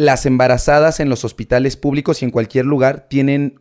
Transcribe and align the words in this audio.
las 0.00 0.24
embarazadas 0.24 0.98
en 0.98 1.10
los 1.10 1.24
hospitales 1.24 1.76
públicos 1.76 2.22
y 2.22 2.24
en 2.24 2.30
cualquier 2.30 2.64
lugar 2.64 3.06
tienen 3.08 3.60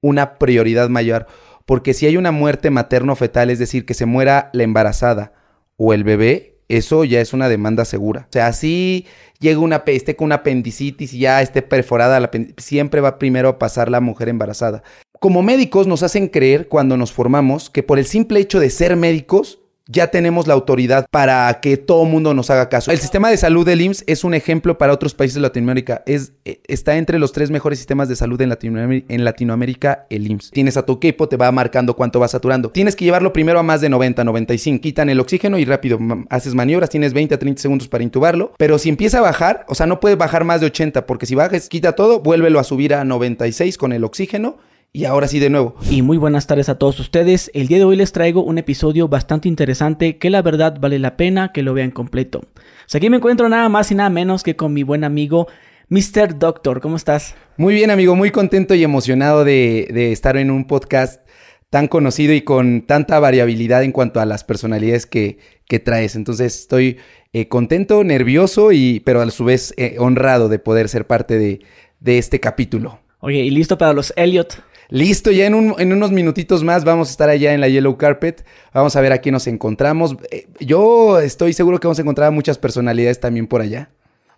una 0.00 0.38
prioridad 0.38 0.88
mayor. 0.88 1.26
Porque 1.66 1.94
si 1.94 2.06
hay 2.06 2.16
una 2.16 2.30
muerte 2.30 2.70
materno-fetal, 2.70 3.50
es 3.50 3.58
decir, 3.58 3.84
que 3.84 3.94
se 3.94 4.06
muera 4.06 4.50
la 4.52 4.62
embarazada 4.62 5.32
o 5.76 5.92
el 5.92 6.04
bebé, 6.04 6.58
eso 6.68 7.04
ya 7.04 7.20
es 7.20 7.32
una 7.32 7.48
demanda 7.48 7.84
segura. 7.84 8.26
O 8.28 8.32
sea, 8.32 8.46
así 8.46 9.06
llega 9.40 9.58
una, 9.58 9.82
esté 9.86 10.14
con 10.14 10.26
una 10.26 10.36
apendicitis 10.36 11.12
y 11.12 11.20
ya 11.20 11.42
esté 11.42 11.62
perforada, 11.62 12.20
la, 12.20 12.30
siempre 12.58 13.00
va 13.00 13.18
primero 13.18 13.48
a 13.48 13.58
pasar 13.58 13.90
la 13.90 14.00
mujer 14.00 14.28
embarazada. 14.28 14.84
Como 15.18 15.42
médicos 15.42 15.88
nos 15.88 16.04
hacen 16.04 16.28
creer 16.28 16.68
cuando 16.68 16.96
nos 16.96 17.12
formamos 17.12 17.68
que 17.68 17.82
por 17.82 17.98
el 17.98 18.06
simple 18.06 18.38
hecho 18.38 18.60
de 18.60 18.70
ser 18.70 18.94
médicos 18.94 19.59
ya 19.90 20.08
tenemos 20.08 20.46
la 20.46 20.54
autoridad 20.54 21.06
para 21.10 21.60
que 21.60 21.76
todo 21.76 22.04
mundo 22.04 22.32
nos 22.32 22.48
haga 22.50 22.68
caso. 22.68 22.90
El 22.90 22.98
sistema 22.98 23.28
de 23.28 23.36
salud 23.36 23.66
del 23.66 23.80
IMSS 23.80 24.04
es 24.06 24.24
un 24.24 24.34
ejemplo 24.34 24.78
para 24.78 24.92
otros 24.92 25.14
países 25.14 25.34
de 25.34 25.40
Latinoamérica. 25.40 26.02
Es, 26.06 26.32
eh, 26.44 26.60
está 26.68 26.96
entre 26.96 27.18
los 27.18 27.32
tres 27.32 27.50
mejores 27.50 27.78
sistemas 27.78 28.08
de 28.08 28.16
salud 28.16 28.40
en, 28.40 28.48
Latinoamérica, 28.48 29.12
en 29.12 29.24
Latinoamérica, 29.24 30.06
el 30.10 30.30
IMSS. 30.30 30.50
Tienes 30.52 30.76
a 30.76 30.86
tu 30.86 30.94
equipo, 30.94 31.28
te 31.28 31.36
va 31.36 31.50
marcando 31.50 31.96
cuánto 31.96 32.20
va 32.20 32.28
saturando. 32.28 32.70
Tienes 32.70 32.94
que 32.94 33.04
llevarlo 33.04 33.32
primero 33.32 33.58
a 33.58 33.62
más 33.62 33.80
de 33.80 33.88
90, 33.88 34.22
95. 34.22 34.80
Quitan 34.80 35.08
el 35.08 35.18
oxígeno 35.18 35.58
y 35.58 35.64
rápido 35.64 35.98
haces 36.28 36.54
maniobras. 36.54 36.90
Tienes 36.90 37.12
20 37.12 37.34
a 37.34 37.38
30 37.38 37.60
segundos 37.60 37.88
para 37.88 38.04
intubarlo. 38.04 38.52
Pero 38.58 38.78
si 38.78 38.88
empieza 38.88 39.18
a 39.18 39.22
bajar, 39.22 39.64
o 39.68 39.74
sea, 39.74 39.86
no 39.86 39.98
puedes 39.98 40.16
bajar 40.16 40.44
más 40.44 40.60
de 40.60 40.66
80 40.66 41.06
porque 41.06 41.26
si 41.26 41.34
bajes, 41.34 41.68
quita 41.68 41.92
todo, 41.92 42.20
vuélvelo 42.20 42.60
a 42.60 42.64
subir 42.64 42.94
a 42.94 43.04
96 43.04 43.76
con 43.76 43.92
el 43.92 44.04
oxígeno 44.04 44.58
y 44.92 45.04
ahora 45.04 45.28
sí 45.28 45.38
de 45.38 45.50
nuevo. 45.50 45.76
Y 45.88 46.02
muy 46.02 46.16
buenas 46.16 46.46
tardes 46.46 46.68
a 46.68 46.76
todos 46.76 46.98
ustedes. 46.98 47.50
El 47.54 47.68
día 47.68 47.78
de 47.78 47.84
hoy 47.84 47.96
les 47.96 48.12
traigo 48.12 48.42
un 48.42 48.58
episodio 48.58 49.08
bastante 49.08 49.48
interesante 49.48 50.18
que 50.18 50.30
la 50.30 50.42
verdad 50.42 50.78
vale 50.80 50.98
la 50.98 51.16
pena 51.16 51.52
que 51.52 51.62
lo 51.62 51.74
vean 51.74 51.90
completo. 51.90 52.40
O 52.40 52.96
aquí 52.96 53.08
me 53.08 53.18
encuentro 53.18 53.48
nada 53.48 53.68
más 53.68 53.90
y 53.90 53.94
nada 53.94 54.10
menos 54.10 54.42
que 54.42 54.56
con 54.56 54.72
mi 54.72 54.82
buen 54.82 55.04
amigo 55.04 55.46
Mr. 55.88 56.38
Doctor. 56.38 56.80
¿Cómo 56.80 56.96
estás? 56.96 57.36
Muy 57.56 57.74
bien 57.74 57.90
amigo, 57.90 58.16
muy 58.16 58.30
contento 58.30 58.74
y 58.74 58.82
emocionado 58.82 59.44
de, 59.44 60.12
estar 60.12 60.36
en 60.36 60.50
un 60.50 60.66
podcast 60.66 61.20
tan 61.68 61.86
conocido 61.86 62.34
y 62.34 62.40
con 62.40 62.82
tanta 62.82 63.20
variabilidad 63.20 63.84
en 63.84 63.92
cuanto 63.92 64.18
a 64.18 64.26
las 64.26 64.42
personalidades 64.42 65.06
que, 65.06 65.38
traes. 65.84 66.16
Entonces 66.16 66.58
estoy 66.58 66.96
eh, 67.32 67.46
contento, 67.46 68.02
nervioso 68.02 68.72
y 68.72 68.98
pero 69.04 69.20
a 69.20 69.30
su 69.30 69.44
vez 69.44 69.72
eh, 69.76 69.94
honrado 70.00 70.48
de 70.48 70.58
poder 70.58 70.88
ser 70.88 71.06
parte 71.06 71.38
de, 71.38 71.60
de 72.00 72.18
este 72.18 72.40
capítulo. 72.40 72.98
Oye, 73.20 73.38
¿y 73.44 73.50
listo 73.50 73.78
para 73.78 73.92
los 73.92 74.12
Elliot? 74.16 74.64
Listo, 74.90 75.30
ya 75.30 75.46
en, 75.46 75.54
unos 75.54 76.10
minutitos 76.10 76.64
más 76.64 76.84
vamos 76.84 77.08
a 77.08 77.10
estar 77.12 77.28
allá 77.28 77.54
en 77.54 77.60
la 77.60 77.68
Yellow 77.68 77.96
Carpet. 77.96 78.44
Vamos 78.74 78.96
a 78.96 79.00
ver 79.00 79.12
a 79.12 79.18
quién 79.18 79.34
nos 79.34 79.46
encontramos. 79.46 80.16
Eh, 80.32 80.46
yo 80.58 81.20
estoy 81.20 81.52
seguro 81.52 81.78
que 81.78 81.86
vamos 81.86 81.98
a 82.00 82.02
encontrar 82.02 82.28
a 82.28 82.32
muchas 82.32 82.58
personalidades 82.58 83.20
también 83.20 83.46
por 83.46 83.60
allá. 83.60 83.90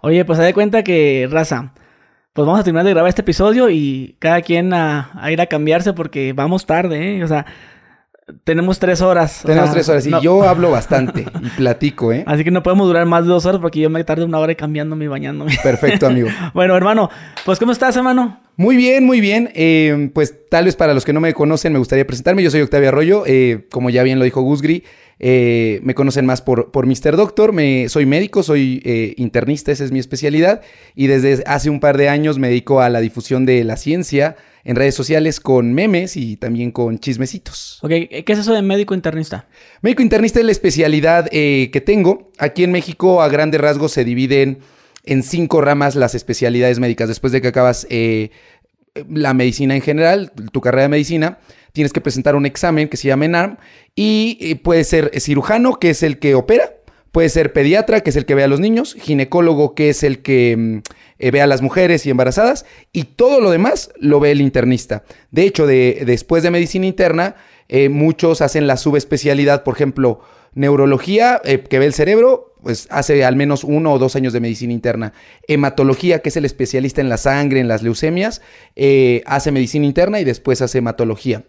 Oye, 0.03 0.25
pues 0.27 0.39
se 0.39 0.45
da 0.45 0.53
cuenta 0.53 0.85
que, 0.85 1.27
raza, 1.31 1.73
pues 2.35 2.47
vamos 2.47 2.61
a 2.61 2.65
terminar 2.65 2.85
de 2.85 2.91
grabar 2.91 3.09
este 3.09 3.23
episodio 3.23 3.71
y 3.71 4.17
cada 4.19 4.43
quien 4.43 4.75
a, 4.75 5.11
ir 5.31 5.41
a 5.41 5.47
cambiarse 5.47 5.95
porque 5.95 6.35
vamos 6.35 6.67
tarde, 6.67 7.17
¿eh? 7.17 7.25
O 7.25 7.29
sea, 7.29 7.47
tenemos 8.45 8.79
tres 8.79 9.01
horas. 9.01 9.43
Tenemos 9.45 9.73
tres 9.73 9.89
horas 9.89 10.07
y 10.07 10.11
yo 10.21 10.43
hablo 10.49 10.71
bastante 10.71 11.27
y 11.41 11.49
platico, 11.51 12.13
¿eh? 12.13 12.25
Así 12.27 12.45
que 12.45 12.51
no 12.51 12.63
podemos 12.63 12.87
durar 12.87 13.07
más 13.07 13.25
de 13.25 13.31
dos 13.31 13.47
horas 13.47 13.61
porque 13.61 13.81
yo 13.81 13.91
me 13.91 14.03
tardo 14.05 14.25
una 14.25 14.39
hora 14.39 14.55
cambiándome 14.55 15.05
y 15.05 15.09
bañándome. 15.09 15.57
Perfecto, 15.63 16.07
amigo. 16.07 16.29
bueno, 16.55 16.77
hermano, 16.77 17.11
pues 17.45 17.59
¿cómo 17.59 17.73
estás, 17.73 17.97
hermano? 17.97 18.41
Muy 18.57 18.77
bien, 18.77 19.05
muy 19.05 19.21
bien. 19.21 19.51
Eh, 19.55 20.11
pues 20.15 20.35
tal 20.51 20.67
vez 20.67 20.77
para 20.77 20.95
los 20.95 21.05
que 21.05 21.13
no 21.13 21.21
me 21.21 21.33
conocen 21.35 21.73
me 21.73 21.79
gustaría 21.79 22.07
presentarme. 22.07 22.43
Yo 22.43 22.51
soy 22.51 22.61
Octavio 22.61 22.89
Arroyo, 22.89 23.25
eh, 23.27 23.67
como 23.71 23.91
ya 23.91 24.03
bien 24.03 24.19
lo 24.19 24.25
dijo 24.25 24.43
Gusgri. 24.43 24.85
Eh, 25.25 25.81
me 25.85 25.95
conocen 25.95 26.27
más 26.27 26.43
por, 26.43 26.71
por 26.71 26.87
Mr. 26.87 27.17
Doctor. 27.17 27.53
Me, 27.53 27.89
soy 27.89 28.05
médico, 28.05 28.43
soy 28.43 28.83
internista, 29.17 29.73
esa 29.73 29.85
es 29.85 29.93
mi 29.93 29.99
especialidad. 29.99 30.61
Y 30.95 31.07
desde 31.07 31.43
hace 31.47 31.71
un 31.71 31.81
par 31.81 31.97
de 31.97 32.09
años 32.09 32.39
me 32.39 32.49
dedico 32.49 32.81
a 32.81 32.91
la 32.91 33.01
difusión 33.01 33.47
de 33.47 33.65
la 33.65 33.77
ciencia 33.77 34.37
en 34.65 34.77
redes 34.77 34.95
sociales 34.95 35.41
con 35.41 35.73
memes 35.73 36.17
y 36.17 36.37
también 36.37 36.73
con 36.73 36.99
chismecitos. 36.99 37.79
Ok, 37.83 37.91
¿qué 37.91 38.25
es 38.27 38.39
eso 38.39 38.53
de 38.53 38.63
médico 38.63 38.95
internista? 38.95 39.47
Médico 39.81 40.03
internista 40.03 40.41
es 40.41 40.47
la 40.47 40.53
especialidad 40.53 41.31
que 41.31 41.83
tengo. 41.85 42.31
Aquí 42.39 42.65
en 42.65 42.73
México, 42.73 43.23
a 43.23 43.29
grandes 43.29 43.61
rasgos, 43.61 43.93
se 43.93 44.05
dividen 44.05 44.59
en 45.05 45.23
cinco 45.23 45.61
ramas 45.61 45.95
las 45.95 46.15
especialidades 46.15 46.79
médicas. 46.79 47.09
Después 47.09 47.33
de 47.33 47.41
que 47.41 47.49
acabas 47.49 47.87
eh, 47.91 48.31
la 49.09 49.35
medicina 49.35 49.75
en 49.75 49.83
general, 49.83 50.33
tu 50.53 50.61
carrera 50.61 50.83
de 50.83 50.89
medicina, 50.89 51.39
tienes 51.73 51.93
que 51.93 52.01
presentar 52.01 52.37
un 52.37 52.47
examen 52.47 52.89
que 52.89 52.97
se 52.97 53.09
llama 53.09 53.25
ENARM 53.25 53.57
y 53.95 54.39
eh, 54.41 54.57
puede 54.57 54.85
ser 54.85 55.11
cirujano, 55.21 55.79
que 55.79 55.91
es 55.91 56.03
el 56.03 56.19
que 56.19 56.35
opera, 56.35 56.75
puede 57.11 57.29
ser 57.29 57.53
pediatra, 57.53 58.01
que 58.01 58.11
es 58.11 58.17
el 58.17 58.25
que 58.25 58.35
ve 58.35 58.45
a 58.45 58.49
los 58.49 58.61
niños, 58.61 58.95
ginecólogo, 58.99 59.75
que 59.75 59.91
es 59.91 60.03
el 60.03 60.23
que 60.23 60.57
mm, 60.57 60.79
eh, 61.19 61.31
ve 61.31 61.41
a 61.43 61.47
las 61.47 61.63
mujeres 61.63 62.07
y 62.07 62.11
embarazadas, 62.11 62.65
y 62.93 63.05
todo 63.05 63.41
lo 63.41 63.51
demás 63.51 63.91
lo 63.99 64.21
ve 64.21 64.31
el 64.31 64.41
internista. 64.41 65.05
De 65.31 65.45
hecho, 65.45 65.67
de, 65.67 66.03
después 66.07 66.43
de 66.43 66.51
medicina 66.51 66.87
interna, 66.87 67.37
muchos 67.89 68.43
hacen 68.43 68.67
la 68.67 68.77
subespecialidad, 68.77 69.63
por 69.63 69.75
ejemplo, 69.75 70.21
neurología, 70.53 71.41
que 71.43 71.79
ve 71.79 71.87
el 71.87 71.95
cerebro, 71.95 72.53
pues 72.63 72.87
hace 72.91 73.25
al 73.25 73.37
menos 73.37 73.65
uno 73.65 73.93
o 73.93 73.99
dos 73.99 74.17
años 74.17 74.33
de 74.33 74.41
medicina 74.41 74.73
interna. 74.73 75.13
Hematología, 75.49 76.21
que 76.21 76.29
es 76.29 76.37
el 76.37 76.45
especialista 76.45 77.01
en 77.01 77.09
la 77.09 77.17
sangre, 77.17 77.61
en 77.61 77.69
las 77.69 77.83
leucemias, 77.83 78.41
eh, 78.77 79.23
hace 79.27 79.51
medicina 79.51 79.85
interna 79.85 80.21
y 80.21 80.25
después 80.25 80.63
hace 80.63 80.79
hematología. 80.79 81.45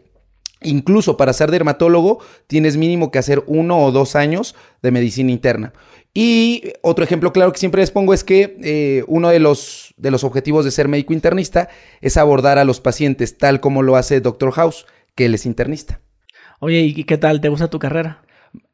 Incluso 0.64 1.18
para 1.18 1.34
ser 1.34 1.52
dermatólogo 1.52 2.20
tienes 2.48 2.78
mínimo 2.78 3.12
que 3.12 3.20
hacer 3.20 3.44
uno 3.48 3.84
o 3.84 3.92
dos 3.92 4.16
años 4.16 4.56
de 4.82 4.92
medicina 4.92 5.32
interna. 5.32 5.74
Y 6.14 6.74
otro 6.82 7.04
ejemplo 7.04 7.34
claro 7.34 7.52
que 7.52 7.60
siempre 7.60 7.82
les 7.82 7.92
pongo 7.92 8.14
es 8.14 8.24
que 8.24 8.58
eh, 8.64 9.04
uno 9.08 9.30
de 9.30 9.40
los, 9.40 9.94
de 9.98 10.12
los 10.12 10.24
objetivos 10.24 10.64
de 10.64 10.72
ser 10.72 10.88
médico 10.88 11.14
internista 11.14 11.70
es 12.02 12.18
abordar 12.18 12.60
a 12.60 12.66
los 12.66 12.80
pacientes 12.80 13.38
tal 13.38 13.60
como 13.60 13.82
lo 13.82 13.96
hace 13.96 14.22
Dr. 14.22 14.52
House, 14.52 14.86
que 15.16 15.26
él 15.26 15.34
es 15.34 15.46
internista. 15.46 16.02
Oye, 16.60 16.82
¿y 16.82 17.04
qué 17.04 17.18
tal? 17.18 17.42
¿Te 17.42 17.50
gusta 17.50 17.70
tu 17.70 17.80
carrera? 17.80 18.22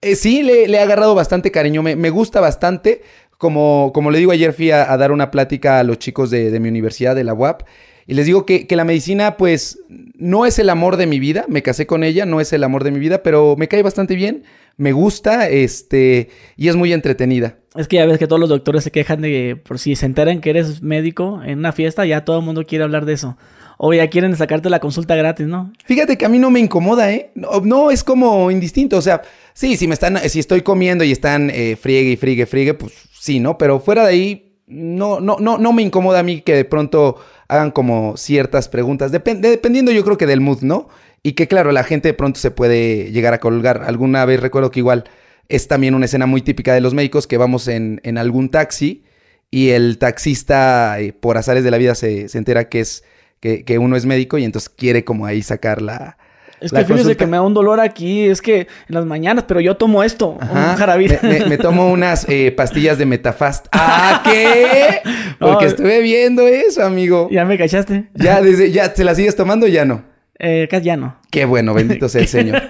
Eh, 0.02 0.16
sí, 0.16 0.44
le, 0.44 0.66
he 0.66 0.80
agarrado 0.80 1.16
bastante 1.16 1.52
cariño, 1.52 1.82
me, 1.82 2.10
gusta 2.10 2.40
bastante. 2.40 3.02
Como, 3.38 3.92
como, 3.94 4.12
le 4.12 4.20
digo, 4.20 4.32
ayer 4.32 4.52
fui 4.52 4.72
a, 4.72 4.86
dar 4.98 5.14
una 5.14 5.32
plática 5.32 5.80
a 5.80 5.84
los 5.84 5.98
chicos 5.98 6.30
de, 6.30 6.60
mi 6.60 6.68
universidad, 6.68 7.16
de 7.16 7.24
la 7.24 7.34
UAP, 7.34 7.64
y 8.10 8.16
les 8.16 8.26
digo 8.26 8.44
que, 8.44 8.66
la 8.72 8.86
medicina, 8.86 9.38
pues, 9.38 9.84
no 9.88 10.48
es 10.48 10.58
el 10.58 10.72
amor 10.72 10.98
de 10.98 11.06
mi 11.06 11.20
vida, 11.20 11.46
me 11.48 11.62
casé 11.62 11.86
con 11.86 12.04
ella, 12.04 12.26
no 12.26 12.42
es 12.42 12.52
el 12.54 12.64
amor 12.64 12.84
de 12.84 12.90
mi 12.90 12.98
vida, 12.98 13.22
pero 13.22 13.56
me 13.56 13.68
cae 13.68 13.84
bastante 13.84 14.16
bien, 14.16 14.46
me 14.78 14.94
gusta, 14.94 15.48
este, 15.48 16.30
y 16.58 16.70
es 16.70 16.76
muy 16.76 16.92
entretenida. 16.92 17.60
Es 17.76 17.88
que 17.88 17.98
ya 17.98 18.08
ves 18.08 18.18
que 18.18 18.26
todos 18.26 18.40
los 18.40 18.50
doctores 18.50 18.84
se 18.84 18.90
quejan 18.90 19.22
de 19.22 19.30
que 19.30 19.56
por 19.58 19.78
si 19.78 19.96
se 19.96 20.08
enteran 20.08 20.42
que 20.42 20.50
eres 20.50 20.82
médico 20.82 21.44
en 21.46 21.60
una 21.60 21.72
fiesta, 21.72 22.04
ya 22.04 22.26
todo 22.26 22.40
el 22.40 22.46
mundo 22.46 22.66
quiere 22.66 22.84
hablar 22.84 23.06
de 23.06 23.14
eso 23.14 23.38
o 23.78 23.94
ya 23.94 24.10
quieren 24.10 24.36
sacarte 24.36 24.72
la 24.72 24.80
consulta 24.80 25.16
gratis, 25.16 25.46
¿no? 25.46 25.72
Fíjate 25.86 26.18
que 26.18 26.26
a 26.26 26.30
mí 26.30 26.40
no 26.40 26.50
me 26.50 26.60
incomoda, 26.60 27.14
¿eh? 27.14 27.32
No, 27.36 27.92
es 27.92 28.04
como 28.04 28.50
indistinto, 28.50 28.98
o 28.98 29.02
sea, 29.04 29.22
sí, 29.54 29.78
si 29.78 29.88
me 29.88 29.94
están, 29.94 30.18
si 30.28 30.40
estoy 30.40 30.62
comiendo 30.62 31.04
y 31.04 31.12
están 31.12 31.52
eh, 31.52 31.78
friegue 31.80 32.10
y 32.10 32.18
friegue, 32.18 32.48
friegue, 32.48 32.74
pues 32.74 32.92
sí, 33.12 33.40
¿no? 33.40 33.60
Pero 33.60 33.80
fuera 33.80 34.04
de 34.04 34.10
ahí, 34.10 34.56
no, 34.66 35.20
no, 35.20 35.38
no, 35.40 35.58
no 35.60 35.74
me 35.74 35.82
incomoda 35.82 36.20
a 36.20 36.24
mí 36.24 36.42
que 36.42 36.56
de 36.56 36.66
pronto 36.66 37.18
hagan 37.50 37.72
como 37.72 38.16
ciertas 38.16 38.70
preguntas, 38.70 39.12
dependiendo 39.12 39.92
yo 39.92 40.06
creo 40.06 40.18
que 40.18 40.26
del 40.26 40.40
mood, 40.40 40.62
¿no? 40.62 40.88
Y 41.22 41.34
que 41.34 41.48
claro, 41.48 41.74
la 41.74 41.84
gente 41.84 42.08
de 42.08 42.14
pronto 42.14 42.40
se 42.40 42.52
puede 42.52 43.12
llegar 43.12 43.34
a 43.34 43.40
colgar. 43.40 43.84
Alguna 43.86 44.24
vez 44.24 44.40
recuerdo 44.40 44.72
que 44.72 44.80
igual 44.80 45.04
es 45.50 45.68
también 45.68 45.96
una 45.96 46.06
escena 46.06 46.28
muy 46.28 46.42
típica 46.42 46.74
de 46.74 46.80
los 46.80 46.94
médicos 46.94 47.28
que 47.28 47.38
vamos 47.38 47.68
en, 47.68 48.18
algún 48.18 48.50
taxi 48.50 49.04
y 49.52 49.70
el 49.70 49.98
taxista, 49.98 51.00
eh, 51.02 51.12
por 51.12 51.38
azares 51.38 51.64
de 51.64 51.72
la 51.72 51.78
vida, 51.78 51.96
se, 51.96 52.30
se 52.30 52.38
entera 52.38 52.70
que 52.70 52.80
es 52.82 53.04
que, 53.40 53.80
uno 53.80 53.96
es 53.96 54.06
médico 54.06 54.38
y 54.38 54.44
entonces 54.44 54.70
quiere 54.70 55.04
como 55.04 55.26
ahí 55.26 55.42
sacar 55.42 55.82
la... 55.82 56.18
Es 56.62 56.72
que 56.72 56.84
fíjese 56.86 57.16
que 57.16 57.26
me 57.26 57.38
da 57.38 57.44
un 57.44 57.54
dolor 57.54 57.80
aquí, 57.80 58.28
es 58.28 58.42
que 58.42 58.62
en 58.62 58.68
las 58.88 59.06
mañanas, 59.06 59.46
pero 59.48 59.60
yo 59.60 59.78
tomo 59.78 60.04
esto, 60.04 60.38
un 60.42 60.76
jarabito. 60.76 61.16
Me, 61.22 61.58
tomo 61.58 61.90
unas 61.92 62.28
eh, 62.30 62.52
pastillas 62.52 62.98
de 62.98 63.06
Metafast. 63.06 63.68
¿Ah, 63.72 64.22
qué? 64.24 65.02
Porque 65.40 65.66
estuve 65.66 66.02
viendo 66.02 66.48
eso, 66.48 66.84
amigo. 66.84 67.30
¿Ya 67.32 67.46
me 67.46 67.58
cachaste? 67.58 68.10
Ya, 68.14 68.42
desde, 68.42 68.72
ya, 68.72 68.94
¿se 68.94 69.04
la 69.04 69.16
sigues 69.16 69.36
tomando 69.36 69.66
o 69.66 69.70
ya 69.70 69.86
no? 69.86 70.04
Eh, 70.42 70.70
ya 70.82 70.96
no. 70.96 71.18
Qué 71.30 71.44
bueno, 71.44 71.74
bendito 71.74 72.08
sea 72.08 72.22
el 72.22 72.28
Señor. 72.30 72.62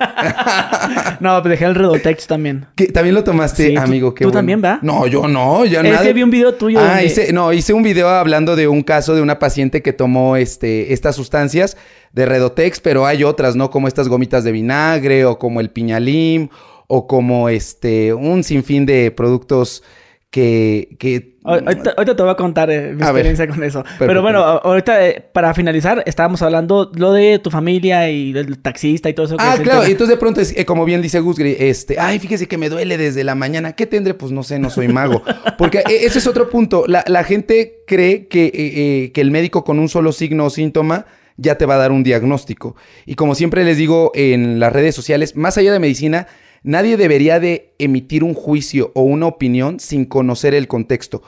no, 1.19 1.41
pero 1.43 1.49
dejé 1.49 1.65
el 1.65 1.75
Redotex 1.75 2.25
también. 2.25 2.65
¿También 2.91 3.13
lo 3.13 3.23
tomaste, 3.23 3.77
amigo? 3.77 4.13
¿Tú, 4.13 4.31
también, 4.31 4.61
va? 4.63 4.79
No, 4.81 5.05
yo 5.05 5.27
no, 5.27 5.65
ya 5.65 5.83
no. 5.83 5.89
Es 5.89 6.01
que 6.01 6.13
vi 6.13 6.23
un 6.23 6.31
video 6.31 6.55
tuyo. 6.55 6.79
Ah, 6.81 7.03
hice, 7.03 7.31
no, 7.31 7.53
hice 7.53 7.73
un 7.73 7.83
video 7.83 8.09
hablando 8.09 8.55
de 8.55 8.67
un 8.67 8.81
caso 8.81 9.13
de 9.13 9.21
una 9.21 9.37
paciente 9.37 9.83
que 9.83 9.93
tomó 9.93 10.35
este, 10.35 10.93
estas 10.93 11.15
sustancias 11.15 11.77
de 12.13 12.25
Redotex, 12.25 12.79
pero 12.79 13.05
hay 13.05 13.23
otras, 13.23 13.55
¿no? 13.55 13.69
Como 13.69 13.87
estas 13.87 14.07
gomitas 14.07 14.43
de 14.43 14.51
vinagre 14.51 15.25
o 15.25 15.37
como 15.37 15.59
el 15.59 15.69
piñalim 15.69 16.49
o 16.87 17.07
como 17.07 17.49
este, 17.49 18.13
un 18.13 18.43
sinfín 18.43 18.85
de 18.85 19.11
productos 19.11 19.83
que... 20.31 20.95
que 20.99 21.37
ahorita, 21.43 22.15
te 22.15 22.23
voy 22.23 22.31
a 22.31 22.35
contar 22.35 22.69
eh, 22.71 22.93
mi 22.93 23.01
experiencia 23.01 23.47
con 23.47 23.63
eso. 23.63 23.83
Pero 23.97 24.21
bueno, 24.21 24.39
ahorita 24.39 25.07
eh, 25.07 25.23
para 25.31 25.53
finalizar, 25.53 26.03
estábamos 26.05 26.41
hablando 26.41 26.91
lo 26.95 27.13
de 27.13 27.39
tu 27.39 27.51
familia 27.51 28.09
y 28.09 28.33
del 28.33 28.59
taxista 28.59 29.07
y 29.09 29.13
todo 29.13 29.27
eso. 29.27 29.35
Ah, 29.39 29.57
claro. 29.61 29.87
Y 29.87 29.91
entonces 29.91 30.15
de 30.15 30.19
pronto, 30.19 30.41
eh, 30.41 30.65
como 30.65 30.85
bien 30.85 31.01
dice 31.01 31.19
Gusgri, 31.19 31.55
este, 31.59 31.99
ay, 31.99 32.19
fíjese 32.19 32.47
que 32.47 32.57
me 32.57 32.69
duele 32.69 32.97
desde 32.97 33.23
la 33.23 33.35
mañana. 33.35 33.73
¿Qué 33.73 33.85
tendré? 33.85 34.13
Pues 34.15 34.31
no 34.31 34.43
sé, 34.43 34.59
no 34.59 34.69
soy 34.69 34.87
mago. 34.87 35.23
Porque 35.57 35.83
ese 35.85 36.19
es 36.19 36.27
otro 36.27 36.49
punto. 36.49 36.85
La, 36.87 37.23
gente 37.23 37.83
cree 37.85 38.27
que, 38.27 39.11
que 39.13 39.21
el 39.21 39.29
médico 39.29 39.63
con 39.63 39.77
un 39.77 39.89
solo 39.89 40.11
signo 40.11 40.45
o 40.45 40.49
síntoma 40.49 41.05
ya 41.39 41.57
te 41.57 41.65
va 41.65 41.75
a 41.75 41.79
dar 41.79 41.91
un 41.91 42.03
diagnóstico. 42.03 42.75
Y 43.05 43.15
como 43.15 43.35
siempre 43.35 43.63
les 43.63 43.77
digo 43.77 44.11
en 44.15 44.59
las 44.59 44.73
redes 44.73 44.95
sociales, 44.95 45.35
más 45.35 45.57
allá 45.57 45.73
de 45.73 45.79
medicina, 45.79 46.27
Nadie 46.63 46.97
debería 46.97 47.39
de 47.39 47.73
emitir 47.79 48.23
un 48.23 48.33
juicio 48.33 48.91
o 48.95 49.01
una 49.01 49.27
opinión 49.27 49.79
sin 49.79 50.05
conocer 50.05 50.53
el 50.53 50.67
contexto. 50.67 51.21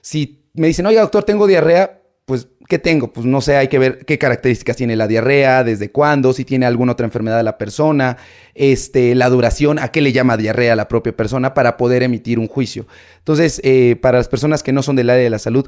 Si 0.00 0.44
me 0.54 0.66
dicen, 0.66 0.86
oye 0.86 0.98
doctor, 0.98 1.24
tengo 1.24 1.46
diarrea, 1.46 2.02
pues, 2.26 2.48
¿qué 2.68 2.78
tengo? 2.78 3.12
Pues 3.12 3.26
no 3.26 3.40
sé, 3.40 3.56
hay 3.56 3.68
que 3.68 3.78
ver 3.78 4.04
qué 4.04 4.18
características 4.18 4.76
tiene 4.76 4.96
la 4.96 5.08
diarrea, 5.08 5.64
desde 5.64 5.90
cuándo, 5.90 6.32
si 6.32 6.44
tiene 6.44 6.66
alguna 6.66 6.92
otra 6.92 7.06
enfermedad 7.06 7.38
de 7.38 7.42
la 7.42 7.56
persona, 7.58 8.18
este, 8.54 9.14
la 9.14 9.30
duración, 9.30 9.78
a 9.78 9.88
qué 9.88 10.00
le 10.00 10.12
llama 10.12 10.36
diarrea 10.36 10.76
la 10.76 10.88
propia 10.88 11.16
persona 11.16 11.54
para 11.54 11.76
poder 11.76 12.02
emitir 12.02 12.38
un 12.38 12.48
juicio. 12.48 12.86
Entonces, 13.18 13.60
eh, 13.64 13.96
para 14.00 14.18
las 14.18 14.28
personas 14.28 14.62
que 14.62 14.72
no 14.72 14.82
son 14.82 14.96
del 14.96 15.10
área 15.10 15.24
de 15.24 15.30
la 15.30 15.38
salud, 15.38 15.66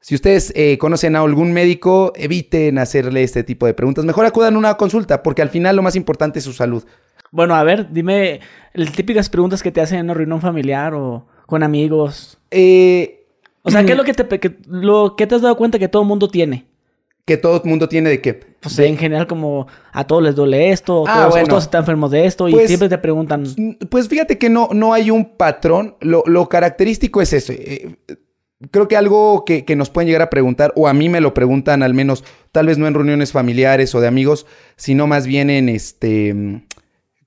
si 0.00 0.14
ustedes 0.14 0.52
eh, 0.54 0.78
conocen 0.78 1.16
a 1.16 1.20
algún 1.20 1.52
médico, 1.52 2.12
eviten 2.16 2.78
hacerle 2.78 3.22
este 3.22 3.42
tipo 3.42 3.66
de 3.66 3.74
preguntas. 3.74 4.04
Mejor 4.04 4.26
acudan 4.26 4.54
a 4.54 4.58
una 4.58 4.76
consulta, 4.76 5.22
porque 5.22 5.42
al 5.42 5.50
final 5.50 5.76
lo 5.76 5.82
más 5.82 5.96
importante 5.96 6.38
es 6.38 6.44
su 6.44 6.52
salud. 6.52 6.84
Bueno, 7.30 7.54
a 7.54 7.62
ver, 7.62 7.92
dime 7.92 8.40
las 8.72 8.92
típicas 8.92 9.28
preguntas 9.28 9.62
que 9.62 9.72
te 9.72 9.80
hacen 9.80 9.98
en 9.98 10.06
una 10.06 10.14
reunión 10.14 10.40
familiar 10.40 10.94
o 10.94 11.26
con 11.46 11.62
amigos. 11.62 12.38
Eh, 12.50 13.26
o 13.62 13.70
sea, 13.70 13.84
¿qué 13.84 13.92
es 13.92 13.98
lo 13.98 14.04
que 14.04 14.14
te, 14.14 14.56
lo 14.66 15.14
que 15.16 15.26
te 15.26 15.34
has 15.34 15.42
dado 15.42 15.56
cuenta 15.56 15.78
que 15.78 15.88
todo 15.88 16.02
el 16.02 16.08
mundo 16.08 16.28
tiene? 16.28 16.66
Que 17.26 17.36
todo 17.36 17.60
el 17.62 17.68
mundo 17.68 17.88
tiene 17.88 18.08
de 18.08 18.22
qué? 18.22 18.34
Pues 18.60 18.78
en 18.78 18.96
general 18.96 19.26
como 19.26 19.66
a 19.92 20.06
todos 20.06 20.22
les 20.22 20.34
duele 20.34 20.70
esto, 20.70 21.04
ah, 21.06 21.28
todos, 21.46 21.64
están 21.64 21.80
enfermos 21.80 22.10
de 22.10 22.24
esto 22.24 22.48
y 22.48 22.52
pues, 22.52 22.68
siempre 22.68 22.88
te 22.88 22.96
preguntan. 22.96 23.44
Pues 23.90 24.08
fíjate 24.08 24.38
que 24.38 24.48
no, 24.48 24.70
no 24.72 24.94
hay 24.94 25.10
un 25.10 25.36
patrón. 25.36 25.96
Lo, 26.00 26.48
característico 26.48 27.20
es 27.20 27.34
eso. 27.34 27.52
Eh, 27.52 27.96
creo 28.70 28.88
que 28.88 28.96
algo 28.96 29.44
que, 29.44 29.64
que, 29.64 29.76
nos 29.76 29.90
pueden 29.90 30.06
llegar 30.06 30.22
a 30.22 30.30
preguntar, 30.30 30.72
o 30.76 30.88
a 30.88 30.94
mí 30.94 31.08
me 31.08 31.20
lo 31.20 31.34
preguntan 31.34 31.82
al 31.82 31.94
menos, 31.94 32.24
tal 32.52 32.66
vez 32.66 32.78
no 32.78 32.86
en 32.86 32.94
reuniones 32.94 33.32
familiares 33.32 33.94
o 33.94 34.00
de 34.00 34.08
amigos, 34.08 34.46
sino 34.76 35.06
más 35.06 35.26
bien 35.26 35.50
en 35.50 35.68
este 35.68 36.62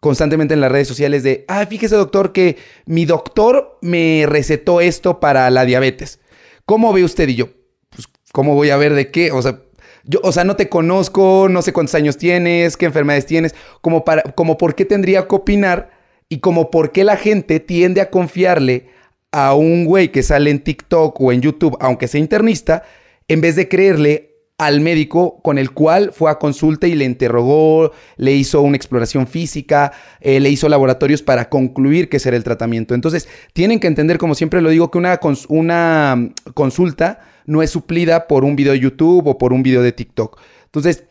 constantemente 0.01 0.55
en 0.55 0.61
las 0.61 0.71
redes 0.71 0.87
sociales 0.87 1.21
de, 1.23 1.45
ah, 1.47 1.65
fíjese 1.67 1.95
doctor 1.95 2.33
que 2.33 2.57
mi 2.85 3.05
doctor 3.05 3.77
me 3.81 4.25
recetó 4.27 4.81
esto 4.81 5.19
para 5.19 5.49
la 5.51 5.63
diabetes. 5.63 6.19
¿Cómo 6.65 6.91
ve 6.91 7.03
usted? 7.03 7.29
Y 7.29 7.35
yo, 7.35 7.49
pues, 7.91 8.07
¿cómo 8.33 8.55
voy 8.55 8.71
a 8.71 8.77
ver 8.77 8.95
de 8.95 9.11
qué? 9.11 9.31
O 9.31 9.41
sea, 9.43 9.61
yo, 10.03 10.19
o 10.23 10.31
sea, 10.31 10.43
no 10.43 10.55
te 10.55 10.69
conozco, 10.69 11.47
no 11.49 11.61
sé 11.61 11.71
cuántos 11.71 11.93
años 11.93 12.17
tienes, 12.17 12.77
qué 12.77 12.87
enfermedades 12.87 13.27
tienes, 13.27 13.53
como 13.81 14.03
para, 14.03 14.23
como 14.23 14.57
por 14.57 14.73
qué 14.73 14.85
tendría 14.85 15.27
que 15.27 15.35
opinar 15.35 15.91
y 16.29 16.39
como 16.39 16.71
por 16.71 16.91
qué 16.91 17.03
la 17.03 17.15
gente 17.15 17.59
tiende 17.59 18.01
a 18.01 18.09
confiarle 18.09 18.89
a 19.31 19.53
un 19.55 19.85
güey 19.85 20.11
que 20.11 20.23
sale 20.23 20.49
en 20.49 20.59
TikTok 20.59 21.19
o 21.19 21.31
en 21.31 21.41
YouTube, 21.41 21.77
aunque 21.79 22.07
sea 22.07 22.19
internista, 22.19 22.83
en 23.27 23.41
vez 23.41 23.55
de 23.55 23.67
creerle 23.67 24.31
al 24.57 24.79
médico 24.79 25.41
con 25.41 25.57
el 25.57 25.71
cual 25.71 26.11
fue 26.13 26.29
a 26.29 26.37
consulta 26.37 26.85
y 26.85 26.93
le 26.93 27.05
interrogó, 27.05 27.91
le 28.17 28.33
hizo 28.33 28.61
una 28.61 28.77
exploración 28.77 29.25
física, 29.25 29.91
eh, 30.19 30.39
le 30.39 30.49
hizo 30.49 30.69
laboratorios 30.69 31.23
para 31.23 31.49
concluir 31.49 32.09
que 32.09 32.19
será 32.19 32.37
el 32.37 32.43
tratamiento. 32.43 32.93
Entonces, 32.93 33.27
tienen 33.53 33.79
que 33.79 33.87
entender, 33.87 34.19
como 34.19 34.35
siempre 34.35 34.61
lo 34.61 34.69
digo, 34.69 34.91
que 34.91 34.99
una, 34.99 35.19
una 35.49 36.15
mm, 36.15 36.51
consulta 36.53 37.21
no 37.47 37.63
es 37.63 37.71
suplida 37.71 38.27
por 38.27 38.43
un 38.43 38.55
video 38.55 38.73
de 38.73 38.79
YouTube 38.79 39.25
o 39.27 39.37
por 39.39 39.51
un 39.51 39.63
video 39.63 39.81
de 39.81 39.93
TikTok. 39.93 40.39
Entonces, 40.65 41.05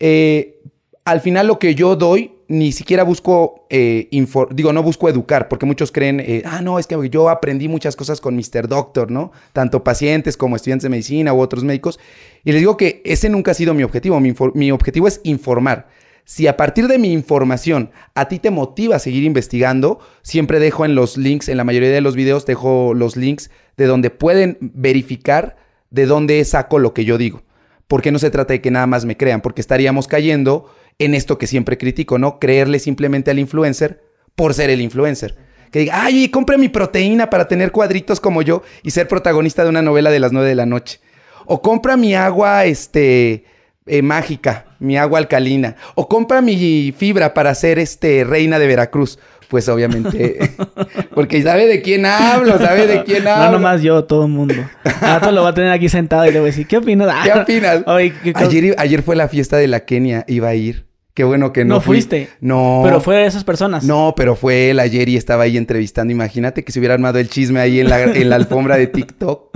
eh, 0.00 0.60
al 1.04 1.20
final 1.20 1.46
lo 1.46 1.60
que 1.60 1.76
yo 1.76 1.94
doy 1.94 2.32
ni 2.48 2.72
siquiera 2.72 3.02
busco, 3.02 3.66
eh, 3.68 4.08
digo, 4.50 4.72
no 4.72 4.82
busco 4.82 5.08
educar, 5.08 5.48
porque 5.48 5.66
muchos 5.66 5.92
creen, 5.92 6.18
eh, 6.20 6.42
ah, 6.46 6.62
no, 6.62 6.78
es 6.78 6.86
que 6.86 6.96
yo 7.10 7.28
aprendí 7.28 7.68
muchas 7.68 7.94
cosas 7.94 8.22
con 8.22 8.34
Mr. 8.34 8.68
Doctor, 8.68 9.10
¿no? 9.10 9.32
Tanto 9.52 9.84
pacientes 9.84 10.38
como 10.38 10.56
estudiantes 10.56 10.84
de 10.84 10.88
medicina 10.88 11.34
u 11.34 11.40
otros 11.40 11.62
médicos. 11.62 12.00
Y 12.44 12.52
les 12.52 12.62
digo 12.62 12.78
que 12.78 13.02
ese 13.04 13.28
nunca 13.28 13.50
ha 13.50 13.54
sido 13.54 13.74
mi 13.74 13.82
objetivo. 13.82 14.18
Mi, 14.18 14.34
mi 14.54 14.72
objetivo 14.72 15.06
es 15.06 15.20
informar. 15.24 15.88
Si 16.24 16.46
a 16.46 16.56
partir 16.56 16.88
de 16.88 16.98
mi 16.98 17.12
información 17.12 17.90
a 18.14 18.28
ti 18.28 18.38
te 18.38 18.50
motiva 18.50 18.96
a 18.96 18.98
seguir 18.98 19.24
investigando, 19.24 19.98
siempre 20.22 20.58
dejo 20.58 20.86
en 20.86 20.94
los 20.94 21.18
links, 21.18 21.48
en 21.48 21.58
la 21.58 21.64
mayoría 21.64 21.90
de 21.90 22.00
los 22.00 22.16
videos, 22.16 22.46
dejo 22.46 22.94
los 22.94 23.16
links 23.16 23.50
de 23.76 23.86
donde 23.86 24.10
pueden 24.10 24.56
verificar 24.60 25.56
de 25.90 26.06
dónde 26.06 26.42
saco 26.44 26.78
lo 26.78 26.94
que 26.94 27.04
yo 27.04 27.18
digo. 27.18 27.42
Porque 27.86 28.12
no 28.12 28.18
se 28.18 28.30
trata 28.30 28.52
de 28.52 28.60
que 28.60 28.70
nada 28.70 28.86
más 28.86 29.04
me 29.04 29.16
crean, 29.16 29.40
porque 29.40 29.60
estaríamos 29.60 30.06
cayendo 30.06 30.70
en 30.98 31.14
esto 31.14 31.38
que 31.38 31.46
siempre 31.46 31.78
critico, 31.78 32.18
¿no? 32.18 32.38
Creerle 32.38 32.78
simplemente 32.78 33.30
al 33.30 33.38
influencer 33.38 34.02
por 34.34 34.54
ser 34.54 34.70
el 34.70 34.80
influencer. 34.80 35.36
Que 35.70 35.80
diga, 35.80 36.04
ay, 36.04 36.28
compre 36.28 36.58
mi 36.58 36.68
proteína 36.68 37.30
para 37.30 37.46
tener 37.46 37.72
cuadritos 37.72 38.20
como 38.20 38.42
yo 38.42 38.62
y 38.82 38.90
ser 38.90 39.06
protagonista 39.06 39.62
de 39.62 39.68
una 39.68 39.82
novela 39.82 40.10
de 40.10 40.20
las 40.20 40.32
nueve 40.32 40.48
de 40.48 40.54
la 40.54 40.66
noche. 40.66 41.00
O 41.46 41.62
compra 41.62 41.96
mi 41.96 42.14
agua, 42.14 42.64
este, 42.64 43.44
eh, 43.86 44.02
mágica, 44.02 44.66
mi 44.78 44.96
agua 44.96 45.18
alcalina. 45.18 45.76
O 45.94 46.08
compra 46.08 46.40
mi 46.40 46.92
fibra 46.96 47.34
para 47.34 47.54
ser, 47.54 47.78
este, 47.78 48.24
reina 48.24 48.58
de 48.58 48.66
Veracruz. 48.66 49.18
Pues 49.48 49.66
obviamente, 49.70 50.38
porque 51.14 51.42
sabe 51.42 51.66
de 51.66 51.80
quién 51.80 52.04
hablo, 52.04 52.58
sabe 52.58 52.86
de 52.86 53.02
quién 53.04 53.26
hablo. 53.26 53.46
No 53.46 53.52
nomás 53.52 53.80
yo, 53.80 54.04
todo 54.04 54.26
el 54.26 54.30
mundo. 54.30 54.54
Ahora 55.00 55.32
lo 55.32 55.42
va 55.42 55.50
a 55.50 55.54
tener 55.54 55.70
aquí 55.70 55.88
sentado 55.88 56.26
y 56.26 56.32
le 56.32 56.40
voy 56.40 56.48
a 56.48 56.50
decir, 56.50 56.66
¿qué 56.66 56.76
opinas? 56.76 57.24
¿Qué 57.24 57.32
opinas? 57.32 57.82
ayer, 58.34 58.74
ayer 58.76 59.02
fue 59.02 59.16
la 59.16 59.26
fiesta 59.26 59.56
de 59.56 59.66
la 59.66 59.86
Kenia, 59.86 60.24
iba 60.28 60.48
a 60.48 60.54
ir. 60.54 60.87
Qué 61.18 61.24
bueno 61.24 61.52
que 61.52 61.64
no. 61.64 61.74
No 61.74 61.80
fuiste. 61.80 62.28
No. 62.40 62.82
Pero 62.84 63.00
fue 63.00 63.16
de 63.16 63.26
esas 63.26 63.42
personas. 63.42 63.82
No, 63.82 64.14
pero 64.16 64.36
fue 64.36 64.70
él 64.70 64.78
ayer 64.78 65.08
y 65.08 65.16
estaba 65.16 65.42
ahí 65.42 65.56
entrevistando. 65.56 66.12
Imagínate 66.12 66.62
que 66.62 66.70
se 66.70 66.78
hubiera 66.78 66.94
armado 66.94 67.18
el 67.18 67.28
chisme 67.28 67.58
ahí 67.58 67.80
en 67.80 67.88
la, 67.88 68.04
en 68.04 68.30
la 68.30 68.36
alfombra 68.36 68.76
de 68.76 68.86
TikTok. 68.86 69.50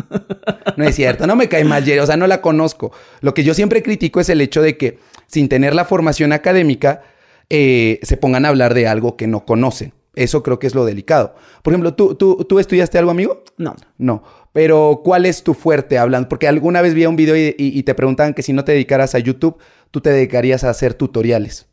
No 0.76 0.84
es 0.84 0.96
cierto, 0.96 1.24
no 1.28 1.36
me 1.36 1.48
cae 1.48 1.62
mal 1.64 1.84
Jerry, 1.84 2.00
o 2.00 2.06
sea, 2.06 2.16
no 2.16 2.26
la 2.26 2.40
conozco. 2.40 2.90
Lo 3.20 3.32
que 3.32 3.44
yo 3.44 3.54
siempre 3.54 3.80
critico 3.80 4.18
es 4.18 4.28
el 4.28 4.40
hecho 4.40 4.60
de 4.60 4.76
que, 4.76 4.98
sin 5.28 5.48
tener 5.48 5.72
la 5.72 5.84
formación 5.84 6.32
académica, 6.32 7.02
eh, 7.48 8.00
se 8.02 8.16
pongan 8.16 8.44
a 8.44 8.48
hablar 8.48 8.74
de 8.74 8.88
algo 8.88 9.16
que 9.16 9.28
no 9.28 9.44
conocen. 9.44 9.92
Eso 10.14 10.42
creo 10.42 10.58
que 10.58 10.66
es 10.66 10.74
lo 10.74 10.84
delicado. 10.84 11.36
Por 11.62 11.72
ejemplo, 11.72 11.94
¿tú, 11.94 12.16
tú, 12.16 12.44
¿tú 12.48 12.58
estudiaste 12.58 12.98
algo, 12.98 13.12
amigo? 13.12 13.44
No. 13.56 13.76
No. 13.98 14.24
Pero, 14.52 15.00
¿cuál 15.02 15.24
es 15.24 15.42
tu 15.42 15.54
fuerte 15.54 15.98
hablando? 15.98 16.28
Porque 16.28 16.46
alguna 16.46 16.82
vez 16.82 16.92
vi 16.92 17.06
un 17.06 17.16
video 17.16 17.34
y, 17.36 17.82
te 17.84 17.94
preguntaban 17.94 18.34
que 18.34 18.42
si 18.42 18.52
no 18.52 18.64
te 18.64 18.72
dedicaras 18.72 19.14
a 19.14 19.18
YouTube, 19.18 19.56
tú 19.92 20.00
te 20.00 20.10
dedicarías 20.10 20.64
a 20.64 20.70
hacer 20.70 20.94
tutoriales. 20.94 21.68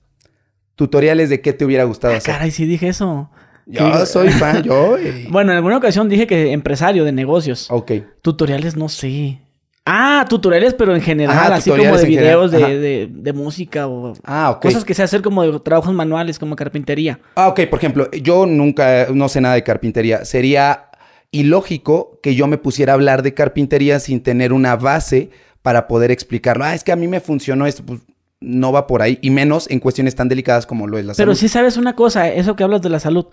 Tutoriales 0.76 1.30
de 1.30 1.42
qué 1.42 1.54
te 1.54 1.66
hubiera 1.66 1.86
gustado 1.86 2.14
ah, 2.14 2.18
hacer. 2.18 2.36
Caray, 2.36 2.52
sí 2.52 2.66
dije 2.66 2.90
eso. 2.90 3.32
Yo 3.66 4.06
soy 4.06 4.30
fan, 4.30 4.62
yo. 4.62 4.98
Bueno, 5.30 5.52
en 5.52 5.58
alguna 5.58 5.78
ocasión 5.78 6.08
dije 6.08 6.28
que 6.28 6.52
empresario 6.52 7.06
de 7.06 7.12
negocios. 7.12 7.68
Ok. 7.72 7.94
Tutoriales 8.22 8.76
no 8.76 8.90
sé. 8.90 9.40
Ah, 9.86 10.26
tutoriales, 10.30 10.76
pero 10.76 10.94
en 10.94 11.02
general, 11.02 11.54
así 11.54 11.72
como 11.72 11.98
de 11.98 12.06
videos 12.06 12.52
de, 12.52 13.34
música 13.34 13.88
o 13.88 14.14
ah, 14.24 14.60
cosas 14.62 14.86
que 14.86 14.94
se 14.94 15.02
hacer 15.02 15.24
como 15.24 15.42
de 15.42 15.60
trabajos 15.62 15.94
manuales, 15.94 16.38
como 16.38 16.56
carpintería. 16.56 17.20
Ah, 17.36 17.48
ok, 17.48 17.62
por 17.70 17.80
ejemplo, 17.80 18.12
yo 18.12 18.46
nunca, 18.46 19.08
no 19.12 19.30
sé 19.30 19.42
nada 19.42 19.56
de 19.56 19.64
carpintería. 19.64 20.26
Sería 20.26 20.90
ilógico 21.32 22.20
que 22.22 22.36
yo 22.36 22.46
me 22.46 22.60
pusiera 22.60 22.94
a 22.94 22.96
hablar 22.96 23.24
de 23.24 23.34
carpintería 23.34 24.00
sin 24.00 24.22
tener 24.22 24.54
una 24.54 24.76
base 24.76 25.32
para 25.62 25.88
poder 25.88 26.12
explicarlo. 26.12 26.66
Ah, 26.66 26.76
es 26.76 26.84
que 26.84 26.92
a 26.92 26.96
mí 26.96 27.08
me 27.08 27.20
funcionó 27.20 27.66
esto. 27.66 27.84
Pues 27.84 28.02
no 28.42 28.72
va 28.72 28.88
por 28.88 29.02
ahí, 29.02 29.20
y 29.22 29.32
menos 29.32 29.70
en 29.70 29.80
cuestiones 29.80 30.16
tan 30.16 30.30
delicadas 30.30 30.66
como 30.66 30.88
lo 30.88 30.98
es 30.98 31.06
la 31.06 31.14
salud. 31.14 31.28
Pero 31.28 31.36
sí 31.36 31.50
sabes 31.50 31.76
una 31.76 31.96
cosa, 31.96 32.30
eso 32.30 32.56
que 32.56 32.64
hablas 32.64 32.82
de 32.82 32.90
la 32.90 33.02
salud 33.02 33.28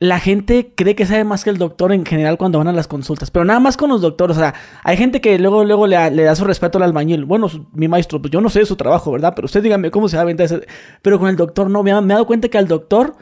la 0.00 0.20
gente 0.20 0.72
cree 0.76 0.94
que 0.94 1.06
sabe 1.06 1.24
más 1.24 1.42
que 1.42 1.50
el 1.50 1.58
doctor 1.58 1.92
en 1.92 2.06
general 2.06 2.38
cuando 2.38 2.58
van 2.58 2.68
a 2.68 2.72
las 2.72 2.86
consultas, 2.86 3.30
pero 3.32 3.44
nada 3.44 3.58
más 3.58 3.76
con 3.76 3.90
los 3.90 4.00
doctores, 4.00 4.36
o 4.36 4.40
sea, 4.40 4.54
hay 4.84 4.96
gente 4.96 5.20
que 5.20 5.38
luego, 5.38 5.64
luego 5.64 5.88
le, 5.88 5.96
da 5.96 6.36
su 6.36 6.44
respeto 6.44 6.78
al 6.78 6.84
albañil. 6.84 7.24
Bueno, 7.24 7.48
mi 7.72 7.88
maestro, 7.88 8.22
pues 8.22 8.30
yo 8.30 8.40
no 8.40 8.48
sé 8.48 8.60
de 8.60 8.66
su 8.66 8.76
trabajo, 8.76 9.10
¿verdad? 9.10 9.32
Pero 9.34 9.46
usted 9.46 9.62
dígame 9.62 9.90
cómo 9.90 10.08
se 10.08 10.16
va 10.16 10.22
a 10.22 10.26
vender 10.26 10.46
ese... 10.46 10.66
Pero 11.02 11.18
con 11.18 11.28
el 11.28 11.36
doctor 11.36 11.68
no, 11.68 11.82
me, 11.82 11.92
me 12.00 12.12
he 12.12 12.14
dado 12.14 12.26
cuenta 12.26 12.48
que 12.48 12.58
al 12.58 12.68
doctor 12.68 13.16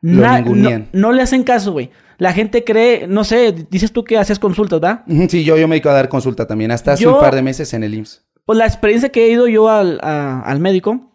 no, 0.00 1.12
le 1.12 1.22
hacen 1.22 1.44
caso, 1.44 1.72
güey. 1.72 1.90
La 2.18 2.32
gente 2.32 2.64
cree, 2.64 3.06
no 3.08 3.24
sé, 3.24 3.52
dices 3.70 3.92
tú 3.92 4.04
que 4.04 4.18
haces 4.18 4.38
consultas, 4.38 4.80
¿verdad? 4.80 5.04
Sí, 5.28 5.44
yo, 5.44 5.56
yo 5.56 5.68
me 5.68 5.74
dedico 5.74 5.90
a 5.90 5.94
dar 5.94 6.08
consulta 6.08 6.46
también, 6.46 6.70
hasta 6.70 6.92
hace 6.92 7.06
un 7.06 7.18
par 7.18 7.34
de 7.34 7.42
meses 7.42 7.74
en 7.74 7.82
el 7.84 7.94
IMSS. 7.94 8.24
Pues 8.44 8.58
la 8.58 8.66
experiencia 8.66 9.08
que 9.10 9.26
he 9.26 9.30
ido 9.30 9.48
yo 9.48 9.68
al, 9.68 9.98
al 10.02 10.60
médico, 10.60 11.12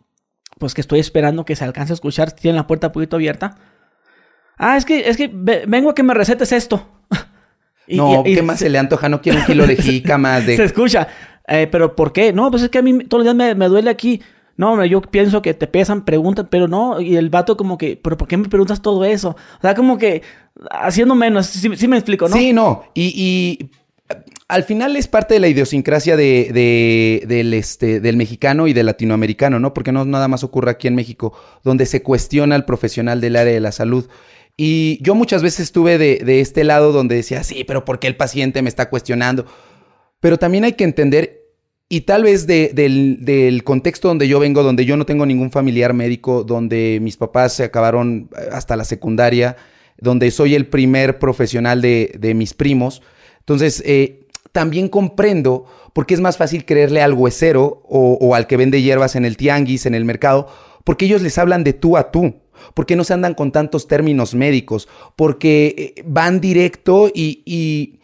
pues 0.57 0.73
que 0.73 0.81
estoy 0.81 0.99
esperando 0.99 1.45
que 1.45 1.55
se 1.55 1.63
alcance 1.63 1.93
a 1.93 1.95
escuchar, 1.95 2.31
tiene 2.31 2.57
la 2.57 2.67
puerta 2.67 2.87
un 2.87 2.93
poquito 2.93 3.15
abierta 3.15 3.55
Ah, 4.59 4.75
es 4.75 4.83
que, 4.83 5.09
es 5.09 5.15
que 5.15 5.31
vengo 5.33 5.89
a 5.89 5.95
que 5.95 6.03
me 6.03 6.13
recetes 6.13 6.51
esto. 6.51 6.85
no, 7.87 8.23
¿qué 8.25 8.41
más 8.41 8.59
se, 8.59 8.69
le 8.69 8.77
antoja? 8.77 9.07
No 9.07 9.21
quiero 9.21 9.39
un 9.39 9.45
kilo 9.45 9.65
de 9.65 9.75
jica 9.81 10.17
más 10.17 10.45
de... 10.45 10.57
se 10.57 10.65
escucha. 10.65 11.07
Eh, 11.47 11.67
pero 11.71 11.95
¿por 11.95 12.11
qué? 12.11 12.33
No, 12.33 12.51
pues 12.51 12.63
es 12.63 12.69
que 12.69 12.77
a 12.77 12.81
mí 12.81 13.05
todos 13.05 13.25
los 13.25 13.35
días 13.37 13.55
me, 13.55 13.67
duele 13.69 13.89
aquí. 13.89 14.21
No, 14.59 14.83
yo 14.83 14.99
pienso 14.99 15.41
que 15.41 15.53
te 15.53 15.67
pesan, 15.67 16.03
preguntan, 16.03 16.49
pero 16.51 16.67
no. 16.67 16.99
Y 16.99 17.15
el 17.15 17.29
vato 17.29 17.55
como 17.55 17.77
que, 17.77 17.95
¿pero 17.95 18.17
por 18.17 18.27
qué 18.27 18.35
me 18.35 18.49
preguntas 18.49 18.81
todo 18.81 19.05
eso? 19.05 19.29
O 19.29 19.61
sea, 19.61 19.73
como 19.73 19.97
que 19.97 20.21
haciendo 20.69 21.15
menos. 21.15 21.45
Sí, 21.45 21.87
me 21.87 21.95
explico, 21.95 22.27
¿no? 22.27 22.35
Sí, 22.35 22.51
no. 22.51 22.83
Y, 22.93 23.69
al 24.49 24.63
final 24.65 24.97
es 24.97 25.07
parte 25.07 25.35
de 25.35 25.39
la 25.39 25.47
idiosincrasia 25.47 26.17
de, 26.17 27.23
del, 27.25 27.53
este, 27.53 28.01
del 28.01 28.17
mexicano 28.17 28.67
y 28.67 28.73
del 28.73 28.87
latinoamericano, 28.87 29.61
¿no? 29.61 29.73
Porque 29.73 29.93
no 29.93 30.03
nada 30.03 30.27
más 30.27 30.43
ocurre 30.43 30.71
aquí 30.71 30.89
en 30.89 30.95
México, 30.95 31.31
donde 31.63 31.85
se 31.85 32.03
cuestiona 32.03 32.55
al 32.55 32.65
profesional 32.65 33.21
del 33.21 33.37
área 33.37 33.53
de 33.53 33.61
la 33.61 33.71
salud. 33.71 34.09
Y 34.57 35.01
yo 35.01 35.15
muchas 35.15 35.41
veces 35.41 35.61
estuve 35.61 35.97
de, 35.97 36.17
de 36.17 36.41
este 36.41 36.65
lado 36.65 36.91
donde 36.91 37.15
decía, 37.15 37.45
sí, 37.45 37.63
pero 37.63 37.85
¿por 37.85 37.99
qué 37.99 38.07
el 38.07 38.17
paciente 38.17 38.61
me 38.61 38.67
está 38.67 38.89
cuestionando? 38.89 39.45
Pero 40.19 40.37
también 40.37 40.65
hay 40.65 40.73
que 40.73 40.83
entender, 40.83 41.38
y 41.91 42.01
tal 42.01 42.23
vez 42.23 42.45
del, 42.45 43.61
contexto 43.65 44.07
donde 44.09 44.27
yo 44.27 44.39
vengo, 44.39 44.61
donde 44.61 44.85
yo 44.85 44.95
no 44.95 45.07
tengo 45.07 45.25
ningún 45.25 45.49
familiar 45.49 45.95
médico, 45.95 46.43
donde 46.43 46.99
mis 47.01 47.17
papás 47.17 47.53
se 47.53 47.63
acabaron 47.63 48.29
eh, 48.37 48.49
hasta 48.51 48.75
la 48.75 48.83
secundaria, 48.83 49.57
donde 49.97 50.29
soy 50.29 50.53
el 50.53 50.67
primer 50.67 51.17
profesional 51.17 51.81
de, 51.81 52.33
mis 52.35 52.53
primos. 52.53 53.01
Entonces, 53.39 53.81
eh, 53.87 54.27
también 54.51 54.87
comprendo 54.87 55.65
por 55.93 56.05
qué 56.05 56.13
es 56.13 56.19
más 56.19 56.37
fácil 56.37 56.63
creerle 56.63 57.01
al 57.01 57.13
huesero 57.13 57.81
o, 57.85 58.19
o 58.21 58.35
al 58.35 58.45
que 58.45 58.57
vende 58.57 58.83
hierbas 58.83 59.15
en 59.15 59.25
el 59.25 59.35
tianguis, 59.35 59.87
en 59.87 59.95
el 59.95 60.05
mercado, 60.05 60.47
porque 60.83 61.05
ellos 61.05 61.23
les 61.23 61.39
hablan 61.39 61.63
de 61.63 61.73
tú 61.73 61.97
a 61.97 62.11
tú. 62.11 62.35
porque 62.73 62.95
no 62.95 63.03
se 63.03 63.13
andan 63.13 63.33
con 63.33 63.51
tantos 63.51 63.87
términos 63.87 64.35
médicos? 64.35 64.87
Porque 65.15 65.93
eh, 65.97 66.03
van 66.05 66.39
directo 66.39 67.09
y 67.13 67.98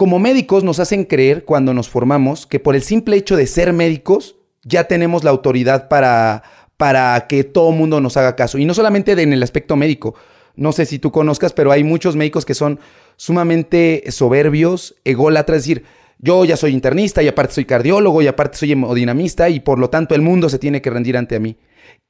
como 0.00 0.18
médicos 0.18 0.64
nos 0.64 0.80
hacen 0.80 1.04
creer 1.04 1.44
cuando 1.44 1.74
nos 1.74 1.90
formamos 1.90 2.46
que 2.46 2.58
por 2.58 2.74
el 2.74 2.80
simple 2.80 3.18
hecho 3.18 3.36
de 3.36 3.46
ser 3.46 3.74
médicos 3.74 4.36
ya 4.64 4.84
tenemos 4.84 5.24
la 5.24 5.30
autoridad 5.30 5.88
para, 5.88 6.42
para 6.78 7.26
que 7.26 7.44
todo 7.44 7.70
mundo 7.70 8.00
nos 8.00 8.16
haga 8.16 8.34
caso. 8.34 8.56
Y 8.56 8.64
no 8.64 8.72
solamente 8.72 9.12
en 9.12 9.34
el 9.34 9.42
aspecto 9.42 9.76
médico. 9.76 10.14
No 10.56 10.72
sé 10.72 10.86
si 10.86 10.98
tú 10.98 11.12
conozcas, 11.12 11.52
pero 11.52 11.70
hay 11.70 11.84
muchos 11.84 12.16
médicos 12.16 12.46
que 12.46 12.54
son 12.54 12.80
sumamente 13.16 14.04
soberbios, 14.08 14.94
ególatras, 15.04 15.58
es 15.58 15.64
decir, 15.64 15.84
yo 16.18 16.46
ya 16.46 16.56
soy 16.56 16.72
internista 16.72 17.22
y 17.22 17.28
aparte 17.28 17.52
soy 17.52 17.66
cardiólogo 17.66 18.22
y 18.22 18.26
aparte 18.26 18.56
soy 18.56 18.72
hemodinamista 18.72 19.50
y 19.50 19.60
por 19.60 19.78
lo 19.78 19.90
tanto 19.90 20.14
el 20.14 20.22
mundo 20.22 20.48
se 20.48 20.58
tiene 20.58 20.80
que 20.80 20.88
rendir 20.88 21.18
ante 21.18 21.38
mí. 21.40 21.58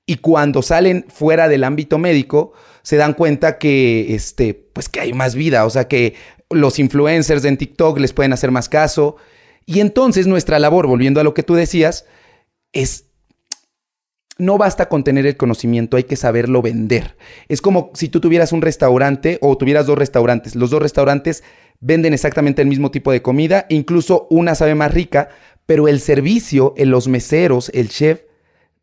Y 0.07 0.19
cuando 0.19 0.63
salen 0.63 1.07
fuera 1.09 1.49
del 1.49 1.65
ámbito 1.65 1.99
médico, 1.99 2.53
se 2.83 2.97
dan 2.97 3.15
cuenta 3.15 3.59
que, 3.59 4.15
este, 4.15 4.55
pues 4.55 4.89
que 4.89 5.01
hay 5.01 5.13
más 5.13 5.35
vida, 5.35 5.65
o 5.65 5.71
sea 5.71 5.89
que 5.89 6.15
los 6.51 6.79
influencers 6.79 7.45
en 7.45 7.57
TikTok 7.57 7.99
les 7.99 8.13
pueden 8.13 8.33
hacer 8.33 8.51
más 8.51 8.69
caso. 8.69 9.17
Y 9.67 9.81
entonces 9.81 10.27
nuestra 10.27 10.59
labor, 10.59 10.87
volviendo 10.87 11.21
a 11.21 11.25
lo 11.25 11.35
que 11.35 11.43
tú 11.43 11.55
decías, 11.55 12.07
es 12.73 13.07
no 14.41 14.57
basta 14.57 14.89
con 14.89 15.05
tener 15.05 15.27
el 15.27 15.37
conocimiento, 15.37 15.97
hay 15.97 16.05
que 16.05 16.17
saberlo 16.17 16.63
vender. 16.63 17.17
Es 17.49 17.61
como 17.61 17.91
si 17.95 18.09
tú 18.09 18.21
tuvieras 18.21 18.53
un 18.53 18.63
restaurante 18.63 19.39
o 19.43 19.57
tuvieras 19.57 19.87
dos 19.87 19.99
restaurantes. 19.99 20.57
Los 20.57 20.71
dos 20.71 20.81
restaurantes 20.81 21.45
venden 21.81 22.15
exactamente 22.15 22.63
el 22.63 22.69
mismo 22.69 22.91
tipo 22.91 23.13
de 23.13 23.23
comida, 23.23 23.67
incluso 23.69 24.27
una 24.31 24.55
sabe 24.55 24.75
más 24.75 24.93
rica, 24.95 25.29
pero 25.67 25.89
el 25.89 26.01
servicio, 26.01 26.75
los 26.77 27.07
meseros, 27.07 27.71
el 27.75 27.91
chef, 27.91 28.23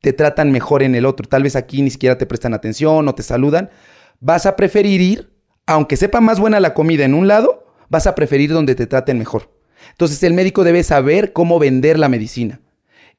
te 0.02 0.14
tratan 0.14 0.52
mejor 0.52 0.84
en 0.84 0.94
el 0.94 1.06
otro. 1.06 1.28
Tal 1.28 1.44
vez 1.44 1.56
aquí 1.56 1.82
ni 1.82 1.90
siquiera 1.90 2.18
te 2.18 2.28
prestan 2.28 2.54
atención 2.54 3.08
o 3.08 3.16
te 3.16 3.24
saludan. 3.24 3.72
Vas 4.20 4.46
a 4.46 4.56
preferir 4.56 5.02
ir 5.02 5.37
aunque 5.68 5.98
sepa 5.98 6.22
más 6.22 6.40
buena 6.40 6.60
la 6.60 6.74
comida 6.74 7.06
en 7.06 7.14
un 7.14 7.28
lado, 7.28 7.68
vas 7.90 8.08
a 8.08 8.16
preferir 8.16 8.52
donde 8.52 8.74
te 8.74 8.88
traten 8.88 9.20
mejor. 9.20 9.52
Entonces 9.92 10.24
el 10.24 10.34
médico 10.34 10.64
debe 10.64 10.82
saber 10.82 11.34
cómo 11.34 11.60
vender 11.60 12.00
la 12.00 12.10
medicina. 12.10 12.62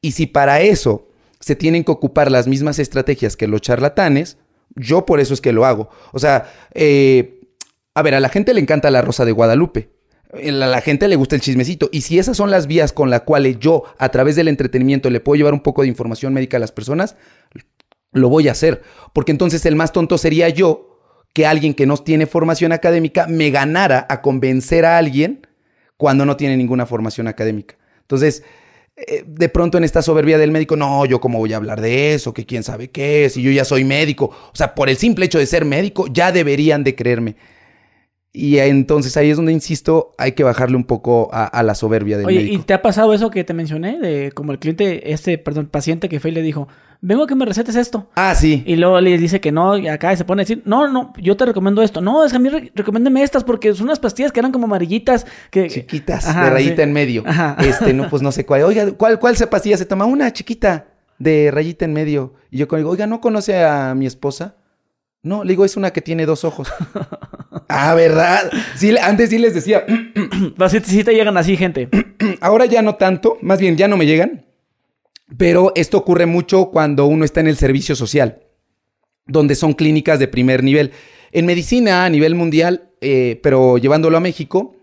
Y 0.00 0.12
si 0.12 0.26
para 0.26 0.60
eso 0.62 1.08
se 1.40 1.54
tienen 1.54 1.84
que 1.84 1.92
ocupar 1.92 2.30
las 2.30 2.48
mismas 2.48 2.78
estrategias 2.78 3.36
que 3.36 3.46
los 3.46 3.60
charlatanes, 3.60 4.38
yo 4.74 5.06
por 5.06 5.20
eso 5.20 5.34
es 5.34 5.40
que 5.40 5.52
lo 5.52 5.66
hago. 5.66 5.90
O 6.12 6.18
sea, 6.18 6.50
eh, 6.74 7.40
a 7.94 8.02
ver, 8.02 8.14
a 8.14 8.20
la 8.20 8.28
gente 8.28 8.54
le 8.54 8.60
encanta 8.60 8.90
la 8.90 9.02
rosa 9.02 9.24
de 9.24 9.32
Guadalupe. 9.32 9.90
A 10.32 10.50
la 10.50 10.80
gente 10.80 11.08
le 11.08 11.16
gusta 11.16 11.36
el 11.36 11.42
chismecito. 11.42 11.88
Y 11.92 12.02
si 12.02 12.18
esas 12.18 12.36
son 12.36 12.50
las 12.50 12.66
vías 12.66 12.92
con 12.92 13.10
las 13.10 13.22
cuales 13.22 13.58
yo, 13.58 13.84
a 13.98 14.08
través 14.10 14.36
del 14.36 14.48
entretenimiento, 14.48 15.10
le 15.10 15.20
puedo 15.20 15.36
llevar 15.36 15.54
un 15.54 15.62
poco 15.62 15.82
de 15.82 15.88
información 15.88 16.32
médica 16.32 16.56
a 16.56 16.60
las 16.60 16.72
personas, 16.72 17.16
lo 18.12 18.28
voy 18.28 18.48
a 18.48 18.52
hacer. 18.52 18.82
Porque 19.12 19.32
entonces 19.32 19.64
el 19.66 19.76
más 19.76 19.92
tonto 19.92 20.16
sería 20.16 20.48
yo 20.48 20.97
que 21.38 21.46
alguien 21.46 21.72
que 21.72 21.86
no 21.86 21.96
tiene 21.98 22.26
formación 22.26 22.72
académica 22.72 23.28
me 23.28 23.50
ganara 23.50 24.08
a 24.08 24.22
convencer 24.22 24.84
a 24.84 24.98
alguien 24.98 25.46
cuando 25.96 26.26
no 26.26 26.36
tiene 26.36 26.56
ninguna 26.56 26.84
formación 26.84 27.28
académica. 27.28 27.76
Entonces, 28.00 28.42
eh, 28.96 29.22
de 29.24 29.48
pronto 29.48 29.78
en 29.78 29.84
esta 29.84 30.02
soberbia 30.02 30.36
del 30.36 30.50
médico, 30.50 30.74
no, 30.74 31.06
yo 31.06 31.20
cómo 31.20 31.38
voy 31.38 31.52
a 31.52 31.58
hablar 31.58 31.80
de 31.80 32.12
eso, 32.12 32.34
que 32.34 32.44
quién 32.44 32.64
sabe 32.64 32.90
qué, 32.90 33.30
si 33.30 33.40
yo 33.40 33.52
ya 33.52 33.64
soy 33.64 33.84
médico. 33.84 34.32
O 34.52 34.56
sea, 34.56 34.74
por 34.74 34.88
el 34.88 34.96
simple 34.96 35.26
hecho 35.26 35.38
de 35.38 35.46
ser 35.46 35.64
médico, 35.64 36.08
ya 36.12 36.32
deberían 36.32 36.82
de 36.82 36.96
creerme. 36.96 37.36
Y 38.32 38.58
entonces 38.58 39.16
ahí 39.16 39.30
es 39.30 39.36
donde 39.36 39.52
insisto, 39.52 40.16
hay 40.18 40.32
que 40.32 40.42
bajarle 40.42 40.76
un 40.76 40.84
poco 40.86 41.30
a, 41.32 41.62
la 41.62 41.76
soberbia 41.76 42.18
del 42.18 42.26
Oye, 42.26 42.38
médico. 42.38 42.54
¿y 42.56 42.64
te 42.64 42.74
ha 42.74 42.82
pasado 42.82 43.14
eso 43.14 43.30
que 43.30 43.44
te 43.44 43.54
mencioné? 43.54 44.00
De 44.00 44.32
como 44.32 44.50
el 44.50 44.58
cliente, 44.58 45.12
este, 45.12 45.38
perdón, 45.38 45.68
paciente 45.68 46.08
que 46.08 46.18
fue 46.18 46.32
y 46.32 46.34
le 46.34 46.42
dijo, 46.42 46.66
vengo 47.00 47.24
a 47.24 47.26
que 47.26 47.34
me 47.34 47.44
recetes 47.44 47.76
esto. 47.76 48.08
Ah, 48.14 48.34
sí. 48.34 48.62
Y 48.66 48.76
luego 48.76 49.00
le 49.00 49.16
dice 49.18 49.40
que 49.40 49.52
no, 49.52 49.76
y 49.76 49.88
acá 49.88 50.16
se 50.16 50.24
pone 50.24 50.42
a 50.42 50.44
decir, 50.44 50.62
no, 50.64 50.88
no, 50.88 51.12
yo 51.18 51.36
te 51.36 51.46
recomiendo 51.46 51.82
esto. 51.82 52.00
No, 52.00 52.24
es 52.24 52.32
que 52.32 52.36
a 52.36 52.40
mí 52.40 52.48
recomiéndeme 52.74 53.22
estas 53.22 53.44
porque 53.44 53.74
son 53.74 53.84
unas 53.84 53.98
pastillas 53.98 54.32
que 54.32 54.40
eran 54.40 54.52
como 54.52 54.66
amarillitas. 54.66 55.26
Que... 55.50 55.68
Chiquitas, 55.68 56.26
de 56.26 56.50
rayita 56.50 56.82
en 56.82 56.92
medio. 56.92 57.22
Ajá. 57.26 57.56
Este, 57.60 57.92
no, 57.92 58.08
pues 58.08 58.22
no 58.22 58.32
sé 58.32 58.44
cuál. 58.44 58.62
Oiga, 58.62 58.90
¿cuál, 58.92 59.18
cuál 59.18 59.36
pastilla 59.50 59.76
se 59.76 59.86
toma? 59.86 60.04
Una 60.04 60.32
chiquita 60.32 60.86
de 61.18 61.50
rayita 61.52 61.84
en 61.84 61.92
medio. 61.92 62.34
Y 62.50 62.58
yo 62.58 62.66
digo, 62.66 62.90
oiga, 62.90 63.06
¿no 63.06 63.20
conoce 63.20 63.62
a 63.64 63.94
mi 63.94 64.06
esposa? 64.06 64.56
No, 65.22 65.42
le 65.42 65.50
digo, 65.50 65.64
es 65.64 65.76
una 65.76 65.90
que 65.90 66.00
tiene 66.00 66.26
dos 66.26 66.44
ojos. 66.44 66.68
ah, 67.68 67.94
¿verdad? 67.94 68.50
Sí, 68.76 68.96
antes 68.96 69.30
sí 69.30 69.38
les 69.38 69.54
decía. 69.54 69.84
sí, 70.70 70.80
sí 70.84 71.04
te 71.04 71.12
llegan 71.12 71.36
así, 71.36 71.56
gente. 71.56 71.88
Ahora 72.40 72.66
ya 72.66 72.82
no 72.82 72.94
tanto, 72.94 73.36
más 73.42 73.58
bien 73.58 73.76
ya 73.76 73.88
no 73.88 73.96
me 73.96 74.06
llegan. 74.06 74.47
Pero 75.36 75.72
esto 75.74 75.98
ocurre 75.98 76.26
mucho 76.26 76.70
cuando 76.70 77.06
uno 77.06 77.24
está 77.24 77.40
en 77.40 77.48
el 77.48 77.56
servicio 77.56 77.94
social, 77.94 78.44
donde 79.26 79.54
son 79.54 79.74
clínicas 79.74 80.18
de 80.18 80.28
primer 80.28 80.62
nivel. 80.64 80.92
En 81.32 81.44
medicina 81.44 82.04
a 82.04 82.08
nivel 82.08 82.34
mundial, 82.34 82.90
eh, 83.00 83.38
pero 83.42 83.76
llevándolo 83.78 84.16
a 84.16 84.20
México, 84.20 84.74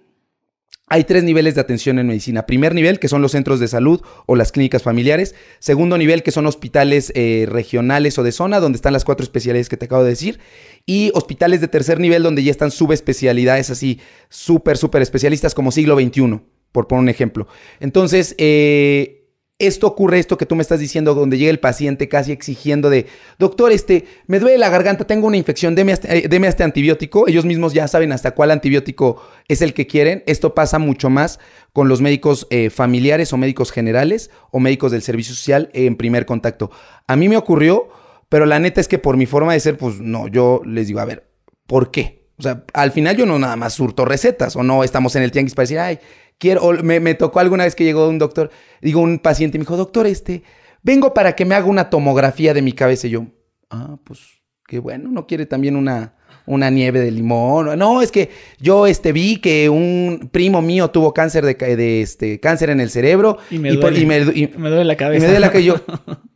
hay 0.87 1.03
tres 1.03 1.23
niveles 1.23 1.55
de 1.55 1.61
atención 1.61 1.97
en 1.97 2.05
medicina. 2.05 2.45
Primer 2.45 2.75
nivel, 2.75 2.99
que 2.99 3.07
son 3.07 3.23
los 3.23 3.31
centros 3.31 3.59
de 3.59 3.67
salud 3.67 4.01
o 4.27 4.35
las 4.35 4.51
clínicas 4.51 4.83
familiares. 4.83 5.33
Segundo 5.57 5.97
nivel, 5.97 6.21
que 6.21 6.29
son 6.29 6.45
hospitales 6.45 7.11
eh, 7.15 7.47
regionales 7.49 8.19
o 8.19 8.23
de 8.23 8.31
zona, 8.31 8.59
donde 8.59 8.75
están 8.75 8.93
las 8.93 9.03
cuatro 9.03 9.23
especialidades 9.23 9.67
que 9.67 9.77
te 9.77 9.85
acabo 9.85 10.03
de 10.03 10.11
decir. 10.11 10.39
Y 10.85 11.11
hospitales 11.15 11.59
de 11.59 11.67
tercer 11.69 11.99
nivel, 11.99 12.21
donde 12.21 12.43
ya 12.43 12.51
están 12.51 12.69
subespecialidades 12.69 13.71
así, 13.71 13.99
súper, 14.29 14.77
súper 14.77 15.01
especialistas, 15.01 15.55
como 15.55 15.71
siglo 15.71 15.99
XXI, 15.99 16.41
por 16.71 16.87
poner 16.87 17.01
un 17.01 17.09
ejemplo. 17.09 17.47
Entonces, 17.79 18.35
eh, 18.37 19.24
esto 19.57 19.87
ocurre, 19.87 20.19
esto 20.19 20.37
que 20.37 20.45
tú 20.45 20.55
me 20.55 20.61
estás 20.61 20.81
diciendo, 20.81 21.13
donde 21.13 21.37
llega 21.37 21.49
el 21.49 21.59
paciente 21.59 22.09
casi 22.09 22.33
exigiendo 22.33 22.89
de, 22.89 23.05
doctor, 23.39 23.71
este, 23.71 24.05
me 24.27 24.39
duele 24.39 24.57
la 24.57 24.69
garganta, 24.69 25.07
tengo 25.07 25.27
una 25.27 25.37
infección, 25.37 25.75
deme 25.75 25.93
este, 25.93 26.63
antibiótico. 26.63 27.27
Ellos 27.27 27.45
mismos 27.45 27.73
ya 27.73 27.87
saben 27.87 28.11
hasta 28.11 28.31
cuál 28.31 28.51
antibiótico 28.51 29.21
es 29.47 29.61
el 29.61 29.73
que 29.73 29.87
quieren. 29.87 30.23
Esto 30.25 30.53
pasa 30.53 30.77
mucho 30.77 31.09
más 31.09 31.39
con 31.71 31.87
los 31.87 32.01
médicos 32.01 32.47
eh, 32.49 32.69
familiares 32.69 33.31
o 33.31 33.37
médicos 33.37 33.71
generales 33.71 34.29
o 34.51 34.59
médicos 34.59 34.91
del 34.91 35.01
servicio 35.01 35.33
social 35.33 35.69
en 35.73 35.95
primer 35.95 36.25
contacto. 36.25 36.69
A 37.07 37.15
mí 37.15 37.29
me 37.29 37.37
ocurrió, 37.37 37.87
pero 38.27 38.45
la 38.45 38.59
neta 38.59 38.81
es 38.81 38.89
que 38.89 38.99
por 38.99 39.15
mi 39.15 39.25
forma 39.25 39.53
de 39.53 39.61
ser, 39.61 39.77
pues 39.77 40.01
no, 40.01 40.27
yo 40.27 40.61
les 40.65 40.87
digo, 40.87 40.99
a 40.99 41.05
ver, 41.05 41.29
¿por 41.65 41.91
qué? 41.91 42.25
O 42.37 42.43
sea, 42.43 42.65
al 42.73 42.91
final 42.91 43.15
yo 43.15 43.25
no 43.25 43.39
nada 43.39 43.55
más 43.55 43.73
surto 43.73 44.03
recetas 44.03 44.57
o 44.57 44.63
no 44.63 44.83
estamos 44.83 45.15
en 45.15 45.23
el 45.23 45.31
tianguis 45.31 45.55
para 45.55 45.63
decir, 45.63 45.79
ay, 45.79 45.99
quiero, 46.37 46.71
me, 46.83 47.13
tocó 47.15 47.39
alguna 47.39 47.63
vez 47.63 47.75
que 47.75 47.83
llegó 47.83 48.07
un 48.07 48.19
doctor, 48.19 48.51
digo, 48.81 49.01
un 49.01 49.19
paciente, 49.19 49.57
me 49.57 49.63
dijo, 49.63 49.77
doctor, 49.77 50.07
este, 50.07 50.43
vengo 50.83 51.13
para 51.13 51.35
que 51.35 51.45
me 51.45 51.55
haga 51.55 51.65
una 51.65 51.89
tomografía 51.89 52.53
de 52.53 52.61
mi 52.61 52.73
cabeza. 52.73 53.07
Y 53.07 53.11
yo, 53.11 53.25
ah, 53.69 53.97
pues, 54.03 54.19
qué 54.67 54.79
bueno, 54.79 55.09
¿no 55.11 55.27
quiere 55.27 55.45
también 55.45 55.75
una, 55.75 56.15
una 56.45 56.69
nieve 56.69 56.99
de 56.99 57.11
limón? 57.11 57.77
No, 57.77 58.01
es 58.01 58.11
que 58.11 58.29
yo, 58.59 58.87
este, 58.87 59.11
vi 59.11 59.37
que 59.37 59.69
un 59.69 60.29
primo 60.31 60.61
mío 60.61 60.89
tuvo 60.89 61.13
cáncer 61.13 61.45
de, 61.45 61.55
de 61.55 62.01
este, 62.01 62.39
cáncer 62.39 62.69
en 62.69 62.79
el 62.79 62.89
cerebro. 62.89 63.37
Y 63.49 63.59
me, 63.59 63.71
duele, 63.71 64.05
me, 64.05 64.19
duele 64.19 64.85
la 64.85 64.97
cabeza. 64.97 65.17
Y 65.17 65.21
me 65.21 65.27
duele 65.27 65.39
la 65.39 65.51
cabeza. 65.51 65.83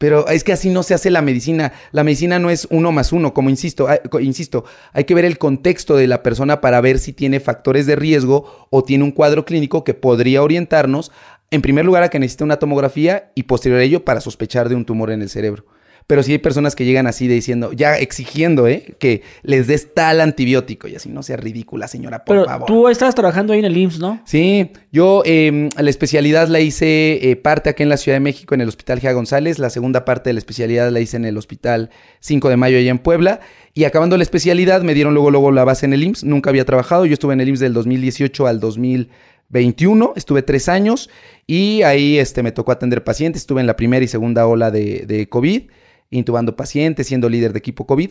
Pero 0.00 0.26
es 0.28 0.44
que 0.44 0.54
así 0.54 0.70
no 0.70 0.82
se 0.82 0.94
hace 0.94 1.10
la 1.10 1.20
medicina. 1.20 1.74
La 1.92 2.04
medicina 2.04 2.38
no 2.38 2.48
es 2.48 2.66
uno 2.70 2.90
más 2.90 3.12
uno, 3.12 3.34
como 3.34 3.50
insisto, 3.50 3.86
insisto, 4.18 4.64
hay 4.94 5.04
que 5.04 5.14
ver 5.14 5.26
el 5.26 5.36
contexto 5.36 5.94
de 5.94 6.06
la 6.06 6.22
persona 6.22 6.62
para 6.62 6.80
ver 6.80 6.98
si 6.98 7.12
tiene 7.12 7.38
factores 7.38 7.84
de 7.84 7.96
riesgo 7.96 8.66
o 8.70 8.82
tiene 8.82 9.04
un 9.04 9.10
cuadro 9.10 9.44
clínico 9.44 9.84
que 9.84 9.92
podría 9.92 10.42
orientarnos, 10.42 11.12
en 11.50 11.60
primer 11.60 11.84
lugar, 11.84 12.02
a 12.02 12.08
que 12.08 12.18
necesite 12.18 12.44
una 12.44 12.58
tomografía 12.58 13.30
y 13.34 13.42
posterior 13.42 13.78
a 13.78 13.82
ello 13.82 14.02
para 14.02 14.22
sospechar 14.22 14.70
de 14.70 14.74
un 14.74 14.86
tumor 14.86 15.10
en 15.10 15.20
el 15.20 15.28
cerebro. 15.28 15.66
Pero 16.10 16.24
sí 16.24 16.32
hay 16.32 16.38
personas 16.38 16.74
que 16.74 16.84
llegan 16.84 17.06
así 17.06 17.28
de 17.28 17.34
diciendo, 17.34 17.72
ya 17.72 17.96
exigiendo, 17.96 18.66
¿eh? 18.66 18.96
Que 18.98 19.22
les 19.44 19.68
des 19.68 19.94
tal 19.94 20.20
antibiótico 20.20 20.88
y 20.88 20.96
así 20.96 21.08
no 21.08 21.22
sea 21.22 21.36
ridícula, 21.36 21.86
señora, 21.86 22.24
por 22.24 22.34
Pero 22.34 22.46
favor. 22.46 22.66
tú 22.66 22.88
estabas 22.88 23.14
trabajando 23.14 23.52
ahí 23.52 23.60
en 23.60 23.64
el 23.64 23.76
IMSS, 23.76 24.00
¿no? 24.00 24.20
Sí, 24.24 24.72
yo 24.90 25.22
eh, 25.24 25.68
la 25.78 25.88
especialidad 25.88 26.48
la 26.48 26.58
hice 26.58 27.30
eh, 27.30 27.36
parte 27.36 27.70
aquí 27.70 27.84
en 27.84 27.90
la 27.90 27.96
Ciudad 27.96 28.16
de 28.16 28.20
México 28.20 28.56
en 28.56 28.60
el 28.60 28.68
Hospital 28.68 28.98
Gea 28.98 29.12
González, 29.12 29.60
la 29.60 29.70
segunda 29.70 30.04
parte 30.04 30.30
de 30.30 30.34
la 30.34 30.40
especialidad 30.40 30.90
la 30.90 30.98
hice 30.98 31.16
en 31.16 31.26
el 31.26 31.38
Hospital 31.38 31.90
5 32.18 32.48
de 32.48 32.56
Mayo 32.56 32.76
allá 32.76 32.90
en 32.90 32.98
Puebla 32.98 33.38
y 33.72 33.84
acabando 33.84 34.16
la 34.16 34.24
especialidad 34.24 34.82
me 34.82 34.94
dieron 34.94 35.14
luego 35.14 35.30
luego 35.30 35.52
la 35.52 35.62
base 35.62 35.86
en 35.86 35.92
el 35.92 36.02
IMSS, 36.02 36.24
nunca 36.24 36.50
había 36.50 36.64
trabajado, 36.64 37.06
yo 37.06 37.12
estuve 37.12 37.34
en 37.34 37.40
el 37.40 37.50
IMSS 37.50 37.60
del 37.60 37.72
2018 37.72 38.48
al 38.48 38.58
2021, 38.58 40.14
estuve 40.16 40.42
tres 40.42 40.68
años 40.68 41.08
y 41.46 41.82
ahí 41.82 42.18
este, 42.18 42.42
me 42.42 42.50
tocó 42.50 42.72
atender 42.72 43.04
pacientes, 43.04 43.42
estuve 43.42 43.60
en 43.60 43.68
la 43.68 43.76
primera 43.76 44.04
y 44.04 44.08
segunda 44.08 44.44
ola 44.48 44.72
de, 44.72 45.04
de 45.06 45.28
COVID, 45.28 45.70
intubando 46.10 46.56
pacientes, 46.56 47.06
siendo 47.06 47.28
líder 47.28 47.52
de 47.52 47.58
equipo 47.58 47.86
COVID 47.86 48.10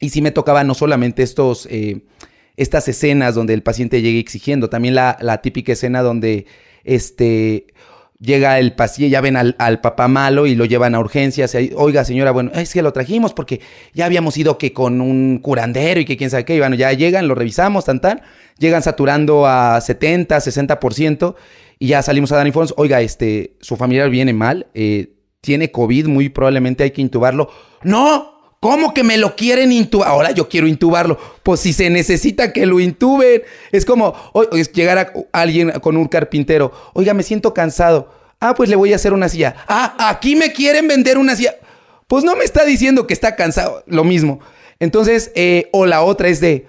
y 0.00 0.10
sí 0.10 0.22
me 0.22 0.30
tocaba 0.30 0.64
no 0.64 0.74
solamente 0.74 1.22
estos... 1.22 1.66
Eh, 1.70 2.02
estas 2.56 2.88
escenas 2.88 3.34
donde 3.34 3.54
el 3.54 3.62
paciente 3.62 4.00
llegue 4.00 4.18
exigiendo, 4.18 4.70
también 4.70 4.94
la, 4.94 5.40
típica 5.42 5.72
escena 5.72 6.02
donde 6.02 6.46
este 6.84 7.66
llega 8.18 8.58
el 8.58 8.72
paciente, 8.72 9.10
ya 9.10 9.20
ven 9.20 9.36
al, 9.36 9.80
papá 9.82 10.08
malo 10.08 10.46
y 10.46 10.54
lo 10.54 10.64
llevan 10.64 10.94
a 10.94 11.00
urgencias. 11.00 11.54
Oiga, 11.74 12.02
señora, 12.06 12.30
bueno, 12.30 12.50
es 12.54 12.72
que 12.72 12.80
lo 12.80 12.94
trajimos 12.94 13.34
porque 13.34 13.60
ya 13.92 14.06
habíamos 14.06 14.38
ido 14.38 14.56
que 14.56 14.72
con 14.72 15.02
un 15.02 15.38
curandero 15.42 16.00
y 16.00 16.06
que 16.06 16.16
quién 16.16 16.30
sabe 16.30 16.46
qué. 16.46 16.56
Y 16.56 16.58
bueno, 16.58 16.76
ya 16.76 16.90
llegan, 16.94 17.28
lo 17.28 17.34
revisamos, 17.34 17.84
tan, 17.84 18.00
tan. 18.00 18.22
Llegan 18.58 18.82
saturando 18.82 19.46
a 19.46 19.78
70, 19.82 20.38
60% 20.38 21.34
y 21.78 21.88
ya 21.88 22.00
salimos 22.00 22.32
a 22.32 22.36
dar 22.36 22.46
informes. 22.46 22.72
Oiga, 22.78 23.02
este, 23.02 23.58
su 23.60 23.76
familiar 23.76 24.08
viene 24.08 24.32
mal, 24.32 24.66
eh, 24.72 25.15
tiene 25.46 25.70
COVID, 25.70 26.08
muy 26.08 26.28
probablemente 26.28 26.82
hay 26.82 26.90
que 26.90 27.00
intubarlo. 27.00 27.48
¡No! 27.84 28.34
¿Cómo 28.58 28.92
que 28.92 29.04
me 29.04 29.16
lo 29.16 29.36
quieren 29.36 29.70
intubar? 29.70 30.08
Ahora 30.08 30.32
yo 30.32 30.48
quiero 30.48 30.66
intubarlo. 30.66 31.18
Pues 31.44 31.60
si 31.60 31.72
se 31.72 31.88
necesita 31.88 32.52
que 32.52 32.66
lo 32.66 32.80
intuben. 32.80 33.42
Es 33.70 33.84
como 33.84 34.14
es 34.50 34.72
llegar 34.72 34.98
a 34.98 35.12
alguien 35.40 35.70
con 35.80 35.96
un 35.96 36.08
carpintero. 36.08 36.72
Oiga, 36.94 37.14
me 37.14 37.22
siento 37.22 37.54
cansado. 37.54 38.12
Ah, 38.40 38.54
pues 38.56 38.68
le 38.68 38.74
voy 38.74 38.92
a 38.92 38.96
hacer 38.96 39.12
una 39.12 39.28
silla. 39.28 39.54
Ah, 39.68 39.94
aquí 40.10 40.34
me 40.34 40.52
quieren 40.52 40.88
vender 40.88 41.16
una 41.16 41.36
silla. 41.36 41.54
Pues 42.08 42.24
no 42.24 42.34
me 42.34 42.44
está 42.44 42.64
diciendo 42.64 43.06
que 43.06 43.14
está 43.14 43.36
cansado. 43.36 43.84
Lo 43.86 44.02
mismo. 44.02 44.40
Entonces, 44.80 45.30
eh, 45.36 45.68
o 45.72 45.86
la 45.86 46.02
otra 46.02 46.26
es 46.26 46.40
de, 46.40 46.66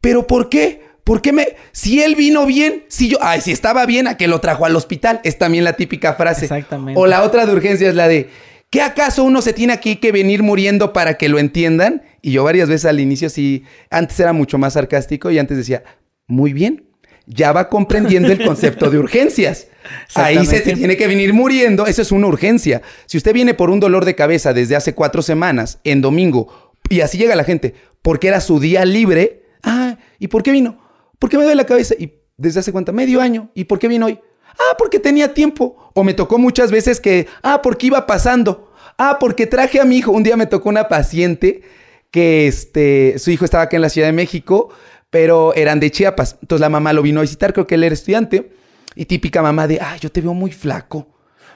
¿pero 0.00 0.28
por 0.28 0.48
qué? 0.50 0.82
¿Por 1.04 1.22
qué 1.22 1.32
me.? 1.32 1.56
Si 1.72 2.02
él 2.02 2.14
vino 2.14 2.46
bien, 2.46 2.84
si 2.88 3.08
yo. 3.08 3.18
Ay, 3.20 3.40
si 3.40 3.52
estaba 3.52 3.86
bien, 3.86 4.06
a 4.06 4.16
que 4.16 4.28
lo 4.28 4.40
trajo 4.40 4.64
al 4.64 4.76
hospital. 4.76 5.20
Es 5.24 5.38
también 5.38 5.64
la 5.64 5.74
típica 5.74 6.14
frase. 6.14 6.44
Exactamente. 6.44 7.00
O 7.00 7.06
la 7.06 7.22
otra 7.22 7.46
de 7.46 7.52
urgencia 7.52 7.88
es 7.88 7.94
la 7.94 8.08
de. 8.08 8.28
¿Qué 8.70 8.82
acaso 8.82 9.24
uno 9.24 9.42
se 9.42 9.52
tiene 9.52 9.72
aquí 9.72 9.96
que 9.96 10.12
venir 10.12 10.44
muriendo 10.44 10.92
para 10.92 11.14
que 11.14 11.28
lo 11.28 11.40
entiendan? 11.40 12.02
Y 12.22 12.32
yo 12.32 12.44
varias 12.44 12.68
veces 12.68 12.84
al 12.84 13.00
inicio 13.00 13.28
sí, 13.28 13.64
antes 13.90 14.20
era 14.20 14.32
mucho 14.32 14.58
más 14.58 14.74
sarcástico 14.74 15.30
y 15.32 15.40
antes 15.40 15.56
decía, 15.56 15.82
muy 16.28 16.52
bien, 16.52 16.84
ya 17.26 17.50
va 17.50 17.68
comprendiendo 17.68 18.30
el 18.30 18.44
concepto 18.44 18.90
de 18.90 18.98
urgencias. 18.98 19.66
Ahí 20.14 20.44
se 20.46 20.60
te 20.60 20.74
tiene 20.74 20.96
que 20.96 21.08
venir 21.08 21.32
muriendo, 21.32 21.86
eso 21.86 22.02
es 22.02 22.12
una 22.12 22.28
urgencia. 22.28 22.82
Si 23.06 23.16
usted 23.16 23.32
viene 23.32 23.54
por 23.54 23.70
un 23.70 23.80
dolor 23.80 24.04
de 24.04 24.14
cabeza 24.14 24.52
desde 24.52 24.76
hace 24.76 24.94
cuatro 24.94 25.22
semanas, 25.22 25.80
en 25.82 26.00
domingo, 26.00 26.74
y 26.88 27.00
así 27.00 27.18
llega 27.18 27.34
la 27.34 27.44
gente, 27.44 27.74
porque 28.02 28.28
era 28.28 28.40
su 28.40 28.60
día 28.60 28.84
libre, 28.84 29.42
ah, 29.62 29.96
¿y 30.18 30.28
por 30.28 30.42
qué 30.42 30.52
vino? 30.52 30.78
Porque 31.20 31.36
me 31.36 31.44
duele 31.44 31.54
la 31.56 31.66
cabeza. 31.66 31.94
¿Y 31.96 32.14
desde 32.36 32.58
hace 32.58 32.72
cuánto? 32.72 32.92
Medio 32.92 33.20
año. 33.20 33.52
¿Y 33.54 33.64
por 33.64 33.78
qué 33.78 33.86
vino 33.86 34.06
hoy? 34.06 34.18
Ah, 34.58 34.74
porque 34.76 34.98
tenía 34.98 35.32
tiempo. 35.32 35.92
O 35.94 36.02
me 36.02 36.14
tocó 36.14 36.38
muchas 36.38 36.72
veces 36.72 37.00
que, 37.00 37.28
ah, 37.42 37.62
porque 37.62 37.86
iba 37.86 38.06
pasando. 38.06 38.72
Ah, 38.98 39.18
porque 39.20 39.46
traje 39.46 39.80
a 39.80 39.84
mi 39.84 39.98
hijo. 39.98 40.10
Un 40.10 40.24
día 40.24 40.36
me 40.36 40.46
tocó 40.46 40.68
una 40.68 40.88
paciente 40.88 41.62
que 42.10 42.48
este, 42.48 43.18
su 43.18 43.30
hijo 43.30 43.44
estaba 43.44 43.64
acá 43.64 43.76
en 43.76 43.82
la 43.82 43.88
Ciudad 43.88 44.08
de 44.08 44.12
México, 44.12 44.70
pero 45.10 45.54
eran 45.54 45.78
de 45.78 45.90
Chiapas. 45.90 46.38
Entonces 46.42 46.60
la 46.60 46.68
mamá 46.68 46.92
lo 46.92 47.02
vino 47.02 47.20
a 47.20 47.22
visitar, 47.22 47.52
creo 47.52 47.66
que 47.66 47.76
él 47.76 47.84
era 47.84 47.94
estudiante. 47.94 48.52
Y 48.96 49.04
típica 49.04 49.42
mamá 49.42 49.68
de, 49.68 49.78
ah, 49.80 49.96
yo 50.00 50.10
te 50.10 50.20
veo 50.20 50.34
muy 50.34 50.50
flaco. 50.50 51.06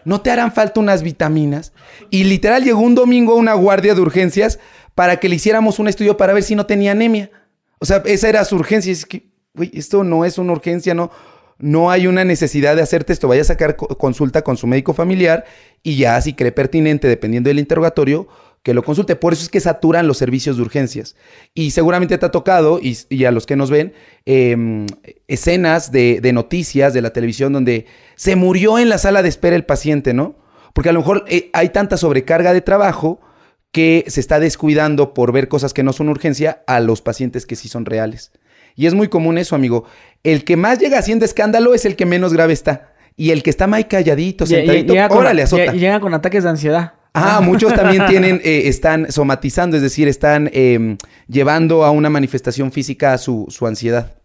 ¿No 0.05 0.21
te 0.21 0.31
harán 0.31 0.53
falta 0.53 0.81
unas 0.81 1.03
vitaminas? 1.03 1.73
Y 2.11 2.25
literal 2.25 2.63
llegó 2.63 2.81
un 2.81 2.95
domingo 2.95 3.35
una 3.35 3.55
guardia 3.55 3.95
de 3.95 4.01
urgencias 4.03 4.61
para 4.95 5.17
que 5.19 5.29
le 5.29 5.37
hiciéramos 5.37 5.79
un 5.79 5.89
estudio 5.89 6.17
para 6.17 6.35
ver 6.35 6.43
si 6.43 6.55
no 6.55 6.67
tenía 6.67 6.93
anemia. 6.93 7.31
O 7.79 7.87
sea, 7.87 8.03
esa 8.05 8.29
era 8.29 8.45
su 8.45 8.57
urgencia. 8.57 8.93
Es 8.93 9.07
que, 9.07 9.34
güey, 9.55 9.71
esto 9.73 10.05
no 10.05 10.25
es 10.25 10.39
una 10.39 10.53
urgencia, 10.53 10.95
no 10.95 11.11
no 11.59 11.91
hay 11.91 12.07
una 12.07 12.25
necesidad 12.25 12.77
de 12.77 12.83
hacerte 12.83 13.13
esto. 13.13 13.29
Vaya 13.29 13.43
a 13.43 13.47
sacar 13.47 13.77
consulta 13.77 14.43
con 14.43 14.57
su 14.57 14.67
médico 14.67 14.93
familiar 14.93 15.45
y 15.83 15.97
ya 15.97 16.21
si 16.21 16.35
cree 16.35 16.53
pertinente, 16.53 17.09
dependiendo 17.09 17.49
del 17.49 17.59
interrogatorio, 17.59 18.29
que 18.63 18.75
lo 18.75 18.83
consulte. 18.83 19.17
Por 19.17 19.33
eso 19.33 19.43
es 19.43 19.49
que 19.49 19.61
saturan 19.61 20.07
los 20.07 20.19
servicios 20.19 20.57
de 20.57 20.63
urgencias. 20.63 21.17
Y 21.55 21.71
seguramente 21.71 22.19
te 22.19 22.27
ha 22.27 22.31
tocado, 22.31 22.81
y, 22.83 23.25
a 23.25 23.31
los 23.31 23.47
que 23.47 23.57
nos 23.57 23.71
ven, 23.71 23.93
eh, 24.27 24.87
escenas 25.29 25.93
de, 25.93 26.21
de, 26.21 26.33
noticias 26.33 26.93
de 26.93 27.03
la 27.03 27.13
televisión 27.13 27.53
donde 27.53 27.87
se 28.17 28.37
murió 28.37 28.79
en 28.79 28.89
la 28.89 28.99
sala 28.99 29.23
de 29.23 29.29
espera 29.29 29.55
el 29.55 29.65
paciente, 29.65 30.15
¿no? 30.15 30.37
Porque 30.73 30.89
a 30.89 30.93
lo 30.93 31.01
mejor 31.01 31.25
eh, 31.29 31.51
hay 31.53 31.69
tanta 31.69 31.97
sobrecarga 31.97 32.53
de 32.53 32.63
trabajo 32.63 33.21
que 33.71 34.05
se 34.09 34.21
está 34.21 34.41
descuidando 34.41 35.15
por 35.15 35.33
ver 35.33 35.49
cosas 35.49 35.75
que 35.75 35.83
no 35.83 35.93
son 35.93 36.09
urgencia 36.09 36.63
a 36.67 36.81
los 36.81 37.03
pacientes 37.03 37.45
que 37.47 37.57
sí 37.57 37.69
son 37.69 37.85
reales. 37.85 38.33
Y 38.75 38.87
es 38.87 38.95
muy 38.95 39.09
común 39.09 39.39
eso, 39.39 39.55
amigo. 39.55 39.85
El 40.23 40.45
que 40.45 40.57
más 40.57 40.79
llega 40.79 40.99
haciendo 40.99 41.25
escándalo 41.25 41.75
es 41.75 41.85
el 41.85 41.97
que 41.97 42.07
menos 42.07 42.33
grave 42.33 42.53
está. 42.53 42.93
Y 43.17 43.31
el 43.31 43.43
que 43.43 43.51
está 43.51 43.67
más 43.67 43.85
calladito, 43.85 44.45
sentadito, 44.47 44.93
llega 44.93 45.09
con, 45.09 45.19
órale, 45.19 45.43
azota. 45.43 45.73
Llega 45.73 46.01
con 46.01 46.15
ataques 46.15 46.43
de 46.43 46.51
ansiedad. 46.51 46.95
Ah, 47.13 47.41
muchos 47.41 47.73
también 47.75 48.05
tienen, 48.09 48.41
eh, 48.43 48.63
están 48.67 49.13
somatizando, 49.13 49.77
es 49.77 49.83
decir, 49.83 50.09
están 50.09 50.51
eh, 50.53 50.97
llevando 51.29 51.85
a 51.85 51.93
una 51.93 52.11
manifestación 52.11 52.73
física 52.73 53.17
su, 53.19 53.47
su 53.51 53.67
ansiedad. 53.69 54.17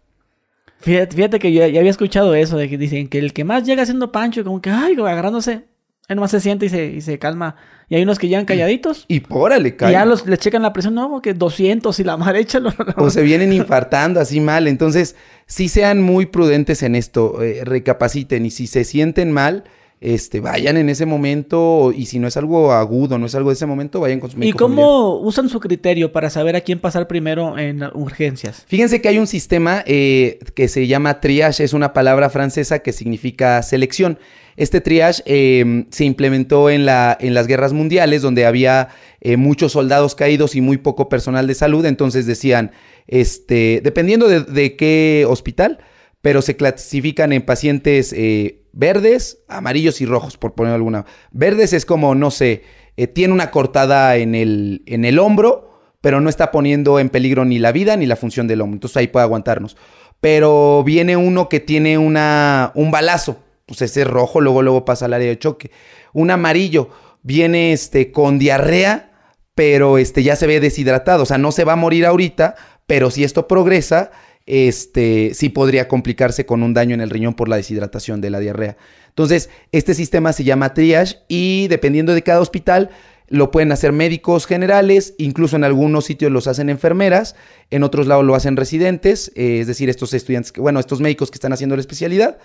Fíjate, 0.80 1.14
fíjate 1.14 1.38
que 1.38 1.52
yo 1.52 1.64
ya 1.66 1.78
había 1.78 1.90
escuchado 1.90 2.34
eso, 2.34 2.56
de 2.56 2.68
que 2.68 2.78
dicen 2.78 3.06
que 3.06 3.18
el 3.18 3.32
que 3.32 3.44
más 3.44 3.64
llega 3.64 3.84
siendo 3.84 4.10
Pancho, 4.10 4.42
como 4.42 4.60
que, 4.60 4.70
ay, 4.70 4.94
agarrándose, 4.94 5.66
él 6.08 6.16
nomás 6.16 6.32
se 6.32 6.40
siente 6.40 6.66
y 6.66 6.68
se, 6.68 6.86
y 6.86 7.00
se 7.00 7.18
calma. 7.18 7.54
Y 7.90 7.96
hay 7.96 8.04
unos 8.04 8.20
que 8.20 8.28
llegan 8.28 8.44
calladitos. 8.44 9.04
Y, 9.08 9.16
y 9.16 9.22
órale, 9.28 9.74
cae. 9.74 9.90
Y 9.90 9.92
ya 9.94 10.04
los, 10.04 10.24
les 10.24 10.38
checan 10.38 10.62
la 10.62 10.72
presión, 10.72 10.94
no, 10.94 11.20
que 11.20 11.34
200 11.34 11.98
y 11.98 12.04
la 12.04 12.16
madre 12.16 12.38
échalo. 12.38 12.72
O 12.96 13.10
se 13.10 13.20
vienen 13.22 13.52
infartando 13.52 14.20
así 14.20 14.38
mal. 14.38 14.68
Entonces, 14.68 15.16
sí 15.46 15.68
sean 15.68 16.00
muy 16.00 16.26
prudentes 16.26 16.84
en 16.84 16.94
esto, 16.94 17.42
eh, 17.42 17.64
recapaciten. 17.64 18.46
Y 18.46 18.52
si 18.52 18.68
se 18.68 18.84
sienten 18.84 19.32
mal, 19.32 19.64
este, 20.00 20.40
vayan 20.40 20.78
en 20.78 20.88
ese 20.88 21.04
momento. 21.06 21.92
Y 21.94 22.06
si 22.06 22.18
no 22.18 22.26
es 22.26 22.36
algo 22.36 22.72
agudo, 22.72 23.18
no 23.18 23.26
es 23.26 23.34
algo 23.34 23.50
de 23.50 23.54
ese 23.54 23.66
momento, 23.66 24.00
vayan 24.00 24.18
con 24.18 24.30
su 24.30 24.38
médico 24.38 24.56
¿Y 24.56 24.58
cómo 24.58 25.10
familiar. 25.12 25.28
usan 25.28 25.48
su 25.48 25.60
criterio 25.60 26.12
para 26.12 26.30
saber 26.30 26.56
a 26.56 26.62
quién 26.62 26.78
pasar 26.78 27.06
primero 27.06 27.58
en 27.58 27.82
urgencias? 27.94 28.64
Fíjense 28.66 29.00
que 29.02 29.08
hay 29.08 29.18
un 29.18 29.26
sistema 29.26 29.82
eh, 29.86 30.38
que 30.54 30.68
se 30.68 30.86
llama 30.86 31.20
triage, 31.20 31.64
es 31.64 31.74
una 31.74 31.92
palabra 31.92 32.30
francesa 32.30 32.80
que 32.80 32.92
significa 32.92 33.62
selección. 33.62 34.18
Este 34.56 34.80
triage 34.80 35.22
eh, 35.26 35.84
se 35.90 36.04
implementó 36.04 36.70
en, 36.70 36.84
la, 36.84 37.16
en, 37.20 37.34
las 37.34 37.46
guerras 37.46 37.72
mundiales, 37.72 38.22
donde 38.22 38.46
había 38.46 38.88
eh, 39.20 39.36
muchos 39.36 39.72
soldados 39.72 40.14
caídos 40.14 40.54
y 40.54 40.60
muy 40.60 40.78
poco 40.78 41.08
personal 41.08 41.46
de 41.46 41.54
salud. 41.54 41.84
Entonces 41.86 42.26
decían, 42.26 42.72
este, 43.06 43.80
dependiendo 43.82 44.28
de, 44.28 44.40
de 44.40 44.76
qué 44.76 45.24
hospital, 45.28 45.78
pero 46.22 46.42
se 46.42 46.56
clasifican 46.56 47.32
en 47.32 47.42
pacientes 47.42 48.12
eh, 48.12 48.62
verdes, 48.72 49.42
amarillos 49.48 50.00
y 50.00 50.06
rojos, 50.06 50.36
por 50.36 50.54
poner 50.54 50.74
alguna. 50.74 51.06
Verdes 51.30 51.72
es 51.72 51.86
como, 51.86 52.14
no 52.14 52.30
sé, 52.30 52.62
eh, 52.96 53.06
tiene 53.06 53.32
una 53.32 53.50
cortada 53.50 54.16
en 54.16 54.34
el, 54.34 54.82
en 54.86 55.04
el 55.04 55.18
hombro, 55.18 55.70
pero 56.00 56.20
no 56.20 56.28
está 56.28 56.50
poniendo 56.50 56.98
en 56.98 57.08
peligro 57.08 57.44
ni 57.44 57.58
la 57.58 57.72
vida 57.72 57.96
ni 57.96 58.06
la 58.06 58.16
función 58.16 58.46
del 58.46 58.60
hombro. 58.60 58.76
Entonces 58.76 58.96
ahí 58.96 59.08
puede 59.08 59.24
aguantarnos. 59.24 59.76
Pero 60.20 60.84
viene 60.84 61.16
uno 61.16 61.48
que 61.48 61.60
tiene 61.60 61.96
una, 61.96 62.72
un 62.74 62.90
balazo 62.90 63.38
pues 63.70 63.82
ese 63.82 64.02
rojo, 64.02 64.40
luego, 64.40 64.62
luego 64.62 64.84
pasa 64.84 65.04
al 65.04 65.14
área 65.14 65.28
de 65.28 65.38
choque. 65.38 65.70
Un 66.12 66.32
amarillo 66.32 66.90
viene 67.22 67.72
este, 67.72 68.10
con 68.10 68.36
diarrea, 68.40 69.12
pero 69.54 69.96
este, 69.96 70.24
ya 70.24 70.34
se 70.34 70.48
ve 70.48 70.58
deshidratado. 70.58 71.22
O 71.22 71.26
sea, 71.26 71.38
no 71.38 71.52
se 71.52 71.62
va 71.62 71.74
a 71.74 71.76
morir 71.76 72.04
ahorita, 72.04 72.56
pero 72.88 73.12
si 73.12 73.22
esto 73.22 73.46
progresa, 73.46 74.10
este, 74.46 75.32
sí 75.34 75.48
podría 75.48 75.88
complicarse 75.88 76.46
con 76.46 76.62
un 76.62 76.74
daño 76.74 76.94
en 76.94 77.00
el 77.00 77.10
riñón 77.10 77.34
por 77.34 77.48
la 77.48 77.56
deshidratación 77.56 78.20
de 78.20 78.30
la 78.30 78.40
diarrea. 78.40 78.76
Entonces, 79.08 79.50
este 79.72 79.94
sistema 79.94 80.32
se 80.32 80.44
llama 80.44 80.74
triage 80.74 81.18
y 81.28 81.68
dependiendo 81.68 82.14
de 82.14 82.22
cada 82.22 82.40
hospital, 82.40 82.90
lo 83.28 83.52
pueden 83.52 83.70
hacer 83.70 83.92
médicos 83.92 84.46
generales, 84.46 85.14
incluso 85.18 85.56
en 85.56 85.64
algunos 85.64 86.04
sitios 86.04 86.32
los 86.32 86.48
hacen 86.48 86.68
enfermeras, 86.68 87.36
en 87.70 87.84
otros 87.84 88.08
lados 88.08 88.24
lo 88.24 88.34
hacen 88.34 88.56
residentes, 88.56 89.30
eh, 89.36 89.60
es 89.60 89.68
decir, 89.68 89.88
estos 89.88 90.12
estudiantes, 90.14 90.50
que, 90.50 90.60
bueno, 90.60 90.80
estos 90.80 91.00
médicos 91.00 91.30
que 91.30 91.36
están 91.36 91.52
haciendo 91.52 91.76
la 91.76 91.80
especialidad, 91.80 92.38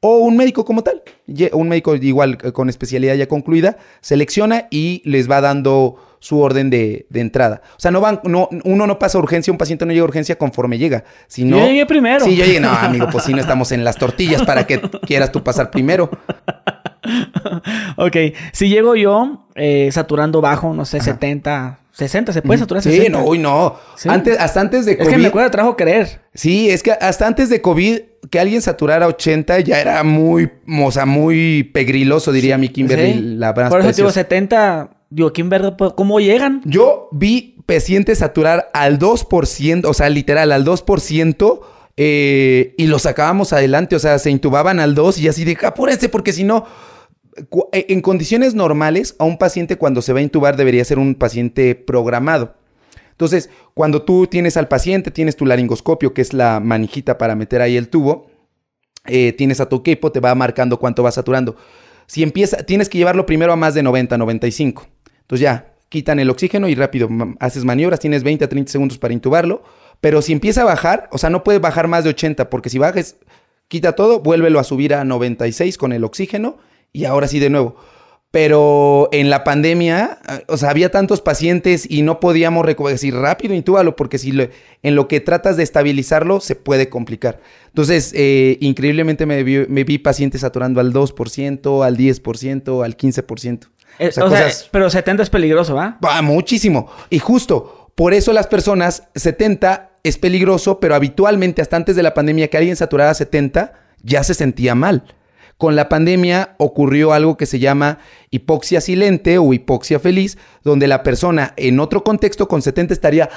o 0.00 0.18
un 0.18 0.38
médico 0.38 0.64
como 0.64 0.82
tal, 0.82 1.02
un 1.52 1.68
médico 1.68 1.94
igual 1.94 2.38
con 2.38 2.70
especialidad 2.70 3.16
ya 3.16 3.28
concluida, 3.28 3.76
selecciona 4.00 4.66
y 4.70 5.02
les 5.04 5.30
va 5.30 5.42
dando 5.42 5.96
su 6.20 6.38
orden 6.38 6.70
de, 6.70 7.06
de, 7.10 7.20
entrada. 7.20 7.62
O 7.76 7.80
sea, 7.80 7.90
no 7.90 8.00
van, 8.00 8.20
no, 8.24 8.48
uno 8.64 8.86
no 8.86 8.98
pasa 8.98 9.18
urgencia, 9.18 9.50
un 9.50 9.58
paciente 9.58 9.84
no 9.86 9.92
llega 9.92 10.02
a 10.02 10.08
urgencia 10.08 10.36
conforme 10.36 10.78
llega. 10.78 11.04
Sino, 11.26 11.58
yo 11.58 11.66
llegué 11.66 11.86
primero. 11.86 12.24
Sí, 12.24 12.36
yo 12.36 12.44
llegué, 12.44 12.60
no, 12.60 12.70
amigo, 12.70 13.08
pues 13.10 13.24
si 13.24 13.32
no 13.32 13.40
estamos 13.40 13.72
en 13.72 13.84
las 13.84 13.96
tortillas 13.96 14.42
para 14.42 14.66
que 14.66 14.80
quieras 15.06 15.32
tú 15.32 15.42
pasar 15.42 15.70
primero. 15.70 16.10
ok, 17.96 18.16
si 18.52 18.68
llego 18.68 18.94
yo 18.94 19.46
eh, 19.54 19.88
saturando 19.92 20.40
bajo, 20.40 20.74
no 20.74 20.84
sé, 20.84 21.00
70, 21.00 21.80
60, 21.92 22.32
¿se 22.32 22.42
puede 22.42 22.60
saturar 22.60 22.82
60? 22.82 23.04
Sí, 23.04 23.10
no, 23.10 23.24
uy, 23.24 23.38
no. 23.38 23.76
Antes, 24.06 24.38
hasta 24.38 24.60
antes 24.60 24.86
de 24.86 24.96
COVID. 24.96 25.08
Es 25.08 25.14
que 25.14 25.22
me 25.22 25.30
cuesta 25.30 25.50
trabajo 25.50 25.76
creer. 25.76 26.20
Sí, 26.34 26.70
es 26.70 26.82
que 26.82 26.92
hasta 26.92 27.26
antes 27.26 27.48
de 27.48 27.60
COVID, 27.60 27.98
que 28.30 28.38
alguien 28.38 28.62
saturara 28.62 29.06
80 29.06 29.60
ya 29.60 29.80
era 29.80 30.02
muy, 30.04 30.50
o 30.82 30.90
sea, 30.92 31.06
muy 31.06 31.64
pegriloso, 31.64 32.30
diría 32.32 32.58
mi 32.58 32.68
Kimberly. 32.68 33.36
La 33.36 33.54
Por 33.54 33.80
eso 33.80 33.92
digo, 33.92 34.10
70, 34.10 34.90
digo, 35.10 35.32
Kimberly, 35.32 35.72
pues, 35.76 35.92
¿cómo 35.94 36.20
llegan? 36.20 36.62
Yo 36.64 37.08
vi 37.12 37.56
pacientes 37.66 38.18
saturar 38.18 38.70
al 38.72 38.98
2%, 38.98 39.84
o 39.84 39.94
sea, 39.94 40.08
literal, 40.08 40.52
al 40.52 40.64
2%. 40.64 41.60
Eh, 42.02 42.74
y 42.78 42.86
los 42.86 43.02
sacábamos 43.02 43.52
adelante, 43.52 43.94
o 43.94 43.98
sea, 43.98 44.18
se 44.18 44.30
intubaban 44.30 44.80
al 44.80 44.94
2 44.94 45.18
y 45.18 45.28
así 45.28 45.44
de 45.44 45.58
apúrense 45.62 46.08
porque 46.08 46.32
si 46.32 46.44
no, 46.44 46.64
eh, 47.72 47.86
en 47.90 48.00
condiciones 48.00 48.54
normales, 48.54 49.16
a 49.18 49.24
un 49.24 49.36
paciente 49.36 49.76
cuando 49.76 50.00
se 50.00 50.14
va 50.14 50.20
a 50.20 50.22
intubar 50.22 50.56
debería 50.56 50.84
ser 50.84 50.98
un 50.98 51.14
paciente 51.14 51.74
programado. 51.74 52.54
Entonces, 53.10 53.50
cuando 53.74 54.02
tú 54.02 54.26
tienes 54.26 54.56
al 54.56 54.66
paciente, 54.66 55.10
tienes 55.10 55.36
tu 55.36 55.44
laringoscopio, 55.44 56.14
que 56.14 56.22
es 56.22 56.32
la 56.32 56.58
manijita 56.58 57.18
para 57.18 57.34
meter 57.34 57.60
ahí 57.60 57.76
el 57.76 57.90
tubo, 57.90 58.30
eh, 59.04 59.32
tienes 59.32 59.60
a 59.60 59.68
tu 59.68 59.76
equipo, 59.76 60.10
te 60.10 60.20
va 60.20 60.34
marcando 60.34 60.78
cuánto 60.78 61.02
va 61.02 61.10
saturando. 61.10 61.56
Si 62.06 62.22
empieza, 62.22 62.58
tienes 62.64 62.88
que 62.88 62.96
llevarlo 62.96 63.26
primero 63.26 63.52
a 63.52 63.56
más 63.56 63.74
de 63.74 63.82
90, 63.82 64.16
95. 64.16 64.86
Entonces 65.30 65.44
ya, 65.44 65.74
quitan 65.88 66.18
el 66.18 66.28
oxígeno 66.28 66.68
y 66.68 66.74
rápido 66.74 67.08
haces 67.38 67.64
maniobras, 67.64 68.00
tienes 68.00 68.24
20 68.24 68.46
a 68.46 68.48
30 68.48 68.72
segundos 68.72 68.98
para 68.98 69.14
intubarlo. 69.14 69.62
Pero 70.00 70.22
si 70.22 70.32
empieza 70.32 70.62
a 70.62 70.64
bajar, 70.64 71.08
o 71.12 71.18
sea, 71.18 71.30
no 71.30 71.44
puede 71.44 71.60
bajar 71.60 71.86
más 71.86 72.02
de 72.02 72.10
80, 72.10 72.50
porque 72.50 72.68
si 72.68 72.78
bajes, 72.78 73.14
quita 73.68 73.92
todo, 73.92 74.18
vuélvelo 74.18 74.58
a 74.58 74.64
subir 74.64 74.92
a 74.92 75.04
96 75.04 75.78
con 75.78 75.92
el 75.92 76.02
oxígeno 76.02 76.58
y 76.92 77.04
ahora 77.04 77.28
sí 77.28 77.38
de 77.38 77.48
nuevo. 77.48 77.76
Pero 78.32 79.08
en 79.12 79.30
la 79.30 79.44
pandemia, 79.44 80.18
o 80.48 80.56
sea, 80.56 80.70
había 80.70 80.90
tantos 80.90 81.20
pacientes 81.20 81.88
y 81.88 82.02
no 82.02 82.18
podíamos 82.18 82.66
decir 82.66 83.14
rápido, 83.14 83.54
intúbalo, 83.54 83.94
porque 83.94 84.18
si 84.18 84.32
en 84.82 84.94
lo 84.96 85.06
que 85.06 85.20
tratas 85.20 85.56
de 85.56 85.62
estabilizarlo 85.62 86.40
se 86.40 86.56
puede 86.56 86.88
complicar. 86.88 87.40
Entonces, 87.68 88.12
eh, 88.16 88.58
increíblemente 88.60 89.26
me 89.26 89.44
vi, 89.44 89.98
pacientes 89.98 90.40
saturando 90.40 90.80
al 90.80 90.92
2%, 90.92 91.84
al 91.86 91.96
10%, 91.96 92.84
al 92.84 92.96
15%. 92.96 93.68
Eh, 94.00 94.08
o 94.18 94.30
sea, 94.30 94.48
pero 94.70 94.88
70 94.88 95.22
es 95.22 95.28
peligroso, 95.28 95.74
¿va? 95.74 95.98
Va, 96.02 96.22
muchísimo. 96.22 96.90
Y 97.10 97.18
justo, 97.18 97.92
por 97.94 98.14
eso 98.14 98.32
las 98.32 98.46
personas, 98.46 99.04
70 99.14 99.90
es 100.02 100.16
peligroso, 100.16 100.80
pero 100.80 100.94
habitualmente 100.94 101.60
hasta 101.60 101.76
antes 101.76 101.96
de 101.96 102.02
la 102.02 102.14
pandemia 102.14 102.48
que 102.48 102.56
alguien 102.56 102.76
saturara 102.76 103.12
70 103.12 103.74
ya 104.02 104.24
se 104.24 104.32
sentía 104.32 104.74
mal. 104.74 105.04
Con 105.58 105.76
la 105.76 105.90
pandemia 105.90 106.54
ocurrió 106.56 107.12
algo 107.12 107.36
que 107.36 107.44
se 107.44 107.58
llama 107.58 107.98
hipoxia 108.30 108.80
silente 108.80 109.36
o 109.36 109.52
hipoxia 109.52 110.00
feliz, 110.00 110.38
donde 110.64 110.86
la 110.86 111.02
persona 111.02 111.52
en 111.58 111.78
otro 111.78 112.02
contexto 112.02 112.48
con 112.48 112.62
70 112.62 112.94
estaría 112.94 113.28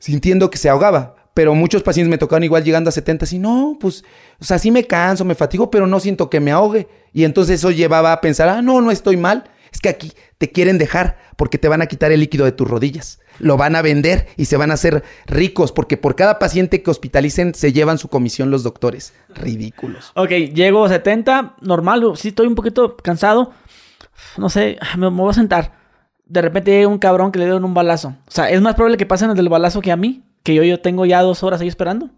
sintiendo 0.00 0.50
que 0.50 0.58
se 0.58 0.68
ahogaba. 0.68 1.16
Pero 1.32 1.54
muchos 1.54 1.82
pacientes 1.82 2.10
me 2.10 2.18
tocaron 2.18 2.44
igual 2.44 2.62
llegando 2.62 2.90
a 2.90 2.92
70 2.92 3.24
y 3.32 3.38
no, 3.38 3.78
pues, 3.80 4.04
o 4.38 4.44
sea, 4.44 4.58
sí 4.58 4.70
me 4.70 4.86
canso, 4.86 5.24
me 5.24 5.34
fatigo, 5.34 5.70
pero 5.70 5.86
no 5.86 5.98
siento 5.98 6.28
que 6.28 6.40
me 6.40 6.50
ahogue. 6.50 6.86
Y 7.14 7.24
entonces 7.24 7.60
eso 7.60 7.70
llevaba 7.70 8.12
a 8.12 8.20
pensar, 8.20 8.50
ah, 8.50 8.60
no, 8.60 8.82
no 8.82 8.90
estoy 8.90 9.16
mal. 9.16 9.44
Es 9.72 9.80
que 9.80 9.88
aquí 9.88 10.12
te 10.38 10.50
quieren 10.50 10.78
dejar 10.78 11.18
porque 11.36 11.58
te 11.58 11.68
van 11.68 11.82
a 11.82 11.86
quitar 11.86 12.12
el 12.12 12.20
líquido 12.20 12.44
de 12.44 12.52
tus 12.52 12.68
rodillas. 12.68 13.20
Lo 13.38 13.56
van 13.56 13.76
a 13.76 13.82
vender 13.82 14.26
y 14.36 14.46
se 14.46 14.56
van 14.56 14.70
a 14.70 14.74
hacer 14.74 15.02
ricos 15.26 15.72
porque 15.72 15.96
por 15.96 16.16
cada 16.16 16.38
paciente 16.38 16.82
que 16.82 16.90
hospitalicen 16.90 17.54
se 17.54 17.72
llevan 17.72 17.98
su 17.98 18.08
comisión 18.08 18.50
los 18.50 18.62
doctores. 18.62 19.14
Ridículos. 19.34 20.12
Ok, 20.14 20.30
llego 20.30 20.84
a 20.84 20.88
70, 20.88 21.56
normal, 21.60 22.04
sí 22.16 22.28
estoy 22.28 22.46
un 22.46 22.54
poquito 22.54 22.96
cansado. 22.96 23.52
No 24.36 24.50
sé, 24.50 24.78
me, 24.98 25.08
voy 25.08 25.30
a 25.30 25.34
sentar. 25.34 25.72
De 26.26 26.42
repente 26.42 26.70
llega 26.70 26.88
un 26.88 26.98
cabrón 26.98 27.32
que 27.32 27.38
le 27.38 27.46
dieron 27.46 27.64
un 27.64 27.74
balazo. 27.74 28.16
O 28.28 28.30
sea, 28.30 28.50
es 28.50 28.60
más 28.60 28.74
probable 28.74 28.96
que 28.96 29.06
pasen 29.06 29.30
el 29.30 29.36
del 29.36 29.48
balazo 29.48 29.80
que 29.80 29.92
a 29.92 29.96
mí, 29.96 30.22
que 30.42 30.54
yo, 30.54 30.62
yo 30.62 30.80
tengo 30.80 31.06
ya 31.06 31.22
dos 31.22 31.42
horas 31.42 31.60
ahí 31.60 31.68
esperando. 31.68 32.10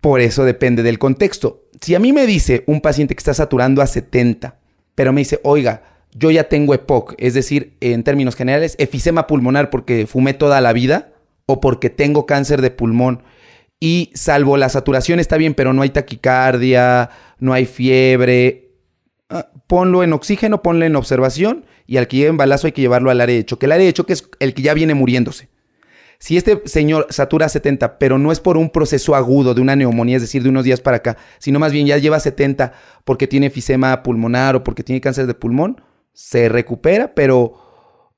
Por 0.00 0.20
eso 0.20 0.44
depende 0.44 0.82
del 0.82 0.98
contexto. 0.98 1.62
Si 1.80 1.94
a 1.94 1.98
mí 1.98 2.12
me 2.12 2.26
dice 2.26 2.64
un 2.66 2.80
paciente 2.80 3.14
que 3.14 3.20
está 3.20 3.32
saturando 3.32 3.80
a 3.80 3.86
70, 3.86 4.56
pero 4.94 5.12
me 5.12 5.22
dice, 5.22 5.40
oiga, 5.44 5.82
yo 6.14 6.30
ya 6.30 6.44
tengo 6.44 6.74
EPOC, 6.74 7.14
es 7.18 7.34
decir, 7.34 7.76
en 7.80 8.04
términos 8.04 8.36
generales, 8.36 8.76
efisema 8.78 9.26
pulmonar 9.26 9.68
porque 9.68 10.06
fumé 10.06 10.32
toda 10.32 10.60
la 10.60 10.72
vida 10.72 11.12
o 11.46 11.60
porque 11.60 11.90
tengo 11.90 12.24
cáncer 12.24 12.62
de 12.62 12.70
pulmón. 12.70 13.22
Y 13.80 14.12
salvo 14.14 14.56
la 14.56 14.68
saturación 14.68 15.20
está 15.20 15.36
bien, 15.36 15.54
pero 15.54 15.72
no 15.72 15.82
hay 15.82 15.90
taquicardia, 15.90 17.10
no 17.38 17.52
hay 17.52 17.66
fiebre. 17.66 18.70
Ah, 19.28 19.48
ponlo 19.66 20.04
en 20.04 20.12
oxígeno, 20.12 20.62
ponlo 20.62 20.86
en 20.86 20.96
observación 20.96 21.66
y 21.86 21.96
al 21.96 22.06
que 22.06 22.18
lleve 22.18 22.30
en 22.30 22.36
balazo 22.36 22.68
hay 22.68 22.72
que 22.72 22.82
llevarlo 22.82 23.10
al 23.10 23.20
área 23.20 23.36
de 23.36 23.44
choque. 23.44 23.66
El 23.66 23.72
área 23.72 23.84
de 23.84 23.92
choque 23.92 24.12
es 24.12 24.28
el 24.38 24.54
que 24.54 24.62
ya 24.62 24.72
viene 24.72 24.94
muriéndose. 24.94 25.48
Si 26.18 26.36
este 26.36 26.62
señor 26.64 27.08
satura 27.10 27.48
70, 27.48 27.98
pero 27.98 28.18
no 28.18 28.30
es 28.32 28.40
por 28.40 28.56
un 28.56 28.70
proceso 28.70 29.14
agudo 29.16 29.52
de 29.52 29.60
una 29.60 29.76
neumonía, 29.76 30.16
es 30.16 30.22
decir, 30.22 30.42
de 30.42 30.48
unos 30.48 30.64
días 30.64 30.80
para 30.80 30.98
acá, 30.98 31.18
sino 31.38 31.58
más 31.58 31.72
bien 31.72 31.86
ya 31.86 31.98
lleva 31.98 32.20
70 32.20 32.72
porque 33.04 33.26
tiene 33.26 33.46
efisema 33.46 34.02
pulmonar 34.02 34.56
o 34.56 34.64
porque 34.64 34.84
tiene 34.84 35.00
cáncer 35.00 35.26
de 35.26 35.34
pulmón, 35.34 35.82
se 36.14 36.48
recupera, 36.48 37.14
pero 37.14 37.54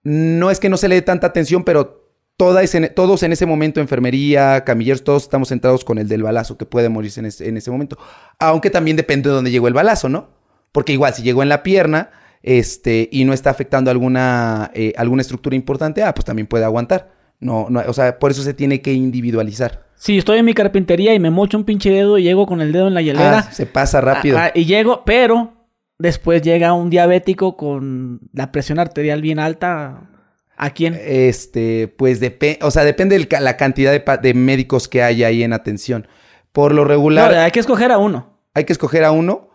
no 0.04 0.52
es 0.52 0.60
que 0.60 0.68
no 0.68 0.76
se 0.76 0.88
le 0.88 0.94
dé 0.94 1.02
tanta 1.02 1.26
atención, 1.26 1.64
pero 1.64 2.06
toda 2.36 2.62
todos 2.94 3.22
en 3.22 3.32
ese 3.32 3.46
momento, 3.46 3.80
enfermería, 3.80 4.62
camilleros, 4.64 5.02
todos 5.02 5.24
estamos 5.24 5.48
centrados 5.48 5.84
con 5.84 5.98
el 5.98 6.06
del 6.06 6.22
balazo, 6.22 6.56
que 6.56 6.66
puede 6.66 6.88
morirse 6.88 7.20
en 7.20 7.56
ese, 7.56 7.70
momento. 7.70 7.98
Aunque 8.38 8.70
también 8.70 8.96
depende 8.96 9.30
de 9.30 9.34
dónde 9.34 9.50
llegó 9.50 9.68
el 9.68 9.74
balazo, 9.74 10.08
¿no? 10.08 10.28
Porque 10.70 10.92
igual, 10.92 11.14
si 11.14 11.22
llegó 11.22 11.42
en 11.42 11.48
la 11.48 11.62
pierna 11.62 12.10
este, 12.42 13.08
y 13.10 13.24
no 13.24 13.32
está 13.32 13.50
afectando 13.50 13.90
alguna, 13.90 14.70
eh, 14.74 14.92
alguna 14.96 15.22
estructura 15.22 15.56
importante, 15.56 16.02
ah, 16.02 16.14
pues 16.14 16.26
también 16.26 16.46
puede 16.46 16.64
aguantar. 16.64 17.10
No, 17.40 17.66
no, 17.70 17.82
o 17.86 17.92
sea, 17.92 18.18
por 18.18 18.30
eso 18.30 18.42
se 18.42 18.54
tiene 18.54 18.82
que 18.82 18.92
individualizar. 18.92 19.86
Si 19.94 20.18
estoy 20.18 20.38
en 20.38 20.44
mi 20.44 20.52
carpintería 20.52 21.14
y 21.14 21.18
me 21.18 21.30
mocho 21.30 21.56
un 21.56 21.64
pinche 21.64 21.90
dedo 21.90 22.18
y 22.18 22.22
llego 22.22 22.46
con 22.46 22.60
el 22.60 22.70
dedo 22.70 22.88
en 22.88 22.94
la 22.94 23.00
hielera. 23.00 23.38
Ah, 23.38 23.52
se 23.52 23.64
pasa 23.64 24.02
rápido. 24.02 24.38
Ah, 24.38 24.52
y 24.54 24.66
llego, 24.66 25.02
pero 25.06 25.55
Después 25.98 26.42
llega 26.42 26.74
un 26.74 26.90
diabético 26.90 27.56
con 27.56 28.20
la 28.32 28.52
presión 28.52 28.78
arterial 28.78 29.22
bien 29.22 29.38
alta. 29.38 30.10
¿A 30.56 30.70
quién? 30.70 30.98
Este, 31.02 31.88
pues 31.88 32.20
depende, 32.20 32.58
o 32.62 32.70
sea, 32.70 32.84
depende 32.84 33.18
de 33.18 33.40
la 33.40 33.56
cantidad 33.56 33.92
de, 33.92 34.34
médicos 34.34 34.88
que 34.88 35.02
hay 35.02 35.24
ahí 35.24 35.42
en 35.42 35.52
atención. 35.52 36.06
Por 36.52 36.74
lo 36.74 36.84
regular. 36.84 37.34
hay 37.34 37.50
que 37.50 37.60
escoger 37.60 37.92
a 37.92 37.98
uno. 37.98 38.38
Hay 38.54 38.64
que 38.64 38.72
escoger 38.72 39.04
a 39.04 39.10
uno. 39.10 39.50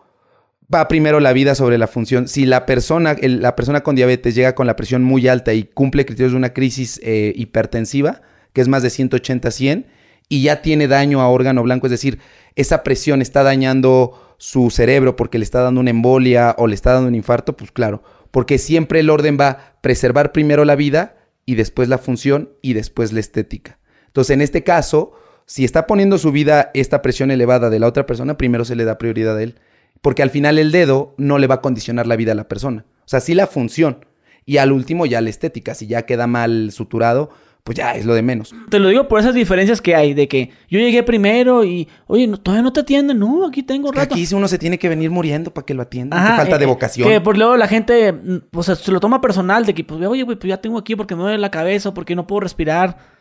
Va 0.72 0.88
primero 0.88 1.20
la 1.20 1.32
vida 1.32 1.54
sobre 1.54 1.76
la 1.76 1.86
función. 1.86 2.28
Si 2.28 2.46
la 2.46 2.66
persona, 2.66 3.16
la 3.20 3.56
persona 3.56 3.82
con 3.82 3.94
diabetes 3.94 4.34
llega 4.34 4.54
con 4.54 4.66
la 4.66 4.76
presión 4.76 5.02
muy 5.02 5.28
alta 5.28 5.52
y 5.52 5.64
cumple 5.64 6.06
criterios 6.06 6.32
de 6.32 6.38
una 6.38 6.52
crisis 6.52 7.00
eh, 7.02 7.32
hipertensiva, 7.36 8.22
que 8.52 8.60
es 8.60 8.68
más 8.68 8.82
de 8.82 8.90
180 8.90 9.50
100, 9.50 9.86
y 10.28 10.42
ya 10.42 10.62
tiene 10.62 10.88
daño 10.88 11.20
a 11.20 11.28
órgano 11.28 11.62
blanco, 11.62 11.88
es 11.88 11.90
decir, 11.90 12.18
esa 12.56 12.82
presión 12.82 13.20
está 13.20 13.42
dañando 13.42 14.31
su 14.42 14.70
cerebro 14.70 15.14
porque 15.14 15.38
le 15.38 15.44
está 15.44 15.60
dando 15.60 15.80
una 15.80 15.90
embolia 15.90 16.56
o 16.58 16.66
le 16.66 16.74
está 16.74 16.94
dando 16.94 17.06
un 17.06 17.14
infarto, 17.14 17.56
pues 17.56 17.70
claro, 17.70 18.02
porque 18.32 18.58
siempre 18.58 18.98
el 18.98 19.08
orden 19.08 19.38
va 19.40 19.76
preservar 19.82 20.32
primero 20.32 20.64
la 20.64 20.74
vida 20.74 21.14
y 21.46 21.54
después 21.54 21.88
la 21.88 21.96
función 21.96 22.50
y 22.60 22.72
después 22.72 23.12
la 23.12 23.20
estética. 23.20 23.78
Entonces, 24.08 24.34
en 24.34 24.40
este 24.40 24.64
caso, 24.64 25.12
si 25.46 25.64
está 25.64 25.86
poniendo 25.86 26.18
su 26.18 26.32
vida 26.32 26.72
esta 26.74 27.02
presión 27.02 27.30
elevada 27.30 27.70
de 27.70 27.78
la 27.78 27.86
otra 27.86 28.04
persona, 28.04 28.36
primero 28.36 28.64
se 28.64 28.74
le 28.74 28.84
da 28.84 28.98
prioridad 28.98 29.36
a 29.36 29.42
él, 29.44 29.60
porque 30.00 30.24
al 30.24 30.30
final 30.30 30.58
el 30.58 30.72
dedo 30.72 31.14
no 31.18 31.38
le 31.38 31.46
va 31.46 31.56
a 31.56 31.60
condicionar 31.60 32.08
la 32.08 32.16
vida 32.16 32.32
a 32.32 32.34
la 32.34 32.48
persona. 32.48 32.84
O 33.04 33.08
sea, 33.08 33.20
sí 33.20 33.34
la 33.34 33.46
función 33.46 34.06
y 34.44 34.56
al 34.56 34.72
último 34.72 35.06
ya 35.06 35.20
la 35.20 35.30
estética, 35.30 35.76
si 35.76 35.86
ya 35.86 36.02
queda 36.02 36.26
mal 36.26 36.72
suturado, 36.72 37.30
pues 37.64 37.78
ya 37.78 37.92
es 37.92 38.04
lo 38.04 38.14
de 38.14 38.22
menos. 38.22 38.54
Te 38.70 38.80
lo 38.80 38.88
digo 38.88 39.06
por 39.06 39.20
esas 39.20 39.34
diferencias 39.34 39.80
que 39.80 39.94
hay, 39.94 40.14
de 40.14 40.26
que 40.26 40.50
yo 40.68 40.80
llegué 40.80 41.02
primero 41.04 41.64
y, 41.64 41.88
oye, 42.08 42.26
todavía 42.42 42.62
no 42.62 42.72
te 42.72 42.80
atienden, 42.80 43.20
no, 43.20 43.46
aquí 43.46 43.62
tengo 43.62 43.92
rato. 43.92 44.14
aquí 44.14 44.26
uno 44.34 44.48
se 44.48 44.58
tiene 44.58 44.78
que 44.78 44.88
venir 44.88 45.10
muriendo 45.10 45.52
para 45.52 45.64
que 45.64 45.74
lo 45.74 45.82
atiendan, 45.82 46.36
falta 46.36 46.58
de 46.58 46.64
eh, 46.64 46.68
vocación. 46.68 47.08
Que 47.08 47.20
por 47.20 47.38
luego 47.38 47.56
la 47.56 47.68
gente, 47.68 48.12
pues 48.50 48.66
se 48.66 48.90
lo 48.90 48.98
toma 48.98 49.20
personal, 49.20 49.64
de 49.64 49.74
que, 49.74 49.84
pues, 49.84 50.04
oye, 50.04 50.24
pues 50.26 50.38
ya 50.42 50.60
tengo 50.60 50.76
aquí 50.76 50.96
porque 50.96 51.14
me 51.14 51.22
duele 51.22 51.38
la 51.38 51.50
cabeza, 51.50 51.94
porque 51.94 52.16
no 52.16 52.26
puedo 52.26 52.40
respirar. 52.40 53.12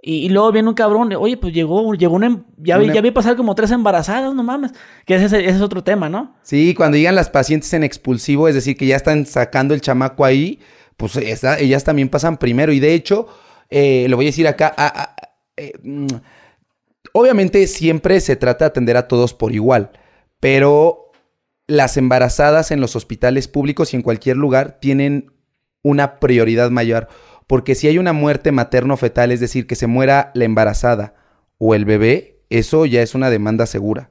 Y, 0.00 0.28
luego 0.28 0.52
viene 0.52 0.68
un 0.68 0.76
cabrón, 0.76 1.12
oye, 1.14 1.36
pues 1.36 1.52
llegó, 1.52 1.92
llegó 1.92 2.14
una, 2.14 2.28
em, 2.28 2.44
ya, 2.56 2.78
vi, 2.78 2.92
ya 2.92 3.00
vi 3.00 3.10
pasar 3.10 3.34
como 3.36 3.56
tres 3.56 3.72
embarazadas, 3.72 4.32
no 4.32 4.44
mames. 4.44 4.70
Que 5.04 5.16
ese, 5.16 5.24
ese, 5.24 5.44
es 5.48 5.60
otro 5.60 5.82
tema, 5.82 6.08
¿no? 6.08 6.36
Sí, 6.42 6.72
cuando 6.72 6.96
llegan 6.96 7.16
las 7.16 7.30
pacientes 7.30 7.72
en 7.72 7.82
expulsivo, 7.82 8.46
es 8.46 8.54
decir, 8.54 8.76
que 8.76 8.86
ya 8.86 8.94
están 8.94 9.26
sacando 9.26 9.74
el 9.74 9.80
chamaco 9.80 10.24
ahí, 10.24 10.60
pues 10.96 11.16
ellas 11.16 11.82
también 11.82 12.08
pasan 12.08 12.36
primero. 12.36 12.72
Y 12.72 12.78
de 12.78 12.94
hecho, 12.94 13.26
eh, 13.70 14.06
lo 14.08 14.16
voy 14.16 14.26
a 14.26 14.28
decir 14.28 14.48
acá, 14.48 14.74
eh, 15.56 15.72
mm, 15.82 16.06
obviamente 17.12 17.66
siempre 17.66 18.20
se 18.20 18.36
trata 18.36 18.64
de 18.64 18.68
atender 18.70 18.96
a 18.96 19.08
todos 19.08 19.34
por 19.34 19.52
igual, 19.52 19.90
pero 20.40 21.10
las 21.66 21.96
embarazadas 21.96 22.70
en 22.70 22.80
los 22.80 22.96
hospitales 22.96 23.48
públicos 23.48 23.92
y 23.92 23.96
en 23.96 24.02
cualquier 24.02 24.36
lugar 24.36 24.78
tienen 24.80 25.32
una 25.82 26.18
prioridad 26.18 26.70
mayor, 26.70 27.08
porque 27.46 27.74
si 27.74 27.88
hay 27.88 27.98
una 27.98 28.12
muerte 28.12 28.52
materno-fetal, 28.52 29.32
es 29.32 29.40
decir, 29.40 29.66
que 29.66 29.76
se 29.76 29.86
muera 29.86 30.30
la 30.34 30.44
embarazada 30.44 31.14
o 31.58 31.74
el 31.74 31.84
bebé, 31.84 32.42
eso 32.50 32.86
ya 32.86 33.02
es 33.02 33.14
una 33.14 33.30
demanda 33.30 33.66
segura. 33.66 34.10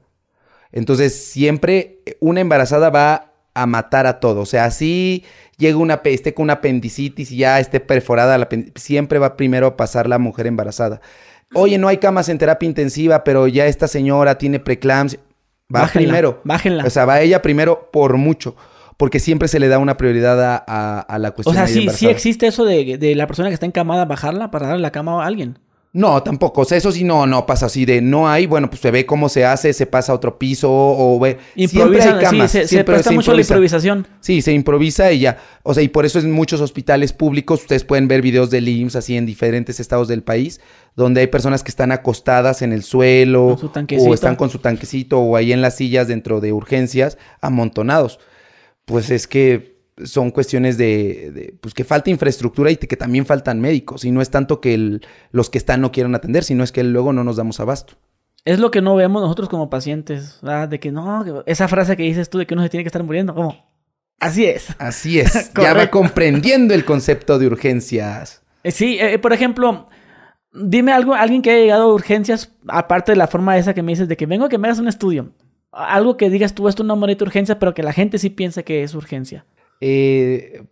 Entonces, 0.70 1.30
siempre 1.30 2.02
una 2.20 2.40
embarazada 2.40 2.90
va 2.90 3.27
a 3.62 3.66
matar 3.66 4.06
a 4.06 4.20
todo. 4.20 4.40
O 4.40 4.46
sea, 4.46 4.64
así 4.64 5.24
llega 5.56 5.76
una, 5.76 6.00
esté 6.04 6.34
con 6.34 6.44
una 6.44 6.54
apendicitis 6.54 7.30
y 7.32 7.38
ya 7.38 7.60
esté 7.60 7.80
perforada, 7.80 8.38
la 8.38 8.48
siempre 8.76 9.18
va 9.18 9.36
primero 9.36 9.66
a 9.66 9.76
pasar 9.76 10.08
la 10.08 10.18
mujer 10.18 10.46
embarazada. 10.46 11.00
Oye, 11.54 11.78
no 11.78 11.88
hay 11.88 11.96
camas 11.96 12.28
en 12.28 12.38
terapia 12.38 12.66
intensiva, 12.66 13.24
pero 13.24 13.46
ya 13.48 13.66
esta 13.66 13.88
señora 13.88 14.36
tiene 14.36 14.60
preeclampsia. 14.60 15.18
Va 15.74 15.86
primero. 15.86 16.40
Bájenla. 16.44 16.84
O 16.84 16.90
sea, 16.90 17.04
va 17.04 17.20
ella 17.20 17.42
primero 17.42 17.90
por 17.90 18.16
mucho. 18.16 18.56
Porque 18.96 19.20
siempre 19.20 19.46
se 19.46 19.60
le 19.60 19.68
da 19.68 19.78
una 19.78 19.96
prioridad 19.96 20.64
a, 20.66 21.18
la 21.18 21.30
cuestión. 21.30 21.54
O 21.54 21.58
sea, 21.58 21.68
sí, 21.68 21.88
sí 21.88 22.08
existe 22.08 22.48
eso 22.48 22.64
de, 22.64 22.98
de, 22.98 23.14
la 23.14 23.28
persona 23.28 23.48
que 23.48 23.54
está 23.54 23.64
encamada, 23.64 24.04
bajarla 24.06 24.50
para 24.50 24.66
darle 24.66 24.82
la 24.82 24.90
cama 24.90 25.22
a 25.22 25.26
alguien. 25.26 25.58
No, 25.92 26.22
tampoco. 26.22 26.60
O 26.60 26.64
sea, 26.66 26.76
eso 26.76 26.92
sí 26.92 27.02
no, 27.02 27.26
no 27.26 27.46
pasa 27.46 27.66
así 27.66 27.86
de 27.86 28.02
no 28.02 28.28
hay. 28.28 28.46
Bueno, 28.46 28.68
pues 28.68 28.82
se 28.82 28.90
ve 28.90 29.06
cómo 29.06 29.28
se 29.30 29.46
hace, 29.46 29.72
se 29.72 29.86
pasa 29.86 30.12
a 30.12 30.14
otro 30.14 30.38
piso 30.38 30.70
o 30.70 31.18
ve. 31.18 31.38
Siempre 31.56 32.02
hay 32.02 32.20
camas. 32.20 32.50
Sí, 32.50 32.66
se, 32.66 32.84
presta 32.84 33.10
mucho 33.10 33.32
la 33.32 33.40
improvisación. 33.40 34.06
Sí, 34.20 34.42
se 34.42 34.52
improvisa 34.52 35.10
y 35.12 35.20
ya. 35.20 35.38
O 35.62 35.72
sea, 35.72 35.82
y 35.82 35.88
por 35.88 36.04
eso 36.04 36.18
en 36.18 36.30
muchos 36.30 36.60
hospitales 36.60 37.14
públicos 37.14 37.62
ustedes 37.62 37.84
pueden 37.84 38.06
ver 38.06 38.20
videos 38.20 38.50
de 38.50 38.58
IMSS 38.58 38.96
así 38.96 39.16
en 39.16 39.24
diferentes 39.24 39.80
estados 39.80 40.08
del 40.08 40.22
país, 40.22 40.60
donde 40.94 41.22
hay 41.22 41.26
personas 41.28 41.62
que 41.62 41.70
están 41.70 41.90
acostadas 41.90 42.60
en 42.60 42.74
el 42.74 42.82
suelo 42.82 43.56
o 43.56 44.14
están 44.14 44.36
con 44.36 44.50
su 44.50 44.58
tanquecito 44.58 45.18
o 45.20 45.36
ahí 45.36 45.52
en 45.52 45.62
las 45.62 45.76
sillas 45.76 46.06
dentro 46.06 46.40
de 46.40 46.52
urgencias 46.52 47.16
amontonados. 47.40 48.20
Pues 48.84 49.10
es 49.10 49.26
que 49.26 49.77
son 50.04 50.30
cuestiones 50.30 50.78
de, 50.78 51.54
pues 51.60 51.74
que 51.74 51.84
falta 51.84 52.10
infraestructura 52.10 52.70
y 52.70 52.76
que 52.76 52.96
también 52.96 53.26
faltan 53.26 53.60
médicos. 53.60 54.04
Y 54.04 54.10
no 54.10 54.20
es 54.20 54.30
tanto 54.30 54.60
que 54.60 55.00
los 55.30 55.50
que 55.50 55.58
están 55.58 55.80
no 55.80 55.92
quieran 55.92 56.14
atender, 56.14 56.44
sino 56.44 56.64
es 56.64 56.72
que 56.72 56.84
luego 56.84 57.12
no 57.12 57.24
nos 57.24 57.36
damos 57.36 57.60
abasto. 57.60 57.94
Es 58.44 58.58
lo 58.58 58.70
que 58.70 58.80
no 58.80 58.94
vemos 58.96 59.20
nosotros 59.20 59.48
como 59.48 59.68
pacientes, 59.68 60.40
De 60.70 60.80
que 60.80 60.90
no, 60.92 61.42
esa 61.46 61.68
frase 61.68 61.96
que 61.96 62.04
dices 62.04 62.30
tú 62.30 62.38
de 62.38 62.46
que 62.46 62.54
uno 62.54 62.62
se 62.62 62.70
tiene 62.70 62.84
que 62.84 62.88
estar 62.88 63.02
muriendo, 63.02 63.34
¿cómo? 63.34 63.68
Así 64.20 64.46
es. 64.46 64.74
Así 64.78 65.20
es. 65.20 65.52
ya 65.60 65.74
va 65.74 65.88
comprendiendo 65.88 66.74
el 66.74 66.84
concepto 66.84 67.38
de 67.38 67.46
urgencias. 67.46 68.42
Eh, 68.62 68.70
sí, 68.70 68.98
eh, 69.00 69.18
por 69.18 69.32
ejemplo, 69.32 69.88
dime 70.52 70.92
algo, 70.92 71.14
alguien 71.14 71.42
que 71.42 71.50
haya 71.50 71.60
llegado 71.60 71.84
a 71.84 71.94
urgencias, 71.94 72.52
aparte 72.66 73.12
de 73.12 73.16
la 73.16 73.28
forma 73.28 73.56
esa 73.58 73.74
que 73.74 73.82
me 73.82 73.92
dices 73.92 74.08
de 74.08 74.16
que 74.16 74.26
vengo 74.26 74.46
a 74.46 74.48
que 74.48 74.58
me 74.58 74.68
hagas 74.68 74.78
un 74.78 74.88
estudio. 74.88 75.32
Algo 75.70 76.16
que 76.16 76.30
digas 76.30 76.54
tú, 76.54 76.68
esto 76.68 76.82
no 76.82 77.06
es 77.06 77.20
urgencia, 77.22 77.58
pero 77.58 77.74
que 77.74 77.82
la 77.82 77.92
gente 77.92 78.18
sí 78.18 78.30
piensa 78.30 78.62
que 78.62 78.82
es 78.82 78.94
urgencia. 78.94 79.44
Eh, 79.80 80.62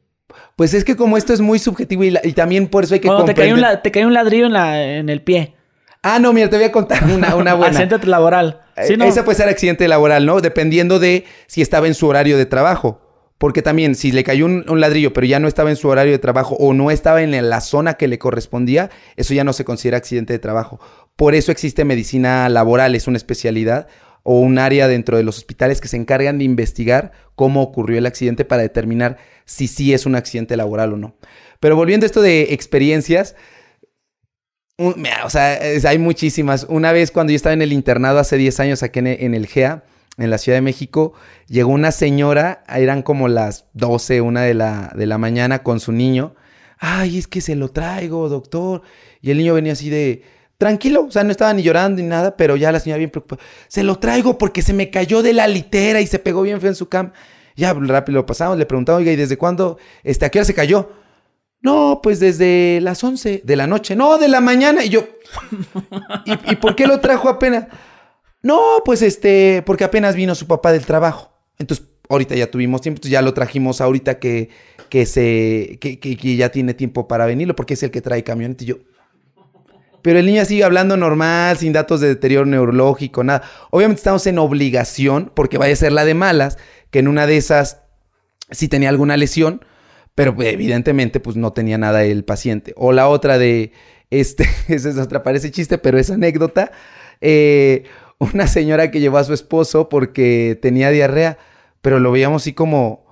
pues 0.57 0.75
es 0.75 0.85
que 0.85 0.97
como 0.97 1.16
esto 1.16 1.33
es 1.33 1.40
muy 1.40 1.59
subjetivo 1.59 2.05
y, 2.05 2.33
también 2.33 2.69
por 2.69 2.85
eso 2.85 2.95
hay 2.95 3.01
que 3.01 3.11
Te 3.27 3.35
cae, 3.35 3.55
un, 3.55 3.62
te 3.83 3.90
cae 3.90 4.07
un 4.07 4.14
ladrillo 4.14 4.47
en, 4.47 4.53
la, 4.53 4.83
en 4.83 5.09
el 5.09 5.23
pie. 5.23 5.55
Ah, 6.03 6.19
no, 6.19 6.33
mira, 6.33 6.49
te 6.49 6.57
voy 6.57 6.64
a 6.64 6.73
contar 6.73 7.05
una, 7.05 7.35
una 7.35 7.55
buena. 7.55 7.79
accidente 7.79 8.07
laboral. 8.07 8.62
¿Sí, 8.83 8.95
eh, 8.95 8.99
Ese 9.01 9.23
puede 9.23 9.37
ser 9.37 9.49
accidente 9.49 9.88
laboral, 9.88 10.25
¿no? 10.25 10.40
Dependiendo 10.40 10.99
de 10.99 11.25
si 11.47 11.62
estaba 11.62 11.87
en 11.87 11.95
su 11.95 12.07
horario 12.07 12.38
de 12.38 12.47
trabajo. 12.47 13.03
Porque 13.38 13.61
también, 13.61 13.95
si 13.95 14.12
le 14.12 14.25
cayó 14.25 14.47
un, 14.47 14.81
ladrillo, 14.81 15.12
pero 15.12 15.27
ya 15.27 15.38
no 15.38 15.47
estaba 15.47 15.69
en 15.69 15.77
su 15.77 15.88
horario 15.88 16.12
de 16.12 16.19
trabajo 16.19 16.55
o 16.55 16.73
no 16.73 16.90
estaba 16.90 17.23
en 17.23 17.51
la 17.51 17.61
zona 17.61 17.95
que 17.95 18.09
le 18.09 18.19
correspondía, 18.19 18.88
eso 19.16 19.35
ya 19.35 19.45
no 19.45 19.53
se 19.53 19.64
considera 19.64 19.99
accidente 19.99 20.33
de 20.33 20.38
trabajo. 20.38 20.81
Por 21.16 21.35
eso 21.35 21.53
existe 21.53 21.85
medicina 21.85 22.49
laboral, 22.49 22.95
es 22.95 23.07
una 23.07 23.19
especialidad 23.19 23.88
o 24.29 24.41
un 24.41 24.59
área 24.59 24.89
dentro 24.89 25.17
de 25.17 25.23
los 25.23 25.39
hospitales 25.39 25.81
que 25.81 25.87
se 25.87 25.97
encargan 25.97 26.39
de 26.39 26.45
investigar 26.45 27.12
cómo 27.37 27.62
ocurrió 27.62 27.97
el 27.97 28.07
accidente 28.07 28.45
para 28.45 28.62
determinar 28.62 29.19
si 29.45 29.69
sí 29.69 29.95
es 29.95 30.05
un 30.05 30.17
accidente 30.17 30.57
laboral 30.57 30.95
o 30.95 30.97
no. 30.97 31.15
Pero 31.61 31.77
volviendo 31.77 32.05
a 32.05 32.09
esto 32.09 32.23
de 32.23 32.53
experiencias, 32.53 33.37
o 34.79 35.31
sea, 35.31 35.61
hay 35.85 35.99
muchísimas. 35.99 36.67
Una 36.69 36.91
vez 36.91 37.12
cuando 37.12 37.31
yo 37.31 37.37
estaba 37.37 37.53
en 37.53 37.62
el 37.62 37.73
internado 37.73 38.19
hace 38.19 38.37
10 38.37 38.59
años 38.59 38.83
aquí 38.83 38.99
en, 38.99 39.33
el 39.33 39.47
GEA, 39.47 39.85
en 40.19 40.29
la 40.29 40.39
Ciudad 40.39 40.57
de 40.57 40.62
México, 40.62 41.12
llegó 41.47 41.71
una 41.71 41.93
señora, 41.93 42.65
eran 42.69 43.03
como 43.03 43.29
las 43.29 43.67
12, 43.75 44.23
una 44.23 44.43
de 44.43 44.55
la, 44.55 44.93
de 44.97 45.07
la 45.07 45.19
mañana 45.19 45.62
con 45.62 45.79
su 45.79 45.93
niño. 45.93 46.35
Ay, 46.79 47.17
es 47.19 47.29
que 47.29 47.41
se 47.41 47.55
lo 47.55 47.69
traigo, 47.69 48.29
doctor. 48.29 48.83
Y 49.21 49.31
el 49.31 49.39
niño 49.39 49.55
venía 49.55 49.75
así 49.75 49.89
de, 49.89 50.25
Tranquilo, 50.59 51.05
o 51.05 51.11
sea, 51.11 51.23
no 51.23 51.31
estaba 51.31 51.53
ni 51.53 51.62
llorando 51.62 52.01
ni 52.01 52.09
nada, 52.09 52.37
pero 52.37 52.57
ya 52.57 52.73
la 52.73 52.81
señora 52.81 52.99
bien 52.99 53.11
preocupada. 53.11 53.42
Se 53.69 53.83
lo 53.83 53.99
traigo 53.99 54.38
porque 54.38 54.62
se 54.62 54.73
me 54.73 54.90
cayó 54.90 55.23
de 55.23 55.35
la 55.35 55.47
litera 55.49 56.01
y 56.01 56.07
se 56.07 56.19
pegó 56.19 56.42
bien 56.42 56.61
feo 56.61 56.71
en 56.71 56.77
su 56.77 56.88
cama. 56.88 57.12
Ya 57.57 57.75
rápido 57.75 58.19
lo 58.19 58.27
pasamos, 58.27 58.57
le 58.57 58.66
preguntamos, 58.66 59.01
oiga, 59.01 59.12
¿y 59.12 59.16
desde 59.16 59.37
cuándo? 59.37 59.79
Este, 60.03 60.25
¿A 60.25 60.31
qué 60.31 60.38
hora 60.38 60.45
se 60.45 60.55
cayó? 60.55 60.90
No, 61.61 62.01
pues 62.03 62.21
desde 62.21 62.81
las 62.81 63.03
11 63.03 63.42
de 63.45 63.57
la 63.57 63.66
noche. 63.66 63.97
No, 63.97 64.19
de 64.19 64.29
la 64.29 64.40
mañana. 64.40 64.85
Y 64.85 64.88
yo, 64.88 65.07
¿y, 66.25 66.57
por 66.57 66.77
qué 66.77 66.87
lo 66.87 67.01
trajo 67.01 67.29
apenas? 67.29 67.66
No, 68.42 68.83
pues 68.85 69.03
este, 69.03 69.62
porque 69.66 69.85
apenas 69.85 70.14
vino 70.14 70.35
su 70.35 70.47
papá 70.47 70.73
del 70.73 70.87
trabajo. 70.87 71.33
Entonces, 71.59 71.87
ahorita 72.09 72.35
ya 72.35 72.51
tuvimos 72.51 72.83
tiempo, 72.83 72.99
entonces 72.99 73.12
ya 73.12 73.23
lo 73.23 73.35
trajimos 73.35 73.81
ahorita 73.81 74.19
que, 74.19 74.51
que 74.88 75.07
se, 75.07 75.79
que, 75.81 75.99
que, 75.99 76.37
ya 76.37 76.51
tiene 76.51 76.75
tiempo 76.75 77.09
para 77.09 77.27
venirlo, 77.27 77.57
porque 77.57 77.75
es 77.75 77.83
el 77.83 77.90
que 77.90 78.01
trae 78.01 78.23
camioneta. 78.23 78.62
Y 78.62 78.69
yo, 78.69 78.77
pero 80.07 80.21
el 80.21 80.27
niño 80.27 80.45
sigue 80.45 80.62
hablando 80.62 80.97
normal, 80.97 81.57
sin 81.57 81.73
datos 81.73 82.01
de 82.01 82.07
deterioro 82.07 82.47
neurológico, 82.47 83.25
nada. 83.25 83.42
Obviamente 83.73 83.99
estamos 83.99 84.25
en 84.29 84.38
obligación, 84.38 85.33
porque 85.35 85.59
vaya 85.59 85.73
a 85.73 85.77
ser 85.77 85.90
la 85.90 86.05
de 86.05 86.14
malas, 86.14 86.59
que 86.92 87.01
en 87.01 87.09
una 87.09 87.27
de 87.27 87.37
esas 87.37 87.83
sí 88.53 88.69
tenía 88.69 88.88
alguna 88.88 89.16
lesión, 89.16 89.64
pero 90.14 90.40
evidentemente 90.40 91.19
pues 91.19 91.35
no 91.35 91.53
tenía 91.53 91.77
nada 91.77 92.05
el 92.05 92.25
paciente. 92.25 92.73
O 92.77 92.92
la 92.92 93.09
otra 93.09 93.37
de, 93.37 93.73
este, 94.11 94.49
esa 94.69 94.90
es 94.90 94.97
otra, 94.97 95.25
parece 95.25 95.51
chiste, 95.51 95.77
pero 95.77 95.99
es 95.99 96.09
anécdota. 96.09 96.71
Eh, 97.21 97.83
una 98.21 98.47
señora 98.47 98.92
que 98.92 99.01
llevó 99.01 99.19
a 99.19 99.25
su 99.25 99.35
esposo 99.35 99.88
porque 99.88 100.57
tenía 100.62 100.90
diarrea, 100.90 101.37
pero 101.83 101.99
lo 101.99 102.12
veíamos 102.12 102.45
así 102.45 102.53
como, 102.53 103.06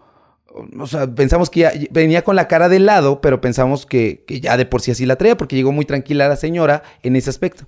o 0.78 0.86
sea, 0.86 1.12
pensamos 1.12 1.50
que 1.50 1.60
ya 1.60 1.72
venía 1.90 2.22
con 2.22 2.36
la 2.36 2.48
cara 2.48 2.68
de 2.68 2.78
lado, 2.78 3.20
pero 3.20 3.40
pensamos 3.40 3.86
que, 3.86 4.24
ya 4.28 4.56
de 4.56 4.66
por 4.66 4.80
sí 4.80 4.90
así 4.90 5.06
la 5.06 5.16
traía, 5.16 5.36
porque 5.36 5.56
llegó 5.56 5.72
muy 5.72 5.84
tranquila 5.84 6.28
la 6.28 6.36
señora 6.36 6.82
en 7.02 7.16
ese 7.16 7.30
aspecto. 7.30 7.66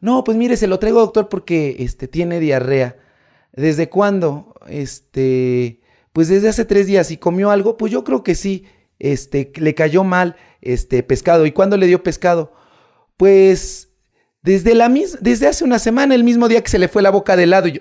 No, 0.00 0.24
pues 0.24 0.36
mire, 0.36 0.56
se 0.56 0.66
lo 0.66 0.78
traigo, 0.78 1.00
doctor, 1.00 1.28
porque 1.28 1.76
este, 1.78 2.08
tiene 2.08 2.38
diarrea. 2.40 2.96
¿Desde 3.52 3.88
cuándo? 3.88 4.54
Este, 4.68 5.80
pues 6.12 6.28
desde 6.28 6.48
hace 6.48 6.66
tres 6.66 6.86
días. 6.86 7.10
¿Y 7.10 7.16
comió 7.16 7.50
algo? 7.50 7.78
Pues 7.78 7.90
yo 7.90 8.04
creo 8.04 8.22
que 8.22 8.34
sí. 8.34 8.66
Este, 8.98 9.52
le 9.56 9.74
cayó 9.74 10.04
mal, 10.04 10.36
este, 10.60 11.02
pescado. 11.02 11.46
¿Y 11.46 11.52
cuándo 11.52 11.78
le 11.78 11.86
dio 11.86 12.02
pescado? 12.02 12.52
Pues 13.16 13.90
desde 14.42 14.74
la 14.74 14.90
misma, 14.90 15.18
desde 15.22 15.46
hace 15.46 15.64
una 15.64 15.78
semana, 15.78 16.14
el 16.14 16.24
mismo 16.24 16.48
día 16.48 16.62
que 16.62 16.70
se 16.70 16.78
le 16.78 16.88
fue 16.88 17.00
la 17.00 17.10
boca 17.10 17.34
de 17.34 17.46
lado. 17.46 17.68
Y 17.68 17.72
yo, 17.72 17.80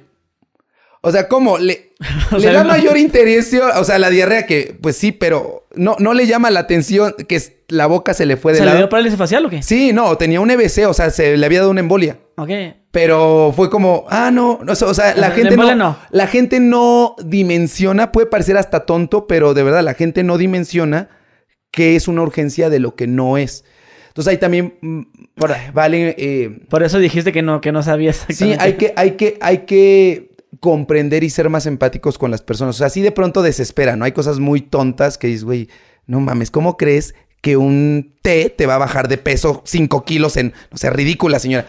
o 1.06 1.12
sea, 1.12 1.28
¿cómo? 1.28 1.60
Le, 1.60 1.92
le 2.38 2.52
da 2.52 2.64
mayor 2.64 2.98
interés, 2.98 3.56
o 3.76 3.84
sea, 3.84 4.00
la 4.00 4.10
diarrea 4.10 4.48
que, 4.48 4.76
pues 4.82 4.98
sí, 4.98 5.12
pero 5.12 5.68
no, 5.76 5.96
no 6.00 6.16
le 6.16 6.26
llama 6.26 6.50
la 6.50 6.62
atención 6.62 7.14
que 7.28 7.40
la 7.68 7.86
boca 7.86 8.16
se 8.16 8.26
le 8.26 8.38
fue 8.38 8.54
de 8.54 8.58
¿Se 8.60 8.66
le 8.66 8.76
dio 8.76 8.90
parálisis 8.90 9.18
facial 9.18 9.46
o 9.46 9.50
qué? 9.50 9.62
Sí, 9.62 9.94
no, 9.94 10.18
tenía 10.18 10.42
un 10.42 10.50
EBC, 10.50 10.88
o 10.88 10.96
sea, 10.96 11.12
se 11.12 11.38
le 11.38 11.46
había 11.46 11.60
dado 11.60 11.70
una 11.70 11.82
embolia. 11.82 12.18
Ok. 12.38 12.50
Pero 12.90 13.54
fue 13.56 13.70
como, 13.70 14.06
ah, 14.10 14.32
no, 14.32 14.60
no 14.64 14.72
o 14.72 14.94
sea, 14.96 15.16
la, 15.16 15.30
gente 15.30 15.56
no, 15.56 15.98
la 16.10 16.28
gente 16.28 16.60
no 16.60 17.16
dimensiona, 17.24 18.12
puede 18.12 18.26
parecer 18.26 18.58
hasta 18.58 18.88
tonto, 18.88 19.28
pero 19.28 19.54
de 19.54 19.62
verdad 19.62 19.84
la 19.84 19.94
gente 19.94 20.24
no 20.24 20.40
dimensiona 20.40 21.10
que 21.72 21.96
es 21.96 22.08
una 22.08 22.24
urgencia 22.24 22.72
de 22.72 22.80
lo 22.80 22.96
que 22.96 23.06
no 23.06 23.38
es. 23.38 23.64
Entonces 24.08 24.32
ahí 24.32 24.38
también, 24.38 24.74
mm, 24.82 25.02
vale. 25.74 26.16
Eh, 26.18 26.62
Por 26.68 26.82
eso 26.82 26.98
dijiste 26.98 27.32
que 27.32 27.44
no, 27.44 27.62
que 27.62 27.72
no 27.72 27.84
sabías. 27.84 28.26
Sí, 28.30 28.56
hay 28.58 28.74
que, 28.74 28.94
hay 28.96 29.12
que, 29.12 29.38
hay 29.40 29.60
que 29.60 30.35
comprender 30.60 31.24
y 31.24 31.30
ser 31.30 31.50
más 31.50 31.66
empáticos 31.66 32.18
con 32.18 32.32
las 32.32 32.42
personas. 32.42 32.76
O 32.76 32.78
sea, 32.78 32.88
así 32.88 33.02
de 33.02 33.12
pronto 33.12 33.42
desespera, 33.42 33.96
¿no? 33.96 34.06
Hay 34.06 34.12
cosas 34.12 34.40
muy 34.40 34.62
tontas 34.62 35.18
que 35.18 35.28
dices, 35.28 35.44
güey, 35.44 35.70
no 36.08 36.20
mames, 36.20 36.52
¿cómo 36.52 36.78
crees 36.78 37.16
que 37.42 37.58
un 37.58 38.16
té 38.22 38.50
te 38.50 38.66
va 38.66 38.76
a 38.76 38.80
bajar 38.80 39.08
de 39.08 39.18
peso 39.18 39.62
5 39.66 40.04
kilos 40.04 40.38
en, 40.38 40.54
no 40.72 40.78
sé, 40.78 40.90
ridícula, 40.90 41.40
señora? 41.40 41.66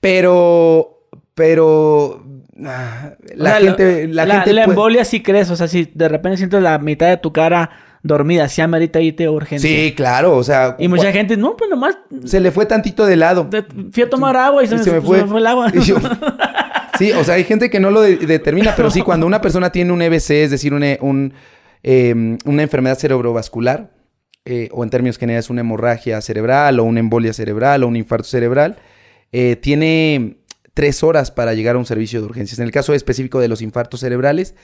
Pero, 0.00 1.06
pero... 1.34 2.24
Ah, 2.64 3.12
la 3.34 3.60
gente... 3.60 4.08
La, 4.08 4.26
gente 4.26 4.52
la 4.52 4.64
embolia 4.64 5.04
sí 5.04 5.22
crees, 5.22 5.50
o 5.50 5.56
sea, 5.56 5.68
si 5.68 5.90
de 5.94 6.08
repente 6.08 6.38
sientes 6.38 6.62
la 6.62 6.78
mitad 6.78 7.08
de 7.08 7.16
tu 7.16 7.32
cara 7.32 7.70
dormida, 8.02 8.48
si 8.48 8.60
amerita 8.60 9.00
irte 9.00 9.28
urgencia. 9.28 9.68
Sí, 9.68 9.94
claro, 9.94 10.36
o 10.36 10.42
sea. 10.42 10.76
Y 10.78 10.88
mucha 10.88 11.12
gente, 11.12 11.36
no, 11.36 11.56
pues 11.56 11.68
nomás. 11.70 11.98
Se 12.24 12.40
le 12.40 12.50
fue 12.50 12.66
tantito 12.66 13.06
de 13.06 13.16
lado. 13.16 13.48
fui 13.92 14.02
a 14.02 14.10
tomar 14.10 14.36
agua 14.36 14.64
y, 14.64 14.68
se, 14.68 14.76
me, 14.76 15.00
fue. 15.00 15.20
el 15.20 15.46
agua. 15.46 15.70
Sí, 17.00 17.12
o 17.12 17.24
sea, 17.24 17.36
hay 17.36 17.44
gente 17.44 17.70
que 17.70 17.80
no 17.80 17.90
lo 17.90 18.02
determina, 18.02 18.76
pero 18.76 18.90
sí, 18.90 19.00
cuando 19.00 19.26
una 19.26 19.40
persona 19.40 19.72
tiene 19.72 19.90
un 19.90 20.02
EBC, 20.02 20.44
es 20.44 20.50
decir, 20.50 20.74
em, 21.82 22.38
una 22.44 22.62
enfermedad 22.62 22.98
cerebrovascular, 22.98 23.90
eh, 24.44 24.68
o 24.70 24.84
en 24.84 24.90
términos 24.90 25.16
generales 25.16 25.48
una 25.48 25.62
hemorragia 25.62 26.20
cerebral, 26.20 26.78
o 26.78 26.84
una 26.84 27.00
embolia 27.00 27.32
cerebral, 27.32 27.84
o 27.84 27.88
un 27.88 27.96
infarto 27.96 28.28
cerebral, 28.28 28.76
eh, 29.32 29.56
tiene 29.56 30.40
tres 30.74 31.02
horas 31.02 31.30
para 31.30 31.54
llegar 31.54 31.76
a 31.76 31.78
un 31.78 31.86
servicio 31.86 32.20
de 32.20 32.26
urgencias. 32.26 32.58
En 32.58 32.66
el 32.66 32.70
caso 32.70 32.92
específico 32.92 33.40
de 33.40 33.48
los 33.48 33.62
infartos 33.62 34.00
cerebrales, 34.00 34.54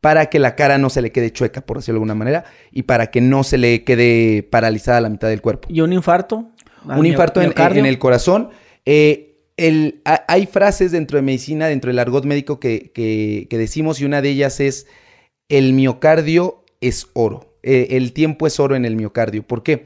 para 0.00 0.26
que 0.26 0.40
la 0.40 0.56
cara 0.56 0.78
no 0.78 0.90
se 0.90 1.02
le 1.02 1.12
quede 1.12 1.30
chueca, 1.30 1.60
por 1.60 1.76
decirlo 1.76 1.94
de 1.94 1.98
alguna 1.98 2.16
manera, 2.16 2.44
y 2.72 2.82
para 2.82 3.12
que 3.12 3.20
no 3.20 3.44
se 3.44 3.58
le 3.58 3.84
quede 3.84 4.42
paralizada 4.42 5.00
la 5.00 5.08
mitad 5.08 5.28
del 5.28 5.40
cuerpo. 5.40 5.68
¿Y 5.70 5.82
un 5.82 5.92
infarto? 5.92 6.50
Un 6.84 7.06
infarto 7.06 7.40
en, 7.40 7.52
en, 7.56 7.86
el 7.86 8.00
corazón. 8.00 8.50
Eh, 8.84 9.35
hay 9.56 10.46
frases 10.46 10.92
dentro 10.92 11.16
de 11.16 11.22
medicina, 11.22 11.66
dentro 11.66 11.88
del 11.88 11.98
argot 11.98 12.24
médico 12.24 12.60
que, 12.60 13.46
decimos 13.50 14.00
y 14.00 14.04
una 14.04 14.22
de 14.22 14.30
ellas 14.30 14.60
es 14.60 14.86
el 15.48 15.72
miocardio 15.72 16.64
es 16.80 17.08
oro. 17.14 17.56
Eh, 17.62 17.88
el 17.92 18.12
tiempo 18.12 18.46
es 18.46 18.60
oro 18.60 18.76
en 18.76 18.84
el 18.84 18.96
miocardio. 18.96 19.42
¿Por 19.42 19.62
qué? 19.62 19.84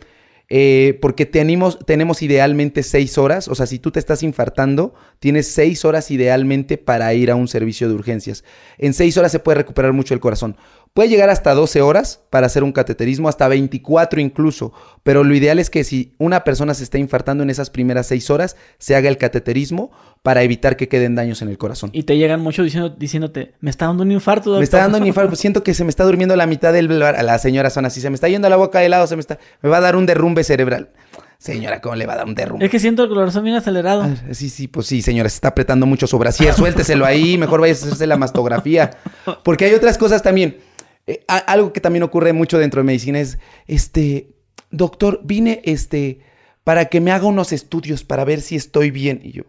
Eh, 0.53 0.99
porque 1.01 1.27
tenemos, 1.27 1.79
tenemos 1.87 2.23
idealmente 2.23 2.83
seis 2.83 3.19
horas, 3.19 3.47
o 3.47 3.55
sea, 3.55 3.67
si 3.67 3.79
tú 3.79 3.93
te 3.93 4.01
estás 4.01 4.25
infartando, 4.25 4.95
tienes 5.21 5.47
seis 5.47 5.85
horas 5.85 6.11
idealmente 6.11 6.77
para 6.77 7.15
ir 7.15 7.31
a 7.31 7.37
un 7.37 7.47
servicio 7.47 7.89
de 7.89 7.95
urgencias. 7.95 8.43
En 8.77 8.93
seis 8.93 9.17
horas 9.17 9.31
se 9.31 9.39
puede 9.39 9.59
recuperar 9.59 9.93
mucho 9.93 10.13
el 10.13 10.19
corazón. 10.19 10.57
Puede 10.93 11.09
llegar 11.09 11.31
hasta 11.31 11.55
12 11.55 11.83
horas 11.83 12.21
para 12.31 12.47
hacer 12.47 12.65
un 12.65 12.73
cateterismo, 12.73 13.29
hasta 13.29 13.47
24 13.47 14.21
incluso, 14.21 14.73
pero 15.05 15.23
lo 15.23 15.35
ideal 15.37 15.61
es 15.61 15.71
que 15.71 15.85
si 15.85 16.15
una 16.19 16.43
persona 16.43 16.75
se 16.75 16.83
está 16.83 16.99
infartando 16.99 17.45
en 17.45 17.51
esas 17.51 17.71
primeras 17.71 18.09
6 18.09 18.29
horas, 18.31 18.57
se 18.79 18.97
haga 18.97 19.09
el 19.09 19.17
cateterismo 19.17 19.93
para 20.23 20.43
evitar 20.43 20.77
que 20.77 20.89
queden 20.89 21.15
daños 21.15 21.43
en 21.43 21.49
el 21.49 21.59
corazón. 21.59 21.91
Y 21.93 22.03
te 22.03 22.19
llegan 22.19 22.41
mucho 22.41 22.65
diciendo, 22.65 22.91
diciéndote, 22.91 23.55
me 23.61 23.71
está 23.71 23.87
dando 23.87 24.03
un 24.03 24.11
infarto. 24.11 24.51
Doctor? 24.51 24.59
Me 24.59 24.65
está 24.65 24.79
dando 24.79 24.99
un 24.99 25.07
infarto, 25.09 25.37
siento 25.37 25.63
que 25.63 25.75
se 25.75 25.85
me 25.85 25.91
está 25.91 26.03
durmiendo 26.03 26.35
la 26.35 26.47
mitad 26.47 26.73
del... 26.73 26.99
La 26.99 27.39
señora 27.39 27.71
son 27.71 27.87
así, 27.87 28.01
se 28.01 28.11
me 28.11 28.17
está 28.17 28.29
yendo 28.29 28.49
la 28.49 28.57
boca 28.57 28.81
de 28.81 28.89
lado, 28.89 29.07
se 29.07 29.15
me 29.15 29.21
está... 29.21 29.39
Me 29.63 29.71
va 29.71 29.77
a 29.77 29.81
dar 29.81 29.95
un 29.95 30.07
derrumbe 30.07 30.43
cerebral. 30.43 30.91
Señora, 31.39 31.81
¿cómo 31.81 31.95
le 31.95 32.05
va 32.05 32.15
a 32.15 32.17
dar 32.17 32.27
un 32.27 32.35
derrumbe? 32.35 32.65
Es 32.67 32.71
que 32.71 32.81
siento 32.81 33.05
el 33.05 33.09
corazón 33.09 33.45
bien 33.45 33.57
acelerado. 33.57 34.03
Ah, 34.03 34.15
sí, 34.33 34.51
sí, 34.51 34.69
pues 34.69 34.87
sí, 34.87 35.01
señora, 35.01 35.29
se 35.29 35.37
está 35.37 35.49
apretando 35.49 35.87
mucho 35.87 36.07
su 36.07 36.19
brasier. 36.19 36.53
Suélteselo 36.53 37.07
ahí, 37.07 37.39
mejor 37.39 37.61
vaya 37.61 37.73
a 37.73 37.77
hacerse 37.77 38.07
la 38.07 38.19
mastografía. 38.19 38.91
Porque 39.45 39.65
hay 39.65 39.73
otras 39.73 39.97
cosas 39.97 40.23
también. 40.23 40.59
Eh, 41.07 41.25
algo 41.27 41.73
que 41.73 41.81
también 41.81 42.03
ocurre 42.03 42.33
mucho 42.33 42.59
dentro 42.59 42.81
de 42.81 42.85
medicina 42.85 43.21
es, 43.21 43.39
este, 43.67 44.31
doctor, 44.71 45.21
vine, 45.25 45.61
este, 45.65 46.21
para 46.65 46.87
que 46.87 47.01
me 47.01 47.11
haga 47.11 47.27
unos 47.27 47.53
estudios 47.53 48.05
para 48.05 48.25
ver 48.25 48.41
si 48.41 48.57
estoy 48.57 48.91
bien. 48.91 49.21
Y 49.23 49.33
yo, 49.33 49.45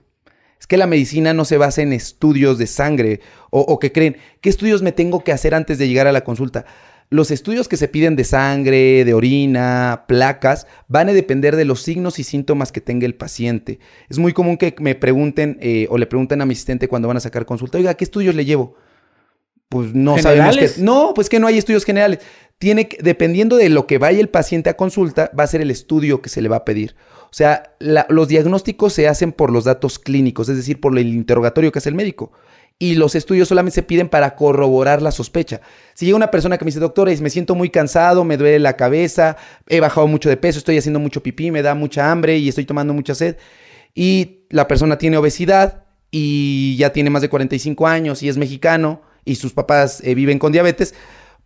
es 0.60 0.68
que 0.68 0.78
la 0.78 0.88
medicina 0.88 1.34
no 1.34 1.46
se 1.46 1.58
basa 1.58 1.82
en 1.82 1.94
estudios 1.94 2.58
de 2.58 2.68
sangre 2.68 3.20
o, 3.50 3.80
que 3.80 3.92
creen, 3.92 4.18
¿qué 4.42 4.50
estudios 4.50 4.82
me 4.82 4.92
tengo 4.92 5.24
que 5.24 5.32
hacer 5.32 5.54
antes 5.54 5.78
de 5.78 5.88
llegar 5.88 6.08
a 6.08 6.12
la 6.12 6.24
consulta? 6.24 6.66
Los 7.10 7.30
estudios 7.30 7.68
que 7.68 7.76
se 7.76 7.90
piden 7.90 8.16
de 8.16 8.24
sangre, 8.24 9.04
de 9.04 9.14
orina, 9.14 10.06
placas, 10.08 10.68
van 10.88 11.10
a 11.10 11.14
depender 11.14 11.58
de 11.58 11.66
los 11.66 11.82
signos 11.82 12.20
y 12.20 12.24
síntomas 12.24 12.72
que 12.72 12.80
tenga 12.80 13.06
el 13.06 13.16
paciente. 13.16 13.80
Es 14.08 14.18
muy 14.18 14.32
común 14.32 14.56
que 14.56 14.74
me 14.80 14.96
pregunten 14.96 15.58
eh, 15.62 15.88
o 15.90 15.98
le 15.98 16.06
pregunten 16.06 16.42
a 16.42 16.46
mi 16.46 16.54
asistente 16.54 16.88
cuando 16.88 17.10
van 17.10 17.18
a 17.18 17.22
sacar 17.22 17.46
consulta, 17.46 17.78
oiga, 17.78 17.96
¿qué 17.96 18.06
estudios 18.06 18.36
le 18.36 18.46
llevo? 18.46 18.76
Pues 19.72 19.94
no 19.94 20.18
sabemos 20.18 20.58
que... 20.58 20.70
No, 20.80 21.14
pues 21.16 21.30
que 21.30 21.40
no 21.40 21.48
hay 21.48 21.58
estudios 21.58 21.86
generales. 21.86 22.20
Tiene 22.60 22.90
que, 22.90 23.02
dependiendo 23.02 23.56
de 23.56 23.70
lo 23.70 23.88
que 23.88 24.00
vaya 24.00 24.20
el 24.20 24.28
paciente 24.28 24.70
a 24.70 24.76
consulta, 24.76 25.32
va 25.38 25.46
a 25.46 25.48
ser 25.48 25.62
el 25.62 25.72
estudio 25.72 26.22
que 26.22 26.28
se 26.28 26.42
le 26.42 26.50
va 26.50 26.58
a 26.58 26.66
pedir. 26.66 26.94
O 27.24 27.34
sea, 27.34 27.72
los 27.80 28.28
diagnósticos 28.28 28.92
se 28.92 29.08
hacen 29.08 29.32
por 29.32 29.50
los 29.50 29.64
datos 29.64 29.98
clínicos, 29.98 30.50
es 30.50 30.58
decir, 30.58 30.82
por 30.82 31.00
el 31.00 31.08
interrogatorio 31.08 31.72
que 31.72 31.80
hace 31.80 31.88
el 31.88 31.96
médico 31.96 32.34
y 32.80 32.96
los 32.96 33.14
estudios 33.14 33.48
solamente 33.48 33.76
se 33.76 33.84
piden 33.84 34.10
para 34.10 34.36
corroborar 34.36 35.02
la 35.02 35.12
sospecha. 35.12 35.62
Si 35.94 36.06
llega 36.06 36.18
una 36.18 36.32
persona 36.32 36.58
que 36.58 36.66
me 36.66 36.70
dice, 36.70 36.80
doctor, 36.80 37.08
me 37.22 37.30
siento 37.30 37.54
muy 37.54 37.70
cansado, 37.70 38.26
me 38.26 38.38
duele 38.38 38.60
la 38.60 38.76
cabeza, 38.76 39.38
he 39.70 39.80
bajado 39.80 40.08
mucho 40.08 40.30
de 40.30 40.36
peso, 40.36 40.58
estoy 40.58 40.80
haciendo 40.80 41.00
mucho 41.00 41.22
pipí, 41.24 41.52
me 41.52 41.62
da 41.62 41.76
mucha 41.76 42.12
hambre 42.12 42.40
y 42.40 42.50
estoy 42.50 42.66
tomando 42.66 42.94
mucha 42.94 43.14
sed, 43.14 43.38
y 43.94 44.40
la 44.50 44.68
persona 44.68 44.98
tiene 44.98 45.18
obesidad 45.18 45.84
y 46.10 46.76
ya 46.78 46.92
tiene 46.92 47.12
más 47.12 47.22
de 47.22 47.30
45 47.30 47.86
años 47.86 48.24
y 48.24 48.30
es 48.30 48.38
mexicano 48.38 49.04
y 49.26 49.36
sus 49.36 49.54
papás 49.54 50.02
eh, 50.04 50.16
viven 50.16 50.40
con 50.40 50.52
diabetes, 50.52 50.94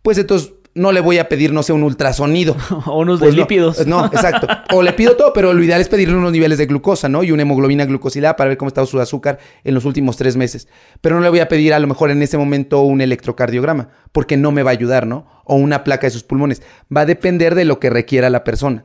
pues 0.02 0.18
entonces 0.18 0.52
no 0.76 0.92
le 0.92 1.00
voy 1.00 1.16
a 1.16 1.28
pedir, 1.28 1.54
no 1.54 1.62
sé, 1.62 1.72
un 1.72 1.82
ultrasonido. 1.82 2.54
o 2.86 3.00
unos 3.00 3.18
pues 3.18 3.34
lípidos. 3.34 3.86
No, 3.86 4.04
exacto. 4.06 4.46
O 4.72 4.82
le 4.82 4.92
pido 4.92 5.16
todo, 5.16 5.32
pero 5.32 5.54
lo 5.54 5.62
ideal 5.62 5.80
es 5.80 5.88
pedirle 5.88 6.16
unos 6.16 6.32
niveles 6.32 6.58
de 6.58 6.66
glucosa, 6.66 7.08
¿no? 7.08 7.22
Y 7.22 7.30
una 7.30 7.42
hemoglobina 7.42 7.86
glucosilada 7.86 8.36
para 8.36 8.48
ver 8.48 8.58
cómo 8.58 8.68
está 8.68 8.84
su 8.84 9.00
azúcar 9.00 9.38
en 9.64 9.74
los 9.74 9.84
últimos 9.84 10.16
tres 10.16 10.36
meses. 10.36 10.68
Pero 11.00 11.14
no 11.14 11.22
le 11.22 11.30
voy 11.30 11.38
a 11.38 11.48
pedir 11.48 11.72
a 11.72 11.78
lo 11.78 11.86
mejor 11.86 12.10
en 12.10 12.20
ese 12.20 12.36
momento 12.36 12.82
un 12.82 13.00
electrocardiograma, 13.00 13.88
porque 14.12 14.36
no 14.36 14.52
me 14.52 14.62
va 14.62 14.70
a 14.70 14.72
ayudar, 14.72 15.06
¿no? 15.06 15.26
O 15.44 15.54
una 15.54 15.82
placa 15.82 16.08
de 16.08 16.10
sus 16.10 16.24
pulmones. 16.24 16.62
Va 16.94 17.02
a 17.02 17.06
depender 17.06 17.54
de 17.54 17.64
lo 17.64 17.78
que 17.80 17.88
requiera 17.88 18.28
la 18.28 18.44
persona. 18.44 18.84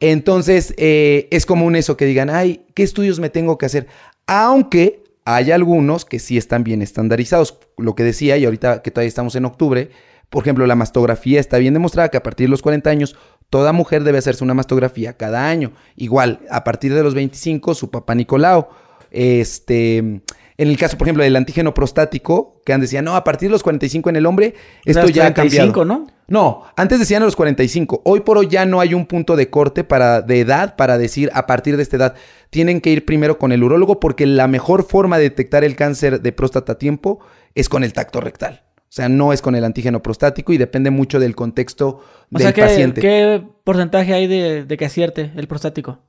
Entonces, 0.00 0.72
eh, 0.78 1.28
es 1.30 1.44
común 1.44 1.76
eso 1.76 1.96
que 1.96 2.06
digan, 2.06 2.30
ay, 2.30 2.62
¿qué 2.74 2.84
estudios 2.84 3.18
me 3.18 3.28
tengo 3.28 3.58
que 3.58 3.66
hacer? 3.66 3.88
Aunque 4.26 5.02
hay 5.30 5.50
algunos 5.50 6.06
que 6.06 6.20
sí 6.20 6.38
están 6.38 6.64
bien 6.64 6.80
estandarizados. 6.80 7.58
Lo 7.76 7.94
que 7.94 8.02
decía, 8.02 8.38
y 8.38 8.46
ahorita 8.46 8.80
que 8.80 8.90
todavía 8.90 9.08
estamos 9.08 9.36
en 9.36 9.44
octubre, 9.44 9.90
por 10.30 10.42
ejemplo, 10.42 10.66
la 10.66 10.74
mastografía 10.74 11.38
está 11.38 11.58
bien 11.58 11.74
demostrada 11.74 12.08
que 12.08 12.16
a 12.16 12.22
partir 12.22 12.46
de 12.46 12.50
los 12.50 12.62
40 12.62 12.88
años 12.88 13.14
toda 13.50 13.74
mujer 13.74 14.04
debe 14.04 14.16
hacerse 14.16 14.42
una 14.42 14.54
mastografía 14.54 15.18
cada 15.18 15.50
año. 15.50 15.72
Igual, 15.96 16.40
a 16.50 16.64
partir 16.64 16.94
de 16.94 17.02
los 17.02 17.14
25, 17.14 17.74
su 17.74 17.90
papá 17.90 18.14
Nicolau. 18.14 18.68
Este, 19.10 20.22
en 20.58 20.68
el 20.68 20.76
caso, 20.76 20.98
por 20.98 21.06
ejemplo, 21.06 21.22
del 21.22 21.36
antígeno 21.36 21.72
prostático, 21.72 22.60
que 22.66 22.72
antes 22.72 22.90
decían, 22.90 23.04
no, 23.04 23.14
a 23.14 23.22
partir 23.22 23.48
de 23.48 23.52
los 23.52 23.62
45 23.62 24.10
en 24.10 24.16
el 24.16 24.26
hombre, 24.26 24.54
esto 24.84 25.08
ya 25.08 25.28
ha 25.28 25.32
cambiado. 25.32 25.84
¿no? 25.84 26.08
No, 26.26 26.64
antes 26.74 26.98
decían 26.98 27.22
a 27.22 27.26
los 27.26 27.36
45. 27.36 28.02
Hoy 28.04 28.20
por 28.20 28.38
hoy 28.38 28.48
ya 28.48 28.66
no 28.66 28.80
hay 28.80 28.92
un 28.92 29.06
punto 29.06 29.36
de 29.36 29.50
corte 29.50 29.84
para, 29.84 30.20
de 30.20 30.40
edad 30.40 30.74
para 30.74 30.98
decir 30.98 31.30
a 31.32 31.46
partir 31.46 31.76
de 31.76 31.84
esta 31.84 31.96
edad. 31.96 32.14
Tienen 32.50 32.80
que 32.80 32.90
ir 32.90 33.04
primero 33.04 33.38
con 33.38 33.52
el 33.52 33.62
urólogo 33.62 34.00
porque 34.00 34.26
la 34.26 34.48
mejor 34.48 34.82
forma 34.82 35.16
de 35.18 35.24
detectar 35.24 35.62
el 35.62 35.76
cáncer 35.76 36.22
de 36.22 36.32
próstata 36.32 36.72
a 36.72 36.78
tiempo 36.78 37.20
es 37.54 37.68
con 37.68 37.84
el 37.84 37.92
tacto 37.92 38.20
rectal. 38.20 38.64
O 38.76 38.90
sea, 38.90 39.08
no 39.08 39.32
es 39.32 39.42
con 39.42 39.54
el 39.54 39.62
antígeno 39.62 40.02
prostático 40.02 40.52
y 40.52 40.58
depende 40.58 40.90
mucho 40.90 41.20
del 41.20 41.36
contexto 41.36 42.02
del 42.30 42.52
sea, 42.52 42.66
paciente. 42.66 43.00
¿Qué 43.00 43.44
porcentaje 43.62 44.12
hay 44.12 44.26
de, 44.26 44.76
que 44.76 44.84
acierte 44.84 45.30
el 45.36 45.46
prostático? 45.46 46.00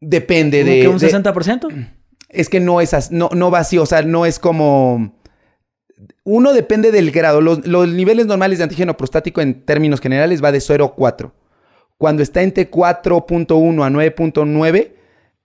Depende 0.00 0.62
de. 0.62 0.82
Que 0.82 0.88
¿Un 0.88 1.00
60%? 1.00 1.88
es 2.28 2.48
que 2.48 2.60
no 2.60 2.80
es 2.80 3.10
no, 3.10 3.30
no 3.32 3.50
va 3.50 3.60
así, 3.60 3.78
o 3.78 3.86
sea, 3.86 4.02
no 4.02 4.26
es 4.26 4.38
como. 4.38 5.14
Uno 6.24 6.52
depende 6.52 6.92
del 6.92 7.10
grado. 7.10 7.40
Los, 7.40 7.66
los 7.66 7.88
niveles 7.88 8.26
normales 8.26 8.58
de 8.58 8.64
antígeno 8.64 8.96
prostático 8.96 9.40
en 9.40 9.64
términos 9.64 10.00
generales 10.00 10.42
va 10.42 10.52
de 10.52 10.60
0 10.60 10.84
a 10.84 10.94
4. 10.94 11.32
Cuando 11.98 12.22
está 12.22 12.42
entre 12.42 12.70
4.1 12.70 13.84
a 13.84 13.90
9.9 13.90 14.92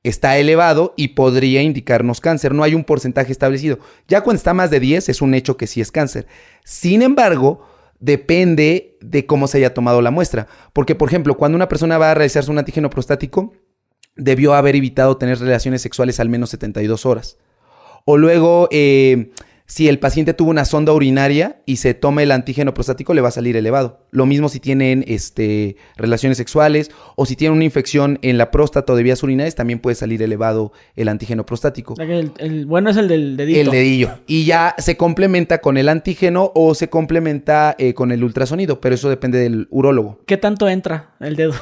está 0.03 0.37
elevado 0.37 0.93
y 0.97 1.09
podría 1.09 1.61
indicarnos 1.61 2.19
cáncer. 2.19 2.53
No 2.53 2.63
hay 2.63 2.75
un 2.75 2.83
porcentaje 2.83 3.31
establecido. 3.31 3.79
Ya 4.07 4.21
cuando 4.21 4.37
está 4.37 4.53
más 4.53 4.71
de 4.71 4.79
10 4.79 5.09
es 5.09 5.21
un 5.21 5.33
hecho 5.33 5.55
que 5.55 5.67
sí 5.67 5.79
es 5.79 5.91
cáncer. 5.91 6.27
Sin 6.65 7.01
embargo, 7.01 7.65
depende 7.99 8.97
de 8.99 9.25
cómo 9.25 9.47
se 9.47 9.59
haya 9.59 9.73
tomado 9.73 10.01
la 10.01 10.11
muestra. 10.11 10.47
Porque, 10.73 10.95
por 10.95 11.07
ejemplo, 11.07 11.37
cuando 11.37 11.55
una 11.55 11.69
persona 11.69 11.97
va 11.97 12.11
a 12.11 12.15
realizarse 12.15 12.51
un 12.51 12.57
antígeno 12.57 12.89
prostático, 12.89 13.53
debió 14.15 14.53
haber 14.53 14.75
evitado 14.75 15.17
tener 15.17 15.39
relaciones 15.39 15.81
sexuales 15.81 16.19
al 16.19 16.29
menos 16.29 16.49
72 16.51 17.05
horas. 17.05 17.37
O 18.05 18.17
luego... 18.17 18.67
Eh, 18.71 19.31
si 19.71 19.87
el 19.87 19.99
paciente 19.99 20.33
tuvo 20.33 20.49
una 20.49 20.65
sonda 20.65 20.91
urinaria 20.91 21.61
y 21.65 21.77
se 21.77 21.93
toma 21.93 22.21
el 22.21 22.33
antígeno 22.33 22.73
prostático, 22.73 23.13
le 23.13 23.21
va 23.21 23.29
a 23.29 23.31
salir 23.31 23.55
elevado. 23.55 24.05
Lo 24.11 24.25
mismo 24.25 24.49
si 24.49 24.59
tienen 24.59 25.05
este, 25.07 25.77
relaciones 25.95 26.37
sexuales 26.37 26.91
o 27.15 27.25
si 27.25 27.37
tienen 27.37 27.55
una 27.55 27.63
infección 27.63 28.19
en 28.21 28.37
la 28.37 28.51
próstata 28.51 28.91
o 28.91 28.97
de 28.97 29.03
vías 29.03 29.23
urinarias, 29.23 29.55
también 29.55 29.79
puede 29.79 29.95
salir 29.95 30.21
elevado 30.21 30.73
el 30.97 31.07
antígeno 31.07 31.45
prostático. 31.45 31.95
El, 31.97 32.65
bueno 32.65 32.89
es 32.89 32.97
el 32.97 33.07
del 33.07 33.37
dedillo. 33.37 33.61
El 33.61 33.69
dedillo. 33.69 34.09
Y 34.27 34.43
ya 34.43 34.75
se 34.77 34.97
complementa 34.97 35.59
con 35.59 35.77
el 35.77 35.87
antígeno 35.87 36.51
o 36.53 36.75
se 36.75 36.89
complementa 36.89 37.73
eh, 37.79 37.93
con 37.93 38.11
el 38.11 38.25
ultrasonido, 38.25 38.81
pero 38.81 38.95
eso 38.95 39.07
depende 39.07 39.39
del 39.39 39.69
urólogo. 39.69 40.19
¿Qué 40.25 40.35
tanto 40.35 40.67
entra 40.67 41.11
el 41.21 41.37
dedo? 41.37 41.53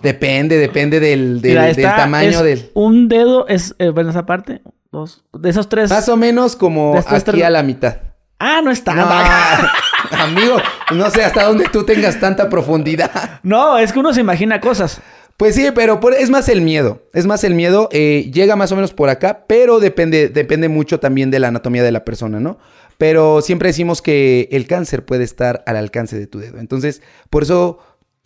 depende, 0.00 0.58
depende 0.58 1.00
del, 1.00 1.42
tamaño 1.82 2.44
del... 2.44 2.70
Un 2.74 3.08
dedo 3.08 3.48
es, 3.48 3.74
eh, 3.80 3.88
bueno, 3.88 4.10
esa 4.10 4.26
parte, 4.26 4.62
dos. 4.90 5.24
De 5.32 5.50
esos 5.50 5.68
tres. 5.68 5.90
Más 5.90 6.08
o 6.08 6.16
menos 6.16 6.56
como 6.56 6.96
aquí 6.96 7.42
a 7.42 7.50
la 7.50 7.62
mitad. 7.62 7.98
Ah, 8.38 8.60
no 8.62 8.70
está. 8.70 8.92
amigo, 10.12 10.58
no 10.94 11.10
sé 11.10 11.24
hasta 11.24 11.44
dónde 11.44 11.66
tú 11.72 11.84
tengas 11.84 12.20
tanta 12.20 12.48
profundidad. 12.48 13.40
No, 13.42 13.78
es 13.78 13.92
que 13.92 13.98
uno 13.98 14.14
se 14.14 14.20
imagina 14.20 14.60
cosas. 14.60 15.00
Pues 15.36 15.54
sí, 15.54 15.68
pero 15.72 16.00
es 16.18 16.30
más 16.30 16.48
el 16.48 16.62
miedo. 16.62 17.02
Es 17.12 17.26
más 17.26 17.44
el 17.44 17.54
miedo. 17.54 17.88
Eh, 17.92 18.30
llega 18.32 18.56
más 18.56 18.72
o 18.72 18.74
menos 18.74 18.92
por 18.92 19.08
acá, 19.08 19.44
pero 19.46 19.78
depende, 19.78 20.28
depende 20.28 20.68
mucho 20.68 20.98
también 20.98 21.30
de 21.30 21.38
la 21.38 21.48
anatomía 21.48 21.84
de 21.84 21.92
la 21.92 22.04
persona, 22.04 22.40
¿no? 22.40 22.58
Pero 22.96 23.40
siempre 23.40 23.68
decimos 23.68 24.02
que 24.02 24.48
el 24.50 24.66
cáncer 24.66 25.04
puede 25.04 25.22
estar 25.22 25.62
al 25.66 25.76
alcance 25.76 26.18
de 26.18 26.26
tu 26.26 26.40
dedo. 26.40 26.58
Entonces, 26.58 27.02
por 27.30 27.44
eso 27.44 27.78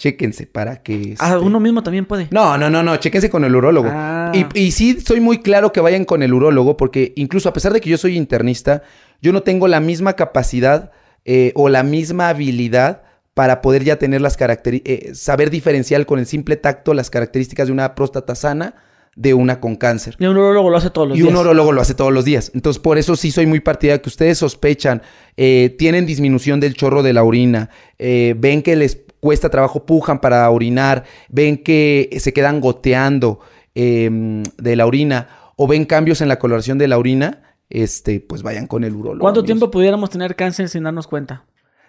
Chéquense 0.02 0.48
para 0.48 0.82
que... 0.82 1.14
Ah, 1.20 1.34
este 1.34 1.46
uno 1.46 1.60
mismo 1.60 1.84
también 1.84 2.06
puede. 2.06 2.26
No, 2.32 2.58
no, 2.58 2.68
no, 2.68 2.82
no, 2.82 2.96
chéquense 2.96 3.30
con 3.30 3.44
el 3.44 3.54
urólogo. 3.54 3.88
Ah. 3.88 4.32
Y, 4.34 4.46
y, 4.58 4.72
sí, 4.72 5.00
soy 5.00 5.20
muy 5.20 5.42
claro 5.42 5.70
que 5.72 5.80
vayan 5.80 6.04
con 6.04 6.24
el 6.24 6.34
urólogo 6.34 6.76
porque 6.76 7.12
incluso 7.14 7.48
a 7.48 7.52
pesar 7.52 7.72
de 7.72 7.80
que 7.80 7.88
yo 7.88 7.96
soy 7.96 8.16
internista, 8.16 8.82
yo 9.20 9.32
no 9.32 9.44
tengo 9.44 9.68
la 9.68 9.78
misma 9.78 10.14
capacidad 10.14 10.90
eh, 11.24 11.52
o 11.54 11.68
la 11.68 11.84
misma 11.84 12.30
habilidad 12.30 13.02
para 13.34 13.62
poder 13.62 13.84
ya 13.84 13.96
tener 13.96 14.20
las 14.20 14.36
características, 14.36 15.10
eh, 15.10 15.14
saber 15.14 15.50
diferenciar 15.50 16.04
con 16.04 16.18
el 16.18 16.26
simple 16.26 16.56
tacto 16.56 16.94
las 16.94 17.08
características 17.08 17.68
de 17.68 17.72
una 17.72 17.94
próstata 17.94 18.34
sana 18.34 18.74
de 19.14 19.34
una 19.34 19.60
con 19.60 19.76
cáncer. 19.76 20.16
Y 20.18 20.24
un 20.24 20.36
urólogo 20.36 20.68
lo 20.70 20.78
hace 20.78 20.90
todos 20.90 21.08
los 21.08 21.16
días. 21.16 21.28
Y 21.28 21.30
un 21.30 21.36
urólogo 21.36 21.70
lo 21.70 21.80
hace 21.80 21.94
todos 21.94 22.12
los 22.12 22.24
días. 22.24 22.50
Entonces, 22.54 22.82
por 22.82 22.98
eso 22.98 23.14
sí 23.14 23.30
soy 23.30 23.46
muy 23.46 23.60
partidario 23.60 24.02
que 24.02 24.08
ustedes 24.08 24.38
sospechan, 24.38 25.02
eh, 25.36 25.76
tienen 25.78 26.06
disminución 26.06 26.58
del 26.58 26.74
chorro 26.74 27.04
de 27.04 27.12
la 27.12 27.22
orina, 27.22 27.70
ven 27.98 28.62
que 28.62 28.74
les 28.74 28.96
cuesta 29.22 29.48
trabajo, 29.48 29.86
pujan 29.86 30.20
para 30.20 30.50
orinar, 30.50 31.04
ven 31.28 31.56
que 31.62 32.10
se 32.18 32.32
quedan 32.32 32.60
goteando 32.60 33.38
em, 33.72 34.42
de 34.58 34.74
la 34.74 34.84
orina 34.84 35.28
o 35.54 35.68
ven 35.68 35.84
cambios 35.84 36.20
en 36.20 36.26
la 36.28 36.40
coloración 36.40 36.76
de 36.76 36.88
la 36.88 36.98
orina, 36.98 37.54
este, 37.70 38.18
pues 38.18 38.42
vayan 38.42 38.66
con 38.66 38.82
el 38.82 38.96
urólogo. 38.96 39.20
¿Cuánto 39.20 39.44
tiempo 39.44 39.70
pudiéramos 39.70 40.10
tener 40.10 40.34
cáncer 40.34 40.68
sin 40.68 40.82
darnos 40.82 41.06
cuenta? 41.06 41.44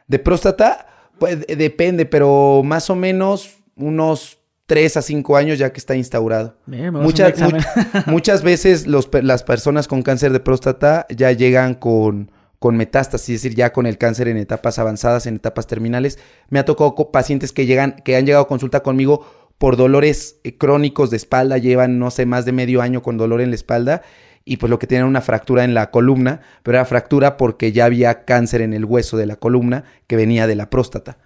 De 0.07 0.19
próstata, 0.19 0.85
pues 1.17 1.39
depende, 1.47 2.05
pero 2.05 2.61
más 2.63 2.91
o 2.91 2.95
menos 2.95 3.57
unos 3.75 4.37
3 4.67 4.97
a 4.97 5.01
5 5.01 5.35
años 5.35 5.57
ya 5.57 5.73
que 5.73 5.79
está 5.79 5.95
instaurado. 5.95 6.55
Bien, 6.67 6.93
Muchas, 6.93 7.33
much- 7.41 7.65
muchas 8.05 8.43
veces 8.43 8.85
los 8.85 9.09
las 9.23 9.41
personas 9.41 9.87
con 9.87 10.03
cáncer 10.03 10.31
de 10.33 10.39
próstata 10.39 11.07
ya 11.09 11.31
llegan 11.31 11.73
con, 11.73 12.31
con 12.63 12.77
metástasis, 12.77 13.35
es 13.35 13.41
decir, 13.43 13.57
ya 13.57 13.73
con 13.73 13.85
el 13.85 13.97
cáncer 13.97 14.29
en 14.29 14.37
etapas 14.37 14.79
avanzadas, 14.79 15.27
en 15.27 15.35
etapas 15.35 15.67
terminales. 15.67 16.17
Me 16.47 16.59
ha 16.59 16.63
tocado 16.63 16.95
pacientes 17.11 17.51
que 17.51 17.65
llegan, 17.65 17.97
que 18.05 18.15
han 18.15 18.25
llegado 18.25 18.45
a 18.45 18.47
consulta 18.47 18.83
conmigo 18.83 19.25
por 19.57 19.75
dolores 19.75 20.39
eh, 20.45 20.57
crónicos 20.57 21.09
de 21.09 21.17
espalda, 21.17 21.57
llevan, 21.57 21.99
no 21.99 22.09
sé, 22.09 22.25
más 22.25 22.45
de 22.45 22.53
medio 22.53 22.81
año 22.81 23.01
con 23.01 23.17
dolor 23.17 23.41
en 23.41 23.49
la 23.49 23.55
espalda 23.55 24.01
y 24.45 24.55
pues 24.55 24.69
lo 24.69 24.79
que 24.79 24.87
tienen 24.87 25.07
una 25.07 25.19
fractura 25.19 25.65
en 25.65 25.73
la 25.73 25.91
columna, 25.91 26.39
pero 26.63 26.77
era 26.77 26.85
fractura 26.85 27.35
porque 27.35 27.73
ya 27.73 27.83
había 27.83 28.23
cáncer 28.23 28.61
en 28.61 28.73
el 28.73 28.85
hueso 28.85 29.17
de 29.17 29.25
la 29.25 29.35
columna 29.35 29.83
que 30.07 30.15
venía 30.15 30.47
de 30.47 30.55
la 30.55 30.69
próstata. 30.69 31.17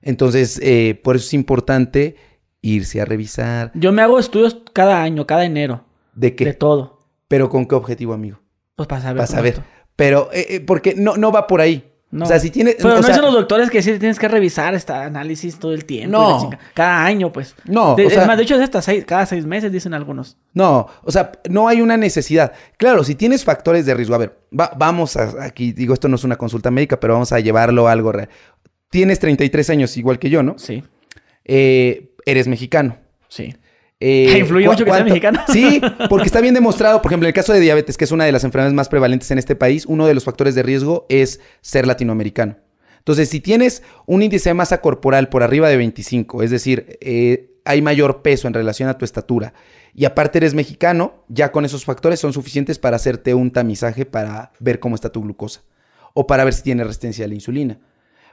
Entonces, 0.00 0.58
eh, 0.62 0.98
por 1.04 1.16
eso 1.16 1.26
es 1.26 1.34
importante 1.34 2.16
irse 2.62 3.02
a 3.02 3.04
revisar. 3.04 3.70
Yo 3.74 3.92
me 3.92 4.00
hago 4.00 4.18
estudios 4.18 4.62
cada 4.72 5.02
año, 5.02 5.26
cada 5.26 5.44
enero. 5.44 5.84
¿De 6.14 6.34
qué? 6.34 6.46
De 6.46 6.54
todo. 6.54 7.00
Pero 7.28 7.50
con 7.50 7.66
qué 7.66 7.74
objetivo, 7.74 8.14
amigo. 8.14 8.40
Pues 8.76 8.88
para 8.88 9.02
saber. 9.02 9.18
Vas 9.18 9.28
cómo 9.28 9.40
a 9.40 9.42
ver. 9.42 9.52
estoy. 9.52 9.76
Pero, 9.96 10.28
eh, 10.32 10.46
eh, 10.50 10.60
porque 10.60 10.94
no, 10.94 11.16
no 11.16 11.32
va 11.32 11.46
por 11.46 11.60
ahí. 11.60 11.90
No. 12.10 12.24
O 12.24 12.28
sea, 12.28 12.38
si 12.38 12.50
tienes. 12.50 12.76
Pero 12.76 12.90
o 12.94 12.96
no 12.96 13.02
sea, 13.02 13.08
dicen 13.14 13.24
los 13.24 13.34
doctores 13.34 13.68
que 13.68 13.82
sí 13.82 13.98
tienes 13.98 14.18
que 14.18 14.28
revisar 14.28 14.74
este 14.74 14.92
análisis 14.92 15.58
todo 15.58 15.72
el 15.72 15.84
tiempo. 15.84 16.16
No. 16.16 16.50
Cada 16.72 17.04
año, 17.04 17.32
pues. 17.32 17.54
No, 17.64 17.96
De, 17.96 18.06
o 18.06 18.10
sea- 18.10 18.22
es 18.22 18.26
más, 18.28 18.36
de 18.36 18.44
hecho 18.44 18.54
es 18.54 18.60
hasta 18.62 18.80
seis, 18.80 19.04
cada 19.04 19.26
seis 19.26 19.44
meses, 19.44 19.72
dicen 19.72 19.92
algunos. 19.92 20.36
No, 20.54 20.86
o 21.02 21.10
sea, 21.10 21.32
no 21.50 21.66
hay 21.66 21.80
una 21.80 21.96
necesidad. 21.96 22.52
Claro, 22.76 23.02
si 23.02 23.16
tienes 23.16 23.44
factores 23.44 23.84
de 23.86 23.94
riesgo, 23.94 24.14
a 24.14 24.18
ver, 24.18 24.38
va- 24.58 24.72
vamos 24.78 25.16
a, 25.16 25.44
aquí, 25.44 25.72
digo, 25.72 25.94
esto 25.94 26.08
no 26.08 26.14
es 26.14 26.22
una 26.24 26.36
consulta 26.36 26.70
médica, 26.70 27.00
pero 27.00 27.14
vamos 27.14 27.32
a 27.32 27.40
llevarlo 27.40 27.88
a 27.88 27.92
algo 27.92 28.12
real. 28.12 28.28
Tienes 28.88 29.18
33 29.18 29.68
años, 29.70 29.96
igual 29.96 30.18
que 30.20 30.30
yo, 30.30 30.42
¿no? 30.44 30.56
Sí, 30.58 30.84
Eh, 31.44 32.10
eres 32.24 32.46
mexicano. 32.48 32.96
sí. 33.28 33.54
Eh, 34.08 34.38
Influye 34.40 34.66
¿cu- 34.66 34.72
mucho 34.72 34.84
que 34.84 34.92
sea 34.92 35.04
mexicano. 35.04 35.40
Sí, 35.52 35.80
porque 36.08 36.26
está 36.26 36.40
bien 36.40 36.54
demostrado, 36.54 37.02
por 37.02 37.10
ejemplo, 37.10 37.26
en 37.26 37.30
el 37.30 37.34
caso 37.34 37.52
de 37.52 37.60
diabetes, 37.60 37.96
que 37.96 38.04
es 38.04 38.12
una 38.12 38.24
de 38.24 38.32
las 38.32 38.44
enfermedades 38.44 38.74
más 38.74 38.88
prevalentes 38.88 39.30
en 39.30 39.38
este 39.38 39.56
país, 39.56 39.84
uno 39.86 40.06
de 40.06 40.14
los 40.14 40.24
factores 40.24 40.54
de 40.54 40.62
riesgo 40.62 41.06
es 41.08 41.40
ser 41.60 41.86
latinoamericano. 41.86 42.56
Entonces, 42.98 43.28
si 43.28 43.40
tienes 43.40 43.82
un 44.06 44.22
índice 44.22 44.50
de 44.50 44.54
masa 44.54 44.80
corporal 44.80 45.28
por 45.28 45.42
arriba 45.42 45.68
de 45.68 45.76
25, 45.76 46.42
es 46.42 46.50
decir, 46.50 46.98
eh, 47.00 47.50
hay 47.64 47.82
mayor 47.82 48.22
peso 48.22 48.46
en 48.48 48.54
relación 48.54 48.88
a 48.88 48.98
tu 48.98 49.04
estatura, 49.04 49.54
y 49.94 50.04
aparte 50.04 50.38
eres 50.38 50.54
mexicano, 50.54 51.24
ya 51.28 51.50
con 51.52 51.64
esos 51.64 51.84
factores 51.84 52.20
son 52.20 52.32
suficientes 52.32 52.78
para 52.78 52.96
hacerte 52.96 53.32
un 53.34 53.50
tamizaje 53.50 54.04
para 54.06 54.52
ver 54.60 54.78
cómo 54.78 54.94
está 54.94 55.10
tu 55.10 55.22
glucosa 55.22 55.62
o 56.14 56.26
para 56.26 56.44
ver 56.44 56.52
si 56.54 56.62
tienes 56.62 56.86
resistencia 56.86 57.24
a 57.24 57.28
la 57.28 57.34
insulina. 57.34 57.78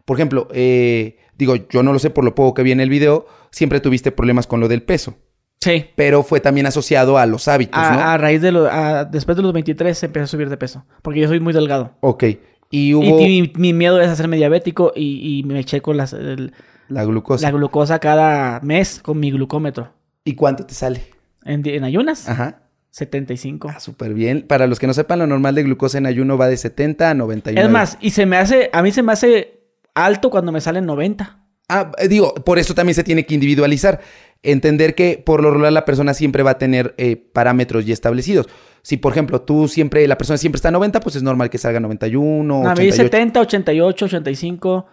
Por 0.05 0.17
ejemplo, 0.17 0.47
eh, 0.53 1.17
digo, 1.38 1.55
yo 1.55 1.82
no 1.84 1.93
lo 1.93 1.99
sé 1.99 2.09
por 2.09 2.26
lo 2.26 2.36
poco 2.36 2.53
que 2.53 2.63
vi 2.63 2.74
en 2.74 2.82
el 2.82 2.89
video, 2.89 3.26
siempre 3.51 3.80
tuviste 3.80 4.11
problemas 4.11 4.45
con 4.47 4.59
lo 4.59 4.67
del 4.67 4.84
peso 4.84 5.15
Sí. 5.64 5.86
pero 5.95 6.24
fue 6.24 6.39
también 6.39 6.66
asociado 6.68 7.18
a 7.18 7.26
los 7.26 7.47
hábitos, 7.47 7.80
A, 7.82 7.93
¿no? 7.93 7.99
a 8.01 8.18
raíz 8.18 8.41
de 8.41 8.51
lo, 8.51 8.68
a- 8.72 9.05
después 9.05 9.38
de 9.38 9.43
los 9.43 9.53
23 9.53 10.03
empecé 10.03 10.24
a 10.24 10.28
subir 10.28 10.49
de 10.49 10.57
peso. 10.57 10.86
Porque 11.01 11.20
yo 11.22 11.28
soy 11.28 11.39
muy 11.39 11.53
delgado. 11.53 11.95
Ok. 12.01 12.24
Y 12.70 12.93
mi, 12.95 13.51
mi 13.55 13.72
miedo 13.74 14.01
es 14.01 14.09
hacerme 14.09 14.38
diabético 14.38 14.91
y, 14.95 15.39
y 15.39 15.43
me 15.43 15.64
checo 15.64 15.93
las, 15.93 16.14
el- 16.14 16.53
la 16.89 17.05
glucosa. 17.05 17.47
la 17.47 17.51
glucosa 17.55 17.99
cada 17.99 18.59
mes 18.61 18.99
con 19.03 19.20
mi 19.20 19.32
glucómetro. 19.32 19.91
¿Y 20.26 20.36
cuánto 20.36 20.66
te 20.66 20.74
sale? 20.74 21.03
En, 21.45 21.68
en 21.68 21.84
ayunas, 21.84 22.28
Ajá. 22.30 22.61
75. 22.91 23.70
Ah, 23.70 23.80
súper 23.80 24.14
bien. 24.14 24.45
Para 24.47 24.68
los 24.68 24.80
que 24.80 24.88
no 24.88 24.93
sepan, 24.93 25.20
lo 25.20 25.28
normal 25.28 25.55
de 25.55 25.64
glucosa 25.64 25.97
en 25.97 26.05
ayuno 26.05 26.38
va 26.38 26.47
de 26.47 26.57
70 26.57 27.09
a 27.09 27.14
99. 27.14 27.66
Es 27.68 27.72
más, 27.72 27.97
y 28.01 28.11
se 28.11 28.26
me 28.26 28.38
hace, 28.38 28.70
a 28.72 28.82
mí 28.84 28.91
se 28.91 29.01
me 29.03 29.11
hace 29.14 29.59
alto 29.95 30.30
cuando 30.30 30.51
me 30.51 30.61
salen 30.61 30.86
90. 30.86 31.39
Ah, 31.74 31.91
eh, 31.97 32.07
digo, 32.07 32.36
por 32.36 32.59
eso 32.59 32.76
también 32.76 32.95
se 32.95 33.03
tiene 33.03 33.26
que 33.26 33.34
individualizar. 33.34 34.01
Entender 34.43 34.93
que 34.93 35.21
por 35.26 35.41
lo 35.41 35.51
regular 35.51 35.71
la 35.71 35.86
persona 35.86 36.13
siempre 36.13 36.43
va 36.43 36.51
a 36.51 36.57
tener 36.57 36.93
eh, 36.97 37.15
parámetros 37.15 37.86
ya 37.86 37.93
establecidos. 37.93 38.47
Si, 38.82 38.97
por 38.97 39.13
ejemplo, 39.13 39.41
tú 39.41 39.67
siempre, 39.67 40.05
la 40.07 40.17
persona 40.17 40.38
siempre 40.38 40.57
está 40.57 40.67
a 40.67 40.71
90, 40.71 40.99
pues 40.99 41.15
es 41.15 41.24
normal 41.24 41.49
que 41.49 41.57
salga 41.57 41.80
91, 41.80 42.55
a 42.55 42.76
mí 42.76 42.89
88. 42.89 42.95
70, 42.95 43.39
88, 43.39 44.05
85. 44.05 44.86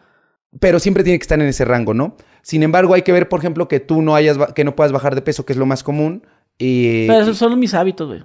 pero 0.61 0.79
siempre 0.79 1.03
tiene 1.03 1.19
que 1.19 1.25
estar 1.25 1.41
en 1.41 1.49
ese 1.49 1.65
rango, 1.65 1.93
¿no? 1.93 2.17
Sin 2.43 2.63
embargo, 2.63 2.95
hay 2.95 3.03
que 3.03 3.13
ver, 3.13 3.29
por 3.29 3.41
ejemplo, 3.41 3.67
que 3.69 3.81
tú 3.81 4.01
no 4.01 4.15
hayas, 4.15 4.39
que 4.55 4.65
no 4.65 4.77
puedas 4.77 4.93
bajar 4.93 5.15
de 5.15 5.23
peso, 5.23 5.45
que 5.45 5.53
es 5.53 5.59
lo 5.59 5.67
más 5.67 5.83
común. 5.83 6.23
Y, 6.57 7.07
Pero 7.09 7.21
esos 7.21 7.37
son 7.37 7.59
mis 7.59 7.75
hábitos, 7.75 8.09
güey. 8.09 8.23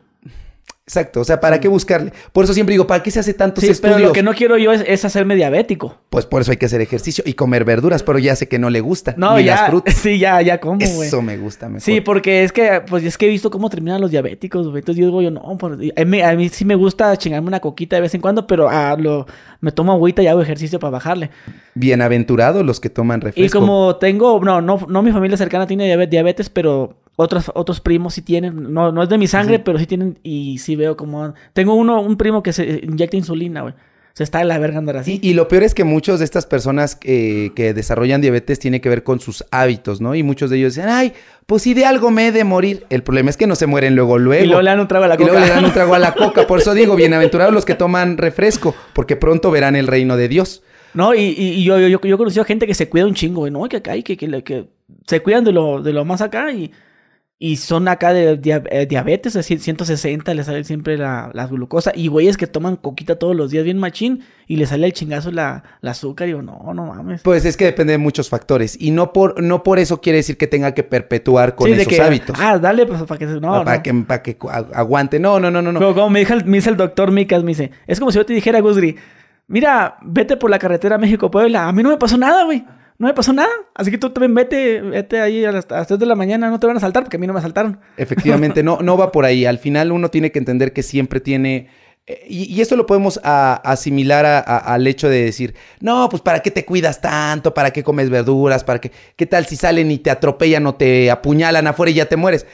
Exacto, 0.88 1.22
o 1.22 1.24
sea, 1.24 1.40
¿para 1.40 1.60
qué 1.60 1.68
buscarle? 1.68 2.14
Por 2.32 2.44
eso 2.44 2.54
siempre 2.54 2.74
digo, 2.74 2.86
¿para 2.86 3.02
qué 3.02 3.10
se 3.10 3.20
hace 3.20 3.34
tantos 3.34 3.64
Sí, 3.64 3.72
estudios? 3.72 3.96
pero 3.96 4.08
lo 4.08 4.14
que 4.14 4.22
no 4.22 4.36
quiero 4.36 4.56
yo 4.60 4.72
es, 4.72 4.84
es 4.86 5.04
hacerme 5.04 5.36
diabético. 5.36 5.98
Pues 6.12 6.28
por 6.28 6.42
eso 6.44 6.52
hay 6.52 6.58
que 6.58 6.68
hacer 6.68 6.80
ejercicio 6.80 7.24
y 7.26 7.34
comer 7.34 7.66
verduras, 7.66 8.04
pero 8.04 8.20
ya 8.20 8.36
sé 8.36 8.48
que 8.48 8.60
no 8.60 8.70
le 8.70 8.82
gusta. 8.82 9.16
No, 9.18 9.36
ni 9.38 9.46
ya. 9.46 9.56
las 9.62 9.70
frutas. 9.72 9.96
Sí, 10.06 10.20
ya, 10.20 10.40
ya 10.44 10.60
como, 10.60 10.78
güey. 10.78 11.08
Eso 11.08 11.24
me 11.24 11.38
gusta 11.38 11.68
mejor. 11.70 11.82
Sí, 11.82 12.02
porque 12.02 12.44
es 12.44 12.52
que, 12.52 12.84
pues 12.88 13.04
es 13.04 13.18
que 13.18 13.26
he 13.26 13.30
visto 13.30 13.50
cómo 13.50 13.72
terminan 13.72 14.00
los 14.00 14.12
diabéticos, 14.12 14.68
güey. 14.68 14.82
Entonces 14.82 15.00
yo 15.02 15.08
digo, 15.08 15.24
yo 15.24 15.32
no, 15.32 15.58
por- 15.58 15.74
a, 15.74 16.06
mí, 16.06 16.22
a 16.22 16.36
mí 16.36 16.50
sí 16.50 16.66
me 16.66 16.76
gusta 16.76 17.18
chingarme 17.18 17.48
una 17.48 17.62
coquita 17.62 17.96
de 17.96 18.04
vez 18.04 18.14
en 18.14 18.22
cuando, 18.22 18.46
pero 18.46 18.70
ah, 18.70 18.96
lo, 19.00 19.26
me 19.62 19.72
tomo 19.72 19.92
agüita 19.92 20.22
y 20.22 20.28
hago 20.28 20.44
ejercicio 20.44 20.78
para 20.80 20.92
bajarle. 20.92 21.32
Bienaventurados 21.74 22.64
los 22.64 22.80
que 22.80 22.92
toman 22.92 23.22
refresco. 23.22 23.44
Y 23.44 23.50
como 23.50 23.96
tengo, 23.96 24.40
no, 24.44 24.62
no, 24.62 24.80
no 24.88 25.02
mi 25.02 25.12
familia 25.12 25.36
cercana 25.38 25.66
tiene 25.66 25.88
diabe- 25.88 26.08
diabetes, 26.08 26.50
pero 26.50 26.96
otros, 27.16 27.52
otros 27.56 27.80
primos 27.82 28.14
sí 28.16 28.22
tienen. 28.22 28.74
No, 28.74 28.92
no 28.92 29.04
es 29.04 29.10
de 29.10 29.18
mi 29.18 29.28
sangre, 29.28 29.60
pero 29.60 29.78
sí 29.80 29.86
tienen 29.86 30.20
y 30.24 30.58
sí 30.60 30.76
veo 30.76 30.96
como... 30.98 31.34
Tengo 31.54 31.74
uno, 31.76 32.02
un 32.02 32.18
primo 32.18 32.44
que 32.44 32.54
se 32.54 32.82
inyecta 32.84 33.18
insulina, 33.18 33.62
güey. 33.62 33.74
Se 34.14 34.24
está 34.24 34.40
de 34.40 34.46
la 34.46 34.58
verga 34.60 34.78
andar 34.78 34.96
así. 34.96 35.20
Y, 35.22 35.32
y 35.32 35.34
lo 35.34 35.50
peor 35.50 35.64
es 35.64 35.74
que 35.74 35.84
muchos 35.84 36.20
de 36.20 36.26
estas 36.26 36.46
personas 36.46 36.98
eh, 37.04 37.52
que 37.54 37.74
desarrollan 37.74 38.22
diabetes 38.22 38.60
tiene 38.60 38.80
que 38.80 38.88
ver 38.88 39.04
con 39.04 39.20
sus 39.20 39.44
hábitos, 39.52 40.00
¿no? 40.00 40.16
Y 40.16 40.24
muchos 40.24 40.50
de 40.50 40.56
ellos 40.58 40.74
dicen, 40.76 40.90
ay, 40.90 41.12
pues 41.46 41.64
si 41.64 41.74
de 41.74 41.86
algo 41.86 42.12
me 42.12 42.28
he 42.28 42.32
de 42.32 42.46
morir. 42.46 42.86
El 42.90 43.04
problema 43.04 43.30
es 43.30 43.36
que 43.36 43.46
no 43.46 43.56
se 43.56 43.66
mueren 43.68 43.94
luego, 43.94 44.18
luego. 44.18 44.42
Y 44.46 44.48
luego 44.48 44.62
le 44.62 44.70
dan 44.70 44.80
un 44.80 44.88
trago 44.88 45.04
a 45.04 45.10
la 45.10 45.16
Y 45.16 45.18
luego 45.18 45.34
coca. 45.34 45.46
le 45.46 45.50
dan 45.52 45.66
un 45.66 45.74
trago 45.74 45.96
a 45.96 46.00
la 46.00 46.14
coca. 46.16 46.48
Por 46.48 46.60
eso 46.62 46.74
digo, 46.74 46.96
bienaventurados 46.96 47.54
los 47.54 47.66
que 47.66 47.76
toman 47.76 48.18
refresco, 48.18 48.74
porque 48.94 49.18
pronto 49.18 49.52
verán 49.52 49.76
el 49.76 49.86
reino 49.88 50.16
de 50.16 50.30
Dios. 50.30 50.64
No, 50.94 51.14
y, 51.14 51.20
y- 51.38 51.62
yo, 51.66 51.78
yo, 51.78 51.90
yo, 51.90 52.00
yo 52.02 52.16
he 52.16 52.18
conocido 52.18 52.46
gente 52.46 52.68
que 52.68 52.74
se 52.74 52.88
cuida 52.88 53.06
un 53.06 53.16
chingo, 53.16 53.42
güey. 53.42 53.52
No, 53.52 53.68
que 53.68 53.76
acá 53.78 53.92
hay 53.92 54.04
que, 54.04 54.16
que, 54.16 54.44
que 54.44 54.70
se 55.06 55.20
cuidan 55.20 55.44
de 55.44 55.52
lo, 55.52 55.82
de 55.82 55.92
lo 55.92 56.06
más 56.06 56.22
acá 56.22 56.54
y, 56.54 56.72
y 57.38 57.58
son 57.58 57.90
acá 57.90 58.14
de 58.14 58.38
dia- 58.42 58.64
eh, 58.72 58.86
diabetes, 58.86 59.36
así 59.36 59.58
160, 59.58 60.34
les 60.34 60.46
sale 60.46 60.64
siempre 60.64 60.98
la, 60.98 61.32
la 61.34 61.48
glucosa. 61.48 61.92
Y 61.94 62.08
güeyes 62.08 62.38
que 62.38 62.48
toman 62.48 62.78
coquita 62.78 63.18
todos 63.20 63.36
los 63.36 63.52
días 63.52 63.66
bien 63.66 63.78
machín 63.78 64.24
y 64.48 64.56
les 64.56 64.70
sale 64.70 64.86
el 64.88 64.94
chingazo 64.94 65.32
la, 65.32 65.64
la 65.82 65.92
azúcar. 65.92 66.30
Y 66.30 66.32
yo, 66.32 66.42
no, 66.42 66.74
no 66.74 66.86
mames. 66.86 67.24
Pues 67.24 67.44
es 67.44 67.58
que 67.58 67.66
depende 67.66 67.92
de 67.92 67.98
muchos 67.98 68.30
factores. 68.30 68.78
Y 68.80 68.92
no 68.92 69.12
por, 69.12 69.44
no 69.44 69.64
por 69.64 69.80
eso 69.80 70.00
quiere 70.00 70.18
decir 70.20 70.38
que 70.38 70.48
tenga 70.48 70.74
que 70.74 70.84
perpetuar 70.84 71.56
con 71.56 71.68
Sí, 71.68 71.74
esos 71.74 71.88
que, 71.88 72.02
hábitos. 72.02 72.38
Ah, 72.40 72.58
dale, 72.58 72.86
pues 72.86 73.04
para 73.04 73.18
que. 73.20 73.26
No, 73.26 73.64
para, 73.66 73.78
no. 73.78 73.84
que, 73.84 73.94
para 73.94 74.24
que 74.24 74.38
aguante. 74.74 75.20
No, 75.20 75.38
no, 75.40 75.52
no, 75.52 75.62
no. 75.62 75.74
no. 75.74 75.80
Como, 75.80 75.94
como 75.94 76.10
me, 76.12 76.20
dijo 76.20 76.34
el, 76.34 76.46
me 76.46 76.58
dice 76.60 76.70
el 76.70 76.78
doctor 76.78 77.12
Micas, 77.12 77.44
me 77.44 77.50
dice, 77.50 77.72
es 77.86 78.00
como 78.00 78.12
si 78.12 78.18
yo 78.18 78.26
te 78.26 78.32
dijera, 78.34 78.62
Gusgri, 78.62 78.96
mira, 79.48 79.98
vete 80.04 80.38
por 80.38 80.50
la 80.50 80.58
carretera 80.58 80.98
México-Puebla. 80.98 81.68
A 81.68 81.72
mí 81.74 81.84
no 81.84 81.90
me 81.90 81.98
pasó 81.98 82.18
nada, 82.18 82.46
güey. 82.46 82.64
No 82.98 83.08
me 83.08 83.14
pasó 83.14 83.34
nada. 83.34 83.50
Así 83.74 83.92
que 83.92 83.98
tú 83.98 84.10
también 84.12 84.34
vete, 84.34 84.82
vete 84.82 85.20
ahí 85.20 85.44
a 85.44 85.52
las, 85.52 85.66
a 85.70 85.76
las 85.78 85.88
3 85.88 86.00
de 86.00 86.06
la 86.06 86.16
mañana, 86.16 86.50
no 86.50 86.60
te 86.60 86.68
van 86.68 86.78
a 86.78 86.80
saltar 86.80 87.04
porque 87.04 87.18
a 87.18 87.20
mí 87.20 87.28
no 87.28 87.34
me 87.34 87.40
asaltaron. 87.40 87.80
Efectivamente, 87.98 88.64
no, 88.64 88.80
no 88.82 88.98
va 88.98 89.12
por 89.12 89.26
ahí. 89.26 89.46
Al 89.46 89.60
final 89.60 89.92
uno 89.92 90.10
tiene 90.10 90.32
que 90.32 90.40
entender 90.40 90.72
que 90.72 90.82
siempre 90.82 91.20
tiene... 91.20 91.70
eh, 92.08 92.26
Y, 92.30 92.62
esto 92.62 92.76
lo 92.78 92.86
podemos 92.86 93.20
asimilar 93.24 94.26
al 94.26 94.88
hecho 94.88 95.10
de 95.10 95.24
decir, 95.26 95.56
no, 95.82 96.08
pues 96.10 96.22
¿para 96.22 96.40
qué 96.40 96.52
te 96.52 96.64
cuidas 96.64 97.02
tanto? 97.02 97.54
¿Para 97.54 97.72
qué 97.72 97.84
comes 97.84 98.10
verduras? 98.10 98.64
¿Para 98.64 98.80
qué? 98.80 98.92
¿Qué 99.18 99.26
tal 99.26 99.46
si 99.46 99.58
salen 99.58 99.92
y 99.92 99.98
te 99.98 100.10
atropellan 100.10 100.66
o 100.68 100.76
te 100.76 101.12
apuñalan 101.12 101.68
afuera 101.68 101.90
y 101.92 101.96
ya 101.96 102.06
te 102.06 102.16
mueres? 102.16 102.46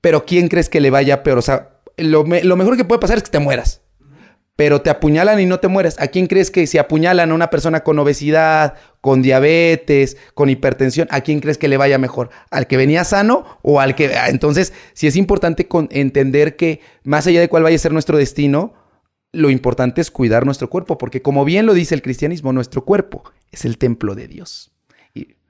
Pero 0.00 0.24
¿quién 0.24 0.48
crees 0.48 0.68
que 0.68 0.80
le 0.80 0.90
vaya 0.90 1.22
peor? 1.22 1.38
O 1.38 1.42
sea, 1.42 1.68
lo, 1.96 2.24
lo 2.24 2.56
mejor 2.56 2.76
que 2.76 2.84
puede 2.84 3.00
pasar 3.00 3.18
es 3.18 3.22
que 3.22 3.30
te 3.30 3.38
mueras. 3.38 3.82
Pero 4.54 4.82
te 4.82 4.90
apuñalan 4.90 5.40
y 5.40 5.46
no 5.46 5.60
te 5.60 5.68
mueres. 5.68 5.96
¿A 5.98 6.08
quién 6.08 6.26
crees 6.26 6.50
que 6.50 6.66
si 6.66 6.76
apuñalan 6.78 7.30
a 7.30 7.34
una 7.34 7.48
persona 7.48 7.80
con 7.80 7.98
obesidad, 7.98 8.74
con 9.00 9.22
diabetes, 9.22 10.18
con 10.34 10.50
hipertensión, 10.50 11.08
a 11.10 11.22
quién 11.22 11.40
crees 11.40 11.56
que 11.56 11.68
le 11.68 11.78
vaya 11.78 11.96
mejor? 11.98 12.28
¿Al 12.50 12.66
que 12.66 12.76
venía 12.76 13.04
sano 13.04 13.46
o 13.62 13.80
al 13.80 13.94
que... 13.94 14.14
ah, 14.14 14.28
Entonces, 14.28 14.72
sí 14.92 15.06
es 15.06 15.16
importante 15.16 15.68
con- 15.68 15.88
entender 15.90 16.56
que 16.56 16.80
más 17.02 17.26
allá 17.26 17.40
de 17.40 17.48
cuál 17.48 17.62
vaya 17.62 17.76
a 17.76 17.78
ser 17.78 17.92
nuestro 17.92 18.18
destino, 18.18 18.74
lo 19.32 19.48
importante 19.48 20.02
es 20.02 20.10
cuidar 20.10 20.44
nuestro 20.44 20.68
cuerpo, 20.68 20.98
porque 20.98 21.22
como 21.22 21.46
bien 21.46 21.64
lo 21.64 21.72
dice 21.72 21.94
el 21.94 22.02
cristianismo, 22.02 22.52
nuestro 22.52 22.84
cuerpo 22.84 23.24
es 23.50 23.64
el 23.64 23.78
templo 23.78 24.14
de 24.14 24.28
Dios. 24.28 24.71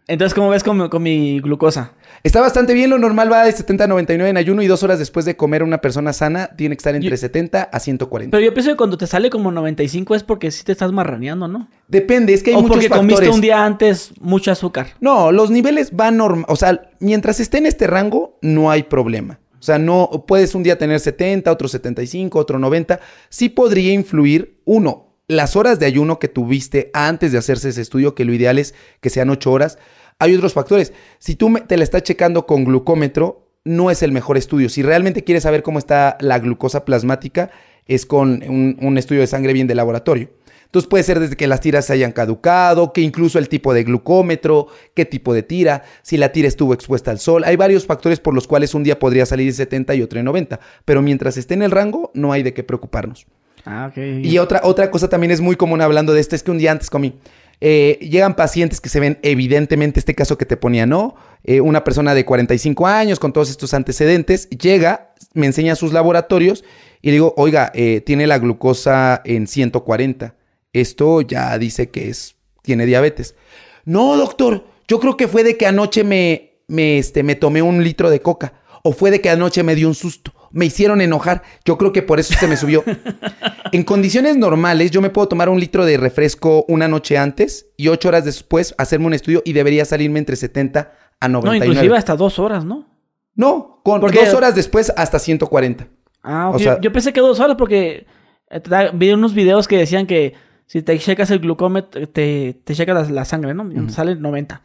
Entonces, 0.09 0.35
¿cómo 0.35 0.51
ves 0.51 0.65
con, 0.65 0.77
mi- 0.79 0.89
con 0.89 1.03
mi 1.03 1.41
glucosa? 1.41 1.93
está 2.25 2.41
bastante 2.41 2.73
bien, 2.75 2.89
lo 2.91 2.99
normal 2.99 3.33
va 3.33 3.45
de 3.45 3.53
70 3.53 3.85
a 3.85 3.87
99 3.89 4.31
en 4.31 4.37
ayuno 4.37 4.63
y 4.63 4.67
dos 4.69 4.83
horas 4.83 4.99
después 4.99 5.25
de 5.25 5.37
comer 5.37 5.63
una 5.63 5.79
persona 5.81 6.13
sana 6.13 6.51
tiene 6.57 6.77
que 6.77 6.81
estar 6.81 6.95
entre 6.95 7.11
Yo- 7.11 7.17
70 7.17 7.63
a 7.65 7.81
140. 7.81 8.37
Pero 8.37 8.45
yo 8.45 8.53
pienso 8.55 8.71
que 8.71 8.77
cuando 8.77 8.97
te 8.99 9.07
sale 9.07 9.31
como 9.31 9.51
95 9.53 10.15
es 10.15 10.23
porque 10.23 10.51
sí 10.51 10.65
te 10.65 10.73
estás 10.73 10.93
marraneando, 10.93 11.49
¿no? 11.49 11.69
Depende, 11.89 12.33
es 12.35 12.43
que 12.43 12.51
hay 12.51 12.57
o 12.57 12.61
muchos 12.63 12.77
porque 12.77 12.89
factores. 12.89 13.15
comiste 13.17 13.35
un 13.35 13.41
día 13.41 13.65
antes 13.65 14.13
mucho 14.21 14.51
azúcar. 14.53 14.89
No, 15.01 15.33
los 15.33 15.51
niveles 15.51 15.91
van 15.95 16.17
normal. 16.17 16.45
O 16.49 16.57
sea, 16.57 16.91
mientras 17.01 17.41
esté 17.41 17.59
en 17.59 17.67
este 17.67 17.87
rango, 17.87 18.39
no 18.43 18.71
hay 18.71 18.83
problema. 18.85 19.39
O 19.59 19.63
sea, 19.65 19.79
no 19.79 20.25
puedes 20.27 20.55
un 20.57 20.65
día 20.65 20.77
tener 20.77 20.99
70, 20.99 21.51
otro 21.53 21.69
75, 21.69 22.37
otro 22.39 22.59
90. 22.59 22.99
Sí 23.29 23.49
podría 23.49 23.93
influir, 23.93 24.59
uno, 24.65 25.12
las 25.37 25.57
horas 25.57 25.79
de 25.79 25.87
ayuno 25.87 26.19
que 26.19 26.29
tuviste 26.29 26.91
antes 26.95 27.33
de 27.33 27.39
hacerse 27.39 27.71
ese 27.71 27.83
estudio, 27.83 28.15
que 28.15 28.25
lo 28.25 28.33
ideal 28.33 28.59
es 28.59 28.75
que 29.01 29.11
sean 29.11 29.31
ocho 29.31 29.51
horas. 29.51 29.79
Hay 30.19 30.35
otros 30.35 30.53
factores. 30.53 30.93
Si 31.19 31.35
tú 31.35 31.53
te 31.67 31.77
la 31.77 31.85
estás 31.85 32.03
checando 32.03 32.47
con 32.47 32.65
glucómetro, 32.65 33.49
no 33.65 33.91
es 33.91 34.03
el 34.03 34.13
mejor 34.13 34.37
estudio. 34.37 34.69
Si 34.69 34.83
realmente 34.83 35.25
quieres 35.25 35.45
saber 35.45 35.63
cómo 35.63 35.79
está 35.79 36.17
la 36.21 36.39
glucosa 36.39 36.85
plasmática, 36.85 37.51
es 37.87 38.07
con 38.07 38.43
un, 38.49 38.99
estudio 38.99 39.21
de 39.21 39.27
sangre 39.27 39.53
bien 39.53 39.67
de 39.67 39.75
laboratorio. 39.75 40.31
Entonces 40.65 40.89
puede 40.89 41.05
ser 41.05 41.21
desde 41.21 41.37
que 41.37 41.47
las 41.47 41.61
tiras 41.61 41.87
se 41.87 41.93
hayan 41.93 42.13
caducado, 42.13 42.93
que 42.93 43.03
incluso 43.03 43.39
el 43.39 43.49
tipo 43.49 43.75
de 43.75 43.85
glucómetro, 43.85 44.69
qué 44.95 45.05
tipo 45.05 45.35
de 45.35 45.43
tira, 45.43 45.83
si 46.03 46.17
la 46.17 46.33
tira 46.33 46.49
estuvo 46.49 46.73
expuesta 46.73 47.11
al 47.11 47.19
sol. 47.19 47.45
Hay 47.45 47.57
varios 47.57 47.85
factores 47.85 48.21
por 48.21 48.33
los 48.33 48.47
cuales 48.47 48.75
un 48.75 48.83
día 48.83 48.99
podría 48.99 49.27
salir 49.27 49.49
en 49.49 49.55
70 49.55 49.95
y 49.97 50.03
otro 50.03 50.19
en 50.19 50.25
90. 50.25 50.61
Pero 50.85 51.03
mientras 51.03 51.37
esté 51.37 51.55
en 51.55 51.63
el 51.63 51.71
rango, 51.71 52.11
no 52.15 52.33
hay 52.33 52.43
de 52.43 52.55
qué 52.55 52.63
preocuparnos. 52.63 53.27
Ah, 53.65 53.93
y 53.97 54.39
otra, 54.39 54.61
otra 54.65 54.91
cosa 54.91 55.09
también 55.09 55.31
es 55.31 55.41
muy 55.41 55.57
común 55.57 55.81
hablando 55.81 56.13
de 56.13 56.21
esto, 56.21 56.35
es 56.35 56.43
que 56.43 56.51
un 56.51 56.59
día 56.59 56.73
antes 56.73 56.91
comí. 56.91 57.15
Eh, 57.61 57.99
llegan 58.01 58.35
pacientes 58.35 58.81
que 58.81 58.89
se 58.89 58.99
ven 58.99 59.21
evidentemente, 59.23 60.01
este 60.01 60.17
caso 60.17 60.37
que 60.37 60.47
te 60.47 60.57
ponía, 60.57 60.85
¿no? 60.85 61.15
Eh, 61.45 61.61
una 61.61 61.85
persona 61.85 62.13
de 62.13 62.25
45 62.25 62.89
años 62.89 63.21
con 63.21 63.33
todos 63.33 63.51
estos 63.51 63.73
antecedentes, 63.73 64.51
llega, 64.51 65.15
me 65.33 65.47
enseña 65.47 65.77
sus 65.77 65.93
laboratorios 65.93 66.65
y 67.03 67.13
digo, 67.13 67.35
oiga, 67.37 67.71
eh, 67.75 68.01
tiene 68.05 68.27
la 68.27 68.39
glucosa 68.39 69.23
en 69.25 69.47
140. 69.47 70.35
Esto 70.73 71.21
ya 71.21 71.57
dice 71.57 71.91
que 71.91 72.09
es, 72.09 72.35
tiene 72.63 72.85
diabetes. 72.85 73.37
No, 73.85 74.17
doctor, 74.17 74.65
yo 74.89 74.99
creo 74.99 75.17
que 75.17 75.29
fue 75.29 75.45
de 75.45 75.57
que 75.57 75.67
anoche 75.67 76.03
me, 76.03 76.55
me, 76.67 76.99
este, 76.99 77.23
me 77.23 77.37
tomé 77.37 77.63
un 77.63 77.85
litro 77.85 78.11
de 78.11 78.21
coca 78.21 78.55
o 78.83 78.93
fue 78.93 79.13
de 79.13 79.21
que 79.21 79.31
anoche 79.31 79.63
me 79.63 79.77
dio 79.77 79.87
un 79.87 79.95
susto 79.95 80.33
me 80.53 80.67
hicieron 80.67 81.01
enojar. 81.01 81.43
Yo 81.65 81.79
creo 81.79 81.93
que 81.93 82.03
por 82.03 82.21
eso 82.21 82.35
se 82.35 82.47
me 82.47 82.57
subió. 82.57 82.85
en 83.73 83.85
condiciones 83.85 84.37
normales, 84.37 84.91
yo 84.91 85.01
me 85.01 85.11
puedo 85.11 85.29
tomar 85.29 85.49
un 85.49 85.59
litro 85.59 85.85
de 85.85 85.97
refresco 85.97 86.65
una 86.69 86.89
noche 86.89 87.19
antes 87.19 87.67
y 87.77 87.89
ocho 87.89 88.09
horas 88.09 88.25
después 88.25 88.75
hacerme 88.79 89.07
un 89.07 89.15
estudio 89.15 89.43
y 89.45 89.53
debería 89.53 89.85
salirme 89.85 90.19
entre 90.19 90.37
70 90.37 90.93
a 91.21 91.29
99. 91.29 91.59
No, 91.59 91.73
inclusive 91.73 91.97
hasta 91.97 92.17
dos 92.17 92.39
horas, 92.39 92.65
¿no? 92.65 92.87
No, 93.35 93.81
con 93.83 94.01
dos 94.01 94.35
horas 94.35 94.55
después 94.55 94.93
hasta 94.97 95.19
140. 95.19 95.89
Ah, 96.23 96.51
ok. 96.51 96.81
yo 96.81 96.93
pensé 96.93 97.13
que 97.13 97.21
dos 97.21 97.41
horas 97.41 97.57
porque 97.57 98.07
eh, 98.51 98.61
vi 98.95 99.13
unos 99.13 99.35
videos 99.35 99.67
que 99.67 99.79
decían 99.79 100.07
que 100.07 100.35
si 100.67 100.83
te 100.83 100.99
checas 100.99 101.31
el 101.31 101.41
glucómetro, 101.41 102.09
te, 102.09 102.61
te 102.65 102.75
checas 102.75 103.11
la, 103.11 103.25
sangre, 103.25 103.55
¿no? 103.55 103.89
Sale 103.91 104.15
90 104.15 104.63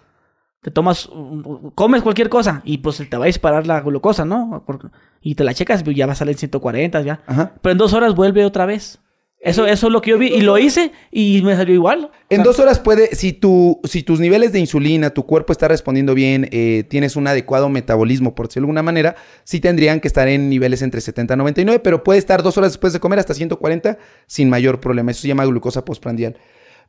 te 0.61 0.71
tomas, 0.71 1.09
comes 1.75 2.01
cualquier 2.01 2.29
cosa 2.29 2.61
y 2.65 2.79
pues 2.79 2.97
te 2.97 3.17
va 3.17 3.25
a 3.25 3.27
disparar 3.27 3.67
la 3.67 3.81
glucosa, 3.81 4.25
¿no? 4.25 4.65
y 5.21 5.35
te 5.35 5.43
la 5.43 5.53
checas, 5.53 5.83
y 5.85 5.95
ya 5.95 6.05
va 6.05 6.13
a 6.13 6.15
salir 6.15 6.37
140 6.37 7.01
ya. 7.01 7.21
Pero 7.61 7.71
en 7.71 7.77
dos 7.77 7.93
horas 7.93 8.15
vuelve 8.15 8.45
otra 8.45 8.65
vez. 8.65 8.99
Eso, 9.39 9.67
eso 9.67 9.87
es 9.87 9.93
lo 9.93 10.01
que 10.01 10.09
yo 10.09 10.17
vi 10.17 10.27
y 10.27 10.41
lo 10.41 10.57
hice 10.57 10.91
y 11.11 11.43
me 11.43 11.55
salió 11.55 11.75
igual. 11.75 12.09
En 12.29 12.41
dos 12.41 12.59
horas 12.59 12.79
puede, 12.79 13.15
si, 13.15 13.33
tu, 13.33 13.79
si 13.83 14.01
tus 14.01 14.19
niveles 14.19 14.51
de 14.51 14.59
insulina, 14.59 15.11
tu 15.11 15.27
cuerpo 15.27 15.53
está 15.53 15.67
respondiendo 15.67 16.15
bien, 16.15 16.49
eh, 16.51 16.83
tienes 16.89 17.15
un 17.15 17.27
adecuado 17.27 17.69
metabolismo, 17.69 18.33
por 18.33 18.47
decirlo 18.47 18.65
de 18.65 18.69
alguna 18.71 18.83
manera, 18.83 19.15
sí 19.43 19.59
tendrían 19.59 19.99
que 19.99 20.07
estar 20.07 20.27
en 20.27 20.49
niveles 20.49 20.81
entre 20.81 21.01
70 21.01 21.35
y 21.35 21.37
99, 21.37 21.79
pero 21.83 22.03
puede 22.03 22.17
estar 22.17 22.41
dos 22.41 22.57
horas 22.57 22.71
después 22.71 22.93
de 22.93 22.99
comer 22.99 23.19
hasta 23.19 23.35
140 23.35 23.99
sin 24.25 24.49
mayor 24.49 24.79
problema. 24.79 25.11
Eso 25.11 25.21
se 25.21 25.27
llama 25.27 25.45
glucosa 25.45 25.85
postprandial. 25.85 26.35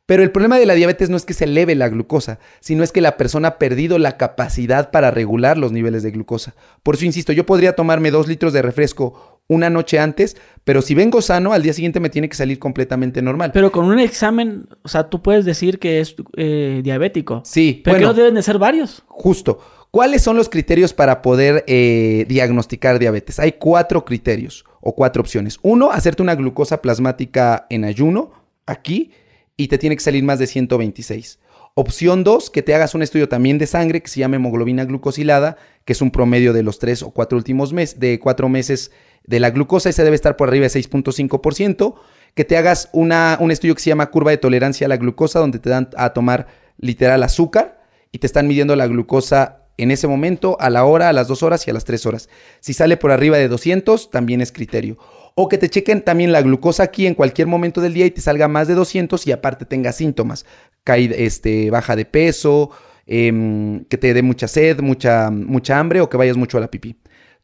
Pero 0.09 0.23
el 0.23 0.31
problema 0.31 0.57
de 0.57 0.65
la 0.65 0.73
diabetes 0.73 1.11
no 1.11 1.17
es 1.17 1.23
que 1.23 1.35
se 1.35 1.43
eleve 1.43 1.75
la 1.75 1.87
glucosa, 1.87 2.39
sino 2.61 2.83
es 2.83 2.91
que 2.91 2.99
la 2.99 3.15
persona 3.15 3.47
ha 3.49 3.57
perdido 3.59 3.99
la 3.99 4.17
capacidad 4.17 4.89
para 4.89 5.11
regular 5.11 5.55
los 5.55 5.71
niveles 5.71 6.01
de 6.01 6.09
glucosa. 6.09 6.55
Por 6.81 6.95
eso 6.95 7.05
insisto, 7.05 7.31
yo 7.31 7.45
podría 7.45 7.75
tomarme 7.75 8.09
dos 8.09 8.27
litros 8.27 8.51
de 8.51 8.63
refresco 8.63 9.43
una 9.47 9.69
noche 9.69 9.99
antes, 9.99 10.35
pero 10.63 10.81
si 10.81 10.95
vengo 10.95 11.21
sano, 11.21 11.53
al 11.53 11.61
día 11.61 11.73
siguiente 11.73 11.99
me 11.99 12.09
tiene 12.09 12.27
que 12.27 12.35
salir 12.35 12.57
completamente 12.57 13.21
normal. 13.21 13.51
Pero 13.53 13.71
con 13.71 13.85
un 13.85 13.99
examen, 13.99 14.67
o 14.81 14.87
sea, 14.87 15.11
tú 15.11 15.21
puedes 15.21 15.45
decir 15.45 15.77
que 15.77 15.99
es 15.99 16.15
eh, 16.37 16.81
diabético. 16.83 17.43
Sí. 17.45 17.83
Pero 17.85 17.99
no 17.99 18.15
deben 18.15 18.33
de 18.33 18.41
ser 18.41 18.57
varios. 18.57 19.03
Justo. 19.05 19.59
¿Cuáles 19.91 20.23
son 20.23 20.37
los 20.37 20.49
criterios 20.49 20.91
para 20.91 21.21
poder 21.21 21.63
eh, 21.67 22.25
diagnosticar 22.27 22.97
diabetes? 22.97 23.39
Hay 23.39 23.51
cuatro 23.59 24.05
criterios 24.05 24.65
o 24.81 24.95
cuatro 24.95 25.21
opciones. 25.21 25.59
Uno, 25.61 25.91
hacerte 25.91 26.23
una 26.23 26.33
glucosa 26.33 26.81
plasmática 26.81 27.67
en 27.69 27.85
ayuno, 27.85 28.31
aquí 28.65 29.11
y 29.59 29.67
te 29.67 29.77
tiene 29.77 29.97
que 29.97 30.01
salir 30.01 30.23
más 30.23 30.39
de 30.39 30.47
126. 30.47 31.37
Opción 31.73 32.23
2, 32.23 32.49
que 32.49 32.63
te 32.63 32.73
hagas 32.73 32.95
un 32.95 33.01
estudio 33.01 33.27
también 33.27 33.57
de 33.57 33.67
sangre 33.67 34.01
que 34.01 34.07
se 34.07 34.21
llama 34.21 34.37
hemoglobina 34.37 34.85
glucosilada, 34.85 35.57
que 35.83 35.91
es 35.91 36.01
un 36.01 36.11
promedio 36.11 36.53
de 36.53 36.63
los 36.63 36.79
3 36.79 37.03
o 37.03 37.11
4 37.11 37.37
últimos 37.37 37.73
meses, 37.73 37.99
de 37.99 38.19
4 38.19 38.47
meses 38.47 38.91
de 39.25 39.41
la 39.41 39.49
glucosa, 39.49 39.89
ese 39.89 40.05
debe 40.05 40.15
estar 40.15 40.37
por 40.37 40.47
arriba 40.47 40.63
de 40.63 40.69
6.5%, 40.69 41.95
que 42.35 42.45
te 42.45 42.55
hagas 42.55 42.87
una, 42.93 43.37
un 43.41 43.51
estudio 43.51 43.75
que 43.75 43.81
se 43.81 43.89
llama 43.89 44.11
curva 44.11 44.31
de 44.31 44.37
tolerancia 44.37 44.85
a 44.85 44.87
la 44.87 44.95
glucosa, 44.95 45.39
donde 45.39 45.59
te 45.59 45.69
dan 45.69 45.89
a 45.97 46.13
tomar 46.13 46.47
literal 46.77 47.21
azúcar 47.21 47.81
y 48.13 48.19
te 48.19 48.27
están 48.27 48.47
midiendo 48.47 48.77
la 48.77 48.87
glucosa 48.87 49.65
en 49.75 49.91
ese 49.91 50.07
momento, 50.07 50.55
a 50.61 50.69
la 50.69 50.85
hora, 50.85 51.09
a 51.09 51.13
las 51.13 51.27
2 51.27 51.43
horas 51.43 51.67
y 51.67 51.71
a 51.71 51.73
las 51.73 51.83
3 51.83 52.05
horas. 52.05 52.29
Si 52.61 52.71
sale 52.71 52.95
por 52.95 53.11
arriba 53.11 53.37
de 53.37 53.49
200, 53.49 54.09
también 54.09 54.39
es 54.39 54.53
criterio. 54.53 54.97
O 55.41 55.47
que 55.47 55.57
te 55.57 55.69
chequen 55.69 56.01
también 56.01 56.33
la 56.33 56.41
glucosa 56.41 56.83
aquí 56.83 57.07
en 57.07 57.13
cualquier 57.13 57.47
momento 57.47 57.79
del 57.79 57.93
día 57.93 58.05
y 58.05 58.11
te 58.11 58.19
salga 58.19 58.49
más 58.49 58.67
de 58.67 58.73
200 58.73 59.25
y 59.25 59.31
aparte 59.31 59.63
tenga 59.63 59.93
síntomas. 59.93 60.45
Caída, 60.83 61.15
este, 61.15 61.69
baja 61.69 61.95
de 61.95 62.03
peso, 62.03 62.71
em, 63.05 63.85
que 63.85 63.97
te 63.97 64.13
dé 64.13 64.21
mucha 64.21 64.49
sed, 64.49 64.81
mucha, 64.81 65.31
mucha 65.31 65.79
hambre 65.79 66.01
o 66.01 66.09
que 66.09 66.17
vayas 66.17 66.35
mucho 66.35 66.57
a 66.57 66.59
la 66.59 66.69
pipí. 66.69 66.97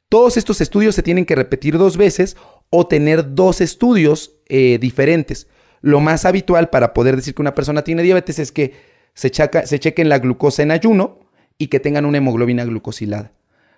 Todos 0.10 0.36
estos 0.36 0.60
estudios 0.60 0.93
se 0.93 1.04
tienen 1.04 1.24
que 1.24 1.36
repetir 1.36 1.78
dos 1.78 1.96
veces 1.96 2.36
o 2.70 2.86
tener 2.86 3.34
dos 3.34 3.62
estudios 3.62 4.41
eh, 4.50 4.78
diferentes. 4.78 5.48
Lo 5.80 6.02
más 6.02 6.26
habitual 6.26 6.70
para 6.70 6.93
poder 6.93 7.16
decir 7.16 7.34
que 7.34 7.43
una 7.43 7.56
persona 7.56 7.86
tiene 7.86 8.04
diabetes 8.04 8.39
es 8.39 8.52
que 8.52 8.74
se 9.14 9.30
chequen 9.32 10.10
la 10.10 10.20
glucosa 10.20 10.64
en 10.64 10.72
ayuno 10.72 11.20
y 11.58 11.68
que 11.68 11.80
tengan 11.80 12.04
una 12.04 12.18
hemoglobina 12.18 12.66
glucosilada. 12.66 13.34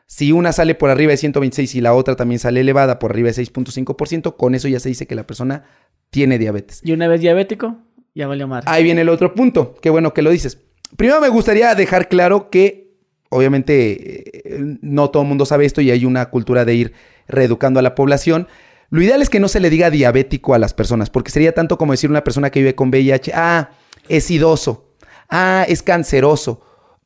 Si 0.08 0.32
una 0.32 0.54
sale 0.54 0.74
por 0.74 0.90
arriba 0.90 1.12
de 1.12 1.18
126 1.18 1.76
y 1.76 1.82
la 1.82 1.94
otra 1.94 2.16
también 2.16 2.40
sale 2.40 2.62
elevada 2.62 2.98
por 2.98 3.12
arriba 3.12 3.30
de 3.30 3.44
6.5%, 3.44 4.38
con 4.38 4.56
eso 4.56 4.70
ya 4.70 4.80
se 4.80 4.88
dice 4.90 5.06
que 5.06 5.16
la 5.16 5.28
persona 5.28 5.66
tiene 6.10 6.40
diabetes. 6.40 6.82
¿Y 6.84 6.94
una 6.94 7.10
vez 7.10 7.20
diabético? 7.20 7.78
Ya 8.16 8.26
valió 8.26 8.48
mal. 8.48 8.64
Ahí 8.66 8.84
viene 8.84 9.02
el 9.02 9.10
otro 9.10 9.36
punto. 9.36 9.76
Qué 9.82 9.90
bueno 9.90 10.14
que 10.14 10.22
lo 10.22 10.30
dices. 10.30 10.60
Primero 10.96 11.20
me 11.20 11.28
gustaría 11.28 11.76
dejar 11.76 12.08
claro 12.08 12.50
que 12.50 12.96
obviamente 13.30 14.56
eh, 14.56 14.78
no 14.82 15.10
todo 15.10 15.24
el 15.24 15.30
mundo 15.30 15.46
sabe 15.46 15.66
esto 15.66 15.82
y 15.82 15.92
hay 15.92 16.06
una 16.06 16.30
cultura 16.30 16.64
de 16.64 16.74
ir 16.74 16.94
reeducando 17.28 17.80
a 17.80 17.84
la 17.84 17.94
población. 17.94 18.48
Lo 18.90 19.02
ideal 19.02 19.22
es 19.22 19.30
que 19.30 19.42
no 19.42 19.50
se 19.50 19.60
le 19.60 19.70
diga 19.70 19.90
diabético 19.90 20.54
a 20.54 20.60
las 20.60 20.74
personas, 20.74 21.10
porque 21.10 21.32
sería 21.32 21.54
tanto 21.54 21.78
como 21.78 21.92
decir 21.92 22.10
una 22.10 22.24
persona 22.24 22.50
que 22.50 22.62
vive 22.62 22.76
con 22.76 22.88
VIH, 22.90 23.34
ah, 23.36 23.72
es 24.08 24.32
idoso, 24.32 24.94
ah, 25.30 25.66
es 25.68 25.84
canceroso. 25.84 26.62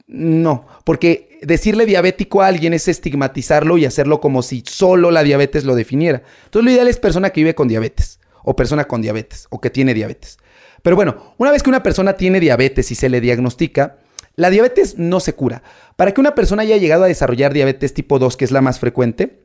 No, 0.06 0.68
porque 0.84 1.31
decirle 1.42 1.86
diabético 1.86 2.42
a 2.42 2.48
alguien 2.48 2.74
es 2.74 2.88
estigmatizarlo 2.88 3.78
y 3.78 3.86
hacerlo 3.86 4.22
como 4.22 4.42
si 4.44 4.64
solo 4.66 5.12
la 5.12 5.24
diabetes 5.24 5.66
lo 5.66 5.76
definiera. 5.76 6.24
Entonces 6.46 6.66
lo 6.66 6.72
ideal 6.72 6.88
es 6.88 6.98
persona 6.98 7.32
que 7.32 7.42
vive 7.42 7.56
con 7.56 7.68
diabetes, 7.68 8.20
o 8.44 8.56
persona 8.56 8.86
con 8.86 9.02
diabetes, 9.02 9.48
o 9.50 9.60
que 9.60 9.70
tiene 9.70 9.94
diabetes. 9.94 10.38
Pero 10.82 10.96
bueno, 10.96 11.36
una 11.38 11.52
vez 11.52 11.64
que 11.64 11.70
una 11.70 11.84
persona 11.84 12.14
tiene 12.14 12.40
diabetes 12.40 12.92
y 12.92 12.96
se 12.96 13.10
le 13.10 13.22
diagnostica, 13.22 13.98
la 14.36 14.50
diabetes 14.50 14.98
no 14.98 15.20
se 15.20 15.34
cura. 15.34 15.64
Para 15.96 16.14
que 16.14 16.22
una 16.22 16.36
persona 16.36 16.64
haya 16.64 16.78
llegado 16.78 17.04
a 17.04 17.08
desarrollar 17.08 17.54
diabetes 17.54 17.94
tipo 17.94 18.18
2, 18.18 18.38
que 18.38 18.46
es 18.46 18.52
la 18.52 18.62
más 18.62 18.80
frecuente, 18.80 19.44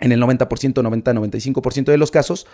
en 0.00 0.12
el 0.12 0.20
90%, 0.20 0.48
90-95% 0.48 1.84
de 1.84 1.98
los 1.98 2.10
casos, 2.10 2.46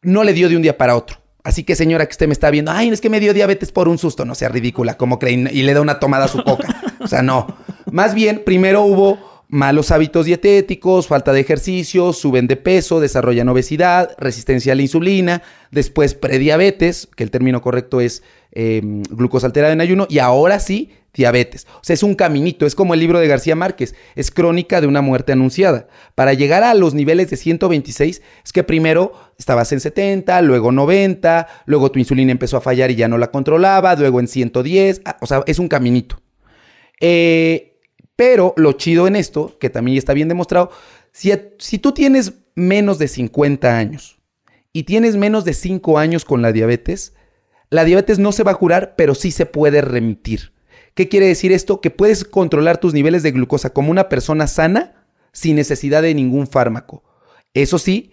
no 0.00 0.24
le 0.24 0.32
dio 0.32 0.48
de 0.48 0.56
un 0.56 0.62
día 0.62 0.78
para 0.78 0.96
otro. 0.96 1.18
Así 1.44 1.64
que 1.64 1.76
señora 1.76 2.06
que 2.06 2.12
usted 2.12 2.26
me 2.26 2.32
está 2.32 2.50
viendo, 2.50 2.70
ay, 2.72 2.88
es 2.88 3.00
que 3.00 3.10
me 3.10 3.20
dio 3.20 3.32
diabetes 3.32 3.72
por 3.72 3.88
un 3.88 3.98
susto, 3.98 4.24
no 4.24 4.34
sea 4.34 4.48
ridícula, 4.48 4.96
como 4.96 5.18
creen, 5.18 5.48
y 5.52 5.62
le 5.62 5.74
da 5.74 5.80
una 5.80 5.98
tomada 5.98 6.26
a 6.26 6.28
su 6.28 6.42
coca. 6.42 6.82
O 7.00 7.06
sea, 7.06 7.22
no. 7.22 7.46
Más 7.92 8.14
bien, 8.14 8.42
primero 8.44 8.82
hubo 8.82 9.18
malos 9.48 9.90
hábitos 9.90 10.26
dietéticos, 10.26 11.06
falta 11.06 11.32
de 11.32 11.40
ejercicio, 11.40 12.12
suben 12.12 12.46
de 12.46 12.56
peso, 12.56 13.00
desarrollan 13.00 13.48
obesidad, 13.48 14.10
resistencia 14.18 14.72
a 14.72 14.76
la 14.76 14.82
insulina, 14.82 15.42
después 15.70 16.14
prediabetes, 16.14 17.08
que 17.16 17.24
el 17.24 17.30
término 17.30 17.62
correcto 17.62 18.00
es 18.00 18.22
em, 18.52 19.02
glucosa 19.04 19.46
alterada 19.46 19.72
en 19.72 19.80
ayuno, 19.80 20.06
y 20.10 20.18
ahora 20.18 20.60
sí, 20.60 20.92
diabetes. 21.14 21.66
O 21.76 21.80
sea, 21.82 21.94
es 21.94 22.02
un 22.02 22.14
caminito, 22.14 22.66
es 22.66 22.74
como 22.74 22.92
el 22.92 23.00
libro 23.00 23.18
de 23.18 23.26
García 23.26 23.56
Márquez, 23.56 23.94
es 24.14 24.30
crónica 24.30 24.82
de 24.82 24.86
una 24.86 25.00
muerte 25.00 25.32
anunciada. 25.32 25.88
Para 26.14 26.34
llegar 26.34 26.62
a 26.64 26.74
los 26.74 26.92
niveles 26.92 27.30
de 27.30 27.38
126, 27.38 28.22
es 28.44 28.52
que 28.52 28.64
primero 28.64 29.14
estabas 29.38 29.72
en 29.72 29.80
70, 29.80 30.42
luego 30.42 30.72
90, 30.72 31.48
luego 31.64 31.90
tu 31.90 31.98
insulina 31.98 32.32
empezó 32.32 32.58
a 32.58 32.60
fallar 32.60 32.90
y 32.90 32.96
ya 32.96 33.08
no 33.08 33.16
la 33.16 33.30
controlaba, 33.30 33.94
luego 33.96 34.20
en 34.20 34.28
110, 34.28 35.00
ah, 35.06 35.16
o 35.22 35.26
sea, 35.26 35.42
es 35.46 35.58
un 35.58 35.68
caminito. 35.68 36.20
Eh, 37.00 37.77
pero 38.18 38.52
lo 38.56 38.72
chido 38.72 39.06
en 39.06 39.14
esto, 39.14 39.56
que 39.60 39.70
también 39.70 39.96
está 39.96 40.12
bien 40.12 40.26
demostrado, 40.26 40.72
si, 41.12 41.78
tú 41.78 41.92
tienes 41.92 42.32
menos 42.56 42.98
de 42.98 43.06
50 43.06 43.78
años 43.78 44.18
y 44.72 44.82
tienes 44.82 45.14
menos 45.14 45.44
de 45.44 45.54
5 45.54 46.00
años 46.00 46.24
con 46.24 46.42
la 46.42 46.50
diabetes, 46.50 47.14
la 47.70 47.84
diabetes 47.84 48.18
no 48.18 48.32
se 48.32 48.42
va 48.42 48.50
a 48.50 48.56
curar, 48.56 48.96
pero 48.96 49.14
sí 49.14 49.30
se 49.30 49.46
puede 49.46 49.82
remitir. 49.82 50.52
¿Qué 50.94 51.08
quiere 51.08 51.28
decir 51.28 51.52
esto? 51.52 51.80
Que 51.80 51.90
puedes 51.90 52.24
controlar 52.24 52.78
tus 52.78 52.92
niveles 52.92 53.22
de 53.22 53.30
glucosa 53.30 53.70
como 53.70 53.92
una 53.92 54.08
persona 54.08 54.48
sana 54.48 55.06
sin 55.30 55.54
necesidad 55.54 56.02
de 56.02 56.12
ningún 56.12 56.48
fármaco. 56.48 57.04
Eso 57.54 57.78
sí, 57.78 58.10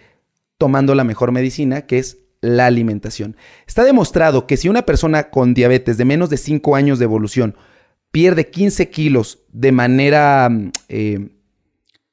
tomando 0.60 0.94
la 0.94 1.04
mejor 1.04 1.32
medicina, 1.32 1.88
que 1.88 1.98
es 1.98 2.20
la 2.42 2.68
alimentación. 2.68 3.38
Está 3.66 3.84
demostrado 3.84 4.46
que 4.46 4.56
si 4.56 4.70
una 4.70 4.86
persona 4.86 5.32
con 5.32 5.56
diabetes 5.56 5.98
de 5.98 6.06
menos 6.06 6.30
de 6.30 6.38
5 6.38 6.76
años 6.76 7.00
de 7.00 7.06
evolución 7.06 7.56
pierde 8.16 8.50
15 8.50 8.90
kilos 8.92 9.40
de 9.52 9.74
manera, 9.74 10.48
mm, 10.50 10.72
eh, 10.88 11.32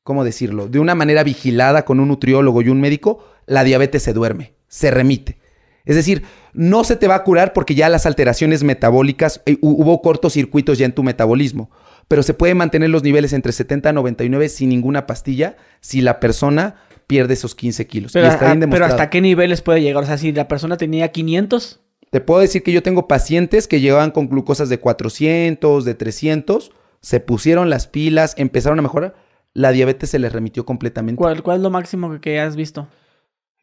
¿cómo 0.02 0.24
decirlo? 0.24 0.66
De 0.66 0.80
una 0.80 0.96
manera 0.96 1.22
vigilada 1.22 1.84
con 1.84 2.00
un 2.00 2.08
nutriólogo 2.08 2.60
y 2.60 2.70
un 2.70 2.80
médico, 2.80 3.24
la 3.46 3.62
diabetes 3.62 4.02
se 4.02 4.12
duerme, 4.12 4.54
se 4.66 4.90
remite. 4.90 5.38
Es 5.84 5.94
decir, 5.94 6.24
no 6.54 6.82
se 6.82 6.96
te 6.96 7.06
va 7.06 7.14
a 7.14 7.22
curar 7.22 7.52
porque 7.52 7.76
ya 7.76 7.88
las 7.88 8.04
alteraciones 8.04 8.64
metabólicas, 8.64 9.42
eh, 9.46 9.58
hubo 9.60 10.02
cortocircuitos 10.02 10.76
ya 10.76 10.86
en 10.86 10.92
tu 10.92 11.04
metabolismo, 11.04 11.70
pero 12.08 12.24
se 12.24 12.34
puede 12.34 12.54
mantener 12.54 12.90
los 12.90 13.04
niveles 13.04 13.32
entre 13.32 13.52
70 13.52 13.90
y 13.90 13.92
99 13.92 14.48
sin 14.48 14.70
ninguna 14.70 15.06
pastilla 15.06 15.54
si 15.78 16.00
la 16.00 16.18
persona 16.18 16.82
pierde 17.06 17.34
esos 17.34 17.54
15 17.54 17.86
kilos. 17.86 18.12
Pero, 18.12 18.28
pero 18.68 18.86
¿hasta 18.86 19.08
qué 19.08 19.20
niveles 19.20 19.62
puede 19.62 19.80
llegar? 19.82 20.02
O 20.02 20.06
sea, 20.06 20.18
si 20.18 20.32
la 20.32 20.48
persona 20.48 20.76
tenía 20.76 21.12
500... 21.12 21.78
Te 22.12 22.20
puedo 22.20 22.42
decir 22.42 22.62
que 22.62 22.72
yo 22.72 22.82
tengo 22.82 23.08
pacientes 23.08 23.66
que 23.66 23.80
llegaban 23.80 24.10
con 24.10 24.28
glucosas 24.28 24.68
de 24.68 24.78
400, 24.78 25.82
de 25.82 25.94
300, 25.94 26.70
se 27.00 27.20
pusieron 27.20 27.70
las 27.70 27.86
pilas, 27.86 28.34
empezaron 28.36 28.78
a 28.78 28.82
mejorar, 28.82 29.14
la 29.54 29.72
diabetes 29.72 30.10
se 30.10 30.18
les 30.18 30.30
remitió 30.30 30.66
completamente. 30.66 31.16
¿Cuál, 31.16 31.42
cuál 31.42 31.56
es 31.56 31.62
lo 31.62 31.70
máximo 31.70 32.20
que 32.20 32.38
has 32.38 32.54
visto? 32.54 32.86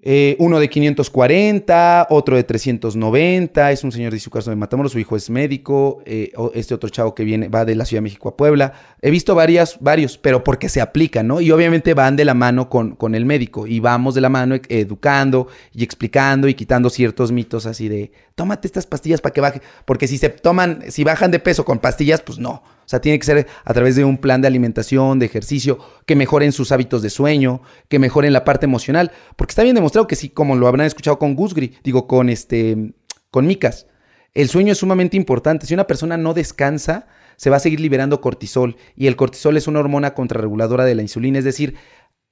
Eh, 0.02 0.38
uno 0.40 0.62
de 0.62 0.70
540, 0.70 2.08
otro 2.10 2.38
de 2.38 2.46
390, 2.46 3.72
es 3.74 3.84
un 3.84 3.92
señor 3.92 4.14
de 4.14 4.20
su 4.20 4.30
caso 4.30 4.50
de 4.50 4.56
Matamoros, 4.56 4.94
su 4.94 5.00
hijo 5.00 5.18
es 5.18 5.30
médico, 5.30 6.02
eh, 6.06 6.32
este 6.54 6.74
otro 6.74 6.88
chavo 6.90 7.14
que 7.14 7.26
viene, 7.26 7.50
va 7.50 7.66
de 7.66 7.76
la 7.76 7.84
Ciudad 7.84 7.98
de 7.98 8.04
México 8.04 8.30
a 8.30 8.38
Puebla. 8.38 8.72
He 9.02 9.12
visto 9.12 9.36
varias, 9.36 9.78
varios, 9.82 10.18
pero 10.18 10.42
porque 10.42 10.70
se 10.70 10.80
aplican, 10.80 11.28
¿no? 11.28 11.42
Y 11.42 11.52
obviamente 11.52 11.94
van 11.94 12.16
de 12.16 12.24
la 12.24 12.34
mano 12.34 12.70
con, 12.70 12.96
con 12.96 13.14
el 13.14 13.26
médico 13.26 13.68
y 13.68 13.82
vamos 13.82 14.16
de 14.16 14.22
la 14.22 14.30
mano 14.30 14.56
educando 14.70 15.48
y 15.74 15.84
explicando 15.84 16.48
y 16.48 16.54
quitando 16.54 16.90
ciertos 16.90 17.34
mitos 17.34 17.66
así 17.66 17.90
de, 17.90 18.14
tómate 18.40 18.70
estas 18.70 18.86
pastillas 18.86 19.20
para 19.20 19.34
que 19.34 19.42
baje, 19.42 19.62
porque 19.84 20.08
si 20.08 20.18
se 20.18 20.30
toman, 20.30 20.80
si 20.88 21.04
bajan 21.04 21.30
de 21.30 21.40
peso 21.40 21.66
con 21.66 21.80
pastillas, 21.80 22.22
pues 22.22 22.40
no. 22.40 22.52
O 22.52 22.86
sea, 22.86 23.02
tiene 23.02 23.20
que 23.20 23.26
ser 23.26 23.48
a 23.66 23.74
través 23.74 23.98
de 23.98 24.06
un 24.06 24.18
plan 24.18 24.40
de 24.42 24.48
alimentación, 24.48 25.20
de 25.20 25.26
ejercicio, 25.26 25.78
que 26.06 26.16
mejoren 26.16 26.54
sus 26.54 26.72
hábitos 26.72 27.02
de 27.02 27.10
sueño, 27.10 27.62
que 27.90 28.00
mejoren 28.00 28.32
la 28.32 28.46
parte 28.46 28.66
emocional. 28.66 29.12
Porque 29.36 29.52
está 29.52 29.64
bien 29.64 29.76
demostrado 29.76 30.08
que 30.08 30.16
sí, 30.16 30.30
como 30.30 30.56
lo 30.56 30.70
habrán 30.70 30.88
escuchado 30.88 31.20
con 31.20 31.36
Gusgri, 31.36 31.76
digo, 31.84 32.08
con 32.08 32.30
este, 32.30 32.94
con 33.30 33.46
Micas, 33.46 33.88
el 34.34 34.48
sueño 34.48 34.72
es 34.72 34.78
sumamente 34.78 35.18
importante. 35.18 35.66
Si 35.66 35.74
una 35.74 35.86
persona 35.86 36.16
no 36.16 36.34
descansa, 36.34 37.08
se 37.36 37.50
va 37.50 37.58
a 37.58 37.60
seguir 37.60 37.82
liberando 37.82 38.22
cortisol. 38.22 38.78
Y 38.96 39.08
el 39.08 39.18
cortisol 39.18 39.58
es 39.58 39.68
una 39.68 39.82
hormona 39.82 40.14
contrarreguladora 40.14 40.86
de 40.86 40.96
la 40.96 41.02
insulina. 41.02 41.40
Es 41.40 41.46
decir, 41.46 41.76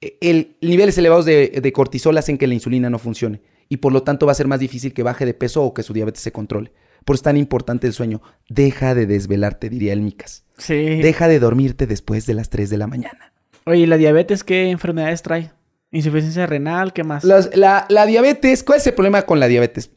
el, 0.00 0.56
niveles 0.62 0.96
elevados 0.96 1.26
de, 1.26 1.60
de 1.62 1.72
cortisol 1.74 2.16
hacen 2.16 2.38
que 2.38 2.46
la 2.46 2.54
insulina 2.54 2.88
no 2.88 2.98
funcione. 2.98 3.42
Y 3.68 3.78
por 3.78 3.92
lo 3.92 4.02
tanto 4.02 4.26
va 4.26 4.32
a 4.32 4.34
ser 4.34 4.46
más 4.46 4.60
difícil 4.60 4.94
que 4.94 5.02
baje 5.02 5.26
de 5.26 5.34
peso 5.34 5.62
o 5.62 5.74
que 5.74 5.82
su 5.82 5.92
diabetes 5.92 6.22
se 6.22 6.32
controle. 6.32 6.72
Por 7.04 7.14
eso 7.14 7.20
es 7.20 7.24
tan 7.24 7.36
importante 7.36 7.86
el 7.86 7.92
sueño. 7.92 8.22
Deja 8.48 8.94
de 8.94 9.06
desvelarte, 9.06 9.68
diría 9.68 9.92
el 9.92 10.02
Micas. 10.02 10.44
Sí. 10.56 10.74
Deja 10.74 11.28
de 11.28 11.38
dormirte 11.38 11.86
después 11.86 12.26
de 12.26 12.34
las 12.34 12.50
3 12.50 12.70
de 12.70 12.78
la 12.78 12.86
mañana. 12.86 13.32
Oye, 13.64 13.80
¿y 13.80 13.86
la 13.86 13.96
diabetes 13.96 14.44
qué 14.44 14.70
enfermedades 14.70 15.22
trae? 15.22 15.52
Insuficiencia 15.90 16.46
renal, 16.46 16.92
¿qué 16.92 17.04
más? 17.04 17.24
la, 17.24 17.86
la 17.88 18.06
diabetes, 18.06 18.62
¿cuál 18.62 18.78
es 18.78 18.86
el 18.86 18.94
problema 18.94 19.22
con 19.22 19.40
la 19.40 19.48
diabetes? 19.48 19.90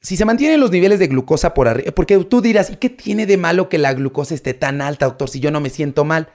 Si 0.00 0.16
se 0.16 0.24
mantienen 0.24 0.60
los 0.60 0.70
niveles 0.70 0.98
de 0.98 1.08
glucosa 1.08 1.54
por 1.54 1.68
arriba, 1.68 1.90
porque 1.92 2.16
tú 2.18 2.40
dirás, 2.40 2.70
¿y 2.70 2.76
qué 2.76 2.88
tiene 2.88 3.26
de 3.26 3.36
malo 3.36 3.68
que 3.68 3.78
la 3.78 3.92
glucosa 3.94 4.34
esté 4.34 4.54
tan 4.54 4.80
alta, 4.80 5.06
doctor, 5.06 5.28
si 5.28 5.40
yo 5.40 5.50
no 5.50 5.60
me 5.60 5.70
siento 5.70 6.04
mal? 6.04 6.28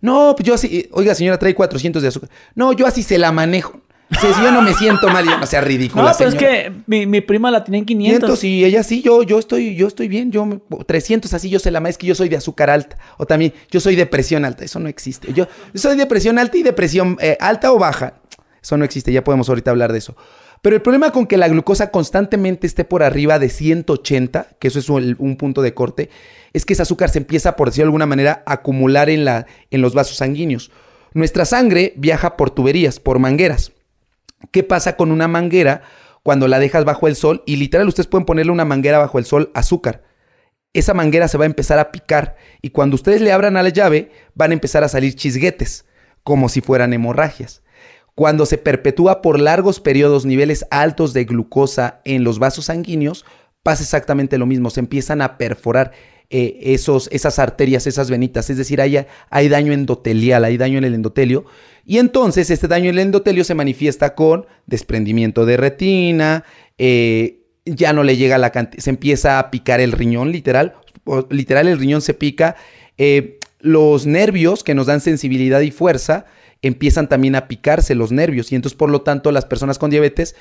No, 0.00 0.34
pues 0.36 0.46
yo 0.46 0.54
así, 0.54 0.88
oiga 0.92 1.14
señora, 1.14 1.38
trae 1.38 1.54
400 1.54 2.02
de 2.02 2.08
azúcar. 2.08 2.30
No, 2.54 2.72
yo 2.72 2.86
así 2.86 3.02
se 3.02 3.18
la 3.18 3.32
manejo. 3.32 3.80
Si, 4.18 4.26
yo 4.26 4.50
no 4.50 4.60
me 4.60 4.74
siento 4.74 5.08
mal, 5.08 5.24
yo 5.24 5.38
no 5.38 5.46
sea 5.46 5.60
ridícula. 5.60 6.02
No, 6.02 6.12
pero 6.18 6.30
es 6.30 6.36
que 6.36 6.72
mi, 6.86 7.20
prima 7.20 7.50
la 7.50 7.62
tiene 7.62 7.78
en 7.78 7.84
500. 7.84 8.40
500 8.40 8.44
y 8.44 8.64
ella 8.64 8.82
sí, 8.82 9.02
yo, 9.02 9.22
yo 9.22 9.38
estoy, 9.38 9.76
yo 9.76 9.86
estoy 9.86 10.08
bien. 10.08 10.32
Yo 10.32 10.60
300 10.86 11.32
así, 11.32 11.48
yo 11.48 11.60
sé 11.60 11.70
la 11.70 11.80
más 11.80 11.90
es 11.90 11.98
que 11.98 12.08
yo 12.08 12.14
soy 12.14 12.28
de 12.28 12.36
azúcar 12.36 12.70
alta. 12.70 12.96
O 13.18 13.26
también, 13.26 13.52
yo 13.70 13.78
soy 13.78 13.94
de 13.94 14.06
presión 14.06 14.44
alta. 14.44 14.64
Eso 14.64 14.80
no 14.80 14.88
existe. 14.88 15.32
Yo, 15.32 15.46
soy 15.74 15.96
de 15.96 16.06
presión 16.06 16.38
alta 16.38 16.56
y 16.56 16.62
de 16.62 16.72
presión 16.72 17.18
eh, 17.20 17.36
alta 17.40 17.72
o 17.72 17.78
baja. 17.78 18.14
Eso 18.60 18.76
no 18.76 18.84
existe. 18.84 19.12
Ya 19.12 19.22
podemos 19.22 19.48
ahorita 19.48 19.70
hablar 19.70 19.92
de 19.92 19.98
eso. 19.98 20.16
Pero 20.62 20.76
el 20.76 20.82
problema 20.82 21.12
con 21.12 21.26
que 21.26 21.36
la 21.36 21.48
glucosa 21.48 21.90
constantemente 21.90 22.66
esté 22.66 22.84
por 22.84 23.02
arriba 23.02 23.38
de 23.38 23.48
180, 23.48 24.48
que 24.58 24.68
eso 24.68 24.78
es 24.78 24.90
un, 24.90 25.16
un, 25.18 25.36
punto 25.36 25.62
de 25.62 25.72
corte, 25.72 26.10
es 26.52 26.66
que 26.66 26.74
ese 26.74 26.82
azúcar 26.82 27.08
se 27.08 27.18
empieza, 27.18 27.56
por 27.56 27.68
decirlo 27.68 27.84
de 27.84 27.88
alguna 27.88 28.06
manera, 28.06 28.42
a 28.44 28.54
acumular 28.54 29.08
en, 29.08 29.24
la, 29.24 29.46
en 29.70 29.80
los 29.80 29.94
vasos 29.94 30.18
sanguíneos. 30.18 30.70
Nuestra 31.14 31.46
sangre 31.46 31.94
viaja 31.96 32.36
por 32.36 32.50
tuberías, 32.50 33.00
por 33.00 33.18
mangueras. 33.18 33.72
¿Qué 34.50 34.62
pasa 34.62 34.96
con 34.96 35.12
una 35.12 35.28
manguera 35.28 35.82
cuando 36.22 36.48
la 36.48 36.58
dejas 36.58 36.84
bajo 36.84 37.08
el 37.08 37.16
sol? 37.16 37.42
Y 37.46 37.56
literal, 37.56 37.88
ustedes 37.88 38.06
pueden 38.06 38.26
ponerle 38.26 38.52
una 38.52 38.64
manguera 38.64 38.98
bajo 38.98 39.18
el 39.18 39.24
sol 39.24 39.50
azúcar. 39.54 40.02
Esa 40.72 40.94
manguera 40.94 41.28
se 41.28 41.36
va 41.36 41.44
a 41.44 41.46
empezar 41.46 41.78
a 41.78 41.90
picar 41.90 42.36
y 42.62 42.70
cuando 42.70 42.94
ustedes 42.94 43.20
le 43.20 43.32
abran 43.32 43.56
a 43.56 43.62
la 43.62 43.70
llave 43.70 44.12
van 44.34 44.52
a 44.52 44.54
empezar 44.54 44.84
a 44.84 44.88
salir 44.88 45.14
chisguetes, 45.14 45.84
como 46.22 46.48
si 46.48 46.60
fueran 46.60 46.92
hemorragias. 46.92 47.62
Cuando 48.14 48.46
se 48.46 48.58
perpetúa 48.58 49.22
por 49.22 49.40
largos 49.40 49.80
periodos 49.80 50.26
niveles 50.26 50.66
altos 50.70 51.12
de 51.12 51.24
glucosa 51.24 52.00
en 52.04 52.22
los 52.22 52.38
vasos 52.38 52.66
sanguíneos, 52.66 53.24
pasa 53.62 53.82
exactamente 53.82 54.38
lo 54.38 54.46
mismo, 54.46 54.70
se 54.70 54.80
empiezan 54.80 55.22
a 55.22 55.38
perforar 55.38 55.92
eh, 56.28 56.58
esos, 56.74 57.08
esas 57.12 57.38
arterias, 57.40 57.86
esas 57.88 58.08
venitas, 58.08 58.48
es 58.50 58.56
decir, 58.56 58.80
hay, 58.80 59.04
hay 59.30 59.48
daño 59.48 59.72
endotelial, 59.72 60.44
hay 60.44 60.56
daño 60.56 60.78
en 60.78 60.84
el 60.84 60.94
endotelio, 60.94 61.44
y 61.90 61.98
entonces 61.98 62.50
este 62.50 62.68
daño 62.68 62.84
en 62.84 62.94
el 62.94 62.98
endotelio 63.00 63.42
se 63.42 63.56
manifiesta 63.56 64.14
con 64.14 64.46
desprendimiento 64.64 65.44
de 65.44 65.56
retina, 65.56 66.44
eh, 66.78 67.40
ya 67.64 67.92
no 67.92 68.04
le 68.04 68.16
llega 68.16 68.38
la 68.38 68.52
cantidad, 68.52 68.80
se 68.80 68.90
empieza 68.90 69.40
a 69.40 69.50
picar 69.50 69.80
el 69.80 69.90
riñón, 69.90 70.30
literal, 70.30 70.76
literal 71.30 71.66
el 71.66 71.80
riñón 71.80 72.00
se 72.00 72.14
pica, 72.14 72.54
eh, 72.96 73.40
los 73.58 74.06
nervios 74.06 74.62
que 74.62 74.72
nos 74.72 74.86
dan 74.86 75.00
sensibilidad 75.00 75.62
y 75.62 75.72
fuerza, 75.72 76.26
empiezan 76.62 77.08
también 77.08 77.34
a 77.34 77.48
picarse 77.48 77.96
los 77.96 78.12
nervios. 78.12 78.52
Y 78.52 78.54
entonces 78.54 78.76
por 78.76 78.88
lo 78.88 79.00
tanto 79.00 79.32
las 79.32 79.44
personas 79.44 79.76
con 79.80 79.90
diabetes 79.90 80.36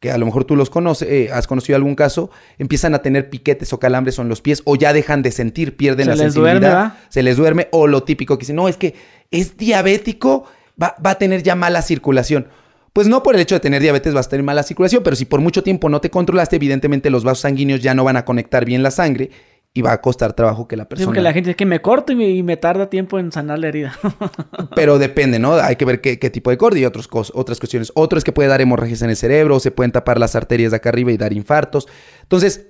que 0.00 0.10
a 0.10 0.16
lo 0.16 0.24
mejor 0.24 0.44
tú 0.44 0.56
los 0.56 0.70
conoces, 0.70 1.06
eh, 1.10 1.28
has 1.30 1.46
conocido 1.46 1.76
algún 1.76 1.96
caso, 1.96 2.30
empiezan 2.56 2.94
a 2.94 3.00
tener 3.00 3.28
piquetes 3.28 3.74
o 3.74 3.78
calambres 3.78 4.18
en 4.18 4.30
los 4.30 4.40
pies 4.40 4.62
o 4.64 4.74
ya 4.74 4.94
dejan 4.94 5.20
de 5.20 5.32
sentir, 5.32 5.76
pierden 5.76 6.08
la 6.08 6.16
sensibilidad, 6.16 6.94
se 7.10 7.22
les 7.22 7.36
duerme 7.36 7.68
o 7.72 7.88
lo 7.88 8.04
típico 8.04 8.38
que 8.38 8.44
dicen, 8.44 8.56
no, 8.56 8.68
es 8.68 8.78
que 8.78 8.94
es 9.30 9.58
diabético, 9.58 10.46
va, 10.80 10.94
va, 11.04 11.10
a 11.10 11.18
tener 11.18 11.42
ya 11.42 11.54
mala 11.54 11.82
circulación. 11.82 12.48
Pues 12.92 13.08
no 13.08 13.22
por 13.22 13.34
el 13.34 13.40
hecho 13.40 13.56
de 13.56 13.60
tener 13.60 13.82
diabetes 13.82 14.14
vas 14.14 14.26
a 14.26 14.30
tener 14.30 14.44
mala 14.44 14.62
circulación, 14.62 15.02
pero 15.02 15.16
si 15.16 15.24
por 15.24 15.40
mucho 15.40 15.62
tiempo 15.62 15.88
no 15.88 16.00
te 16.00 16.10
controlaste, 16.10 16.56
evidentemente 16.56 17.10
los 17.10 17.24
vasos 17.24 17.40
sanguíneos 17.40 17.82
ya 17.82 17.94
no 17.94 18.04
van 18.04 18.16
a 18.16 18.24
conectar 18.24 18.64
bien 18.64 18.82
la 18.84 18.92
sangre 18.92 19.30
y 19.76 19.82
va 19.82 19.90
a 19.90 20.00
costar 20.00 20.34
trabajo 20.34 20.68
que 20.68 20.76
la 20.76 20.88
persona. 20.88 21.12
que 21.12 21.20
la 21.20 21.32
gente 21.32 21.50
es 21.50 21.56
que 21.56 21.66
me 21.66 21.82
corto 21.82 22.12
y 22.12 22.42
me, 22.44 22.56
tarda 22.56 22.88
tiempo 22.88 23.18
en 23.18 23.32
sanar 23.32 23.58
la 23.58 23.66
herida. 23.66 23.98
Pero 24.76 25.00
depende, 25.00 25.40
¿no? 25.40 25.54
Hay 25.54 25.74
que 25.74 25.84
ver 25.84 26.00
qué, 26.00 26.16
tipo 26.30 26.50
de 26.50 26.56
corte 26.56 26.78
y 26.78 26.84
otros, 26.84 27.08
otras 27.34 27.58
cuestiones. 27.58 27.90
Otro 27.96 28.16
es 28.16 28.22
que 28.22 28.30
puede 28.30 28.48
dar 28.48 28.60
hemorragias 28.60 29.02
en 29.02 29.10
el 29.10 29.16
cerebro, 29.16 29.58
se 29.58 29.72
pueden 29.72 29.90
tapar 29.90 30.20
las 30.20 30.36
arterias 30.36 30.70
de 30.70 30.76
acá 30.76 30.90
arriba 30.90 31.10
y 31.10 31.16
dar 31.16 31.32
infartos. 31.32 31.88
Entonces, 32.22 32.68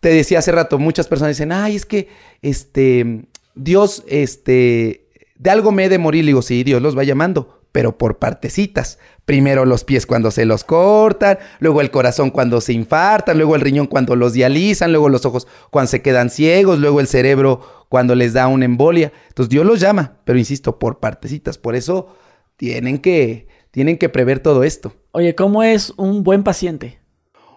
te 0.00 0.10
decía 0.10 0.40
hace 0.40 0.52
rato, 0.52 0.78
muchas 0.78 1.08
personas 1.08 1.34
dicen, 1.34 1.52
ay, 1.52 1.74
es 1.74 1.86
que 1.86 2.08
este, 2.42 3.24
Dios, 3.54 4.04
este, 4.06 5.01
de 5.42 5.50
algo 5.50 5.72
me 5.72 5.84
he 5.84 5.88
de 5.88 5.98
morir. 5.98 6.24
Le 6.24 6.28
digo, 6.28 6.42
sí, 6.42 6.62
Dios 6.64 6.80
los 6.80 6.96
va 6.96 7.04
llamando 7.04 7.62
pero 7.72 7.96
por 7.96 8.18
partecitas. 8.18 8.98
Primero 9.24 9.64
los 9.64 9.82
pies 9.82 10.06
cuando 10.06 10.30
se 10.30 10.44
los 10.44 10.62
cortan, 10.62 11.38
luego 11.58 11.80
el 11.80 11.90
corazón 11.90 12.30
cuando 12.30 12.60
se 12.60 12.74
infartan, 12.74 13.38
luego 13.38 13.54
el 13.54 13.62
riñón 13.62 13.86
cuando 13.86 14.14
los 14.14 14.34
dializan, 14.34 14.92
luego 14.92 15.08
los 15.08 15.24
ojos 15.24 15.48
cuando 15.70 15.88
se 15.88 16.02
quedan 16.02 16.30
ciegos, 16.30 16.78
luego 16.78 17.00
el 17.00 17.06
cerebro 17.06 17.60
cuando 17.88 18.14
les 18.14 18.34
da 18.34 18.46
una 18.46 18.66
embolia. 18.66 19.12
Entonces 19.28 19.48
Dios 19.48 19.64
los 19.64 19.80
llama, 19.80 20.18
pero 20.24 20.38
insisto, 20.38 20.78
por 20.78 21.00
partecitas. 21.00 21.56
Por 21.56 21.74
eso 21.74 22.14
tienen 22.56 22.98
que, 22.98 23.48
tienen 23.70 23.96
que 23.96 24.10
prever 24.10 24.40
todo 24.40 24.64
esto. 24.64 24.92
Oye, 25.12 25.34
¿cómo 25.34 25.62
es 25.62 25.90
un 25.96 26.22
buen 26.22 26.42
paciente? 26.42 27.00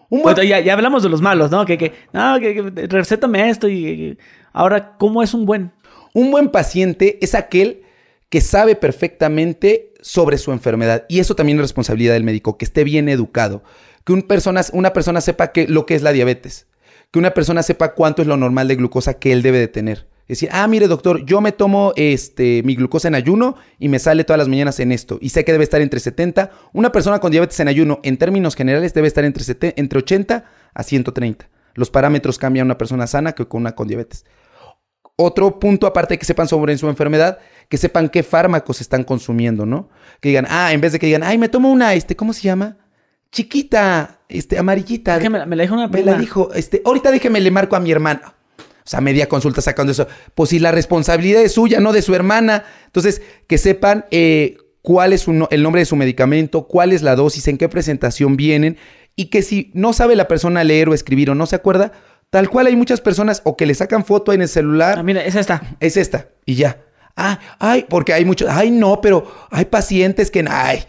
Un 0.10 0.22
buen... 0.22 0.36
ya, 0.38 0.62
ya, 0.62 0.74
hablamos 0.74 1.04
de 1.04 1.10
los 1.10 1.22
malos, 1.22 1.52
¿no? 1.52 1.66
Que, 1.66 1.78
que, 1.78 1.92
no, 2.14 2.40
que, 2.40 2.56
que 2.56 2.88
recétame 2.88 3.50
esto 3.50 3.68
y... 3.68 4.18
Ahora, 4.54 4.96
¿cómo 4.98 5.22
es 5.22 5.34
un 5.34 5.46
buen? 5.46 5.74
Un 6.16 6.32
buen 6.32 6.48
paciente 6.48 7.20
es 7.22 7.36
aquel 7.36 7.84
que 8.30 8.40
sabe 8.40 8.78
perfectamente 8.78 9.92
sobre 10.00 10.38
su 10.38 10.54
enfermedad. 10.54 11.06
Y 11.10 11.20
eso 11.20 11.36
también 11.36 11.58
es 11.58 11.64
responsabilidad 11.64 12.14
del 12.14 12.24
médico, 12.24 12.58
que 12.58 12.64
esté 12.64 12.86
bien 12.86 13.10
educado, 13.10 13.64
que 14.06 14.16
persona, 14.22 14.62
una 14.72 14.94
persona 14.94 15.20
sepa 15.20 15.52
que, 15.52 15.68
lo 15.68 15.86
que 15.86 15.94
es 15.94 16.04
la 16.04 16.14
diabetes, 16.14 16.68
que 17.12 17.20
una 17.20 17.34
persona 17.34 17.64
sepa 17.64 17.94
cuánto 17.96 18.22
es 18.22 18.30
lo 18.30 18.38
normal 18.38 18.70
de 18.70 18.78
glucosa 18.78 19.16
que 19.16 19.34
él 19.34 19.42
debe 19.42 19.60
de 19.60 19.68
tener. 19.68 20.08
Es 20.22 20.40
decir, 20.40 20.50
ah, 20.54 20.66
mire 20.70 20.88
doctor, 20.88 21.26
yo 21.26 21.42
me 21.42 21.52
tomo 21.52 21.92
este, 21.98 22.64
mi 22.64 22.76
glucosa 22.76 23.10
en 23.10 23.16
ayuno 23.16 23.58
y 23.78 23.90
me 23.90 24.00
sale 24.00 24.24
todas 24.24 24.38
las 24.38 24.48
mañanas 24.48 24.80
en 24.80 24.94
esto. 24.94 25.18
Y 25.20 25.30
sé 25.30 25.44
que 25.44 25.52
debe 25.52 25.66
estar 25.66 25.82
entre 25.82 26.00
70. 26.00 26.50
Una 26.72 26.94
persona 26.94 27.20
con 27.20 27.30
diabetes 27.30 27.60
en 27.60 27.68
ayuno, 27.68 28.00
en 28.04 28.16
términos 28.16 28.56
generales, 28.56 28.94
debe 28.94 29.10
estar 29.10 29.26
entre, 29.26 29.44
entre 29.76 30.00
80 30.00 30.46
a 30.74 30.84
130. 30.84 31.50
Los 31.74 31.90
parámetros 31.90 32.38
cambian 32.38 32.68
una 32.68 32.78
persona 32.78 33.06
sana 33.06 33.34
que 33.34 33.46
con 33.46 33.60
una 33.62 33.76
con 33.76 33.90
diabetes. 33.90 34.24
Otro 35.18 35.60
punto 35.60 35.88
aparte 35.88 36.16
de 36.16 36.18
que 36.20 36.26
sepan 36.26 36.48
sobre 36.48 36.78
su 36.78 36.90
enfermedad, 36.90 37.40
que 37.70 37.78
sepan 37.78 38.10
qué 38.10 38.22
fármacos 38.24 38.82
están 38.82 39.04
consumiendo, 39.04 39.66
¿no? 39.66 39.90
Que 40.20 40.30
digan, 40.30 40.46
ah, 40.50 40.74
en 40.74 40.82
vez 40.82 40.92
de 40.92 41.00
que 41.00 41.06
digan, 41.06 41.24
ay, 41.24 41.38
me 41.38 41.48
tomo 41.50 41.72
una, 41.72 41.94
este, 41.94 42.16
¿cómo 42.16 42.34
se 42.34 42.42
llama? 42.42 42.78
chiquita, 43.32 44.22
este, 44.30 44.58
amarillita. 44.58 45.18
Es 45.18 45.22
que 45.24 45.30
me, 45.30 45.46
me 45.46 45.56
la 45.58 45.64
dijo 45.64 45.74
una 45.76 45.88
Me 45.88 45.92
prima. 45.92 46.12
la 46.14 46.18
dijo, 46.18 46.54
este, 46.54 46.82
ahorita 46.86 47.12
déjeme 47.12 47.42
le 47.42 47.52
marco 47.52 47.76
a 47.76 47.80
mi 47.82 47.92
hermana. 47.92 48.34
O 48.58 48.88
sea, 48.88 49.02
media 49.02 49.28
consulta 49.28 49.62
sacando 49.62 49.92
eso. 49.92 50.08
Pues 50.36 50.52
si 50.52 50.60
la 50.60 50.72
responsabilidad 50.72 51.42
es 51.42 51.52
suya, 51.54 51.80
no 51.82 51.92
de 51.92 52.02
su 52.02 52.16
hermana. 52.16 52.64
Entonces, 52.86 53.22
que 53.48 53.58
sepan 53.58 54.06
eh, 54.12 54.58
cuál 54.82 55.12
es 55.12 55.28
no- 55.28 55.50
el 55.52 55.64
nombre 55.64 55.82
de 55.82 55.86
su 55.86 55.96
medicamento, 55.98 56.68
cuál 56.68 56.94
es 56.94 57.02
la 57.02 57.16
dosis, 57.18 57.48
en 57.50 57.58
qué 57.58 57.68
presentación 57.68 58.38
vienen. 58.38 58.78
Y 59.18 59.26
que 59.26 59.42
si 59.42 59.70
no 59.74 59.92
sabe 59.92 60.16
la 60.16 60.28
persona 60.30 60.64
leer 60.64 60.88
o 60.88 60.94
escribir 60.94 61.30
o 61.30 61.36
no 61.36 61.46
se 61.46 61.56
acuerda, 61.58 61.92
tal 62.36 62.50
cual 62.50 62.68
hay 62.68 62.76
muchas 62.76 63.00
personas 63.00 63.40
o 63.46 63.56
que 63.56 63.66
le 63.66 63.74
sacan 63.74 64.04
foto 64.04 64.34
en 64.34 64.42
el 64.42 64.50
celular 64.50 65.00
Ah, 65.00 65.04
mira, 65.04 65.24
es 65.24 65.36
esta. 65.36 65.62
es 65.80 65.96
esta 65.96 66.28
y 66.46 66.56
ya. 66.56 66.82
Ah, 67.16 67.40
ay, 67.60 67.86
porque 67.88 68.12
hay 68.12 68.26
muchos, 68.26 68.50
ay, 68.50 68.72
no, 68.72 69.00
pero 69.00 69.32
hay 69.52 69.64
pacientes 69.64 70.30
que, 70.32 70.44
ay, 70.50 70.84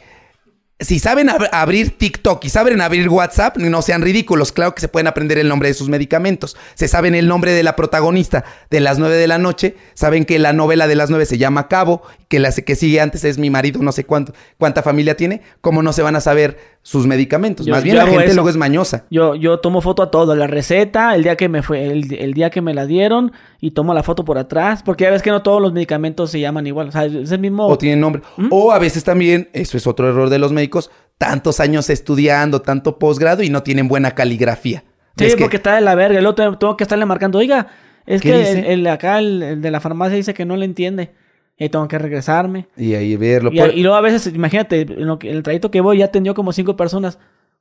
si 0.81 0.99
saben 0.99 1.29
ab- 1.29 1.49
abrir 1.53 1.97
TikTok 1.97 2.45
y 2.45 2.49
saben 2.51 2.81
abrir 2.81 3.09
WhatsApp, 3.09 3.57
no 3.59 3.81
sean 3.81 4.03
ridículos. 4.03 4.51
Claro 4.51 4.75
que 4.75 4.81
se 4.81 4.89
pueden 4.89 5.07
aprender 5.07 5.39
el 5.39 5.49
nombre 5.49 5.69
de 5.69 5.75
sus 5.75 5.89
medicamentos. 5.89 6.57
Se 6.75 6.89
saben 6.89 7.15
el 7.15 7.29
nombre 7.29 7.53
de 7.53 7.63
la 7.63 7.77
protagonista 7.77 8.45
de 8.69 8.81
las 8.81 8.99
9 8.99 9.15
de 9.17 9.27
la 9.29 9.39
noche. 9.39 9.77
Saben 9.95 10.25
que 10.27 10.39
la 10.41 10.53
novela 10.53 10.87
de 10.89 10.97
las 10.97 11.09
9 11.11 11.25
se 11.27 11.39
llama 11.39 11.69
Cabo, 11.69 12.03
que 12.29 12.41
la 12.41 12.51
que 12.53 12.75
sigue 12.75 13.01
antes 13.01 13.23
es 13.25 13.39
mi 13.39 13.49
marido, 13.49 13.81
no 13.83 13.93
sé 13.93 14.05
cuánto, 14.05 14.35
cuánta 14.59 14.83
familia 14.83 15.17
tiene. 15.17 15.41
¿Cómo 15.63 15.81
no 15.83 15.93
se 15.95 16.03
van 16.03 16.17
a 16.17 16.21
saber 16.21 16.59
sus 16.87 17.05
medicamentos? 17.05 17.67
Yo- 17.67 17.73
Más 17.75 17.83
bien 17.83 17.97
la 17.97 18.07
gente 18.07 18.27
eso. 18.27 18.35
luego 18.37 18.49
es 18.49 18.57
mañosa. 18.57 19.07
Yo, 19.11 19.35
yo 19.35 19.59
tomo 19.59 19.81
foto 19.81 20.05
a 20.05 20.11
todo, 20.13 20.37
la 20.37 20.47
receta, 20.47 21.17
el 21.17 21.25
día 21.25 21.35
que 21.37 21.49
me 21.49 21.63
fue, 21.65 21.85
el, 21.87 22.15
el 22.15 22.33
día 22.33 22.49
que 22.51 22.61
me 22.61 22.75
la 22.75 22.87
dieron, 22.87 23.33
y 23.61 23.73
tomo 23.73 23.93
la 23.93 24.05
foto 24.05 24.25
por 24.25 24.39
atrás, 24.39 24.85
porque 24.85 25.03
ya 25.03 25.11
ves 25.11 25.21
que 25.21 25.31
no 25.31 25.43
todos 25.43 25.61
los 25.61 25.73
medicamentos 25.73 26.31
se 26.31 26.39
llaman 26.39 26.65
igual. 26.69 26.89
O 26.89 26.93
sea, 26.93 27.07
es 27.07 27.33
el 27.33 27.41
mismo. 27.41 27.67
O 27.67 27.77
tienen 27.77 27.99
nombre. 27.99 28.23
O 28.51 28.71
a 28.71 28.79
veces 28.79 29.03
también, 29.03 29.49
eso 29.53 29.77
es 29.77 29.85
otro 29.89 30.09
error 30.09 30.31
de 30.31 30.39
los 30.39 30.53
médicos, 30.53 30.93
tantos 31.19 31.59
años 31.59 31.91
estudiando, 31.91 32.63
tanto 32.63 33.01
posgrado 33.01 33.43
y 33.43 33.51
no 33.51 33.65
tienen 33.65 33.89
buena 33.89 34.13
caligrafía. 34.13 34.85
Sí, 35.19 35.25
Es 35.25 35.35
que- 35.35 35.43
porque 35.43 35.57
está 35.57 35.75
de 35.75 35.81
la 35.81 35.97
verga. 35.97 36.21
El 36.21 36.27
otro 36.27 36.57
tengo 36.57 36.77
que 36.77 36.85
estarle 36.85 37.05
marcando, 37.05 37.39
oiga, 37.39 37.67
es 38.07 38.23
¿Qué 38.23 38.31
que 38.31 38.51
el, 38.53 38.65
el 38.65 38.87
acá, 38.87 39.19
el, 39.19 39.43
el 39.43 39.61
de 39.61 39.71
la 39.73 39.81
farmacia 39.81 40.15
dice 40.17 40.35
que 40.35 40.45
no 40.45 40.57
le 40.57 40.67
entiende. 40.67 41.11
Y 41.59 41.65
ahí 41.65 41.71
tengo 41.71 41.89
que 41.89 41.99
regresarme. 41.99 42.67
Y 42.77 42.95
ahí 42.95 43.17
verlo. 43.17 43.51
Y, 43.53 43.59
Por- 43.59 43.75
y 43.75 43.83
luego 43.83 43.97
a 43.97 44.01
veces, 44.03 44.27
imagínate, 44.35 44.83
en 44.83 45.07
lo 45.07 45.19
que- 45.19 45.31
el 45.31 45.43
trayecto 45.43 45.71
que 45.71 45.81
voy 45.81 45.99
ya 45.99 46.07
atendió 46.07 46.35
como 46.35 46.53
cinco 46.53 46.77
personas. 46.77 47.19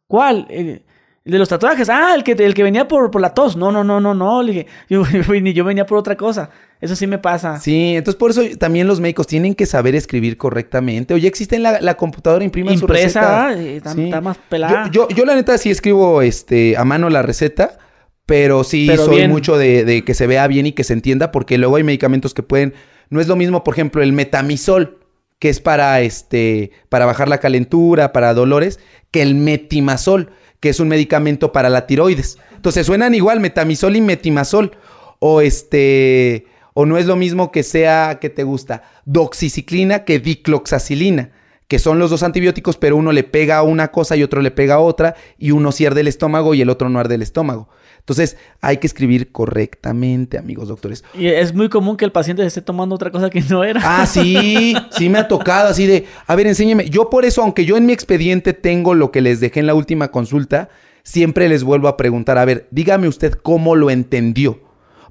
¿Cuál? 0.08 0.46
Eh, 0.50 0.82
El 1.24 1.32
de 1.32 1.40
los 1.40 1.50
tatuajes. 1.50 1.90
Ah, 1.90 2.14
el 2.16 2.24
que, 2.24 2.34
el 2.34 2.54
que 2.54 2.62
venía 2.62 2.88
por, 2.88 3.10
por 3.10 3.20
la 3.20 3.34
tos. 3.34 3.56
No, 3.58 3.72
no, 3.72 3.84
no, 3.84 4.00
no, 4.00 4.14
no. 4.14 4.44
Le 4.44 4.52
dije, 4.52 4.68
yo, 4.90 5.04
ni 5.42 5.54
yo 5.54 5.64
venía 5.64 5.86
por 5.88 5.98
otra 5.98 6.16
cosa. 6.16 6.52
Eso 6.80 6.96
sí 6.96 7.08
me 7.08 7.18
pasa. 7.18 7.60
Sí, 7.60 7.96
entonces 7.96 8.20
por 8.20 8.30
eso 8.30 8.42
también 8.60 8.86
los 8.86 9.00
médicos 9.00 9.26
tienen 9.26 9.56
que 9.56 9.66
saber 9.66 9.96
escribir 9.96 10.38
correctamente. 10.38 11.16
Oye, 11.16 11.28
existe 11.28 11.56
en 11.56 11.64
la, 11.64 11.82
la 11.82 11.96
computadora, 11.98 12.44
impriman 12.44 12.78
su 12.78 12.82
Impresa, 12.84 13.48
receta. 13.48 13.60
eh, 13.64 13.78
está, 13.78 13.94
Sí. 13.94 14.04
está 14.04 14.22
más 14.22 14.38
pelada. 14.50 14.92
Yo, 14.92 15.08
yo, 15.10 15.16
yo, 15.16 15.26
la 15.26 15.34
neta 15.34 15.58
sí 15.58 15.72
escribo 15.72 16.22
este, 16.22 16.78
a 16.78 16.84
mano 16.86 17.10
la 17.10 17.24
receta, 17.24 17.80
pero 18.28 18.64
sí 18.64 18.86
Pero 18.88 19.06
soy 19.06 19.16
bien. 19.18 19.32
mucho 19.32 19.58
de, 19.58 19.84
de 19.84 20.04
que 20.04 20.14
se 20.14 20.28
vea 20.28 20.46
bien 20.48 20.68
y 20.68 20.74
que 20.74 20.84
se 20.84 20.94
entienda, 20.94 21.32
porque 21.32 21.58
luego 21.58 21.78
hay 21.78 21.84
medicamentos 21.84 22.36
que 22.36 22.44
pueden. 22.44 22.76
No 23.10 23.22
es 23.22 23.28
lo 23.28 23.36
mismo, 23.36 23.64
por 23.64 23.74
ejemplo, 23.74 24.02
el 24.02 24.14
metamisol, 24.14 25.00
que 25.40 25.50
es 25.50 25.60
para 25.60 26.02
este. 26.02 26.72
para 26.90 27.06
bajar 27.06 27.28
la 27.28 27.40
calentura, 27.40 28.14
para 28.14 28.34
dolores, 28.34 28.80
que 29.12 29.22
el 29.22 29.36
metimazol, 29.36 30.32
que 30.60 30.70
es 30.70 30.80
un 30.80 30.88
medicamento 30.88 31.52
para 31.52 31.70
la 31.70 31.88
tiroides. 31.88 32.38
Entonces 32.56 32.86
suenan 32.86 33.14
igual, 33.14 33.40
metamisol 33.40 33.96
y 33.96 34.02
metimazol. 34.02 34.78
O 35.20 35.42
este. 35.42 36.48
O 36.74 36.86
no 36.86 36.98
es 36.98 37.06
lo 37.06 37.16
mismo 37.16 37.52
que 37.52 37.64
sea, 37.64 38.20
que 38.20 38.30
te 38.30 38.44
gusta, 38.44 38.84
doxiciclina 39.06 40.04
que 40.04 40.20
dicloxacilina 40.20 41.32
que 41.68 41.80
son 41.80 42.00
los 42.00 42.12
dos 42.12 42.24
antibióticos, 42.24 42.78
pero 42.78 42.96
uno 42.96 43.12
le 43.12 43.24
pega 43.24 43.58
a 43.58 43.64
una 43.64 43.92
cosa 43.92 44.16
y 44.16 44.24
otro 44.24 44.42
le 44.42 44.52
pega 44.52 44.76
a 44.76 44.80
otra, 44.80 45.16
y 45.38 45.52
uno 45.52 45.72
sí 45.72 45.86
el 45.86 46.08
estómago 46.08 46.54
y 46.54 46.62
el 46.62 46.70
otro 46.70 46.90
no 46.90 47.00
arde 47.00 47.16
el 47.16 47.22
estómago. 47.22 47.70
Entonces, 48.06 48.38
hay 48.62 48.78
que 48.78 48.86
escribir 48.86 49.32
correctamente, 49.32 50.38
amigos 50.38 50.68
doctores. 50.68 51.04
Y 51.16 51.26
es 51.26 51.56
muy 51.56 51.70
común 51.70 51.98
que 51.98 52.06
el 52.06 52.12
paciente 52.12 52.44
se 52.44 52.50
esté 52.50 52.62
tomando 52.62 52.94
otra 52.94 53.10
cosa 53.10 53.32
que 53.32 53.42
no 53.42 53.64
era. 53.64 53.82
Ah, 53.84 54.06
sí, 54.06 54.76
sí 54.92 55.10
me 55.10 55.18
ha 55.18 55.28
tocado 55.28 55.70
así 55.70 55.88
de, 55.88 56.06
a 56.28 56.36
ver, 56.36 56.46
enséñeme. 56.46 56.88
Yo 56.88 57.10
por 57.10 57.26
eso, 57.26 57.42
aunque 57.42 57.66
yo 57.66 57.78
en 57.78 57.88
mi 57.88 57.94
expediente 57.94 58.54
tengo 58.54 58.94
lo 58.94 59.10
que 59.10 59.22
les 59.22 59.40
dejé 59.40 59.60
en 59.60 59.66
la 59.66 59.74
última 59.74 60.10
consulta, 60.10 60.70
siempre 61.02 61.50
les 61.50 61.64
vuelvo 61.64 61.88
a 61.88 61.98
preguntar, 61.98 62.38
a 62.38 62.46
ver, 62.46 62.68
dígame 62.70 63.08
usted 63.08 63.34
cómo 63.34 63.76
lo 63.76 63.90
entendió. 63.90 64.60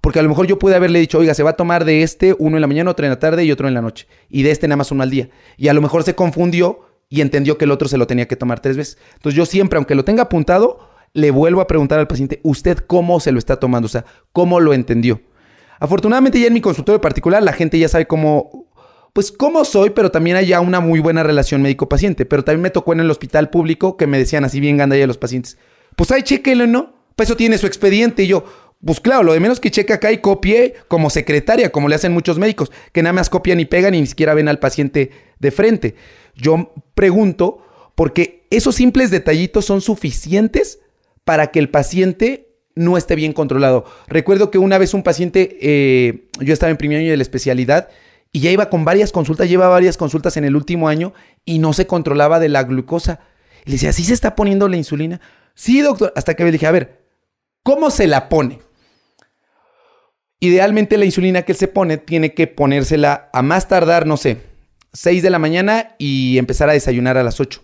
Porque 0.00 0.20
a 0.20 0.22
lo 0.22 0.28
mejor 0.28 0.46
yo 0.46 0.60
pude 0.60 0.76
haberle 0.76 1.00
dicho, 1.00 1.18
oiga, 1.18 1.34
se 1.34 1.42
va 1.42 1.50
a 1.50 1.56
tomar 1.56 1.84
de 1.84 2.04
este 2.04 2.36
uno 2.38 2.56
en 2.56 2.60
la 2.60 2.68
mañana, 2.68 2.92
otro 2.92 3.06
en 3.06 3.10
la 3.10 3.18
tarde 3.18 3.44
y 3.44 3.50
otro 3.50 3.66
en 3.66 3.74
la 3.74 3.82
noche. 3.82 4.06
Y 4.30 4.44
de 4.44 4.52
este 4.52 4.68
nada 4.68 4.76
más 4.76 4.92
uno 4.92 5.02
al 5.02 5.10
día. 5.10 5.30
Y 5.56 5.66
a 5.66 5.72
lo 5.72 5.82
mejor 5.82 6.04
se 6.04 6.14
confundió 6.14 6.82
y 7.08 7.22
entendió 7.22 7.58
que 7.58 7.64
el 7.64 7.72
otro 7.72 7.88
se 7.88 7.98
lo 7.98 8.06
tenía 8.06 8.28
que 8.28 8.36
tomar 8.36 8.60
tres 8.60 8.76
veces. 8.76 8.98
Entonces 9.14 9.36
yo 9.36 9.46
siempre, 9.46 9.78
aunque 9.78 9.96
lo 9.96 10.04
tenga 10.04 10.22
apuntado, 10.24 10.93
le 11.14 11.30
vuelvo 11.30 11.60
a 11.60 11.66
preguntar 11.66 12.00
al 12.00 12.08
paciente, 12.08 12.40
¿usted 12.42 12.78
cómo 12.78 13.20
se 13.20 13.32
lo 13.32 13.38
está 13.38 13.56
tomando? 13.56 13.86
O 13.86 13.88
sea, 13.88 14.04
¿cómo 14.32 14.60
lo 14.60 14.74
entendió? 14.74 15.22
Afortunadamente 15.78 16.40
ya 16.40 16.48
en 16.48 16.52
mi 16.52 16.60
consultorio 16.60 17.00
particular 17.00 17.42
la 17.42 17.52
gente 17.52 17.78
ya 17.78 17.88
sabe 17.88 18.06
cómo, 18.06 18.68
pues 19.12 19.30
cómo 19.30 19.64
soy, 19.64 19.90
pero 19.90 20.10
también 20.10 20.36
hay 20.36 20.46
ya 20.46 20.60
una 20.60 20.80
muy 20.80 20.98
buena 20.98 21.22
relación 21.22 21.62
médico-paciente. 21.62 22.26
Pero 22.26 22.44
también 22.44 22.62
me 22.62 22.70
tocó 22.70 22.92
en 22.92 23.00
el 23.00 23.10
hospital 23.10 23.48
público 23.48 23.96
que 23.96 24.08
me 24.08 24.18
decían 24.18 24.44
así 24.44 24.58
bien 24.60 24.76
gandalla 24.76 25.06
los 25.06 25.18
pacientes, 25.18 25.56
pues 25.96 26.10
ahí 26.10 26.22
chéquelo, 26.22 26.66
¿no? 26.66 26.94
Pues 27.14 27.28
eso 27.28 27.36
tiene 27.36 27.58
su 27.58 27.68
expediente 27.68 28.24
y 28.24 28.26
yo, 28.26 28.44
pues 28.84 28.98
claro, 28.98 29.22
lo 29.22 29.32
de 29.34 29.40
menos 29.40 29.60
que 29.60 29.70
cheque 29.70 29.92
acá 29.92 30.10
y 30.10 30.18
copie 30.18 30.74
como 30.88 31.10
secretaria, 31.10 31.70
como 31.70 31.88
le 31.88 31.94
hacen 31.94 32.12
muchos 32.12 32.40
médicos, 32.40 32.72
que 32.92 33.04
nada 33.04 33.12
más 33.12 33.30
copian 33.30 33.60
y 33.60 33.66
pegan 33.66 33.94
y 33.94 34.00
ni 34.00 34.06
siquiera 34.08 34.34
ven 34.34 34.48
al 34.48 34.58
paciente 34.58 35.12
de 35.38 35.50
frente. 35.52 35.94
Yo 36.34 36.72
pregunto, 36.96 37.64
porque 37.94 38.48
esos 38.50 38.74
simples 38.74 39.12
detallitos 39.12 39.64
son 39.64 39.80
suficientes 39.80 40.80
para 41.24 41.48
que 41.48 41.58
el 41.58 41.70
paciente 41.70 42.54
no 42.74 42.96
esté 42.96 43.14
bien 43.14 43.32
controlado. 43.32 43.84
Recuerdo 44.06 44.50
que 44.50 44.58
una 44.58 44.78
vez 44.78 44.94
un 44.94 45.02
paciente, 45.02 45.58
eh, 45.60 46.28
yo 46.40 46.52
estaba 46.52 46.70
en 46.70 46.76
primer 46.76 46.98
año 46.98 47.10
de 47.10 47.16
la 47.16 47.22
especialidad 47.22 47.88
y 48.32 48.40
ya 48.40 48.50
iba 48.50 48.68
con 48.68 48.84
varias 48.84 49.12
consultas, 49.12 49.48
lleva 49.48 49.68
varias 49.68 49.96
consultas 49.96 50.36
en 50.36 50.44
el 50.44 50.56
último 50.56 50.88
año 50.88 51.14
y 51.44 51.60
no 51.60 51.72
se 51.72 51.86
controlaba 51.86 52.40
de 52.40 52.48
la 52.48 52.64
glucosa. 52.64 53.20
Y 53.64 53.70
le 53.70 53.74
decía, 53.74 53.92
¿sí 53.92 54.04
se 54.04 54.12
está 54.12 54.34
poniendo 54.34 54.68
la 54.68 54.76
insulina? 54.76 55.20
Sí, 55.54 55.80
doctor. 55.80 56.12
Hasta 56.16 56.34
que 56.34 56.44
le 56.44 56.52
dije, 56.52 56.66
a 56.66 56.72
ver, 56.72 57.04
¿cómo 57.62 57.90
se 57.90 58.08
la 58.08 58.28
pone? 58.28 58.58
Idealmente 60.40 60.98
la 60.98 61.04
insulina 61.04 61.42
que 61.42 61.54
se 61.54 61.68
pone 61.68 61.96
tiene 61.96 62.34
que 62.34 62.46
ponérsela 62.46 63.30
a 63.32 63.42
más 63.42 63.68
tardar, 63.68 64.06
no 64.06 64.16
sé, 64.16 64.38
6 64.92 65.22
de 65.22 65.30
la 65.30 65.38
mañana 65.38 65.94
y 65.98 66.36
empezar 66.38 66.68
a 66.68 66.74
desayunar 66.74 67.16
a 67.16 67.22
las 67.22 67.40
8. 67.40 67.62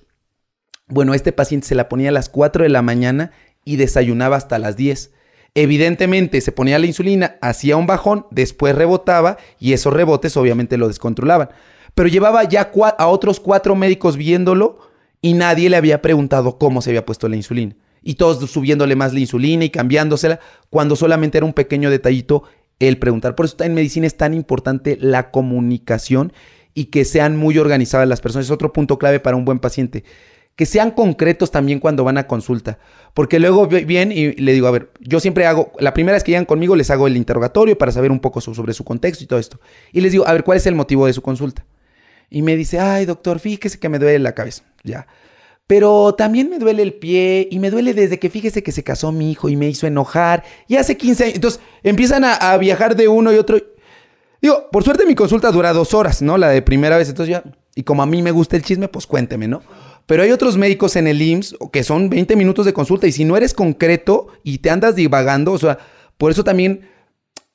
Bueno, 0.86 1.14
este 1.14 1.32
paciente 1.32 1.66
se 1.66 1.74
la 1.74 1.88
ponía 1.88 2.08
a 2.08 2.12
las 2.12 2.28
4 2.28 2.62
de 2.62 2.70
la 2.70 2.82
mañana 2.82 3.32
y 3.64 3.76
desayunaba 3.76 4.36
hasta 4.36 4.58
las 4.58 4.76
10. 4.76 5.12
Evidentemente 5.54 6.40
se 6.40 6.52
ponía 6.52 6.78
la 6.78 6.86
insulina, 6.86 7.36
hacía 7.40 7.76
un 7.76 7.86
bajón, 7.86 8.26
después 8.30 8.74
rebotaba 8.74 9.36
y 9.58 9.72
esos 9.72 9.92
rebotes 9.92 10.36
obviamente 10.36 10.76
lo 10.76 10.88
descontrolaban. 10.88 11.50
Pero 11.94 12.08
llevaba 12.08 12.44
ya 12.44 12.70
a 12.98 13.06
otros 13.08 13.40
cuatro 13.40 13.74
médicos 13.74 14.16
viéndolo 14.16 14.78
y 15.20 15.34
nadie 15.34 15.68
le 15.68 15.76
había 15.76 16.02
preguntado 16.02 16.58
cómo 16.58 16.82
se 16.82 16.90
había 16.90 17.04
puesto 17.04 17.28
la 17.28 17.36
insulina. 17.36 17.74
Y 18.02 18.14
todos 18.14 18.50
subiéndole 18.50 18.96
más 18.96 19.12
la 19.12 19.20
insulina 19.20 19.64
y 19.64 19.70
cambiándosela, 19.70 20.40
cuando 20.70 20.96
solamente 20.96 21.38
era 21.38 21.44
un 21.44 21.52
pequeño 21.52 21.90
detallito 21.90 22.44
el 22.78 22.98
preguntar. 22.98 23.34
Por 23.34 23.46
eso 23.46 23.56
en 23.60 23.74
medicina 23.74 24.06
es 24.06 24.16
tan 24.16 24.32
importante 24.32 24.96
la 25.00 25.30
comunicación 25.30 26.32
y 26.72 26.86
que 26.86 27.04
sean 27.04 27.36
muy 27.36 27.58
organizadas 27.58 28.08
las 28.08 28.20
personas. 28.20 28.46
Es 28.46 28.50
otro 28.50 28.72
punto 28.72 28.98
clave 28.98 29.20
para 29.20 29.36
un 29.36 29.44
buen 29.44 29.58
paciente. 29.58 30.04
Que 30.60 30.66
sean 30.66 30.90
concretos 30.90 31.50
también 31.50 31.78
cuando 31.80 32.04
van 32.04 32.18
a 32.18 32.26
consulta. 32.26 32.78
Porque 33.14 33.38
luego 33.38 33.66
bien 33.66 34.12
y 34.12 34.32
le 34.32 34.52
digo, 34.52 34.66
a 34.66 34.70
ver, 34.70 34.90
yo 35.00 35.18
siempre 35.18 35.46
hago, 35.46 35.72
la 35.78 35.94
primera 35.94 36.16
vez 36.16 36.22
que 36.22 36.32
llegan 36.32 36.44
conmigo 36.44 36.76
les 36.76 36.90
hago 36.90 37.06
el 37.06 37.16
interrogatorio 37.16 37.78
para 37.78 37.92
saber 37.92 38.10
un 38.12 38.20
poco 38.20 38.42
so- 38.42 38.52
sobre 38.52 38.74
su 38.74 38.84
contexto 38.84 39.24
y 39.24 39.26
todo 39.26 39.38
esto. 39.38 39.58
Y 39.90 40.02
les 40.02 40.12
digo, 40.12 40.28
a 40.28 40.34
ver, 40.34 40.44
¿cuál 40.44 40.58
es 40.58 40.66
el 40.66 40.74
motivo 40.74 41.06
de 41.06 41.14
su 41.14 41.22
consulta? 41.22 41.64
Y 42.28 42.42
me 42.42 42.56
dice, 42.56 42.78
ay, 42.78 43.06
doctor, 43.06 43.38
fíjese 43.38 43.78
que 43.78 43.88
me 43.88 43.98
duele 43.98 44.18
la 44.18 44.34
cabeza. 44.34 44.64
Ya. 44.84 45.06
Pero 45.66 46.14
también 46.14 46.50
me 46.50 46.58
duele 46.58 46.82
el 46.82 46.92
pie 46.92 47.48
y 47.50 47.58
me 47.58 47.70
duele 47.70 47.94
desde 47.94 48.18
que 48.18 48.28
fíjese 48.28 48.62
que 48.62 48.70
se 48.70 48.82
casó 48.84 49.12
mi 49.12 49.30
hijo 49.30 49.48
y 49.48 49.56
me 49.56 49.66
hizo 49.66 49.86
enojar. 49.86 50.44
Y 50.68 50.76
hace 50.76 50.98
15 50.98 51.24
años. 51.24 51.34
Entonces 51.36 51.60
empiezan 51.82 52.22
a, 52.24 52.34
a 52.34 52.58
viajar 52.58 52.96
de 52.96 53.08
uno 53.08 53.32
y 53.32 53.36
otro. 53.36 53.56
Digo, 54.42 54.68
por 54.70 54.84
suerte 54.84 55.06
mi 55.06 55.14
consulta 55.14 55.50
dura 55.50 55.72
dos 55.72 55.94
horas, 55.94 56.20
¿no? 56.20 56.36
La 56.36 56.50
de 56.50 56.60
primera 56.60 56.98
vez. 56.98 57.08
Entonces 57.08 57.30
ya. 57.32 57.44
Y 57.74 57.84
como 57.84 58.02
a 58.02 58.06
mí 58.06 58.20
me 58.20 58.32
gusta 58.32 58.56
el 58.56 58.62
chisme, 58.62 58.88
pues 58.88 59.06
cuénteme, 59.06 59.46
¿no? 59.48 59.62
Pero 60.10 60.24
hay 60.24 60.32
otros 60.32 60.56
médicos 60.56 60.96
en 60.96 61.06
el 61.06 61.22
IMSS 61.22 61.56
que 61.70 61.84
son 61.84 62.10
20 62.10 62.34
minutos 62.34 62.66
de 62.66 62.72
consulta. 62.72 63.06
Y 63.06 63.12
si 63.12 63.24
no 63.24 63.36
eres 63.36 63.54
concreto 63.54 64.26
y 64.42 64.58
te 64.58 64.68
andas 64.68 64.96
divagando, 64.96 65.52
o 65.52 65.58
sea, 65.58 65.78
por 66.18 66.32
eso 66.32 66.42
también 66.42 66.80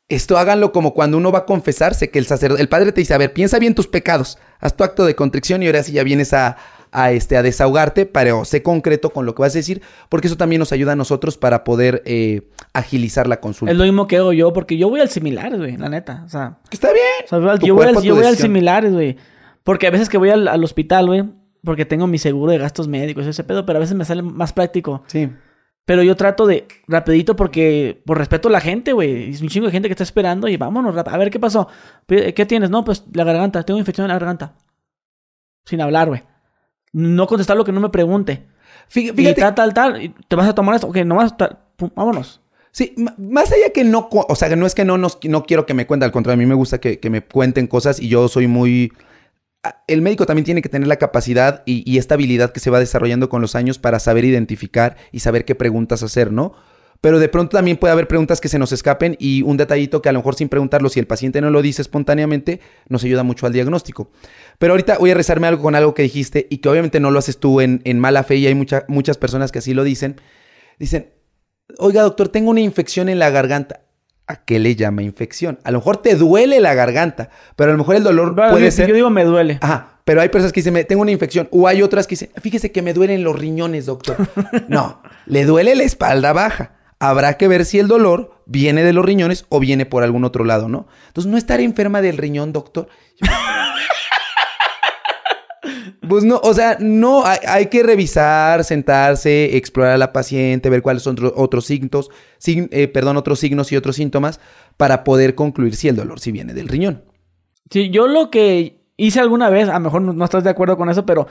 esto 0.07 0.37
háganlo 0.37 0.71
como 0.71 0.93
cuando 0.93 1.17
uno 1.17 1.33
va 1.33 1.39
a 1.39 1.45
confesarse, 1.45 2.09
que 2.11 2.17
el 2.17 2.25
sacerdote, 2.25 2.61
el 2.61 2.69
padre 2.69 2.93
te 2.93 3.01
dice, 3.01 3.13
a 3.13 3.17
ver, 3.17 3.33
piensa 3.33 3.59
bien 3.59 3.75
tus 3.75 3.87
pecados, 3.87 4.37
haz 4.61 4.77
tu 4.77 4.85
acto 4.85 5.05
de 5.05 5.15
contrición 5.15 5.63
y 5.63 5.65
ahora 5.65 5.83
sí 5.83 5.91
ya 5.91 6.03
vienes 6.03 6.31
a, 6.31 6.55
a, 6.93 7.11
este, 7.11 7.35
a 7.35 7.43
desahogarte, 7.43 8.05
pero 8.05 8.45
sé 8.45 8.63
concreto 8.63 9.09
con 9.09 9.25
lo 9.25 9.35
que 9.35 9.41
vas 9.41 9.53
a 9.53 9.57
decir, 9.59 9.81
porque 10.07 10.27
eso 10.27 10.37
también 10.37 10.59
nos 10.59 10.71
ayuda 10.71 10.93
a 10.93 10.95
nosotros 10.95 11.37
para 11.37 11.65
poder 11.65 12.03
eh, 12.05 12.47
agilizar 12.71 13.27
la 13.27 13.41
consulta. 13.41 13.73
Es 13.73 13.77
lo 13.77 13.83
mismo 13.83 14.07
que 14.07 14.15
hago 14.15 14.31
yo, 14.31 14.53
porque 14.53 14.77
yo 14.77 14.87
voy 14.87 15.01
al 15.01 15.09
similar, 15.09 15.57
güey, 15.57 15.75
la 15.75 15.89
neta. 15.89 16.23
O 16.25 16.29
sea, 16.29 16.59
Está 16.71 16.93
bien. 16.93 17.25
o 17.29 17.45
sea, 17.45 17.57
Tu 17.57 17.67
yo, 17.67 17.75
voy 17.75 17.87
al, 17.87 18.01
yo 18.01 18.15
voy 18.15 18.23
al 18.23 18.37
similar, 18.37 18.89
güey. 18.89 19.17
Porque 19.65 19.87
a 19.87 19.89
veces 19.89 20.07
que 20.07 20.17
voy 20.17 20.29
al, 20.29 20.47
al 20.47 20.63
hospital, 20.63 21.07
güey, 21.07 21.25
porque 21.65 21.85
tengo 21.85 22.07
mi 22.07 22.17
seguro 22.17 22.51
de 22.51 22.57
gastos 22.57 22.87
médicos, 22.87 23.25
ese 23.25 23.43
pedo, 23.43 23.65
pero 23.65 23.77
a 23.77 23.79
veces 23.81 23.95
me 23.95 24.05
sale 24.05 24.21
más 24.21 24.53
práctico. 24.53 25.03
Sí. 25.07 25.29
Pero 25.85 26.01
yo 26.01 26.15
trato 26.15 26.47
de 26.47 26.67
rapidito 26.87 27.35
porque 27.35 28.01
por 28.05 28.17
respeto 28.17 28.47
a 28.47 28.51
la 28.51 28.59
gente, 28.59 28.91
güey. 28.91 29.29
Es 29.29 29.41
un 29.41 29.49
chingo 29.49 29.67
de 29.67 29.71
gente 29.71 29.87
que 29.87 29.93
está 29.93 30.03
esperando 30.03 30.47
y 30.47 30.57
vámonos. 30.57 30.95
A 30.97 31.17
ver 31.17 31.29
qué 31.29 31.39
pasó. 31.39 31.67
¿Qué 32.07 32.45
tienes? 32.47 32.71
No, 32.71 32.83
pues 32.83 33.03
la 33.13 33.23
garganta. 33.23 33.63
Tengo 33.63 33.79
infección 33.79 34.05
en 34.05 34.09
la 34.09 34.15
garganta. 34.15 34.55
Sin 35.63 35.81
hablar, 35.81 36.07
güey. 36.07 36.23
No 36.91 37.27
contestar 37.27 37.55
lo 37.55 37.63
que 37.63 37.71
no 37.71 37.81
me 37.81 37.89
pregunte. 37.89 38.47
Fíjate. 38.87 39.21
Y 39.21 39.33
tal, 39.35 39.53
tal, 39.53 39.73
tal. 39.75 40.15
¿Te 40.27 40.35
vas 40.35 40.47
a 40.47 40.55
tomar 40.55 40.73
esto? 40.73 40.87
Ok, 40.87 40.97
nomás. 40.97 41.35
vámonos. 41.95 42.41
Sí, 42.71 42.95
más 43.17 43.51
allá 43.51 43.69
que 43.71 43.83
no. 43.83 44.09
O 44.11 44.35
sea, 44.35 44.49
que 44.49 44.55
no 44.55 44.65
es 44.65 44.73
que 44.73 44.85
no, 44.85 44.97
no 44.97 45.43
quiero 45.43 45.67
que 45.67 45.75
me 45.75 45.85
cuente. 45.85 46.05
Al 46.05 46.11
contrario, 46.11 46.41
a 46.41 46.43
mí 46.43 46.47
me 46.47 46.55
gusta 46.55 46.79
que, 46.79 46.99
que 46.99 47.11
me 47.11 47.21
cuenten 47.21 47.67
cosas 47.67 47.99
y 47.99 48.07
yo 48.07 48.27
soy 48.27 48.47
muy 48.47 48.91
el 49.87 50.01
médico 50.01 50.25
también 50.25 50.45
tiene 50.45 50.61
que 50.61 50.69
tener 50.69 50.87
la 50.87 50.97
capacidad 50.97 51.63
y, 51.65 51.97
esta 51.97 52.15
habilidad 52.15 52.51
que 52.51 52.59
se 52.59 52.69
va 52.69 52.79
desarrollando 52.79 53.29
con 53.29 53.41
los 53.41 53.55
años 53.55 53.79
para 53.79 53.99
saber 53.99 54.25
identificar 54.25 54.97
y 55.11 55.19
saber 55.19 55.45
qué 55.45 55.55
preguntas 55.55 56.03
hacer, 56.03 56.31
¿no? 56.31 56.53
Pero 57.01 57.19
de 57.19 57.29
pronto 57.29 57.57
también 57.57 57.77
puede 57.77 57.91
haber 57.91 58.07
preguntas 58.07 58.41
que 58.41 58.47
se 58.47 58.57
nos 58.57 58.71
escapen 58.71 59.15
y 59.19 59.41
un 59.43 59.57
detallito 59.57 60.01
que 60.01 60.09
a 60.09 60.11
lo 60.11 60.19
mejor 60.19 60.35
sin 60.35 60.49
preguntarlo, 60.49 60.89
si 60.89 60.99
el 60.99 61.07
paciente 61.07 61.41
no 61.41 61.51
lo 61.51 61.61
dice 61.61 61.81
espontáneamente, 61.81 62.61
nos 62.89 63.03
ayuda 63.03 63.23
mucho 63.23 63.45
al 63.45 63.53
diagnóstico. 63.53 64.09
Pero 64.57 64.73
ahorita 64.73 64.97
voy 64.97 65.11
a 65.11 65.13
rezarme 65.13 65.47
algo 65.47 65.61
con 65.61 65.75
algo 65.75 65.93
que 65.93 66.03
dijiste 66.03 66.47
y 66.49 66.57
que 66.59 66.69
obviamente 66.69 66.99
no 66.99 67.11
lo 67.11 67.19
haces 67.19 67.37
tú 67.37 67.61
en, 67.61 67.99
mala 67.99 68.23
fe 68.23 68.37
y 68.37 68.47
hay 68.47 68.55
muchas 68.55 69.17
personas 69.17 69.51
que 69.51 69.59
así 69.59 69.73
lo 69.73 69.83
dicen. 69.83 70.19
Dicen, 70.79 71.11
oiga 71.77 72.01
doctor, 72.01 72.29
tengo 72.29 72.49
una 72.49 72.61
infección 72.61 73.09
en 73.09 73.19
la 73.19 73.29
garganta. 73.29 73.84
¿A 74.27 74.37
qué 74.37 74.57
le 74.59 74.75
llama 74.75 75.03
infección? 75.03 75.59
A 75.63 75.71
lo 75.71 75.77
mejor 75.77 75.97
te 75.97 76.15
duele 76.15 76.59
la 76.59 76.73
garganta, 76.73 77.29
pero 77.55 77.69
a 77.69 77.73
lo 77.73 77.77
mejor 77.77 77.95
el 77.95 78.03
dolor 78.03 78.35
puede 78.35 78.71
ser. 78.71 78.87
Yo 78.87 78.95
digo 78.95 79.11
me 79.11 79.23
duele. 79.23 79.59
Ajá, 79.61 79.99
pero 80.03 80.21
hay 80.21 80.29
personas 80.29 80.51
que 80.51 80.61
dicen, 80.61 80.85
tengo 80.87 81.03
una 81.03 81.11
infección. 81.11 81.47
O 81.51 81.67
hay 81.67 81.83
otras 81.83 82.07
que 82.07 82.13
dicen, 82.13 82.29
fíjese 82.41 82.71
que 82.71 82.81
me 82.81 82.93
duelen 82.93 83.23
los 83.23 83.37
riñones, 83.37 83.85
doctor. 83.85 84.17
no, 84.67 85.01
le 85.27 85.45
duele 85.45 85.75
la 85.75 85.83
espalda 85.83 86.33
baja. 86.33 86.73
Habrá 86.97 87.37
que 87.37 87.47
ver 87.47 87.65
si 87.65 87.77
el 87.77 87.87
dolor 87.87 88.41
viene 88.45 88.83
de 88.83 88.93
los 88.93 89.05
riñones 89.05 89.45
o 89.49 89.59
viene 89.59 89.85
por 89.85 90.01
algún 90.03 90.23
otro 90.23 90.43
lado, 90.43 90.69
¿no? 90.69 90.87
Entonces, 91.07 91.31
no 91.31 91.37
estar 91.37 91.59
enferma 91.59 92.01
del 92.01 92.17
riñón, 92.17 92.53
doctor. 92.53 92.87
Pues 96.07 96.23
no, 96.23 96.39
o 96.43 96.53
sea, 96.53 96.77
no, 96.79 97.23
hay, 97.25 97.67
que 97.67 97.83
revisar, 97.83 98.63
sentarse, 98.63 99.57
explorar 99.57 99.93
a 99.93 99.97
la 99.97 100.13
paciente, 100.13 100.69
ver 100.69 100.81
cuáles 100.81 101.03
son 101.03 101.17
otros 101.35 101.65
signos, 101.65 102.09
eh, 102.45 102.87
perdón, 102.87 103.17
otros 103.17 103.39
signos 103.39 103.71
y 103.71 103.77
otros 103.77 103.95
síntomas 103.95 104.39
para 104.77 105.03
poder 105.03 105.35
concluir 105.35 105.75
si 105.75 105.87
el 105.87 105.95
dolor 105.95 106.19
sí 106.19 106.31
viene 106.31 106.53
del 106.53 106.67
riñón. 106.67 107.03
Sí, 107.69 107.89
yo 107.89 108.07
lo 108.07 108.29
que 108.29 108.81
hice 108.97 109.19
alguna 109.19 109.49
vez, 109.49 109.69
a 109.69 109.73
lo 109.73 109.79
mejor 109.79 110.01
no, 110.01 110.25
estás 110.25 110.43
de 110.43 110.49
acuerdo 110.49 110.77
con 110.77 110.89
eso, 110.89 111.05
pero 111.05 111.27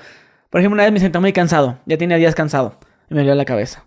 por 0.51 0.61
ejemplo, 0.61 0.75
una 0.75 0.85
vez 0.85 0.93
me 0.93 1.01
senté 1.01 1.19
muy 1.19 1.33
cansado, 1.33 1.79
ya 1.87 1.99
tenía 1.99 2.17
días 2.17 2.35
cansado, 2.35 2.79
y 3.11 3.15
me 3.15 3.23
dio 3.23 3.35
la 3.35 3.45
cabeza. 3.45 3.85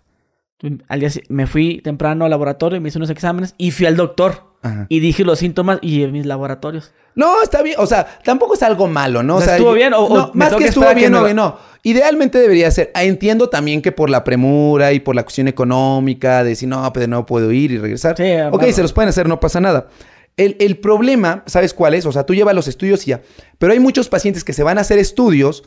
Al 0.88 1.00
día 1.00 1.08
me 1.28 1.46
fui 1.46 1.80
temprano 1.82 2.24
al 2.24 2.30
laboratorio, 2.30 2.80
me 2.80 2.88
hice 2.88 2.98
unos 2.98 3.10
exámenes 3.10 3.54
y 3.58 3.70
fui 3.70 3.86
al 3.86 3.96
doctor. 3.96 4.48
Y 4.88 4.98
dije 5.00 5.24
los 5.24 5.38
síntomas 5.38 5.78
y 5.82 6.04
mis 6.08 6.26
laboratorios. 6.26 6.92
No, 7.14 7.42
está 7.42 7.62
bien. 7.62 7.76
O 7.78 7.86
sea, 7.86 8.18
tampoco 8.24 8.54
es 8.54 8.62
algo 8.62 8.86
malo, 8.88 9.22
¿no? 9.22 9.36
O 9.36 9.40
sea, 9.40 9.54
¿Estuvo 9.54 9.72
bien 9.72 9.94
o, 9.94 10.32
más 10.34 10.54
que 10.54 10.64
estuvo 10.64 10.92
bien 10.94 11.14
o 11.14 11.32
no? 11.32 11.56
Idealmente 11.84 12.38
debería 12.38 12.70
ser. 12.70 12.90
Ah, 12.94 13.04
entiendo 13.04 13.48
también 13.48 13.82
que 13.82 13.92
por 13.92 14.10
la 14.10 14.24
premura 14.24 14.92
y 14.92 15.00
por 15.00 15.14
la 15.14 15.22
cuestión 15.22 15.46
económica, 15.46 16.42
de 16.42 16.50
decir, 16.50 16.68
no, 16.68 16.92
pero 16.92 17.06
no 17.06 17.24
puedo 17.24 17.52
ir 17.52 17.70
y 17.70 17.78
regresar. 17.78 18.16
Sí, 18.16 18.24
ok, 18.50 18.64
se 18.72 18.82
los 18.82 18.92
pueden 18.92 19.08
hacer, 19.08 19.28
no 19.28 19.38
pasa 19.38 19.60
nada. 19.60 19.88
El, 20.36 20.56
el, 20.60 20.76
problema, 20.76 21.44
¿sabes 21.46 21.72
cuál 21.72 21.94
es? 21.94 22.04
O 22.04 22.12
sea, 22.12 22.26
tú 22.26 22.34
llevas 22.34 22.54
los 22.54 22.68
estudios 22.68 23.06
y 23.06 23.10
ya. 23.10 23.22
Pero 23.58 23.72
hay 23.72 23.80
muchos 23.80 24.08
pacientes 24.08 24.44
que 24.44 24.52
se 24.52 24.62
van 24.62 24.78
a 24.78 24.82
hacer 24.82 24.98
estudios 24.98 25.64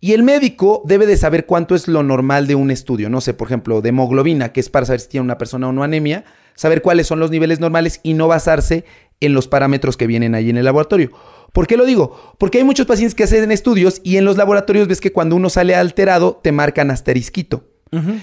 y 0.00 0.12
el 0.12 0.22
médico 0.22 0.82
debe 0.84 1.06
de 1.06 1.16
saber 1.16 1.46
cuánto 1.46 1.74
es 1.74 1.88
lo 1.88 2.02
normal 2.02 2.46
de 2.46 2.54
un 2.54 2.70
estudio. 2.70 3.10
No 3.10 3.20
sé, 3.20 3.34
por 3.34 3.48
ejemplo, 3.48 3.80
de 3.80 3.88
hemoglobina, 3.88 4.52
que 4.52 4.60
es 4.60 4.68
para 4.68 4.86
saber 4.86 5.00
si 5.00 5.08
tiene 5.08 5.24
una 5.24 5.38
persona 5.38 5.68
o 5.68 5.72
no 5.72 5.82
anemia, 5.82 6.24
saber 6.54 6.82
cuáles 6.82 7.06
son 7.06 7.18
los 7.18 7.30
niveles 7.30 7.58
normales 7.58 8.00
y 8.02 8.14
no 8.14 8.28
basarse 8.28 8.84
en 9.20 9.34
los 9.34 9.48
parámetros 9.48 9.96
que 9.96 10.06
vienen 10.06 10.34
ahí 10.34 10.50
en 10.50 10.56
el 10.56 10.64
laboratorio. 10.64 11.10
¿Por 11.52 11.66
qué 11.66 11.76
lo 11.76 11.86
digo? 11.86 12.36
Porque 12.38 12.58
hay 12.58 12.64
muchos 12.64 12.86
pacientes 12.86 13.14
que 13.14 13.24
hacen 13.24 13.50
estudios 13.50 14.00
y 14.04 14.16
en 14.16 14.24
los 14.24 14.36
laboratorios 14.36 14.86
ves 14.86 15.00
que 15.00 15.12
cuando 15.12 15.34
uno 15.34 15.50
sale 15.50 15.74
alterado 15.74 16.40
te 16.42 16.52
marcan 16.52 16.90
asterisquito. 16.90 17.64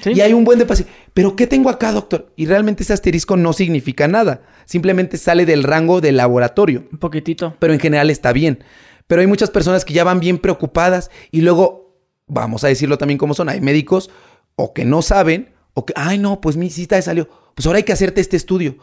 Y 0.05 0.21
hay 0.21 0.33
un 0.33 0.43
buen 0.43 0.59
de 0.59 0.65
pacientes. 0.65 0.95
¿Pero 1.13 1.35
qué 1.35 1.47
tengo 1.47 1.69
acá, 1.69 1.91
doctor? 1.91 2.31
Y 2.35 2.45
realmente 2.45 2.83
ese 2.83 2.93
asterisco 2.93 3.35
no 3.35 3.51
significa 3.51 4.07
nada. 4.07 4.43
Simplemente 4.65 5.17
sale 5.17 5.45
del 5.45 5.63
rango 5.63 6.01
del 6.01 6.17
laboratorio. 6.17 6.85
Un 6.91 6.99
poquitito. 6.99 7.55
Pero 7.59 7.73
en 7.73 7.79
general 7.79 8.09
está 8.09 8.31
bien. 8.31 8.59
Pero 9.07 9.21
hay 9.21 9.27
muchas 9.27 9.49
personas 9.51 9.85
que 9.85 9.93
ya 9.93 10.03
van 10.03 10.19
bien 10.19 10.39
preocupadas 10.39 11.11
y 11.31 11.41
luego, 11.41 11.99
vamos 12.27 12.63
a 12.63 12.67
decirlo 12.67 12.97
también 12.97 13.17
como 13.17 13.33
son, 13.33 13.49
hay 13.49 13.61
médicos 13.61 14.09
o 14.55 14.73
que 14.73 14.85
no 14.85 15.01
saben 15.01 15.53
o 15.73 15.85
que, 15.85 15.93
ay 15.95 16.17
no, 16.17 16.41
pues 16.41 16.57
mi 16.57 16.69
cita 16.69 16.99
salió, 17.01 17.29
pues 17.53 17.65
ahora 17.67 17.77
hay 17.77 17.83
que 17.83 17.93
hacerte 17.93 18.21
este 18.21 18.37
estudio. 18.37 18.77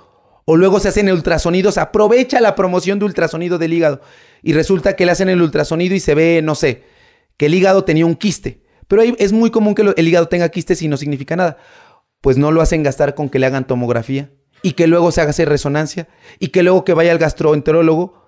O 0.44 0.56
luego 0.56 0.80
se 0.80 0.88
hacen 0.88 1.10
ultrasonidos, 1.10 1.78
aprovecha 1.78 2.40
la 2.40 2.56
promoción 2.56 2.98
de 2.98 3.04
ultrasonido 3.04 3.58
del 3.58 3.72
hígado 3.72 4.00
y 4.42 4.52
resulta 4.54 4.96
que 4.96 5.06
le 5.06 5.12
hacen 5.12 5.28
el 5.28 5.40
ultrasonido 5.40 5.94
y 5.94 6.00
se 6.00 6.14
ve, 6.14 6.40
no 6.42 6.54
sé, 6.54 6.82
que 7.36 7.46
el 7.46 7.54
hígado 7.54 7.84
tenía 7.84 8.06
un 8.06 8.16
quiste. 8.16 8.62
Pero 8.88 9.02
es 9.02 9.32
muy 9.32 9.50
común 9.50 9.74
que 9.74 9.94
el 9.96 10.08
hígado 10.08 10.28
tenga 10.28 10.48
quistes 10.48 10.82
y 10.82 10.88
no 10.88 10.96
significa 10.96 11.36
nada. 11.36 11.56
Pues 12.20 12.36
no 12.36 12.50
lo 12.50 12.60
hacen 12.60 12.82
gastar 12.82 13.14
con 13.14 13.28
que 13.28 13.38
le 13.38 13.46
hagan 13.46 13.66
tomografía 13.66 14.30
y 14.62 14.72
que 14.72 14.86
luego 14.86 15.12
se 15.12 15.20
haga 15.20 15.32
resonancia 15.44 16.08
y 16.38 16.48
que 16.48 16.62
luego 16.62 16.84
que 16.84 16.94
vaya 16.94 17.12
al 17.12 17.18
gastroenterólogo 17.18 18.21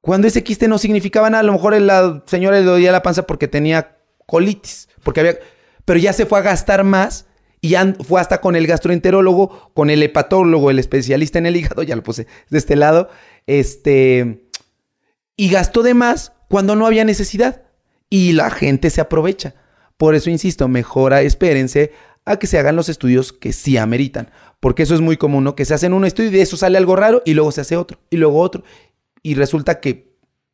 cuando 0.00 0.26
ese 0.26 0.42
quiste 0.42 0.68
no 0.68 0.78
significaba 0.78 1.30
nada, 1.30 1.40
a 1.40 1.46
lo 1.46 1.52
mejor 1.52 1.78
la 1.80 2.22
señora 2.26 2.58
le 2.58 2.64
dolía 2.64 2.92
la 2.92 3.02
panza 3.02 3.26
porque 3.26 3.48
tenía 3.48 3.98
colitis, 4.26 4.88
porque 5.02 5.20
había, 5.20 5.38
pero 5.84 5.98
ya 5.98 6.12
se 6.12 6.26
fue 6.26 6.38
a 6.38 6.42
gastar 6.42 6.84
más 6.84 7.26
y 7.60 7.74
fue 8.04 8.20
hasta 8.20 8.40
con 8.40 8.56
el 8.56 8.66
gastroenterólogo, 8.66 9.72
con 9.74 9.90
el 9.90 10.02
hepatólogo, 10.02 10.70
el 10.70 10.78
especialista 10.78 11.38
en 11.38 11.46
el 11.46 11.56
hígado, 11.56 11.82
ya 11.82 11.96
lo 11.96 12.02
puse 12.02 12.26
de 12.48 12.58
este 12.58 12.76
lado, 12.76 13.10
este, 13.46 14.48
y 15.36 15.50
gastó 15.50 15.82
de 15.82 15.94
más 15.94 16.32
cuando 16.48 16.76
no 16.76 16.86
había 16.86 17.04
necesidad 17.04 17.62
y 18.08 18.32
la 18.32 18.50
gente 18.50 18.88
se 18.88 19.00
aprovecha. 19.00 19.54
Por 19.98 20.14
eso 20.14 20.30
insisto, 20.30 20.68
mejora, 20.68 21.20
espérense 21.20 21.92
a 22.24 22.38
que 22.38 22.46
se 22.46 22.58
hagan 22.58 22.76
los 22.76 22.88
estudios 22.88 23.32
que 23.32 23.52
sí 23.52 23.76
ameritan, 23.76 24.30
porque 24.60 24.82
eso 24.82 24.94
es 24.94 25.00
muy 25.02 25.18
común, 25.18 25.44
¿no? 25.44 25.54
Que 25.54 25.66
se 25.66 25.74
hacen 25.74 25.92
un 25.92 26.06
estudio 26.06 26.30
y 26.30 26.34
de 26.34 26.42
eso 26.42 26.56
sale 26.56 26.78
algo 26.78 26.96
raro 26.96 27.22
y 27.26 27.34
luego 27.34 27.52
se 27.52 27.60
hace 27.60 27.76
otro 27.76 27.98
y 28.08 28.16
luego 28.16 28.40
otro 28.40 28.64
y 29.22 29.34
resulta 29.34 29.80
que 29.80 30.10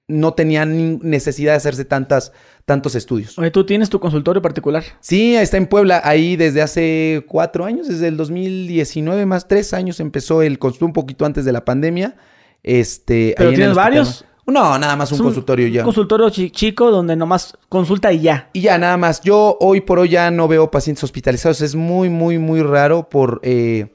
no 0.08 0.34
tenían 0.34 1.00
necesidad 1.00 1.52
de 1.52 1.56
hacerse 1.56 1.84
tantas, 1.84 2.32
tantos 2.64 2.94
estudios. 2.94 3.38
Oye, 3.38 3.50
¿tú 3.50 3.66
tienes 3.66 3.90
tu 3.90 3.98
consultorio 3.98 4.40
particular? 4.40 4.84
Sí, 5.00 5.34
está 5.34 5.56
en 5.56 5.66
Puebla, 5.66 6.00
ahí 6.04 6.36
desde 6.36 6.62
hace 6.62 7.24
cuatro 7.26 7.64
años, 7.64 7.88
desde 7.88 8.08
el 8.08 8.16
2019 8.16 9.26
más 9.26 9.48
tres 9.48 9.74
años 9.74 9.98
empezó 9.98 10.42
el 10.42 10.58
consultorio 10.58 10.86
un 10.88 10.92
poquito 10.92 11.26
antes 11.26 11.44
de 11.44 11.52
la 11.52 11.64
pandemia. 11.64 12.16
Este, 12.62 13.34
¿Pero 13.36 13.50
tienes 13.50 13.74
varios? 13.74 14.24
No, 14.46 14.78
nada 14.78 14.94
más 14.94 15.10
un, 15.10 15.18
consultorio 15.18 15.66
ya. 15.66 15.80
Un 15.80 15.86
consultorio 15.86 16.30
chico 16.30 16.92
donde 16.92 17.16
nomás 17.16 17.58
consulta 17.68 18.12
y 18.12 18.20
ya. 18.20 18.50
Y 18.52 18.60
ya, 18.60 18.78
nada 18.78 18.96
más. 18.96 19.20
Yo 19.22 19.56
hoy 19.60 19.80
por 19.80 19.98
hoy 19.98 20.10
ya 20.10 20.30
no 20.30 20.46
veo 20.46 20.70
pacientes 20.70 21.02
hospitalizados. 21.02 21.60
Es 21.62 21.74
muy, 21.74 22.10
muy, 22.10 22.38
muy 22.38 22.62
raro 22.62 23.08
por, 23.08 23.40
eh, 23.42 23.88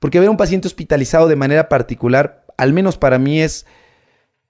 porque 0.00 0.20
ver 0.20 0.28
un 0.28 0.36
paciente 0.36 0.68
hospitalizado 0.68 1.26
de 1.26 1.36
manera 1.36 1.70
particular, 1.70 2.44
al 2.58 2.74
menos 2.74 2.98
para 2.98 3.18
mí 3.18 3.40
es 3.40 3.64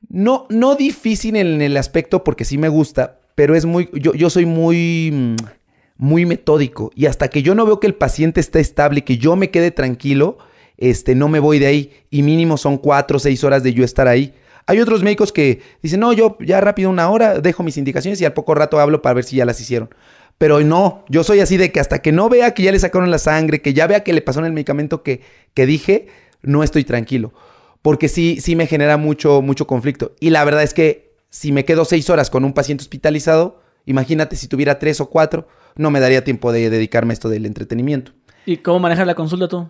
no, 0.09 0.47
no 0.51 0.75
difícil 0.75 1.37
en 1.37 1.63
el 1.63 1.77
aspecto 1.77 2.25
porque 2.25 2.45
sí 2.45 2.59
me 2.59 2.69
gusta, 2.69 3.19
pero 3.35 3.55
es 3.55 3.65
muy, 3.65 3.89
yo, 3.93 4.31
soy 4.31 4.47
muy, 4.47 5.11
mm, 5.13 5.37
muy 5.97 6.27
metódico 6.27 6.91
y 6.95 7.07
hasta 7.07 7.29
que 7.29 7.43
yo 7.43 7.55
no 7.55 7.67
veo 7.67 7.81
que 7.81 7.87
el 7.87 7.95
paciente 7.95 8.41
está 8.41 8.61
estable 8.61 9.01
y 9.01 9.03
que 9.03 9.19
yo 9.19 9.37
me 9.37 9.51
quede 9.51 9.71
tranquilo, 9.71 10.39
este, 10.77 11.15
no 11.15 11.29
me 11.29 11.41
voy 11.41 11.59
de 11.59 11.67
ahí 11.67 11.93
y 12.11 12.23
mínimo 12.23 12.57
son 12.57 12.79
cuatro 12.79 13.17
o 13.17 13.21
seis 13.21 13.45
horas 13.45 13.63
de 13.63 13.73
yo 13.73 13.85
estar 13.85 14.09
ahí. 14.09 14.35
Hay 14.67 14.81
otros 14.81 15.03
médicos 15.03 15.31
que 15.31 15.61
dicen, 15.83 16.01
no, 16.01 16.13
yo 16.13 16.39
ya 16.41 16.61
rápido 16.61 16.91
una 16.91 17.11
hora 17.11 17.41
dejo 17.41 17.63
mis 17.63 17.77
indicaciones 17.77 18.21
y 18.21 18.25
al 18.25 18.33
poco 18.33 18.55
rato 18.55 18.81
hablo 18.81 19.03
para 19.03 19.15
ver 19.15 19.25
si 19.25 19.37
ya 19.37 19.45
las 19.45 19.61
hicieron. 19.61 19.91
Pero 20.39 20.61
no, 20.61 21.05
yo 21.09 21.23
soy 21.23 21.41
así 21.41 21.57
de 21.57 21.71
que 21.71 21.81
hasta 21.81 22.01
que 22.01 22.11
no 22.11 22.29
vea 22.29 22.55
que 22.55 22.63
ya 22.63 22.73
le 22.73 22.79
sacaron 22.79 23.11
la 23.11 23.19
sangre, 23.19 23.63
que 23.63 23.73
ya 23.73 23.87
vea 23.87 24.03
que 24.03 24.13
le 24.13 24.23
pasó 24.23 24.41
en 24.41 24.47
el 24.47 24.53
medicamento 24.53 25.03
que, 25.03 25.21
que 25.53 25.67
dije, 25.67 26.09
no 26.43 26.65
estoy 26.65 26.85
tranquilo 26.85 27.33
porque 27.85 28.09
sí, 28.09 28.39
sí 28.41 28.57
me 28.57 28.66
genera 28.66 28.97
mucho, 28.97 29.43
mucho 29.43 29.66
conflicto. 29.66 30.14
Y 30.18 30.30
la 30.30 30.43
verdad 30.43 30.62
es 30.62 30.72
que 30.72 31.18
si 31.28 31.53
me 31.53 31.66
quedo 31.66 31.85
seis 31.85 32.09
horas 32.09 32.30
con 32.30 32.43
un 32.47 32.55
paciente 32.55 32.80
hospitalizado, 32.80 33.61
imagínate 33.85 34.37
si 34.37 34.49
tuviera 34.49 34.78
tres 34.78 35.03
o 35.03 35.11
cuatro, 35.11 35.49
no 35.76 35.91
me 35.91 36.01
daría 36.01 36.24
tiempo 36.24 36.51
de 36.51 36.70
dedicarme 36.70 37.12
a 37.12 37.14
esto 37.14 37.28
del 37.28 37.45
entretenimiento. 37.45 38.12
¿Y 38.47 38.57
cómo 38.57 38.78
manejas 38.78 39.07
la 39.07 39.14
consulta 39.14 39.49
tú? 39.49 39.68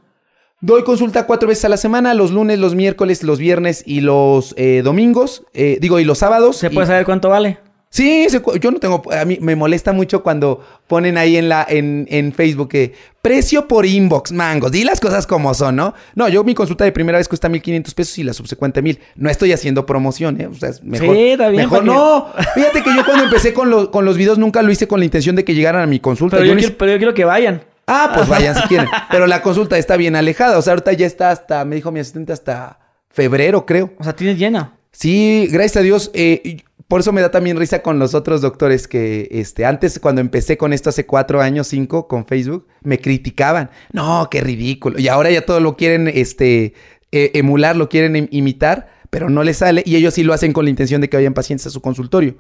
Doy 0.61 0.85
consulta 0.85 1.27
cuatro 1.27 1.49
veces 1.49 1.65
a 1.65 1.69
la 1.69 1.77
semana, 1.77 2.15
los 2.15 2.31
lunes, 2.31 2.61
los 2.61 2.77
miércoles, 2.77 3.25
los 3.25 3.41
viernes 3.41 3.83
y 3.85 4.01
los 4.01 4.55
eh, 4.57 4.83
domingos, 4.85 5.45
eh, 5.53 5.79
digo, 5.81 5.99
y 5.99 6.05
los 6.05 6.19
sábados. 6.19 6.57
¿Se 6.57 6.71
puede 6.71 6.87
saber 6.87 7.05
cuánto 7.05 7.31
vale? 7.31 7.59
Sí, 7.95 8.27
yo 8.61 8.73
no 8.73 8.81
tengo, 8.81 9.05
a 9.13 9.25
mí 9.25 9.39
me 9.41 9.55
molesta 9.55 9.93
mucho 9.93 10.25
cuando 10.25 10.61
ponen 10.89 11.17
ahí 11.17 11.37
en 11.37 11.49
la 11.49 11.65
en, 11.69 12.09
en 12.11 12.33
Facebook 12.33 12.69
que 12.69 12.93
precio 13.23 13.69
por 13.69 13.87
inbox, 13.87 14.33
mangos, 14.33 14.73
di 14.73 14.83
las 14.83 14.99
cosas 14.99 15.29
como 15.29 15.55
son, 15.55 15.77
¿no? 15.77 15.95
No, 16.17 16.29
yo 16.29 16.43
mi 16.43 16.57
consulta 16.57 16.83
de 16.83 16.91
primera 16.91 17.19
vez 17.19 17.29
cuesta 17.29 17.49
1500 17.49 17.95
pesos 17.95 18.19
y 18.19 18.25
la 18.25 18.33
subsecuente 18.33 18.83
mil. 18.83 18.99
No 19.15 19.31
estoy 19.31 19.53
haciendo 19.53 19.87
promoción, 19.87 20.41
¿eh? 20.41 20.49
O 20.49 20.55
sea, 20.55 20.71
mejor. 20.83 21.15
Sí, 21.15 21.23
está 21.23 21.51
bien, 21.51 21.63
mejor 21.63 21.85
no. 21.85 22.33
Fíjate 22.57 22.83
que 22.83 22.93
yo 22.97 23.05
cuando 23.05 23.27
empecé 23.27 23.55
con, 23.55 23.71
los 23.71 23.91
con 23.91 24.05
los 24.05 24.17
videos 24.17 24.39
nunca 24.39 24.61
lo 24.63 24.73
hice 24.73 24.89
con 24.89 24.99
la 24.99 25.05
intención 25.05 25.37
de 25.37 25.45
que 25.45 25.55
llegaran 25.55 25.83
a 25.83 25.87
mi 25.87 26.01
consulta. 26.01 26.39
Pero 26.39 26.49
yo, 26.49 26.57
quiero, 26.57 26.77
pero 26.77 26.91
yo 26.91 26.99
quiero 26.99 27.15
que 27.15 27.25
vayan. 27.25 27.63
Ah, 27.87 28.11
pues 28.13 28.29
vayan 28.29 28.57
si 28.57 28.63
quieren. 28.67 28.89
Pero 29.09 29.29
la 29.29 29.41
consulta 29.41 29.79
está 29.79 29.97
bien 29.97 30.17
alejada. 30.17 30.59
O 30.59 30.63
sea, 30.63 30.73
ahorita 30.73 30.95
ya 30.95 31.07
está 31.07 31.31
hasta, 31.31 31.65
me 31.65 31.77
dijo 31.77 31.93
mi 31.93 32.01
asistente, 32.01 32.33
hasta 32.33 32.81
febrero, 33.09 33.65
creo. 33.65 33.93
O 34.01 34.03
sea, 34.03 34.17
tienes 34.17 34.37
llena. 34.37 34.79
Sí, 34.91 35.47
gracias 35.49 35.77
a 35.77 35.83
Dios. 35.83 36.11
Eh, 36.13 36.65
por 36.89 37.01
eso 37.01 37.13
me 37.13 37.23
da 37.23 37.31
también 37.31 37.57
risa 37.59 37.83
con 37.83 37.99
los 37.99 38.15
otros 38.15 38.43
doctores 38.43 38.87
que 38.87 39.29
este, 39.31 39.65
antes, 39.65 39.99
cuando 39.99 40.21
empecé 40.21 40.59
con 40.59 40.73
esto 40.73 40.91
hace 40.91 41.07
cuatro 41.07 41.41
años, 41.41 41.67
cinco, 41.69 42.07
con 42.09 42.27
Facebook, 42.27 42.67
me 42.83 42.99
criticaban. 42.99 43.71
No, 43.93 44.29
qué 44.31 44.43
ridículo. 44.43 44.99
Y 44.99 45.09
ahora 45.09 45.31
ya 45.31 45.47
todo 45.47 45.61
lo 45.61 45.77
quieren 45.77 46.09
este, 46.09 46.75
e, 47.11 47.31
emular, 47.35 47.75
lo 47.77 47.89
quieren 47.89 48.29
imitar, 48.31 48.91
pero 49.09 49.31
no 49.31 49.43
les 49.43 49.59
sale. 49.59 49.83
Y 49.87 49.97
ellos 49.97 50.15
sí 50.15 50.23
lo 50.25 50.35
hacen 50.35 50.53
con 50.53 50.65
la 50.65 50.71
intención 50.71 51.01
de 51.01 51.09
que 51.09 51.17
vayan 51.17 51.33
pacientes 51.33 51.67
a 51.67 51.71
su 51.71 51.81
consultorio. 51.81 52.37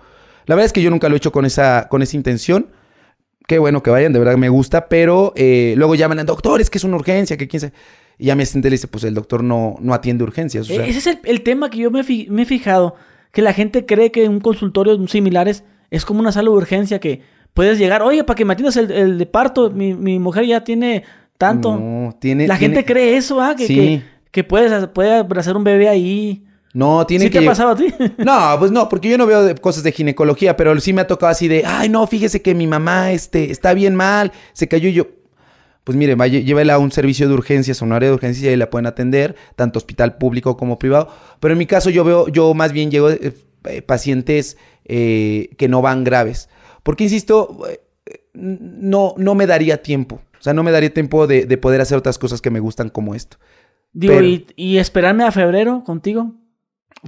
La 0.46 0.54
verdad 0.54 0.66
es 0.66 0.72
que 0.74 0.82
yo 0.82 0.90
nunca 0.90 1.08
lo 1.08 1.14
he 1.14 1.18
hecho 1.18 1.32
con 1.32 1.46
esa, 1.46 1.88
con 1.88 2.02
esa 2.02 2.16
intención. 2.16 2.68
Qué 3.46 3.58
bueno 3.58 3.82
que 3.82 3.90
vayan, 3.90 4.12
de 4.12 4.18
verdad 4.18 4.36
me 4.36 4.50
gusta, 4.50 4.88
pero 4.88 5.32
eh, 5.36 5.74
luego 5.76 5.94
llaman 5.94 6.18
a 6.18 6.24
doctores 6.24 6.68
que 6.68 6.78
es 6.78 6.84
una 6.84 6.96
urgencia, 6.96 7.36
que 7.38 7.48
quién 7.48 7.60
sabe. 7.60 7.72
Y 8.18 8.26
ya 8.26 8.36
me 8.36 8.42
asistente 8.42 8.68
le 8.68 8.74
dice, 8.74 8.88
pues 8.88 9.04
el 9.04 9.14
doctor 9.14 9.42
no, 9.42 9.76
no 9.80 9.94
atiende 9.94 10.22
urgencias. 10.22 10.68
Ese 10.68 10.90
es 10.90 11.06
el, 11.06 11.18
el, 11.24 11.42
tema 11.42 11.70
que 11.70 11.78
yo 11.78 11.90
me, 11.90 12.02
me 12.28 12.42
he 12.42 12.46
fijado 12.46 12.94
que 13.34 13.42
la 13.42 13.52
gente 13.52 13.84
cree 13.84 14.10
que 14.10 14.28
un 14.28 14.40
consultorio 14.40 15.06
similares 15.08 15.64
es 15.90 16.04
como 16.04 16.20
una 16.20 16.32
sala 16.32 16.48
de 16.48 16.56
urgencia 16.56 17.00
que 17.00 17.20
puedes 17.52 17.78
llegar, 17.78 18.00
oye, 18.02 18.24
para 18.24 18.36
que 18.36 18.44
me 18.44 18.52
atiendas 18.52 18.76
el, 18.76 19.18
de 19.18 19.26
parto, 19.26 19.70
mi, 19.70 20.18
mujer 20.18 20.46
ya 20.46 20.62
tiene 20.62 21.02
tanto. 21.36 21.76
No, 21.76 22.16
tiene. 22.18 22.46
La 22.46 22.56
gente 22.56 22.84
cree 22.84 23.16
eso, 23.16 23.40
¿ah? 23.40 23.54
Que, 23.56 24.02
que, 24.30 24.44
puedes, 24.44 24.72
hacer 24.72 25.56
un 25.56 25.64
bebé 25.64 25.88
ahí. 25.88 26.44
No, 26.72 27.06
tiene 27.06 27.26
¿Sí 27.26 27.30
que. 27.30 27.40
te 27.40 27.44
ha 27.44 27.48
pasado 27.48 27.70
a 27.70 27.76
ti? 27.76 27.92
No, 28.18 28.56
pues 28.58 28.70
no, 28.70 28.88
porque 28.88 29.08
yo 29.08 29.18
no 29.18 29.26
veo 29.26 29.54
cosas 29.60 29.82
de 29.82 29.92
ginecología, 29.92 30.56
pero 30.56 30.78
sí 30.80 30.92
me 30.92 31.02
ha 31.02 31.06
tocado 31.06 31.30
así 31.30 31.48
de, 31.48 31.64
ay, 31.66 31.88
no, 31.88 32.06
fíjese 32.06 32.40
que 32.40 32.54
mi 32.54 32.66
mamá 32.66 33.12
este, 33.12 33.50
está 33.50 33.74
bien 33.74 33.94
mal, 33.94 34.32
se 34.52 34.68
cayó 34.68 34.88
y 34.88 34.92
yo 34.92 35.06
pues 35.84 35.96
mire, 35.96 36.16
llévela 36.30 36.74
a 36.74 36.78
un 36.78 36.90
servicio 36.90 37.28
de 37.28 37.34
urgencias, 37.34 37.82
a 37.82 37.84
un 37.84 37.92
área 37.92 38.08
de 38.08 38.14
urgencias 38.14 38.44
y 38.44 38.48
ahí 38.48 38.56
la 38.56 38.70
pueden 38.70 38.86
atender, 38.86 39.36
tanto 39.54 39.78
hospital 39.78 40.16
público 40.16 40.56
como 40.56 40.78
privado. 40.78 41.10
Pero 41.40 41.52
en 41.52 41.58
mi 41.58 41.66
caso 41.66 41.90
yo 41.90 42.04
veo, 42.04 42.28
yo 42.28 42.54
más 42.54 42.72
bien 42.72 42.90
llego 42.90 43.10
eh, 43.10 43.34
eh, 43.64 43.82
pacientes 43.82 44.56
eh, 44.86 45.50
que 45.58 45.68
no 45.68 45.82
van 45.82 46.02
graves. 46.02 46.48
Porque, 46.82 47.04
insisto, 47.04 47.58
no, 48.32 49.14
no 49.18 49.34
me 49.34 49.46
daría 49.46 49.82
tiempo. 49.82 50.22
O 50.38 50.42
sea, 50.42 50.54
no 50.54 50.62
me 50.62 50.70
daría 50.70 50.92
tiempo 50.92 51.26
de, 51.26 51.46
poder 51.58 51.82
hacer 51.82 51.98
otras 51.98 52.18
cosas 52.18 52.40
que 52.40 52.50
me 52.50 52.60
gustan 52.60 52.88
como 52.88 53.14
esto. 53.14 53.36
Digo, 53.92 54.20
¿y 54.56 54.78
esperarme 54.78 55.24
a 55.24 55.32
febrero 55.32 55.84
contigo? 55.84 56.34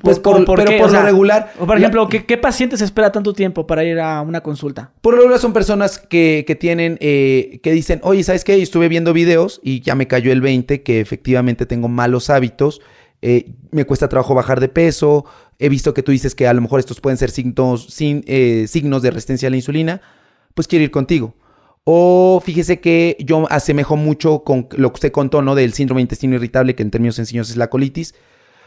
Pues 0.03 0.19
por, 0.19 0.45
pero 0.45 0.79
por 0.79 0.93
lo 0.93 1.03
regular. 1.03 1.53
O 1.59 1.67
por 1.67 1.79
ejemplo, 1.79 2.09
¿qué, 2.09 2.37
pacientes 2.37 2.81
espera 2.83 3.13
tanto 3.13 3.33
tiempo 3.33 3.67
para 3.67 3.83
ir 3.85 3.99
a 3.99 4.21
una 4.21 4.43
consulta? 4.43 4.93
Por 5.01 5.15
lo 5.15 5.21
regular 5.21 5.41
son 5.41 5.53
personas 5.53 5.99
que, 5.99 6.57
tienen, 6.61 6.99
eh, 7.01 7.61
que 7.63 7.73
dicen, 7.73 8.01
oye, 8.03 8.23
¿sabes 8.23 8.45
qué? 8.45 8.61
Estuve 8.61 8.89
viendo 8.89 9.13
videos 9.13 9.61
y 9.63 9.81
ya 9.81 9.95
me 9.95 10.07
cayó 10.07 10.33
el 10.33 10.41
20, 10.41 10.83
que 10.83 11.01
efectivamente 11.01 11.65
tengo 11.65 11.89
malos 11.89 12.29
hábitos. 12.29 12.83
Eh, 13.23 13.55
me 13.71 13.87
cuesta 13.87 14.09
trabajo 14.09 14.35
bajar 14.35 14.61
de 14.61 14.69
peso. 14.69 15.25
He 15.59 15.71
visto 15.71 15.95
que 15.95 16.03
tú 16.03 16.13
dices 16.13 16.35
que 16.35 16.47
a 16.47 16.53
lo 16.53 16.61
mejor 16.61 16.81
estos 16.81 17.01
pueden 17.01 17.17
ser 17.17 17.31
signos, 17.31 17.87
sin, 17.87 18.23
eh, 18.27 18.67
signos 18.69 19.01
de 19.01 19.11
resistencia 19.11 19.49
a 19.49 19.51
la 19.51 19.57
insulina. 19.57 20.03
Pues 20.55 20.69
quiero 20.69 20.85
ir 20.85 20.91
contigo. 20.91 21.35
O 21.85 22.43
fíjese 22.45 22.81
que 22.81 23.17
yo 23.21 23.47
asemejo 23.49 23.97
mucho 23.97 24.43
con 24.45 24.69
lo 24.73 24.91
que 24.91 24.97
usted 24.97 25.13
contó, 25.13 25.41
¿no? 25.41 25.55
Del 25.55 25.73
síndrome 25.73 26.01
de 26.01 26.03
intestino 26.03 26.35
irritable, 26.35 26.75
que 26.75 26.83
en 26.83 26.91
términos 26.91 27.15
sencillos 27.15 27.49
es 27.49 27.57
la 27.57 27.71
colitis. 27.71 28.15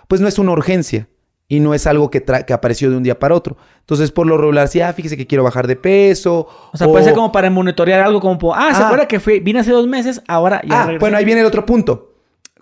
Pues 0.08 0.22
no 0.22 0.28
es 0.28 0.40
una 0.40 0.54
urgencia 0.54 1.08
y 1.52 1.60
no 1.60 1.74
es 1.74 1.88
algo 1.88 2.12
que, 2.12 2.24
que, 2.24 2.54
apareció 2.54 2.91
de 2.91 2.95
un 2.95 3.02
día 3.02 3.18
para 3.18 3.34
otro. 3.34 3.58
Entonces, 3.80 4.12
por 4.12 4.28
lo 4.28 4.38
regular, 4.38 4.68
sí, 4.68 4.82
ah, 4.82 4.93
fíjese 4.93 5.18
que 5.18 5.26
quiero 5.26 5.43
bajar 5.43 5.66
de 5.66 5.76
peso. 5.76 6.47
O 6.72 6.78
sea, 6.78 6.88
puede 6.88 7.04
ser 7.04 7.16
como 7.16 7.32
para 7.32 7.50
monitorear 7.50 8.02
algo 8.02 8.22
como, 8.22 8.54
ah, 8.54 8.72
¿se 8.74 8.84
ah. 8.84 8.86
acuerda 8.86 9.08
que 9.08 9.20
fui, 9.20 9.39
vine 9.39 9.60
hace 9.60 9.72
dos 9.72 9.88
meses, 9.88 10.22
ahora 10.28 10.62
ya 10.64 10.84
Ah, 10.84 10.97
bueno, 11.00 11.18
ahí 11.18 11.26
viene 11.26 11.41
el 11.41 11.47
otro 11.47 11.66
punto. 11.66 12.14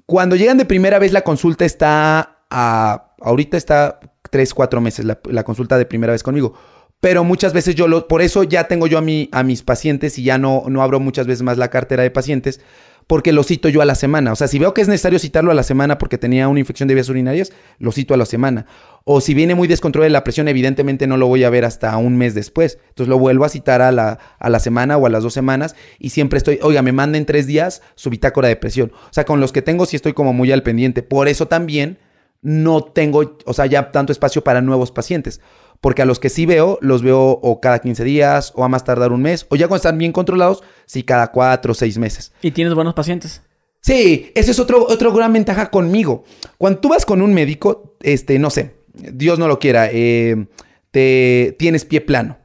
Cuando 0.05 0.37
llegan 0.37 0.57
de 0.57 0.63
primera 0.63 0.99
vez, 0.99 1.11
la 1.11 1.21
consulta 1.21 1.65
está 1.65 2.39
a, 2.49 3.13
ahorita 3.19 3.57
está 3.57 3.99
tres, 4.31 4.53
cuatro 4.53 4.79
meses, 4.79 5.03
la, 5.03 5.19
la, 5.29 5.43
consulta 5.43 5.77
de 5.77 5.85
primera 5.85 6.13
vez 6.13 6.23
conmigo. 6.23 6.53
Pero 7.01 7.25
muchas 7.25 7.51
veces 7.51 7.75
yo 7.75 7.89
lo, 7.89 8.07
por 8.07 8.21
eso 8.21 8.43
ya 8.43 8.69
tengo 8.69 8.87
yo 8.87 8.97
a, 8.97 9.01
mi, 9.01 9.27
a 9.33 9.43
mis 9.43 9.63
pacientes 9.63 10.17
y 10.17 10.23
ya 10.23 10.37
no, 10.37 10.63
no 10.67 10.81
abro 10.81 11.01
muchas 11.01 11.27
veces 11.27 11.43
más 11.43 11.57
la 11.57 11.67
cartera 11.67 12.03
de 12.03 12.09
pacientes, 12.09 12.61
porque 13.07 13.31
lo 13.31 13.43
cito 13.43 13.69
yo 13.69 13.81
a 13.81 13.85
la 13.85 13.95
semana. 13.95 14.33
O 14.33 14.35
sea, 14.35 14.49
si 14.49 14.59
veo 14.59 14.73
que 14.73 14.81
es 14.81 14.89
necesario 14.89 15.17
citarlo 15.17 15.49
a 15.51 15.55
la 15.55 15.63
semana 15.63 15.97
porque 15.97 16.17
tenía 16.17 16.49
una 16.49 16.59
infección 16.59 16.87
de 16.87 16.93
vías 16.93 17.07
urinarias, 17.07 17.53
lo 17.79 17.93
cito 17.93 18.13
a 18.13 18.17
la 18.17 18.25
semana. 18.25 18.65
O 19.05 19.21
si 19.21 19.33
viene 19.33 19.55
muy 19.55 19.69
descontrolada 19.69 20.09
la 20.09 20.25
presión, 20.25 20.49
evidentemente 20.49 21.07
no 21.07 21.15
lo 21.15 21.27
voy 21.27 21.45
a 21.45 21.49
ver 21.49 21.63
hasta 21.63 21.95
un 21.95 22.17
mes 22.17 22.35
después. 22.35 22.77
Entonces 22.89 23.07
lo 23.09 23.17
vuelvo 23.17 23.45
a 23.45 23.49
citar 23.49 23.81
a 23.81 23.93
la, 23.93 24.19
a 24.37 24.49
la 24.49 24.59
semana 24.59 24.97
o 24.97 25.05
a 25.05 25.09
las 25.09 25.23
dos 25.23 25.33
semanas 25.33 25.75
y 25.97 26.09
siempre 26.09 26.37
estoy, 26.37 26.59
oiga, 26.61 26.81
me 26.81 26.91
manden 26.91 27.25
tres 27.25 27.47
días 27.47 27.81
su 27.95 28.09
bitácora 28.09 28.49
de 28.49 28.57
presión. 28.57 28.91
O 28.93 29.13
sea, 29.13 29.23
con 29.23 29.39
los 29.39 29.53
que 29.53 29.61
tengo 29.61 29.85
sí 29.85 29.95
estoy 29.95 30.11
como 30.11 30.33
muy 30.33 30.51
al 30.51 30.63
pendiente. 30.63 31.01
Por 31.01 31.29
eso 31.29 31.47
también 31.47 31.99
no 32.41 32.83
tengo, 32.83 33.37
o 33.45 33.53
sea, 33.53 33.65
ya 33.65 33.91
tanto 33.91 34.11
espacio 34.11 34.43
para 34.43 34.61
nuevos 34.61 34.91
pacientes. 34.91 35.39
Porque 35.81 36.01
a 36.01 36.05
los 36.05 36.19
que 36.19 36.29
sí 36.29 36.45
veo, 36.45 36.79
los 36.81 37.01
veo 37.01 37.39
o 37.41 37.61
cada 37.61 37.79
15 37.79 38.03
días, 38.03 38.51
o 38.55 38.63
a 38.63 38.69
más 38.69 38.83
tardar 38.83 39.11
un 39.11 39.21
mes, 39.21 39.45
o 39.49 39.55
ya 39.55 39.67
cuando 39.67 39.77
están 39.77 39.97
bien 39.97 40.11
controlados, 40.11 40.63
sí 40.85 41.03
cada 41.03 41.31
4 41.31 41.71
o 41.71 41.75
6 41.75 41.97
meses. 41.97 42.33
¿Y 42.41 42.51
tienes 42.51 42.73
buenos 42.73 42.93
pacientes? 42.93 43.41
Sí, 43.81 44.31
esa 44.35 44.51
es 44.51 44.59
otro, 44.59 44.85
otro 44.87 45.13
gran 45.13 45.31
ventaja 45.33 45.69
conmigo. 45.69 46.23
Cuando 46.57 46.79
tú 46.79 46.89
vas 46.89 47.05
con 47.05 47.21
un 47.21 47.33
médico, 47.33 47.95
este, 48.01 48.39
no 48.39 48.49
sé, 48.49 48.75
Dios 48.93 49.39
no 49.39 49.47
lo 49.47 49.59
quiera, 49.59 49.89
eh, 49.91 50.47
te 50.91 51.55
tienes 51.59 51.85
pie 51.85 52.01
plano. 52.01 52.37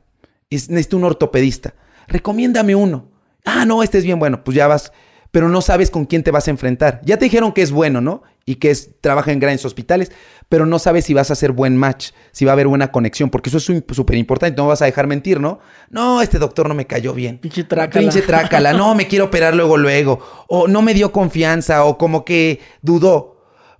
necesito 0.50 0.96
un 0.98 1.04
ortopedista. 1.04 1.74
Recomiéndame 2.08 2.74
uno. 2.74 3.10
Ah, 3.44 3.64
no, 3.64 3.82
este 3.82 3.98
es 3.98 4.04
bien 4.04 4.18
bueno. 4.18 4.44
Pues 4.44 4.56
ya 4.56 4.66
vas 4.66 4.92
pero 5.32 5.48
no 5.48 5.62
sabes 5.62 5.90
con 5.90 6.04
quién 6.04 6.22
te 6.22 6.30
vas 6.30 6.46
a 6.46 6.52
enfrentar. 6.52 7.00
Ya 7.04 7.18
te 7.18 7.24
dijeron 7.24 7.52
que 7.52 7.62
es 7.62 7.72
bueno, 7.72 8.00
¿no? 8.00 8.22
Y 8.44 8.56
que 8.56 8.70
es, 8.70 8.90
trabaja 9.00 9.32
en 9.32 9.38
grandes 9.38 9.64
hospitales, 9.64 10.10
pero 10.48 10.66
no 10.66 10.78
sabes 10.78 11.04
si 11.04 11.14
vas 11.14 11.30
a 11.30 11.34
hacer 11.34 11.52
buen 11.52 11.76
match, 11.76 12.10
si 12.32 12.44
va 12.44 12.52
a 12.52 12.54
haber 12.54 12.66
buena 12.66 12.90
conexión, 12.90 13.30
porque 13.30 13.50
eso 13.50 13.58
es 13.58 13.64
súper 13.64 14.16
importante. 14.16 14.56
No 14.56 14.68
vas 14.68 14.82
a 14.82 14.86
dejar 14.86 15.06
mentir, 15.06 15.40
¿no? 15.40 15.60
No, 15.90 16.20
este 16.22 16.38
doctor 16.38 16.68
no 16.68 16.74
me 16.74 16.86
cayó 16.86 17.14
bien. 17.14 17.38
Pinche 17.38 17.64
trácala. 17.64 18.00
Pinche 18.00 18.22
trácala. 18.26 18.72
No, 18.72 18.94
me 18.94 19.06
quiero 19.06 19.26
operar 19.26 19.54
luego, 19.54 19.76
luego. 19.76 20.18
O 20.48 20.68
no 20.68 20.82
me 20.82 20.94
dio 20.94 21.12
confianza, 21.12 21.84
o 21.84 21.98
como 21.98 22.24
que 22.24 22.60
dudó. 22.82 23.32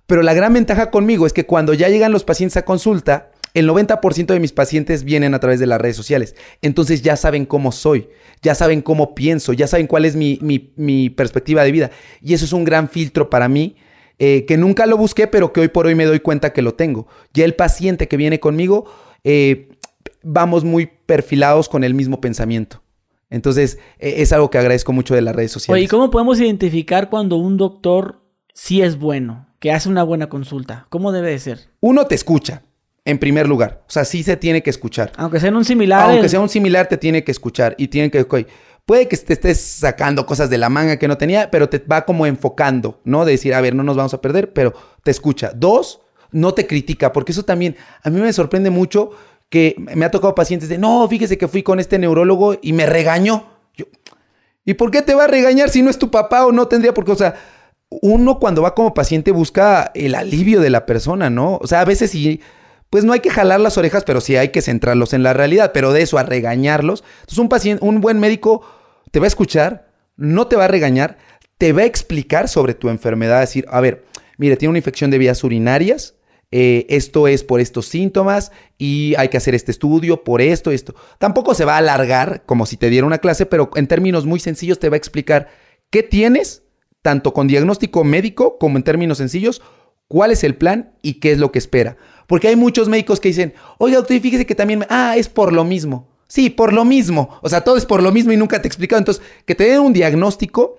Pero 0.05 0.21
la 0.21 0.33
gran 0.33 0.53
ventaja 0.53 0.91
conmigo 0.91 1.25
es 1.25 1.33
que 1.33 1.45
cuando 1.45 1.73
ya 1.73 1.89
llegan 1.89 2.11
los 2.11 2.23
pacientes 2.23 2.57
a 2.57 2.65
consulta, 2.65 3.31
el 3.53 3.69
90% 3.69 4.27
de 4.27 4.39
mis 4.39 4.51
pacientes 4.51 5.03
vienen 5.03 5.33
a 5.33 5.39
través 5.39 5.59
de 5.59 5.67
las 5.67 5.79
redes 5.79 5.95
sociales. 5.95 6.35
Entonces 6.61 7.01
ya 7.01 7.15
saben 7.15 7.45
cómo 7.45 7.71
soy, 7.71 8.09
ya 8.41 8.55
saben 8.55 8.81
cómo 8.81 9.13
pienso, 9.13 9.53
ya 9.53 9.67
saben 9.67 9.87
cuál 9.87 10.05
es 10.05 10.15
mi, 10.15 11.09
perspectiva 11.15 11.63
de 11.63 11.71
vida. 11.71 11.91
Y 12.21 12.33
eso 12.33 12.45
es 12.45 12.53
un 12.53 12.63
gran 12.63 12.89
filtro 12.89 13.29
para 13.29 13.47
mí. 13.47 13.75
Eh, 14.19 14.45
que 14.45 14.57
nunca 14.57 14.85
lo 14.85 14.97
busqué, 14.97 15.27
pero 15.27 15.51
que 15.51 15.61
hoy 15.61 15.67
por 15.67 15.87
hoy 15.87 15.95
me 15.95 16.05
doy 16.05 16.19
cuenta 16.19 16.53
que 16.53 16.61
lo 16.61 16.75
tengo. 16.75 17.07
Ya 17.33 17.45
el 17.45 17.55
paciente 17.55 18.07
que 18.07 18.17
viene 18.17 18.39
conmigo, 18.39 18.85
eh, 19.23 19.69
vamos 20.21 20.63
muy 20.63 20.89
perfilados 21.05 21.67
con 21.67 21.83
el 21.83 21.93
mismo 21.93 22.21
pensamiento. 22.21 22.81
Entonces, 23.29 23.79
e, 23.97 24.21
es 24.21 24.31
algo 24.31 24.49
que 24.49 24.59
agradezco 24.59 24.93
mucho 24.93 25.15
de 25.15 25.21
las 25.21 25.35
redes 25.35 25.51
sociales. 25.51 25.79
Oye, 25.79 25.85
¿y 25.85 25.87
cómo 25.87 26.11
podemos 26.11 26.39
identificar 26.39 27.09
cuando 27.09 27.37
un 27.37 27.57
doctor 27.57 28.21
sí 28.53 28.81
es 28.81 28.99
bueno, 28.99 29.47
que 29.59 29.71
hace 29.71 29.89
una 29.89 30.03
buena 30.03 30.29
consulta? 30.29 30.85
¿Cómo 30.89 31.11
debe 31.11 31.31
de 31.31 31.39
ser? 31.39 31.59
Uno 31.79 32.05
te 32.05 32.15
escucha 32.15 32.61
en 33.05 33.17
primer 33.17 33.47
lugar. 33.47 33.83
O 33.87 33.91
sea, 33.91 34.05
sí 34.05 34.23
se 34.23 34.37
tiene 34.37 34.63
que 34.63 34.69
escuchar. 34.69 35.11
Aunque 35.17 35.39
sea 35.39 35.51
un 35.51 35.65
similar. 35.65 36.11
Aunque 36.11 36.29
sea 36.29 36.39
un 36.39 36.49
similar, 36.49 36.87
te 36.87 36.97
tiene 36.97 37.23
que 37.23 37.31
escuchar 37.31 37.75
y 37.77 37.87
tiene 37.87 38.11
que... 38.11 38.25
puede 38.85 39.07
que 39.07 39.17
te 39.17 39.33
estés 39.33 39.59
sacando 39.61 40.25
cosas 40.25 40.49
de 40.49 40.57
la 40.57 40.69
manga 40.69 40.97
que 40.97 41.07
no 41.07 41.17
tenía, 41.17 41.49
pero 41.51 41.69
te 41.69 41.79
va 41.79 42.05
como 42.05 42.25
enfocando, 42.25 42.99
¿no? 43.03 43.25
De 43.25 43.31
decir, 43.33 43.53
a 43.53 43.61
ver, 43.61 43.75
no 43.75 43.83
nos 43.83 43.95
vamos 43.95 44.13
a 44.13 44.21
perder, 44.21 44.53
pero 44.53 44.73
te 45.03 45.11
escucha. 45.11 45.51
Dos, 45.55 46.01
no 46.31 46.53
te 46.53 46.67
critica, 46.67 47.13
porque 47.13 47.31
eso 47.31 47.43
también 47.43 47.75
a 48.03 48.09
mí 48.09 48.19
me 48.19 48.33
sorprende 48.33 48.69
mucho 48.69 49.11
que 49.49 49.75
me 49.77 50.05
ha 50.05 50.11
tocado 50.11 50.35
pacientes 50.35 50.67
de, 50.67 50.77
no, 50.77 51.07
fíjese 51.07 51.37
que 51.37 51.47
fui 51.47 51.63
con 51.63 51.79
este 51.79 51.99
neurólogo 51.99 52.57
y 52.61 52.73
me 52.73 52.85
regañó. 52.85 53.47
Yo, 53.75 53.85
¿Y 54.65 54.73
por 54.75 54.91
qué 54.91 55.01
te 55.01 55.13
va 55.13 55.25
a 55.25 55.27
regañar 55.27 55.69
si 55.69 55.81
no 55.81 55.89
es 55.89 55.99
tu 55.99 56.09
papá 56.09 56.45
o 56.45 56.51
no 56.51 56.67
tendría 56.67 56.93
por 56.93 57.05
qué? 57.05 57.11
O 57.11 57.15
sea, 57.15 57.35
uno 58.01 58.39
cuando 58.39 58.61
va 58.61 58.73
como 58.73 58.93
paciente 58.93 59.31
busca 59.31 59.91
el 59.93 60.15
alivio 60.15 60.59
de 60.59 60.69
la 60.69 60.85
persona, 60.85 61.29
¿no? 61.29 61.57
O 61.57 61.67
sea, 61.67 61.81
a 61.81 61.85
veces 61.85 62.11
sí 62.11 62.41
pues 62.93 63.05
no 63.05 63.13
hay 63.13 63.21
que 63.21 63.31
jalar 63.31 63.59
las 63.59 63.79
orejas, 63.79 64.03
pero 64.03 64.21
sí 64.21 64.35
hay 64.35 64.49
que 64.49 64.61
centrarlos 64.61 65.13
en 65.13 65.23
la 65.23 65.33
realidad. 65.33 65.71
Pero 65.73 65.93
de 65.93 66.03
eso 66.03 66.19
a 66.19 66.23
regañarlos. 66.23 67.03
Entonces, 67.21 67.39
un 67.39 67.49
paciente, 67.49 67.83
un 67.83 68.01
buen 68.01 68.19
médico 68.19 68.61
te 69.09 69.17
va 69.17 69.25
a 69.25 69.29
escuchar, 69.29 69.87
no 70.15 70.45
te 70.45 70.55
va 70.57 70.65
a 70.65 70.67
regañar, 70.67 71.17
te 71.57 71.73
va 71.73 71.81
a 71.81 71.85
explicar 71.85 72.47
sobre 72.47 72.75
tu 72.75 72.89
enfermedad. 72.89 73.39
Decir, 73.39 73.65
a 73.71 73.81
ver, 73.81 74.05
mire, 74.37 74.57
tiene 74.57 74.69
una 74.69 74.77
infección 74.77 75.09
de 75.09 75.17
vías 75.17 75.43
urinarias. 75.43 76.17
eh, 76.51 76.85
esto 76.87 77.27
es 77.27 77.43
por 77.43 77.59
estos 77.61 77.87
síntomas 77.87 78.51
y 78.77 79.15
hay 79.17 79.29
que 79.29 79.37
hacer 79.37 79.55
este 79.55 79.71
estudio 79.71 80.23
por 80.23 80.39
esto, 80.39 80.69
esto. 80.69 80.93
Tampoco 81.17 81.55
se 81.55 81.65
va 81.65 81.73
a 81.73 81.77
alargar 81.79 82.43
como 82.45 82.67
si 82.67 82.77
te 82.77 82.91
diera 82.91 83.07
una 83.07 83.17
clase, 83.17 83.47
pero 83.47 83.71
en 83.73 83.87
términos 83.87 84.27
muy 84.27 84.39
sencillos 84.39 84.77
te 84.77 84.89
va 84.89 84.97
a 84.97 84.97
explicar 84.97 85.47
qué 85.89 86.03
tienes, 86.03 86.61
tanto 87.01 87.33
con 87.33 87.47
diagnóstico 87.47 88.03
médico 88.03 88.59
como 88.59 88.77
en 88.77 88.83
términos 88.83 89.17
sencillos, 89.17 89.63
cuál 90.07 90.31
es 90.31 90.43
el 90.43 90.55
plan 90.55 90.93
y 91.01 91.15
qué 91.15 91.31
es 91.31 91.39
lo 91.39 91.51
que 91.51 91.59
espera. 91.59 91.97
Porque 92.27 92.47
hay 92.47 92.55
muchos 92.55 92.89
médicos 92.89 93.19
que 93.19 93.29
dicen, 93.29 93.53
oiga 93.77 93.97
doctor, 93.97 94.19
fíjese 94.19 94.45
que 94.45 94.55
también, 94.55 94.85
ah, 94.89 95.15
es 95.17 95.29
por 95.29 95.53
lo 95.53 95.63
mismo. 95.63 96.09
Sí, 96.27 96.49
por 96.49 96.73
lo 96.73 96.85
mismo. 96.85 97.37
O 97.41 97.49
sea, 97.49 97.61
todo 97.61 97.77
es 97.77 97.85
por 97.85 98.01
lo 98.01 98.11
mismo 98.11 98.31
y 98.31 98.37
nunca 98.37 98.61
te 98.61 98.67
he 98.67 98.69
explicado. 98.69 98.99
Entonces, 98.99 99.23
que 99.45 99.55
te 99.55 99.65
den 99.65 99.81
un 99.81 99.93
diagnóstico 99.93 100.77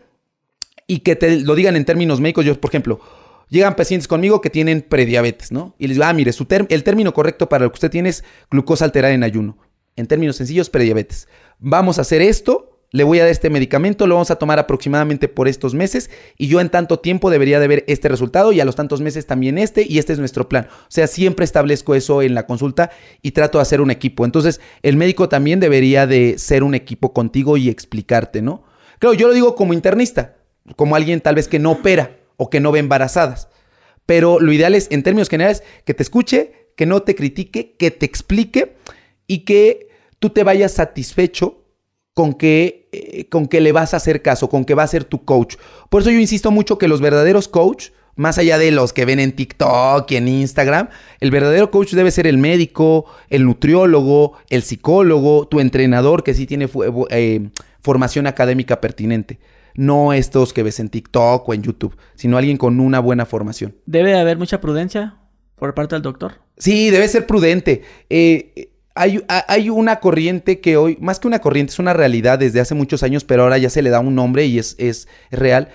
y 0.86 1.00
que 1.00 1.16
te 1.16 1.40
lo 1.40 1.54
digan 1.54 1.76
en 1.76 1.84
términos 1.84 2.20
médicos. 2.20 2.44
Yo, 2.44 2.60
por 2.60 2.70
ejemplo, 2.70 3.00
Llegan 3.48 3.76
pacientes 3.76 4.08
conmigo 4.08 4.40
que 4.40 4.50
tienen 4.50 4.82
prediabetes, 4.82 5.52
¿no? 5.52 5.74
Y 5.78 5.86
les 5.86 5.96
digo, 5.96 6.06
ah, 6.06 6.12
mire, 6.12 6.32
su 6.32 6.46
el 6.50 6.84
término 6.84 7.12
correcto 7.12 7.48
para 7.48 7.64
lo 7.64 7.70
que 7.70 7.76
usted 7.76 7.90
tiene 7.90 8.08
es 8.08 8.24
glucosa 8.50 8.84
alterada 8.84 9.14
en 9.14 9.22
ayuno. 9.22 9.58
En 9.96 10.06
términos 10.06 10.36
sencillos, 10.36 10.70
prediabetes. 10.70 11.28
Vamos 11.58 11.98
a 11.98 12.02
hacer 12.02 12.22
esto, 12.22 12.73
le 12.94 13.02
voy 13.02 13.18
a 13.18 13.22
dar 13.22 13.32
este 13.32 13.50
medicamento, 13.50 14.06
lo 14.06 14.14
vamos 14.14 14.30
a 14.30 14.36
tomar 14.36 14.60
aproximadamente 14.60 15.26
por 15.26 15.48
estos 15.48 15.74
meses 15.74 16.10
y 16.38 16.46
yo 16.46 16.60
en 16.60 16.68
tanto 16.68 17.00
tiempo 17.00 17.28
debería 17.28 17.58
de 17.58 17.66
ver 17.66 17.84
este 17.88 18.08
resultado 18.08 18.52
y 18.52 18.60
a 18.60 18.64
los 18.64 18.76
tantos 18.76 19.00
meses 19.00 19.26
también 19.26 19.58
este 19.58 19.84
y 19.84 19.98
este 19.98 20.12
es 20.12 20.20
nuestro 20.20 20.48
plan. 20.48 20.68
O 20.70 20.90
sea, 20.90 21.08
siempre 21.08 21.44
establezco 21.44 21.96
eso 21.96 22.22
en 22.22 22.34
la 22.34 22.46
consulta 22.46 22.92
y 23.20 23.32
trato 23.32 23.58
de 23.58 23.62
hacer 23.62 23.80
un 23.80 23.90
equipo. 23.90 24.24
Entonces, 24.24 24.60
el 24.82 24.96
médico 24.96 25.28
también 25.28 25.58
debería 25.58 26.06
de 26.06 26.38
ser 26.38 26.62
un 26.62 26.76
equipo 26.76 27.12
contigo 27.12 27.56
y 27.56 27.68
explicarte, 27.68 28.42
¿no? 28.42 28.62
Claro, 29.00 29.14
yo 29.14 29.26
lo 29.26 29.34
digo 29.34 29.56
como 29.56 29.72
internista, 29.72 30.36
como 30.76 30.94
alguien 30.94 31.20
tal 31.20 31.34
vez 31.34 31.48
que 31.48 31.58
no 31.58 31.72
opera 31.72 32.20
o 32.36 32.48
que 32.48 32.60
no 32.60 32.70
ve 32.70 32.78
embarazadas. 32.78 33.48
Pero 34.06 34.38
lo 34.38 34.52
ideal 34.52 34.72
es, 34.72 34.86
en 34.92 35.02
términos 35.02 35.28
generales, 35.28 35.64
que 35.84 35.94
te 35.94 36.04
escuche, 36.04 36.68
que 36.76 36.86
no 36.86 37.02
te 37.02 37.16
critique, 37.16 37.74
que 37.76 37.90
te 37.90 38.06
explique 38.06 38.76
y 39.26 39.38
que 39.38 39.88
tú 40.20 40.30
te 40.30 40.44
vayas 40.44 40.74
satisfecho 40.74 41.63
con 42.14 42.32
que, 42.32 42.88
eh, 42.92 43.28
con 43.28 43.46
que 43.46 43.60
le 43.60 43.72
vas 43.72 43.92
a 43.92 43.98
hacer 43.98 44.22
caso, 44.22 44.48
con 44.48 44.64
que 44.64 44.74
va 44.74 44.84
a 44.84 44.88
ser 44.88 45.04
tu 45.04 45.24
coach. 45.24 45.56
Por 45.90 46.02
eso 46.02 46.10
yo 46.10 46.18
insisto 46.18 46.50
mucho 46.50 46.78
que 46.78 46.88
los 46.88 47.00
verdaderos 47.00 47.48
coach, 47.48 47.90
más 48.16 48.38
allá 48.38 48.56
de 48.58 48.70
los 48.70 48.92
que 48.92 49.04
ven 49.04 49.18
en 49.18 49.32
TikTok 49.32 50.10
y 50.12 50.16
en 50.16 50.28
Instagram, 50.28 50.88
el 51.20 51.32
verdadero 51.32 51.72
coach 51.72 51.92
debe 51.92 52.12
ser 52.12 52.28
el 52.28 52.38
médico, 52.38 53.06
el 53.28 53.44
nutriólogo, 53.44 54.34
el 54.48 54.62
psicólogo, 54.62 55.48
tu 55.48 55.58
entrenador 55.58 56.22
que 56.22 56.34
sí 56.34 56.46
tiene 56.46 56.68
eh, 57.10 57.50
formación 57.82 58.28
académica 58.28 58.80
pertinente 58.80 59.40
no 59.76 60.12
estos 60.12 60.52
que 60.52 60.62
ves 60.62 60.80
en 60.80 60.88
TikTok 60.88 61.48
o 61.48 61.54
en 61.54 61.62
YouTube, 61.62 61.96
sino 62.14 62.38
alguien 62.38 62.56
con 62.56 62.80
una 62.80 63.00
buena 63.00 63.26
formación. 63.26 63.74
¿Debe 63.86 64.16
haber 64.16 64.38
mucha 64.38 64.60
prudencia 64.60 65.16
por 65.56 65.74
parte 65.74 65.96
del 65.96 66.02
doctor? 66.02 66.34
Sí, 66.56 66.90
debe 66.90 67.08
ser 67.08 67.26
prudente. 67.26 67.82
Eh, 68.08 68.70
hay, 68.94 69.70
una 69.70 69.98
corriente 70.00 70.60
que 70.60 70.76
hoy, 70.76 70.96
más 71.00 71.18
que 71.18 71.26
una 71.26 71.40
corriente, 71.40 71.72
es 71.72 71.78
una 71.78 71.92
realidad 71.92 72.38
desde 72.38 72.60
hace 72.60 72.74
muchos 72.74 73.02
años, 73.02 73.24
pero 73.24 73.42
ahora 73.42 73.58
ya 73.58 73.70
se 73.70 73.82
le 73.82 73.90
da 73.90 74.00
un 74.00 74.14
nombre 74.14 74.46
y 74.46 74.58
es, 74.58 75.08
real. 75.30 75.68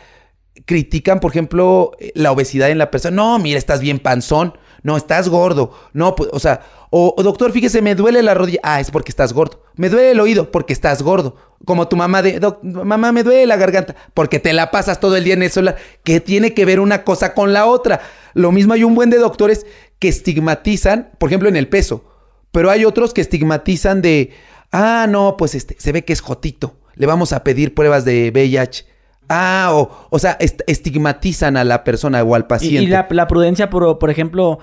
Critican, 0.65 1.19
por 1.19 1.31
ejemplo, 1.31 1.91
la 2.15 2.31
obesidad 2.31 2.69
en 2.69 2.77
la 2.77 2.91
persona. 2.91 3.15
No, 3.15 3.39
mira, 3.39 3.57
estás 3.57 3.81
bien 3.81 3.99
panzón. 3.99 4.53
No, 4.83 4.95
estás 4.95 5.27
gordo. 5.27 5.73
No, 5.93 6.15
pues, 6.15 6.29
o 6.31 6.39
sea, 6.39 6.61
o, 6.89 7.13
doctor, 7.21 7.51
fíjese, 7.51 7.81
me 7.81 7.95
duele 7.95 8.21
la 8.23 8.33
rodilla. 8.33 8.59
Ah, 8.63 8.79
es 8.79 8.91
porque 8.91 9.11
estás 9.11 9.33
gordo. 9.33 9.63
Me 9.75 9.89
duele 9.89 10.11
el 10.11 10.19
oído 10.19 10.51
porque 10.51 10.73
estás 10.73 11.01
gordo. 11.01 11.35
Como 11.65 11.87
tu 11.87 11.97
mamá 11.97 12.21
de, 12.21 12.39
mamá, 12.61 13.11
me 13.11 13.23
duele 13.23 13.45
la 13.45 13.57
garganta 13.57 13.95
porque 14.13 14.39
te 14.39 14.53
la 14.53 14.71
pasas 14.71 14.99
todo 14.99 15.15
el 15.17 15.23
día 15.23 15.33
en 15.33 15.43
el 15.43 15.51
solar. 15.51 15.75
¿Qué 16.03 16.21
tiene 16.21 16.53
que 16.53 16.65
ver 16.65 16.79
una 16.79 17.03
cosa 17.03 17.33
con 17.33 17.51
la 17.51 17.65
otra? 17.65 18.01
Lo 18.33 18.51
mismo 18.51 18.73
hay 18.73 18.83
un 18.83 18.95
buen 18.95 19.09
de 19.09 19.17
doctores 19.17 19.65
que 19.99 20.07
estigmatizan, 20.07 21.11
por 21.17 21.29
ejemplo, 21.29 21.49
en 21.49 21.57
el 21.57 21.67
peso. 21.67 22.08
Pero 22.51 22.69
hay 22.69 22.85
otros 22.85 23.13
que 23.13 23.21
estigmatizan 23.21 24.01
de, 24.01 24.31
ah, 24.71 25.05
no, 25.09 25.35
pues 25.37 25.55
este, 25.55 25.75
se 25.77 25.91
ve 25.91 26.03
que 26.03 26.13
es 26.13 26.21
jotito. 26.21 26.77
Le 26.95 27.05
vamos 27.05 27.33
a 27.33 27.43
pedir 27.43 27.73
pruebas 27.73 28.05
de 28.05 28.31
VIH. 28.33 28.85
Ah, 29.29 29.69
o, 29.73 30.07
o 30.09 30.19
sea, 30.19 30.37
estigmatizan 30.39 31.55
a 31.55 31.63
la 31.63 31.83
persona 31.83 32.23
o 32.23 32.35
al 32.35 32.47
paciente. 32.47 32.83
Y, 32.83 32.87
la, 32.87 33.07
la, 33.09 33.27
prudencia, 33.27 33.69
por, 33.69 33.99
por 33.99 34.09
ejemplo, 34.09 34.59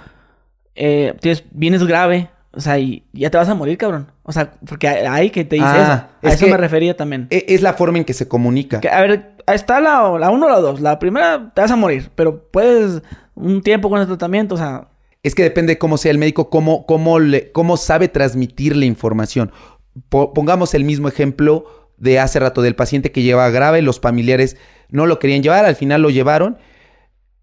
eh, 0.75 1.15
tienes, 1.21 1.45
vienes 1.53 1.85
grave, 1.85 2.31
o 2.53 2.61
sea, 2.61 2.79
y 2.79 3.05
ya 3.13 3.31
te 3.31 3.39
vas 3.39 3.49
a 3.49 3.55
morir, 3.55 3.79
cabrón. 3.79 4.11
O 4.25 4.33
sea, 4.33 4.53
porque 4.67 4.89
hay 4.89 5.31
que 5.31 5.45
te 5.45 5.57
dice 5.57 5.69
ah, 5.69 6.09
eso. 6.21 6.29
A 6.29 6.35
eso 6.35 6.47
me 6.49 6.57
refería 6.57 6.97
también. 6.97 7.29
E, 7.31 7.45
es 7.49 7.63
la 7.63 7.75
forma 7.75 7.99
en 7.99 8.05
que 8.05 8.13
se 8.13 8.27
comunica. 8.27 8.81
a 8.91 9.01
ver, 9.03 9.37
está 9.47 9.81
la, 9.81 10.19
la 10.19 10.31
uno 10.31 10.47
o 10.47 10.49
la 10.49 10.59
dos. 10.59 10.81
La 10.81 10.99
primera 10.99 11.53
te 11.55 11.61
vas 11.61 11.71
a 11.71 11.77
morir, 11.77 12.11
pero 12.15 12.51
puedes 12.51 13.03
un 13.35 13.63
tiempo 13.63 13.89
con 13.89 14.01
el 14.01 14.07
tratamiento, 14.07 14.55
o 14.55 14.59
sea... 14.59 14.89
Es 15.27 15.35
que 15.35 15.43
depende 15.43 15.79
cómo 15.79 15.99
sea 15.99 16.13
el 16.13 16.19
médico, 16.19 16.51
cómo, 16.51 16.87
cómo, 16.87 17.19
le, 17.19 17.51
cómo 17.51 17.77
sabe 17.77 18.09
transmitir 18.09 18.77
la 18.77 18.85
información. 18.85 19.51
pongamos 20.09 20.75
el 20.75 20.85
mismo 20.85 21.09
ejemplo 21.09 21.91
de 21.97 22.21
hace 22.21 22.39
rato 22.39 22.63
del 22.63 22.77
paciente 22.77 23.11
que 23.11 23.23
lleva 23.23 23.51
grave, 23.51 23.83
los 23.83 23.99
familiares 23.99 24.57
no 24.89 25.07
lo 25.07 25.19
querían 25.19 25.43
llevar, 25.43 25.65
al 25.65 25.75
final 25.75 26.03
lo 26.03 26.11
llevaron 26.11 26.59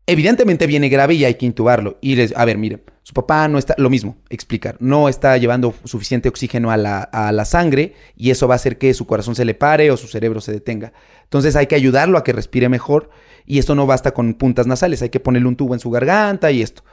Evidentemente 0.05 0.67
viene 0.67 0.89
grave 0.89 1.13
y 1.13 1.23
hay 1.23 1.35
que 1.35 1.45
intubarlo. 1.45 1.97
Y 2.01 2.15
les, 2.15 2.35
a 2.35 2.43
ver, 2.43 2.57
miren, 2.57 2.81
su 3.03 3.13
papá 3.13 3.47
no 3.47 3.57
está, 3.57 3.73
lo 3.77 3.89
mismo, 3.89 4.17
explicar, 4.29 4.75
no 4.79 5.07
está 5.07 5.37
llevando 5.37 5.73
suficiente 5.85 6.27
oxígeno 6.27 6.71
a 6.71 6.77
la, 6.77 6.99
a 6.99 7.31
la, 7.31 7.45
sangre 7.45 7.93
y 8.17 8.29
eso 8.29 8.47
va 8.47 8.55
a 8.55 8.57
hacer 8.57 8.77
que 8.77 8.93
su 8.93 9.07
corazón 9.07 9.35
se 9.35 9.45
le 9.45 9.53
pare 9.53 9.91
o 9.91 9.97
su 9.97 10.07
cerebro 10.07 10.41
se 10.41 10.51
detenga. 10.51 10.91
Entonces 11.23 11.55
hay 11.55 11.67
que 11.67 11.75
ayudarlo 11.75 12.17
a 12.17 12.23
que 12.25 12.33
respire 12.33 12.67
mejor 12.67 13.11
y 13.45 13.59
esto 13.59 13.75
no 13.75 13.85
basta 13.85 14.11
con 14.13 14.33
puntas 14.33 14.67
nasales, 14.67 15.01
hay 15.01 15.09
que 15.09 15.21
ponerle 15.21 15.47
un 15.47 15.55
tubo 15.55 15.73
en 15.73 15.79
su 15.79 15.89
garganta 15.89 16.51
y 16.51 16.61
esto. 16.61 16.83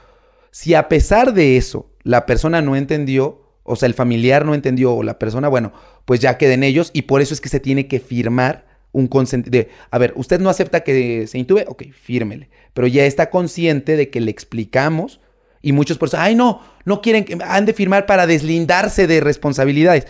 Si 0.51 0.73
a 0.73 0.87
pesar 0.89 1.33
de 1.33 1.57
eso 1.57 1.89
la 2.03 2.25
persona 2.25 2.61
no 2.61 2.75
entendió, 2.75 3.41
o 3.63 3.75
sea, 3.75 3.87
el 3.87 3.93
familiar 3.93 4.45
no 4.45 4.53
entendió 4.53 4.93
o 4.93 5.03
la 5.03 5.17
persona, 5.17 5.47
bueno, 5.47 5.71
pues 6.05 6.19
ya 6.19 6.37
queden 6.37 6.63
ellos 6.63 6.91
y 6.93 7.03
por 7.03 7.21
eso 7.21 7.33
es 7.33 7.41
que 7.41 7.49
se 7.49 7.59
tiene 7.59 7.87
que 7.87 7.99
firmar 7.99 8.65
un 8.91 9.07
consentimiento. 9.07 9.71
A 9.89 9.97
ver, 9.97 10.13
usted 10.15 10.39
no 10.39 10.49
acepta 10.49 10.81
que 10.81 11.25
se 11.27 11.37
intube, 11.37 11.65
ok, 11.67 11.83
fírmele. 11.93 12.49
Pero 12.73 12.87
ya 12.87 13.05
está 13.05 13.29
consciente 13.29 13.95
de 13.95 14.09
que 14.09 14.19
le 14.19 14.31
explicamos 14.31 15.21
y 15.61 15.71
muchos 15.71 15.97
por 15.97 16.07
eso, 16.07 16.17
ay 16.19 16.35
no, 16.35 16.61
no 16.85 17.01
quieren, 17.01 17.23
que 17.23 17.37
han 17.41 17.65
de 17.65 17.73
firmar 17.73 18.05
para 18.05 18.27
deslindarse 18.27 19.07
de 19.07 19.21
responsabilidades. 19.21 20.07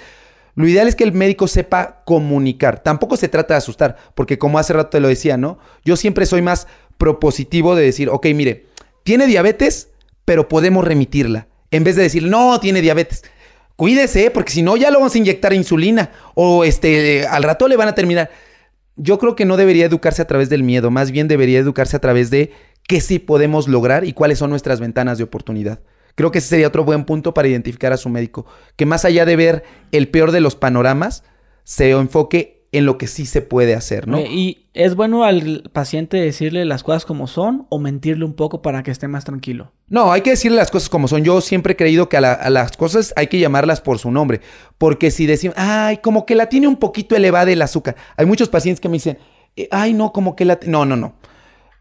Lo 0.55 0.67
ideal 0.67 0.87
es 0.87 0.95
que 0.95 1.03
el 1.03 1.13
médico 1.13 1.47
sepa 1.47 2.03
comunicar. 2.05 2.83
Tampoco 2.83 3.15
se 3.15 3.29
trata 3.29 3.53
de 3.53 3.59
asustar, 3.59 3.97
porque 4.15 4.37
como 4.37 4.59
hace 4.59 4.73
rato 4.73 4.89
te 4.89 4.99
lo 4.99 5.07
decía, 5.07 5.37
¿no? 5.37 5.59
Yo 5.85 5.95
siempre 5.95 6.25
soy 6.25 6.41
más 6.41 6.67
propositivo 6.97 7.75
de 7.75 7.83
decir, 7.83 8.09
ok, 8.09 8.27
mire, 8.33 8.65
tiene 9.03 9.27
diabetes, 9.27 9.89
pero 10.25 10.47
podemos 10.47 10.85
remitirla. 10.85 11.47
En 11.71 11.83
vez 11.83 11.95
de 11.95 12.03
decir, 12.03 12.23
no, 12.23 12.59
tiene 12.59 12.81
diabetes. 12.81 13.23
Cuídese, 13.75 14.29
porque 14.31 14.51
si 14.51 14.61
no, 14.61 14.77
ya 14.77 14.91
lo 14.91 14.99
vamos 14.99 15.15
a 15.15 15.17
inyectar 15.17 15.53
insulina. 15.53 16.11
O 16.35 16.63
este, 16.63 17.25
al 17.27 17.43
rato 17.43 17.67
le 17.67 17.77
van 17.77 17.87
a 17.87 17.95
terminar 17.95 18.29
yo 18.95 19.17
creo 19.17 19.35
que 19.35 19.45
no 19.45 19.57
debería 19.57 19.85
educarse 19.85 20.21
a 20.21 20.27
través 20.27 20.49
del 20.49 20.63
miedo, 20.63 20.91
más 20.91 21.11
bien 21.11 21.27
debería 21.27 21.59
educarse 21.59 21.95
a 21.95 22.01
través 22.01 22.29
de 22.29 22.51
qué 22.87 23.01
sí 23.01 23.19
podemos 23.19 23.67
lograr 23.67 24.05
y 24.05 24.13
cuáles 24.13 24.39
son 24.39 24.49
nuestras 24.49 24.79
ventanas 24.79 25.17
de 25.17 25.23
oportunidad. 25.23 25.79
Creo 26.15 26.31
que 26.31 26.39
ese 26.39 26.49
sería 26.49 26.67
otro 26.67 26.83
buen 26.83 27.05
punto 27.05 27.33
para 27.33 27.47
identificar 27.47 27.93
a 27.93 27.97
su 27.97 28.09
médico, 28.09 28.45
que 28.75 28.85
más 28.85 29.05
allá 29.05 29.25
de 29.25 29.35
ver 29.35 29.63
el 29.91 30.09
peor 30.09 30.31
de 30.31 30.41
los 30.41 30.55
panoramas, 30.55 31.23
se 31.63 31.91
enfoque 31.91 32.60
en 32.71 32.85
lo 32.85 32.97
que 32.97 33.07
sí 33.07 33.25
se 33.25 33.41
puede 33.41 33.75
hacer, 33.75 34.07
¿no? 34.07 34.19
¿Y 34.19 34.67
es 34.73 34.95
bueno 34.95 35.25
al 35.25 35.69
paciente 35.73 36.17
decirle 36.17 36.63
las 36.63 36.83
cosas 36.83 37.05
como 37.05 37.27
son 37.27 37.65
o 37.69 37.79
mentirle 37.79 38.23
un 38.23 38.33
poco 38.33 38.61
para 38.61 38.81
que 38.81 38.91
esté 38.91 39.09
más 39.09 39.25
tranquilo? 39.25 39.73
No, 39.89 40.13
hay 40.13 40.21
que 40.21 40.29
decirle 40.29 40.55
las 40.55 40.71
cosas 40.71 40.87
como 40.87 41.09
son. 41.09 41.25
Yo 41.25 41.41
siempre 41.41 41.73
he 41.73 41.75
creído 41.75 42.07
que 42.07 42.15
a, 42.15 42.49
las 42.49 42.77
cosas 42.77 43.13
hay 43.17 43.27
que 43.27 43.39
llamarlas 43.39 43.81
por 43.81 43.99
su 43.99 44.09
nombre. 44.09 44.39
Porque 44.77 45.11
si 45.11 45.25
decimos, 45.25 45.55
ay, 45.57 45.97
como 45.97 46.25
que 46.25 46.33
la 46.33 46.47
tiene 46.47 46.67
un 46.67 46.77
poquito 46.77 47.15
elevada 47.15 47.51
el 47.51 47.61
azúcar. 47.61 47.97
Hay 48.15 48.25
muchos 48.25 48.47
pacientes 48.47 48.79
que 48.79 48.87
me 48.87 48.93
dicen, 48.93 49.17
eh, 49.57 49.67
ay, 49.71 49.93
no, 49.93 50.13
como 50.13 50.37
que 50.37 50.45
la... 50.45 50.57
No, 50.65 50.85
no, 50.85 50.95
no. 50.95 51.15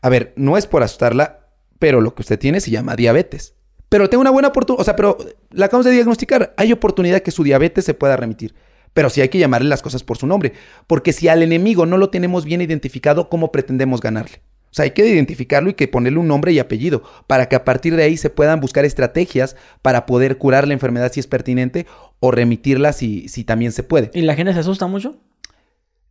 A 0.02 0.08
ver, 0.08 0.32
no 0.34 0.56
es 0.56 0.66
por 0.66 0.82
asustarla, 0.82 1.46
pero 1.78 2.00
lo 2.00 2.16
que 2.16 2.22
usted 2.22 2.38
tiene 2.38 2.60
se 2.60 2.72
llama 2.72 2.96
diabetes. 2.96 3.54
Pero 3.88 4.10
tengo 4.10 4.22
una 4.22 4.30
buena 4.30 4.48
oportunidad, 4.48 4.80
o 4.80 4.84
sea, 4.84 4.96
pero 4.96 5.18
la 5.50 5.66
acabamos 5.66 5.84
de 5.84 5.92
diagnosticar. 5.92 6.52
Hay 6.56 6.72
oportunidad 6.72 7.20
que 7.20 7.30
su 7.30 7.44
diabetes 7.44 7.84
se 7.84 7.94
pueda 7.94 8.16
remitir. 8.16 8.54
Pero 8.92 9.10
sí 9.10 9.20
hay 9.20 9.28
que 9.28 9.38
llamarle 9.38 9.68
las 9.68 9.82
cosas 9.82 10.02
por 10.02 10.18
su 10.18 10.26
nombre, 10.26 10.52
porque 10.86 11.12
si 11.12 11.28
al 11.28 11.42
enemigo 11.42 11.86
no 11.86 11.96
lo 11.96 12.10
tenemos 12.10 12.44
bien 12.44 12.60
identificado, 12.60 13.28
¿cómo 13.28 13.52
pretendemos 13.52 14.00
ganarle? 14.00 14.42
O 14.70 14.74
sea, 14.74 14.84
hay 14.84 14.92
que 14.92 15.04
identificarlo 15.04 15.70
y 15.70 15.74
que 15.74 15.88
ponerle 15.88 16.20
un 16.20 16.28
nombre 16.28 16.52
y 16.52 16.60
apellido 16.60 17.02
para 17.26 17.48
que 17.48 17.56
a 17.56 17.64
partir 17.64 17.96
de 17.96 18.04
ahí 18.04 18.16
se 18.16 18.30
puedan 18.30 18.60
buscar 18.60 18.84
estrategias 18.84 19.56
para 19.82 20.06
poder 20.06 20.38
curar 20.38 20.68
la 20.68 20.74
enfermedad 20.74 21.10
si 21.12 21.18
es 21.18 21.26
pertinente 21.26 21.86
o 22.20 22.30
remitirla 22.30 22.92
si, 22.92 23.28
si 23.28 23.42
también 23.42 23.72
se 23.72 23.82
puede. 23.82 24.10
¿Y 24.14 24.22
la 24.22 24.36
gente 24.36 24.52
se 24.52 24.60
asusta 24.60 24.86
mucho? 24.86 25.16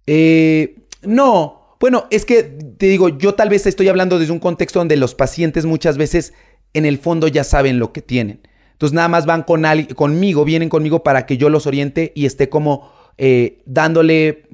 Eh, 0.07 0.75
no. 1.03 1.77
Bueno, 1.79 2.07
es 2.11 2.25
que 2.25 2.43
te 2.43 2.87
digo, 2.87 3.17
yo 3.17 3.35
tal 3.35 3.47
vez 3.47 3.65
estoy 3.65 3.87
hablando 3.87 4.19
desde 4.19 4.33
un 4.33 4.39
contexto 4.39 4.79
donde 4.79 4.97
los 4.97 5.15
pacientes 5.15 5.65
muchas 5.65 5.97
veces 5.97 6.33
en 6.73 6.85
el 6.85 6.97
fondo 6.97 7.29
ya 7.29 7.45
saben 7.45 7.79
lo 7.79 7.93
que 7.93 8.01
tienen. 8.01 8.41
Entonces 8.79 8.95
nada 8.95 9.09
más 9.09 9.25
van 9.25 9.43
con 9.43 9.61
conmigo, 9.93 10.45
vienen 10.45 10.69
conmigo 10.69 11.03
para 11.03 11.25
que 11.25 11.35
yo 11.35 11.49
los 11.49 11.67
oriente 11.67 12.13
y 12.15 12.25
esté 12.25 12.47
como 12.47 12.93
eh, 13.17 13.61
dándole 13.65 14.47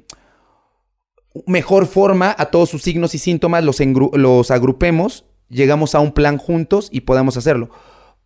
mejor 1.46 1.86
forma 1.86 2.34
a 2.36 2.46
todos 2.46 2.68
sus 2.68 2.82
signos 2.82 3.14
y 3.14 3.18
síntomas, 3.18 3.62
los, 3.62 3.78
los 4.14 4.50
agrupemos, 4.50 5.26
llegamos 5.48 5.94
a 5.94 6.00
un 6.00 6.10
plan 6.10 6.38
juntos 6.38 6.88
y 6.90 7.02
podamos 7.02 7.36
hacerlo. 7.36 7.70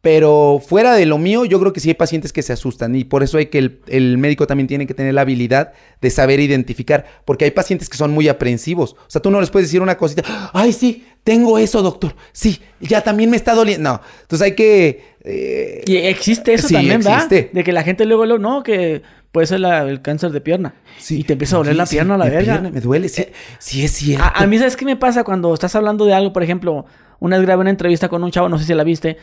Pero 0.00 0.62
fuera 0.66 0.94
de 0.94 1.04
lo 1.04 1.18
mío, 1.18 1.44
yo 1.44 1.60
creo 1.60 1.74
que 1.74 1.80
sí 1.80 1.90
hay 1.90 1.94
pacientes 1.94 2.32
que 2.32 2.40
se 2.40 2.54
asustan 2.54 2.96
y 2.96 3.04
por 3.04 3.22
eso 3.22 3.36
hay 3.36 3.46
que 3.48 3.58
el, 3.58 3.82
el, 3.86 4.16
médico 4.16 4.46
también 4.46 4.68
tiene 4.68 4.86
que 4.86 4.94
tener 4.94 5.12
la 5.12 5.20
habilidad 5.20 5.74
de 6.00 6.08
saber 6.08 6.40
identificar, 6.40 7.04
porque 7.26 7.44
hay 7.44 7.50
pacientes 7.50 7.90
que 7.90 7.98
son 7.98 8.10
muy 8.12 8.26
aprensivos. 8.26 8.94
O 8.94 9.10
sea, 9.10 9.20
tú 9.20 9.30
no 9.30 9.38
les 9.38 9.50
puedes 9.50 9.68
decir 9.68 9.82
una 9.82 9.98
cosita, 9.98 10.50
ay, 10.54 10.72
sí, 10.72 11.04
tengo 11.24 11.58
eso, 11.58 11.82
doctor, 11.82 12.16
sí, 12.32 12.62
ya 12.80 13.02
también 13.02 13.28
me 13.28 13.36
está 13.36 13.54
doliendo. 13.54 13.90
No, 13.90 14.00
entonces 14.22 14.46
hay 14.46 14.54
que... 14.54 15.09
Eh, 15.24 15.82
y 15.86 15.96
existe 15.96 16.54
eso 16.54 16.68
también, 16.68 17.00
existe. 17.00 17.50
De 17.52 17.64
que 17.64 17.72
la 17.72 17.82
gente 17.82 18.04
luego, 18.06 18.26
luego, 18.26 18.40
no, 18.40 18.62
que 18.62 19.02
puede 19.32 19.46
ser 19.46 19.62
el 19.64 20.02
cáncer 20.02 20.30
de 20.30 20.40
pierna. 20.40 20.74
Sí. 20.98 21.20
Y 21.20 21.24
te 21.24 21.34
empieza 21.34 21.56
a 21.56 21.58
doler 21.58 21.76
la 21.76 21.86
pierna 21.86 22.14
a 22.14 22.18
la 22.18 22.28
verga. 22.28 22.60
me 22.60 22.80
duele, 22.80 23.08
sí, 23.08 23.26
sí 23.58 23.84
es 23.84 23.92
cierto. 23.92 24.24
A, 24.24 24.42
a, 24.42 24.46
mí, 24.46 24.58
¿sabes 24.58 24.76
qué 24.76 24.84
me 24.84 24.96
pasa 24.96 25.24
cuando 25.24 25.52
estás 25.52 25.74
hablando 25.74 26.04
de 26.04 26.14
algo? 26.14 26.32
Por 26.32 26.42
ejemplo, 26.42 26.86
una 27.18 27.36
vez 27.36 27.46
grabé 27.46 27.60
una 27.60 27.70
entrevista 27.70 28.08
con 28.08 28.24
un 28.24 28.30
chavo, 28.30 28.48
no 28.48 28.58
sé 28.58 28.64
si 28.64 28.74
la 28.74 28.84
viste 28.84 29.18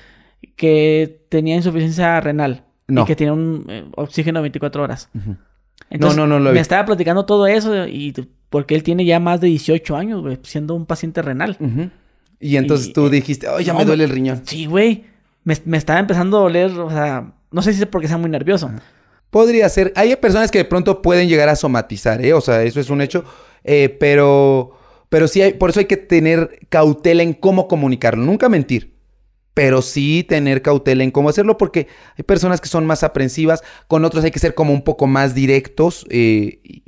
que 0.56 1.26
tenía 1.30 1.56
insuficiencia 1.56 2.20
renal. 2.22 2.64
Y 2.88 3.04
que 3.04 3.16
tiene 3.18 3.34
un 3.34 3.66
eh, 3.68 3.84
oxígeno 3.96 4.42
24 4.42 4.84
horas. 4.84 5.10
no, 5.90 6.14
no, 6.14 6.26
no 6.26 6.40
lo 6.40 6.54
Me 6.54 6.60
estaba 6.62 6.86
platicando 6.86 7.26
todo 7.26 7.46
eso 7.48 7.86
y 7.86 8.14
porque 8.50 8.76
él 8.76 8.84
tiene 8.84 9.04
ya 9.04 9.20
más 9.20 9.42
de 9.42 9.48
18 9.48 9.96
años, 9.98 10.22
güey, 10.22 10.40
siendo 10.44 10.74
un 10.74 10.86
paciente 10.86 11.22
renal. 11.22 11.58
Y 12.40 12.56
entonces 12.56 12.94
tú 12.94 13.10
dijiste, 13.10 13.50
oh, 13.50 13.60
ya 13.60 13.74
me 13.74 13.84
duele 13.84 14.06
el 14.06 14.10
riñón. 14.10 14.42
Sí, 14.46 14.68
güey. 14.68 15.06
Me, 15.66 15.78
estaba 15.78 16.00
empezando 16.00 16.38
a 16.38 16.42
doler, 16.42 16.72
o 16.72 16.90
sea, 16.90 17.32
no 17.52 17.62
sé 17.62 17.72
si 17.72 17.82
es 17.82 17.88
porque 17.88 18.10
sea 18.10 18.18
muy 18.18 18.30
nervioso. 18.30 18.70
Podría 19.30 19.70
ser. 19.70 19.94
Hay 19.96 20.14
personas 20.18 20.52
que 20.52 20.58
de 20.58 20.66
pronto 20.66 21.02
pueden 21.02 21.30
llegar 21.30 21.48
a 21.48 21.56
somatizar, 21.56 22.24
¿eh? 22.24 22.34
O 22.34 22.42
sea, 22.42 22.64
eso 22.64 22.82
es 22.82 22.90
un 22.90 23.02
hecho. 23.02 23.24
Eh, 23.64 23.96
pero, 23.98 24.78
pero 25.08 25.30
sí, 25.30 25.42
hay, 25.42 25.54
por 25.54 25.70
eso 25.70 25.80
hay 25.80 25.86
que 25.86 25.96
tener 25.96 26.60
cautela 26.68 27.24
en 27.24 27.34
cómo 27.34 27.70
comunicarlo. 27.70 28.26
Nunca 28.26 28.50
mentir 28.50 28.98
pero 29.54 29.82
sí 29.82 30.24
tener 30.24 30.62
cautela 30.62 31.04
en 31.04 31.10
cómo 31.10 31.30
hacerlo 31.30 31.58
porque 31.58 31.88
hay 32.16 32.24
personas 32.24 32.62
que 32.62 32.70
son 32.70 32.86
más 32.86 33.02
aprensivas, 33.02 33.64
con 33.88 34.06
otros 34.06 34.24
hay 34.24 34.30
que 34.30 34.38
ser 34.38 34.54
como 34.54 34.72
un 34.72 34.84
poco 34.84 35.08
más 35.08 35.34
directos 35.34 36.06
eh, 36.12 36.84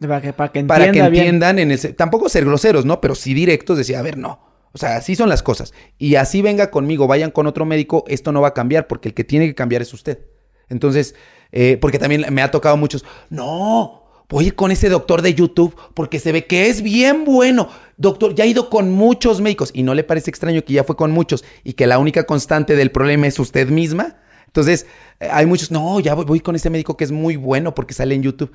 para, 0.00 0.20
que, 0.20 0.32
para, 0.32 0.50
que, 0.90 0.98
entiendan 0.98 1.60
en 1.60 1.70
ese, 1.70 1.92
tampoco 1.92 2.28
ser 2.28 2.44
groseros, 2.44 2.84
¿no? 2.84 3.00
Pero 3.00 3.14
sí 3.14 3.32
directos, 3.32 3.78
decía, 3.78 4.00
a 4.00 4.02
ver, 4.02 4.18
no. 4.18 4.49
O 4.72 4.78
sea, 4.78 4.96
así 4.96 5.16
son 5.16 5.28
las 5.28 5.42
cosas. 5.42 5.72
Y 5.98 6.14
así 6.14 6.42
venga 6.42 6.70
conmigo, 6.70 7.06
vayan 7.06 7.30
con 7.30 7.46
otro 7.46 7.64
médico, 7.64 8.04
esto 8.08 8.32
no 8.32 8.40
va 8.40 8.48
a 8.48 8.54
cambiar 8.54 8.86
porque 8.86 9.08
el 9.08 9.14
que 9.14 9.24
tiene 9.24 9.46
que 9.46 9.54
cambiar 9.54 9.82
es 9.82 9.92
usted. 9.92 10.20
Entonces, 10.68 11.14
eh, 11.52 11.78
porque 11.80 11.98
también 11.98 12.26
me 12.32 12.42
ha 12.42 12.50
tocado 12.50 12.76
muchos, 12.76 13.04
no, 13.28 14.04
voy 14.28 14.44
a 14.44 14.46
ir 14.48 14.54
con 14.54 14.70
ese 14.70 14.88
doctor 14.88 15.20
de 15.20 15.34
YouTube 15.34 15.76
porque 15.94 16.20
se 16.20 16.32
ve 16.32 16.46
que 16.46 16.68
es 16.68 16.82
bien 16.82 17.24
bueno. 17.24 17.68
Doctor, 17.96 18.34
ya 18.34 18.44
ha 18.44 18.46
ido 18.46 18.70
con 18.70 18.90
muchos 18.90 19.40
médicos 19.40 19.70
y 19.74 19.82
no 19.82 19.94
le 19.94 20.04
parece 20.04 20.30
extraño 20.30 20.64
que 20.64 20.72
ya 20.72 20.84
fue 20.84 20.96
con 20.96 21.10
muchos 21.10 21.44
y 21.64 21.74
que 21.74 21.86
la 21.86 21.98
única 21.98 22.24
constante 22.24 22.76
del 22.76 22.92
problema 22.92 23.26
es 23.26 23.38
usted 23.38 23.68
misma. 23.68 24.16
Entonces, 24.46 24.86
eh, 25.18 25.28
hay 25.30 25.46
muchos, 25.46 25.70
no, 25.70 26.00
ya 26.00 26.14
voy, 26.14 26.40
con 26.40 26.56
ese 26.56 26.70
médico 26.70 26.96
que 26.96 27.04
es 27.04 27.12
muy 27.12 27.36
bueno 27.36 27.74
porque 27.74 27.92
sale 27.92 28.14
en 28.14 28.22
YouTube. 28.22 28.52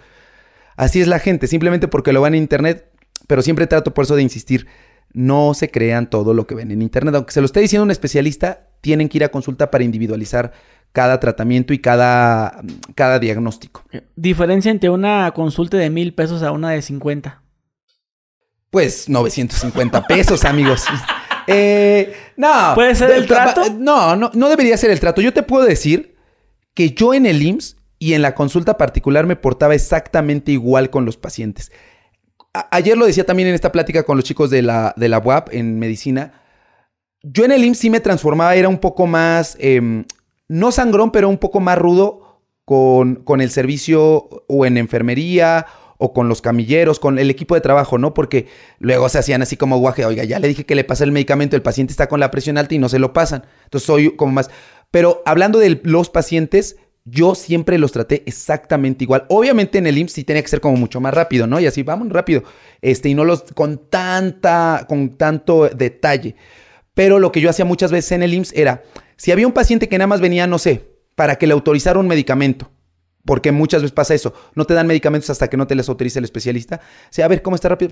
Así 0.77 0.99
es 0.99 1.07
la 1.07 1.19
gente, 1.19 1.47
simplemente 1.47 1.87
porque 1.87 2.11
lo 2.11 2.21
van 2.21 2.35
en 2.35 2.41
internet, 2.41 2.89
pero 3.27 3.41
siempre 3.41 3.67
trato 3.67 3.93
por 3.93 4.03
eso 4.03 4.15
de 4.15 4.21
insistir, 4.21 4.67
no 5.15 5.53
se 5.53 5.71
crean 5.71 6.09
todo 6.09 6.33
lo 6.33 6.45
que 6.45 6.55
ven 6.55 6.71
en 6.71 6.81
internet. 6.81 7.15
Aunque 7.15 7.31
se 7.31 7.39
lo 7.39 7.45
esté 7.45 7.61
diciendo 7.61 7.83
un 7.83 7.91
especialista, 7.91 8.67
tienen 8.81 9.09
que 9.09 9.17
ir 9.17 9.23
a 9.23 9.29
consulta 9.29 9.71
para 9.71 9.83
individualizar 9.83 10.51
cada 10.91 11.19
tratamiento 11.19 11.73
y 11.73 11.79
cada, 11.79 12.61
cada 12.95 13.17
diagnóstico. 13.17 13.83
Diferencia 14.15 14.71
entre 14.71 14.89
una 14.89 15.31
consulta 15.33 15.77
de 15.77 15.89
mil 15.89 16.13
pesos 16.13 16.43
a 16.43 16.51
una 16.51 16.71
de 16.71 16.81
50. 16.81 17.41
Pues 18.69 19.09
950 19.09 20.05
pesos, 20.07 20.45
amigos. 20.45 20.85
Eh, 21.47 22.11
no. 22.37 22.71
¿Puede 22.73 22.95
ser 22.95 23.11
el 23.11 23.27
trato? 23.27 23.71
No, 23.77 24.15
no, 24.15 24.31
no 24.33 24.49
debería 24.49 24.75
ser 24.77 24.89
el 24.89 24.99
trato. 24.99 25.21
Yo 25.21 25.31
te 25.31 25.43
puedo 25.43 25.63
decir 25.63 26.15
que 26.73 26.89
yo 26.89 27.13
en 27.13 27.27
el 27.27 27.39
IMSS 27.43 27.77
y 27.99 28.13
en 28.13 28.23
la 28.23 28.33
consulta 28.33 28.79
particular 28.79 29.27
me 29.27 29.35
portaba 29.35 29.75
exactamente 29.75 30.51
igual 30.51 30.89
con 30.89 31.05
los 31.05 31.17
pacientes. 31.17 31.71
Ayer 32.71 32.97
lo 32.97 33.05
decía 33.05 33.25
también 33.25 33.49
en 33.49 33.55
esta 33.55 33.71
plática 33.71 34.03
con 34.03 34.17
los 34.17 34.25
chicos 34.25 34.49
de 34.49 34.61
la, 34.61 34.93
de 34.97 35.09
la 35.09 35.45
en 35.51 35.79
medicina. 35.79 36.41
Yo 37.23 37.43
en 37.43 37.51
el 37.51 37.63
IMSS 37.63 37.79
sí 37.79 37.89
me 37.89 37.99
transformaba, 37.99 38.55
era 38.55 38.69
un 38.69 38.77
poco 38.77 39.07
más 39.07 39.57
em, 39.59 40.05
no 40.47 40.71
sangrón, 40.71 41.11
pero 41.11 41.29
un 41.29 41.37
poco 41.37 41.59
más 41.59 41.77
rudo 41.77 42.41
con, 42.65 43.15
con 43.15 43.41
el 43.41 43.49
servicio 43.49 44.29
o 44.47 44.65
en 44.65 44.77
enfermería 44.77 45.65
o 45.97 46.13
con 46.13 46.27
los 46.27 46.41
camilleros, 46.41 46.99
con 46.99 47.17
el 47.19 47.29
equipo 47.29 47.55
de 47.55 47.61
trabajo, 47.61 47.97
¿no? 47.97 48.13
Porque 48.13 48.47
luego 48.79 49.07
se 49.09 49.19
hacían 49.19 49.41
así 49.41 49.55
como 49.57 49.77
guaje, 49.77 50.05
oiga, 50.05 50.23
ya 50.23 50.39
le 50.39 50.47
dije 50.47 50.65
que 50.65 50.75
le 50.75 50.83
pasa 50.83 51.03
el 51.03 51.11
medicamento, 51.11 51.55
el 51.55 51.61
paciente 51.61 51.91
está 51.91 52.07
con 52.07 52.19
la 52.19 52.31
presión 52.31 52.57
alta 52.57 52.75
y 52.75 52.79
no 52.79 52.89
se 52.89 52.99
lo 52.99 53.13
pasan. 53.13 53.45
Entonces 53.63 53.87
soy 53.87 54.15
como 54.15 54.33
más... 54.33 54.49
Pero 54.91 55.23
hablando 55.25 55.59
de 55.59 55.81
los 55.83 56.09
pacientes, 56.09 56.77
yo 57.05 57.35
siempre 57.35 57.77
los 57.77 57.91
traté 57.91 58.23
exactamente 58.25 59.03
igual. 59.03 59.25
Obviamente 59.29 59.77
en 59.77 59.85
el 59.85 59.97
IMSS 59.97 60.13
sí 60.13 60.23
tenía 60.23 60.41
que 60.41 60.49
ser 60.49 60.59
como 60.59 60.75
mucho 60.75 60.99
más 60.99 61.13
rápido, 61.13 61.45
¿no? 61.45 61.59
Y 61.59 61.67
así, 61.67 61.83
vamos 61.83 62.09
rápido. 62.09 62.43
Este, 62.81 63.09
y 63.09 63.13
no 63.13 63.23
los 63.23 63.43
con 63.53 63.89
tanta, 63.89 64.85
con 64.89 65.15
tanto 65.15 65.69
detalle. 65.69 66.35
Pero 66.95 67.19
lo 67.19 67.31
que 67.31 67.41
yo 67.41 67.49
hacía 67.49 67.63
muchas 67.63 67.91
veces 67.91 68.13
en 68.13 68.23
el 68.23 68.33
IMSS 68.33 68.53
era, 68.53 68.83
si 69.17 69.31
había 69.31 69.45
un 69.45 69.53
paciente 69.53 69.87
que 69.87 69.97
nada 69.97 70.07
más 70.07 70.19
venía, 70.19 70.47
no 70.47 70.57
sé, 70.57 70.95
para 71.13 71.35
que 71.35 71.45
le 71.45 71.53
autorizara 71.53 71.99
un 71.99 72.07
medicamento, 72.07 72.71
porque 73.23 73.51
muchas 73.51 73.81
veces 73.81 73.93
pasa 73.93 74.15
eso, 74.15 74.33
no 74.55 74.65
te 74.65 74.73
dan 74.73 74.87
medicamentos 74.87 75.29
hasta 75.29 75.47
que 75.47 75.57
no 75.57 75.67
te 75.67 75.75
les 75.75 75.87
autorice 75.87 76.19
el 76.19 76.25
especialista. 76.25 76.81
O 77.05 77.13
sea, 77.13 77.25
a 77.25 77.27
ver 77.27 77.41
cómo 77.41 77.55
está 77.55 77.69
rápido, 77.69 77.91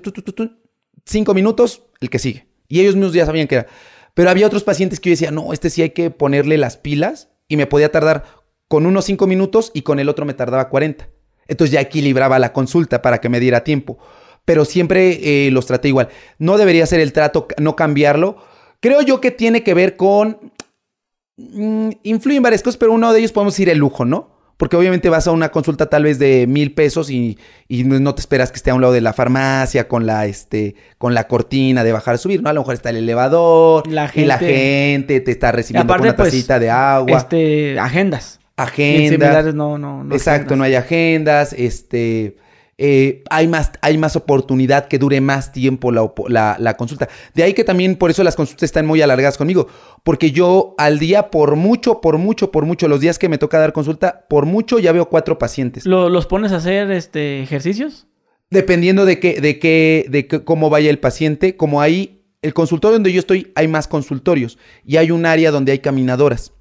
cinco 1.04 1.34
minutos, 1.34 1.84
el 2.00 2.10
que 2.10 2.18
sigue. 2.18 2.48
Y 2.66 2.80
ellos 2.80 2.96
mismos 2.96 3.12
ya 3.12 3.26
sabían 3.26 3.46
que 3.46 3.56
era. 3.56 3.66
Pero 4.14 4.30
había 4.30 4.46
otros 4.46 4.64
pacientes 4.64 5.00
que 5.00 5.10
yo 5.10 5.12
decía, 5.12 5.30
no, 5.30 5.52
este 5.52 5.70
sí 5.70 5.82
hay 5.82 5.90
que 5.90 6.10
ponerle 6.10 6.56
las 6.56 6.76
pilas 6.76 7.30
y 7.46 7.56
me 7.56 7.66
podía 7.66 7.92
tardar 7.92 8.43
con 8.68 8.86
unos 8.86 9.04
cinco 9.04 9.26
minutos 9.26 9.70
y 9.74 9.82
con 9.82 9.98
el 9.98 10.08
otro 10.08 10.24
me 10.24 10.34
tardaba 10.34 10.68
40. 10.68 11.08
Entonces 11.46 11.72
ya 11.72 11.80
equilibraba 11.80 12.38
la 12.38 12.52
consulta 12.52 13.02
para 13.02 13.20
que 13.20 13.28
me 13.28 13.40
diera 13.40 13.64
tiempo. 13.64 13.98
Pero 14.44 14.64
siempre 14.64 15.46
eh, 15.46 15.50
los 15.50 15.66
traté 15.66 15.88
igual. 15.88 16.08
No 16.38 16.58
debería 16.58 16.86
ser 16.86 17.00
el 17.00 17.12
trato, 17.12 17.48
no 17.58 17.76
cambiarlo. 17.76 18.36
Creo 18.80 19.00
yo 19.02 19.20
que 19.20 19.30
tiene 19.30 19.62
que 19.62 19.74
ver 19.74 19.96
con 19.96 20.52
Mm, 21.36 21.90
influyen 22.04 22.42
varias 22.42 22.62
cosas, 22.62 22.76
pero 22.76 22.92
uno 22.92 23.12
de 23.12 23.18
ellos 23.18 23.32
podemos 23.32 23.54
decir 23.54 23.68
el 23.68 23.78
lujo, 23.78 24.04
¿no? 24.04 24.30
Porque 24.56 24.76
obviamente 24.76 25.08
vas 25.08 25.26
a 25.26 25.32
una 25.32 25.50
consulta 25.50 25.86
tal 25.86 26.04
vez 26.04 26.20
de 26.20 26.46
mil 26.46 26.72
pesos 26.74 27.10
y, 27.10 27.38
no 27.68 28.14
te 28.14 28.20
esperas 28.20 28.52
que 28.52 28.56
esté 28.56 28.70
a 28.70 28.74
un 28.76 28.82
lado 28.82 28.92
de 28.92 29.00
la 29.00 29.12
farmacia 29.12 29.88
con 29.88 30.06
la, 30.06 30.26
este, 30.26 30.76
con 30.96 31.12
la 31.12 31.26
cortina 31.26 31.82
de 31.82 31.90
bajar, 31.90 32.18
subir, 32.18 32.40
¿no? 32.40 32.50
A 32.50 32.52
lo 32.52 32.60
mejor 32.60 32.74
está 32.74 32.90
el 32.90 32.96
elevador 32.96 33.88
la 33.88 34.06
gente, 34.06 34.20
y 34.20 34.26
la 34.26 34.38
gente 34.38 35.20
te 35.20 35.32
está 35.32 35.50
recibiendo 35.50 35.92
con 35.92 36.02
una 36.02 36.14
pues, 36.14 36.30
tacita 36.30 36.60
de 36.60 36.70
agua. 36.70 37.18
Este, 37.18 37.80
agendas. 37.80 38.38
Agendas. 38.56 39.54
No, 39.54 39.78
no, 39.78 40.04
no. 40.04 40.14
Exacto, 40.14 40.56
no 40.56 40.64
hay 40.64 40.74
agendas, 40.74 41.52
este... 41.52 42.36
Eh, 42.76 43.22
hay, 43.30 43.46
más, 43.46 43.70
hay 43.82 43.96
más 43.98 44.16
oportunidad 44.16 44.88
que 44.88 44.98
dure 44.98 45.20
más 45.20 45.52
tiempo 45.52 45.92
la, 45.92 46.74
consulta. 46.76 47.08
De 47.32 47.44
ahí 47.44 47.54
que 47.54 47.62
también 47.62 47.94
por 47.94 48.10
eso 48.10 48.24
las 48.24 48.34
consultas 48.34 48.64
están 48.64 48.84
muy 48.84 49.00
alargadas 49.00 49.38
conmigo, 49.38 49.68
porque 50.02 50.32
yo 50.32 50.74
al 50.76 50.98
día 50.98 51.30
por 51.30 51.54
mucho, 51.54 52.00
por 52.00 52.18
mucho, 52.18 52.50
por 52.50 52.66
mucho, 52.66 52.88
los 52.88 53.00
días 53.00 53.18
que 53.18 53.28
me 53.28 53.38
toca 53.38 53.58
dar 53.58 53.72
consulta, 53.72 54.26
por 54.28 54.46
mucho 54.46 54.80
ya 54.80 54.90
veo 54.90 55.08
cuatro 55.08 55.38
pacientes. 55.38 55.86
¿Los 55.86 56.26
pones 56.26 56.50
a 56.50 56.56
hacer 56.56 56.90
este, 56.90 57.42
ejercicios? 57.42 58.08
Dependiendo 58.50 59.04
de 59.04 59.20
qué, 59.20 59.40
de 59.40 59.58
qué, 59.58 60.06
de 60.08 60.26
cómo 60.26 60.68
vaya 60.68 60.90
el 60.90 60.98
paciente, 60.98 61.56
como 61.56 61.80
ahí, 61.80 62.24
el 62.42 62.54
consultorio 62.54 62.94
donde 62.94 63.12
yo 63.12 63.20
estoy, 63.20 63.52
hay 63.54 63.68
más 63.68 63.86
consultorios 63.86 64.58
y 64.84 64.96
hay 64.96 65.12
un 65.12 65.26
área 65.26 65.52
donde 65.52 65.72
hay 65.72 65.78
caminadoras. 65.78 66.52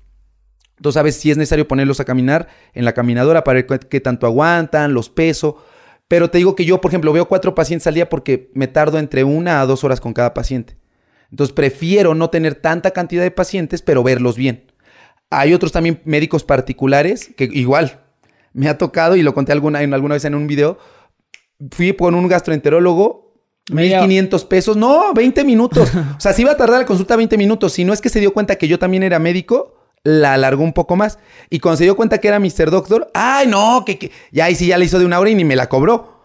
Entonces, 0.83 0.99
sabes 0.99 1.15
si 1.15 1.31
es 1.31 1.37
necesario 1.37 1.67
ponerlos 1.67 1.99
a 1.99 2.05
caminar 2.05 2.49
en 2.73 2.85
la 2.85 2.93
caminadora 2.93 3.43
para 3.43 3.61
ver 3.61 3.79
qué 3.79 4.01
tanto 4.01 4.27
aguantan, 4.27 4.93
los 4.93 5.09
peso 5.09 5.63
pero 6.07 6.29
te 6.29 6.37
digo 6.37 6.55
que 6.55 6.63
yo, 6.63 6.79
por 6.79 6.91
ejemplo, 6.91 7.11
veo 7.11 7.27
cuatro 7.27 7.55
pacientes 7.55 7.87
al 7.87 7.95
día 7.95 8.07
porque 8.07 8.51
me 8.53 8.67
tardo 8.67 8.99
entre 8.99 9.23
una 9.23 9.61
a 9.61 9.65
dos 9.65 9.83
horas 9.83 9.99
con 9.99 10.13
cada 10.13 10.33
paciente. 10.35 10.77
Entonces 11.31 11.55
prefiero 11.55 12.13
no 12.13 12.29
tener 12.29 12.53
tanta 12.53 12.91
cantidad 12.91 13.23
de 13.23 13.31
pacientes, 13.31 13.81
pero 13.81 14.03
verlos 14.03 14.37
bien. 14.37 14.71
Hay 15.31 15.55
otros 15.55 15.71
también 15.71 16.01
médicos 16.05 16.43
particulares 16.43 17.31
que 17.35 17.45
igual 17.45 18.03
me 18.53 18.69
ha 18.69 18.77
tocado 18.77 19.15
y 19.15 19.23
lo 19.23 19.33
conté 19.33 19.53
alguna, 19.53 19.79
alguna 19.79 20.13
vez 20.13 20.25
en 20.25 20.35
un 20.35 20.45
video. 20.45 20.77
Fui 21.71 21.93
con 21.93 22.13
un 22.13 22.27
gastroenterólogo, 22.27 23.33
1500 23.71 24.45
pesos, 24.45 24.77
no, 24.77 25.13
20 25.15 25.43
minutos. 25.43 25.91
O 26.17 26.19
sea, 26.19 26.33
si 26.33 26.43
iba 26.43 26.51
a 26.51 26.57
tardar 26.57 26.81
la 26.81 26.85
consulta 26.85 27.15
20 27.15 27.39
minutos. 27.39 27.73
Si 27.73 27.83
no 27.85 27.91
es 27.91 28.01
que 28.01 28.09
se 28.09 28.19
dio 28.19 28.33
cuenta 28.33 28.57
que 28.57 28.67
yo 28.67 28.77
también 28.77 29.01
era 29.01 29.17
médico, 29.17 29.82
la 30.03 30.33
alargó 30.33 30.63
un 30.63 30.73
poco 30.73 30.95
más. 30.95 31.19
Y 31.49 31.59
cuando 31.59 31.77
se 31.77 31.83
dio 31.85 31.95
cuenta 31.95 32.19
que 32.19 32.27
era 32.27 32.39
Mr. 32.39 32.71
Doctor, 32.71 33.09
ay, 33.13 33.47
no, 33.47 33.83
que, 33.85 34.11
ya 34.31 34.45
ahí 34.45 34.55
sí 34.55 34.67
ya 34.67 34.77
le 34.77 34.85
hizo 34.85 34.99
de 34.99 35.05
una 35.05 35.19
hora 35.19 35.29
y 35.29 35.35
ni 35.35 35.45
me 35.45 35.55
la 35.55 35.69
cobró. 35.69 36.21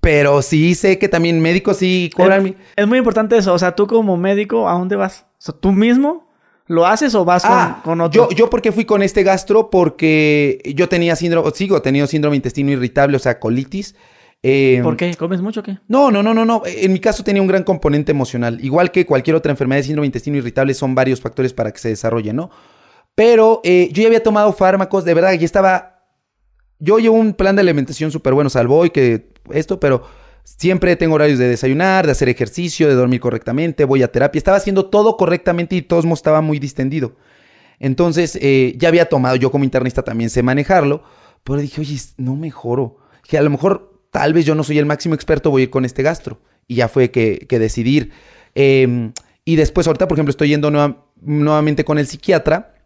Pero 0.00 0.42
sí 0.42 0.74
sé 0.74 0.98
que 0.98 1.08
también 1.08 1.40
médicos 1.40 1.78
sí 1.78 2.10
cobran. 2.14 2.46
Es, 2.46 2.54
es 2.76 2.86
muy 2.86 2.98
importante 2.98 3.36
eso. 3.36 3.52
O 3.52 3.58
sea, 3.58 3.74
tú 3.74 3.86
como 3.86 4.16
médico, 4.16 4.68
¿a 4.68 4.72
dónde 4.72 4.96
vas? 4.96 5.26
O 5.38 5.40
sea, 5.40 5.54
tú 5.54 5.72
mismo 5.72 6.28
¿Lo 6.68 6.86
haces 6.86 7.14
o 7.14 7.24
vas 7.24 7.42
con, 7.42 7.52
ah, 8.00 8.04
otro? 8.04 8.28
Yo, 8.28 8.28
yo 8.30 8.50
porque 8.50 8.72
fui 8.72 8.84
con 8.84 9.02
este 9.02 9.22
gastro 9.22 9.70
porque 9.70 10.60
yo 10.76 10.86
tenía 10.88 11.16
síndrome, 11.16 11.50
sigo 11.54 11.80
teniendo 11.80 12.06
síndrome 12.06 12.36
intestino 12.36 12.70
irritable, 12.70 13.16
o 13.16 13.20
sea, 13.20 13.40
colitis. 13.40 13.96
Eh, 14.42 14.80
¿Por 14.82 14.96
qué? 14.96 15.14
¿Comes 15.14 15.40
mucho 15.40 15.60
o 15.60 15.62
qué? 15.62 15.78
No, 15.88 16.10
no, 16.10 16.22
no, 16.22 16.34
no, 16.34 16.44
no. 16.44 16.62
En 16.66 16.92
mi 16.92 17.00
caso 17.00 17.24
tenía 17.24 17.40
un 17.40 17.48
gran 17.48 17.64
componente 17.64 18.12
emocional. 18.12 18.62
Igual 18.62 18.92
que 18.92 19.06
cualquier 19.06 19.34
otra 19.34 19.50
enfermedad 19.50 19.80
de 19.80 19.84
síndrome 19.84 20.06
intestino 20.06 20.36
irritable, 20.36 20.74
son 20.74 20.94
varios 20.94 21.22
factores 21.22 21.54
para 21.54 21.72
que 21.72 21.78
se 21.78 21.88
desarrolle, 21.88 22.34
¿no? 22.34 22.50
Pero 23.18 23.60
eh, 23.64 23.88
yo 23.90 24.02
ya 24.02 24.06
había 24.06 24.22
tomado 24.22 24.52
fármacos, 24.52 25.04
de 25.04 25.12
verdad, 25.12 25.32
ya 25.32 25.44
estaba... 25.44 26.04
Yo 26.78 27.00
llevo 27.00 27.16
un 27.16 27.34
plan 27.34 27.56
de 27.56 27.62
alimentación 27.62 28.12
súper 28.12 28.32
bueno, 28.32 28.48
salvo 28.48 28.78
hoy 28.78 28.90
que 28.90 29.32
esto, 29.52 29.80
pero 29.80 30.04
siempre 30.44 30.94
tengo 30.94 31.16
horarios 31.16 31.40
de 31.40 31.48
desayunar, 31.48 32.06
de 32.06 32.12
hacer 32.12 32.28
ejercicio, 32.28 32.86
de 32.86 32.94
dormir 32.94 33.18
correctamente, 33.18 33.84
voy 33.84 34.04
a 34.04 34.12
terapia. 34.12 34.38
Estaba 34.38 34.58
haciendo 34.58 34.86
todo 34.86 35.16
correctamente 35.16 35.74
y 35.74 35.82
todo 35.82 36.00
estaba 36.14 36.42
muy 36.42 36.60
distendido. 36.60 37.16
Entonces, 37.80 38.38
eh, 38.40 38.74
ya 38.76 38.86
había 38.86 39.06
tomado, 39.06 39.34
yo 39.34 39.50
como 39.50 39.64
internista 39.64 40.04
también 40.04 40.30
sé 40.30 40.44
manejarlo, 40.44 41.02
pero 41.42 41.58
dije, 41.58 41.80
oye, 41.80 41.98
no 42.18 42.36
mejoro. 42.36 42.98
Que 43.28 43.36
a 43.36 43.42
lo 43.42 43.50
mejor, 43.50 44.00
tal 44.12 44.32
vez 44.32 44.44
yo 44.44 44.54
no 44.54 44.62
soy 44.62 44.78
el 44.78 44.86
máximo 44.86 45.16
experto, 45.16 45.50
voy 45.50 45.62
a 45.62 45.64
ir 45.64 45.70
con 45.70 45.84
este 45.84 46.04
gastro. 46.04 46.38
Y 46.68 46.76
ya 46.76 46.86
fue 46.86 47.10
que, 47.10 47.46
que 47.48 47.58
decidir. 47.58 48.12
Em, 48.54 49.12
y 49.44 49.56
después, 49.56 49.88
ahorita, 49.88 50.06
por 50.06 50.16
ejemplo, 50.16 50.30
estoy 50.30 50.50
yendo 50.50 50.70
nuevamente 51.20 51.84
con 51.84 51.98
el 51.98 52.06
psiquiatra 52.06 52.76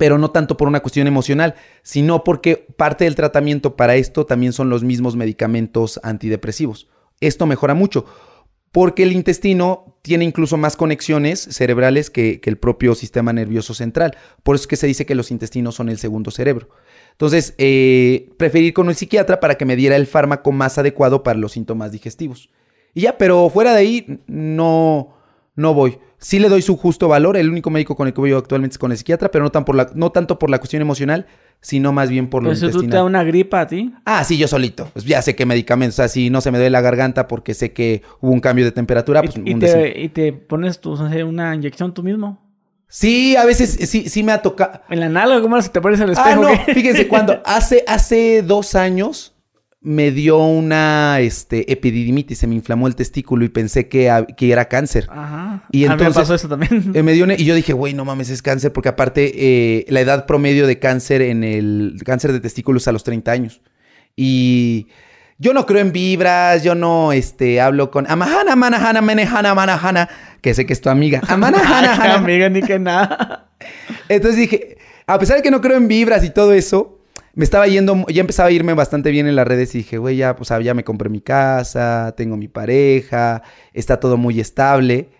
pero 0.00 0.16
no 0.16 0.30
tanto 0.30 0.56
por 0.56 0.66
una 0.66 0.80
cuestión 0.80 1.06
emocional, 1.06 1.56
sino 1.82 2.24
porque 2.24 2.56
parte 2.56 3.04
del 3.04 3.16
tratamiento 3.16 3.76
para 3.76 3.96
esto 3.96 4.24
también 4.24 4.54
son 4.54 4.70
los 4.70 4.82
mismos 4.82 5.14
medicamentos 5.14 6.00
antidepresivos. 6.02 6.88
Esto 7.20 7.44
mejora 7.44 7.74
mucho, 7.74 8.06
porque 8.72 9.02
el 9.02 9.12
intestino 9.12 9.98
tiene 10.00 10.24
incluso 10.24 10.56
más 10.56 10.78
conexiones 10.78 11.38
cerebrales 11.38 12.08
que, 12.08 12.40
el 12.42 12.56
propio 12.56 12.94
sistema 12.94 13.34
nervioso 13.34 13.74
central. 13.74 14.16
Por 14.42 14.54
eso 14.54 14.62
es 14.62 14.68
que 14.68 14.76
se 14.76 14.86
dice 14.86 15.04
que 15.04 15.14
los 15.14 15.30
intestinos 15.30 15.74
son 15.74 15.90
el 15.90 15.98
segundo 15.98 16.30
cerebro. 16.30 16.70
Entonces, 17.10 17.52
eh, 17.58 18.30
preferí 18.38 18.68
ir 18.68 18.72
con 18.72 18.88
el 18.88 18.94
psiquiatra 18.94 19.38
para 19.38 19.56
que 19.56 19.66
me 19.66 19.76
diera 19.76 19.96
el 19.96 20.06
fármaco 20.06 20.50
más 20.50 20.78
adecuado 20.78 21.22
para 21.22 21.38
los 21.38 21.52
síntomas 21.52 21.92
digestivos. 21.92 22.48
Y 22.94 23.02
ya, 23.02 23.18
pero 23.18 23.50
fuera 23.50 23.74
de 23.74 23.80
ahí, 23.80 24.20
no, 24.26 25.14
no 25.56 25.74
voy. 25.74 25.98
Sí 26.20 26.38
le 26.38 26.50
doy 26.50 26.60
su 26.60 26.76
justo 26.76 27.08
valor. 27.08 27.38
El 27.38 27.48
único 27.48 27.70
médico 27.70 27.96
con 27.96 28.06
el 28.06 28.12
que 28.12 28.20
voy 28.20 28.30
yo 28.30 28.38
actualmente 28.38 28.74
es 28.74 28.78
con 28.78 28.92
el 28.92 28.98
psiquiatra, 28.98 29.30
pero 29.30 29.42
no, 29.42 29.50
tan 29.50 29.64
por 29.64 29.74
la, 29.74 29.90
no 29.94 30.12
tanto 30.12 30.38
por 30.38 30.50
la 30.50 30.58
cuestión 30.58 30.82
emocional, 30.82 31.26
sino 31.62 31.92
más 31.92 32.10
bien 32.10 32.28
por 32.28 32.42
lo 32.42 32.50
intestinal. 32.50 32.70
¿Eso 32.70 32.80
tú 32.82 32.88
te 32.88 32.96
da 32.96 33.04
una 33.04 33.24
gripa 33.24 33.62
a 33.62 33.66
ti? 33.66 33.94
Ah, 34.04 34.22
sí, 34.22 34.36
yo 34.36 34.46
solito. 34.46 34.90
Pues 34.92 35.06
ya 35.06 35.22
sé 35.22 35.34
qué 35.34 35.46
medicamentos. 35.46 35.94
O 35.94 35.96
sea, 35.96 36.08
si 36.08 36.28
no 36.28 36.42
se 36.42 36.50
me 36.50 36.58
duele 36.58 36.70
la 36.70 36.82
garganta 36.82 37.26
porque 37.26 37.54
sé 37.54 37.72
que 37.72 38.02
hubo 38.20 38.32
un 38.32 38.40
cambio 38.40 38.66
de 38.66 38.72
temperatura, 38.72 39.22
pues 39.22 39.34
¿Y, 39.42 39.54
te, 39.54 40.00
¿y 40.00 40.08
te, 40.10 40.32
pones 40.34 40.80
tu, 40.80 40.92
una 40.92 41.54
inyección 41.54 41.94
tú 41.94 42.02
mismo? 42.02 42.38
Sí, 42.86 43.36
a 43.36 43.44
veces 43.46 43.88
sí, 43.88 44.08
sí 44.08 44.22
me 44.22 44.32
ha 44.32 44.42
tocado. 44.42 44.82
¿En 44.90 45.00
la 45.00 45.08
nalga? 45.08 45.40
¿Cómo 45.40 45.62
se 45.62 45.70
te 45.70 45.80
pones 45.80 46.00
el 46.00 46.10
ah, 46.10 46.12
espejo? 46.12 46.44
Ah, 46.46 46.64
no, 46.66 46.74
fíjense, 46.74 47.08
cuando 47.08 47.40
hace, 47.46 47.82
hace 47.86 48.42
dos 48.42 48.74
años 48.74 49.32
me 49.82 50.10
dio 50.10 50.36
una 50.38 51.20
este, 51.20 51.72
epididimitis, 51.72 52.38
se 52.38 52.46
me 52.46 52.54
inflamó 52.54 52.86
el 52.86 52.94
testículo 52.94 53.44
y 53.46 53.48
pensé 53.48 53.88
que, 53.88 54.26
que 54.36 54.52
era 54.52 54.66
cáncer. 54.66 55.06
Ajá. 55.10 55.64
Y 55.72 55.84
entonces, 55.84 56.08
me 56.08 56.14
pasó 56.14 56.34
eso 56.34 56.48
también. 56.48 56.92
Eh, 56.94 57.02
me 57.02 57.12
dio 57.12 57.26
y 57.30 57.44
yo 57.44 57.54
dije, 57.54 57.72
güey, 57.72 57.94
no 57.94 58.04
mames, 58.04 58.28
es 58.30 58.42
cáncer, 58.42 58.72
porque 58.72 58.90
aparte 58.90 59.32
eh, 59.34 59.86
la 59.88 60.00
edad 60.00 60.26
promedio 60.26 60.66
de 60.66 60.78
cáncer 60.78 61.22
en 61.22 61.44
el 61.44 62.00
cáncer 62.04 62.32
de 62.32 62.40
testículo 62.40 62.78
es 62.78 62.88
a 62.88 62.92
los 62.92 63.04
30 63.04 63.32
años. 63.32 63.62
Y 64.16 64.88
yo 65.38 65.54
no 65.54 65.64
creo 65.64 65.80
en 65.80 65.92
vibras, 65.92 66.62
yo 66.62 66.74
no 66.74 67.12
este, 67.12 67.60
hablo 67.60 67.90
con 67.90 68.10
Amahana, 68.10 68.56
Manahana, 68.56 69.00
Menehana, 69.00 69.54
Manahana, 69.54 70.08
que 70.42 70.52
sé 70.52 70.66
que 70.66 70.74
es 70.74 70.80
tu 70.82 70.90
amiga. 70.90 71.22
Amahana, 71.28 71.96
Hana, 71.96 72.14
amiga, 72.16 72.50
ni 72.50 72.60
que 72.60 72.78
nada. 72.78 73.48
Entonces 74.10 74.38
dije, 74.38 74.76
a 75.06 75.18
pesar 75.18 75.38
de 75.38 75.42
que 75.42 75.50
no 75.50 75.62
creo 75.62 75.78
en 75.78 75.88
vibras 75.88 76.22
y 76.24 76.30
todo 76.30 76.52
eso, 76.52 76.99
me 77.34 77.44
estaba 77.44 77.66
yendo, 77.66 78.06
ya 78.08 78.20
empezaba 78.20 78.48
a 78.48 78.52
irme 78.52 78.74
bastante 78.74 79.10
bien 79.10 79.26
en 79.26 79.36
las 79.36 79.46
redes 79.46 79.74
y 79.74 79.78
dije, 79.78 79.98
güey, 79.98 80.16
ya, 80.16 80.36
pues, 80.36 80.50
ya 80.62 80.74
me 80.74 80.84
compré 80.84 81.08
mi 81.08 81.20
casa, 81.20 82.14
tengo 82.16 82.36
mi 82.36 82.48
pareja, 82.48 83.42
está 83.72 84.00
todo 84.00 84.16
muy 84.16 84.40
estable. 84.40 85.10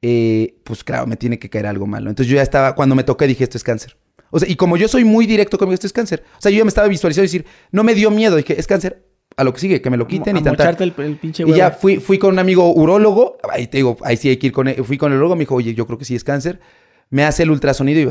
Eh, 0.00 0.60
pues 0.64 0.84
claro, 0.84 1.06
me 1.06 1.16
tiene 1.16 1.38
que 1.38 1.50
caer 1.50 1.66
algo 1.66 1.86
malo. 1.86 2.08
Entonces 2.10 2.30
yo 2.30 2.36
ya 2.36 2.42
estaba, 2.42 2.74
cuando 2.74 2.94
me 2.94 3.02
toqué 3.02 3.26
dije, 3.26 3.44
esto 3.44 3.56
es 3.56 3.64
cáncer. 3.64 3.96
O 4.30 4.38
sea, 4.38 4.48
y 4.48 4.56
como 4.56 4.76
yo 4.76 4.86
soy 4.88 5.04
muy 5.04 5.26
directo 5.26 5.58
conmigo, 5.58 5.74
esto 5.74 5.86
es 5.86 5.92
cáncer. 5.92 6.22
O 6.36 6.40
sea, 6.40 6.52
yo 6.52 6.58
ya 6.58 6.64
me 6.64 6.68
estaba 6.68 6.86
visualizando 6.86 7.24
y 7.24 7.28
decir, 7.28 7.46
no 7.72 7.82
me 7.82 7.94
dio 7.94 8.10
miedo, 8.10 8.36
dije, 8.36 8.58
es 8.58 8.66
cáncer, 8.66 9.08
a 9.36 9.44
lo 9.44 9.52
que 9.52 9.60
sigue, 9.60 9.80
que 9.80 9.90
me 9.90 9.96
lo 9.96 10.06
quiten 10.06 10.36
y 10.36 10.42
tal. 10.42 10.76
El, 10.80 10.94
el 10.98 11.16
pinche 11.16 11.44
y 11.46 11.52
ya 11.54 11.70
fui, 11.70 11.98
fui 11.98 12.18
con 12.18 12.32
un 12.32 12.38
amigo 12.38 12.72
urólogo, 12.72 13.38
ahí 13.50 13.68
te 13.68 13.78
digo, 13.78 13.96
ahí 14.02 14.16
sí 14.16 14.28
hay 14.28 14.36
que 14.36 14.48
ir 14.48 14.52
con 14.52 14.68
él. 14.68 14.84
Fui 14.84 14.98
con 14.98 15.12
el 15.12 15.18
urólogo, 15.18 15.36
me 15.36 15.40
dijo, 15.40 15.54
oye, 15.54 15.74
yo 15.74 15.86
creo 15.86 15.98
que 15.98 16.04
sí 16.04 16.14
es 16.14 16.24
cáncer. 16.24 16.60
Me 17.10 17.24
hace 17.24 17.44
el 17.44 17.50
ultrasonido 17.50 18.00
y 18.00 18.08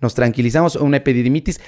nos 0.00 0.14
tranquilizamos, 0.14 0.76
una 0.76 0.98
epididimitis 0.98 1.60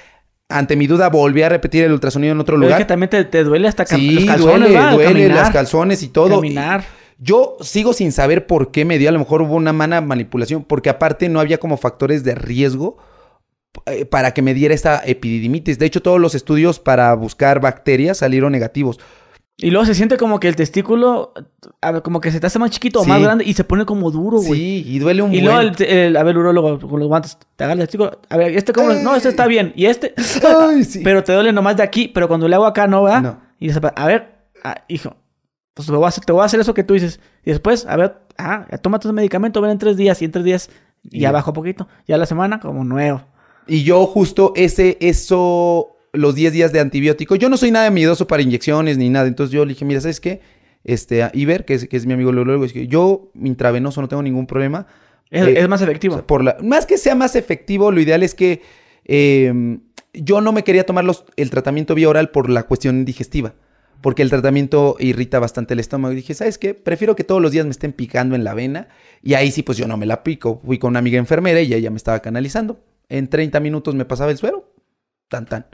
ante 0.48 0.76
mi 0.76 0.86
duda 0.86 1.08
volví 1.08 1.42
a 1.42 1.48
repetir 1.48 1.84
el 1.84 1.92
ultrasonido 1.92 2.32
en 2.32 2.40
otro 2.40 2.56
lugar. 2.56 2.72
Es 2.72 2.78
que 2.78 2.88
también 2.88 3.10
te, 3.10 3.44
duele 3.44 3.68
hasta 3.68 3.84
sí, 3.86 4.12
los 4.12 4.24
calzones, 4.24 4.72
duele, 4.72 4.94
duele 4.94 5.28
las 5.28 5.50
calzones 5.50 6.02
y 6.02 6.08
todo. 6.08 6.36
Caminar. 6.36 6.84
yo 7.18 7.56
sigo 7.60 7.92
sin 7.92 8.12
saber 8.12 8.46
por 8.46 8.70
qué 8.70 8.84
me 8.84 8.98
dio, 8.98 9.08
a 9.08 9.12
lo 9.12 9.18
mejor 9.18 9.42
hubo 9.42 9.54
una 9.54 9.72
mala 9.72 10.00
manipulación, 10.00 10.64
porque 10.64 10.90
aparte 10.90 11.28
no 11.28 11.40
había 11.40 11.58
como 11.58 11.76
factores 11.76 12.22
de 12.22 12.34
riesgo 12.34 12.96
eh, 13.86 14.04
para 14.04 14.32
que 14.32 14.42
me 14.42 14.54
diera 14.54 14.74
esta 14.74 15.02
epididimitis. 15.04 15.78
De 15.78 15.86
hecho, 15.86 16.00
todos 16.00 16.20
los 16.20 16.34
estudios 16.34 16.78
para 16.78 17.12
buscar 17.14 17.60
bacterias 17.60 18.18
salieron 18.18 18.52
negativos. 18.52 19.00
Y 19.58 19.70
luego 19.70 19.86
se 19.86 19.94
siente 19.94 20.18
como 20.18 20.38
que 20.38 20.48
el 20.48 20.56
testículo, 20.56 21.32
como 22.04 22.20
que 22.20 22.30
se 22.30 22.40
te 22.40 22.46
hace 22.46 22.58
más 22.58 22.70
chiquito 22.70 23.00
o 23.00 23.04
más 23.06 23.22
grande 23.22 23.42
y 23.42 23.54
se 23.54 23.64
pone 23.64 23.86
como 23.86 24.10
duro, 24.10 24.38
güey. 24.38 24.60
Sí, 24.60 24.84
y 24.86 24.98
duele 24.98 25.22
un 25.22 25.32
Y 25.32 25.40
luego, 25.40 25.60
el, 25.60 26.16
a 26.16 26.22
ver, 26.22 26.32
el 26.32 26.38
urólogo 26.38 26.78
con 26.78 27.00
los 27.00 27.08
guantes, 27.08 27.38
te 27.56 27.64
agarra 27.64 27.80
el 27.80 27.86
testículo. 27.86 28.20
A 28.28 28.36
ver, 28.36 28.54
este 28.54 28.74
como, 28.74 28.92
no, 28.92 29.16
este 29.16 29.30
está 29.30 29.46
bien. 29.46 29.72
Y 29.74 29.86
este, 29.86 30.12
Ay, 30.46 30.84
sí. 30.84 31.00
pero 31.02 31.24
te 31.24 31.32
duele 31.32 31.52
nomás 31.52 31.78
de 31.78 31.82
aquí, 31.82 32.06
pero 32.08 32.28
cuando 32.28 32.48
le 32.48 32.54
hago 32.54 32.66
acá 32.66 32.86
no, 32.86 33.02
va. 33.02 33.22
No. 33.22 33.40
Y 33.58 33.68
dice, 33.68 33.80
a 33.82 34.06
ver, 34.06 34.34
ah, 34.62 34.84
hijo, 34.88 35.16
pues 35.72 35.86
te 35.86 35.92
voy, 35.92 36.04
a 36.04 36.08
hacer, 36.08 36.24
te 36.26 36.32
voy 36.32 36.42
a 36.42 36.44
hacer 36.44 36.60
eso 36.60 36.74
que 36.74 36.84
tú 36.84 36.92
dices. 36.92 37.18
Y 37.42 37.50
después, 37.50 37.86
a 37.86 37.96
ver, 37.96 38.18
ah, 38.36 38.66
toma 38.82 38.98
tu 38.98 39.10
medicamento, 39.10 39.62
ven 39.62 39.70
en 39.70 39.78
tres 39.78 39.96
días 39.96 40.20
y 40.20 40.26
en 40.26 40.32
tres 40.32 40.44
días 40.44 40.70
ya 41.02 41.32
bajo 41.32 41.54
poquito. 41.54 41.88
Ya 42.06 42.18
la 42.18 42.26
semana 42.26 42.60
como 42.60 42.84
nuevo. 42.84 43.22
Y 43.66 43.84
yo 43.84 44.04
justo 44.04 44.52
ese, 44.54 44.98
eso 45.00 45.95
los 46.12 46.34
10 46.34 46.52
días 46.52 46.72
de 46.72 46.80
antibiótico. 46.80 47.36
Yo 47.36 47.48
no 47.48 47.56
soy 47.56 47.70
nada 47.70 47.90
miedoso 47.90 48.26
para 48.26 48.42
inyecciones 48.42 48.98
ni 48.98 49.08
nada. 49.10 49.26
Entonces 49.26 49.52
yo 49.52 49.64
le 49.64 49.70
dije, 49.70 49.84
mira, 49.84 50.00
¿sabes 50.00 50.20
qué? 50.20 50.40
Este, 50.84 51.28
Iber, 51.34 51.64
que 51.64 51.74
es, 51.74 51.88
que 51.88 51.96
es 51.96 52.06
mi 52.06 52.12
amigo 52.12 52.30
luego, 52.32 52.64
es 52.64 52.72
que 52.72 52.86
yo 52.86 53.30
intravenoso 53.34 54.00
no 54.00 54.08
tengo 54.08 54.22
ningún 54.22 54.46
problema. 54.46 54.86
Es, 55.30 55.46
eh, 55.48 55.68
más 55.68 55.82
efectivo. 55.82 56.24
por 56.24 56.44
la, 56.44 56.56
más 56.62 56.86
que 56.86 56.98
sea 56.98 57.16
más 57.16 57.34
efectivo, 57.34 57.90
lo 57.90 58.00
ideal 58.00 58.22
es 58.22 58.34
que 58.34 58.62
em, 59.04 59.80
yo 60.12 60.40
no 60.40 60.52
me 60.52 60.62
quería 60.62 60.86
tomar 60.86 61.04
los, 61.04 61.24
el 61.36 61.50
tratamiento 61.50 61.94
vía 61.94 62.08
oral 62.08 62.30
por 62.30 62.48
la 62.48 62.62
cuestión 62.62 63.04
digestiva. 63.04 63.54
Porque 64.00 64.22
el 64.22 64.30
tratamiento 64.30 64.96
irrita 65.00 65.38
bastante 65.38 65.74
el 65.74 65.80
estómago. 65.80 66.12
Y 66.12 66.16
dije, 66.16 66.34
¿sabes 66.34 66.58
qué? 66.58 66.74
Prefiero 66.74 67.16
que 67.16 67.24
todos 67.24 67.42
los 67.42 67.50
días 67.50 67.64
me 67.64 67.70
estén 67.70 67.92
picando 67.92 68.36
en 68.36 68.44
la 68.44 68.54
vena. 68.54 68.88
Y 69.22 69.34
ahí 69.34 69.50
sí, 69.50 69.62
pues 69.62 69.78
yo 69.78 69.88
no 69.88 69.96
me 69.96 70.06
la 70.06 70.22
pico. 70.22 70.60
Fui 70.64 70.78
con 70.78 70.90
una 70.90 70.98
amiga 70.98 71.18
enfermera 71.18 71.60
y 71.62 71.72
ella 71.72 71.90
me 71.90 71.96
estaba 71.96 72.20
canalizando. 72.20 72.78
En 73.08 73.28
30 73.28 73.58
minutos 73.58 73.94
me 73.94 74.04
pasaba 74.04 74.30
el 74.30 74.36
suero. 74.36 74.70
Tan, 75.28 75.46
tan. 75.46 75.66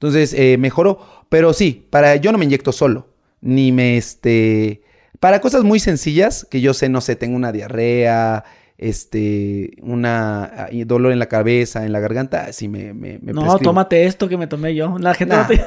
Entonces, 0.00 0.32
eh, 0.32 0.56
mejoró. 0.58 0.98
Pero 1.28 1.52
sí, 1.52 1.86
para, 1.90 2.16
yo 2.16 2.32
no 2.32 2.38
me 2.38 2.46
inyecto 2.46 2.72
solo. 2.72 3.08
Ni 3.42 3.70
me, 3.70 3.98
este... 3.98 4.82
Para 5.20 5.42
cosas 5.42 5.62
muy 5.62 5.78
sencillas, 5.78 6.46
que 6.50 6.62
yo 6.62 6.72
sé, 6.72 6.88
no 6.88 7.02
sé, 7.02 7.14
tengo 7.14 7.36
una 7.36 7.52
diarrea, 7.52 8.44
este, 8.80 9.72
una 9.82 10.44
ah, 10.44 10.68
dolor 10.86 11.12
en 11.12 11.18
la 11.18 11.26
cabeza, 11.26 11.84
en 11.84 11.92
la 11.92 12.00
garganta, 12.00 12.50
sí 12.54 12.66
me, 12.66 12.94
me, 12.94 13.18
No, 13.22 13.58
tómate 13.58 14.06
esto 14.06 14.26
que 14.26 14.38
me 14.38 14.46
tomé 14.46 14.74
yo. 14.74 14.96
La 15.00 15.12
gente 15.12 15.36
no 15.36 15.46
te... 15.46 15.62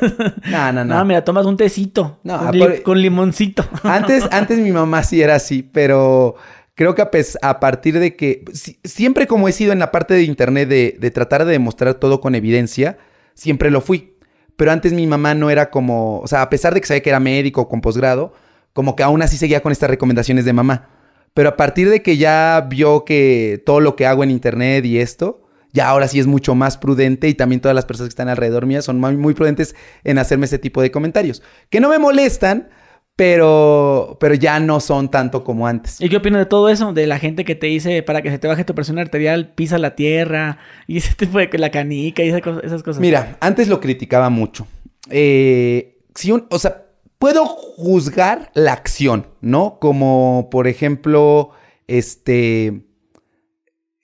no, 0.50 0.74
no, 0.74 0.84
no. 0.86 1.06
mira, 1.06 1.24
tomas 1.24 1.46
un 1.46 1.56
tecito 1.56 2.20
no, 2.24 2.50
con, 2.84 3.00
limoncito. 3.00 3.64
Antes, 3.84 4.24
antes 4.32 4.58
mi 4.58 4.72
mamá 4.72 5.04
sí 5.04 5.22
era 5.22 5.36
así, 5.36 5.62
pero 5.62 6.34
creo 6.74 6.96
que 6.96 7.04
a, 7.04 7.60
partir 7.60 8.00
de 8.00 8.16
que 8.16 8.44
siempre 8.84 9.28
como 9.28 9.48
he 9.48 9.52
sido 9.52 9.74
en 9.74 9.80
la 9.80 9.92
parte 9.92 10.16
de 10.16 10.24
internet 10.24 10.68
de, 10.68 10.98
de 11.00 11.12
tratar 11.12 11.46
de 11.46 11.52
demostrar 11.52 11.94
todo 11.94 12.20
con 12.20 12.34
evidencia, 12.34 12.98
siempre 13.36 13.70
lo 13.70 13.82
fui. 13.82 14.13
Pero 14.56 14.72
antes 14.72 14.94
mi 14.94 15.08
mamá 15.08 15.34
no 15.34 15.50
era 15.50 15.70
como, 15.70 16.20
o 16.20 16.28
sea, 16.28 16.42
a 16.42 16.50
pesar 16.50 16.74
de 16.74 16.82
que 16.82 16.88
sabía 16.88 17.02
que 17.02 17.10
era 17.10 17.20
médico 17.20 17.68
con 17.68 17.82
posgrado, 17.82 18.34
como 18.74 18.96
que 18.96 19.04
aún 19.04 19.22
así 19.22 19.38
seguía 19.38 19.62
con 19.62 19.72
estas 19.72 19.90
recomendaciones 19.90 20.46
de 20.46 20.54
mamá. 20.54 20.90
Pero 21.34 21.50
a 21.50 21.58
partir 21.58 21.90
de 21.90 22.02
que 22.02 22.18
ya 22.18 22.66
vio 22.70 23.06
que 23.06 23.62
todo 23.66 23.80
lo 23.80 23.96
que 23.96 24.06
hago 24.06 24.24
en 24.24 24.32
internet 24.32 24.86
y 24.86 25.00
esto, 25.00 25.44
ya 25.72 25.90
ahora 25.90 26.08
sí 26.08 26.20
es 26.20 26.28
mucho 26.28 26.54
más 26.54 26.78
prudente 26.78 27.28
y 27.28 27.34
también 27.34 27.60
todas 27.60 27.74
las 27.74 27.86
personas 27.86 28.10
que 28.10 28.14
están 28.14 28.30
alrededor 28.30 28.68
mía 28.68 28.84
son 28.84 29.00
muy, 29.00 29.18
muy 29.18 29.34
prudentes 29.34 29.76
en 30.04 30.20
hacerme 30.20 30.46
ese 30.46 30.60
tipo 30.60 30.82
de 30.82 30.92
comentarios. 30.92 31.42
Que 31.72 31.80
no 31.80 31.90
me 31.90 31.98
molestan, 31.98 32.70
pero, 33.16 34.18
pero 34.20 34.34
ya 34.34 34.60
no 34.60 34.80
son 34.80 35.10
tanto 35.12 35.44
como 35.44 35.68
antes. 35.68 36.02
¿Y 36.02 36.10
qué 36.10 36.18
opinas 36.18 36.40
de 36.40 36.46
todo 36.46 36.70
eso? 36.70 36.94
De 36.94 37.06
la 37.06 37.20
gente 37.20 37.46
que 37.46 37.56
te 37.56 37.68
dice 37.68 38.02
para 38.02 38.22
que 38.22 38.32
se 38.32 38.40
te 38.40 38.48
baje 38.48 38.64
tu 38.64 38.74
presión 38.74 38.98
arterial, 38.98 39.54
pisa 39.54 39.78
la 39.78 39.96
tierra 39.96 40.58
y 40.88 40.98
ese 40.98 41.14
tipo 41.16 41.38
de 41.38 41.50
la 41.58 41.70
canica 41.70 42.24
y 42.24 42.30
esas 42.30 42.84
cosas. 42.84 43.00
Mira, 43.00 43.38
antes 43.40 43.68
lo 43.68 43.80
criticaba 43.80 44.30
mucho. 44.30 44.68
Eh, 45.10 46.00
si 46.16 46.32
un, 46.32 46.48
o 46.50 46.58
sea, 46.58 46.86
puedo 47.20 47.46
juzgar 47.46 48.52
la 48.56 48.74
acción, 48.74 49.28
¿no? 49.42 49.78
Como, 49.80 50.50
por 50.52 50.68
ejemplo, 50.68 51.52
este... 51.88 52.88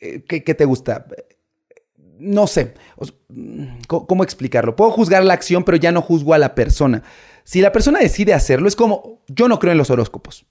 Eh, 0.01 0.23
¿Qué, 0.27 0.43
qué 0.43 0.53
te 0.53 0.65
gusta? 0.65 1.05
No 2.19 2.47
sé, 2.47 2.73
¿cómo 3.87 4.23
explicarlo? 4.23 4.75
Puedo 4.75 4.91
juzgar 4.91 5.23
la 5.23 5.33
acción, 5.33 5.63
pero 5.63 5.77
ya 5.77 5.91
no 5.91 6.01
juzgo 6.01 6.33
a 6.33 6.37
la 6.37 6.55
persona. 6.55 7.03
Si 7.49 7.61
la 7.61 7.71
persona 7.71 7.97
decide 7.97 8.35
hacerlo, 8.35 8.67
es 8.67 8.75
como, 8.75 9.23
yo 9.27 9.47
no 9.47 9.57
creo 9.57 9.71
en 9.71 9.79
los 9.79 9.89
horóscopos. 9.89 10.45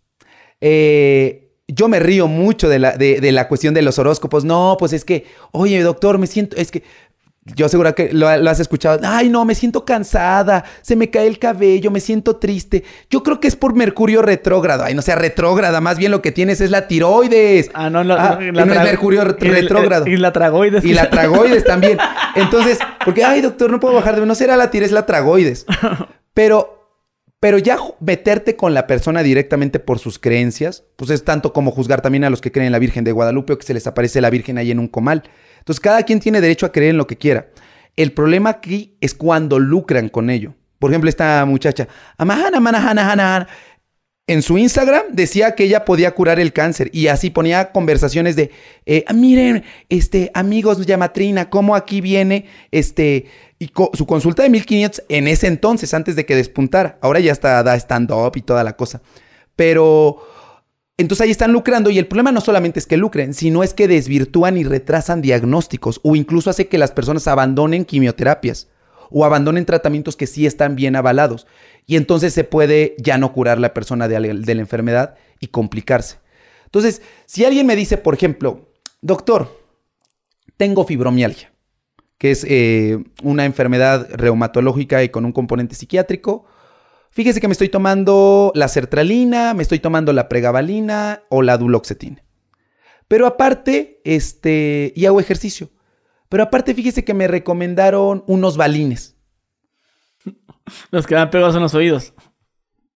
Eh, 0.61 1.53
yo 1.69 1.87
me 1.87 2.01
río 2.01 2.27
mucho 2.27 2.69
de 2.69 2.81
la, 2.81 2.97
de, 2.97 3.21
de 3.21 3.31
la 3.31 3.47
cuestión 3.47 3.73
de 3.73 3.83
los 3.83 4.01
horóscopos. 4.01 4.45
No, 4.45 4.75
pues 4.81 4.93
es 4.93 5.05
que, 5.05 5.25
oye, 5.53 5.81
doctor, 5.81 6.19
me 6.19 6.27
siento, 6.27 6.57
es 6.57 6.73
que 6.73 6.83
yo 7.55 7.69
seguro 7.69 7.95
que 7.95 8.13
lo, 8.13 8.27
has 8.27 8.59
escuchado. 8.59 8.99
Ay, 9.05 9.29
no, 9.29 9.45
me 9.45 9.55
siento 9.55 9.85
cansada, 9.85 10.65
se 10.83 10.97
me 10.97 11.09
cae 11.09 11.29
el 11.29 11.39
cabello, 11.39 11.93
me 11.93 12.01
siento 12.01 12.35
triste. 12.35 12.83
Yo 13.09 13.23
creo 13.23 13.39
que 13.39 13.47
es 13.47 13.55
por 13.55 13.77
Mercurio 13.77 14.21
retrógrado. 14.21 14.83
Ay, 14.83 14.95
no 14.95 15.03
sea 15.03 15.15
retrógrada, 15.15 15.81
más 15.81 15.99
bien 15.99 16.11
lo 16.11 16.21
que 16.21 16.33
tienes 16.33 16.61
es 16.61 16.73
la 16.73 16.89
tiroides. 16.89 17.71
Ah, 17.75 17.91
no, 17.91 18.03
la, 18.03 18.15
ah, 18.15 18.39
no 18.41 18.61
es 18.61 18.67
Mercurio 18.67 19.23
retrógrado. 19.23 20.09
Y, 20.09 20.17
la 20.17 20.33
tragoides. 20.33 20.85
Y 20.85 20.95
la 20.95 21.09
tragoides 21.11 21.63
también. 21.63 21.97
Entonces, 22.35 22.81
porque, 23.05 23.23
ay, 23.23 23.41
doctor, 23.41 23.71
no 23.71 23.79
puedo 23.79 23.95
bajar 23.95 24.19
de... 24.19 24.27
No 24.27 24.35
será 24.35 24.57
la 24.57 24.73
tiroides, 24.73 24.91
la 24.91 25.07
tragoides. 25.07 25.65
Pero 26.35 26.78
pero 27.41 27.59
ya 27.59 27.79
meterte 28.01 28.57
con 28.57 28.75
la 28.75 28.87
persona 28.87 29.23
directamente 29.23 29.79
por 29.79 29.99
sus 29.99 30.19
creencias, 30.19 30.85
pues 30.97 31.11
es 31.11 31.25
tanto 31.25 31.53
como 31.53 31.71
juzgar 31.71 32.01
también 32.01 32.25
a 32.25 32.31
los 32.31 32.41
que 32.41 32.51
creen 32.51 32.67
en 32.67 32.73
la 32.73 32.81
Virgen 32.81 33.05
de 33.05 33.13
Guadalupe 33.13 33.53
o 33.53 33.59
que 33.59 33.67
se 33.67 33.75
les 33.75 33.87
aparece 33.87 34.21
la 34.21 34.31
Virgen 34.31 34.59
ahí 34.59 34.71
en 34.71 34.81
un 34.81 34.89
comal. 34.89 35.23
Entonces, 35.59 35.81
cada 35.81 36.03
quien 36.03 36.19
tiene 36.19 36.41
derecho 36.41 36.67
a 36.67 36.73
creer 36.73 36.91
en 36.91 36.97
lo 36.97 37.07
que 37.07 37.17
quiera. 37.17 37.49
El 37.97 38.13
problema 38.13 38.51
aquí 38.51 38.97
es 39.01 39.15
cuando 39.15 39.59
lucran 39.59 40.09
con 40.09 40.31
ello. 40.31 40.55
Por 40.79 40.91
ejemplo, 40.91 41.11
esta 41.11 41.45
muchacha, 41.45 41.89
en 44.29 44.43
su 44.43 44.59
Instagram 44.59 45.05
decía 45.11 45.55
que 45.55 45.65
ella 45.65 45.85
podía 45.85 46.15
curar 46.15 46.39
el 46.39 46.53
cáncer 46.53 46.91
y 46.93 47.09
así 47.09 47.31
ponía 47.31 47.73
conversaciones 47.73 48.37
de, 48.37 48.51
eh, 48.87 49.05
miren, 49.13 49.65
este, 49.89 50.31
amigos, 50.35 50.85
Yamatrina, 50.85 51.51
cómo 51.51 51.75
aquí 51.75 52.01
viene, 52.01 52.45
este, 52.71 53.27
y 53.59 53.71
su 53.95 54.07
consulta 54.07 54.43
de 54.43 54.51
1500 54.51 55.05
en 55.09 55.29
ese 55.29 55.47
entonces, 55.49 55.93
antes 55.95 56.17
de 56.17 56.25
que 56.25 56.37
despuntara. 56.37 56.99
Ahora 57.01 57.21
ya 57.21 57.33
está, 57.33 57.63
da 57.63 57.75
stand-up 57.75 58.33
y 58.37 58.43
toda 58.43 58.63
la 58.63 58.77
cosa. 58.77 59.03
Pero 59.57 60.23
entonces 60.97 61.25
ahí 61.25 61.31
están 61.31 61.53
lucrando 61.53 61.91
y 61.91 61.99
el 61.99 62.07
problema 62.07 62.33
no 62.33 62.41
solamente 62.41 62.79
es 62.79 62.87
que 62.87 62.97
lucren, 62.97 63.33
sino 63.33 63.63
es 63.63 63.75
que 63.75 63.89
desvirtúan 63.89 64.57
y 64.57 64.65
retrasan 64.65 65.23
diagnósticos 65.23 66.01
o 66.03 66.17
incluso 66.17 66.51
hace 66.51 66.69
que 66.69 66.79
las 66.79 66.91
personas 66.91 67.29
abandonen 67.29 67.85
quimioterapias 67.85 68.69
o 69.11 69.25
abandonen 69.25 69.65
tratamientos 69.65 70.17
que 70.17 70.27
sí 70.27 70.47
están 70.47 70.77
bien 70.77 70.97
avalados. 70.97 71.47
Y 71.87 71.97
entonces 71.97 72.35
se 72.35 72.45
puede 72.45 72.97
ya 72.99 73.17
no 73.17 73.33
curar 73.33 73.59
la 73.59 73.75
persona 73.75 74.09
de, 74.09 74.19
la 74.21 74.53
enfermedad 74.53 75.15
y 75.41 75.49
complicarse. 75.49 76.17
Entonces, 76.65 77.01
si 77.27 77.45
alguien 77.45 77.67
me 77.67 77.77
dice, 77.77 77.97
por 77.97 78.15
ejemplo, 78.15 78.69
doctor, 79.01 79.65
tengo 80.57 80.85
fibromialgia, 80.85 81.53
que 82.19 82.33
es 82.33 82.45
eh, 82.49 83.03
una 83.23 83.45
enfermedad 83.45 84.09
reumatológica 84.13 85.03
y 85.03 85.09
con 85.09 85.25
un 85.25 85.33
componente 85.33 85.75
psiquiátrico, 85.75 86.47
Fíjese 87.11 87.41
que 87.41 87.49
me 87.49 87.53
estoy 87.53 87.69
tomando 87.69 88.53
la 88.55 88.69
sertralina, 88.69 89.55
me 89.55 89.63
estoy 89.63 89.81
tomando 89.81 90.13
la 90.13 90.29
pregabalina 90.29 91.25
o 91.31 91.43
la 91.43 91.59
duloxetina. 91.59 92.23
Pero 93.09 93.27
aparte, 93.27 94.01
este, 94.05 94.93
y 94.95 95.07
hago 95.07 95.19
ejercicio. 95.19 95.71
Pero 96.29 96.43
aparte, 96.43 96.75
fíjese 96.75 97.05
que 97.05 97.15
me 97.15 97.27
recomendaron 97.27 98.23
unos 98.27 98.57
balines. 98.57 99.17
Los 100.91 101.07
que 101.07 101.15
dan 101.15 101.31
pegados 101.31 101.57
en 101.57 101.63
los 101.63 101.75
oídos. 101.75 102.13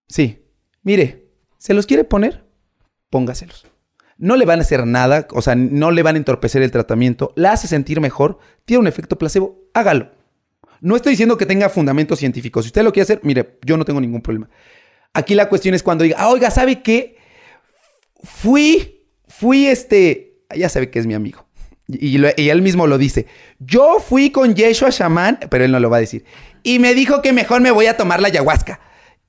Sí. 0.07 0.45
Mire, 0.83 1.31
¿se 1.57 1.73
los 1.73 1.87
quiere 1.87 2.03
poner? 2.03 2.45
Póngaselos. 3.09 3.65
No 4.23 4.37
le 4.37 4.45
van 4.45 4.59
a 4.59 4.61
hacer 4.61 4.87
nada, 4.87 5.27
o 5.31 5.41
sea, 5.41 5.53
no 5.53 5.91
le 5.91 6.01
van 6.01 6.15
a 6.15 6.17
entorpecer 6.17 6.61
el 6.61 6.71
tratamiento, 6.71 7.33
la 7.35 7.51
hace 7.51 7.67
sentir 7.67 7.99
mejor, 7.99 8.39
tiene 8.63 8.79
un 8.79 8.87
efecto 8.87 9.17
placebo, 9.17 9.59
hágalo. 9.73 10.11
No 10.79 10.95
estoy 10.95 11.11
diciendo 11.11 11.37
que 11.37 11.45
tenga 11.45 11.67
fundamentos 11.67 12.19
científicos. 12.19 12.63
Si 12.63 12.69
usted 12.69 12.83
lo 12.83 12.93
quiere 12.93 13.03
hacer, 13.03 13.19
mire, 13.23 13.57
yo 13.65 13.75
no 13.75 13.83
tengo 13.83 13.99
ningún 13.99 14.21
problema. 14.21 14.49
Aquí 15.13 15.35
la 15.35 15.49
cuestión 15.49 15.75
es 15.75 15.83
cuando 15.83 16.05
diga, 16.05 16.15
ah, 16.19 16.29
oiga, 16.29 16.51
¿sabe 16.51 16.81
qué? 16.81 17.17
Fui, 18.23 19.01
fui 19.27 19.65
este, 19.65 20.37
ya 20.55 20.69
sabe 20.69 20.89
que 20.89 20.99
es 20.99 21.05
mi 21.05 21.15
amigo. 21.15 21.45
Y, 21.89 22.15
él 22.49 22.61
mismo 22.61 22.87
lo 22.87 22.97
dice. 22.97 23.27
Yo 23.59 23.99
fui 23.99 24.29
con 24.29 24.55
Yeshua 24.55 24.89
Shaman, 24.89 25.39
pero 25.49 25.65
él 25.65 25.71
no 25.73 25.81
lo 25.81 25.89
va 25.89 25.97
a 25.97 25.99
decir. 25.99 26.23
Y 26.63 26.79
me 26.79 26.93
dijo 26.93 27.21
que 27.21 27.33
mejor 27.33 27.59
me 27.59 27.71
voy 27.71 27.87
a 27.87 27.97
tomar 27.97 28.21
la 28.21 28.29
ayahuasca. 28.29 28.79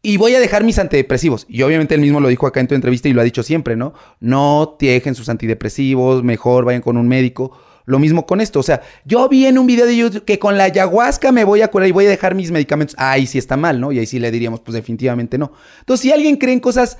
Y 0.04 0.18
voy 0.18 0.34
a 0.34 0.38
dejar 0.38 0.64
mis 0.64 0.78
antidepresivos. 0.78 1.46
Y 1.48 1.62
obviamente 1.62 1.94
él 1.94 2.02
mismo 2.02 2.20
lo 2.20 2.28
dijo 2.28 2.46
acá 2.46 2.60
en 2.60 2.68
tu 2.68 2.74
entrevista 2.74 3.08
y 3.08 3.14
lo 3.14 3.22
ha 3.22 3.24
dicho 3.24 3.42
siempre, 3.42 3.74
¿no? 3.74 3.94
No 4.20 4.76
dejen 4.78 5.14
sus 5.14 5.30
antidepresivos, 5.30 6.22
mejor 6.22 6.66
vayan 6.66 6.82
con 6.82 6.98
un 6.98 7.08
médico. 7.08 7.58
Lo 7.86 7.98
mismo 7.98 8.26
con 8.26 8.42
esto. 8.42 8.60
O 8.60 8.62
sea, 8.62 8.82
yo 9.06 9.26
vi 9.30 9.46
en 9.46 9.58
un 9.58 9.66
video 9.66 9.86
de 9.86 9.96
YouTube 9.96 10.26
que 10.26 10.38
con 10.38 10.58
la 10.58 10.64
ayahuasca 10.64 11.32
me 11.32 11.44
voy 11.44 11.62
a 11.62 11.68
curar 11.68 11.88
y 11.88 11.92
voy 11.92 12.04
a 12.04 12.10
dejar 12.10 12.34
mis 12.34 12.50
medicamentos. 12.50 12.94
Ahí 12.98 13.26
sí 13.26 13.38
está 13.38 13.56
mal, 13.56 13.80
¿no? 13.80 13.92
Y 13.92 13.98
ahí 13.98 14.04
sí 14.04 14.18
le 14.18 14.30
diríamos, 14.30 14.60
pues 14.60 14.74
definitivamente 14.74 15.38
no. 15.38 15.52
Entonces, 15.80 16.02
si 16.02 16.12
alguien 16.12 16.36
cree 16.36 16.52
en 16.52 16.60
cosas 16.60 16.98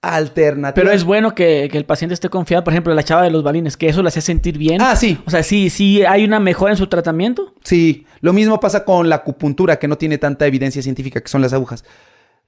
alternativas. 0.00 0.74
Pero 0.74 0.92
es 0.92 1.02
bueno 1.02 1.34
que, 1.34 1.64
el 1.64 1.86
paciente 1.86 2.14
esté 2.14 2.28
confiado, 2.28 2.62
por 2.62 2.72
ejemplo, 2.72 2.94
la 2.94 3.02
chava 3.02 3.22
de 3.22 3.30
los 3.30 3.42
balines, 3.42 3.76
que 3.76 3.88
eso 3.88 4.00
le 4.00 4.08
hace 4.08 4.20
sentir 4.20 4.58
bien. 4.58 4.80
Ah, 4.80 4.94
sí. 4.94 5.18
O 5.26 5.30
sea, 5.30 5.42
sí, 5.42 5.70
sí 5.70 6.04
hay 6.04 6.24
una 6.24 6.38
mejora 6.38 6.72
en 6.72 6.76
su 6.76 6.86
tratamiento. 6.86 7.52
Sí. 7.64 8.06
Lo 8.20 8.32
mismo 8.32 8.60
pasa 8.60 8.84
con 8.84 9.08
la 9.08 9.16
acupuntura, 9.16 9.80
que 9.80 9.88
no 9.88 9.98
tiene 9.98 10.18
tanta 10.18 10.46
evidencia 10.46 10.82
científica, 10.82 11.20
que 11.20 11.28
son 11.28 11.42
las 11.42 11.52
agujas. 11.52 11.84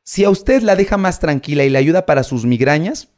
Si 0.07 0.23
a 0.23 0.31
usted 0.31 0.63
la 0.63 0.77
deja 0.77 0.97
más 0.97 1.19
tranquila 1.19 1.65
y 1.65 1.69
le 1.69 1.79
ayuda 1.79 2.07
para 2.07 2.23
sus 2.23 2.45
migrañas, 2.45 3.09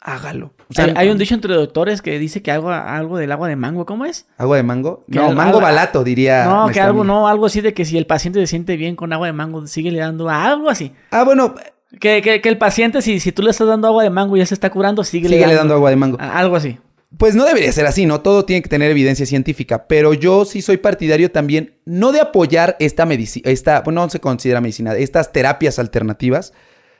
hágalo. 0.00 0.52
hay, 0.96 1.10
un 1.10 1.16
dicho 1.16 1.36
entre 1.36 1.54
doctores 1.54 2.02
que 2.02 2.18
dice 2.18 2.42
que 2.42 2.50
algo, 2.50 2.70
algo 2.72 3.18
del 3.18 3.30
agua 3.30 3.46
de 3.46 3.54
mango, 3.54 3.86
¿cómo 3.86 4.04
es? 4.04 4.26
¿Agua 4.36 4.56
de 4.56 4.64
mango? 4.64 5.04
no, 5.06 5.30
mango 5.30 5.60
balato, 5.60 6.02
diría. 6.02 6.44
No, 6.44 6.70
que 6.70 6.80
algo, 6.80 7.04
no, 7.04 7.28
algo 7.28 7.46
así 7.46 7.60
de 7.60 7.72
que 7.72 7.84
si 7.84 7.96
el 7.96 8.06
paciente 8.06 8.40
se 8.40 8.48
siente 8.48 8.76
bien 8.76 8.96
con 8.96 9.12
agua 9.12 9.28
de 9.28 9.32
mango, 9.32 9.64
sigue 9.68 9.92
le 9.92 10.00
dando 10.00 10.28
algo 10.28 10.68
así. 10.68 10.92
Ah, 11.12 11.22
bueno. 11.22 11.54
Que, 12.00 12.20
que, 12.20 12.48
el 12.48 12.58
paciente, 12.58 13.00
si, 13.00 13.20
si 13.20 13.30
tú 13.30 13.42
le 13.42 13.50
estás 13.50 13.68
dando 13.68 13.86
agua 13.86 14.02
de 14.02 14.10
mango 14.10 14.36
y 14.36 14.40
ya 14.40 14.46
se 14.46 14.54
está 14.54 14.70
curando, 14.70 15.04
sigue, 15.04 15.28
sigue 15.28 15.46
le 15.46 15.54
dando, 15.54 15.74
agua 15.74 15.90
de 15.90 15.96
mango. 15.96 16.18
Algo 16.20 16.56
así. 16.56 16.78
Pues 17.16 17.34
no 17.34 17.46
debería 17.46 17.72
ser 17.72 17.86
así, 17.86 18.04
¿no? 18.04 18.20
Todo 18.20 18.44
tiene 18.44 18.60
que 18.60 18.68
tener 18.68 18.90
evidencia 18.90 19.24
científica, 19.24 19.88
pero 19.88 20.12
yo 20.12 20.44
sí 20.44 20.60
soy 20.60 20.76
partidario 20.76 21.30
también, 21.30 21.78
no 21.86 22.12
de 22.12 22.20
apoyar 22.20 22.76
esta 22.80 23.06
medicina, 23.06 23.50
esta, 23.50 23.80
bueno, 23.80 24.02
no 24.02 24.10
se 24.10 24.20
considera 24.20 24.60
medicina, 24.60 24.94
estas 24.94 25.32
terapias 25.32 25.78
alternativas, 25.78 26.52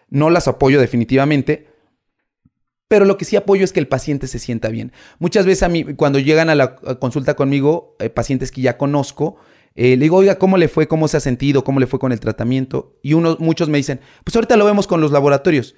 no 0.09 0.31
las 0.31 0.49
apoyo 0.49 0.81
definitivamente, 0.81 1.67
pero 2.89 3.05
lo 3.05 3.19
que 3.19 3.27
sí 3.27 3.37
apoyo 3.37 3.65
es 3.65 3.73
que 3.75 3.81
el 3.81 3.87
paciente 3.87 4.29
se 4.29 4.39
sienta 4.39 4.71
bien. 4.71 4.93
Muchas 5.19 5.45
veces 5.45 5.63
a 5.63 5.69
mí, 5.69 5.85
cuando 5.95 6.19
llegan 6.19 6.49
a 6.49 6.55
la 6.55 6.77
consulta 6.77 7.37
conmigo, 7.37 7.95
eh, 7.99 8.09
pacientes 8.09 8.51
que 8.51 8.63
ya 8.63 8.79
conozco, 8.79 9.37
eh, 9.75 9.97
le 9.97 10.05
digo, 10.05 10.17
oiga, 10.17 10.39
¿cómo 10.39 10.57
le 10.57 10.69
fue? 10.69 10.89
¿Cómo 10.89 11.07
se 11.07 11.19
ha 11.19 11.21
sentido? 11.21 11.65
¿Cómo 11.65 11.81
le 11.81 11.87
fue 11.87 11.99
con 11.99 12.13
el 12.13 12.19
tratamiento? 12.19 12.99
Y 13.03 13.13
unos, 13.13 13.41
muchos 13.41 13.69
me 13.69 13.77
dicen, 13.77 14.01
pues 14.25 14.35
ahorita 14.35 14.57
lo 14.57 14.65
vemos 14.65 14.87
con 14.87 15.03
los 15.03 15.13
laboratorios. 15.13 15.77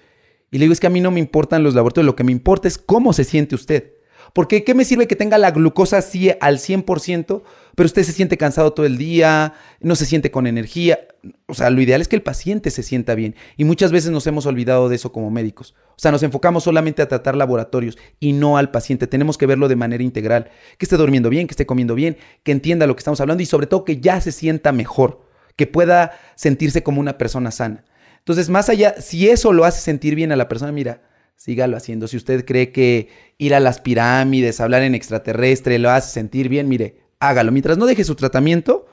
Y 0.52 0.58
le 0.58 0.64
digo, 0.64 0.72
es 0.72 0.78
que 0.78 0.86
a 0.86 0.90
mí 0.90 1.00
no 1.00 1.10
me 1.10 1.18
importan 1.18 1.64
los 1.64 1.74
laboratorios, 1.74 2.06
lo 2.06 2.16
que 2.16 2.24
me 2.24 2.32
importa 2.32 2.68
es 2.68 2.78
cómo 2.78 3.12
se 3.12 3.24
siente 3.24 3.56
usted. 3.56 3.94
Porque 4.32 4.64
¿qué 4.64 4.74
me 4.74 4.84
sirve 4.84 5.06
que 5.06 5.16
tenga 5.16 5.38
la 5.38 5.50
glucosa 5.50 5.98
así 5.98 6.30
al 6.40 6.58
100%, 6.58 7.42
pero 7.74 7.86
usted 7.86 8.02
se 8.02 8.12
siente 8.12 8.36
cansado 8.36 8.72
todo 8.72 8.86
el 8.86 8.98
día, 8.98 9.54
no 9.80 9.96
se 9.96 10.06
siente 10.06 10.30
con 10.30 10.46
energía? 10.46 11.00
O 11.46 11.54
sea, 11.54 11.70
lo 11.70 11.80
ideal 11.80 12.00
es 12.00 12.08
que 12.08 12.16
el 12.16 12.22
paciente 12.22 12.70
se 12.70 12.82
sienta 12.82 13.14
bien. 13.14 13.34
Y 13.56 13.64
muchas 13.64 13.92
veces 13.92 14.10
nos 14.10 14.26
hemos 14.26 14.46
olvidado 14.46 14.88
de 14.88 14.96
eso 14.96 15.12
como 15.12 15.30
médicos. 15.30 15.74
O 15.90 15.98
sea, 15.98 16.10
nos 16.12 16.22
enfocamos 16.22 16.64
solamente 16.64 17.02
a 17.02 17.08
tratar 17.08 17.36
laboratorios 17.36 17.98
y 18.18 18.32
no 18.32 18.56
al 18.56 18.70
paciente. 18.70 19.06
Tenemos 19.06 19.36
que 19.36 19.46
verlo 19.46 19.68
de 19.68 19.76
manera 19.76 20.02
integral. 20.02 20.50
Que 20.78 20.86
esté 20.86 20.96
durmiendo 20.96 21.28
bien, 21.28 21.46
que 21.46 21.52
esté 21.52 21.66
comiendo 21.66 21.94
bien, 21.94 22.16
que 22.42 22.52
entienda 22.52 22.86
lo 22.86 22.94
que 22.94 23.00
estamos 23.00 23.20
hablando 23.20 23.42
y 23.42 23.46
sobre 23.46 23.66
todo 23.66 23.84
que 23.84 24.00
ya 24.00 24.20
se 24.20 24.32
sienta 24.32 24.72
mejor, 24.72 25.26
que 25.56 25.66
pueda 25.66 26.12
sentirse 26.36 26.82
como 26.82 27.00
una 27.00 27.18
persona 27.18 27.50
sana. 27.50 27.84
Entonces, 28.18 28.48
más 28.48 28.68
allá, 28.68 28.94
si 29.00 29.28
eso 29.28 29.52
lo 29.52 29.64
hace 29.64 29.80
sentir 29.80 30.14
bien 30.14 30.32
a 30.32 30.36
la 30.36 30.48
persona, 30.48 30.72
mira, 30.72 31.02
sígalo 31.40 31.78
haciendo. 31.78 32.06
Si 32.06 32.18
usted 32.18 32.44
cree 32.44 32.70
que 32.70 33.08
ir 33.38 33.54
a 33.54 33.60
las 33.60 33.80
pirámides, 33.80 34.60
hablar 34.60 34.82
en 34.82 34.94
extraterrestre, 34.94 35.78
lo 35.78 35.88
hace 35.88 36.12
sentir 36.12 36.50
bien, 36.50 36.68
mire, 36.68 36.98
hágalo. 37.18 37.50
Mientras 37.50 37.78
no 37.78 37.86
deje 37.86 38.04
su 38.04 38.14
tratamiento, 38.14 38.86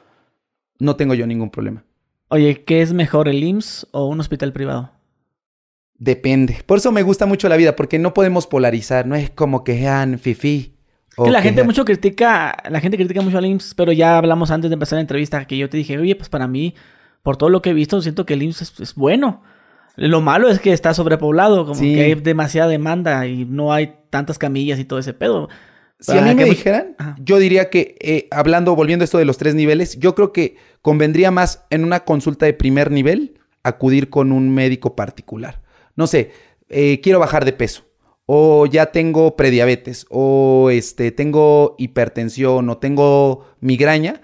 no 0.80 0.96
tengo 0.96 1.14
yo 1.14 1.28
ningún 1.28 1.50
problema. 1.50 1.84
Oye, 2.30 2.64
¿qué 2.64 2.82
es 2.82 2.94
mejor, 2.94 3.28
el 3.28 3.44
IMSS 3.44 3.88
o 3.92 4.08
un 4.08 4.22
hospital 4.22 4.54
privado? 4.54 4.94
Depende. 5.96 6.64
Por 6.66 6.78
eso 6.78 6.94
me 6.94 7.04
gusta 7.04 7.26
mucho 7.26 7.50
la 7.50 7.58
vida, 7.58 7.76
porque 7.76 8.00
no 8.00 8.14
podemos 8.14 8.48
polarizar. 8.48 9.08
No 9.08 9.16
es 9.16 9.30
como 9.30 9.66
que 9.66 9.78
sean 9.78 10.18
fifi. 10.18 10.78
Que 11.22 11.30
la 11.30 11.42
gente 11.42 11.66
mucho 11.66 11.84
critica, 11.84 12.56
la 12.70 12.80
gente 12.80 12.96
critica 12.96 13.22
mucho 13.22 13.40
al 13.40 13.46
IMSS, 13.46 13.74
pero 13.74 13.92
ya 13.92 14.18
hablamos 14.18 14.52
antes 14.52 14.70
de 14.70 14.76
empezar 14.76 14.96
la 14.96 15.02
entrevista 15.02 15.46
que 15.48 15.58
yo 15.58 15.68
te 15.68 15.76
dije, 15.76 15.98
oye, 15.98 16.16
pues 16.16 16.30
para 16.30 16.48
mí, 16.48 16.76
por 17.24 17.36
todo 17.36 17.50
lo 17.50 17.62
que 17.62 17.72
he 17.72 17.74
visto, 17.74 18.02
siento 18.02 18.26
que 18.26 18.36
el 18.36 18.44
IMSS 18.44 18.80
es 18.80 18.96
bueno. 18.96 19.44
Lo 19.98 20.22
malo 20.22 20.48
es 20.50 20.60
que 20.60 20.74
está 20.74 20.94
sobrepoblado, 20.94 21.66
como 21.66 21.82
que 21.82 22.02
hay 22.02 22.14
demasiada 22.14 22.70
demanda 22.70 23.26
y 23.26 23.46
no 23.46 23.74
hay 23.74 23.96
tantas 24.12 24.38
camillas 24.38 24.80
y 24.80 24.86
todo 24.86 25.00
ese 25.00 25.14
pedo. 25.14 25.50
Si 26.00 26.16
a 26.16 26.22
mí 26.22 26.36
me 26.36 26.46
dijeran, 26.46 26.96
yo 27.20 27.40
diría 27.40 27.72
que, 27.72 27.96
eh, 28.00 28.28
hablando, 28.30 28.76
volviendo 28.76 29.02
a 29.02 29.06
esto 29.06 29.18
de 29.18 29.26
los 29.26 29.40
tres 29.40 29.56
niveles, 29.56 29.98
yo 29.98 30.14
creo 30.14 30.32
que 30.32 30.56
convendría 30.84 31.32
más 31.32 31.66
en 31.72 31.84
una 31.84 32.02
consulta 32.02 32.46
de 32.46 32.54
primer 32.54 32.92
nivel 32.92 33.40
acudir 33.64 34.12
con 34.12 34.32
un 34.32 34.54
médico 34.54 34.96
particular. 34.96 35.64
No 35.96 36.06
sé, 36.06 36.32
eh, 36.70 37.02
quiero 37.02 37.18
bajar 37.18 37.44
de 37.44 37.54
peso, 37.54 37.84
o 38.28 38.68
ya 38.68 38.92
tengo 38.92 39.36
prediabetes, 39.36 40.06
o 40.12 40.70
este, 40.72 41.12
tengo 41.12 41.74
hipertensión, 41.80 42.70
o 42.70 42.78
tengo 42.78 43.48
migraña 43.62 44.22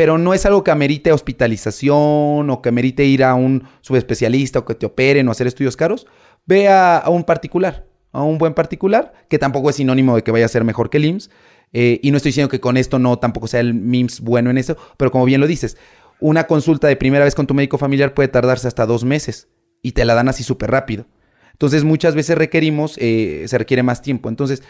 pero 0.00 0.16
no 0.16 0.32
es 0.32 0.46
algo 0.46 0.64
que 0.64 0.70
amerite 0.70 1.12
hospitalización 1.12 2.48
o 2.48 2.62
que 2.62 2.70
amerite 2.70 3.04
ir 3.04 3.22
a 3.22 3.34
un 3.34 3.64
subespecialista 3.82 4.60
o 4.60 4.64
que 4.64 4.74
te 4.74 4.86
operen 4.86 5.28
o 5.28 5.30
hacer 5.30 5.46
estudios 5.46 5.76
caros, 5.76 6.06
ve 6.46 6.68
a, 6.68 7.04
un 7.08 7.22
particular. 7.22 7.86
a 8.10 8.22
un 8.22 8.38
buen 8.38 8.54
particular, 8.54 9.12
que 9.28 9.38
tampoco 9.38 9.68
es 9.68 9.76
sinónimo 9.76 10.16
de 10.16 10.22
que 10.22 10.30
vaya 10.30 10.46
a 10.46 10.48
ser 10.48 10.64
mejor 10.64 10.88
que 10.88 10.96
el 10.96 11.04
IMSS. 11.04 11.30
Eh, 11.74 12.00
y 12.02 12.12
no 12.12 12.16
estoy 12.16 12.30
diciendo 12.30 12.48
que 12.48 12.60
con 12.60 12.78
esto 12.78 12.98
no 12.98 13.18
tampoco 13.18 13.46
sea 13.46 13.60
el 13.60 13.74
MIMS 13.74 14.20
bueno 14.20 14.48
en 14.48 14.56
eso, 14.56 14.74
pero 14.96 15.10
como 15.10 15.26
bien 15.26 15.38
lo 15.38 15.46
dices, 15.46 15.76
una 16.18 16.46
consulta 16.46 16.88
de 16.88 16.96
primera 16.96 17.26
vez 17.26 17.34
con 17.34 17.46
tu 17.46 17.52
médico 17.52 17.76
familiar 17.76 18.14
puede 18.14 18.28
tardarse 18.28 18.68
hasta 18.68 18.86
dos 18.86 19.04
meses 19.04 19.48
y 19.82 19.92
te 19.92 20.06
la 20.06 20.14
dan 20.14 20.30
así 20.30 20.42
súper 20.44 20.70
rápido. 20.70 21.04
Entonces 21.52 21.84
muchas 21.84 22.14
veces 22.14 22.38
requerimos, 22.38 22.96
eh, 22.96 23.44
se 23.48 23.58
requiere 23.58 23.82
más 23.82 24.00
tiempo. 24.00 24.30
Entonces, 24.30 24.62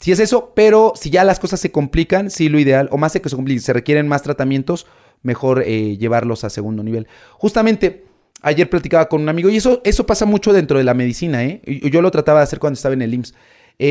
si 0.00 0.12
es 0.12 0.18
eso, 0.18 0.52
pero 0.56 0.94
si 0.96 1.10
ya 1.10 1.24
las 1.24 1.38
cosas 1.38 1.60
se 1.60 1.70
complican, 1.70 2.30
sí 2.30 2.48
lo 2.48 2.58
ideal, 2.58 2.88
o 2.90 2.96
más 2.96 3.12
de 3.12 3.20
que 3.20 3.28
se 3.28 3.58
se 3.60 3.72
requieren 3.74 4.08
más 4.08 4.22
tratamientos, 4.22 4.86
mejor 5.22 5.62
eh, 5.66 5.98
llevarlos 5.98 6.42
a 6.42 6.50
segundo 6.50 6.82
nivel. 6.82 7.06
Justamente, 7.34 8.06
ayer 8.40 8.70
platicaba 8.70 9.10
con 9.10 9.20
un 9.20 9.28
amigo 9.28 9.50
y 9.50 9.58
eso, 9.58 9.82
eso 9.84 10.06
pasa 10.06 10.24
mucho 10.24 10.54
dentro 10.54 10.78
de 10.78 10.84
la 10.84 10.94
medicina, 10.94 11.44
¿eh? 11.44 11.60
Yo 11.92 12.00
lo 12.00 12.10
trataba 12.10 12.40
de 12.40 12.44
hacer 12.44 12.58
cuando 12.58 12.76
estaba 12.76 12.94
en 12.94 13.02
el 13.02 13.12
IMSS. 13.12 13.34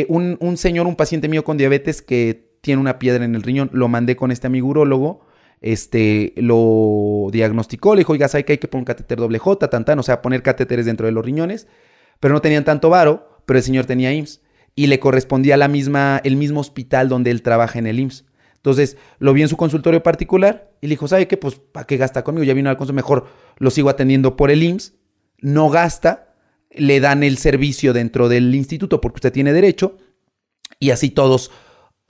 un, 0.07 0.37
un 0.39 0.57
señor, 0.57 0.87
un 0.87 0.95
paciente 0.95 1.27
mío 1.27 1.43
con 1.43 1.57
diabetes 1.57 2.01
que 2.01 2.49
tiene 2.61 2.81
una 2.81 2.97
piedra 2.97 3.23
en 3.23 3.35
el 3.35 3.43
riñón. 3.43 3.69
Lo 3.71 3.87
mandé 3.87 4.15
con 4.15 4.31
este 4.31 4.47
amigo 4.47 4.67
urólogo, 4.67 5.21
este, 5.61 6.33
lo 6.37 7.27
diagnosticó, 7.31 7.93
le 7.93 7.99
dijo, 7.99 8.13
oiga, 8.13 8.27
¿sabe 8.27 8.45
que 8.45 8.53
hay 8.53 8.57
que 8.57 8.67
poner 8.67 8.85
catéter 8.85 9.19
doble 9.19 9.37
J, 9.37 9.69
tan, 9.69 9.85
tan, 9.85 9.99
o 9.99 10.03
sea, 10.03 10.23
poner 10.23 10.41
catéteres 10.41 10.87
dentro 10.87 11.05
de 11.05 11.11
los 11.11 11.23
riñones, 11.23 11.67
pero 12.19 12.33
no 12.33 12.41
tenían 12.41 12.63
tanto 12.63 12.89
varo, 12.89 13.43
pero 13.45 13.59
el 13.59 13.63
señor 13.63 13.85
tenía 13.85 14.11
IMSS 14.11 14.41
y 14.75 14.87
le 14.87 14.99
correspondía 14.99 15.57
la 15.57 15.67
misma, 15.67 16.21
el 16.23 16.35
mismo 16.35 16.59
hospital 16.59 17.09
donde 17.09 17.31
él 17.31 17.41
trabaja 17.41 17.79
en 17.79 17.87
el 17.87 17.99
IMSS. 17.99 18.25
Entonces, 18.55 18.97
lo 19.19 19.33
vi 19.33 19.41
en 19.41 19.47
su 19.47 19.57
consultorio 19.57 20.03
particular 20.03 20.71
y 20.81 20.87
le 20.87 20.91
dijo, 20.91 21.07
¿sabe 21.07 21.27
qué? 21.27 21.37
Pues, 21.37 21.55
¿para 21.55 21.85
qué 21.85 21.97
gasta 21.97 22.23
conmigo? 22.23 22.43
Ya 22.43 22.53
vino 22.53 22.69
al 22.69 22.77
consultorio, 22.77 23.03
mejor 23.03 23.27
lo 23.57 23.71
sigo 23.71 23.89
atendiendo 23.89 24.35
por 24.35 24.51
el 24.51 24.63
IMSS, 24.63 24.93
no 25.39 25.69
gasta, 25.69 26.35
le 26.71 26.99
dan 26.99 27.23
el 27.23 27.37
servicio 27.37 27.93
dentro 27.93 28.29
del 28.29 28.53
instituto 28.53 29.01
porque 29.01 29.17
usted 29.17 29.31
tiene 29.31 29.53
derecho 29.53 29.97
y 30.79 30.91
así 30.91 31.09
todos 31.09 31.51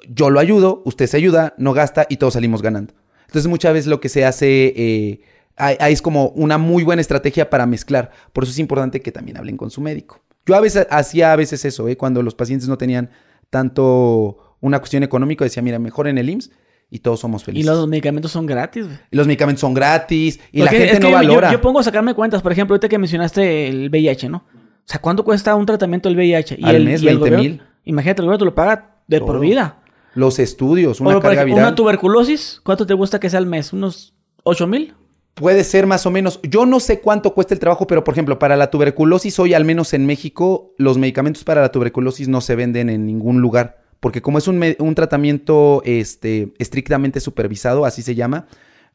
yo 0.08 0.30
lo 0.30 0.40
ayudo, 0.40 0.82
usted 0.86 1.08
se 1.08 1.18
ayuda, 1.18 1.54
no 1.58 1.74
gasta 1.74 2.06
y 2.10 2.18
todos 2.18 2.34
salimos 2.34 2.62
ganando. 2.62 2.94
Entonces 3.28 3.48
muchas 3.48 3.74
veces 3.74 3.88
lo 3.88 4.00
que 4.00 4.10
se 4.10 4.26
hace 4.26 4.74
eh, 4.76 5.22
ahí 5.56 5.94
es 5.94 6.02
como 6.02 6.30
una 6.30 6.58
muy 6.58 6.84
buena 6.84 7.02
estrategia 7.02 7.50
para 7.50 7.66
mezclar. 7.66 8.12
Por 8.34 8.44
eso 8.44 8.52
es 8.52 8.60
importante 8.60 9.02
que 9.02 9.12
también 9.12 9.38
hablen 9.38 9.58
con 9.58 9.70
su 9.70 9.82
médico. 9.82 10.22
Yo 10.50 10.56
a 10.56 10.62
veces 10.62 10.88
hacía 10.90 11.32
a 11.32 11.36
veces 11.36 11.64
eso, 11.66 11.88
¿eh? 11.88 11.96
cuando 11.96 12.22
los 12.24 12.36
pacientes 12.36 12.68
no 12.68 12.78
tenían 12.78 13.10
tanto 13.50 14.56
una 14.60 14.80
cuestión 14.80 15.04
económica, 15.04 15.44
decía, 15.44 15.64
mira, 15.64 15.80
mejor 15.80 16.08
en 16.08 16.18
el 16.18 16.30
IMSS 16.30 16.52
y 16.90 17.00
todos 17.00 17.20
somos 17.20 17.44
felices. 17.44 17.66
Y 17.66 17.70
los 17.70 17.88
medicamentos 17.88 18.32
son 18.32 18.46
gratis. 18.46 18.88
Y 19.12 19.16
los 19.16 19.28
medicamentos 19.28 19.62
son 19.62 19.74
gratis 19.74 20.40
y 20.52 20.62
la 20.64 20.72
gente 20.72 21.00
no 21.00 21.12
valora. 21.12 21.52
Yo, 21.52 21.62
pongo 21.62 21.80
a 21.80 21.84
sacarme 21.84 22.14
cuentas, 22.14 22.42
por 22.42 22.52
ejemplo, 22.52 22.74
ahorita 22.74 22.90
que 22.90 22.98
mencionaste 22.98 23.68
el 23.68 23.90
VIH, 23.90 24.30
¿no? 24.30 24.38
O 24.38 24.92
sea, 24.92 25.00
¿cuánto 25.00 25.24
cuesta 25.24 25.54
un 25.56 25.66
tratamiento 25.66 26.10
del 26.10 26.18
VIH? 26.18 26.56
Y 26.60 26.66
Al 26.66 26.78
el, 26.78 26.86
mes, 26.86 27.04
20 27.04 27.32
mil. 27.32 27.62
Imagínate, 27.86 28.22
el 28.22 28.26
gobierno 28.26 28.40
te 28.40 28.46
lo 28.46 28.56
paga 28.56 28.98
de 29.08 29.22
por 29.22 29.40
vida 29.40 29.80
los 30.16 30.40
estudios, 30.40 31.00
una 31.00 31.20
carga 31.20 31.44
viral. 31.44 31.60
¿Una 31.60 31.76
tuberculosis? 31.76 32.62
¿Cuánto 32.64 32.86
te 32.86 32.94
gusta 32.94 33.20
que 33.20 33.30
sea 33.30 33.40
al 33.40 33.46
mes? 33.46 33.74
¿Unos 33.74 34.14
8 34.44 34.68
mil? 34.68 34.94
Puede 35.40 35.64
ser 35.64 35.88
más 35.88 36.06
o 36.06 36.12
menos. 36.12 36.42
Yo 36.44 36.66
no 36.66 36.82
sé 36.82 37.00
cuánto 37.00 37.34
cuesta 37.34 37.54
el 37.54 37.62
trabajo, 37.62 37.88
pero 37.88 38.04
por 38.04 38.14
ejemplo, 38.14 38.38
para 38.40 38.58
la 38.58 38.70
tuberculosis, 38.70 39.40
hoy 39.40 39.54
al 39.54 39.64
menos 39.64 39.94
en 39.94 40.06
México, 40.06 40.74
los 40.78 40.98
medicamentos 40.98 41.46
para 41.46 41.62
la 41.62 41.72
tuberculosis 41.72 42.28
no 42.28 42.42
se 42.42 42.58
venden 42.58 42.90
en 42.90 43.06
ningún 43.06 43.40
lugar. 43.40 43.82
Porque 44.02 44.22
como 44.22 44.38
es 44.38 44.50
un, 44.50 44.96
tratamiento 44.96 45.82
este, 45.86 46.52
estrictamente 46.60 47.22
supervisado, 47.22 47.86
así 47.86 48.02
se 48.02 48.16
llama, 48.16 48.48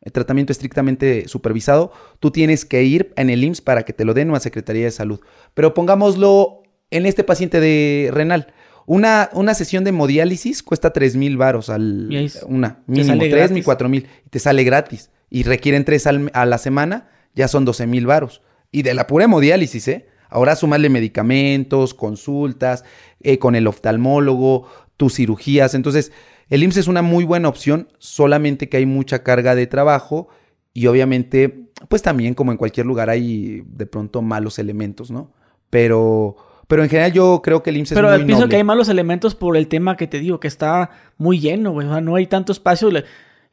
el 0.02 0.12
tratamiento 0.12 0.52
estrictamente 0.52 1.28
supervisado, 1.28 1.92
tú 2.20 2.30
tienes 2.30 2.66
que 2.66 2.82
ir 2.82 3.14
en 3.16 3.30
el 3.30 3.42
IMSS 3.42 3.62
para 3.62 3.84
que 3.84 3.94
te 3.94 4.04
lo 4.04 4.12
den 4.12 4.28
o 4.28 4.36
a 4.36 4.40
Secretaría 4.40 4.84
de 4.84 4.90
Salud. 4.90 5.20
Pero 5.54 5.72
pongámoslo 5.72 6.62
en 6.90 7.06
este 7.06 7.24
paciente 7.24 7.58
de 7.58 8.10
renal. 8.12 8.52
Una, 8.84 9.30
una 9.32 9.54
sesión 9.54 9.82
de 9.84 9.90
hemodiálisis 9.90 10.62
cuesta 10.62 10.92
3 10.92 11.16
mil 11.16 11.38
varos 11.38 11.70
al... 11.70 12.10
Una, 12.48 12.82
mínimo 12.86 13.18
3 13.18 13.50
mil, 13.50 13.64
4 13.64 13.88
mil. 13.88 14.06
Y 14.26 14.28
te 14.28 14.38
sale 14.38 14.62
gratis. 14.62 15.08
Y 15.34 15.42
requieren 15.42 15.84
3 15.84 16.06
a 16.32 16.46
la 16.46 16.58
semana, 16.58 17.08
ya 17.34 17.48
son 17.48 17.64
12 17.64 17.88
mil 17.88 18.06
varos. 18.06 18.40
Y 18.70 18.82
de 18.82 18.94
la 18.94 19.08
pura 19.08 19.24
hemodiálisis, 19.24 19.88
¿eh? 19.88 20.06
Ahora 20.28 20.54
sumarle 20.54 20.88
medicamentos, 20.90 21.92
consultas, 21.92 22.84
eh, 23.20 23.40
con 23.40 23.56
el 23.56 23.66
oftalmólogo, 23.66 24.68
tus 24.96 25.14
cirugías. 25.14 25.74
Entonces, 25.74 26.12
el 26.50 26.62
IMSS 26.62 26.76
es 26.76 26.86
una 26.86 27.02
muy 27.02 27.24
buena 27.24 27.48
opción, 27.48 27.88
solamente 27.98 28.68
que 28.68 28.76
hay 28.76 28.86
mucha 28.86 29.24
carga 29.24 29.56
de 29.56 29.66
trabajo 29.66 30.28
y 30.72 30.86
obviamente, 30.86 31.66
pues 31.88 32.00
también 32.02 32.34
como 32.34 32.52
en 32.52 32.56
cualquier 32.56 32.86
lugar 32.86 33.10
hay 33.10 33.64
de 33.66 33.86
pronto 33.86 34.22
malos 34.22 34.60
elementos, 34.60 35.10
¿no? 35.10 35.32
Pero 35.68 36.36
pero 36.68 36.82
en 36.84 36.88
general 36.88 37.12
yo 37.12 37.40
creo 37.42 37.62
que 37.62 37.70
el 37.70 37.78
IMSS 37.78 37.94
Pero 37.94 38.12
es 38.12 38.20
muy 38.20 38.26
pienso 38.26 38.48
que 38.48 38.56
hay 38.56 38.64
malos 38.64 38.88
elementos 38.88 39.34
por 39.34 39.56
el 39.56 39.66
tema 39.66 39.96
que 39.96 40.06
te 40.06 40.20
digo, 40.20 40.38
que 40.38 40.48
está 40.48 40.90
muy 41.18 41.40
lleno, 41.40 41.72
güey. 41.72 41.88
O 41.88 41.90
sea, 41.90 42.00
no 42.00 42.14
hay 42.14 42.26
tanto 42.26 42.52
espacio 42.52 42.90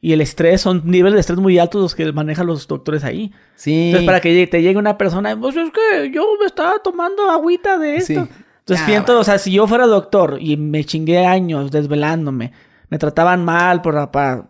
y 0.04 0.12
el 0.12 0.20
estrés, 0.20 0.60
son 0.60 0.82
niveles 0.84 1.14
de 1.14 1.20
estrés 1.20 1.38
muy 1.38 1.60
altos 1.60 1.80
los 1.80 1.94
que 1.94 2.12
manejan 2.12 2.48
los 2.48 2.66
doctores 2.66 3.04
ahí. 3.04 3.32
Sí. 3.54 3.86
Entonces, 3.86 4.04
para 4.04 4.20
que 4.20 4.48
te 4.48 4.60
llegue 4.60 4.76
una 4.76 4.98
persona, 4.98 5.38
pues 5.38 5.54
es 5.54 5.70
que 5.70 6.10
yo 6.10 6.26
me 6.40 6.46
estaba 6.46 6.80
tomando 6.80 7.30
agüita 7.30 7.78
de 7.78 7.98
esto. 7.98 8.28
Entonces, 8.58 8.84
pienso, 8.84 9.16
o 9.16 9.22
sea, 9.22 9.38
si 9.38 9.52
yo 9.52 9.68
fuera 9.68 9.86
doctor 9.86 10.38
y 10.40 10.56
me 10.56 10.82
chingué 10.84 11.24
años 11.24 11.70
desvelándome, 11.70 12.50
me 12.88 12.98
trataban 12.98 13.44
mal 13.44 13.80
por, 13.80 14.10
para, 14.10 14.48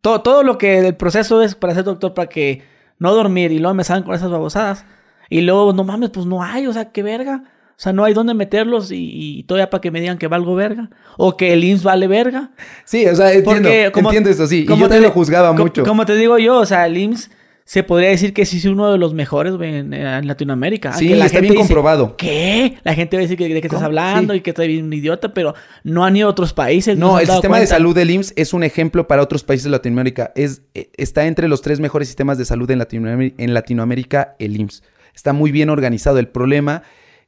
todo, 0.00 0.22
todo 0.22 0.42
lo 0.42 0.56
que 0.56 0.78
el 0.78 0.96
proceso 0.96 1.42
es 1.42 1.54
para 1.54 1.74
ser 1.74 1.84
doctor, 1.84 2.14
para 2.14 2.30
que 2.30 2.64
no 2.98 3.14
dormir 3.14 3.52
y 3.52 3.58
luego 3.58 3.74
me 3.74 3.84
salen 3.84 4.02
con 4.02 4.14
esas 4.14 4.30
babosadas. 4.30 4.86
Y 5.28 5.42
luego, 5.42 5.74
no 5.74 5.84
mames, 5.84 6.08
pues 6.08 6.24
no 6.24 6.42
hay, 6.42 6.66
o 6.66 6.72
sea, 6.72 6.90
qué 6.90 7.02
verga. 7.02 7.44
O 7.76 7.78
sea, 7.78 7.92
no 7.92 8.04
hay 8.04 8.14
dónde 8.14 8.32
meterlos 8.32 8.90
y, 8.90 9.44
todavía 9.46 9.68
para 9.68 9.82
que 9.82 9.90
me 9.90 10.00
digan 10.00 10.16
que 10.16 10.28
valgo 10.28 10.54
verga. 10.54 10.88
O 11.18 11.36
que 11.36 11.52
el 11.52 11.62
IMSS 11.62 11.82
vale 11.82 12.06
verga. 12.06 12.50
Sí, 12.86 13.06
o 13.06 13.14
sea, 13.14 13.32
entiendo, 13.34 13.68
entiendo 13.68 14.30
eso, 14.30 14.46
sí. 14.46 14.66
y 14.66 14.66
yo 14.66 14.88
te, 14.88 14.98
lo 14.98 15.10
juzgaba 15.10 15.52
mucho. 15.52 15.84
Como 15.84 16.06
te 16.06 16.16
digo 16.16 16.38
yo, 16.38 16.58
o 16.58 16.64
sea, 16.64 16.86
el 16.86 16.96
IMSS 16.96 17.30
se 17.66 17.82
podría 17.82 18.10
decir 18.10 18.32
que 18.32 18.46
sí 18.46 18.58
es 18.58 18.64
uno 18.64 18.92
de 18.92 18.96
los 18.96 19.12
mejores 19.12 19.52
en, 19.60 19.90
Latinoamérica. 20.26 20.92
Sí, 20.92 21.08
la 21.10 21.26
está 21.26 21.40
bien 21.40 21.56
comprobado. 21.56 22.16
¿Qué? 22.16 22.78
La 22.84 22.94
gente 22.94 23.16
va 23.16 23.20
a 23.20 23.24
decir 23.24 23.36
que, 23.36 23.52
de 23.52 23.60
qué 23.60 23.66
estás 23.66 23.82
hablando 23.82 24.34
y 24.34 24.40
que 24.40 24.50
estás 24.50 24.68
bien 24.68 24.84
un 24.84 24.92
idiota, 24.92 25.34
pero 25.34 25.54
no 25.82 26.04
han 26.04 26.16
ido 26.16 26.28
a 26.28 26.30
otros 26.30 26.52
países. 26.52 26.96
No, 26.96 27.18
el 27.18 27.26
sistema 27.26 27.58
de 27.58 27.66
salud 27.66 27.94
del 27.94 28.08
IMSS 28.08 28.32
es 28.36 28.54
un 28.54 28.62
ejemplo 28.62 29.08
para 29.08 29.20
otros 29.20 29.42
países 29.42 29.64
de 29.64 29.70
Latinoamérica. 29.70 30.32
Es, 30.36 30.62
eh, 30.74 30.90
está 30.96 31.26
entre 31.26 31.48
los 31.48 31.60
tres 31.60 31.80
mejores 31.80 32.08
sistemas 32.08 32.38
de 32.38 32.44
salud 32.44 32.70
en 32.70 32.78
Latinoamérica, 32.78 33.42
en 33.42 33.52
Latinoamérica 33.52 34.36
el 34.38 34.56
IMSS. 34.56 34.84
Está 35.12 35.32
muy 35.32 35.50
bien 35.50 35.68
organizado. 35.68 36.20
El 36.20 36.28
problema 36.28 36.84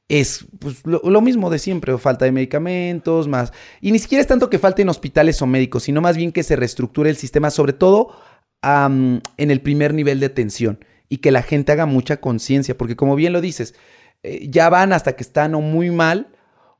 es 0.08 0.46
pues, 0.58 0.82
lo, 0.84 1.20
mismo 1.20 1.50
de 1.50 1.58
siempre, 1.58 1.96
falta 1.98 2.24
de 2.24 2.32
medicamentos, 2.32 3.28
más. 3.28 3.52
Y 3.80 3.92
ni 3.92 3.98
siquiera 3.98 4.20
es 4.20 4.26
tanto 4.26 4.48
que 4.48 4.58
falten 4.58 4.88
hospitales 4.88 5.40
o 5.42 5.46
médicos, 5.46 5.84
sino 5.84 6.00
más 6.00 6.16
bien 6.16 6.32
que 6.32 6.42
se 6.42 6.56
reestructure 6.56 7.10
el 7.10 7.16
sistema, 7.16 7.50
sobre 7.50 7.74
todo 7.74 8.16
en 8.62 9.22
el 9.36 9.60
primer 9.60 9.94
nivel 9.94 10.18
de 10.18 10.26
atención 10.26 10.84
y 11.08 11.18
que 11.18 11.30
la 11.30 11.42
gente 11.42 11.72
haga 11.72 11.86
mucha 11.86 12.18
conciencia, 12.18 12.76
porque 12.76 12.96
como 12.96 13.14
bien 13.14 13.32
lo 13.32 13.40
dices, 13.40 13.74
eh, 14.22 14.48
ya 14.50 14.68
van 14.68 14.92
hasta 14.92 15.14
que 15.14 15.22
están 15.22 15.54
o 15.54 15.60
muy 15.60 15.90
mal 15.90 16.28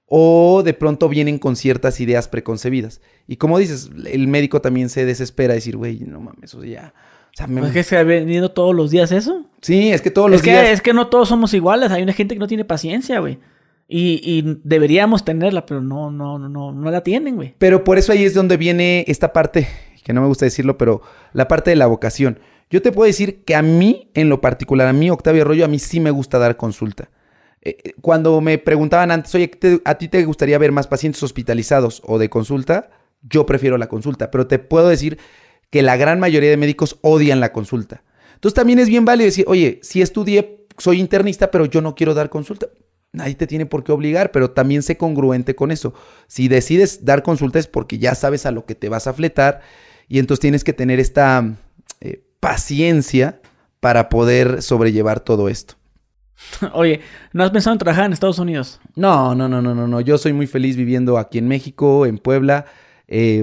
o 0.07 0.63
de 0.65 0.75
pronto 0.75 1.09
vienen 1.09 1.39
con 1.39 1.55
ciertas 1.55 2.01
ideas 2.01 2.29
preconcebidas. 2.29 3.01
Y 3.27 3.37
como 3.37 3.59
dices, 3.59 3.91
el 4.07 4.27
médico 4.27 4.61
también 4.61 4.89
se 4.89 5.05
desespera 5.05 5.53
a 5.53 5.55
decir, 5.55 5.77
güey, 5.77 6.01
no 6.01 6.21
mames, 6.21 6.51
eso 6.51 6.65
ya 6.65 6.95
¿Es 7.41 7.73
que 7.73 7.83
se 7.83 7.97
ha 7.97 8.03
venido 8.03 8.51
todos 8.51 8.75
los 8.75 8.91
días 8.91 9.13
eso? 9.13 9.45
Sí, 9.61 9.91
es 9.91 10.03
que 10.03 10.11
todos 10.11 10.31
los 10.31 10.41
es 10.41 10.43
que, 10.43 10.51
días. 10.51 10.69
Es 10.69 10.81
que 10.83 10.93
no 10.93 11.09
todos 11.09 11.29
somos 11.29 11.55
iguales. 11.55 11.91
Hay 11.91 12.03
una 12.03 12.13
gente 12.13 12.35
que 12.35 12.39
no 12.41 12.47
tiene 12.47 12.65
paciencia, 12.65 13.21
güey. 13.21 13.39
Y, 13.91 14.45
deberíamos 14.65 15.25
tenerla, 15.25 15.65
pero 15.65 15.81
no, 15.81 16.11
no, 16.11 16.39
no, 16.39 16.73
no 16.73 16.91
la 16.91 17.03
tienen, 17.03 17.37
güey. 17.37 17.55
Pero 17.59 17.85
por 17.85 17.97
eso 17.97 18.13
ahí 18.13 18.25
es 18.25 18.35
donde 18.35 18.59
viene 18.59 19.05
esta 19.09 19.33
parte, 19.33 19.67
que 20.05 20.13
no 20.13 20.21
me 20.21 20.27
gusta 20.27 20.45
decirlo, 20.45 20.77
pero 20.77 21.01
la 21.33 21.49
parte 21.49 21.71
de 21.71 21.77
la 21.77 21.87
vocación. 21.87 22.39
Yo 22.71 22.83
te 22.83 22.93
puedo 22.93 23.07
decir 23.07 23.45
que 23.45 23.55
a 23.55 23.63
mí, 23.63 24.11
en 24.13 24.29
lo 24.29 24.43
particular, 24.43 24.89
a 24.89 24.93
mí, 24.93 25.09
Octavio 25.09 25.43
Arroyo, 25.43 25.65
a 25.65 25.69
mí 25.69 25.79
sí 25.79 26.01
me 26.01 26.11
gusta 26.11 26.39
dar 26.39 26.59
consulta. 26.59 27.09
Eh, 27.63 27.79
eh, 27.83 27.95
cuando 28.03 28.41
me 28.43 28.59
preguntaban 28.59 29.11
antes, 29.11 29.35
oye, 29.35 29.51
¿a 29.85 29.95
ti 29.95 30.09
te 30.09 30.25
gustaría 30.25 30.59
ver 30.59 30.71
más 30.71 30.87
pacientes 30.87 31.23
hospitalizados 31.23 32.03
o 32.05 32.19
de 32.19 32.29
consulta? 32.29 32.91
Yo 33.23 33.47
prefiero 33.47 33.79
la 33.79 33.89
consulta, 33.89 34.31
pero 34.31 34.47
te 34.47 34.59
puedo 34.59 34.89
decir 34.89 35.19
que 35.71 35.83
la 35.83 35.97
gran 35.97 36.21
mayoría 36.21 36.51
de 36.51 36.57
médicos 36.57 36.99
odian 37.03 37.41
la 37.41 37.53
consulta. 37.53 38.03
Entonces 38.35 38.55
también 38.55 38.79
es 38.79 38.89
bien 38.89 39.05
válido 39.05 39.27
decir, 39.27 39.45
oye, 39.49 39.81
si 39.83 40.01
estudié, 40.01 40.67
soy 40.79 41.01
internista, 41.01 41.51
pero 41.51 41.67
yo 41.67 41.81
no 41.81 41.95
quiero 41.95 42.15
dar 42.15 42.31
consulta. 42.31 42.69
Nadie 43.13 43.35
te 43.35 43.47
tiene 43.47 43.67
por 43.67 43.85
qué 43.85 43.93
obligar, 43.93 44.31
pero 44.33 44.51
también 44.51 44.83
sé 44.83 44.97
congruente 44.97 45.55
con 45.57 45.71
eso. 45.71 45.95
Si 46.27 46.49
decides 46.49 47.05
dar 47.05 47.23
consulta 47.23 47.59
es 47.59 47.67
porque 47.67 47.99
ya 47.99 48.15
sabes 48.15 48.47
a 48.47 48.51
lo 48.51 48.65
que 48.65 48.75
te 48.75 48.89
vas 48.89 49.07
a 49.07 49.13
fletar 49.13 49.61
y 50.09 50.19
entonces 50.19 50.41
tienes 50.41 50.63
que 50.63 50.73
tener 50.73 51.01
esta 51.01 51.57
eh, 52.01 52.23
paciencia 52.41 53.41
para 53.81 54.09
poder 54.09 54.63
sobrellevar 54.63 55.21
todo 55.21 55.49
esto. 55.49 55.75
Oye, 56.75 57.01
¿no 57.33 57.45
has 57.45 57.51
pensado 57.51 57.75
en 57.75 57.79
trabajar 57.79 58.05
en 58.05 58.13
Estados 58.13 58.39
Unidos? 58.39 58.81
No, 58.95 59.35
no, 59.35 59.49
no, 59.49 59.61
no, 59.61 59.75
no, 59.75 59.89
no. 59.89 60.01
Yo 60.01 60.19
soy 60.19 60.33
muy 60.33 60.47
feliz 60.47 60.77
viviendo 60.77 61.19
aquí 61.19 61.39
en 61.39 61.49
México, 61.49 62.07
en 62.07 62.19
Puebla. 62.19 62.67
Eh, 63.11 63.43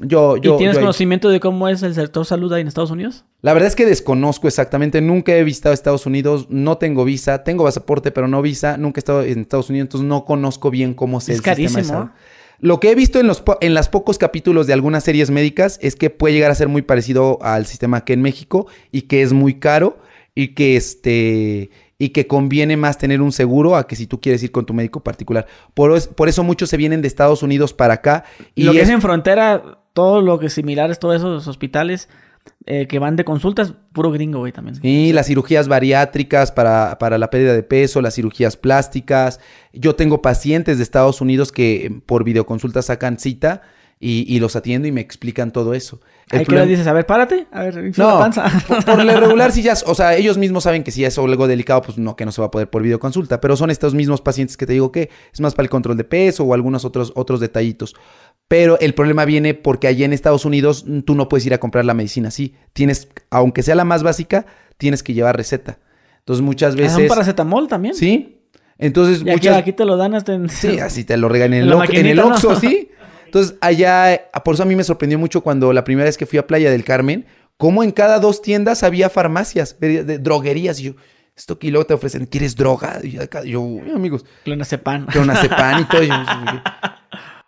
yo, 0.00 0.38
yo, 0.38 0.54
¿Y 0.54 0.58
tienes 0.58 0.74
yo 0.74 0.80
ahí- 0.80 0.84
conocimiento 0.84 1.28
de 1.28 1.38
cómo 1.38 1.68
es 1.68 1.82
el 1.82 1.94
sector 1.94 2.24
salud 2.24 2.50
ahí 2.52 2.62
en 2.62 2.68
Estados 2.68 2.90
Unidos? 2.90 3.24
La 3.42 3.52
verdad 3.52 3.68
es 3.68 3.76
que 3.76 3.84
desconozco 3.84 4.48
exactamente, 4.48 5.00
nunca 5.02 5.36
he 5.36 5.44
visitado 5.44 5.74
Estados 5.74 6.06
Unidos, 6.06 6.46
no 6.48 6.78
tengo 6.78 7.04
visa, 7.04 7.44
tengo 7.44 7.64
pasaporte 7.64 8.10
pero 8.10 8.26
no 8.26 8.40
visa, 8.40 8.78
nunca 8.78 8.98
he 8.98 9.02
estado 9.02 9.22
en 9.22 9.40
Estados 9.40 9.68
Unidos, 9.68 9.86
entonces 9.86 10.08
no 10.08 10.24
conozco 10.24 10.70
bien 10.70 10.94
cómo 10.94 11.18
es, 11.18 11.24
Es 11.24 11.28
el 11.28 11.36
sistema 11.36 11.54
de 11.56 11.62
carísimo, 11.72 11.84
salud. 11.98 12.10
Lo 12.60 12.80
que 12.80 12.90
he 12.90 12.94
visto 12.94 13.18
en 13.20 13.26
los, 13.26 13.42
en 13.60 13.74
las 13.74 13.88
pocos 13.88 14.16
capítulos 14.18 14.66
de 14.66 14.72
algunas 14.72 15.04
series 15.04 15.30
médicas 15.30 15.78
es 15.82 15.94
que 15.96 16.08
puede 16.10 16.32
llegar 16.34 16.50
a 16.50 16.54
ser 16.54 16.68
muy 16.68 16.80
parecido 16.82 17.38
al 17.42 17.66
sistema 17.66 18.04
que 18.04 18.12
en 18.14 18.22
México 18.22 18.66
y 18.92 19.02
que 19.02 19.22
es 19.22 19.32
muy 19.32 19.54
caro 19.58 19.98
y 20.34 20.54
que 20.54 20.76
este 20.76 21.70
y 22.02 22.08
que 22.08 22.26
conviene 22.26 22.76
más 22.76 22.98
tener 22.98 23.20
un 23.20 23.30
seguro 23.30 23.76
a 23.76 23.86
que 23.86 23.94
si 23.94 24.06
tú 24.08 24.20
quieres 24.20 24.42
ir 24.42 24.50
con 24.50 24.66
tu 24.66 24.74
médico 24.74 25.00
particular. 25.04 25.46
Por, 25.72 25.94
es- 25.96 26.08
por 26.08 26.28
eso 26.28 26.42
muchos 26.42 26.68
se 26.68 26.76
vienen 26.76 27.00
de 27.00 27.06
Estados 27.06 27.44
Unidos 27.44 27.72
para 27.72 27.94
acá 27.94 28.24
y 28.56 28.64
lo 28.64 28.72
que 28.72 28.78
es- 28.78 28.88
es 28.88 28.94
en 28.94 29.00
frontera, 29.00 29.78
todo 29.92 30.20
lo 30.20 30.40
que 30.40 30.46
es 30.46 30.52
similar 30.52 30.90
es 30.90 30.98
todos 30.98 31.14
esos 31.16 31.46
hospitales 31.46 32.08
eh, 32.66 32.88
que 32.88 32.98
van 32.98 33.14
de 33.14 33.24
consultas, 33.24 33.74
puro 33.92 34.10
gringo, 34.10 34.40
güey, 34.40 34.50
también. 34.50 34.74
Sí, 34.82 35.12
las 35.12 35.26
cirugías 35.28 35.68
bariátricas 35.68 36.50
para, 36.50 36.98
para 36.98 37.16
la 37.18 37.30
pérdida 37.30 37.52
de 37.54 37.62
peso, 37.62 38.00
las 38.00 38.14
cirugías 38.16 38.56
plásticas. 38.56 39.38
Yo 39.72 39.94
tengo 39.94 40.22
pacientes 40.22 40.78
de 40.78 40.82
Estados 40.82 41.20
Unidos 41.20 41.52
que 41.52 42.00
por 42.04 42.24
videoconsulta 42.24 42.82
sacan 42.82 43.18
cita 43.20 43.62
y, 44.04 44.24
y 44.26 44.40
los 44.40 44.56
atiendo 44.56 44.88
y 44.88 44.92
me 44.92 45.00
explican 45.00 45.52
todo 45.52 45.74
eso. 45.74 46.00
El 46.28 46.40
Ahí 46.40 46.44
que 46.44 46.50
le 46.52 46.56
problema- 46.56 46.66
dices, 46.70 46.86
a 46.88 46.92
ver, 46.92 47.06
párate, 47.06 47.46
a 47.52 47.62
ver, 47.62 47.96
No, 47.96 48.08
la 48.14 48.18
panza. 48.18 48.50
por, 48.68 48.84
por 48.84 49.04
lo 49.04 49.20
regular, 49.20 49.52
si 49.52 49.62
ya, 49.62 49.74
o 49.86 49.94
sea, 49.94 50.16
ellos 50.16 50.38
mismos 50.38 50.64
saben 50.64 50.82
que 50.82 50.90
si 50.90 51.04
es 51.04 51.16
algo 51.18 51.46
delicado, 51.46 51.82
pues 51.82 51.98
no, 51.98 52.16
que 52.16 52.24
no 52.24 52.32
se 52.32 52.40
va 52.42 52.48
a 52.48 52.50
poder 52.50 52.68
por 52.68 52.82
videoconsulta, 52.82 53.40
pero 53.40 53.54
son 53.56 53.70
estos 53.70 53.94
mismos 53.94 54.20
pacientes 54.20 54.56
que 54.56 54.66
te 54.66 54.72
digo 54.72 54.90
que 54.90 55.08
es 55.32 55.40
más 55.40 55.54
para 55.54 55.64
el 55.66 55.70
control 55.70 55.96
de 55.96 56.02
peso 56.04 56.42
o 56.42 56.52
algunos 56.52 56.84
otros, 56.84 57.12
otros 57.14 57.38
detallitos. 57.38 57.94
Pero 58.48 58.76
el 58.80 58.92
problema 58.94 59.24
viene 59.24 59.54
porque 59.54 59.86
allá 59.86 60.04
en 60.04 60.12
Estados 60.12 60.44
Unidos 60.44 60.84
tú 61.06 61.14
no 61.14 61.28
puedes 61.28 61.46
ir 61.46 61.54
a 61.54 61.58
comprar 61.58 61.84
la 61.84 61.94
medicina 61.94 62.28
así. 62.28 62.56
Tienes, 62.72 63.08
aunque 63.30 63.62
sea 63.62 63.76
la 63.76 63.84
más 63.84 64.02
básica, 64.02 64.46
tienes 64.78 65.02
que 65.04 65.14
llevar 65.14 65.36
receta. 65.36 65.78
Entonces 66.18 66.42
muchas 66.44 66.74
¿Es 66.74 66.80
veces... 66.80 66.98
un 66.98 67.06
paracetamol 67.08 67.68
también? 67.68 67.94
Sí. 67.94 68.40
Entonces 68.78 69.18
Y 69.20 69.30
aquí, 69.30 69.32
muchas... 69.48 69.56
aquí 69.58 69.72
te 69.72 69.84
lo 69.84 69.96
dan 69.96 70.14
hasta 70.14 70.34
en... 70.34 70.48
Sí, 70.48 70.78
así 70.80 71.04
te 71.04 71.16
lo 71.16 71.28
regalan 71.28 71.54
en 71.54 71.72
En 71.92 72.06
el. 72.06 72.18
Oxxo, 72.18 72.56
¿sí? 72.56 72.90
Entonces, 73.32 73.56
allá, 73.62 74.28
por 74.44 74.52
eso 74.54 74.62
a 74.62 74.66
mí 74.66 74.76
me 74.76 74.84
sorprendió 74.84 75.18
mucho 75.18 75.40
cuando 75.40 75.72
la 75.72 75.84
primera 75.84 76.04
vez 76.04 76.18
que 76.18 76.26
fui 76.26 76.38
a 76.38 76.46
Playa 76.46 76.70
del 76.70 76.84
Carmen, 76.84 77.24
cómo 77.56 77.82
en 77.82 77.90
cada 77.90 78.18
dos 78.18 78.42
tiendas 78.42 78.82
había 78.82 79.08
farmacias, 79.08 79.80
de, 79.80 80.04
de 80.04 80.18
droguerías. 80.18 80.78
Y 80.80 80.82
yo, 80.82 80.92
esto 81.34 81.58
que 81.58 81.70
luego 81.70 81.86
te 81.86 81.94
ofrecen, 81.94 82.26
¿quieres 82.26 82.56
droga? 82.56 83.00
Y 83.02 83.18
yo, 83.46 83.62
"Uy, 83.62 83.90
amigos, 83.90 84.26
Clonazepam. 84.44 85.06
clonazepam 85.06 85.80
y 85.80 85.84
todo. 85.86 86.02
Yo, 86.02 86.12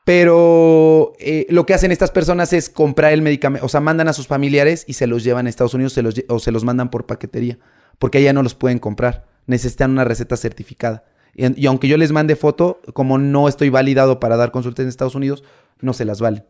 pero 0.05 1.13
eh, 1.19 1.47
lo 1.51 1.67
que 1.67 1.75
hacen 1.75 1.93
estas 1.93 2.11
personas 2.11 2.53
es 2.55 2.71
comprar 2.71 3.13
el 3.13 3.23
medicamento, 3.23 3.65
o 3.65 3.69
sea, 3.69 3.81
mandan 3.81 4.09
a 4.09 4.13
sus 4.13 4.27
familiares 4.27 4.85
y 4.87 4.95
se 4.95 5.07
los 5.07 5.23
llevan 5.25 5.47
a 5.47 5.51
Estados 5.51 5.75
Unidos 5.75 5.93
se 5.93 6.03
los 6.03 6.15
lle- 6.17 6.25
o 6.29 6.39
se 6.39 6.51
los 6.51 6.65
mandan 6.65 6.91
por 6.91 7.07
paquetería, 7.07 7.59
porque 7.99 8.19
allá 8.19 8.33
no 8.33 8.43
los 8.43 8.55
pueden 8.55 8.79
comprar, 8.79 9.27
necesitan 9.47 9.91
una 9.91 10.05
receta 10.05 10.37
certificada. 10.37 11.05
Y, 11.35 11.61
y 11.63 11.67
aunque 11.67 11.89
yo 11.89 11.97
les 11.97 12.13
mande 12.13 12.37
foto, 12.37 12.81
como 12.93 13.19
no 13.19 13.49
estoy 13.49 13.71
validado 13.71 14.21
para 14.21 14.37
dar 14.37 14.51
consultas 14.51 14.85
en 14.85 14.89
Estados 14.89 15.15
Unidos, 15.15 15.43
no 15.85 15.93
se 15.93 16.05
las 16.05 16.21
vale. 16.21 16.45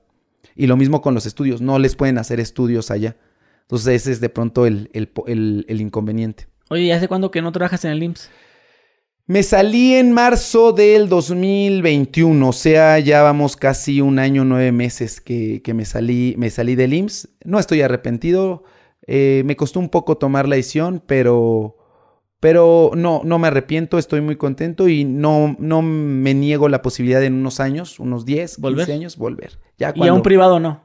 Y 0.56 0.66
lo 0.66 0.76
mismo 0.76 1.02
con 1.02 1.14
los 1.14 1.26
estudios, 1.26 1.60
no 1.60 1.78
les 1.78 1.96
pueden 1.96 2.18
hacer 2.18 2.40
estudios 2.40 2.90
allá. 2.90 3.16
Entonces 3.62 4.02
ese 4.02 4.12
es 4.12 4.20
de 4.20 4.28
pronto 4.28 4.66
el, 4.66 4.90
el 4.92 5.64
el 5.68 5.80
inconveniente. 5.80 6.46
Oye, 6.70 6.82
¿y 6.82 6.90
hace 6.92 7.08
cuándo 7.08 7.30
que 7.30 7.42
no 7.42 7.52
trabajas 7.52 7.84
en 7.84 7.92
el 7.92 8.02
IMSS? 8.02 8.30
Me 9.26 9.42
salí 9.42 9.94
en 9.94 10.12
marzo 10.12 10.72
del 10.72 11.08
2021, 11.08 12.46
o 12.46 12.52
sea, 12.52 12.98
ya 12.98 13.22
vamos 13.22 13.56
casi 13.56 14.02
un 14.02 14.18
año, 14.18 14.44
nueve 14.44 14.70
meses 14.70 15.22
que, 15.22 15.62
que 15.62 15.72
me, 15.72 15.86
salí, 15.86 16.34
me 16.36 16.50
salí 16.50 16.74
del 16.74 16.92
IMSS. 16.92 17.30
No 17.42 17.58
estoy 17.58 17.80
arrepentido, 17.80 18.64
eh, 19.06 19.42
me 19.46 19.56
costó 19.56 19.80
un 19.80 19.88
poco 19.88 20.18
tomar 20.18 20.46
la 20.46 20.56
decisión, 20.56 21.02
pero, 21.06 21.78
pero 22.44 22.90
no, 22.94 23.22
no 23.24 23.38
me 23.38 23.48
arrepiento, 23.48 23.96
estoy 23.96 24.20
muy 24.20 24.36
contento 24.36 24.86
y 24.86 25.02
no, 25.04 25.56
no 25.58 25.80
me 25.80 26.34
niego 26.34 26.68
la 26.68 26.82
posibilidad 26.82 27.18
de 27.20 27.24
en 27.28 27.32
unos 27.36 27.58
años, 27.58 27.98
unos 27.98 28.26
10, 28.26 28.58
¿Volver? 28.58 28.84
15 28.84 28.92
años, 28.92 29.16
volver. 29.16 29.58
Ya 29.78 29.94
Y 29.96 30.06
a 30.06 30.12
un 30.12 30.20
privado 30.20 30.60
no. 30.60 30.82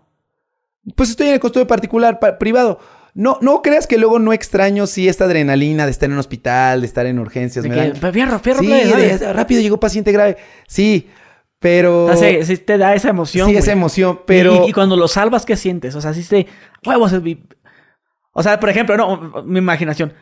pues 0.95 1.09
estoy 1.09 1.27
en 1.27 1.33
el 1.33 1.41
costo 1.41 1.67
particular, 1.67 2.17
pa- 2.21 2.37
privado. 2.37 2.79
No, 3.13 3.39
no 3.41 3.61
creas 3.61 3.87
que 3.87 3.97
luego 3.97 4.19
no 4.19 4.31
extraño 4.31 4.87
sí 4.87 5.09
esta 5.09 5.25
adrenalina 5.25 5.83
de 5.83 5.91
estar 5.91 6.07
en 6.07 6.13
un 6.13 6.19
hospital, 6.19 6.79
de 6.79 6.87
estar 6.87 7.05
en 7.07 7.19
urgencias. 7.19 7.63
De 7.63 7.67
me 7.67 7.75
que, 7.75 7.81
dan- 7.99 8.13
fierro, 8.13 8.39
fierro, 8.39 8.59
Sí, 8.61 8.67
de- 8.67 9.33
rápido 9.33 9.59
llegó 9.59 9.81
paciente 9.81 10.13
grave. 10.13 10.37
Sí, 10.65 11.09
pero. 11.59 12.05
O 12.05 12.15
sea, 12.15 12.41
sí 12.45 12.55
te 12.55 12.77
da 12.77 12.95
esa 12.95 13.09
emoción. 13.09 13.47
sí, 13.47 13.51
güey. 13.51 13.61
esa 13.61 13.73
emoción, 13.73 14.21
pero. 14.25 14.63
Y, 14.65 14.69
y 14.69 14.71
cuando 14.71 14.95
lo 14.95 15.09
salvas, 15.09 15.45
¿qué 15.45 15.57
sientes? 15.57 15.93
O 15.95 15.99
sea, 15.99 16.13
si 16.13 16.23
te... 16.23 16.47
Huevos. 16.85 17.11
es 17.11 17.21
mi- 17.21 17.43
O 18.31 18.41
sea, 18.43 18.61
por 18.61 18.69
ejemplo, 18.69 18.95
no, 18.95 19.43
mi 19.43 19.59
imaginación. 19.59 20.13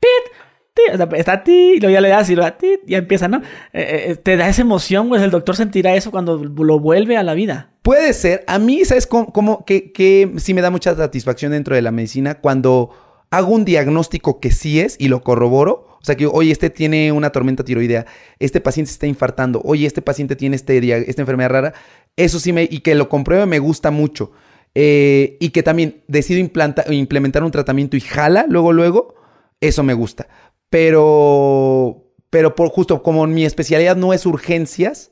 Pit, 0.00 0.32
pit, 0.74 0.96
ti, 0.96 1.02
o 1.02 1.16
está 1.16 1.42
ti, 1.42 1.74
y 1.76 1.80
luego 1.80 1.94
ya 1.94 2.00
le 2.00 2.08
das 2.08 2.30
y 2.30 2.36
luego 2.36 2.52
ti, 2.54 2.78
ya 2.86 2.98
empieza, 2.98 3.28
¿no? 3.28 3.38
Eh, 3.72 4.06
eh, 4.08 4.16
te 4.16 4.36
da 4.36 4.48
esa 4.48 4.62
emoción, 4.62 5.08
güey. 5.08 5.22
El 5.22 5.30
doctor 5.30 5.56
sentirá 5.56 5.94
eso 5.94 6.10
cuando 6.10 6.36
lo 6.44 6.78
vuelve 6.80 7.16
a 7.16 7.22
la 7.22 7.34
vida. 7.34 7.70
Puede 7.82 8.12
ser. 8.12 8.44
A 8.46 8.58
mí, 8.58 8.84
¿sabes 8.84 9.06
cómo? 9.06 9.64
que, 9.64 9.92
que 9.92 10.32
sí 10.36 10.54
me 10.54 10.60
da 10.60 10.70
mucha 10.70 10.94
satisfacción 10.94 11.52
dentro 11.52 11.74
de 11.74 11.82
la 11.82 11.92
medicina 11.92 12.36
cuando 12.36 12.90
hago 13.30 13.52
un 13.52 13.64
diagnóstico 13.64 14.40
que 14.40 14.50
sí 14.50 14.80
es 14.80 14.96
y 14.98 15.08
lo 15.08 15.22
corroboro. 15.22 15.86
O 16.00 16.04
sea, 16.06 16.16
que, 16.16 16.26
oye, 16.26 16.52
este 16.52 16.70
tiene 16.70 17.10
una 17.10 17.30
tormenta 17.30 17.64
tiroidea, 17.64 18.06
este 18.38 18.60
paciente 18.60 18.90
se 18.90 18.94
está 18.94 19.08
infartando, 19.08 19.60
oye, 19.64 19.88
este 19.88 20.02
paciente 20.02 20.36
tiene 20.36 20.54
este, 20.54 20.78
esta 21.08 21.22
enfermedad 21.22 21.50
rara. 21.50 21.74
Eso 22.16 22.38
sí 22.38 22.52
me, 22.52 22.62
y 22.62 22.80
que 22.80 22.94
lo 22.94 23.08
compruebe 23.08 23.46
me 23.46 23.58
gusta 23.58 23.90
mucho. 23.90 24.30
Eh, 24.78 25.36
y 25.40 25.50
que 25.50 25.62
también 25.62 26.02
decido 26.06 26.38
implementar 26.38 27.42
un 27.42 27.50
tratamiento 27.50 27.96
y 27.96 28.00
jala 28.00 28.44
luego, 28.48 28.74
luego, 28.74 29.14
eso 29.60 29.82
me 29.82 29.94
gusta. 29.94 30.28
Pero, 30.70 32.04
pero 32.30 32.54
por 32.54 32.68
justo 32.68 33.02
como 33.02 33.26
mi 33.26 33.44
especialidad 33.44 33.96
no 33.96 34.12
es 34.12 34.26
urgencias, 34.26 35.10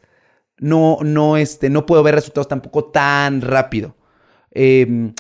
no, 0.59 0.99
no, 1.03 1.37
este, 1.37 1.71
no 1.71 1.87
puedo 1.87 2.03
ver 2.03 2.15
resultados 2.15 2.49
tampoco 2.49 2.85
tan 2.85 3.41
rápido. 3.41 3.97
Eh, 4.53 5.13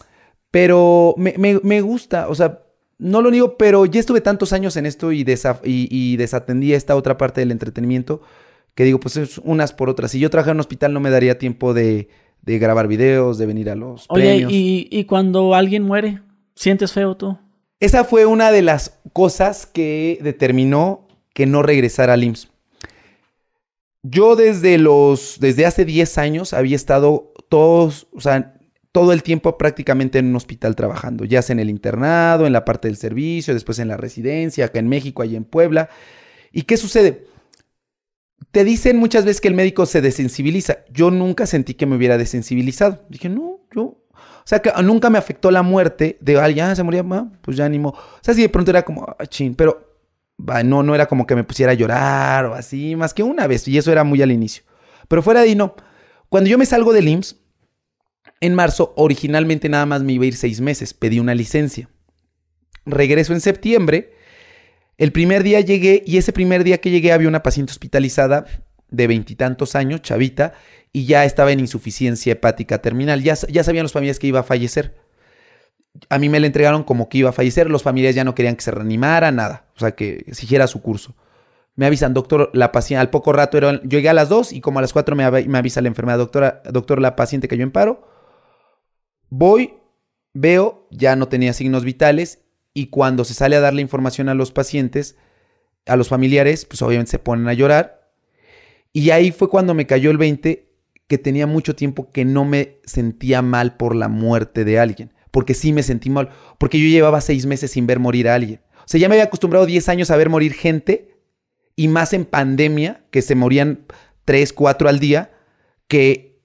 pero 0.50 1.14
me, 1.16 1.34
me- 1.38 1.60
me 1.62 1.80
gusta, 1.80 2.28
o 2.28 2.34
sea, 2.34 2.60
no 2.98 3.22
lo 3.22 3.30
digo, 3.30 3.56
pero 3.58 3.86
ya 3.86 3.98
estuve 3.98 4.20
tantos 4.20 4.52
años 4.52 4.76
en 4.76 4.86
esto 4.86 5.10
y, 5.12 5.24
desa- 5.24 5.60
y, 5.64 5.88
y 5.90 6.16
desatendí 6.16 6.72
esta 6.72 6.94
otra 6.94 7.18
parte 7.18 7.40
del 7.40 7.50
entretenimiento 7.50 8.20
que 8.76 8.84
digo, 8.84 9.00
pues 9.00 9.16
es 9.16 9.38
unas 9.38 9.72
por 9.72 9.88
otras. 9.88 10.10
Si 10.12 10.18
yo 10.20 10.30
trabajara 10.30 10.52
en 10.52 10.56
un 10.56 10.60
hospital 10.60 10.92
no 10.92 11.00
me 11.00 11.10
daría 11.10 11.38
tiempo 11.38 11.74
de, 11.74 12.08
de 12.42 12.58
grabar 12.58 12.86
videos, 12.88 13.38
de 13.38 13.46
venir 13.46 13.70
a 13.70 13.74
los 13.76 14.06
Oye, 14.08 14.22
premios. 14.24 14.52
y, 14.52 14.88
y 14.90 15.04
cuando 15.04 15.54
alguien 15.54 15.82
muere, 15.82 16.20
¿sientes 16.54 16.92
feo 16.92 17.16
tú? 17.16 17.36
Esa 17.84 18.04
fue 18.04 18.24
una 18.24 18.50
de 18.50 18.62
las 18.62 18.98
cosas 19.12 19.66
que 19.66 20.18
determinó 20.22 21.06
que 21.34 21.44
no 21.44 21.62
regresara 21.62 22.14
al 22.14 22.24
IMSS. 22.24 22.48
Yo 24.02 24.36
desde 24.36 24.78
los, 24.78 25.36
desde 25.38 25.66
hace 25.66 25.84
10 25.84 26.16
años 26.16 26.54
había 26.54 26.76
estado 26.76 27.34
todos, 27.50 28.06
o 28.14 28.22
sea, 28.22 28.54
todo 28.90 29.12
el 29.12 29.22
tiempo 29.22 29.58
prácticamente 29.58 30.18
en 30.18 30.28
un 30.28 30.36
hospital 30.36 30.76
trabajando, 30.76 31.26
ya 31.26 31.42
sea 31.42 31.52
en 31.52 31.60
el 31.60 31.68
internado, 31.68 32.46
en 32.46 32.54
la 32.54 32.64
parte 32.64 32.88
del 32.88 32.96
servicio, 32.96 33.52
después 33.52 33.78
en 33.78 33.88
la 33.88 33.98
residencia, 33.98 34.64
acá 34.64 34.78
en 34.78 34.88
México, 34.88 35.20
allá 35.20 35.36
en 35.36 35.44
Puebla. 35.44 35.90
¿Y 36.52 36.62
qué 36.62 36.78
sucede? 36.78 37.26
Te 38.50 38.64
dicen 38.64 38.96
muchas 38.96 39.26
veces 39.26 39.42
que 39.42 39.48
el 39.48 39.54
médico 39.54 39.84
se 39.84 40.00
desensibiliza. 40.00 40.86
Yo 40.90 41.10
nunca 41.10 41.44
sentí 41.44 41.74
que 41.74 41.84
me 41.84 41.96
hubiera 41.96 42.16
desensibilizado. 42.16 43.04
Dije, 43.10 43.28
no, 43.28 43.60
yo. 43.76 44.03
O 44.44 44.46
sea, 44.46 44.60
que 44.60 44.70
nunca 44.82 45.08
me 45.08 45.16
afectó 45.16 45.50
la 45.50 45.62
muerte 45.62 46.18
de 46.20 46.38
alguien, 46.38 46.66
ah, 46.66 46.76
se 46.76 46.82
moría, 46.82 47.02
ah, 47.10 47.26
pues 47.40 47.56
ya 47.56 47.64
ánimo. 47.64 47.90
O 47.90 48.18
sea, 48.20 48.34
si 48.34 48.42
de 48.42 48.50
pronto 48.50 48.70
era 48.70 48.82
como, 48.82 49.06
ah, 49.18 49.26
chin, 49.26 49.54
pero 49.54 49.94
no, 50.64 50.82
no 50.82 50.94
era 50.94 51.06
como 51.06 51.26
que 51.26 51.34
me 51.34 51.44
pusiera 51.44 51.72
a 51.72 51.74
llorar 51.74 52.44
o 52.46 52.54
así, 52.54 52.94
más 52.94 53.14
que 53.14 53.22
una 53.22 53.46
vez, 53.46 53.66
y 53.68 53.78
eso 53.78 53.90
era 53.90 54.04
muy 54.04 54.20
al 54.20 54.32
inicio. 54.32 54.62
Pero 55.08 55.22
fuera 55.22 55.40
de 55.40 55.48
ahí, 55.48 55.54
no. 55.54 55.74
Cuando 56.28 56.50
yo 56.50 56.58
me 56.58 56.66
salgo 56.66 56.92
del 56.92 57.08
IMSS, 57.08 57.36
en 58.40 58.54
marzo, 58.54 58.92
originalmente 58.96 59.70
nada 59.70 59.86
más 59.86 60.02
me 60.02 60.12
iba 60.12 60.24
a 60.24 60.26
ir 60.26 60.36
seis 60.36 60.60
meses, 60.60 60.92
pedí 60.92 61.20
una 61.20 61.34
licencia. 61.34 61.88
Regreso 62.84 63.32
en 63.32 63.40
septiembre. 63.40 64.12
El 64.98 65.10
primer 65.10 65.42
día 65.42 65.60
llegué 65.60 66.02
y 66.04 66.18
ese 66.18 66.34
primer 66.34 66.64
día 66.64 66.78
que 66.78 66.90
llegué 66.90 67.12
había 67.12 67.28
una 67.28 67.42
paciente 67.42 67.72
hospitalizada 67.72 68.44
de 68.96 69.06
veintitantos 69.06 69.74
años, 69.74 70.02
chavita, 70.02 70.54
y 70.92 71.06
ya 71.06 71.24
estaba 71.24 71.52
en 71.52 71.60
insuficiencia 71.60 72.32
hepática 72.32 72.78
terminal. 72.78 73.22
Ya, 73.22 73.34
ya 73.34 73.64
sabían 73.64 73.82
los 73.82 73.92
familiares 73.92 74.18
que 74.18 74.28
iba 74.28 74.40
a 74.40 74.44
fallecer. 74.44 74.94
A 76.08 76.18
mí 76.18 76.28
me 76.28 76.40
la 76.40 76.46
entregaron 76.46 76.84
como 76.84 77.08
que 77.08 77.18
iba 77.18 77.30
a 77.30 77.32
fallecer. 77.32 77.70
Los 77.70 77.82
familiares 77.82 78.16
ya 78.16 78.24
no 78.24 78.34
querían 78.34 78.56
que 78.56 78.62
se 78.62 78.70
reanimara, 78.70 79.30
nada. 79.32 79.66
O 79.76 79.80
sea, 79.80 79.92
que 79.92 80.24
siguiera 80.32 80.66
su 80.66 80.82
curso. 80.82 81.14
Me 81.76 81.86
avisan, 81.86 82.14
doctor, 82.14 82.50
la 82.52 82.70
paciente, 82.70 83.00
al 83.00 83.10
poco 83.10 83.32
rato, 83.32 83.58
era, 83.58 83.72
yo 83.82 83.88
llegué 83.88 84.08
a 84.08 84.14
las 84.14 84.28
2 84.28 84.52
y 84.52 84.60
como 84.60 84.78
a 84.78 84.82
las 84.82 84.92
4 84.92 85.16
me, 85.16 85.28
me 85.48 85.58
avisa 85.58 85.80
la 85.80 85.88
enfermera, 85.88 86.16
doctora, 86.16 86.62
doctor, 86.70 87.00
la 87.00 87.16
paciente 87.16 87.48
cayó 87.48 87.64
en 87.64 87.72
paro. 87.72 88.08
Voy, 89.28 89.74
veo, 90.32 90.86
ya 90.92 91.16
no 91.16 91.26
tenía 91.26 91.52
signos 91.52 91.84
vitales 91.84 92.44
y 92.72 92.86
cuando 92.86 93.24
se 93.24 93.34
sale 93.34 93.56
a 93.56 93.60
dar 93.60 93.74
la 93.74 93.80
información 93.80 94.28
a 94.28 94.34
los 94.34 94.52
pacientes, 94.52 95.16
a 95.86 95.96
los 95.96 96.08
familiares, 96.08 96.64
pues 96.64 96.82
obviamente 96.82 97.10
se 97.10 97.18
ponen 97.18 97.48
a 97.48 97.54
llorar. 97.54 98.03
Y 98.94 99.10
ahí 99.10 99.32
fue 99.32 99.50
cuando 99.50 99.74
me 99.74 99.86
cayó 99.86 100.10
el 100.10 100.16
20 100.16 100.70
que 101.08 101.18
tenía 101.18 101.46
mucho 101.46 101.74
tiempo 101.74 102.10
que 102.10 102.24
no 102.24 102.46
me 102.46 102.78
sentía 102.84 103.42
mal 103.42 103.76
por 103.76 103.94
la 103.94 104.08
muerte 104.08 104.64
de 104.64 104.78
alguien. 104.78 105.12
Porque 105.32 105.52
sí 105.52 105.72
me 105.72 105.82
sentí 105.82 106.10
mal. 106.10 106.30
Porque 106.58 106.78
yo 106.78 106.86
llevaba 106.86 107.20
seis 107.20 107.44
meses 107.44 107.72
sin 107.72 107.86
ver 107.88 107.98
morir 107.98 108.28
a 108.28 108.36
alguien. 108.36 108.60
O 108.78 108.86
sea, 108.86 109.00
ya 109.00 109.08
me 109.08 109.16
había 109.16 109.24
acostumbrado 109.24 109.66
10 109.66 109.88
años 109.88 110.10
a 110.10 110.16
ver 110.16 110.30
morir 110.30 110.54
gente. 110.54 111.18
Y 111.74 111.88
más 111.88 112.12
en 112.12 112.24
pandemia, 112.24 113.04
que 113.10 113.20
se 113.20 113.34
morían 113.34 113.84
3, 114.24 114.52
4 114.52 114.88
al 114.88 115.00
día. 115.00 115.32
Que 115.88 116.38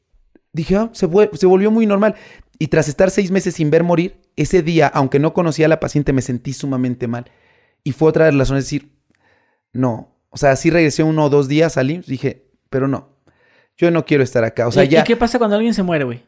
dije, 0.52 0.76
ah, 0.76 0.90
se, 0.92 1.08
se 1.34 1.46
volvió 1.46 1.70
muy 1.70 1.86
normal. 1.86 2.16
Y 2.58 2.68
tras 2.68 2.88
estar 2.90 3.12
seis 3.12 3.30
meses 3.32 3.54
sin 3.54 3.70
ver 3.70 3.84
morir, 3.84 4.20
ese 4.36 4.64
día, 4.64 4.88
aunque 4.88 5.20
no 5.20 5.34
conocía 5.34 5.68
a 5.68 5.70
la 5.70 5.80
paciente, 5.80 6.14
me 6.14 6.24
sentí 6.24 6.54
sumamente 6.54 7.08
mal. 7.08 7.32
Y 7.84 7.92
fue 7.92 8.10
otra 8.10 8.26
de 8.26 8.32
las 8.32 8.50
razones 8.50 8.66
de 8.66 8.66
decir, 8.66 8.92
no. 9.72 10.19
O 10.30 10.38
sea, 10.38 10.56
sí 10.56 10.70
regresé 10.70 11.04
uno 11.04 11.26
o 11.26 11.30
dos 11.30 11.48
días 11.48 11.78
al 11.78 11.92
IMSS, 11.92 12.08
dije, 12.08 12.46
pero 12.70 12.88
no. 12.88 13.10
Yo 13.78 13.92
no 13.92 14.06
quiero 14.06 14.24
estar 14.24 14.44
acá. 14.44 14.68
O 14.68 14.72
sea, 14.72 14.84
¿Y, 14.84 14.90
ya. 14.90 15.02
¿Y 15.02 15.04
qué 15.04 15.16
pasa 15.16 15.38
cuando 15.38 15.56
alguien 15.56 15.74
se 15.74 15.84
muere, 15.84 16.04
güey? 16.04 16.24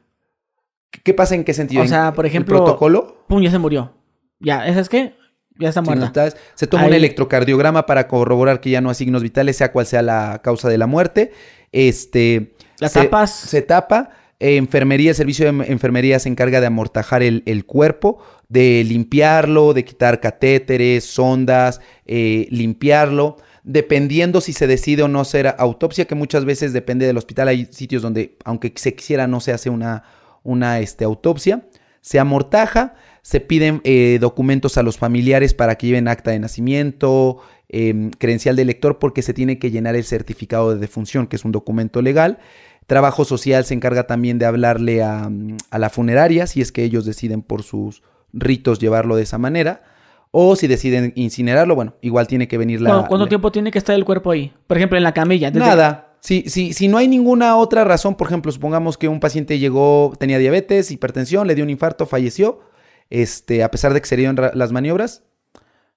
¿Qué 1.04 1.14
pasa 1.14 1.36
en 1.36 1.44
qué 1.44 1.54
sentido? 1.54 1.84
O 1.84 1.88
sea, 1.88 2.14
por 2.14 2.26
ejemplo. 2.26 2.58
¿El 2.58 2.64
protocolo? 2.64 3.24
Pum, 3.28 3.42
ya 3.42 3.52
se 3.52 3.60
murió. 3.60 3.94
Ya, 4.40 4.66
¿esa 4.68 4.80
es 4.80 4.90
qué? 4.90 5.16
Ya 5.60 5.70
está 5.70 5.82
muerta. 5.82 6.32
Sí, 6.32 6.38
se 6.56 6.68
toma 6.68 6.86
un 6.86 6.94
electrocardiograma 6.94 7.86
para 7.86 8.08
corroborar 8.08 8.62
que 8.62 8.72
ya 8.72 8.82
no 8.82 8.90
hay 8.90 8.96
signos 8.96 9.22
vitales, 9.22 9.58
sea 9.58 9.72
cual 9.72 9.86
sea 9.86 10.02
la 10.02 10.42
causa 10.44 10.70
de 10.70 10.78
la 10.78 10.88
muerte. 10.88 11.32
Este. 11.72 12.56
Se, 12.76 12.90
tapas. 12.90 13.32
Se 13.32 13.62
tapa. 13.62 14.10
Eh, 14.40 14.56
enfermería, 14.56 15.12
el 15.12 15.16
servicio 15.16 15.46
de 15.52 15.66
enfermería 15.72 16.18
se 16.18 16.28
encarga 16.28 16.62
de 16.62 16.68
amortajar 16.68 17.22
el, 17.22 17.44
el 17.46 17.66
cuerpo, 17.66 18.24
de 18.50 18.84
limpiarlo, 18.84 19.74
de 19.74 19.86
quitar 19.86 20.20
catéteres, 20.20 21.04
sondas, 21.04 21.80
eh, 22.08 22.48
limpiarlo 22.50 23.38
dependiendo 23.64 24.42
si 24.42 24.54
se 24.54 24.68
decide 24.68 25.04
o 25.04 25.08
no 25.08 25.22
hacer 25.22 25.56
autopsia, 25.58 26.06
que 26.06 26.16
muchas 26.16 26.46
veces 26.46 26.74
depende 26.74 27.06
del 27.06 27.18
hospital. 27.18 27.48
Hay 27.48 27.68
sitios 27.72 28.02
donde, 28.02 28.38
aunque 28.44 28.74
se 28.76 28.96
quisiera, 28.96 29.28
no 29.28 29.40
se 29.40 29.54
hace 29.54 29.70
una, 29.70 30.04
una 30.44 30.80
este, 30.80 31.06
autopsia. 31.06 31.68
Se 32.02 32.20
amortaja, 32.20 32.96
se 33.22 33.40
piden 33.40 33.82
eh, 33.84 34.18
documentos 34.20 34.78
a 34.78 34.84
los 34.84 34.98
familiares 34.98 35.54
para 35.54 35.76
que 35.76 35.88
lleven 35.88 36.08
acta 36.08 36.32
de 36.32 36.40
nacimiento, 36.40 37.42
eh, 37.70 38.10
credencial 38.18 38.56
de 38.56 38.64
elector, 38.64 38.98
porque 38.98 39.22
se 39.22 39.34
tiene 39.34 39.60
que 39.60 39.70
llenar 39.70 39.96
el 39.96 40.04
certificado 40.04 40.74
de 40.74 40.80
defunción, 40.80 41.28
que 41.28 41.36
es 41.36 41.46
un 41.46 41.52
documento 41.52 42.02
legal. 42.02 42.40
Trabajo 42.88 43.24
social 43.26 43.64
se 43.66 43.76
encarga 43.76 44.08
también 44.08 44.40
de 44.40 44.46
hablarle 44.46 45.04
a 45.04 45.30
la 45.72 45.90
funeraria, 45.90 46.48
si 46.48 46.62
es 46.62 46.72
que 46.72 46.84
ellos 46.84 47.06
deciden 47.06 47.44
por 47.44 47.62
sus 47.62 48.02
ritos 48.34 48.80
llevarlo 48.80 49.16
de 49.16 49.24
esa 49.24 49.38
manera. 49.38 49.84
O 50.32 50.56
si 50.56 50.68
deciden 50.68 51.12
incinerarlo, 51.16 51.76
bueno, 51.76 51.96
igual 52.02 52.26
tiene 52.26 52.48
que 52.48 52.58
venir 52.58 52.82
la... 52.82 53.06
¿Cuánto, 53.08 53.28
tiempo 53.28 53.52
tiene 53.52 53.70
que 53.70 53.78
estar 53.78 53.96
el 53.96 54.06
cuerpo 54.06 54.32
ahí? 54.32 54.54
Por 54.66 54.78
ejemplo, 54.78 54.98
en 54.98 55.04
la 55.04 55.14
camilla. 55.14 55.52
Nada. 55.52 56.16
Si, 56.22 56.44
si, 56.48 56.72
si 56.74 56.88
no 56.88 56.98
hay 56.98 57.08
ninguna 57.08 57.58
otra 57.58 57.84
razón, 57.84 58.16
por 58.16 58.28
ejemplo, 58.28 58.52
supongamos 58.52 58.98
que 58.98 59.10
un 59.10 59.20
paciente 59.20 59.60
llegó, 59.60 60.14
tenía 60.20 60.38
diabetes, 60.38 60.92
hipertensión, 60.92 61.48
le 61.48 61.56
dio 61.56 61.64
un 61.64 61.70
infarto, 61.70 62.06
falleció, 62.06 62.62
este, 63.10 63.64
a 63.64 63.72
pesar 63.72 63.94
de 63.94 64.02
que 64.02 64.08
se 64.08 64.16
dieron 64.16 64.38
las 64.54 64.72
maniobras, 64.72 65.24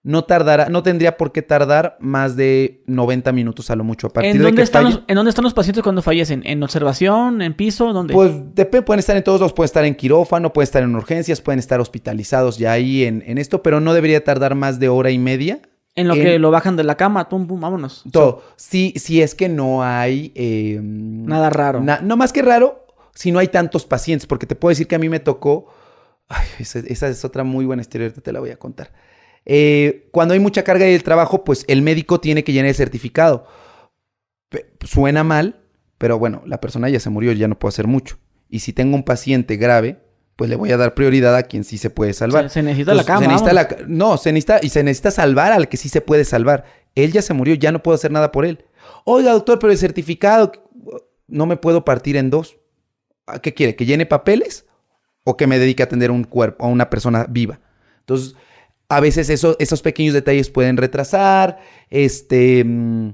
no 0.05 0.24
tardará, 0.24 0.68
no 0.68 0.82
tendría 0.82 1.16
por 1.16 1.32
qué 1.32 1.40
tardar 1.40 1.97
más 1.98 2.36
de 2.36 2.82
90 2.86 3.32
minutos 3.32 3.70
a 3.70 3.76
lo 3.76 3.85
mucho. 3.85 4.09
A 4.09 4.10
partir 4.10 4.36
¿En, 4.36 4.43
dónde 4.43 4.59
de 4.59 4.62
están 4.62 4.85
los, 4.85 5.02
¿En 5.09 5.14
dónde 5.14 5.31
están 5.31 5.44
los 5.44 5.55
pacientes 5.55 5.82
cuando 5.82 6.02
fallecen? 6.02 6.43
¿En 6.44 6.62
observación? 6.62 7.40
¿En 7.40 7.55
piso? 7.55 7.94
¿Dónde? 7.94 8.12
Pues 8.12 8.31
depende, 8.55 8.82
pueden 8.82 8.98
estar 8.98 9.16
en 9.16 9.24
todos 9.24 9.40
los, 9.40 9.55
pueden 9.55 9.64
estar 9.64 9.85
en 9.86 9.94
quirófano, 9.94 10.52
pueden 10.52 10.64
estar 10.64 10.82
en 10.82 10.94
urgencias, 10.94 11.40
pueden 11.40 11.59
estar 11.59 11.81
hospitalizados 11.81 12.59
ya 12.59 12.72
ahí 12.72 13.05
en, 13.05 13.24
en 13.26 13.39
esto, 13.39 13.62
pero 13.62 13.81
no 13.81 13.94
debería 13.94 14.22
tardar 14.22 14.55
más 14.55 14.78
de 14.78 14.90
hora 14.90 15.10
y 15.10 15.18
media. 15.18 15.62
En 15.97 16.09
lo 16.09 16.14
que 16.14 16.39
lo 16.39 16.51
bajan 16.51 16.76
de 16.76 16.85
la 16.85 16.97
cama, 16.97 17.28
pum, 17.31 17.47
pum, 17.47 17.60
vámonos. 17.60 18.05
Todo. 18.12 18.43
Sí, 18.56 18.93
sí 18.97 19.22
es 19.22 19.35
que 19.35 19.48
no 19.48 19.85
hay... 19.85 20.32
Eh, 20.35 20.81
Nada 20.82 21.48
raro. 21.48 21.81
no 21.81 22.16
más 22.16 22.32
que 22.32 22.43
raro, 22.43 22.86
si 23.14 23.32
no 23.32 23.39
hay 23.39 23.48
tantos 23.48 23.86
pacientes, 23.86 24.26
porque 24.26 24.44
te 24.44 24.55
puedo 24.55 24.70
decir 24.70 24.86
que 24.86 24.97
a 24.97 24.98
mí 24.98 25.09
me 25.09 25.20
tocó... 25.20 25.72
Ay, 26.28 26.47
esa, 26.59 26.81
esa 26.81 27.09
es 27.09 27.24
otra 27.24 27.44
muy 27.44 27.64
buena 27.64 27.81
historia, 27.81 28.06
ahorita 28.06 28.20
te 28.20 28.32
la 28.32 28.40
voy 28.40 28.51
a 28.51 28.59
contar. 28.59 28.93
Eh, 29.47 30.09
cuando 30.11 30.35
hay 30.35 30.41
mucha 30.41 30.65
carga 30.65 30.87
del 30.87 31.03
trabajo, 31.03 31.45
pues 31.45 31.65
el 31.69 31.83
médico 31.83 32.21
tiene 32.21 32.45
que 32.45 32.53
llenar 32.53 32.69
el 32.69 32.75
certificado. 32.75 33.47
suena 34.85 35.25
mal, 35.25 35.61
pero 35.99 36.19
bueno, 36.19 36.43
la 36.47 36.61
persona 36.61 36.89
ya 36.89 37.01
se 37.01 37.11
murió, 37.11 37.33
ya 37.33 37.49
no 37.49 37.59
puedo 37.59 37.71
hacer 37.71 37.87
mucho. 37.87 38.19
Y 38.49 38.61
si 38.61 38.73
tengo 38.73 38.95
un 38.95 39.03
paciente 39.03 39.57
grave, 39.57 40.01
pues 40.37 40.51
le 40.51 40.57
voy 40.57 40.73
a 40.73 40.77
dar 40.77 40.95
prioridad 40.95 41.37
a 41.37 41.45
quien 41.45 41.65
sí 41.65 41.79
se 41.79 41.91
puede 41.91 42.12
salvar. 42.12 42.51
Se, 42.51 42.62
necesita 42.62 42.95
la 42.95 43.05
cama. 43.05 43.27
no, 43.87 44.16
se 44.16 44.33
necesita, 44.33 44.61
y 44.62 44.69
se 44.69 44.83
necesita 44.83 45.11
salvar 45.11 45.53
al 45.53 45.69
que 45.69 45.77
sí 45.77 45.89
se 45.89 46.01
puede 46.01 46.25
salvar. 46.25 46.65
Él 46.95 47.12
ya 47.12 47.23
se 47.23 47.35
murió, 47.35 47.55
ya 47.55 47.73
no 47.73 47.83
puedo 47.83 47.95
hacer 47.95 48.11
nada 48.11 48.33
por 48.33 48.45
él. 48.45 48.65
Oiga, 49.05 49.33
doctor, 49.33 49.59
pero 49.59 49.73
el 49.73 49.79
certificado 49.79 50.53
no 51.27 51.47
me 51.47 51.57
puedo 51.57 51.85
partir 51.85 52.16
en 52.16 52.31
dos. 52.31 52.57
¿Qué 53.43 53.55
quiere? 53.55 53.77
¿Que 53.77 53.87
llene 53.87 54.07
papeles? 54.07 54.66
¿O 55.25 55.37
que 55.37 55.47
me 55.47 55.59
dedique 55.59 55.83
a 55.83 55.87
atender 55.87 56.11
un 56.11 56.25
cuerpo, 56.25 56.65
a 56.65 56.69
una 56.69 56.91
persona 56.91 57.27
viva? 57.29 57.61
Entonces, 58.01 58.37
a 58.89 59.01
veces 59.01 59.28
esos 59.31 59.82
pequeños 59.82 60.15
detalles 60.15 60.51
pueden 60.51 60.77
retrasar, 60.77 61.59
este, 61.90 62.65
mm, 62.65 63.11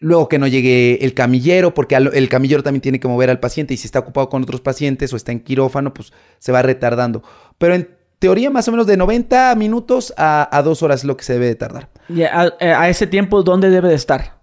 luego 0.00 0.28
que 0.28 0.38
no 0.38 0.46
llegue 0.46 1.04
el 1.04 1.14
camillero, 1.14 1.74
porque 1.74 1.94
el 1.94 2.28
camillero 2.28 2.62
también 2.62 2.82
tiene 2.82 3.00
que 3.00 3.08
mover 3.08 3.30
al 3.30 3.40
paciente 3.40 3.74
y 3.74 3.76
si 3.76 3.86
está 3.86 4.00
ocupado 4.00 4.28
con 4.28 4.42
otros 4.42 4.60
pacientes 4.60 5.12
o 5.12 5.16
está 5.16 5.32
en 5.32 5.40
quirófano, 5.40 5.94
pues 5.94 6.12
se 6.38 6.52
va 6.52 6.62
retardando. 6.62 7.22
Pero 7.58 7.74
en 7.74 7.88
teoría 8.18 8.50
más 8.50 8.68
o 8.68 8.70
menos 8.70 8.86
de 8.86 8.96
90 8.96 9.54
minutos 9.56 10.12
a, 10.16 10.62
dos 10.64 10.82
horas 10.82 11.00
es 11.00 11.04
lo 11.04 11.16
que 11.16 11.24
se 11.24 11.34
debe 11.34 11.46
de 11.46 11.54
tardar. 11.54 11.88
¿Y 12.08 12.22
a, 12.22 12.52
a 12.60 12.88
ese 12.88 13.06
tiempo 13.06 13.42
dónde 13.42 13.70
debe 13.70 13.88
de 13.88 13.94
estar? 13.94 14.41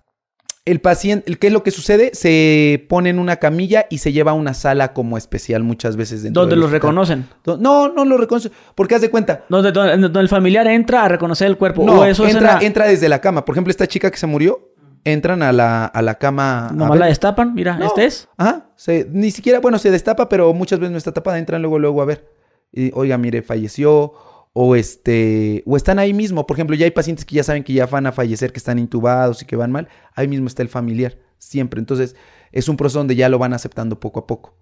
El 0.69 0.81
paciente, 0.81 1.35
¿qué 1.35 1.47
es 1.47 1.53
lo 1.53 1.63
que 1.63 1.71
sucede? 1.71 2.11
Se 2.13 2.85
pone 2.87 3.09
en 3.09 3.19
una 3.19 3.37
camilla 3.37 3.85
y 3.89 3.99
se 3.99 4.11
lleva 4.11 4.31
a 4.31 4.33
una 4.33 4.53
sala 4.53 4.93
como 4.93 5.17
especial 5.17 5.63
muchas 5.63 5.95
veces 5.97 6.23
dentro 6.23 6.43
¿Dónde 6.43 6.55
los 6.55 6.71
reconocen? 6.71 7.27
No, 7.45 7.89
no 7.89 8.05
lo 8.05 8.17
reconocen. 8.17 8.51
Porque 8.75 8.95
haz 8.95 9.01
de 9.01 9.09
cuenta. 9.09 9.45
Donde, 9.49 9.69
el 10.19 10.29
familiar 10.29 10.67
entra 10.67 11.05
a 11.05 11.07
reconocer 11.07 11.47
el 11.47 11.57
cuerpo. 11.57 11.83
No, 11.83 12.05
eso 12.05 12.27
entra, 12.27 12.59
entra 12.61 12.85
desde 12.85 13.09
la 13.09 13.19
cama. 13.19 13.45
Por 13.45 13.55
ejemplo, 13.55 13.71
esta 13.71 13.87
chica 13.87 14.11
que 14.11 14.17
se 14.17 14.27
murió, 14.27 14.69
entran 15.03 15.41
a 15.43 15.51
la, 15.51 15.85
a 15.85 16.01
la 16.01 16.15
cama. 16.15 16.71
Nomás 16.73 16.99
la 16.99 17.05
destapan, 17.07 17.53
mira, 17.53 17.79
este 17.81 18.05
es. 18.05 18.27
Ajá. 18.37 18.69
ni 19.11 19.31
siquiera, 19.31 19.59
bueno, 19.59 19.79
se 19.79 19.91
destapa, 19.91 20.29
pero 20.29 20.53
muchas 20.53 20.79
veces 20.79 20.91
no 20.91 20.97
está 20.97 21.11
tapada. 21.11 21.39
Entran 21.39 21.61
luego, 21.61 21.79
luego 21.79 22.01
a 22.01 22.05
ver. 22.05 22.29
Y, 22.71 22.91
oiga, 22.93 23.17
mire, 23.17 23.41
falleció 23.41 24.13
o 24.53 24.75
este 24.75 25.63
o 25.65 25.77
están 25.77 25.99
ahí 25.99 26.13
mismo. 26.13 26.47
Por 26.47 26.57
ejemplo, 26.57 26.75
ya 26.75 26.85
hay 26.85 26.91
pacientes 26.91 27.25
que 27.25 27.35
ya 27.35 27.43
saben 27.43 27.63
que 27.63 27.73
ya 27.73 27.85
van 27.85 28.07
a 28.07 28.11
fallecer, 28.11 28.51
que 28.51 28.59
están 28.59 28.79
intubados 28.79 29.41
y 29.41 29.45
que 29.45 29.55
van 29.55 29.71
mal. 29.71 29.87
Ahí 30.15 30.27
mismo 30.27 30.47
está 30.47 30.61
el 30.61 30.69
familiar, 30.69 31.17
siempre. 31.37 31.79
Entonces, 31.79 32.15
es 32.51 32.67
un 32.67 32.77
proceso 32.77 32.99
donde 32.99 33.15
ya 33.15 33.29
lo 33.29 33.39
van 33.39 33.53
aceptando 33.53 33.99
poco 33.99 34.19
a 34.21 34.27
poco. 34.27 34.55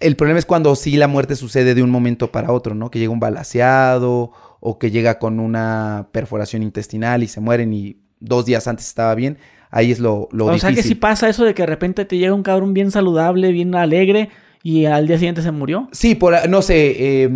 El 0.00 0.16
problema 0.16 0.38
es 0.38 0.46
cuando 0.46 0.74
sí 0.74 0.96
la 0.96 1.06
muerte 1.06 1.36
sucede 1.36 1.74
de 1.74 1.82
un 1.82 1.90
momento 1.90 2.32
para 2.32 2.52
otro, 2.52 2.74
¿no? 2.74 2.90
Que 2.90 2.98
llega 2.98 3.12
un 3.12 3.20
balaseado 3.20 4.32
o 4.60 4.78
que 4.78 4.90
llega 4.90 5.18
con 5.18 5.38
una 5.38 6.08
perforación 6.12 6.62
intestinal 6.62 7.22
y 7.22 7.28
se 7.28 7.40
mueren 7.40 7.72
y 7.72 7.98
dos 8.18 8.46
días 8.46 8.66
antes 8.66 8.86
estaba 8.86 9.14
bien. 9.14 9.38
Ahí 9.70 9.90
es 9.90 10.00
lo, 10.00 10.28
lo 10.32 10.46
o 10.46 10.48
difícil. 10.48 10.74
sea 10.74 10.82
que 10.82 10.86
si 10.86 10.94
pasa 10.94 11.28
eso 11.28 11.44
de 11.44 11.54
que 11.54 11.62
de 11.62 11.66
repente 11.66 12.04
te 12.04 12.18
llega 12.18 12.34
un 12.34 12.42
cabrón 12.42 12.74
bien 12.74 12.90
saludable, 12.90 13.52
bien 13.52 13.74
alegre 13.74 14.30
y 14.62 14.86
al 14.86 15.06
día 15.06 15.18
siguiente 15.18 15.42
se 15.42 15.50
murió. 15.50 15.88
Sí, 15.92 16.14
por, 16.14 16.48
no 16.48 16.62
sé, 16.62 17.22
eh, 17.24 17.30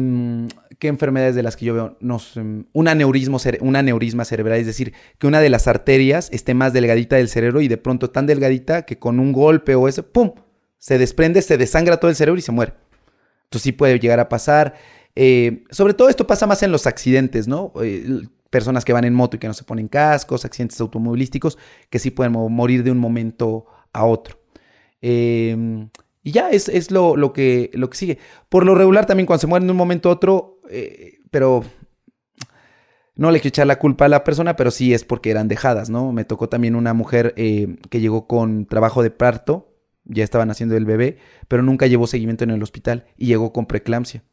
qué 0.78 0.88
enfermedades 0.88 1.34
de 1.34 1.42
las 1.42 1.56
que 1.56 1.64
yo 1.64 1.74
veo, 1.74 1.96
no, 2.00 2.20
un, 2.72 2.88
aneurismo, 2.88 3.38
un 3.60 3.76
aneurisma 3.76 4.24
cerebral, 4.24 4.58
es 4.58 4.66
decir, 4.66 4.92
que 5.18 5.26
una 5.26 5.40
de 5.40 5.50
las 5.50 5.66
arterias 5.68 6.28
esté 6.32 6.54
más 6.54 6.72
delgadita 6.72 7.16
del 7.16 7.28
cerebro 7.28 7.60
y 7.60 7.68
de 7.68 7.76
pronto 7.78 8.10
tan 8.10 8.26
delgadita 8.26 8.82
que 8.82 8.98
con 8.98 9.18
un 9.18 9.32
golpe 9.32 9.74
o 9.74 9.88
eso, 9.88 10.06
¡pum! 10.06 10.32
Se 10.78 10.98
desprende, 10.98 11.42
se 11.42 11.56
desangra 11.56 11.98
todo 11.98 12.10
el 12.10 12.16
cerebro 12.16 12.38
y 12.38 12.42
se 12.42 12.52
muere. 12.52 12.74
Entonces 13.44 13.62
sí 13.62 13.72
puede 13.72 13.98
llegar 13.98 14.20
a 14.20 14.28
pasar. 14.28 14.74
Eh, 15.14 15.64
sobre 15.70 15.94
todo 15.94 16.08
esto 16.08 16.26
pasa 16.26 16.46
más 16.46 16.62
en 16.62 16.70
los 16.70 16.86
accidentes, 16.86 17.48
¿no? 17.48 17.72
Eh, 17.82 18.22
personas 18.50 18.84
que 18.84 18.92
van 18.92 19.04
en 19.04 19.14
moto 19.14 19.36
y 19.36 19.38
que 19.38 19.48
no 19.48 19.54
se 19.54 19.64
ponen 19.64 19.88
cascos, 19.88 20.44
accidentes 20.44 20.80
automovilísticos, 20.80 21.58
que 21.88 21.98
sí 21.98 22.10
pueden 22.10 22.32
morir 22.32 22.84
de 22.84 22.90
un 22.90 22.98
momento 22.98 23.66
a 23.92 24.04
otro. 24.04 24.38
Eh, 25.00 25.88
y 26.26 26.32
ya 26.32 26.50
es, 26.50 26.68
es 26.68 26.90
lo, 26.90 27.14
lo, 27.14 27.32
que, 27.32 27.70
lo 27.74 27.88
que 27.88 27.96
sigue. 27.96 28.18
Por 28.48 28.66
lo 28.66 28.74
regular 28.74 29.06
también 29.06 29.28
cuando 29.28 29.42
se 29.42 29.46
mueren 29.46 29.68
de 29.68 29.70
un 29.70 29.76
momento 29.76 30.08
a 30.08 30.12
otro, 30.12 30.58
eh, 30.68 31.18
pero 31.30 31.62
no 33.14 33.30
le 33.30 33.38
quiero 33.38 33.50
echar 33.50 33.68
la 33.68 33.78
culpa 33.78 34.06
a 34.06 34.08
la 34.08 34.24
persona, 34.24 34.56
pero 34.56 34.72
sí 34.72 34.92
es 34.92 35.04
porque 35.04 35.30
eran 35.30 35.46
dejadas, 35.46 35.88
¿no? 35.88 36.10
Me 36.10 36.24
tocó 36.24 36.48
también 36.48 36.74
una 36.74 36.94
mujer 36.94 37.32
eh, 37.36 37.76
que 37.90 38.00
llegó 38.00 38.26
con 38.26 38.66
trabajo 38.66 39.04
de 39.04 39.12
parto, 39.12 39.72
ya 40.02 40.24
estaban 40.24 40.50
haciendo 40.50 40.76
el 40.76 40.84
bebé, 40.84 41.18
pero 41.46 41.62
nunca 41.62 41.86
llevó 41.86 42.08
seguimiento 42.08 42.42
en 42.42 42.50
el 42.50 42.62
hospital 42.64 43.06
y 43.16 43.26
llegó 43.26 43.52
con 43.52 43.66
preeclampsia. 43.66 44.24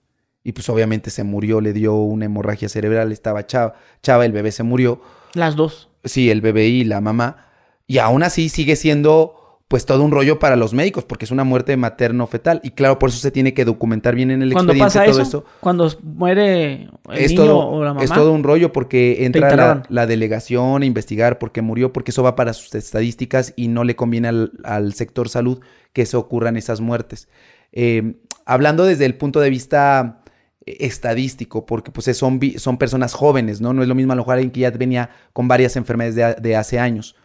Y 0.43 0.53
pues 0.53 0.67
obviamente 0.69 1.11
se 1.11 1.23
murió, 1.23 1.61
le 1.61 1.73
dio 1.73 1.93
una 1.93 2.25
hemorragia 2.25 2.69
cerebral, 2.69 3.11
estaba 3.11 3.45
chava, 3.45 3.75
chava, 4.01 4.25
el 4.25 4.31
bebé 4.31 4.51
se 4.51 4.63
murió. 4.63 4.99
Las 5.35 5.55
dos. 5.55 5.91
Sí, 6.03 6.31
el 6.31 6.41
bebé 6.41 6.69
y 6.69 6.85
la 6.85 7.01
mamá. 7.01 7.49
Y 7.85 7.99
aún 7.99 8.23
así 8.23 8.49
sigue 8.49 8.75
siendo 8.75 9.42
pues 9.73 9.87
todo 9.87 10.03
un 10.03 10.11
rollo 10.11 10.37
para 10.37 10.55
los 10.55 10.71
médicos, 10.71 11.03
porque 11.03 11.25
es 11.25 11.31
una 11.31 11.43
muerte 11.43 11.75
materno-fetal. 11.77 12.61
Y 12.63 12.69
claro, 12.69 12.99
por 12.99 13.09
eso 13.09 13.17
se 13.17 13.31
tiene 13.31 13.55
que 13.55 13.65
documentar 13.65 14.13
bien 14.13 14.29
en 14.29 14.43
el 14.43 14.53
Cuando 14.53 14.71
expediente 14.71 14.99
pasa 14.99 15.11
todo 15.11 15.21
eso, 15.23 15.37
esto. 15.39 15.45
cuando 15.61 15.91
muere 16.03 16.73
el 17.09 17.17
Es 17.17 17.31
niño 17.31 17.43
todo, 17.43 17.67
o 17.69 17.83
la 17.83 17.95
mamá. 17.95 18.03
es 18.03 18.11
todo 18.11 18.33
un 18.33 18.43
rollo 18.43 18.71
porque 18.71 19.25
entra 19.25 19.81
la, 19.89 20.05
delegación 20.05 20.83
a 20.83 20.85
investigar 20.85 21.39
por 21.39 21.51
qué 21.51 21.63
murió, 21.63 21.91
porque 21.91 22.11
eso 22.11 22.21
va 22.21 22.35
para 22.35 22.53
sus 22.53 22.75
estadísticas 22.75 23.53
y 23.55 23.67
no 23.67 23.83
le 23.83 23.95
conviene 23.95 24.27
al, 24.27 24.51
al 24.63 24.93
sector 24.93 25.27
salud 25.27 25.59
que 25.91 26.05
se 26.05 26.17
ocurran 26.17 26.55
esas 26.55 26.79
muertes. 26.79 27.27
Eh, 27.71 28.17
hablando 28.45 28.85
desde 28.85 29.05
el 29.07 29.15
punto 29.15 29.39
de 29.39 29.49
vista 29.49 30.21
eh, 30.67 30.77
estadístico, 30.81 31.65
porque 31.65 31.89
pues 31.89 32.15
son, 32.15 32.39
son 32.57 32.77
personas 32.77 33.15
jóvenes, 33.15 33.59
¿no? 33.59 33.73
No 33.73 33.81
es 33.81 33.87
lo 33.87 33.95
mismo 33.95 34.13
a 34.13 34.15
lo 34.15 34.21
mejor 34.21 34.35
alguien 34.35 34.51
que 34.51 34.59
ya 34.59 34.69
venía 34.69 35.09
con 35.33 35.47
varias 35.47 35.75
enfermedades 35.77 36.43
de 36.43 36.55
hace 36.55 36.77
años. 36.77 37.15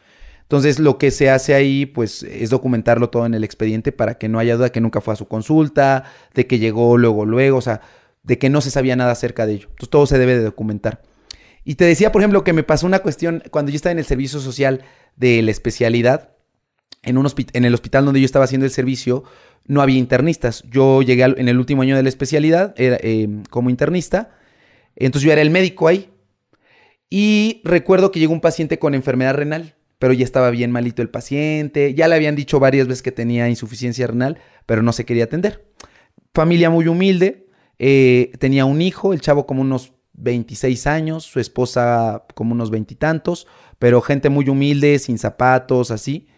Entonces, 0.48 0.78
lo 0.78 0.96
que 0.96 1.10
se 1.10 1.28
hace 1.28 1.52
ahí, 1.52 1.84
pues, 1.84 2.22
es 2.22 2.48
documentarlo 2.48 3.10
todo 3.10 3.26
en 3.26 3.34
el 3.34 3.44
expediente 3.44 3.92
para 3.92 4.16
que 4.16 4.30
no 4.30 4.38
haya 4.38 4.56
duda 4.56 4.72
que 4.72 4.80
nunca 4.80 5.02
fue 5.02 5.12
a 5.12 5.16
su 5.18 5.28
consulta, 5.28 6.04
de 6.32 6.46
que 6.46 6.58
llegó 6.58 6.96
luego, 6.96 7.26
luego, 7.26 7.58
o 7.58 7.60
sea, 7.60 7.82
de 8.22 8.38
que 8.38 8.48
no 8.48 8.62
se 8.62 8.70
sabía 8.70 8.96
nada 8.96 9.12
acerca 9.12 9.44
de 9.44 9.52
ello. 9.52 9.66
Entonces, 9.68 9.90
todo 9.90 10.06
se 10.06 10.16
debe 10.16 10.38
de 10.38 10.44
documentar. 10.44 11.02
Y 11.64 11.74
te 11.74 11.84
decía, 11.84 12.12
por 12.12 12.22
ejemplo, 12.22 12.44
que 12.44 12.54
me 12.54 12.62
pasó 12.62 12.86
una 12.86 13.00
cuestión 13.00 13.42
cuando 13.50 13.70
yo 13.70 13.76
estaba 13.76 13.92
en 13.92 13.98
el 13.98 14.06
servicio 14.06 14.40
social 14.40 14.84
de 15.16 15.42
la 15.42 15.50
especialidad, 15.50 16.30
en, 17.02 17.18
un 17.18 17.30
en 17.52 17.64
el 17.66 17.74
hospital 17.74 18.06
donde 18.06 18.20
yo 18.20 18.24
estaba 18.24 18.46
haciendo 18.46 18.64
el 18.64 18.72
servicio, 18.72 19.24
no 19.66 19.82
había 19.82 19.98
internistas. 19.98 20.64
Yo 20.70 21.02
llegué 21.02 21.24
en 21.24 21.46
el 21.46 21.58
último 21.58 21.82
año 21.82 21.94
de 21.94 22.02
la 22.02 22.08
especialidad 22.08 22.72
era, 22.78 22.96
eh, 23.02 23.28
como 23.50 23.68
internista, 23.68 24.30
entonces 24.96 25.26
yo 25.26 25.32
era 25.32 25.42
el 25.42 25.50
médico 25.50 25.88
ahí. 25.88 26.10
Y 27.10 27.60
recuerdo 27.64 28.10
que 28.10 28.18
llegó 28.18 28.32
un 28.32 28.40
paciente 28.40 28.78
con 28.78 28.94
enfermedad 28.94 29.34
renal, 29.34 29.74
pero 29.98 30.12
ya 30.12 30.24
estaba 30.24 30.50
bien 30.50 30.70
malito 30.70 31.02
el 31.02 31.10
paciente, 31.10 31.94
ya 31.94 32.08
le 32.08 32.14
habían 32.14 32.36
dicho 32.36 32.60
varias 32.60 32.86
veces 32.86 33.02
que 33.02 33.12
tenía 33.12 33.48
insuficiencia 33.48 34.06
renal, 34.06 34.38
pero 34.66 34.82
no 34.82 34.92
se 34.92 35.04
quería 35.04 35.24
atender. 35.24 35.66
Familia 36.32 36.70
muy 36.70 36.86
humilde, 36.86 37.48
eh, 37.78 38.32
tenía 38.38 38.64
un 38.64 38.80
hijo, 38.80 39.12
el 39.12 39.20
chavo 39.20 39.46
como 39.46 39.62
unos 39.62 39.92
26 40.14 40.86
años, 40.86 41.24
su 41.24 41.40
esposa 41.40 42.24
como 42.34 42.52
unos 42.52 42.70
veintitantos, 42.70 43.46
pero 43.78 44.00
gente 44.00 44.28
muy 44.30 44.48
humilde, 44.48 44.98
sin 44.98 45.18
zapatos, 45.18 45.90
así. 45.90 46.28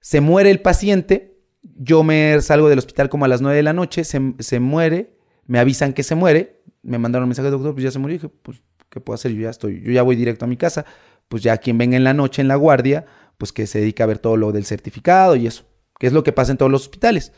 Se 0.00 0.20
muere 0.20 0.50
el 0.50 0.60
paciente, 0.60 1.38
yo 1.62 2.02
me 2.02 2.40
salgo 2.42 2.68
del 2.68 2.78
hospital 2.78 3.08
como 3.08 3.24
a 3.24 3.28
las 3.28 3.40
9 3.40 3.56
de 3.56 3.62
la 3.62 3.72
noche, 3.72 4.04
se, 4.04 4.20
se 4.38 4.60
muere, 4.60 5.16
me 5.46 5.58
avisan 5.58 5.92
que 5.92 6.02
se 6.02 6.14
muere, 6.14 6.62
me 6.82 6.98
mandaron 6.98 7.24
un 7.24 7.30
mensaje, 7.30 7.50
doctor, 7.50 7.72
pues 7.72 7.84
ya 7.84 7.90
se 7.90 7.98
murió, 7.98 8.16
y 8.16 8.18
dije, 8.18 8.34
pues, 8.42 8.62
¿qué 8.90 9.00
puedo 9.00 9.14
hacer? 9.14 9.32
Yo 9.32 9.42
ya 9.42 9.50
estoy, 9.50 9.80
yo 9.82 9.92
ya 9.92 10.02
voy 10.02 10.16
directo 10.16 10.44
a 10.44 10.48
mi 10.48 10.56
casa, 10.56 10.84
pues 11.28 11.42
ya 11.42 11.56
quien 11.58 11.78
venga 11.78 11.96
en 11.96 12.04
la 12.04 12.14
noche 12.14 12.42
en 12.42 12.48
la 12.48 12.56
guardia, 12.56 13.06
pues 13.38 13.52
que 13.52 13.66
se 13.66 13.80
dedica 13.80 14.04
a 14.04 14.06
ver 14.08 14.18
todo 14.18 14.36
lo 14.36 14.52
del 14.52 14.64
certificado 14.64 15.36
y 15.36 15.46
eso, 15.46 15.64
que 15.98 16.06
es 16.06 16.12
lo 16.12 16.22
que 16.24 16.32
pasa 16.32 16.52
en 16.52 16.58
todos 16.58 16.70
los 16.70 16.82
hospitales. 16.82 17.32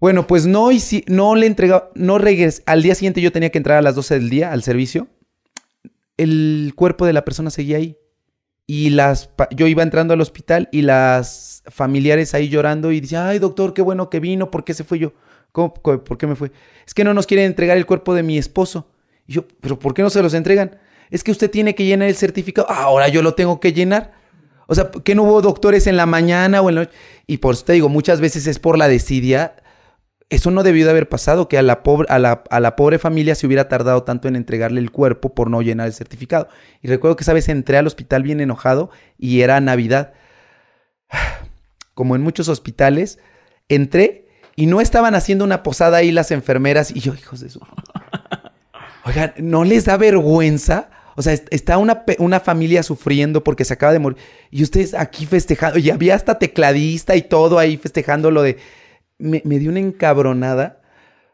Bueno, 0.00 0.26
pues 0.26 0.46
no, 0.46 0.70
hici- 0.70 1.04
no 1.08 1.34
le 1.34 1.46
entregaba, 1.46 1.90
no 1.94 2.18
regresé, 2.18 2.62
al 2.66 2.82
día 2.82 2.94
siguiente 2.94 3.20
yo 3.20 3.32
tenía 3.32 3.50
que 3.50 3.58
entrar 3.58 3.78
a 3.78 3.82
las 3.82 3.94
12 3.96 4.14
del 4.14 4.30
día 4.30 4.52
al 4.52 4.62
servicio, 4.62 5.08
el 6.16 6.72
cuerpo 6.76 7.04
de 7.06 7.12
la 7.12 7.24
persona 7.24 7.50
seguía 7.50 7.78
ahí. 7.78 7.96
Y 8.70 8.90
las, 8.90 9.30
yo 9.56 9.66
iba 9.66 9.82
entrando 9.82 10.12
al 10.12 10.20
hospital 10.20 10.68
y 10.72 10.82
las 10.82 11.62
familiares 11.68 12.34
ahí 12.34 12.48
llorando 12.50 12.92
y 12.92 13.00
decían, 13.00 13.26
ay 13.26 13.38
doctor, 13.38 13.72
qué 13.72 13.80
bueno 13.82 14.10
que 14.10 14.20
vino, 14.20 14.50
¿por 14.50 14.62
qué 14.62 14.74
se 14.74 14.84
fue 14.84 14.98
yo? 14.98 15.14
¿Cómo, 15.52 15.72
¿Por 15.72 16.18
qué 16.18 16.26
me 16.26 16.36
fue? 16.36 16.52
Es 16.86 16.92
que 16.92 17.02
no 17.02 17.14
nos 17.14 17.26
quieren 17.26 17.46
entregar 17.46 17.78
el 17.78 17.86
cuerpo 17.86 18.14
de 18.14 18.22
mi 18.22 18.36
esposo. 18.36 18.90
Y 19.26 19.32
yo, 19.32 19.48
pero 19.62 19.78
¿por 19.78 19.94
qué 19.94 20.02
no 20.02 20.10
se 20.10 20.22
los 20.22 20.34
entregan? 20.34 20.78
Es 21.10 21.24
que 21.24 21.30
usted 21.30 21.50
tiene 21.50 21.74
que 21.74 21.84
llenar 21.84 22.08
el 22.08 22.14
certificado. 22.16 22.66
"Ah, 22.70 22.82
Ahora 22.84 23.08
yo 23.08 23.22
lo 23.22 23.34
tengo 23.34 23.60
que 23.60 23.72
llenar. 23.72 24.12
O 24.66 24.74
sea, 24.74 24.90
¿que 24.90 25.14
no 25.14 25.22
hubo 25.22 25.40
doctores 25.40 25.86
en 25.86 25.96
la 25.96 26.04
mañana 26.06 26.60
o 26.60 26.68
en 26.68 26.74
la 26.74 26.80
noche? 26.82 26.92
Y 27.26 27.38
por 27.38 27.54
eso 27.54 27.64
te 27.64 27.72
digo, 27.72 27.88
muchas 27.88 28.20
veces 28.20 28.46
es 28.46 28.58
por 28.58 28.76
la 28.76 28.86
desidia. 28.88 29.56
Eso 30.30 30.50
no 30.50 30.62
debió 30.62 30.84
de 30.84 30.90
haber 30.90 31.08
pasado, 31.08 31.48
que 31.48 31.56
a 31.56 31.62
la, 31.62 31.82
pobre, 31.82 32.06
a, 32.10 32.18
la, 32.18 32.44
a 32.50 32.60
la 32.60 32.76
pobre 32.76 32.98
familia 32.98 33.34
se 33.34 33.46
hubiera 33.46 33.68
tardado 33.68 34.02
tanto 34.02 34.28
en 34.28 34.36
entregarle 34.36 34.78
el 34.80 34.90
cuerpo 34.90 35.34
por 35.34 35.48
no 35.48 35.62
llenar 35.62 35.86
el 35.86 35.94
certificado. 35.94 36.48
Y 36.82 36.88
recuerdo 36.88 37.16
que 37.16 37.22
esa 37.24 37.32
vez 37.32 37.48
entré 37.48 37.78
al 37.78 37.86
hospital 37.86 38.22
bien 38.22 38.40
enojado 38.40 38.90
y 39.16 39.40
era 39.40 39.58
Navidad. 39.62 40.12
Como 41.94 42.14
en 42.14 42.20
muchos 42.22 42.48
hospitales, 42.48 43.18
entré 43.70 44.28
y 44.54 44.66
no 44.66 44.80
estaban 44.82 45.14
haciendo 45.14 45.44
una 45.44 45.62
posada 45.62 45.96
ahí 45.98 46.12
las 46.12 46.30
enfermeras 46.30 46.94
y 46.94 47.00
yo, 47.00 47.14
hijos 47.14 47.40
de 47.40 47.48
su... 47.48 47.60
Oigan, 49.06 49.32
¿no 49.38 49.64
les 49.64 49.86
da 49.86 49.96
vergüenza? 49.96 50.90
O 51.18 51.22
sea, 51.22 51.32
est- 51.32 51.48
está 51.50 51.78
una, 51.78 52.04
una 52.18 52.38
familia 52.38 52.84
sufriendo 52.84 53.42
porque 53.42 53.64
se 53.64 53.72
acaba 53.74 53.92
de 53.92 53.98
morir. 53.98 54.18
Y 54.52 54.62
ustedes 54.62 54.94
aquí 54.94 55.26
festejando. 55.26 55.78
Y 55.80 55.90
había 55.90 56.14
hasta 56.14 56.38
tecladista 56.38 57.16
y 57.16 57.22
todo 57.22 57.58
ahí 57.58 57.76
festejando 57.76 58.30
lo 58.30 58.42
de... 58.42 58.56
Me, 59.18 59.42
me 59.44 59.58
dio 59.58 59.70
una 59.70 59.80
encabronada. 59.80 60.80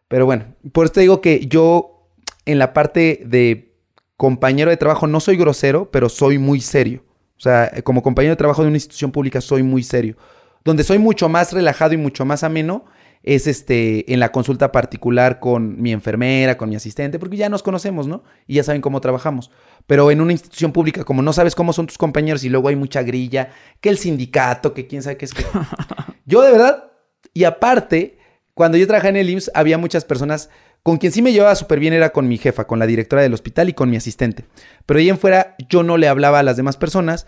Pero 0.09 0.25
bueno, 0.25 0.47
por 0.73 0.87
eso 0.87 0.95
te 0.95 1.01
digo 1.03 1.21
que 1.21 1.47
yo 1.47 2.09
en 2.47 2.59
la 2.59 2.73
parte 2.73 3.21
de 3.27 3.77
compañero 4.17 4.71
de 4.71 4.79
trabajo 4.79 5.07
no 5.07 5.21
soy 5.21 5.37
grosero, 5.37 5.91
pero 5.91 6.09
soy 6.09 6.39
muy 6.39 6.63
serio. 6.63 7.05
O 7.37 7.41
sea, 7.41 7.71
como 7.83 8.03
compañero 8.03 8.33
de 8.33 8.37
trabajo 8.39 8.63
de 8.63 8.69
una 8.69 8.77
institución 8.79 9.13
pública 9.13 9.43
soy 9.43 9.63
muy 9.63 9.83
serio. 9.83 10.17
Donde 10.65 10.83
soy 10.83 10.99
mucho 10.99 11.29
más 11.29 11.53
relajado 11.53 11.93
y 11.93 11.99
mucho 11.99 12.25
más 12.25 12.43
ameno 12.43 12.87
es 13.25 13.47
este 13.47 14.13
en 14.13 14.21
la 14.21 14.31
consulta 14.31 14.71
particular 14.71 15.41
con 15.41 15.81
mi 15.81 15.93
enfermera, 15.93 16.59
con 16.59 16.69
mi 16.69 16.77
asistente, 16.77 17.19
porque 17.19 17.39
ya 17.39 17.49
nos 17.49 17.63
conocemos, 17.63 18.07
¿no? 18.07 18.23
Y 18.47 18.55
ya 18.55 18.63
saben 18.63 18.83
cómo 18.83 19.01
trabajamos. 19.01 19.51
Pero 19.87 20.11
en 20.11 20.21
una 20.21 20.33
institución 20.33 20.73
pública, 20.73 21.05
como 21.05 21.23
no 21.23 21.33
sabes 21.33 21.55
cómo 21.55 21.73
son 21.73 21.87
tus 21.87 21.99
compañeros 21.99 22.45
y 22.45 22.51
luego 22.51 22.69
hay 22.69 22.77
mucha 22.77 23.03
grilla, 23.03 23.51
que 23.81 23.89
el 23.89 23.99
sindicato, 23.99 24.75
que 24.75 24.87
quién 24.87 25.03
sabe 25.03 25.17
qué 25.17 25.25
es 25.25 25.35
que. 25.35 25.45
Yo 26.27 26.43
de 26.43 26.53
verdad, 26.53 26.93
y 27.33 27.45
aparte, 27.45 28.19
cuando 28.55 28.79
yo 28.79 28.87
trabajaba 28.87 29.11
en 29.11 29.17
el 29.17 29.31
IMSS, 29.31 29.51
había 29.55 29.77
muchas 29.77 30.05
personas 30.05 30.49
con 30.83 30.99
quien 30.99 31.13
sí 31.13 31.23
me 31.23 31.33
llevaba 31.33 31.55
súper 31.55 31.81
bien, 31.81 31.95
era 31.95 32.11
con 32.11 32.29
mi 32.29 32.39
jefa, 32.39 32.67
con 32.67 32.79
la 32.79 32.87
directora 32.87 33.23
del 33.23 33.35
hospital 33.35 33.71
y 33.71 33.73
con 33.73 33.91
mi 33.91 33.97
asistente. 33.97 34.45
Pero 34.87 35.01
ahí 35.01 35.09
en 35.09 35.19
fuera, 35.19 35.57
yo 35.69 35.83
no 35.83 35.97
le 35.97 36.09
hablaba 36.09 36.39
a 36.39 36.43
las 36.43 36.57
demás 36.57 36.77
personas. 36.77 37.27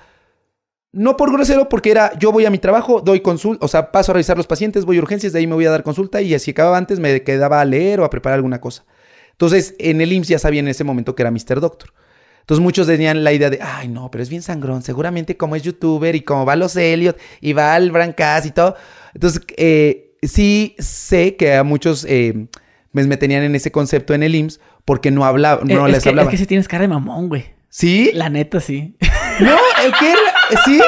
No 0.97 1.17
por 1.17 1.31
grosero, 1.33 1.69
porque 1.69 1.91
era 1.91 2.19
yo 2.19 2.33
voy 2.33 2.47
a 2.47 2.51
mi 2.51 2.59
trabajo, 2.59 3.01
doy 3.01 3.21
consulta, 3.21 3.65
o 3.65 3.69
sea, 3.69 3.93
paso 3.93 4.13
a 4.13 4.15
revisar 4.15 4.37
los 4.37 4.47
pacientes, 4.47 4.85
voy 4.85 4.97
a 4.97 5.01
urgencias, 5.03 5.33
de 5.33 5.39
ahí 5.41 5.47
me 5.47 5.55
voy 5.55 5.67
a 5.67 5.71
dar 5.71 5.83
consulta 5.83 6.23
y 6.23 6.37
si 6.39 6.53
acababa 6.53 6.79
antes 6.79 6.99
me 6.99 7.23
quedaba 7.23 7.61
a 7.61 7.65
leer 7.65 8.01
o 8.01 8.05
a 8.05 8.11
preparar 8.11 8.37
alguna 8.37 8.61
cosa. 8.61 8.85
Entonces, 9.33 9.75
en 9.79 10.01
el 10.01 10.13
IMSS 10.13 10.29
ya 10.29 10.39
sabía 10.39 10.61
en 10.61 10.69
ese 10.69 10.83
momento 10.85 11.15
que 11.15 11.23
era 11.23 11.31
Mr. 11.31 11.61
Doctor. 11.61 11.93
Entonces 12.41 12.63
muchos 12.63 12.87
tenían 12.87 13.25
la 13.25 13.33
idea 13.33 13.51
de, 13.51 13.59
ay 13.61 13.89
no, 13.89 14.11
pero 14.11 14.23
es 14.23 14.31
bien 14.31 14.41
sangrón, 14.41 14.83
seguramente 14.83 15.37
como 15.37 15.57
es 15.57 15.63
youtuber 15.65 16.15
y 16.15 16.21
como 16.23 16.47
va 16.47 16.53
a 16.55 16.57
los 16.57 16.77
Elliot 16.77 17.19
y 17.41 17.53
va 17.53 17.75
al 17.75 17.91
Brancas 17.91 18.47
y 18.47 18.53
todo. 18.53 18.77
Entonces, 19.15 19.43
eh, 19.57 20.13
sí 20.23 20.77
sé 20.79 21.37
que 21.37 21.55
a 21.57 21.65
muchos 21.65 22.07
eh, 22.09 22.47
me, 22.93 23.05
me 23.05 23.17
tenían 23.17 23.43
en 23.43 23.55
ese 23.57 23.71
concepto 23.73 24.15
en 24.15 24.23
el 24.23 24.35
IMSS 24.35 24.61
porque 24.85 25.11
no 25.11 25.25
hablaba, 25.25 25.63
no 25.65 25.87
Eh, 25.87 25.89
es 25.91 25.93
les 25.95 26.03
que, 26.05 26.09
hablaba. 26.11 26.29
Es 26.29 26.31
que 26.31 26.39
sí 26.39 26.47
tienes 26.47 26.69
cara 26.69 26.83
de 26.83 26.89
mamón, 26.89 27.29
güey. 27.29 27.45
¿Sí? 27.69 28.13
La 28.15 28.31
neta, 28.31 28.61
sí. 28.61 28.97
No, 29.41 29.57
¿el 29.85 29.93
qué 29.99 30.13
era? 30.13 30.21
¿Sí? 30.65 30.81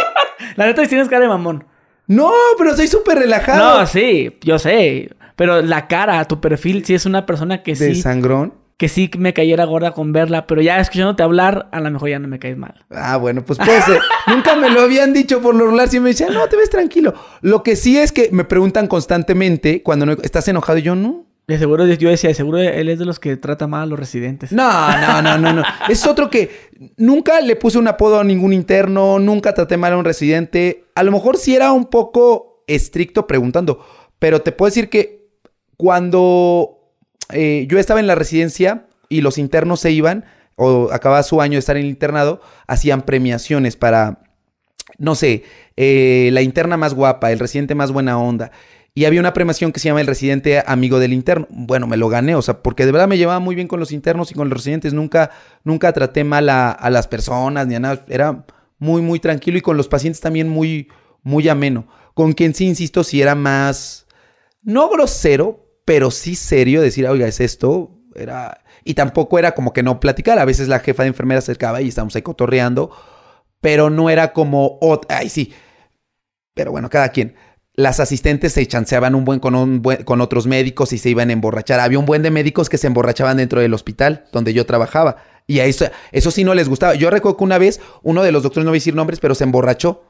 La 0.57 0.67
neta, 0.67 0.83
sí 0.83 0.89
tienes 0.89 1.09
cara 1.09 1.23
de 1.23 1.29
mamón. 1.29 1.65
No, 2.07 2.33
pero 2.57 2.75
soy 2.75 2.89
súper 2.89 3.19
relajado. 3.19 3.81
No, 3.81 3.87
sí, 3.87 4.37
yo 4.43 4.59
sé. 4.59 5.11
Pero 5.37 5.63
la 5.63 5.87
cara, 5.87 6.25
tu 6.25 6.41
perfil, 6.41 6.85
sí 6.85 6.95
es 6.95 7.07
una 7.07 7.27
persona 7.27 7.63
que 7.63 7.75
¿De 7.75 7.95
sí, 7.95 8.03
sangrón? 8.03 8.55
que 8.79 8.89
sí 8.89 9.11
me 9.19 9.35
cayera 9.35 9.65
gorda 9.65 9.93
con 9.93 10.13
verla, 10.13 10.47
pero 10.47 10.63
ya 10.63 10.79
escuchándote 10.79 11.25
hablar, 11.25 11.69
a 11.73 11.81
lo 11.81 11.91
mejor 11.91 12.11
ya 12.11 12.21
no 12.21 12.29
me 12.29 12.39
caes 12.39 12.57
mal. 12.57 12.75
Ah, 12.91 13.17
bueno, 13.17 13.45
pues 13.45 13.59
puede 13.59 13.83
ser. 13.83 14.01
Nunca 14.29 14.55
me 14.55 14.71
lo 14.71 14.83
habían 14.83 15.13
dicho 15.13 15.43
por 15.43 15.55
lo 15.55 15.65
regular. 15.65 15.89
Siempre 15.89 16.11
me 16.11 16.11
decían, 16.11 16.33
no, 16.33 16.47
te 16.49 16.57
ves 16.57 16.71
tranquilo. 16.71 17.13
Lo 17.41 17.65
que 17.65 17.75
sí 17.75 17.99
es 17.99 18.13
que 18.13 18.31
me 18.31 18.45
preguntan 18.45 18.87
constantemente 18.87 19.83
cuando 19.83 20.07
no, 20.07 20.13
estás 20.23 20.47
enojado 20.47 20.79
y 20.79 20.83
yo 20.83 20.95
no. 20.95 21.27
De 21.49 21.59
seguro, 21.59 21.87
yo 21.87 22.11
decía, 22.11 22.29
de 22.29 22.35
seguro 22.35 22.59
él 22.59 22.91
es 22.91 22.99
de 22.99 23.07
los 23.07 23.19
que 23.19 23.39
trata 23.39 23.67
mal 23.67 23.85
a 23.85 23.87
los 23.87 23.99
residentes. 23.99 24.53
No, 24.53 25.01
no, 25.01 25.23
no, 25.23 25.39
no, 25.39 25.55
no. 25.55 25.63
Es 25.89 26.07
otro 26.07 26.29
que 26.29 26.51
nunca 26.99 27.41
le 27.41 27.57
puse 27.57 27.79
un 27.79 27.89
apodo 27.89 28.21
a 28.21 28.25
ningún 28.25 28.53
interno, 28.53 29.19
nunca 29.19 29.55
traté 29.55 29.79
mal 29.79 29.95
a 29.95 29.97
un 29.97 30.05
residente. 30.05 30.85
A 30.95 31.03
lo 31.03 31.11
mejor 31.11 31.39
sí 31.39 31.57
era 31.57 31.73
un 31.73 31.87
poco 31.87 32.63
estricto 32.67 33.27
preguntando, 33.27 33.83
pero 34.19 34.43
te 34.43 34.53
puedo 34.53 34.69
decir 34.69 34.91
que 34.91 35.31
cuando 35.79 36.93
eh, 37.33 37.67
yo 37.67 37.79
estaba 37.79 38.01
en 38.01 38.09
la 38.09 38.15
residencia 38.15 38.87
y 39.09 39.23
los 39.23 39.39
internos 39.39 39.81
se 39.81 39.91
iban, 39.91 40.27
o 40.55 40.91
acababa 40.93 41.23
su 41.23 41.41
año 41.41 41.55
de 41.55 41.61
estar 41.61 41.79
en 41.79 41.85
el 41.85 41.89
internado, 41.89 42.43
hacían 42.67 43.03
premiaciones 43.03 43.75
para, 43.75 44.21
no 44.99 45.15
sé, 45.15 45.45
eh, 45.79 46.29
la 46.35 46.43
interna 46.43 46.77
más 46.77 46.93
guapa, 46.93 47.33
el 47.33 47.39
residente 47.39 47.75
más 47.75 47.91
buena 47.91 48.19
onda. 48.19 48.51
Y 48.95 49.05
había 49.05 49.21
una 49.21 49.33
premiación 49.33 49.71
que 49.71 49.81
se 49.81 49.89
llama 49.89 50.01
El 50.01 50.07
Residente 50.07 50.63
Amigo 50.67 50.99
del 50.99 51.13
Interno. 51.13 51.47
Bueno, 51.51 51.87
me 51.87 51.97
lo 51.97 52.09
gané, 52.09 52.35
o 52.35 52.43
sea, 52.43 52.63
porque 52.63 52.85
de 52.85 52.93
verdad 52.93 53.07
me 53.07 53.17
llevaba 53.17 53.39
muy 53.39 53.55
bien 53.55 53.69
con 53.69 53.79
los 53.79 53.93
internos 53.93 54.31
y 54.33 54.35
con 54.35 54.49
los 54.49 54.59
residentes. 54.59 54.93
Nunca, 54.93 55.31
nunca 55.63 55.93
traté 55.93 56.25
mal 56.25 56.49
a, 56.49 56.89
las 56.91 57.07
personas 57.07 57.67
ni 57.67 57.77
a 57.77 57.81
nada. 57.81 58.05
Era 58.09 58.45
muy, 58.79 59.01
muy 59.01 59.21
tranquilo 59.21 59.57
y 59.59 59.61
con 59.61 59.77
los 59.77 59.89
pacientes 59.89 60.21
también 60.21 60.49
muy, 60.49 60.89
muy 61.23 61.49
ameno. 61.49 61.87
Con 62.15 62.33
quien 62.33 62.55
sí, 62.55 62.67
insisto, 62.67 63.05
sí 63.05 63.23
era 63.23 63.37
más, 63.37 64.09
no 64.63 64.89
grosero, 64.89 65.69
pero 65.85 66.11
sí 66.11 66.35
serio, 66.35 66.83
decir, 66.83 67.07
oiga, 67.07 67.29
es 67.29 67.41
esto. 67.41 68.01
Era... 68.17 68.65
Y 68.83 68.95
tampoco 68.95 69.39
era 69.39 69.53
como 69.53 69.73
que 69.73 69.83
no 69.83 70.01
platicar. 70.01 70.39
A 70.39 70.45
veces 70.45 70.67
la 70.67 70.81
jefa 70.81 71.05
de 71.05 71.11
enfermera 71.11 71.39
acercaba 71.39 71.81
y 71.83 71.89
estábamos 71.89 72.17
ahí 72.17 72.23
cotorreando, 72.23 72.91
pero 73.61 73.91
no 73.91 74.11
era 74.11 74.33
como, 74.33 74.79
ay, 75.09 75.29
sí 75.29 75.53
Pero 76.55 76.73
bueno, 76.73 76.91
cada 76.91 77.11
quien. 77.11 77.37
Las 77.79 78.01
asistentes 78.01 78.55
se 78.55 78.67
chanceaban 78.67 79.15
un 79.15 79.25
buen 79.25 79.39
con, 79.39 79.55
un 79.55 79.83
buen 79.83 80.03
con 80.03 80.21
otros 80.21 80.49
médicos 80.49 80.93
y 80.93 80.99
se 80.99 81.11
iban 81.11 81.31
a 81.31 81.33
emborrachar. 81.33 81.79
Había 81.79 82.01
un 82.01 82.07
buen 82.07 82.25
de 82.25 82.33
médicos 82.33 82.69
que 82.69 82.77
se 82.77 82.89
emborrachaban 82.89 83.37
dentro 83.37 83.61
del 83.61 83.73
hospital 83.73 84.25
donde 84.33 84.53
yo 84.53 84.67
trabajaba. 84.67 85.19
Y 85.47 85.61
a 85.61 85.65
eso, 85.65 85.87
sí 86.33 86.43
no 86.43 86.55
les 86.55 86.69
gustaba. 86.69 86.97
Yo 86.97 87.09
recuerdo 87.09 87.37
que 87.37 87.45
una 87.45 87.57
vez 87.57 87.81
uno 88.03 88.25
de 88.25 88.33
los 88.33 88.43
doctores, 88.43 88.65
no 88.65 88.73
voy 88.73 88.79
a 88.79 88.81
decir 88.81 88.97
nombres, 88.97 89.21
pero 89.21 89.37
se 89.37 89.45
emborrachó. 89.45 90.03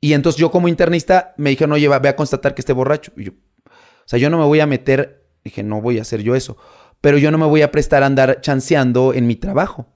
Y 0.00 0.12
entonces 0.12 0.38
yo 0.38 0.52
como 0.52 0.68
internista 0.68 1.34
me 1.38 1.50
dijeron, 1.50 1.72
oye, 1.72 1.88
ve 1.88 2.08
a 2.08 2.14
constatar 2.14 2.54
que 2.54 2.60
esté 2.60 2.72
borracho. 2.72 3.10
Yo, 3.16 3.32
o 3.32 3.72
sea, 4.06 4.20
yo 4.20 4.30
no 4.30 4.38
me 4.38 4.44
voy 4.44 4.60
a 4.60 4.66
meter, 4.68 5.24
dije, 5.42 5.64
no 5.64 5.80
voy 5.80 5.98
a 5.98 6.02
hacer 6.02 6.22
yo 6.22 6.36
eso. 6.36 6.56
Pero 7.00 7.18
yo 7.18 7.32
no 7.32 7.38
me 7.38 7.46
voy 7.46 7.62
a 7.62 7.72
prestar 7.72 8.04
a 8.04 8.06
andar 8.06 8.40
chanceando 8.42 9.12
en 9.12 9.26
mi 9.26 9.34
trabajo. 9.34 9.88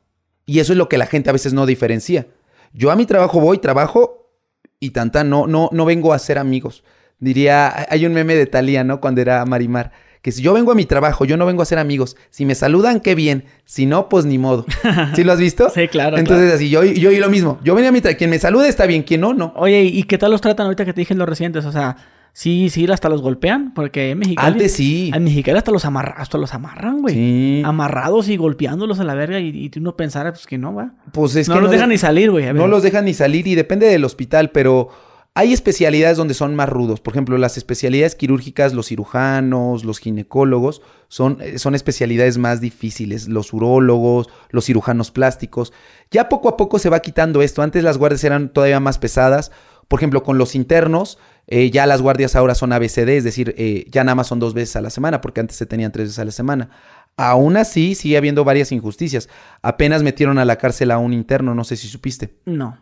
Y 0.45 0.59
eso 0.59 0.73
es 0.73 0.77
lo 0.77 0.89
que 0.89 0.99
la 0.99 1.07
gente 1.07 1.31
a 1.31 1.35
veces 1.35 1.53
no 1.53 1.67
diferencia. 1.67 2.27
Yo 2.73 2.91
a 2.91 2.97
mi 2.97 3.07
trabajo 3.07 3.39
voy, 3.39 3.59
trabajo 3.59 4.33
y 4.81 4.91
tanta, 4.91 5.23
no, 5.23 5.47
no, 5.47 5.71
no 5.73 5.85
vengo 5.85 6.13
a 6.13 6.19
ser 6.19 6.39
amigos. 6.39 6.83
Diría, 7.19 7.87
hay 7.89 8.07
un 8.07 8.13
meme 8.13 8.35
de 8.35 8.47
Talía, 8.47 8.85
¿no? 8.85 9.01
Cuando 9.01 9.21
era 9.21 9.45
Marimar, 9.47 9.93
que 10.23 10.33
si 10.33 10.43
yo 10.43 10.53
vengo 10.53 10.73
a 10.73 10.75
mi 10.75 10.85
trabajo, 10.85 11.25
yo 11.25 11.37
no 11.37 11.47
vengo 11.47 11.63
a 11.63 11.65
ser 11.65 11.79
amigos. 11.79 12.17
Si 12.31 12.45
me 12.45 12.55
saludan, 12.55 13.01
qué 13.01 13.15
bien. 13.15 13.45
Si 13.65 13.87
no, 13.87 14.09
pues 14.09 14.25
ni 14.25 14.39
modo. 14.39 14.67
¿Sí 15.15 15.25
lo 15.25 15.33
has 15.33 15.39
visto? 15.39 15.71
sí, 15.71 15.89
claro. 15.89 16.19
Entonces, 16.19 16.53
así, 16.53 16.69
yo, 16.69 16.85
yo 16.85 17.11
y 17.13 17.19
lo 17.19 17.31
mismo. 17.31 17.59
Yo 17.63 17.75
venía 17.75 17.91
a 17.91 17.93
mi 17.93 18.01
trabajo, 18.01 18.19
quien 18.19 18.31
me 18.31 18.39
salude 18.39 18.69
está 18.69 18.87
bien, 18.87 19.03
quien 19.03 19.21
no, 19.21 19.35
no. 19.35 19.53
Oye, 19.57 19.83
¿y 19.85 20.03
qué 20.03 20.19
tal 20.19 20.33
los 20.33 20.41
tratan 20.41 20.67
ahorita 20.67 20.85
que 20.85 20.93
te 20.93 21.01
dije 21.01 21.15
los 21.15 21.29
recientes? 21.29 21.65
O 21.65 21.73
sea, 21.73 21.97
Sí, 22.37 22.69
sí, 22.69 22.87
hasta 22.91 23.09
los 23.09 23.23
golpean, 23.23 23.73
porque 23.73 24.11
en 24.11 24.19
Mexicali... 24.19 24.47
Antes 24.47 24.75
sí. 24.75 25.11
En 25.15 25.25
Mexicali 25.25 25.57
hasta 25.57 25.71
los, 25.71 25.87
amarra, 25.87 26.17
hasta 26.19 26.37
los 26.37 26.53
amarran, 26.53 27.01
güey. 27.01 27.15
Sí. 27.15 27.63
Amarrados 27.65 28.29
y 28.29 28.37
golpeándolos 28.37 29.01
a 29.01 29.05
la 29.05 29.15
verga 29.15 29.41
y, 29.41 29.71
y 29.75 29.79
uno 29.79 29.97
pensara, 29.97 30.35
pues 30.35 30.47
que 30.47 30.59
no, 30.59 30.75
va. 30.75 30.93
Pues 31.13 31.35
es 31.35 31.49
no 31.49 31.55
que 31.55 31.61
los 31.63 31.71
dejan 31.71 31.89
ni 31.89 31.97
salir, 31.97 32.31
güey. 32.31 32.53
No 32.53 32.67
los 32.67 32.83
dejan 32.83 33.07
ni 33.07 33.15
salir 33.15 33.47
y 33.47 33.55
depende 33.55 33.87
del 33.87 34.05
hospital, 34.05 34.51
pero 34.51 34.91
hay 35.39 35.53
especialidades 35.53 36.17
donde 36.17 36.33
son 36.33 36.57
más 36.57 36.71
rudos. 36.71 37.01
Por 37.01 37.13
ejemplo, 37.13 37.37
las 37.37 37.59
especialidades 37.59 38.15
quirúrgicas, 38.15 38.73
los 38.73 38.87
cirujanos, 38.87 39.85
los 39.85 39.99
ginecólogos, 39.99 40.81
son, 41.09 41.37
eh, 41.43 41.59
son 41.59 41.75
especialidades 41.75 42.39
más 42.39 42.63
difíciles. 42.63 43.29
Los 43.29 43.53
urólogos, 43.53 44.31
los 44.49 44.65
cirujanos 44.65 45.11
plásticos. 45.11 45.75
Ya 46.11 46.31
poco 46.31 46.49
a 46.49 46.57
poco 46.57 46.79
se 46.79 46.89
va 46.89 47.01
quitando 47.01 47.43
esto. 47.43 47.61
Antes 47.61 47.85
las 47.85 47.99
guardias 47.99 48.25
eran 48.25 48.49
todavía 48.49 48.81
más 48.81 48.97
pesadas. 48.97 49.53
Por 49.89 50.01
ejemplo, 50.01 50.23
con 50.23 50.39
los 50.39 50.55
internos, 50.55 51.19
eh, 51.49 51.71
ya 51.71 51.85
las 51.85 52.01
guardias 52.01 52.35
ahora 52.35 52.55
son 52.55 52.73
ABCD, 52.73 53.11
es 53.11 53.25
decir, 53.25 53.55
eh, 53.59 53.85
ya 53.91 54.05
nada 54.05 54.15
más 54.15 54.29
son 54.29 54.39
dos 54.39 54.55
veces 54.55 54.75
a 54.77 54.81
la 54.81 54.89
semana, 54.89 55.21
porque 55.21 55.41
antes 55.41 55.59
se 55.59 55.67
tenían 55.67 55.93
tres 55.93 56.07
veces 56.07 56.19
a 56.19 56.25
la 56.25 56.33
semana. 56.33 56.71
Aún 57.19 57.59
así, 57.59 57.95
sigue 57.95 58.17
habiendo 58.17 58.43
varias 58.43 58.73
injusticias. 58.73 59.29
Apenas 59.61 60.03
metieron 60.03 60.39
a 60.39 60.47
la 60.47 60.57
cárcel 60.57 60.93
a 60.93 60.97
un 60.97 61.13
interno, 61.13 61.55
no 61.55 61.65
sé 61.65 61.77
si 61.77 61.89
supiste. 61.89 62.39
No. 62.47 62.79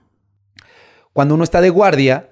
Cuando 1.13 1.35
uno 1.35 1.43
está 1.43 1.61
de 1.61 1.71
guardia, 1.71 2.31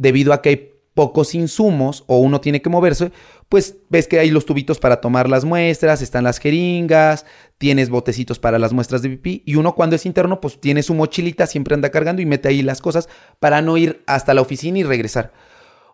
debido 0.00 0.32
a 0.32 0.40
que 0.40 0.48
hay 0.48 0.72
pocos 0.94 1.34
insumos 1.34 2.04
o 2.06 2.18
uno 2.18 2.40
tiene 2.40 2.62
que 2.62 2.70
moverse, 2.70 3.12
pues 3.48 3.76
ves 3.90 4.08
que 4.08 4.18
hay 4.18 4.30
los 4.30 4.46
tubitos 4.46 4.78
para 4.78 5.00
tomar 5.00 5.28
las 5.28 5.44
muestras, 5.44 6.00
están 6.02 6.24
las 6.24 6.38
jeringas, 6.38 7.26
tienes 7.58 7.90
botecitos 7.90 8.38
para 8.38 8.58
las 8.58 8.72
muestras 8.72 9.02
de 9.02 9.10
pipí 9.10 9.42
y 9.44 9.56
uno 9.56 9.74
cuando 9.74 9.96
es 9.96 10.06
interno 10.06 10.40
pues 10.40 10.58
tiene 10.58 10.82
su 10.82 10.94
mochilita, 10.94 11.46
siempre 11.46 11.74
anda 11.74 11.90
cargando 11.90 12.22
y 12.22 12.26
mete 12.26 12.48
ahí 12.48 12.62
las 12.62 12.80
cosas 12.80 13.08
para 13.38 13.60
no 13.60 13.76
ir 13.76 14.02
hasta 14.06 14.34
la 14.34 14.40
oficina 14.40 14.78
y 14.78 14.82
regresar. 14.82 15.32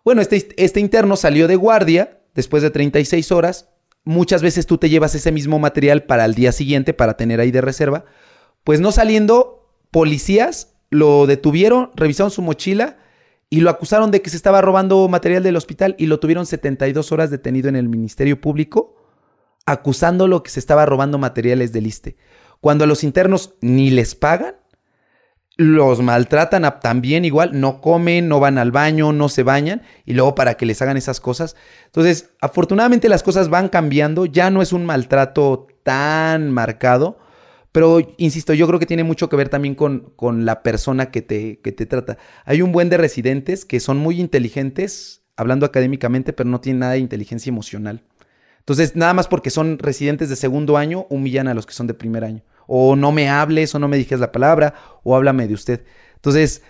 Bueno, 0.05 0.21
este, 0.21 0.47
este 0.55 0.79
interno 0.79 1.17
salió 1.17 1.47
de 1.47 1.57
guardia 1.57 2.21
después 2.33 2.63
de 2.63 2.71
36 2.71 3.31
horas, 3.33 3.69
muchas 4.05 4.41
veces 4.41 4.65
tú 4.65 4.77
te 4.77 4.89
llevas 4.89 5.15
ese 5.15 5.33
mismo 5.33 5.59
material 5.59 6.03
para 6.03 6.23
el 6.23 6.33
día 6.33 6.53
siguiente 6.53 6.93
para 6.93 7.17
tener 7.17 7.41
ahí 7.41 7.51
de 7.51 7.61
reserva, 7.61 8.05
pues 8.63 8.79
no 8.79 8.93
saliendo, 8.93 9.69
policías 9.91 10.75
lo 10.89 11.27
detuvieron, 11.27 11.91
revisaron 11.95 12.31
su 12.31 12.41
mochila, 12.41 12.97
y 13.49 13.61
lo 13.61 13.69
acusaron 13.69 14.11
de 14.11 14.21
que 14.21 14.29
se 14.29 14.37
estaba 14.37 14.61
robando 14.61 15.07
material 15.07 15.43
del 15.43 15.55
hospital 15.55 15.95
y 15.97 16.07
lo 16.07 16.19
tuvieron 16.19 16.45
72 16.45 17.11
horas 17.11 17.29
detenido 17.29 17.69
en 17.69 17.75
el 17.75 17.87
Ministerio 17.87 18.41
Público, 18.41 18.95
acusándolo 19.65 20.43
que 20.43 20.49
se 20.49 20.59
estaba 20.59 20.85
robando 20.85 21.17
materiales 21.17 21.71
del 21.71 21.87
ISTE. 21.87 22.17
Cuando 22.59 22.83
a 22.83 22.87
los 22.87 23.03
internos 23.03 23.53
ni 23.61 23.89
les 23.89 24.15
pagan, 24.15 24.55
los 25.57 26.01
maltratan 26.01 26.79
también 26.79 27.25
igual, 27.25 27.59
no 27.59 27.81
comen, 27.81 28.27
no 28.27 28.39
van 28.39 28.57
al 28.57 28.71
baño, 28.71 29.11
no 29.11 29.27
se 29.27 29.43
bañan 29.43 29.81
y 30.05 30.13
luego 30.13 30.35
para 30.35 30.53
que 30.55 30.65
les 30.65 30.81
hagan 30.81 30.97
esas 30.97 31.19
cosas. 31.19 31.55
Entonces, 31.85 32.31
afortunadamente 32.41 33.09
las 33.09 33.23
cosas 33.23 33.49
van 33.49 33.69
cambiando, 33.69 34.25
ya 34.25 34.51
no 34.51 34.61
es 34.61 34.71
un 34.71 34.85
maltrato 34.85 35.67
tan 35.83 36.51
marcado, 36.51 37.17
pero, 37.71 38.15
insisto, 38.17 38.53
yo 38.53 38.67
creo 38.67 38.79
que 38.79 38.85
tiene 38.85 39.03
mucho 39.03 39.29
que 39.29 39.35
ver 39.35 39.49
también 39.49 39.75
con, 39.75 40.11
con 40.15 40.45
la 40.45 40.63
persona 40.63 41.11
que 41.11 41.21
te, 41.21 41.59
que 41.59 41.71
te 41.71 41.85
trata. 41.85 42.17
Hay 42.45 42.61
un 42.61 42.71
buen 42.71 42.89
de 42.89 42.97
residentes 42.97 43.65
que 43.65 43.79
son 43.79 43.97
muy 43.97 44.19
inteligentes, 44.19 45.23
hablando 45.35 45.65
académicamente, 45.65 46.33
pero 46.33 46.49
no 46.49 46.61
tienen 46.61 46.79
nada 46.79 46.93
de 46.93 46.99
inteligencia 46.99 47.49
emocional. 47.49 48.03
Entonces, 48.59 48.95
nada 48.95 49.13
más 49.13 49.27
porque 49.27 49.49
son 49.49 49.79
residentes 49.79 50.29
de 50.29 50.35
segundo 50.35 50.75
año, 50.75 51.07
humillan 51.09 51.47
a 51.47 51.53
los 51.53 51.65
que 51.65 51.73
son 51.73 51.87
de 51.87 51.93
primer 51.93 52.23
año. 52.23 52.43
O 52.67 52.95
no 52.95 53.11
me 53.11 53.29
hables, 53.29 53.73
o 53.75 53.79
no 53.79 53.87
me 53.87 53.97
dijes 53.97 54.19
la 54.19 54.31
palabra, 54.31 54.73
o 55.03 55.15
háblame 55.15 55.47
de 55.47 55.53
usted. 55.53 55.85
Entonces, 56.15 56.63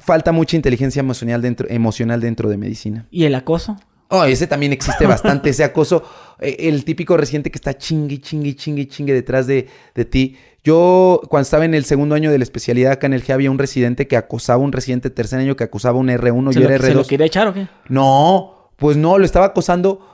falta 0.00 0.32
mucha 0.32 0.56
inteligencia 0.56 1.00
emocional 1.00 1.40
dentro, 1.40 1.68
emocional 1.70 2.20
dentro 2.20 2.48
de 2.50 2.56
medicina. 2.56 3.06
¿Y 3.10 3.24
el 3.24 3.34
acoso? 3.34 3.76
Oh, 4.08 4.24
ese 4.24 4.46
también 4.46 4.72
existe 4.72 5.06
bastante, 5.06 5.50
ese 5.50 5.64
acoso. 5.64 6.04
Eh, 6.40 6.56
el 6.60 6.84
típico 6.84 7.16
residente 7.16 7.50
que 7.50 7.56
está 7.56 7.76
chingue, 7.76 8.20
chingue, 8.20 8.54
chingue, 8.54 8.86
chingue 8.86 9.12
detrás 9.12 9.46
de, 9.46 9.68
de, 9.94 10.04
ti. 10.04 10.36
Yo, 10.62 11.20
cuando 11.28 11.42
estaba 11.42 11.64
en 11.64 11.74
el 11.74 11.84
segundo 11.84 12.14
año 12.14 12.30
de 12.30 12.38
la 12.38 12.44
especialidad 12.44 12.92
acá 12.92 13.06
en 13.06 13.14
el 13.14 13.24
G, 13.24 13.32
había 13.32 13.50
un 13.50 13.58
residente 13.58 14.06
que 14.06 14.16
acosaba 14.16 14.62
a 14.62 14.64
un 14.64 14.72
residente 14.72 15.10
tercer 15.10 15.40
año 15.40 15.56
que 15.56 15.64
acusaba 15.64 15.98
a 15.98 16.00
un 16.00 16.08
R1 16.08 16.54
y 16.54 16.62
era 16.62 16.76
R2. 16.76 16.82
¿Se 16.82 16.94
lo 16.94 17.04
quería 17.04 17.26
echar 17.26 17.48
o 17.48 17.54
qué? 17.54 17.68
No, 17.88 18.70
pues 18.76 18.96
no, 18.96 19.18
lo 19.18 19.24
estaba 19.24 19.46
acosando. 19.46 20.06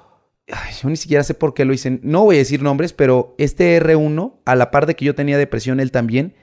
Ay, 0.51 0.75
yo 0.83 0.89
ni 0.89 0.97
siquiera 0.97 1.23
sé 1.23 1.35
por 1.35 1.55
qué 1.55 1.65
lo 1.65 1.73
hice. 1.73 2.01
No 2.03 2.25
voy 2.25 2.37
a 2.37 2.39
decir 2.39 2.63
nombres, 2.63 2.93
pero 2.93 3.35
este 3.39 3.81
R1, 3.81 4.41
a 4.45 4.57
la 4.57 4.71
par 4.71 4.87
de 4.87 4.97
que 4.97 5.05
yo 5.05 5.15
tenía 5.15 5.39
depresión, 5.39 5.81
él 5.81 5.91
también, 5.91 6.35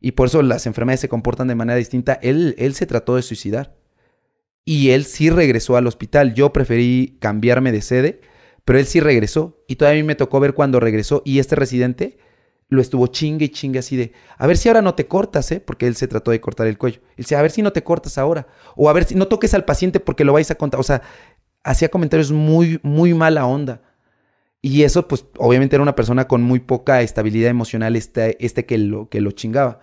y 0.00 0.12
por 0.12 0.26
eso 0.28 0.42
las 0.42 0.66
enfermedades 0.66 1.00
se 1.00 1.08
comportan 1.08 1.48
de 1.48 1.54
manera 1.54 1.76
distinta, 1.76 2.18
él, 2.22 2.54
él 2.58 2.74
se 2.74 2.86
trató 2.86 3.16
de 3.16 3.22
suicidar. 3.22 3.74
Y 4.68 4.90
él 4.90 5.04
sí 5.04 5.30
regresó 5.30 5.76
al 5.76 5.86
hospital. 5.86 6.34
Yo 6.34 6.52
preferí 6.52 7.16
cambiarme 7.20 7.70
de 7.70 7.80
sede, 7.80 8.20
pero 8.64 8.80
él 8.80 8.86
sí 8.86 8.98
regresó. 9.00 9.64
Y 9.68 9.76
todavía 9.76 10.02
me 10.04 10.16
tocó 10.16 10.40
ver 10.40 10.54
cuando 10.54 10.80
regresó. 10.80 11.22
Y 11.24 11.38
este 11.38 11.54
residente 11.54 12.18
lo 12.68 12.82
estuvo 12.82 13.06
chingue 13.06 13.44
y 13.44 13.48
chingue 13.50 13.78
así 13.78 13.96
de, 13.96 14.12
a 14.36 14.46
ver 14.48 14.56
si 14.56 14.68
ahora 14.68 14.82
no 14.82 14.96
te 14.96 15.06
cortas, 15.06 15.52
¿eh? 15.52 15.60
Porque 15.60 15.86
él 15.86 15.94
se 15.94 16.08
trató 16.08 16.32
de 16.32 16.40
cortar 16.40 16.66
el 16.66 16.78
cuello. 16.78 17.00
Él 17.10 17.18
decía, 17.18 17.38
a 17.38 17.42
ver 17.42 17.52
si 17.52 17.62
no 17.62 17.72
te 17.72 17.84
cortas 17.84 18.18
ahora. 18.18 18.48
O 18.74 18.90
a 18.90 18.92
ver 18.92 19.04
si 19.04 19.14
no 19.14 19.28
toques 19.28 19.54
al 19.54 19.64
paciente 19.64 20.00
porque 20.00 20.24
lo 20.24 20.32
vais 20.32 20.50
a 20.50 20.56
contar. 20.56 20.80
O 20.80 20.82
sea, 20.82 21.00
hacía 21.62 21.88
comentarios 21.88 22.32
muy, 22.32 22.80
muy 22.82 23.14
mala 23.14 23.46
onda. 23.46 23.82
Y 24.62 24.82
eso, 24.82 25.06
pues, 25.06 25.26
obviamente 25.38 25.76
era 25.76 25.82
una 25.84 25.94
persona 25.94 26.26
con 26.26 26.42
muy 26.42 26.58
poca 26.58 27.02
estabilidad 27.02 27.50
emocional, 27.50 27.94
este, 27.94 28.44
este 28.44 28.66
que, 28.66 28.78
lo, 28.78 29.08
que 29.08 29.20
lo 29.20 29.30
chingaba. 29.30 29.78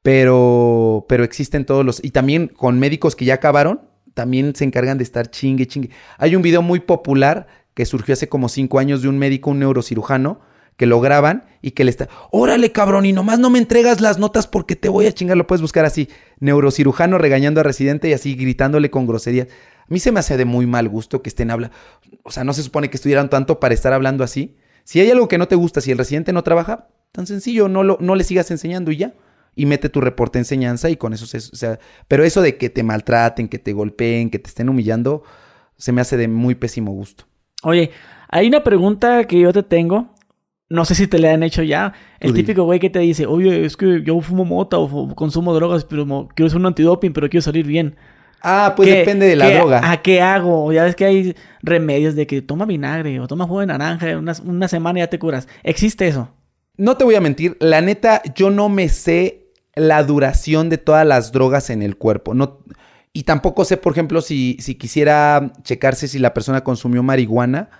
Pero, 0.00 1.04
pero 1.06 1.22
existen 1.22 1.66
todos 1.66 1.84
los... 1.84 2.02
Y 2.02 2.12
también 2.12 2.48
con 2.48 2.78
médicos 2.78 3.14
que 3.14 3.26
ya 3.26 3.34
acabaron, 3.34 3.82
también 4.16 4.54
se 4.54 4.64
encargan 4.64 4.96
de 4.96 5.04
estar 5.04 5.30
chingue, 5.30 5.66
chingue. 5.66 5.90
Hay 6.16 6.34
un 6.36 6.40
video 6.40 6.62
muy 6.62 6.80
popular 6.80 7.48
que 7.74 7.84
surgió 7.84 8.14
hace 8.14 8.30
como 8.30 8.48
cinco 8.48 8.78
años 8.78 9.02
de 9.02 9.08
un 9.08 9.18
médico, 9.18 9.50
un 9.50 9.58
neurocirujano, 9.58 10.40
que 10.78 10.86
lo 10.86 11.02
graban 11.02 11.44
y 11.60 11.72
que 11.72 11.84
le 11.84 11.90
está, 11.90 12.08
órale 12.30 12.72
cabrón, 12.72 13.04
y 13.04 13.12
nomás 13.12 13.38
no 13.38 13.50
me 13.50 13.58
entregas 13.58 14.00
las 14.00 14.18
notas 14.18 14.46
porque 14.46 14.74
te 14.74 14.88
voy 14.88 15.06
a 15.06 15.12
chingar, 15.12 15.36
lo 15.36 15.46
puedes 15.46 15.60
buscar 15.60 15.84
así, 15.84 16.08
neurocirujano 16.40 17.18
regañando 17.18 17.60
a 17.60 17.62
residente 17.62 18.08
y 18.08 18.14
así 18.14 18.34
gritándole 18.36 18.90
con 18.90 19.06
groserías. 19.06 19.48
A 19.48 19.86
mí 19.88 20.00
se 20.00 20.12
me 20.12 20.20
hace 20.20 20.38
de 20.38 20.46
muy 20.46 20.66
mal 20.66 20.88
gusto 20.88 21.20
que 21.20 21.28
estén 21.28 21.50
hablando, 21.50 21.76
o 22.22 22.30
sea, 22.30 22.42
no 22.42 22.54
se 22.54 22.62
supone 22.62 22.88
que 22.88 22.96
estuvieran 22.96 23.28
tanto 23.28 23.60
para 23.60 23.74
estar 23.74 23.92
hablando 23.92 24.24
así. 24.24 24.56
Si 24.84 24.98
hay 24.98 25.10
algo 25.10 25.28
que 25.28 25.36
no 25.36 25.46
te 25.46 25.56
gusta, 25.56 25.82
si 25.82 25.90
el 25.90 25.98
residente 25.98 26.32
no 26.32 26.42
trabaja, 26.42 26.88
tan 27.12 27.26
sencillo, 27.26 27.68
no, 27.68 27.82
lo, 27.82 27.98
no 28.00 28.14
le 28.14 28.24
sigas 28.24 28.50
enseñando 28.50 28.90
y 28.92 28.96
ya 28.96 29.12
y 29.56 29.66
mete 29.66 29.88
tu 29.88 30.00
reporte 30.00 30.38
de 30.38 30.42
enseñanza 30.42 30.90
y 30.90 30.96
con 30.96 31.14
eso 31.14 31.26
se... 31.26 31.38
O 31.38 31.56
sea, 31.56 31.80
pero 32.06 32.22
eso 32.22 32.42
de 32.42 32.58
que 32.58 32.70
te 32.70 32.84
maltraten, 32.84 33.48
que 33.48 33.58
te 33.58 33.72
golpeen, 33.72 34.30
que 34.30 34.38
te 34.38 34.48
estén 34.48 34.68
humillando, 34.68 35.24
se 35.76 35.90
me 35.90 36.02
hace 36.02 36.16
de 36.16 36.28
muy 36.28 36.54
pésimo 36.54 36.92
gusto. 36.92 37.24
Oye, 37.62 37.90
hay 38.28 38.46
una 38.46 38.62
pregunta 38.62 39.24
que 39.24 39.40
yo 39.40 39.52
te 39.52 39.62
tengo. 39.62 40.14
No 40.68 40.84
sé 40.84 40.94
si 40.94 41.06
te 41.06 41.18
la 41.18 41.32
han 41.32 41.42
hecho 41.42 41.62
ya. 41.62 41.94
El 42.20 42.34
típico 42.34 42.64
güey 42.64 42.80
que 42.80 42.90
te 42.90 42.98
dice, 42.98 43.24
oye, 43.24 43.64
es 43.64 43.76
que 43.76 44.02
yo 44.02 44.20
fumo 44.20 44.44
mota 44.44 44.78
o 44.78 45.14
consumo 45.14 45.54
drogas, 45.54 45.84
pero 45.84 46.28
quiero 46.34 46.50
ser 46.50 46.58
un 46.58 46.66
antidoping, 46.66 47.12
pero 47.12 47.28
quiero 47.28 47.42
salir 47.42 47.66
bien. 47.66 47.96
Ah, 48.42 48.74
pues 48.76 48.90
depende 48.90 49.26
de 49.26 49.36
la 49.36 49.50
droga. 49.50 49.80
¿A 49.90 50.02
qué 50.02 50.20
hago? 50.20 50.72
Ya 50.72 50.84
ves 50.84 50.96
que 50.96 51.04
hay 51.04 51.36
remedios 51.62 52.14
de 52.14 52.26
que 52.26 52.42
toma 52.42 52.66
vinagre 52.66 53.18
o 53.20 53.26
toma 53.26 53.46
jugo 53.46 53.60
de 53.60 53.66
naranja, 53.66 54.18
una, 54.18 54.34
una 54.44 54.68
semana 54.68 54.98
ya 54.98 55.06
te 55.06 55.18
curas. 55.18 55.48
¿Existe 55.62 56.08
eso? 56.08 56.28
No 56.76 56.96
te 56.96 57.04
voy 57.04 57.14
a 57.14 57.20
mentir, 57.20 57.56
la 57.58 57.80
neta, 57.80 58.22
yo 58.34 58.50
no 58.50 58.68
me 58.68 58.88
sé 58.88 59.45
la 59.76 60.02
duración 60.02 60.68
de 60.70 60.78
todas 60.78 61.06
las 61.06 61.30
drogas 61.30 61.70
en 61.70 61.82
el 61.82 61.96
cuerpo. 61.96 62.34
No, 62.34 62.58
y 63.12 63.22
tampoco 63.22 63.64
sé, 63.64 63.76
por 63.76 63.92
ejemplo, 63.92 64.20
si, 64.22 64.56
si 64.60 64.74
quisiera 64.74 65.52
checarse 65.62 66.08
si 66.08 66.18
la 66.18 66.34
persona 66.34 66.64
consumió 66.64 67.02
marihuana, 67.04 67.70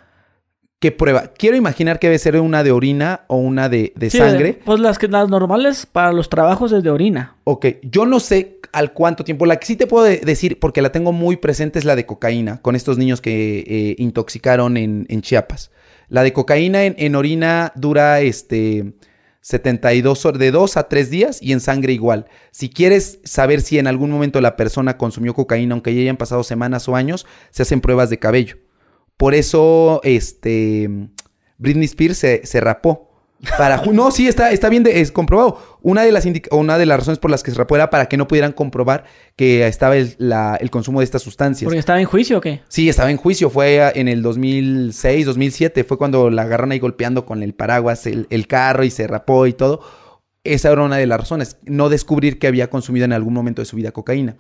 ¿Qué 0.78 0.93
prueba? 0.93 1.28
Quiero 1.28 1.56
imaginar 1.56 1.98
que 1.98 2.09
debe 2.09 2.18
ser 2.18 2.39
una 2.39 2.62
de 2.62 2.70
orina 2.70 3.23
o 3.28 3.39
una 3.39 3.70
de, 3.70 3.94
de 3.97 4.10
Sí, 4.10 4.18
sangre. 4.18 4.60
Pues 4.62 4.78
las, 4.78 4.98
que, 4.98 5.09
las 5.09 5.31
normales 5.31 5.86
para 5.86 6.12
los 6.12 6.28
trabajos 6.28 6.70
es 6.70 6.82
de 6.82 6.90
orina. 6.90 7.36
Ok, 7.44 7.66
yo 7.82 8.05
no 8.05 8.20
sé 8.20 8.60
al 8.73 8.93
cuánto 8.93 9.24
tiempo. 9.24 9.47
La 9.47 9.56
que 9.56 9.64
sí 9.66 9.77
te 9.77 9.86
puedo 9.86 10.05
de- 10.05 10.18
decir, 10.18 10.59
porque 10.60 10.82
la 10.82 10.93
tengo 10.93 11.12
muy 11.12 11.39
presente, 11.39 11.78
es 11.78 11.86
la 11.86 11.97
de 11.97 12.05
cocaína, 12.05 12.60
con 12.60 12.77
estos 12.77 12.98
niños 12.98 13.23
que 13.23 13.64
eh, 13.66 13.97
intoxicaron 13.98 14.77
en, 14.77 15.06
en 15.09 15.23
Chiapas. 15.23 15.70
La 16.10 16.23
de 16.23 16.35
cocaína 16.35 16.85
en, 16.85 16.94
en 16.98 17.14
orina 17.16 17.73
dura 17.74 18.20
este 18.20 18.93
72 19.47 20.27
horas, 20.27 20.40
de 20.40 20.51
2 20.51 20.77
a 20.77 20.89
3 20.89 21.09
días 21.09 21.39
y 21.40 21.52
en 21.52 21.60
sangre 21.60 21.93
igual. 21.93 22.27
Si 22.51 22.68
quieres 22.68 23.20
saber 23.23 23.60
si 23.60 23.78
en 23.78 23.86
algún 23.86 24.10
momento 24.10 24.40
la 24.40 24.56
persona 24.56 24.98
consumió 24.98 25.35
cocaína, 25.35 25.73
aunque 25.73 25.94
ya 25.94 26.01
hayan 26.01 26.16
pasado 26.16 26.43
semanas 26.43 26.89
o 26.89 26.97
años, 26.97 27.27
se 27.51 27.62
hacen 27.62 27.81
pruebas 27.81 28.10
de 28.10 28.18
cabello. 28.18 28.56
Por 29.16 29.35
eso, 29.35 30.01
este, 30.02 30.90
Britney 31.59 31.85
Spears 31.85 32.18
se, 32.18 32.44
se 32.44 32.60
rapó. 32.60 33.06
Para, 33.58 33.82
no, 33.92 34.10
sí, 34.10 34.26
está, 34.26 34.50
está 34.50 34.68
bien 34.70 34.82
de- 34.82 35.00
es 35.00 35.12
comprobado. 35.12 35.78
Una 35.82 36.02
de, 36.02 36.10
las 36.10 36.26
una 36.52 36.78
de 36.78 36.86
las 36.86 36.98
razones 37.00 37.18
por 37.18 37.30
las 37.30 37.42
que 37.42 37.50
se 37.50 37.58
rapó 37.58 37.76
era 37.76 37.90
para 37.90 38.06
que 38.06 38.16
no 38.16 38.26
pudieran 38.26 38.52
comprobar 38.52 39.04
que 39.36 39.66
estaba 39.66 39.96
el, 39.96 40.14
la- 40.18 40.56
el 40.56 40.70
consumo 40.70 41.00
de 41.00 41.04
estas 41.04 41.22
sustancias. 41.22 41.66
Porque 41.66 41.78
estaba 41.78 42.00
en 42.00 42.06
juicio 42.06 42.38
o 42.38 42.40
qué. 42.40 42.62
Sí, 42.68 42.88
estaba 42.88 43.10
en 43.10 43.18
juicio. 43.18 43.50
Fue 43.50 43.92
en 43.94 44.08
el 44.08 44.22
2006, 44.22 45.26
2007. 45.26 45.84
Fue 45.84 45.98
cuando 45.98 46.30
la 46.30 46.42
agarraron 46.42 46.72
ahí 46.72 46.78
golpeando 46.78 47.26
con 47.26 47.42
el 47.42 47.52
paraguas 47.54 48.06
el, 48.06 48.26
el 48.30 48.46
carro 48.46 48.84
y 48.84 48.90
se 48.90 49.06
rapó 49.06 49.46
y 49.46 49.52
todo. 49.52 49.80
Esa 50.42 50.72
era 50.72 50.82
una 50.82 50.96
de 50.96 51.06
las 51.06 51.20
razones. 51.20 51.58
No 51.64 51.88
descubrir 51.88 52.38
que 52.38 52.46
había 52.46 52.70
consumido 52.70 53.04
en 53.04 53.12
algún 53.12 53.34
momento 53.34 53.60
de 53.62 53.66
su 53.66 53.76
vida 53.76 53.92
cocaína. 53.92 54.36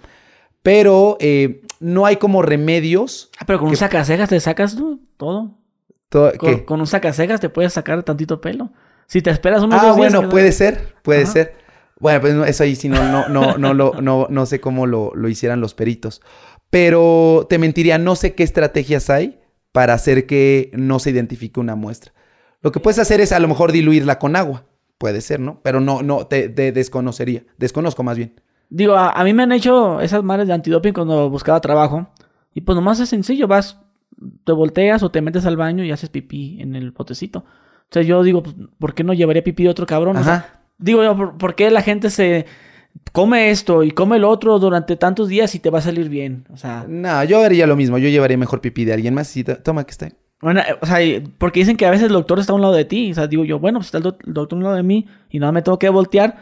Pero 0.62 1.16
eh, 1.20 1.62
no 1.80 2.06
hay 2.06 2.16
como 2.16 2.42
remedios. 2.42 3.30
Ah, 3.38 3.44
pero 3.46 3.58
con 3.58 3.68
un 3.68 3.74
¿Qué? 3.74 3.78
sacacejas 3.78 4.28
te 4.28 4.40
sacas 4.40 4.74
tú 4.74 5.00
todo. 5.16 5.54
to- 6.08 6.32
Con, 6.38 6.56
que- 6.56 6.64
con 6.64 6.80
un 6.80 6.86
sacacejas 6.86 7.40
te 7.40 7.48
puedes 7.50 7.72
sacar 7.74 8.02
tantito 8.02 8.40
pelo. 8.40 8.70
Si 9.06 9.22
te 9.22 9.30
esperas 9.30 9.62
unos 9.62 9.80
Ah, 9.80 9.86
dos 9.88 9.96
días, 9.96 10.12
bueno, 10.12 10.28
puede 10.30 10.52
ser, 10.52 10.94
puede 11.02 11.22
Ajá. 11.22 11.32
ser. 11.32 11.54
Bueno, 11.98 12.20
pues 12.20 12.34
no, 12.34 12.44
eso 12.44 12.62
ahí 12.64 12.74
sí 12.76 12.88
no, 12.88 13.02
no, 13.10 13.28
no, 13.28 13.56
no, 13.56 13.72
lo- 13.74 13.94
no, 14.02 14.26
no 14.28 14.46
sé 14.46 14.60
cómo 14.60 14.86
lo, 14.86 15.12
lo 15.14 15.28
hicieran 15.28 15.60
los 15.60 15.74
peritos. 15.74 16.20
Pero 16.70 17.46
te 17.48 17.58
mentiría, 17.58 17.98
no 17.98 18.16
sé 18.16 18.34
qué 18.34 18.42
estrategias 18.42 19.08
hay 19.08 19.40
para 19.72 19.94
hacer 19.94 20.26
que 20.26 20.70
no 20.74 20.98
se 20.98 21.10
identifique 21.10 21.60
una 21.60 21.76
muestra. 21.76 22.12
Lo 22.62 22.72
que 22.72 22.80
puedes 22.80 22.98
hacer 22.98 23.20
es 23.20 23.32
a 23.32 23.38
lo 23.38 23.48
mejor 23.48 23.72
diluirla 23.72 24.18
con 24.18 24.36
agua. 24.36 24.64
Puede 24.98 25.20
ser, 25.20 25.40
¿no? 25.40 25.60
Pero 25.62 25.80
no, 25.80 26.02
no, 26.02 26.26
te, 26.26 26.48
te 26.48 26.72
desconocería. 26.72 27.44
Desconozco 27.58 28.02
más 28.02 28.16
bien. 28.16 28.40
Digo, 28.68 28.94
a, 28.94 29.10
a 29.10 29.24
mí 29.24 29.32
me 29.32 29.44
han 29.44 29.52
hecho 29.52 30.00
esas 30.00 30.24
madres 30.24 30.48
de 30.48 30.54
antidoping 30.54 30.92
cuando 30.92 31.30
buscaba 31.30 31.60
trabajo. 31.60 32.08
Y 32.52 32.62
pues 32.62 32.74
nomás 32.74 32.98
es 33.00 33.10
sencillo, 33.10 33.46
vas, 33.46 33.78
te 34.44 34.52
volteas 34.52 35.02
o 35.02 35.10
te 35.10 35.20
metes 35.20 35.44
al 35.46 35.56
baño 35.56 35.84
y 35.84 35.92
haces 35.92 36.08
pipí 36.08 36.60
en 36.60 36.74
el 36.74 36.90
botecito. 36.90 37.44
O 37.90 37.92
sea, 37.92 38.02
yo 38.02 38.22
digo, 38.22 38.42
pues, 38.42 38.54
¿por 38.78 38.94
qué 38.94 39.04
no 39.04 39.12
llevaría 39.14 39.44
pipí 39.44 39.62
de 39.64 39.68
otro 39.70 39.86
cabrón? 39.86 40.16
O 40.16 40.24
sea, 40.24 40.60
digo 40.78 41.02
yo, 41.04 41.36
¿por, 41.38 41.54
qué 41.54 41.70
la 41.70 41.82
gente 41.82 42.10
se 42.10 42.46
come 43.12 43.50
esto 43.50 43.82
y 43.82 43.90
come 43.90 44.18
lo 44.18 44.28
otro 44.30 44.58
durante 44.58 44.96
tantos 44.96 45.28
días 45.28 45.54
y 45.54 45.60
te 45.60 45.70
va 45.70 45.78
a 45.78 45.82
salir 45.82 46.08
bien? 46.08 46.46
O 46.52 46.56
sea, 46.56 46.84
No, 46.88 47.22
yo 47.24 47.42
haría 47.42 47.66
lo 47.66 47.76
mismo. 47.76 47.98
Yo 47.98 48.08
llevaría 48.08 48.36
mejor 48.38 48.60
pipí 48.60 48.84
de 48.84 48.92
alguien 48.94 49.14
más. 49.14 49.36
Y 49.36 49.44
to- 49.44 49.58
toma 49.58 49.84
que 49.84 49.92
está. 49.92 50.08
bueno, 50.40 50.60
eh, 50.60 50.76
o 50.80 50.86
sea, 50.86 50.98
porque 51.38 51.60
dicen 51.60 51.76
que 51.76 51.86
a 51.86 51.90
veces 51.90 52.06
el 52.06 52.12
doctor 52.12 52.38
está 52.38 52.52
a 52.52 52.56
un 52.56 52.62
lado 52.62 52.74
de 52.74 52.84
ti. 52.84 53.12
O 53.12 53.14
sea, 53.14 53.26
digo 53.28 53.44
yo, 53.44 53.58
bueno, 53.58 53.78
pues 53.78 53.86
está 53.86 53.98
el, 53.98 54.04
doc- 54.04 54.26
el 54.26 54.34
doctor 54.34 54.56
a 54.56 54.58
un 54.58 54.64
lado 54.64 54.76
de 54.76 54.82
mí 54.82 55.06
y 55.30 55.38
nada 55.38 55.52
me 55.52 55.62
tengo 55.62 55.78
que 55.78 55.88
voltear, 55.88 56.36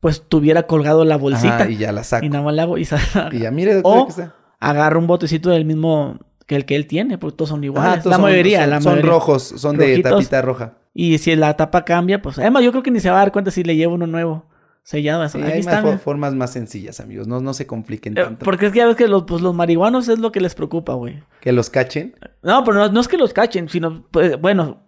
pues 0.00 0.22
tuviera 0.28 0.62
colgado 0.64 1.04
la 1.04 1.16
bolsita. 1.16 1.56
Ajá, 1.56 1.70
y 1.70 1.76
ya 1.76 1.92
la 1.92 2.04
saco. 2.04 2.24
y 2.24 2.28
nada 2.30 2.42
más 2.44 2.54
la 2.54 2.62
hago 2.62 2.78
y, 2.78 2.88
Y 3.32 3.38
ya, 3.40 3.50
mire, 3.50 3.74
doctor, 3.74 3.98
O 3.98 4.02
aquí 4.04 4.10
está. 4.10 4.34
agarra 4.60 4.98
un 4.98 5.06
botecito 5.06 5.50
del 5.50 5.64
mismo 5.66 6.18
que 6.46 6.54
el 6.56 6.64
que 6.64 6.76
él 6.76 6.86
tiene, 6.86 7.18
porque 7.18 7.36
todos 7.36 7.48
son 7.50 7.64
iguales. 7.64 7.88
Ajá, 7.92 7.98
todos 8.02 8.10
la 8.12 8.16
son- 8.16 8.22
mayoría, 8.30 8.60
son, 8.62 8.70
la 8.70 8.80
son 8.80 8.92
mayoría. 8.92 9.10
rojos, 9.10 9.42
son 9.56 9.76
de 9.76 9.98
tapita 10.00 10.40
roja. 10.42 10.74
Y 10.98 11.18
si 11.18 11.36
la 11.36 11.54
tapa 11.56 11.84
cambia, 11.84 12.22
pues 12.22 12.38
además 12.38 12.62
yo 12.64 12.70
creo 12.70 12.82
que 12.82 12.90
ni 12.90 13.00
se 13.00 13.10
va 13.10 13.16
a 13.16 13.18
dar 13.20 13.32
cuenta 13.32 13.50
si 13.50 13.62
le 13.62 13.76
llevo 13.76 13.94
uno 13.94 14.06
nuevo 14.06 14.46
sellado. 14.82 15.28
Sí, 15.28 15.38
Aquí 15.42 15.52
hay 15.52 15.58
está. 15.60 15.72
más 15.76 15.84
mira. 15.84 15.98
formas 15.98 16.34
más 16.34 16.52
sencillas, 16.52 17.00
amigos. 17.00 17.26
No, 17.28 17.40
no 17.40 17.52
se 17.52 17.66
compliquen 17.66 18.16
Eh, 18.16 18.22
tanto. 18.22 18.44
porque 18.44 18.66
es 18.66 18.72
que 18.72 18.78
ya 18.78 18.86
ves 18.86 18.96
que 18.96 19.06
los, 19.08 19.24
pues, 19.24 19.42
los 19.42 19.54
marihuanos 19.54 20.08
es 20.08 20.18
lo 20.20 20.32
que 20.32 20.40
les 20.40 20.54
preocupa, 20.54 20.94
güey. 20.94 21.22
Que 21.40 21.52
los 21.52 21.68
cachen. 21.70 22.14
No, 22.42 22.64
pero 22.64 22.78
no, 22.78 22.88
no 22.88 23.00
es 23.00 23.08
que 23.08 23.18
los 23.18 23.32
cachen, 23.34 23.68
sino, 23.68 24.06
pues, 24.10 24.40
bueno, 24.40 24.78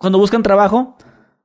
cuando 0.00 0.18
buscan 0.18 0.42
trabajo, 0.42 0.96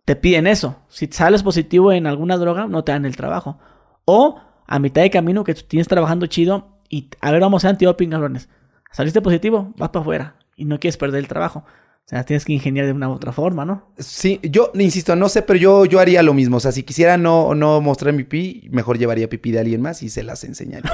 te 0.06 0.15
piden 0.15 0.48
eso. 0.48 0.77
Si 0.88 1.07
sales 1.07 1.44
positivo 1.44 1.91
en 1.91 2.07
alguna 2.07 2.38
droga, 2.38 2.65
no 2.65 2.84
te 2.84 2.94
dan 2.94 3.06
el 3.06 3.15
trabajo. 3.15 3.60
O 4.06 4.39
a 4.65 4.80
mitad 4.80 5.02
de 5.03 5.11
camino 5.11 5.44
que 5.44 5.53
tú 5.53 5.61
tienes 5.68 5.88
trabajando 5.88 6.26
chido 6.27 6.80
y, 6.89 7.10
a 7.22 7.31
ver, 7.31 7.41
vamos 7.41 7.65
a 7.65 7.69
antidoping, 7.69 8.10
cabrones. 8.10 8.49
Saliste 8.91 9.22
positivo, 9.22 9.73
vas 9.77 9.89
para 9.89 10.02
afuera 10.02 10.35
y 10.56 10.65
no 10.65 10.80
quieres 10.80 10.98
perder 10.98 11.19
el 11.19 11.27
trabajo. 11.27 11.65
O 12.07 12.09
sea, 12.09 12.23
tienes 12.23 12.45
que 12.45 12.53
ingeniar 12.53 12.85
de 12.85 12.93
una 12.93 13.09
u 13.09 13.11
otra 13.11 13.34
forma, 13.34 13.65
¿no? 13.65 13.84
Sí, 13.97 14.39
yo 14.41 14.71
insisto, 14.75 15.13
no 15.17 15.27
sé, 15.27 15.41
pero 15.41 15.59
yo, 15.59 15.84
yo 15.84 15.99
haría 15.99 16.23
lo 16.23 16.34
mismo. 16.34 16.55
O 16.55 16.59
sea, 16.61 16.71
si 16.71 16.84
quisiera 16.84 17.17
no, 17.17 17.53
no 17.53 17.81
mostrar 17.81 18.13
mi 18.13 18.23
pipí, 18.23 18.69
mejor 18.71 18.97
llevaría 18.97 19.27
pipí 19.27 19.51
de 19.51 19.59
alguien 19.59 19.81
más 19.81 20.01
y 20.03 20.07
se 20.09 20.23
las 20.23 20.45
enseñaría. 20.45 20.89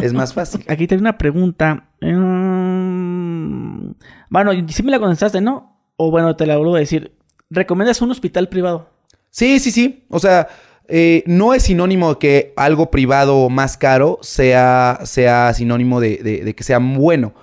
es 0.00 0.14
más 0.14 0.32
fácil. 0.34 0.64
Aquí 0.66 0.86
tengo 0.86 1.00
una 1.02 1.18
pregunta. 1.18 1.90
Mm, 2.00 3.90
Bueno, 4.30 4.52
sí 4.68 4.82
me 4.82 4.90
la 4.90 4.98
contestaste, 4.98 5.40
¿no? 5.40 5.78
O 5.96 6.10
bueno, 6.10 6.34
te 6.36 6.46
la 6.46 6.56
vuelvo 6.56 6.76
a 6.76 6.80
decir. 6.80 7.12
¿Recomiendas 7.50 8.00
un 8.02 8.10
hospital 8.10 8.48
privado? 8.48 8.88
Sí, 9.30 9.58
sí, 9.60 9.70
sí. 9.70 10.04
O 10.08 10.18
sea, 10.18 10.48
eh, 10.88 11.22
no 11.26 11.54
es 11.54 11.64
sinónimo 11.64 12.14
de 12.14 12.18
que 12.18 12.52
algo 12.56 12.90
privado 12.90 13.48
más 13.50 13.76
caro 13.76 14.18
sea, 14.22 15.00
sea 15.04 15.52
sinónimo 15.54 16.00
de, 16.00 16.18
de- 16.18 16.42
de 16.44 16.54
que 16.54 16.64
sea 16.64 16.78
bueno. 16.78 17.34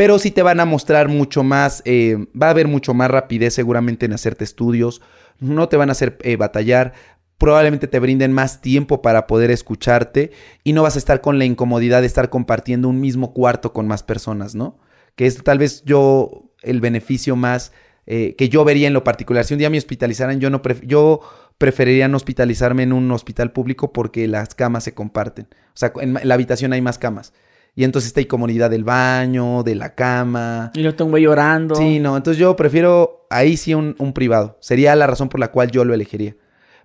Pero 0.00 0.18
sí 0.18 0.30
te 0.30 0.42
van 0.42 0.60
a 0.60 0.64
mostrar 0.64 1.08
mucho 1.08 1.42
más, 1.42 1.82
eh, 1.84 2.16
va 2.34 2.46
a 2.46 2.50
haber 2.52 2.68
mucho 2.68 2.94
más 2.94 3.10
rapidez 3.10 3.52
seguramente 3.52 4.06
en 4.06 4.14
hacerte 4.14 4.44
estudios. 4.44 5.02
No 5.40 5.68
te 5.68 5.76
van 5.76 5.90
a 5.90 5.92
hacer 5.92 6.16
eh, 6.22 6.36
batallar. 6.36 6.94
Probablemente 7.36 7.86
te 7.86 7.98
brinden 7.98 8.32
más 8.32 8.62
tiempo 8.62 9.02
para 9.02 9.26
poder 9.26 9.50
escucharte 9.50 10.30
y 10.64 10.72
no 10.72 10.84
vas 10.84 10.94
a 10.94 10.98
estar 10.98 11.20
con 11.20 11.38
la 11.38 11.44
incomodidad 11.44 12.00
de 12.00 12.06
estar 12.06 12.30
compartiendo 12.30 12.88
un 12.88 12.98
mismo 12.98 13.34
cuarto 13.34 13.74
con 13.74 13.86
más 13.88 14.02
personas, 14.02 14.54
¿no? 14.54 14.78
Que 15.16 15.26
es 15.26 15.44
tal 15.44 15.58
vez 15.58 15.84
yo 15.84 16.50
el 16.62 16.80
beneficio 16.80 17.36
más 17.36 17.72
eh, 18.06 18.36
que 18.38 18.48
yo 18.48 18.64
vería 18.64 18.86
en 18.86 18.94
lo 18.94 19.04
particular. 19.04 19.44
Si 19.44 19.52
un 19.52 19.58
día 19.58 19.68
me 19.68 19.76
hospitalizaran, 19.76 20.40
yo 20.40 20.48
no 20.48 20.62
pref- 20.62 20.86
yo 20.86 21.20
preferiría 21.58 22.08
no 22.08 22.16
hospitalizarme 22.16 22.84
en 22.84 22.94
un 22.94 23.10
hospital 23.10 23.52
público 23.52 23.92
porque 23.92 24.26
las 24.28 24.54
camas 24.54 24.82
se 24.84 24.94
comparten. 24.94 25.46
O 25.74 25.76
sea, 25.76 25.92
en 26.00 26.14
la 26.24 26.32
habitación 26.32 26.72
hay 26.72 26.80
más 26.80 26.96
camas. 26.96 27.34
Y 27.74 27.84
entonces 27.84 28.08
está 28.08 28.20
hay 28.20 28.26
comunidad 28.26 28.68
del 28.70 28.84
baño, 28.84 29.62
de 29.62 29.74
la 29.74 29.94
cama. 29.94 30.70
Y 30.74 30.82
yo 30.82 30.94
tengo 30.94 31.06
un 31.06 31.10
güey 31.12 31.22
llorando. 31.24 31.76
Sí, 31.76 32.00
no, 32.00 32.16
entonces 32.16 32.38
yo 32.38 32.54
prefiero 32.56 33.26
ahí 33.30 33.56
sí 33.56 33.74
un, 33.74 33.94
un 33.98 34.12
privado. 34.12 34.58
Sería 34.60 34.94
la 34.96 35.06
razón 35.06 35.28
por 35.28 35.40
la 35.40 35.50
cual 35.52 35.70
yo 35.70 35.84
lo 35.84 35.94
elegiría. 35.94 36.36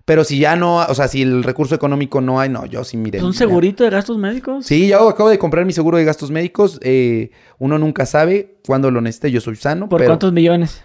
Pero 0.04 0.22
si 0.22 0.38
ya 0.38 0.54
no, 0.54 0.76
o 0.76 0.94
sea, 0.94 1.08
si 1.08 1.22
el 1.22 1.42
recurso 1.42 1.74
económico 1.74 2.20
no 2.20 2.38
hay, 2.38 2.48
no, 2.48 2.64
yo 2.64 2.84
sí 2.84 2.96
mire. 2.96 3.18
¿Es 3.18 3.24
un 3.24 3.34
segurito 3.34 3.82
de 3.82 3.90
gastos 3.90 4.16
médicos? 4.16 4.64
Sí, 4.64 4.86
yo 4.86 5.08
acabo 5.08 5.28
de 5.28 5.38
comprar 5.38 5.64
mi 5.66 5.72
seguro 5.72 5.98
de 5.98 6.04
gastos 6.04 6.30
médicos. 6.30 6.78
eh, 6.82 7.32
uno 7.58 7.76
nunca 7.76 8.06
sabe 8.06 8.60
cuándo 8.64 8.92
lo 8.92 9.00
necesite. 9.00 9.32
Yo 9.32 9.40
soy 9.40 9.56
sano. 9.56 9.88
¿Por 9.88 9.98
pero 9.98 10.10
cuántos 10.10 10.32
millones? 10.32 10.84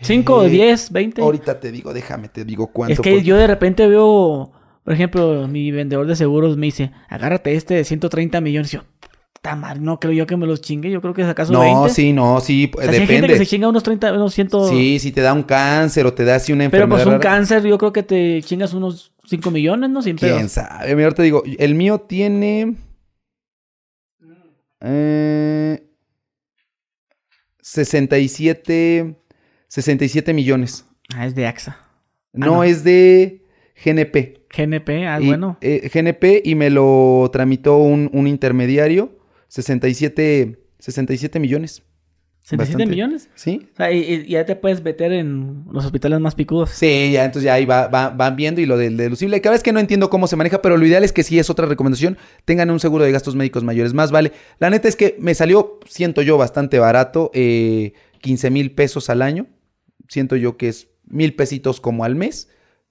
¿Cinco, 0.00 0.44
Eh, 0.44 0.48
diez, 0.48 0.90
veinte? 0.92 1.22
Ahorita 1.22 1.58
te 1.58 1.72
digo, 1.72 1.92
déjame, 1.92 2.28
te 2.28 2.44
digo 2.44 2.68
cuánto. 2.68 2.94
Es 2.94 3.00
que 3.00 3.22
yo 3.22 3.36
de 3.36 3.46
repente 3.46 3.86
veo, 3.88 4.52
por 4.88 4.94
ejemplo, 4.94 5.46
mi 5.48 5.70
vendedor 5.70 6.06
de 6.06 6.16
seguros 6.16 6.56
me 6.56 6.64
dice, 6.64 6.92
agárrate 7.10 7.52
este 7.52 7.74
de 7.74 7.84
130 7.84 8.40
millones. 8.40 8.72
Y 8.72 8.78
yo, 8.78 8.84
madre, 9.54 9.80
no 9.80 10.00
creo 10.00 10.14
yo 10.14 10.26
que 10.26 10.34
me 10.38 10.46
los 10.46 10.62
chingue. 10.62 10.90
Yo 10.90 11.02
creo 11.02 11.12
que 11.12 11.20
es 11.20 11.28
acaso 11.28 11.52
No, 11.52 11.60
20. 11.60 11.90
sí, 11.90 12.14
no, 12.14 12.40
sí, 12.40 12.70
O 12.74 12.80
sea, 12.80 12.84
si 12.90 12.94
hay 12.94 13.00
gente 13.00 13.12
depende. 13.16 13.28
que 13.34 13.36
se 13.36 13.44
chinga 13.44 13.68
unos 13.68 13.82
30, 13.82 14.14
unos 14.14 14.32
100. 14.32 14.48
Sí, 14.70 14.98
si 14.98 15.12
te 15.12 15.20
da 15.20 15.34
un 15.34 15.42
cáncer 15.42 16.06
o 16.06 16.14
te 16.14 16.24
da 16.24 16.36
así 16.36 16.54
una 16.54 16.70
Pero 16.70 16.84
enfermedad. 16.84 17.04
pues 17.04 17.06
un 17.06 17.20
rara, 17.22 17.36
cáncer, 17.36 17.62
yo 17.64 17.76
creo 17.76 17.92
que 17.92 18.02
te 18.02 18.40
chingas 18.42 18.72
unos 18.72 19.12
5 19.26 19.50
millones, 19.50 19.90
¿no? 19.90 20.00
Sin 20.00 20.16
pedo. 20.16 20.34
¿Quién 20.34 20.48
sabe? 20.48 20.96
Mira, 20.96 21.10
te 21.10 21.22
digo, 21.22 21.42
el 21.58 21.74
mío 21.74 21.98
tiene. 22.00 22.76
Eh, 24.80 25.82
67. 27.60 29.16
67 29.68 30.32
millones. 30.32 30.86
Ah, 31.14 31.26
es 31.26 31.34
de 31.34 31.46
AXA. 31.46 31.76
No, 32.32 32.46
no. 32.46 32.64
es 32.64 32.84
de 32.84 33.44
GNP. 33.84 34.37
GNP, 34.56 35.06
ah, 35.06 35.18
Y, 35.20 35.26
bueno. 35.26 35.58
eh, 35.60 35.90
GNP 35.92 36.42
y 36.44 36.54
me 36.54 36.70
lo 36.70 37.28
tramitó 37.32 37.76
un, 37.78 38.10
un 38.12 38.26
intermediario. 38.26 39.18
67, 39.48 40.58
67 40.78 41.40
millones. 41.40 41.82
77 42.42 42.56
bastante. 42.78 42.90
millones. 42.90 43.28
¿Sí? 43.34 43.68
O 43.74 43.76
sea, 43.76 43.92
y, 43.92 43.98
y 43.98 44.26
ya 44.28 44.46
te 44.46 44.56
puedes 44.56 44.82
meter 44.82 45.12
en 45.12 45.64
los 45.70 45.84
hospitales 45.84 46.18
más 46.20 46.34
picudos. 46.34 46.70
Sí, 46.70 47.10
ya, 47.12 47.26
entonces 47.26 47.44
ya 47.44 47.54
ahí 47.54 47.66
va, 47.66 47.88
va- 47.88 48.08
van 48.08 48.36
viendo 48.36 48.62
y 48.62 48.66
lo 48.66 48.78
del 48.78 48.96
deducible. 48.96 49.42
Cada 49.42 49.52
vez 49.54 49.62
que 49.62 49.72
no 49.72 49.80
entiendo 49.80 50.08
cómo 50.08 50.26
se 50.26 50.36
maneja, 50.36 50.62
pero 50.62 50.78
lo 50.78 50.86
ideal 50.86 51.04
es 51.04 51.12
que 51.12 51.22
sí 51.24 51.38
es 51.38 51.50
otra 51.50 51.66
recomendación, 51.66 52.16
tengan 52.46 52.70
un 52.70 52.80
seguro 52.80 53.04
de 53.04 53.12
gastos 53.12 53.36
médicos 53.36 53.64
mayores. 53.64 53.92
Más 53.92 54.10
vale. 54.10 54.32
La 54.60 54.70
neta 54.70 54.88
es 54.88 54.96
que 54.96 55.16
me 55.20 55.34
salió, 55.34 55.78
siento 55.86 56.22
yo, 56.22 56.38
bastante 56.38 56.78
barato, 56.78 57.30
eh, 57.34 57.92
15 58.22 58.50
mil 58.50 58.70
pesos 58.72 59.10
al 59.10 59.20
año. 59.20 59.46
Siento 60.08 60.34
yo 60.36 60.56
que 60.56 60.68
es 60.68 60.88
mil 61.06 61.34
pesitos 61.34 61.82
como 61.82 62.04
al 62.04 62.14
mes. 62.14 62.48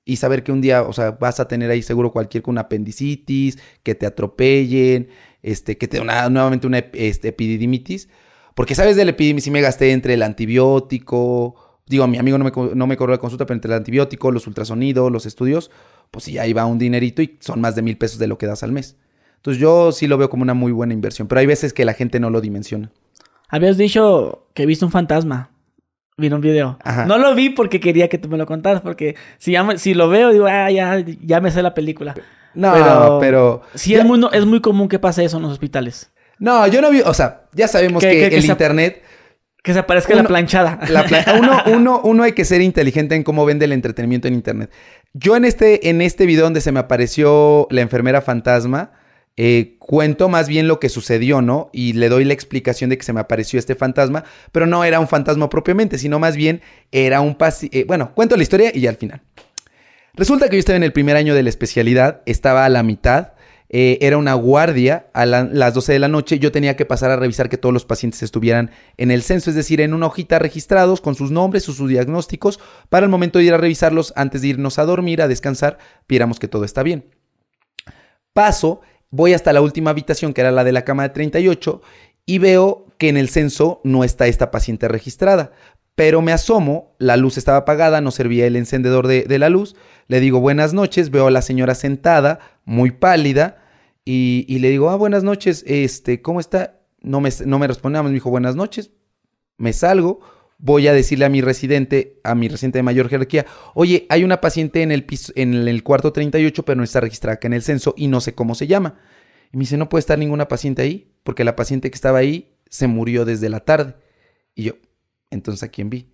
Y 0.09 0.15
saber 0.15 0.41
que 0.41 0.53
un 0.53 0.61
día, 0.61 0.83
o 0.83 0.93
sea, 0.93 1.11
vas 1.11 1.41
a 1.41 1.49
tener 1.49 1.69
ahí 1.69 1.81
seguro 1.81 2.13
cualquier 2.13 2.41
con 2.41 2.57
apendicitis, 2.57 3.59
que 3.83 3.93
te 3.93 4.05
atropellen, 4.05 5.09
este, 5.43 5.77
que 5.77 5.89
te 5.89 5.99
una, 5.99 6.29
nuevamente 6.29 6.65
una 6.65 6.77
este, 6.77 7.27
epididimitis. 7.27 8.07
Porque 8.55 8.73
sabes 8.73 8.95
del 8.95 9.09
epidemia, 9.09 9.41
si 9.41 9.51
me 9.51 9.59
gasté 9.59 9.91
entre 9.91 10.13
el 10.13 10.23
antibiótico, 10.23 11.55
digo, 11.87 12.07
mi 12.07 12.17
amigo 12.17 12.37
no 12.37 12.45
me, 12.45 12.51
no 12.73 12.87
me 12.87 12.95
la 12.95 13.17
consulta, 13.17 13.45
pero 13.45 13.55
entre 13.55 13.73
el 13.73 13.77
antibiótico, 13.77 14.31
los 14.31 14.47
ultrasonidos, 14.47 15.11
los 15.11 15.25
estudios, 15.25 15.71
pues 16.09 16.23
sí, 16.23 16.37
ahí 16.37 16.53
va 16.53 16.65
un 16.65 16.79
dinerito 16.79 17.21
y 17.21 17.37
son 17.41 17.59
más 17.59 17.75
de 17.75 17.81
mil 17.81 17.97
pesos 17.97 18.17
de 18.17 18.27
lo 18.27 18.37
que 18.37 18.47
das 18.47 18.63
al 18.63 18.71
mes. 18.71 18.95
Entonces 19.35 19.61
yo 19.61 19.91
sí 19.91 20.07
lo 20.07 20.17
veo 20.17 20.29
como 20.29 20.43
una 20.43 20.53
muy 20.53 20.71
buena 20.71 20.93
inversión, 20.93 21.27
pero 21.27 21.39
hay 21.39 21.45
veces 21.45 21.73
que 21.73 21.83
la 21.83 21.93
gente 21.93 22.21
no 22.21 22.29
lo 22.29 22.39
dimensiona. 22.39 22.91
Habías 23.49 23.77
dicho 23.77 24.47
que 24.53 24.65
viste 24.65 24.85
un 24.85 24.91
fantasma. 24.91 25.51
Vi 26.19 26.29
un 26.33 26.41
video. 26.41 26.79
Ajá. 26.83 27.05
No 27.05 27.19
lo 27.19 27.35
vi 27.35 27.51
porque 27.51 27.79
quería 27.79 28.07
que 28.07 28.17
tú 28.17 28.27
me 28.27 28.39
lo 28.39 28.47
contaras, 28.47 28.81
porque 28.81 29.15
si, 29.37 29.51
ya 29.51 29.63
me- 29.63 29.77
si 29.77 29.93
lo 29.93 30.09
veo, 30.09 30.31
digo, 30.31 30.47
ah, 30.47 30.71
ya, 30.71 31.03
ya 31.21 31.39
me 31.41 31.51
sé 31.51 31.61
la 31.61 31.75
película. 31.75 32.15
No, 32.55 32.73
Pero- 32.73 33.17
pero... 33.21 33.61
Sí, 33.75 33.91
ya- 33.91 33.99
es 33.99 34.05
muy, 34.05 34.17
no- 34.17 34.31
es 34.31 34.43
muy 34.43 34.59
común 34.59 34.89
que 34.89 34.97
pase 34.97 35.23
eso 35.23 35.37
en 35.37 35.43
los 35.43 35.51
hospitales. 35.51 36.11
No, 36.39 36.65
yo 36.65 36.81
no 36.81 36.89
vi, 36.89 37.01
o 37.01 37.13
sea, 37.13 37.43
ya 37.53 37.67
sabemos 37.67 38.01
Que- 38.01 38.09
que, 38.09 38.19
que- 38.21 38.29
que 38.31 38.37
el 38.37 38.45
internet 38.45 39.03
Que 39.63 39.73
se 39.73 39.79
aparezca 39.79 40.13
Uno- 40.13 40.23
la 40.23 40.27
planchada. 40.27 40.79
La 40.89 41.05
uno, 41.39 41.61
uno, 41.67 42.01
uno 42.03 42.23
hay 42.23 42.31
que 42.31 42.45
ser 42.45 42.61
inteligente 42.61 43.13
en 43.13 43.21
cómo 43.23 43.45
vende 43.45 43.65
el 43.65 43.71
entretenimiento 43.71 44.27
en 44.27 44.33
internet. 44.33 44.71
Yo 45.13 45.35
en 45.35 45.45
este, 45.45 45.87
en 45.89 46.01
este 46.01 46.25
video 46.25 46.45
donde 46.45 46.61
se 46.61 46.71
me 46.71 46.79
apareció 46.79 47.67
la 47.69 47.81
enfermera 47.81 48.21
fantasma, 48.21 48.91
eh, 49.37 49.75
cuento 49.79 50.27
más 50.29 50.47
bien 50.47 50.67
lo 50.67 50.79
que 50.79 50.89
sucedió, 50.89 51.41
¿no? 51.41 51.69
Y 51.71 51.93
le 51.93 52.09
doy 52.09 52.25
la 52.25 52.33
explicación 52.33 52.89
de 52.89 52.97
que 52.97 53.03
se 53.05 53.13
me 53.13 53.19
apareció 53.19 53.59
este 53.59 53.75
fantasma, 53.75 54.23
pero 54.51 54.65
no 54.65 54.83
era 54.83 54.99
un 54.99 55.07
fantasma 55.07 55.49
propiamente, 55.49 55.97
sino 55.99 56.17
más 56.19 56.35
bien 56.35 56.61
era 56.91 57.21
un 57.21 57.35
paciente. 57.35 57.83
bueno, 57.85 58.13
cuento 58.15 58.35
la 58.35 58.43
historia 58.43 58.71
y 58.73 58.81
ya 58.81 58.89
al 58.89 58.97
final. 58.97 59.21
Resulta 60.15 60.49
que 60.49 60.55
yo 60.55 60.59
estaba 60.59 60.77
en 60.77 60.83
el 60.83 60.91
primer 60.93 61.15
año 61.15 61.35
de 61.35 61.43
la 61.43 61.49
especialidad, 61.49 62.21
estaba 62.25 62.65
a 62.65 62.69
la 62.69 62.81
mitad, 62.81 63.33
eh, 63.69 63.99
era 64.01 64.17
una 64.17 64.33
guardia 64.33 65.07
a 65.13 65.25
la- 65.27 65.43
las 65.43 65.73
12 65.75 65.93
de 65.93 65.99
la 65.99 66.07
noche, 66.07 66.39
yo 66.39 66.51
tenía 66.51 66.75
que 66.75 66.85
pasar 66.85 67.11
a 67.11 67.17
revisar 67.17 67.49
que 67.49 67.57
todos 67.57 67.73
los 67.73 67.85
pacientes 67.85 68.23
estuvieran 68.23 68.71
en 68.97 69.11
el 69.11 69.21
censo, 69.21 69.51
es 69.51 69.55
decir, 69.55 69.81
en 69.81 69.93
una 69.93 70.07
hojita 70.07 70.39
registrados 70.39 71.01
con 71.01 71.13
sus 71.15 71.29
nombres, 71.29 71.63
sus, 71.63 71.75
sus 71.77 71.89
diagnósticos, 71.89 72.59
para 72.89 73.03
el 73.05 73.11
momento 73.11 73.37
de 73.37 73.45
ir 73.45 73.53
a 73.53 73.57
revisarlos 73.57 74.13
antes 74.15 74.41
de 74.41 74.47
irnos 74.47 74.79
a 74.79 74.85
dormir, 74.85 75.21
a 75.21 75.27
descansar, 75.27 75.77
viéramos 76.07 76.39
que 76.39 76.47
todo 76.47 76.63
está 76.63 76.81
bien. 76.81 77.05
Paso, 78.33 78.81
voy 79.09 79.33
hasta 79.33 79.53
la 79.53 79.61
última 79.61 79.91
habitación, 79.91 80.33
que 80.33 80.41
era 80.41 80.51
la 80.51 80.63
de 80.63 80.71
la 80.71 80.85
cama 80.85 81.03
de 81.03 81.09
38, 81.09 81.81
y 82.25 82.39
veo 82.39 82.85
que 82.97 83.09
en 83.09 83.17
el 83.17 83.29
censo 83.29 83.81
no 83.83 84.03
está 84.03 84.27
esta 84.27 84.51
paciente 84.51 84.87
registrada. 84.87 85.51
Pero 85.95 86.21
me 86.21 86.31
asomo, 86.31 86.95
la 86.99 87.17
luz 87.17 87.37
estaba 87.37 87.59
apagada, 87.59 88.01
no 88.01 88.11
servía 88.11 88.45
el 88.45 88.55
encendedor 88.55 89.07
de, 89.07 89.23
de 89.23 89.39
la 89.39 89.49
luz. 89.49 89.75
Le 90.07 90.19
digo 90.19 90.39
buenas 90.39 90.73
noches, 90.73 91.09
veo 91.09 91.27
a 91.27 91.31
la 91.31 91.41
señora 91.41 91.73
sentada, 91.73 92.39
muy 92.65 92.91
pálida, 92.91 93.57
y, 94.05 94.45
y 94.47 94.59
le 94.59 94.69
digo, 94.69 94.89
ah, 94.89 94.95
buenas 94.95 95.23
noches, 95.23 95.65
este, 95.67 96.21
¿cómo 96.21 96.39
está? 96.39 96.79
No 97.01 97.19
me, 97.19 97.29
no 97.45 97.59
me 97.59 97.67
me 97.67 98.11
dijo 98.11 98.29
buenas 98.29 98.55
noches. 98.55 98.91
Me 99.57 99.73
salgo, 99.73 100.19
voy 100.59 100.87
a 100.87 100.93
decirle 100.93 101.25
a 101.25 101.29
mi 101.29 101.41
residente, 101.41 102.19
a 102.23 102.33
mi 102.35 102.47
residente 102.47 102.79
de 102.79 102.83
mayor 102.83 103.09
jerarquía, 103.09 103.45
oye, 103.75 104.05
hay 104.09 104.23
una 104.23 104.41
paciente 104.41 104.81
en 104.81 104.91
el, 104.91 105.03
piso, 105.05 105.31
en 105.35 105.53
el 105.53 105.83
cuarto 105.83 106.11
38, 106.13 106.63
pero 106.63 106.77
no 106.77 106.83
está 106.83 106.99
registrada 106.99 107.35
acá 107.35 107.47
en 107.47 107.53
el 107.53 107.61
censo 107.61 107.93
y 107.97 108.07
no 108.07 108.21
sé 108.21 108.33
cómo 108.33 108.55
se 108.55 108.67
llama. 108.67 108.99
Y 109.53 109.57
me 109.57 109.61
dice, 109.61 109.77
no 109.77 109.87
puede 109.89 109.99
estar 110.01 110.17
ninguna 110.17 110.47
paciente 110.47 110.81
ahí, 110.81 111.11
porque 111.23 111.43
la 111.43 111.55
paciente 111.55 111.89
que 111.91 111.95
estaba 111.95 112.17
ahí 112.19 112.55
se 112.69 112.87
murió 112.87 113.23
desde 113.23 113.49
la 113.49 113.61
tarde. 113.61 113.95
Y 114.55 114.63
yo, 114.63 114.73
entonces, 115.29 115.63
¿a 115.63 115.67
quién 115.69 115.89
vi? 115.89 116.09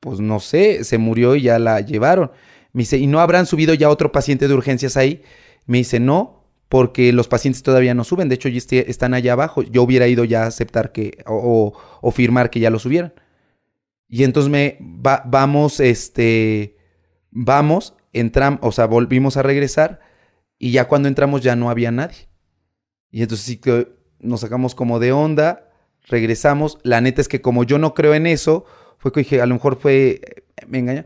Pues 0.00 0.20
no 0.20 0.40
sé, 0.40 0.82
se 0.84 0.96
murió 0.98 1.36
y 1.36 1.42
ya 1.42 1.58
la 1.58 1.80
llevaron. 1.80 2.30
Me 2.72 2.82
dice, 2.82 2.96
¿y 2.96 3.06
no 3.06 3.20
habrán 3.20 3.46
subido 3.46 3.74
ya 3.74 3.90
otro 3.90 4.10
paciente 4.12 4.48
de 4.48 4.54
urgencias 4.54 4.96
ahí? 4.96 5.22
Me 5.66 5.78
dice, 5.78 6.00
no, 6.00 6.44
porque 6.70 7.12
los 7.12 7.28
pacientes 7.28 7.62
todavía 7.62 7.94
no 7.94 8.04
suben. 8.04 8.28
De 8.28 8.36
hecho, 8.36 8.48
ya 8.48 8.56
este- 8.58 8.90
están 8.90 9.12
allá 9.12 9.34
abajo. 9.34 9.62
Yo 9.62 9.82
hubiera 9.82 10.08
ido 10.08 10.24
ya 10.24 10.44
a 10.44 10.46
aceptar 10.46 10.92
que, 10.92 11.18
o, 11.26 11.34
o- 11.34 11.78
o 12.00 12.10
firmar 12.10 12.48
que 12.50 12.60
ya 12.60 12.70
lo 12.70 12.78
subieran. 12.78 13.12
Y 14.10 14.24
entonces 14.24 14.50
me 14.50 14.78
va- 14.80 15.22
vamos, 15.24 15.78
este, 15.80 16.76
vamos, 17.30 17.94
entramos, 18.12 18.58
o 18.62 18.72
sea, 18.72 18.86
volvimos 18.86 19.36
a 19.36 19.42
regresar 19.42 20.00
y 20.58 20.72
ya 20.72 20.88
cuando 20.88 21.08
entramos 21.08 21.42
ya 21.42 21.54
no 21.56 21.70
había 21.70 21.90
nadie. 21.92 22.28
Y 23.10 23.22
entonces 23.22 23.46
sí 23.46 23.56
que 23.56 23.88
nos 24.20 24.40
sacamos 24.40 24.74
como 24.74 24.98
de 24.98 25.12
onda, 25.12 25.70
regresamos. 26.08 26.78
La 26.82 27.00
neta 27.00 27.20
es 27.20 27.28
que 27.28 27.40
como 27.40 27.64
yo 27.64 27.78
no 27.78 27.94
creo 27.94 28.14
en 28.14 28.26
eso, 28.26 28.64
fue 28.98 29.12
que 29.12 29.20
dije, 29.20 29.40
a 29.40 29.46
lo 29.46 29.54
mejor 29.54 29.78
fue, 29.80 30.20
me 30.66 30.78
engañó. 30.78 31.04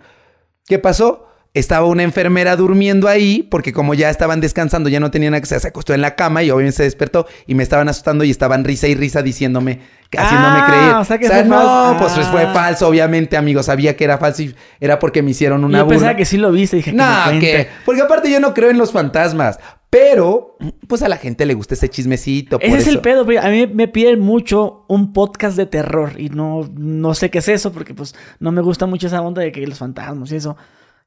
¿Qué 0.66 0.78
pasó? 0.78 1.28
Estaba 1.52 1.86
una 1.86 2.02
enfermera 2.02 2.56
durmiendo 2.56 3.06
ahí, 3.06 3.44
porque 3.48 3.72
como 3.72 3.94
ya 3.94 4.10
estaban 4.10 4.40
descansando, 4.40 4.88
ya 4.88 4.98
no 4.98 5.12
tenían 5.12 5.30
nada 5.32 5.40
que 5.40 5.44
hacer, 5.44 5.60
se 5.60 5.68
acostó 5.68 5.94
en 5.94 6.00
la 6.00 6.16
cama 6.16 6.42
y 6.42 6.50
obviamente 6.50 6.78
se 6.78 6.82
despertó 6.82 7.26
y 7.46 7.54
me 7.54 7.62
estaban 7.62 7.88
asustando 7.88 8.24
y 8.24 8.30
estaban 8.30 8.64
risa 8.64 8.88
y 8.88 8.96
risa 8.96 9.22
diciéndome, 9.22 9.78
haciéndome 10.18 10.58
Ah, 10.60 10.66
creer. 10.68 10.94
o 10.96 11.04
sea 11.04 11.18
que 11.18 11.26
fue 11.28 11.44
no, 11.44 11.54
falso. 11.56 11.96
pues, 11.98 12.12
pues 12.14 12.26
fue 12.28 12.42
Ah. 12.42 12.52
falso, 12.52 12.88
obviamente, 12.88 13.36
amigo. 13.36 13.62
Sabía 13.62 13.96
que 13.96 14.04
era 14.04 14.18
falso 14.18 14.42
y 14.42 14.54
era 14.80 14.98
porque 14.98 15.22
me 15.22 15.30
hicieron 15.32 15.64
una 15.64 15.78
yo 15.78 15.84
burla. 15.84 15.98
pensaba 15.98 16.16
que 16.16 16.24
sí 16.24 16.36
lo 16.36 16.50
viste. 16.52 16.76
Dije, 16.76 16.92
No, 16.92 17.04
que 17.32 17.38
que. 17.40 17.68
Porque 17.84 18.02
aparte 18.02 18.30
yo 18.30 18.40
no 18.40 18.54
creo 18.54 18.70
en 18.70 18.78
los 18.78 18.92
fantasmas. 18.92 19.58
Pero, 19.90 20.56
pues 20.88 21.02
a 21.02 21.08
la 21.08 21.18
gente 21.18 21.46
le 21.46 21.54
gusta 21.54 21.74
ese 21.74 21.88
chismecito. 21.88 22.58
por 22.58 22.68
Ese 22.68 22.78
es 22.78 22.86
el 22.88 23.00
pedo. 23.00 23.24
A 23.40 23.48
mí 23.48 23.66
me 23.68 23.86
piden 23.86 24.18
mucho 24.18 24.84
un 24.88 25.12
podcast 25.12 25.56
de 25.56 25.66
terror 25.66 26.14
y 26.20 26.30
no, 26.30 26.68
no 26.74 27.14
sé 27.14 27.30
qué 27.30 27.38
es 27.38 27.48
eso 27.48 27.70
porque 27.72 27.94
pues 27.94 28.12
no 28.40 28.50
me 28.50 28.60
gusta 28.60 28.86
mucho 28.86 29.06
esa 29.06 29.22
onda 29.22 29.40
de 29.42 29.52
que 29.52 29.64
los 29.66 29.78
fantasmas 29.78 30.32
y 30.32 30.36
eso. 30.36 30.56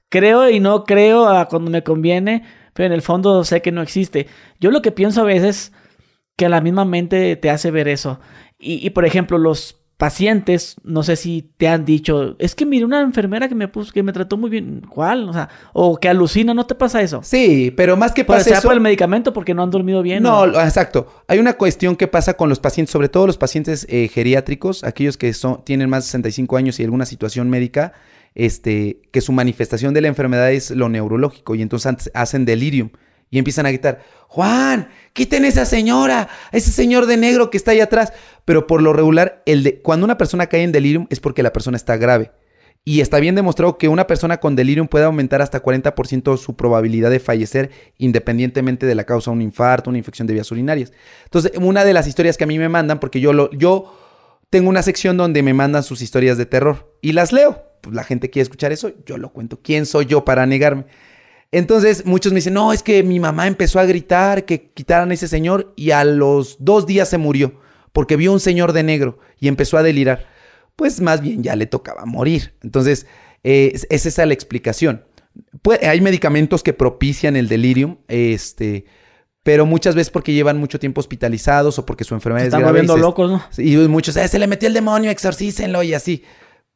Creo 0.10 0.50
y 0.50 0.62
no 0.62 0.86
creo 0.86 1.28
a 1.28 1.50
cuando 1.50 1.70
me 1.70 1.84
conviene, 1.84 2.44
pero 2.74 2.88
en 2.88 2.94
el 2.94 3.02
fondo 3.02 3.44
sé 3.44 3.62
que 3.62 3.74
no 3.74 3.82
existe. 3.82 4.28
Yo 4.62 4.72
lo 4.72 4.82
que 4.82 4.94
pienso 4.94 5.20
a 5.20 5.26
veces 5.26 5.74
que 6.38 6.48
la 6.48 6.62
misma 6.62 6.86
mente 6.86 7.36
te 7.36 7.50
hace 7.50 7.72
ver 7.72 7.90
eso. 7.90 8.22
Y, 8.60 8.86
y, 8.86 8.90
por 8.92 9.06
ejemplo, 9.06 9.38
los 9.38 9.78
pacientes, 9.98 10.76
no 10.84 11.02
sé 11.02 11.16
si 11.16 11.50
te 11.58 11.68
han 11.68 11.84
dicho, 11.84 12.36
es 12.38 12.54
que 12.54 12.68
mire 12.68 12.86
una 12.86 13.02
enfermera 13.02 13.50
que 13.50 13.56
me 13.56 13.68
puso, 13.68 13.92
que 13.92 14.04
me 14.04 14.14
trató 14.14 14.38
muy 14.38 14.50
bien, 14.52 14.84
¿cuál? 14.88 15.28
O 15.28 15.34
sea, 15.34 15.50
o 15.74 15.98
que 15.98 16.08
alucina, 16.08 16.54
¿no 16.54 16.68
te 16.68 16.76
pasa 16.76 17.02
eso? 17.02 17.22
Sí, 17.24 17.74
pero 17.76 17.98
más 17.98 18.12
que 18.12 18.24
pasa 18.24 18.44
sea 18.44 18.58
eso. 18.60 18.68
por 18.68 18.76
el 18.76 18.80
medicamento 18.80 19.34
porque 19.34 19.56
no 19.56 19.64
han 19.64 19.72
dormido 19.72 20.04
bien. 20.04 20.22
No, 20.22 20.46
exacto. 20.62 21.08
Hay 21.28 21.40
una 21.40 21.54
cuestión 21.54 21.96
que 21.96 22.08
pasa 22.08 22.36
con 22.36 22.48
los 22.48 22.60
pacientes, 22.60 22.92
sobre 22.92 23.10
todo 23.10 23.26
los 23.26 23.38
pacientes 23.38 23.88
eh, 23.90 24.08
geriátricos, 24.08 24.84
aquellos 24.84 25.18
que 25.18 25.34
son, 25.34 25.64
tienen 25.64 25.90
más 25.90 26.04
de 26.04 26.08
65 26.08 26.58
años 26.58 26.80
y 26.80 26.84
alguna 26.84 27.08
situación 27.08 27.50
médica, 27.50 27.94
este, 28.36 29.02
que 29.12 29.22
su 29.22 29.32
manifestación 29.32 29.96
de 29.96 30.02
la 30.02 30.10
enfermedad 30.10 30.52
es 30.52 30.70
lo 30.70 30.90
neurológico 30.90 31.56
y 31.56 31.64
entonces 31.64 32.12
hacen 32.14 32.46
delirium 32.46 32.92
y 33.30 33.38
empiezan 33.38 33.66
a 33.66 33.70
gritar, 33.70 34.04
Juan, 34.28 34.90
quiten 35.14 35.45
esa 35.45 35.66
señora, 35.66 36.30
ese 36.52 36.72
señor 36.72 37.06
de 37.06 37.18
negro 37.18 37.49
que 37.49 37.58
está 37.58 37.72
ahí 37.72 37.80
atrás. 37.80 38.14
Pero 38.45 38.68
por 38.68 38.82
lo 38.82 38.94
regular, 38.94 39.41
el 39.45 39.64
de, 39.64 39.82
cuando 39.82 40.06
una 40.06 40.18
persona 40.18 40.48
cae 40.48 40.64
en 40.64 40.72
delirium 40.72 41.08
es 41.10 41.20
porque 41.20 41.44
la 41.44 41.54
persona 41.54 41.78
está 41.78 41.98
grave. 41.98 42.32
Y 42.86 43.02
está 43.02 43.20
bien 43.20 43.36
demostrado 43.36 43.78
que 43.78 43.90
una 43.90 44.08
persona 44.08 44.38
con 44.38 44.56
delirium 44.56 44.88
puede 44.88 45.04
aumentar 45.04 45.41
hasta 45.41 45.62
40% 45.62 46.38
su 46.38 46.56
probabilidad 46.56 47.10
de 47.10 47.20
fallecer 47.20 47.70
independientemente 47.98 48.86
de 48.86 48.95
la 48.95 49.04
causa, 49.04 49.30
un 49.30 49.41
infarto, 49.41 49.90
una 49.90 49.98
infección 49.98 50.26
de 50.26 50.36
vías 50.36 50.49
urinarias. 50.52 50.94
Entonces, 51.26 51.52
una 51.60 51.84
de 51.84 51.91
las 51.91 52.08
historias 52.08 52.38
que 52.38 52.45
a 52.45 52.48
mí 52.48 52.58
me 52.58 52.70
mandan, 52.70 53.02
porque 53.02 53.20
yo, 53.20 53.34
lo, 53.34 53.52
yo 53.52 53.94
tengo 54.49 54.70
una 54.70 54.84
sección 54.84 55.18
donde 55.18 55.44
me 55.44 55.54
mandan 55.54 55.84
sus 55.84 56.02
historias 56.02 56.38
de 56.38 56.45
terror 56.45 56.95
y 57.02 57.12
las 57.12 57.34
leo. 57.34 57.62
Pues 57.82 57.94
la 57.94 58.06
gente 58.06 58.30
quiere 58.30 58.44
escuchar 58.44 58.72
eso, 58.72 58.91
yo 59.06 59.18
lo 59.18 59.34
cuento. 59.34 59.60
¿Quién 59.62 59.86
soy 59.86 60.06
yo 60.06 60.24
para 60.24 60.45
negarme? 60.45 60.86
Entonces, 61.52 62.06
muchos 62.06 62.34
me 62.34 62.38
dicen, 62.38 62.53
no, 62.53 62.74
es 62.74 62.84
que 62.84 63.03
mi 63.03 63.19
mamá 63.19 63.48
empezó 63.48 63.80
a 63.80 63.86
gritar 63.86 64.45
que 64.45 64.69
quitaran 64.72 65.11
a 65.11 65.14
ese 65.14 65.28
señor 65.28 65.74
y 65.78 65.91
a 65.91 66.03
los 66.03 66.57
dos 66.60 66.86
días 66.86 67.10
se 67.10 67.18
murió 67.18 67.60
porque 67.94 68.15
vio 68.18 68.34
un 68.34 68.40
señor 68.40 68.74
de 68.74 68.84
negro 68.84 69.19
y 69.40 69.48
empezó 69.48 69.78
a 69.78 69.84
delirar 69.84 70.26
pues 70.76 71.02
más 71.02 71.22
bien 71.22 71.41
ya 71.41 71.56
le 71.56 71.65
tocaba 71.65 72.06
morir. 72.06 72.53
Entonces, 72.61 73.07
eh, 73.44 73.72
es, 73.74 73.88
es 73.90 74.06
esa 74.06 74.26
la 74.28 74.34
explicación. 74.34 75.06
Hay 75.82 76.02
medicamentos 76.02 76.61
que 76.61 76.74
propician 76.74 77.36
el 77.36 77.48
delirium, 77.48 77.98
este, 78.07 78.86
pero 79.41 79.65
muchas 79.65 79.95
veces 79.95 80.11
porque 80.11 80.34
llevan 80.34 80.57
mucho 80.60 80.78
tiempo 80.80 80.99
hospitalizados 81.02 81.80
o 81.80 81.86
porque 81.86 82.03
su 82.03 82.14
enfermedad 82.14 82.44
Se 82.44 82.48
es 82.49 82.49
están 82.49 82.60
grave. 82.61 82.72
volviendo 82.74 82.94
se- 82.94 82.99
locos, 82.99 83.32
¿no? 83.32 83.44
y 83.57 83.76
muchos, 83.88 84.15
"Eh, 84.18 84.28
se 84.28 84.38
le 84.38 84.45
metió 84.45 84.68
el 84.68 84.74
demonio, 84.76 85.10
exorcícenlo 85.10 85.82
y 85.82 85.94
así. 85.95 86.24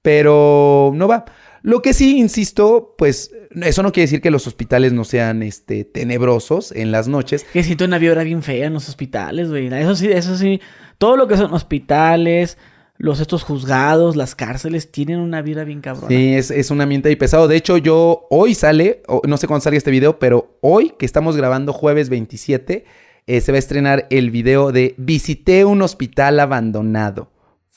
Pero 0.02 0.92
no 0.96 1.08
va. 1.08 1.26
Lo 1.64 1.82
que 1.82 1.94
sí, 1.94 2.18
insisto, 2.18 2.96
pues 2.98 3.32
eso 3.62 3.84
no 3.84 3.92
quiere 3.92 4.06
decir 4.06 4.22
que 4.22 4.32
los 4.32 4.48
hospitales 4.48 4.94
no 4.94 5.04
sean 5.04 5.44
este, 5.44 5.84
tenebrosos 5.86 6.72
en 6.72 6.92
las 6.92 7.08
noches. 7.08 7.46
Que 7.54 7.64
siento 7.64 7.86
una 7.86 8.00
vibra 8.00 8.24
bien 8.24 8.42
fea 8.42 8.68
en 8.68 8.74
los 8.74 8.90
hospitales, 8.90 9.50
güey. 9.50 9.68
Eso 9.68 9.96
sí, 9.96 10.08
eso 10.12 10.38
sí. 10.38 10.60
Todo 10.98 11.18
lo 11.18 11.28
que 11.28 11.38
son 11.38 11.54
hospitales, 11.54 12.58
los 12.98 13.20
estos 13.20 13.44
juzgados, 13.44 14.16
las 14.16 14.36
cárceles, 14.36 14.92
tienen 14.92 15.20
una 15.20 15.42
vibra 15.42 15.64
bien 15.64 15.82
cabrona. 15.82 16.08
Sí, 16.08 16.34
es, 16.34 16.52
es 16.52 16.72
un 16.72 16.82
ambiente 16.82 17.10
ahí 17.10 17.16
pesado. 17.16 17.48
De 17.48 17.58
hecho, 17.58 17.78
yo 17.78 18.28
hoy 18.30 18.56
sale, 18.56 19.04
no 19.28 19.38
sé 19.38 19.48
cuándo 19.48 19.64
salga 19.64 19.78
este 19.78 19.92
video, 19.92 20.20
pero 20.20 20.58
hoy 20.62 20.94
que 20.98 21.06
estamos 21.06 21.36
grabando 21.38 21.74
jueves 21.74 22.10
27, 22.10 22.86
eh, 23.28 23.42
se 23.42 23.52
va 23.52 23.56
a 23.56 23.60
estrenar 23.60 24.08
el 24.10 24.32
video 24.32 24.72
de 24.72 24.96
Visité 24.98 25.66
un 25.66 25.82
hospital 25.82 26.40
abandonado. 26.40 27.30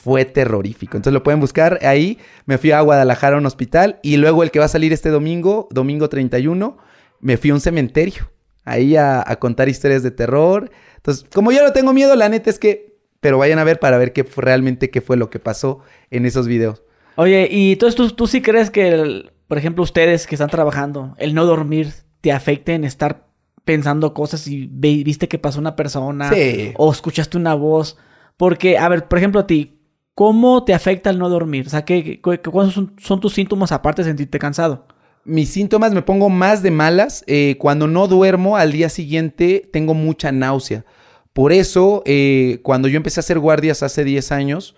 Fue 0.04 0.24
terrorífico. 0.26 0.96
Entonces 0.98 1.14
lo 1.14 1.22
pueden 1.22 1.40
buscar 1.40 1.78
ahí. 1.82 2.18
Me 2.46 2.58
fui 2.58 2.70
a 2.72 2.80
Guadalajara 2.82 3.36
a 3.36 3.38
un 3.38 3.46
hospital 3.46 3.98
y 4.02 4.18
luego 4.18 4.42
el 4.42 4.50
que 4.50 4.58
va 4.58 4.66
a 4.66 4.68
salir 4.68 4.92
este 4.92 5.08
domingo, 5.08 5.66
domingo 5.70 6.08
31, 6.10 6.76
me 7.20 7.36
fui 7.38 7.50
a 7.50 7.54
un 7.54 7.60
cementerio. 7.60 8.30
Ahí 8.66 8.96
a, 8.96 9.22
a 9.26 9.36
contar 9.36 9.68
historias 9.68 10.02
de 10.02 10.10
terror. 10.10 10.70
Entonces, 10.96 11.24
como 11.34 11.52
yo 11.52 11.62
no 11.62 11.72
tengo 11.72 11.92
miedo, 11.92 12.14
la 12.16 12.28
neta 12.28 12.50
es 12.50 12.58
que 12.58 12.92
pero 13.20 13.38
vayan 13.38 13.58
a 13.58 13.64
ver 13.64 13.78
para 13.80 13.96
ver 13.96 14.12
qué 14.12 14.22
fue- 14.24 14.44
realmente 14.44 14.90
qué 14.90 15.00
fue 15.00 15.16
lo 15.16 15.30
que 15.30 15.38
pasó 15.38 15.80
en 16.10 16.26
esos 16.26 16.46
videos. 16.46 16.82
Oye, 17.16 17.48
y 17.50 17.72
entonces 17.72 17.94
tú, 17.96 18.10
tú 18.10 18.26
sí 18.26 18.42
crees 18.42 18.70
que, 18.70 18.88
el- 18.88 19.32
por 19.48 19.56
ejemplo, 19.56 19.82
ustedes 19.82 20.26
que 20.26 20.34
están 20.34 20.50
trabajando, 20.50 21.14
el 21.16 21.32
no 21.34 21.46
dormir 21.46 21.88
te 22.20 22.32
afecte 22.32 22.74
en 22.74 22.84
estar 22.84 23.26
pensando 23.64 24.12
cosas 24.12 24.46
y 24.46 24.66
viste 24.66 25.26
que 25.28 25.38
pasó 25.38 25.58
una 25.58 25.74
persona 25.74 26.30
Sí. 26.30 26.72
o 26.76 26.92
escuchaste 26.92 27.38
una 27.38 27.54
voz? 27.54 27.96
Porque, 28.36 28.76
a 28.76 28.88
ver, 28.88 29.06
por 29.08 29.16
ejemplo, 29.18 29.40
a 29.40 29.46
ti, 29.46 29.73
¿cómo 30.14 30.64
te 30.64 30.74
afecta 30.74 31.10
el 31.10 31.18
no 31.18 31.28
dormir? 31.28 31.66
O 31.66 31.70
sea, 31.70 31.84
¿qué, 31.84 32.20
cuáles 32.20 32.74
son, 32.74 32.94
son 32.98 33.20
tus 33.20 33.34
síntomas 33.34 33.72
aparte 33.72 34.02
de 34.02 34.08
sentirte 34.08 34.38
cansado? 34.38 34.86
Mis 35.24 35.50
síntomas 35.50 35.92
me 35.92 36.02
pongo 36.02 36.28
más 36.28 36.62
de 36.62 36.70
malas. 36.70 37.24
eh, 37.26 37.56
cuando 37.58 37.86
no 37.86 38.06
duermo, 38.08 38.56
al 38.56 38.72
día 38.72 38.88
siguiente 38.88 39.68
tengo 39.72 39.94
mucha 39.94 40.32
náusea. 40.32 40.84
Por 41.32 41.52
eso, 41.52 42.02
eh, 42.06 42.60
cuando 42.62 42.88
yo 42.88 42.96
empecé 42.96 43.20
a 43.20 43.22
hacer 43.22 43.38
guardias 43.38 43.82
hace 43.82 44.04
10 44.04 44.32
años, 44.32 44.76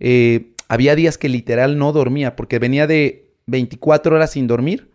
eh, 0.00 0.54
había 0.68 0.94
días 0.94 1.18
que 1.18 1.28
literal 1.28 1.78
no 1.78 1.92
dormía, 1.92 2.36
porque 2.36 2.58
venía 2.58 2.86
de 2.86 3.34
24 3.46 4.16
horas 4.16 4.32
sin 4.32 4.46
dormir. 4.46 4.90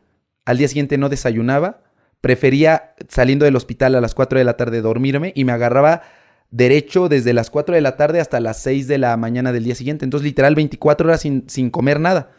Al 0.46 0.58
día 0.58 0.68
siguiente 0.68 0.98
no 0.98 1.10
desayunaba. 1.10 1.84
Prefería, 2.22 2.96
saliendo 3.10 3.46
del 3.46 3.58
hospital 3.58 3.96
a 3.96 4.02
las 4.02 4.16
4 4.16 4.40
de 4.40 4.46
la 4.46 4.56
tarde, 4.56 4.82
dormirme 4.82 5.34
y 5.36 5.44
me 5.44 5.52
agarraba 5.52 6.02
derecho 6.54 7.10
desde 7.10 7.34
las 7.34 7.50
4 7.50 7.74
de 7.74 7.82
la 7.82 7.98
tarde 7.98 8.20
hasta 8.20 8.40
las 8.40 8.62
6 8.62 8.88
de 8.88 9.00
la 9.00 9.18
mañana 9.18 9.52
del 9.52 9.64
día 9.64 9.74
siguiente. 9.74 10.06
Entonces, 10.06 10.24
literal, 10.24 10.54
24 10.54 11.08
horas 11.08 11.22
sin, 11.22 11.50
sin 11.50 11.72
comer 11.72 12.00
nada. 12.00 12.32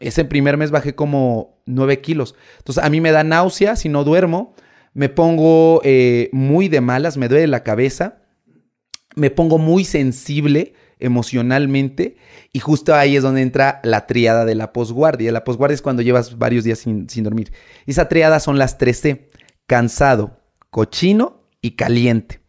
Ese 0.00 0.24
primer 0.24 0.56
mes 0.56 0.70
bajé 0.70 0.94
como 0.94 1.60
9 1.66 2.00
kilos. 2.00 2.34
Entonces, 2.58 2.82
a 2.82 2.88
mí 2.88 3.02
me 3.02 3.12
da 3.12 3.24
náusea 3.24 3.76
si 3.76 3.90
no 3.90 4.04
duermo. 4.04 4.54
Me 4.94 5.10
pongo 5.10 5.82
eh, 5.84 6.30
muy 6.32 6.68
de 6.68 6.80
malas, 6.80 7.18
me 7.18 7.28
duele 7.28 7.46
la 7.46 7.62
cabeza. 7.62 8.22
Me 9.14 9.30
pongo 9.30 9.58
muy 9.58 9.84
sensible 9.84 10.72
emocionalmente. 10.98 12.16
Y 12.54 12.60
justo 12.60 12.94
ahí 12.94 13.16
es 13.16 13.22
donde 13.22 13.42
entra 13.42 13.80
la 13.84 14.06
triada 14.06 14.46
de 14.46 14.54
la 14.54 14.72
posguardia. 14.72 15.30
La 15.30 15.44
posguardia 15.44 15.74
es 15.74 15.82
cuando 15.82 16.00
llevas 16.00 16.38
varios 16.38 16.64
días 16.64 16.78
sin, 16.78 17.10
sin 17.10 17.22
dormir. 17.22 17.52
Esa 17.86 18.08
triada 18.08 18.40
son 18.40 18.56
las 18.56 18.78
3C. 18.78 19.28
Cansado, 19.66 20.40
cochino 20.70 21.42
y 21.60 21.72
caliente. 21.72 22.40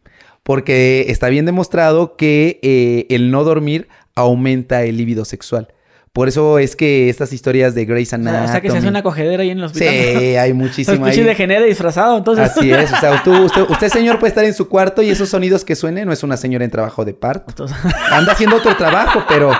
Porque 0.50 1.04
está 1.06 1.28
bien 1.28 1.46
demostrado 1.46 2.16
que 2.16 2.58
eh, 2.64 3.06
el 3.08 3.30
no 3.30 3.44
dormir 3.44 3.86
aumenta 4.16 4.82
el 4.82 4.96
líbido 4.96 5.24
sexual. 5.24 5.68
Por 6.12 6.26
eso 6.26 6.58
es 6.58 6.74
que 6.74 7.08
estas 7.08 7.32
historias 7.32 7.76
de 7.76 7.84
Grey's 7.84 8.12
Anatomy... 8.12 8.46
o 8.46 8.48
sea, 8.50 8.60
que 8.60 8.68
se 8.68 8.78
hace 8.78 8.88
una 8.88 9.04
cogedera 9.04 9.44
ahí 9.44 9.50
en 9.50 9.60
los 9.60 9.70
Sí, 9.70 9.84
hay 9.86 10.52
muchísimo 10.52 11.06
Escuché 11.06 11.20
ahí. 11.20 11.26
de 11.28 11.34
genere 11.36 11.66
disfrazado, 11.66 12.18
entonces. 12.18 12.50
Así 12.50 12.68
es, 12.72 12.92
o 12.92 12.96
sea, 12.96 13.22
tú- 13.22 13.44
usted, 13.44 13.62
usted, 13.68 13.88
señor 13.90 14.18
puede 14.18 14.30
estar 14.30 14.44
en 14.44 14.52
su 14.54 14.68
cuarto 14.68 15.02
y 15.02 15.10
esos 15.10 15.28
sonidos 15.28 15.64
que 15.64 15.76
suenen 15.76 16.06
no 16.08 16.12
es 16.12 16.24
una 16.24 16.36
señora 16.36 16.64
en 16.64 16.72
trabajo 16.72 17.04
de 17.04 17.14
parto. 17.14 17.44
Entonces- 17.50 17.76
Anda 18.10 18.32
haciendo 18.32 18.56
otro 18.56 18.76
trabajo, 18.76 19.22
pero 19.28 19.52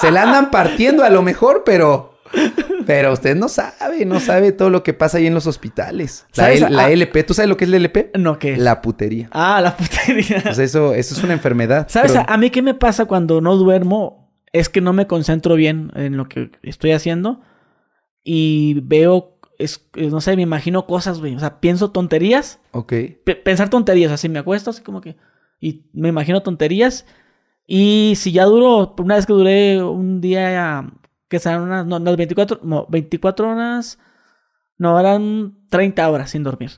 se 0.00 0.12
la 0.12 0.22
andan 0.22 0.52
partiendo 0.52 1.02
a 1.02 1.10
lo 1.10 1.20
mejor, 1.22 1.64
pero 1.66 2.12
pero 2.86 3.12
usted 3.12 3.36
no 3.36 3.48
sabe, 3.48 4.04
no 4.06 4.20
sabe 4.20 4.52
todo 4.52 4.70
lo 4.70 4.82
que 4.82 4.94
pasa 4.94 5.18
ahí 5.18 5.26
en 5.26 5.34
los 5.34 5.46
hospitales. 5.46 6.26
La. 6.34 6.52
L- 6.52 6.70
la 6.70 6.84
Ah. 6.86 6.90
LP, 6.92 7.22
¿tú 7.24 7.34
sabes 7.34 7.48
lo 7.48 7.56
que 7.56 7.64
es 7.64 7.70
la 7.70 7.76
LP? 7.76 8.10
No, 8.18 8.38
¿qué 8.38 8.52
es? 8.54 8.58
La 8.58 8.80
putería. 8.82 9.28
Ah, 9.32 9.60
la 9.62 9.76
putería. 9.76 10.40
Pues 10.42 10.58
eso, 10.58 10.94
eso 10.94 11.14
es 11.14 11.22
una 11.22 11.32
enfermedad. 11.34 11.86
¿Sabes? 11.88 12.12
Pero- 12.12 12.24
A, 12.28 12.36
mí 12.38 12.50
qué 12.50 12.62
me 12.62 12.74
pasa 12.74 13.04
cuando 13.06 13.40
no 13.40 13.56
duermo 13.56 14.32
es 14.52 14.68
que 14.68 14.80
no 14.80 14.92
me 14.92 15.06
concentro 15.06 15.54
bien 15.54 15.92
en 15.94 16.16
lo 16.16 16.28
que 16.28 16.50
estoy 16.62 16.92
haciendo 16.92 17.40
y 18.24 18.80
veo, 18.82 19.38
es, 19.58 19.88
no 19.96 20.20
sé, 20.20 20.36
me 20.36 20.42
imagino 20.42 20.86
cosas, 20.86 21.20
güey. 21.20 21.34
O 21.34 21.38
sea, 21.38 21.60
pienso 21.60 21.90
tonterías, 21.90 22.60
Ok. 22.72 22.92
pe- 23.24 23.36
pensar 23.36 23.68
tonterías, 23.70 24.12
así 24.12 24.28
me 24.28 24.38
acuesto, 24.38 24.70
así 24.70 24.82
como 24.82 25.00
que, 25.00 25.16
y 25.60 25.86
me 25.92 26.08
imagino 26.08 26.42
tonterías. 26.42 27.06
Y 27.66 28.14
si 28.16 28.32
ya 28.32 28.44
duro, 28.44 28.94
una 28.98 29.16
vez 29.16 29.26
que 29.26 29.32
duré 29.34 29.82
un 29.82 30.20
día, 30.22 30.90
que 31.28 31.38
serán 31.38 31.62
unas, 31.62 31.86
no, 31.86 31.98
no, 31.98 32.16
24, 32.16 32.60
no, 32.62 32.86
24 32.88 33.50
horas, 33.50 33.98
no, 34.78 34.98
eran 34.98 35.54
30 35.70 36.08
horas 36.10 36.30
sin 36.30 36.42
dormir. 36.42 36.70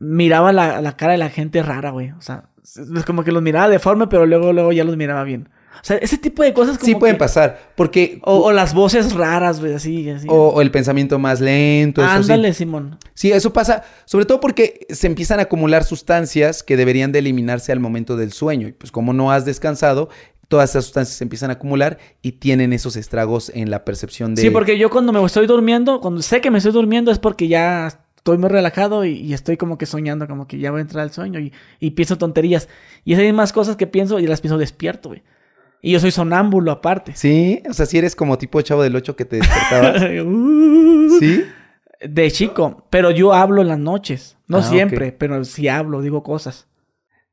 Miraba 0.00 0.52
la, 0.52 0.80
la 0.80 0.96
cara 0.96 1.12
de 1.12 1.18
la 1.18 1.28
gente 1.30 1.62
rara, 1.62 1.90
güey. 1.90 2.10
O 2.12 2.20
sea, 2.20 2.50
es 2.62 3.04
como 3.04 3.24
que 3.24 3.32
los 3.32 3.42
miraba 3.42 3.68
deforme, 3.68 4.06
pero 4.06 4.26
luego, 4.26 4.52
luego 4.52 4.72
ya 4.72 4.84
los 4.84 4.96
miraba 4.96 5.24
bien. 5.24 5.48
O 5.74 5.84
sea, 5.84 5.96
ese 5.98 6.18
tipo 6.18 6.42
de 6.42 6.52
cosas 6.52 6.76
como 6.76 6.86
Sí 6.86 6.94
pueden 6.96 7.16
que- 7.16 7.20
pasar, 7.20 7.72
porque... 7.76 8.20
O, 8.24 8.38
o 8.46 8.52
las 8.52 8.74
voces 8.74 9.12
raras, 9.14 9.60
güey, 9.60 9.74
así, 9.74 10.08
así. 10.10 10.26
O, 10.28 10.48
o 10.48 10.60
el 10.60 10.70
pensamiento 10.72 11.18
más 11.20 11.40
lento. 11.40 12.00
eso 12.02 12.10
sí. 12.10 12.16
Ándale, 12.32 12.52
Simón. 12.52 12.98
Sí, 13.14 13.30
eso 13.32 13.52
pasa, 13.52 13.84
sobre 14.04 14.24
todo 14.24 14.40
porque 14.40 14.86
se 14.90 15.06
empiezan 15.06 15.38
a 15.38 15.42
acumular 15.44 15.84
sustancias 15.84 16.62
que 16.64 16.76
deberían 16.76 17.10
de 17.12 17.20
eliminarse 17.20 17.70
al 17.72 17.78
momento 17.80 18.16
del 18.16 18.32
sueño. 18.32 18.66
Y 18.68 18.72
pues 18.72 18.90
como 18.92 19.12
no 19.12 19.30
has 19.30 19.44
descansado, 19.44 20.08
todas 20.48 20.70
esas 20.70 20.84
sustancias 20.86 21.16
se 21.18 21.24
empiezan 21.24 21.50
a 21.50 21.54
acumular 21.54 21.98
y 22.22 22.32
tienen 22.32 22.72
esos 22.72 22.96
estragos 22.96 23.50
en 23.54 23.70
la 23.70 23.84
percepción 23.84 24.34
de... 24.34 24.42
Sí, 24.42 24.50
porque 24.50 24.78
yo 24.78 24.90
cuando 24.90 25.12
me 25.12 25.24
estoy 25.24 25.46
durmiendo, 25.46 26.00
cuando 26.00 26.22
sé 26.22 26.40
que 26.40 26.50
me 26.50 26.58
estoy 26.58 26.72
durmiendo 26.72 27.10
es 27.10 27.18
porque 27.18 27.48
ya 27.48 27.88
estoy 28.16 28.38
muy 28.38 28.48
relajado 28.48 29.04
y, 29.04 29.12
y 29.12 29.34
estoy 29.34 29.56
como 29.56 29.78
que 29.78 29.86
soñando, 29.86 30.26
como 30.26 30.48
que 30.48 30.58
ya 30.58 30.70
voy 30.70 30.78
a 30.78 30.82
entrar 30.82 31.02
al 31.02 31.12
sueño 31.12 31.38
y, 31.38 31.52
y 31.80 31.90
pienso 31.92 32.16
tonterías. 32.18 32.68
Y 33.04 33.12
esas 33.12 33.24
mismas 33.24 33.52
cosas 33.52 33.76
que 33.76 33.86
pienso 33.86 34.18
y 34.18 34.26
las 34.26 34.40
pienso 34.40 34.58
despierto, 34.58 35.10
güey. 35.10 35.22
Y 35.80 35.92
yo 35.92 36.00
soy 36.00 36.10
sonámbulo 36.10 36.72
aparte. 36.72 37.12
Sí, 37.14 37.62
o 37.68 37.72
sea, 37.72 37.86
si 37.86 37.98
eres 37.98 38.16
como 38.16 38.36
tipo 38.36 38.60
chavo 38.62 38.82
del 38.82 38.96
8 38.96 39.14
que 39.14 39.24
te 39.24 39.36
despertabas. 39.36 40.02
Uh, 40.24 41.18
sí. 41.20 41.44
De 42.00 42.30
chico, 42.30 42.86
pero 42.90 43.10
yo 43.10 43.32
hablo 43.32 43.60
en 43.62 43.68
las 43.68 43.78
noches. 43.78 44.36
No 44.46 44.58
Ah, 44.58 44.62
siempre, 44.62 45.12
pero 45.12 45.44
sí 45.44 45.68
hablo, 45.68 46.00
digo 46.00 46.22
cosas. 46.22 46.68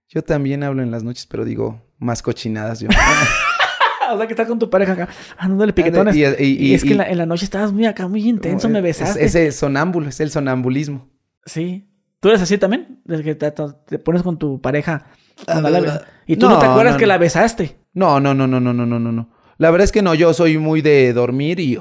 Yo 0.09 0.21
también 0.23 0.63
hablo 0.63 0.81
en 0.83 0.91
las 0.91 1.03
noches, 1.03 1.27
pero 1.27 1.45
digo 1.45 1.81
más 1.97 2.22
cochinadas 2.22 2.80
yo. 2.80 2.89
o 4.11 4.17
sea, 4.17 4.27
que 4.27 4.34
estás 4.34 4.47
con 4.47 4.59
tu 4.59 4.69
pareja 4.69 4.93
acá, 4.93 5.09
andándole 5.38 5.73
piquetones. 5.73 6.15
Y, 6.15 6.23
y, 6.23 6.67
y, 6.67 6.73
es 6.73 6.84
que 6.84 6.93
en 6.93 7.17
la, 7.17 7.26
noche 7.26 7.45
estabas 7.45 7.72
muy 7.72 7.85
acá, 7.85 8.07
muy 8.07 8.27
intenso, 8.27 8.69
me 8.69 8.81
besaste. 8.81 9.23
Es, 9.23 9.35
es 9.35 9.47
el 9.47 9.53
sonámbulo, 9.53 10.09
es 10.09 10.19
el 10.19 10.31
sonambulismo. 10.31 11.09
Sí. 11.45 11.88
¿Tú 12.19 12.30
eres 12.30 12.41
así 12.41 12.57
también? 12.57 13.01
Desde 13.05 13.23
que 13.23 13.35
te, 13.35 13.99
pones 13.99 14.23
con 14.23 14.39
tu 14.39 14.59
pareja. 14.59 15.05
Ah, 15.47 16.01
y 16.26 16.38
tú 16.38 16.49
no, 16.49 16.57
te 16.57 16.65
acuerdas 16.65 16.97
que 16.97 17.05
la 17.05 17.17
besaste. 17.17 17.77
No, 17.93 18.19
no, 18.19 18.34
no, 18.34 18.47
no, 18.47 18.59
no, 18.59 18.73
no, 18.73 18.85
no, 18.85 18.99
no. 18.99 19.30
La 19.57 19.69
verdad 19.69 19.85
es 19.85 19.91
que 19.91 20.01
no, 20.01 20.15
yo 20.15 20.34
soy 20.34 20.57
muy 20.57 20.81
de 20.81 21.13
dormir 21.13 21.59
y 21.59 21.77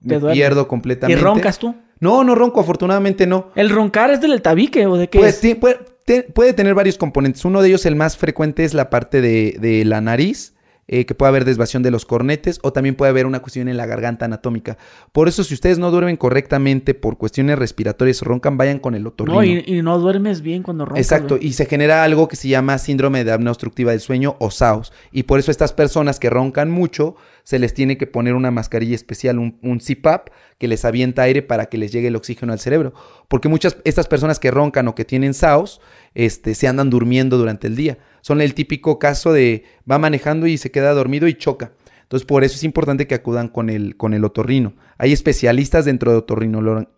me 0.00 0.18
duele. 0.18 0.34
pierdo 0.34 0.66
completamente. 0.66 1.20
¿Y 1.20 1.22
roncas 1.22 1.58
tú? 1.58 1.74
No, 2.00 2.24
no 2.24 2.34
ronco, 2.34 2.60
afortunadamente 2.60 3.26
no. 3.26 3.52
¿El 3.54 3.70
roncar 3.70 4.10
es 4.10 4.20
del 4.20 4.40
tabique 4.42 4.86
o 4.86 4.96
de 4.96 5.08
qué? 5.08 5.18
Pues. 5.18 5.36
Sí, 5.36 5.54
pues 5.54 5.76
te- 6.10 6.22
puede 6.24 6.52
tener 6.54 6.74
varios 6.74 6.98
componentes. 6.98 7.44
Uno 7.44 7.62
de 7.62 7.68
ellos, 7.68 7.86
el 7.86 7.94
más 7.94 8.16
frecuente, 8.16 8.64
es 8.64 8.74
la 8.74 8.90
parte 8.90 9.20
de, 9.20 9.56
de 9.60 9.84
la 9.84 10.00
nariz, 10.00 10.54
eh, 10.88 11.06
que 11.06 11.14
puede 11.14 11.28
haber 11.28 11.44
desvasión 11.44 11.84
de 11.84 11.92
los 11.92 12.04
cornetes, 12.04 12.58
o 12.62 12.72
también 12.72 12.96
puede 12.96 13.10
haber 13.10 13.26
una 13.26 13.38
cuestión 13.38 13.68
en 13.68 13.76
la 13.76 13.86
garganta 13.86 14.24
anatómica. 14.24 14.76
Por 15.12 15.28
eso, 15.28 15.44
si 15.44 15.54
ustedes 15.54 15.78
no 15.78 15.92
duermen 15.92 16.16
correctamente 16.16 16.94
por 16.94 17.16
cuestiones 17.16 17.60
respiratorias 17.60 18.20
o 18.22 18.24
roncan, 18.24 18.56
vayan 18.56 18.80
con 18.80 18.96
el 18.96 19.06
otorrino. 19.06 19.36
No, 19.38 19.44
y, 19.44 19.62
y 19.64 19.82
no 19.82 20.00
duermes 20.00 20.40
bien 20.40 20.64
cuando 20.64 20.84
roncas. 20.86 21.00
Exacto, 21.00 21.38
y 21.40 21.52
se 21.52 21.66
genera 21.66 22.02
algo 22.02 22.26
que 22.26 22.34
se 22.34 22.48
llama 22.48 22.76
síndrome 22.78 23.22
de 23.22 23.30
apnea 23.30 23.52
obstructiva 23.52 23.92
del 23.92 24.00
sueño 24.00 24.34
o 24.40 24.50
SAOS. 24.50 24.92
Y 25.12 25.22
por 25.22 25.38
eso 25.38 25.52
estas 25.52 25.72
personas 25.72 26.18
que 26.18 26.28
roncan 26.28 26.72
mucho, 26.72 27.14
se 27.44 27.60
les 27.60 27.72
tiene 27.72 27.96
que 27.96 28.08
poner 28.08 28.34
una 28.34 28.50
mascarilla 28.50 28.96
especial, 28.96 29.38
un, 29.38 29.58
un 29.62 29.78
CPAP, 29.78 30.28
que 30.58 30.68
les 30.68 30.84
avienta 30.84 31.22
aire 31.22 31.42
para 31.42 31.66
que 31.66 31.78
les 31.78 31.90
llegue 31.92 32.08
el 32.08 32.16
oxígeno 32.16 32.52
al 32.52 32.58
cerebro. 32.58 32.92
Porque 33.28 33.48
muchas, 33.48 33.76
estas 33.84 34.08
personas 34.08 34.40
que 34.40 34.50
roncan 34.50 34.88
o 34.88 34.94
que 34.96 35.04
tienen 35.04 35.34
SAOS, 35.34 35.80
este, 36.14 36.54
se 36.54 36.68
andan 36.68 36.90
durmiendo 36.90 37.38
durante 37.38 37.66
el 37.66 37.76
día. 37.76 37.98
Son 38.20 38.40
el 38.40 38.54
típico 38.54 38.98
caso 38.98 39.32
de 39.32 39.64
va 39.90 39.98
manejando 39.98 40.46
y 40.46 40.58
se 40.58 40.70
queda 40.70 40.92
dormido 40.92 41.28
y 41.28 41.34
choca. 41.34 41.72
Entonces, 42.10 42.26
por 42.26 42.42
eso 42.42 42.56
es 42.56 42.64
importante 42.64 43.06
que 43.06 43.14
acudan 43.14 43.46
con 43.46 43.70
el, 43.70 43.96
con 43.96 44.14
el 44.14 44.24
otorrino. 44.24 44.72
Hay 44.98 45.12
especialistas 45.12 45.84
dentro 45.84 46.10
de 46.10 46.18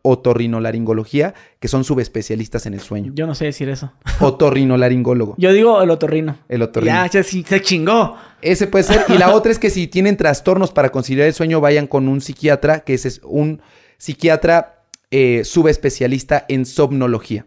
otorrinolaringología 0.01 1.34
que 1.60 1.68
son 1.68 1.84
subespecialistas 1.84 2.64
en 2.64 2.72
el 2.72 2.80
sueño. 2.80 3.12
Yo 3.14 3.26
no 3.26 3.34
sé 3.34 3.44
decir 3.44 3.68
eso. 3.68 3.93
Otorrinolaringólogo. 4.20 5.34
Yo 5.36 5.52
digo 5.52 5.82
el 5.82 5.90
otorrino. 5.90 6.39
El 6.48 6.62
otorrino. 6.62 6.94
Ya, 6.94 7.06
ya 7.09 7.22
sí, 7.22 7.44
se 7.47 7.60
chingó. 7.60 8.16
Ese 8.40 8.66
puede 8.68 8.84
ser. 8.84 9.05
Y 9.10 9.18
la 9.18 9.34
otra 9.34 9.52
es 9.52 9.59
que 9.59 9.68
si 9.68 9.86
tienen 9.86 10.16
trastornos 10.16 10.72
para 10.72 10.89
conciliar 10.89 11.26
el 11.26 11.34
sueño, 11.34 11.60
vayan 11.60 11.86
con 11.86 12.09
un 12.09 12.22
psiquiatra, 12.22 12.80
que 12.80 12.94
ese 12.94 13.09
es 13.09 13.20
un 13.22 13.60
psiquiatra 13.98 14.86
eh, 15.10 15.43
subespecialista 15.44 16.47
en 16.48 16.64
somnología. 16.64 17.44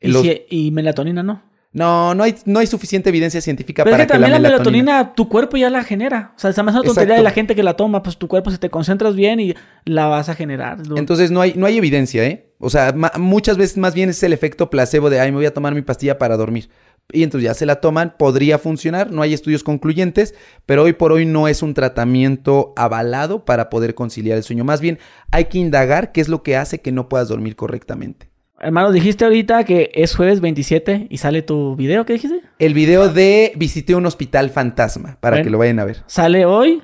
Y, 0.00 0.08
Los- 0.08 0.22
si- 0.22 0.42
y 0.48 0.70
melatonina 0.70 1.22
no. 1.22 1.42
No, 1.70 2.14
no 2.14 2.24
hay, 2.24 2.34
no 2.46 2.60
hay 2.60 2.66
suficiente 2.66 3.10
evidencia 3.10 3.42
científica 3.42 3.84
Pero 3.84 3.94
es 3.94 3.98
para 3.98 4.06
que 4.06 4.12
que, 4.12 4.12
también 4.14 4.32
la 4.42 4.48
melatonina... 4.48 4.84
melatonina, 4.84 5.14
tu 5.14 5.28
cuerpo 5.28 5.58
ya 5.58 5.68
la 5.68 5.84
genera. 5.84 6.32
O 6.34 6.38
sea, 6.38 6.50
se 6.52 6.62
me 6.62 6.70
hace 6.70 6.80
una 6.80 6.86
tontería 6.86 7.16
de 7.16 7.22
la 7.22 7.30
gente 7.30 7.54
que 7.54 7.62
la 7.62 7.74
toma. 7.74 8.02
Pues 8.02 8.16
tu 8.16 8.26
cuerpo, 8.26 8.50
si 8.50 8.56
te 8.56 8.70
concentras 8.70 9.14
bien 9.14 9.38
y 9.38 9.54
la 9.84 10.06
vas 10.06 10.30
a 10.30 10.34
generar. 10.34 10.78
Entonces 10.96 11.30
no 11.30 11.42
hay, 11.42 11.52
no 11.56 11.66
hay 11.66 11.76
evidencia, 11.76 12.24
¿eh? 12.24 12.50
O 12.58 12.70
sea, 12.70 12.94
muchas 13.18 13.58
veces 13.58 13.76
más 13.76 13.94
bien 13.94 14.08
es 14.08 14.22
el 14.22 14.32
efecto 14.32 14.70
placebo 14.70 15.10
de, 15.10 15.20
ay, 15.20 15.30
me 15.30 15.36
voy 15.36 15.46
a 15.46 15.52
tomar 15.54 15.74
mi 15.74 15.82
pastilla 15.82 16.16
para 16.18 16.36
dormir. 16.38 16.70
Y 17.12 17.22
entonces 17.22 17.44
ya 17.44 17.54
se 17.54 17.66
la 17.66 17.76
toman, 17.76 18.14
podría 18.18 18.58
funcionar, 18.58 19.10
no 19.10 19.22
hay 19.22 19.32
estudios 19.32 19.62
concluyentes, 19.62 20.34
pero 20.66 20.82
hoy 20.82 20.94
por 20.94 21.12
hoy 21.12 21.24
no 21.26 21.48
es 21.48 21.62
un 21.62 21.72
tratamiento 21.74 22.72
avalado 22.76 23.44
para 23.44 23.70
poder 23.70 23.94
conciliar 23.94 24.36
el 24.38 24.42
sueño. 24.42 24.64
Más 24.64 24.80
bien 24.80 24.98
hay 25.30 25.44
que 25.46 25.58
indagar 25.58 26.12
qué 26.12 26.20
es 26.20 26.28
lo 26.28 26.42
que 26.42 26.56
hace 26.56 26.80
que 26.80 26.92
no 26.92 27.08
puedas 27.08 27.28
dormir 27.28 27.56
correctamente. 27.56 28.27
Hermano, 28.60 28.90
dijiste 28.90 29.24
ahorita 29.24 29.62
que 29.64 29.90
es 29.94 30.16
jueves 30.16 30.40
27 30.40 31.06
y 31.10 31.18
sale 31.18 31.42
tu 31.42 31.76
video, 31.76 32.04
¿qué 32.04 32.14
dijiste? 32.14 32.40
El 32.58 32.74
video 32.74 33.08
de 33.08 33.52
visité 33.56 33.94
un 33.94 34.04
hospital 34.06 34.50
fantasma, 34.50 35.16
para 35.20 35.36
Bueno. 35.36 35.44
que 35.44 35.50
lo 35.50 35.58
vayan 35.58 35.78
a 35.78 35.84
ver. 35.84 35.98
Sale 36.06 36.44
hoy, 36.44 36.82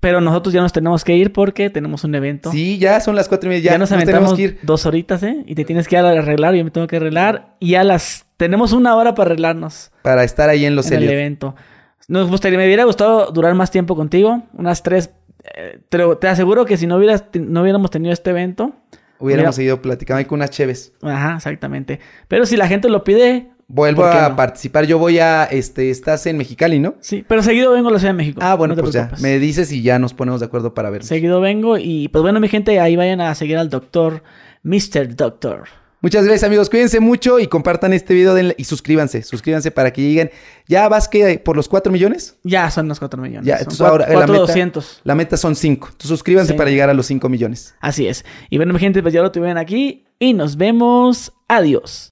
pero 0.00 0.22
nosotros 0.22 0.54
ya 0.54 0.62
nos 0.62 0.72
tenemos 0.72 1.04
que 1.04 1.14
ir 1.16 1.32
porque 1.32 1.68
tenemos 1.68 2.04
un 2.04 2.14
evento. 2.14 2.50
Sí, 2.50 2.78
ya 2.78 3.00
son 3.00 3.16
las 3.16 3.28
cuatro 3.28 3.50
y 3.50 3.54
media. 3.56 3.64
ya, 3.64 3.70
Ya, 3.72 3.78
nos 3.78 3.90
nos 3.90 3.96
aventamos 3.98 4.34
tenemos 4.34 4.54
que 4.54 4.60
ir. 4.60 4.66
dos 4.66 4.86
horitas, 4.86 5.22
¿eh? 5.22 5.44
Y 5.46 5.54
te 5.54 5.64
tienes 5.66 5.88
que 5.88 5.98
arreglar, 5.98 6.54
yo 6.54 6.64
me 6.64 6.70
tengo 6.70 6.86
que 6.86 6.96
arreglar. 6.96 7.54
Y 7.60 7.74
a 7.74 7.84
las... 7.84 8.24
Tenemos 8.38 8.72
una 8.72 8.96
hora 8.96 9.14
para 9.14 9.26
arreglarnos 9.28 9.92
Para 10.00 10.24
estar 10.24 10.48
ahí 10.48 10.64
en 10.64 10.74
los 10.74 10.90
en 10.90 11.02
el 11.02 11.10
evento. 11.10 11.54
Nos 12.08 12.30
gustaría, 12.30 12.56
me 12.58 12.64
hubiera 12.64 12.84
gustado 12.84 13.30
durar 13.30 13.54
más 13.54 13.70
tiempo 13.70 13.94
contigo, 13.94 14.42
unas 14.54 14.82
tres... 14.82 15.10
eh, 15.54 15.78
te 16.18 16.28
aseguro 16.28 16.64
que 16.64 16.78
si 16.78 16.86
no, 16.86 16.96
hubieras, 16.96 17.26
no 17.34 17.60
hubiéramos 17.60 17.90
tenido 17.90 18.14
este 18.14 18.30
evento... 18.30 18.72
Hubiéramos 19.20 19.48
Mira. 19.48 19.52
seguido 19.52 19.82
platicando 19.82 20.18
ahí 20.18 20.24
con 20.24 20.38
unas 20.38 20.50
cheves. 20.50 20.92
Ajá, 21.02 21.36
exactamente. 21.36 22.00
Pero 22.26 22.46
si 22.46 22.56
la 22.56 22.66
gente 22.66 22.88
lo 22.88 23.04
pide, 23.04 23.50
Vuelvo 23.72 24.02
¿Por 24.02 24.10
qué 24.10 24.18
a 24.18 24.30
no? 24.30 24.36
participar. 24.36 24.84
Yo 24.84 24.98
voy 24.98 25.20
a, 25.20 25.44
este, 25.44 25.90
estás 25.90 26.26
en 26.26 26.36
Mexicali, 26.36 26.80
¿no? 26.80 26.96
sí. 27.00 27.24
Pero 27.28 27.40
seguido 27.40 27.70
vengo 27.70 27.88
a 27.88 27.92
la 27.92 27.98
Ciudad 28.00 28.12
de 28.14 28.16
México. 28.16 28.40
Ah, 28.42 28.56
bueno, 28.56 28.74
no 28.74 28.82
pues 28.82 28.94
ya. 28.94 29.12
Me 29.20 29.38
dices 29.38 29.70
y 29.70 29.80
ya 29.82 30.00
nos 30.00 30.12
ponemos 30.12 30.40
de 30.40 30.46
acuerdo 30.46 30.74
para 30.74 30.90
ver. 30.90 31.04
Seguido 31.04 31.40
vengo 31.40 31.78
y 31.78 32.08
pues 32.08 32.20
bueno, 32.22 32.40
mi 32.40 32.48
gente, 32.48 32.80
ahí 32.80 32.96
vayan 32.96 33.20
a 33.20 33.32
seguir 33.36 33.58
al 33.58 33.70
doctor, 33.70 34.24
Mr. 34.64 35.14
Doctor. 35.14 35.68
Muchas 36.02 36.24
gracias, 36.24 36.44
amigos. 36.44 36.70
Cuídense 36.70 36.98
mucho 36.98 37.38
y 37.38 37.46
compartan 37.46 37.92
este 37.92 38.14
video 38.14 38.34
denle- 38.34 38.54
y 38.56 38.64
suscríbanse. 38.64 39.22
Suscríbanse 39.22 39.70
para 39.70 39.92
que 39.92 40.00
lleguen. 40.00 40.30
¿Ya 40.66 40.88
vas 40.88 41.08
que 41.08 41.38
por 41.38 41.56
los 41.56 41.68
4 41.68 41.92
millones? 41.92 42.36
Ya 42.42 42.70
son 42.70 42.88
los 42.88 42.98
4 42.98 43.20
millones. 43.20 43.44
Ya, 43.46 43.56
entonces 43.58 43.82
ahora 43.82 44.06
la 44.06 44.14
cuatro 44.14 44.32
meta, 44.32 44.46
doscientos. 44.46 45.00
la 45.04 45.14
meta 45.14 45.36
son 45.36 45.54
5. 45.54 45.88
Entonces 45.88 46.08
suscríbanse 46.08 46.52
Sí. 46.52 46.56
para 46.58 46.70
llegar 46.70 46.88
a 46.88 46.94
los 46.94 47.04
5 47.06 47.28
millones. 47.28 47.74
Así 47.80 48.06
es. 48.06 48.24
Y 48.48 48.56
bueno, 48.56 48.72
mi 48.72 48.78
gente, 48.78 49.02
pues 49.02 49.12
ya 49.12 49.20
lo 49.20 49.30
tuvieron 49.30 49.58
aquí 49.58 50.04
y 50.18 50.32
nos 50.32 50.56
vemos. 50.56 51.32
Adiós. 51.48 52.06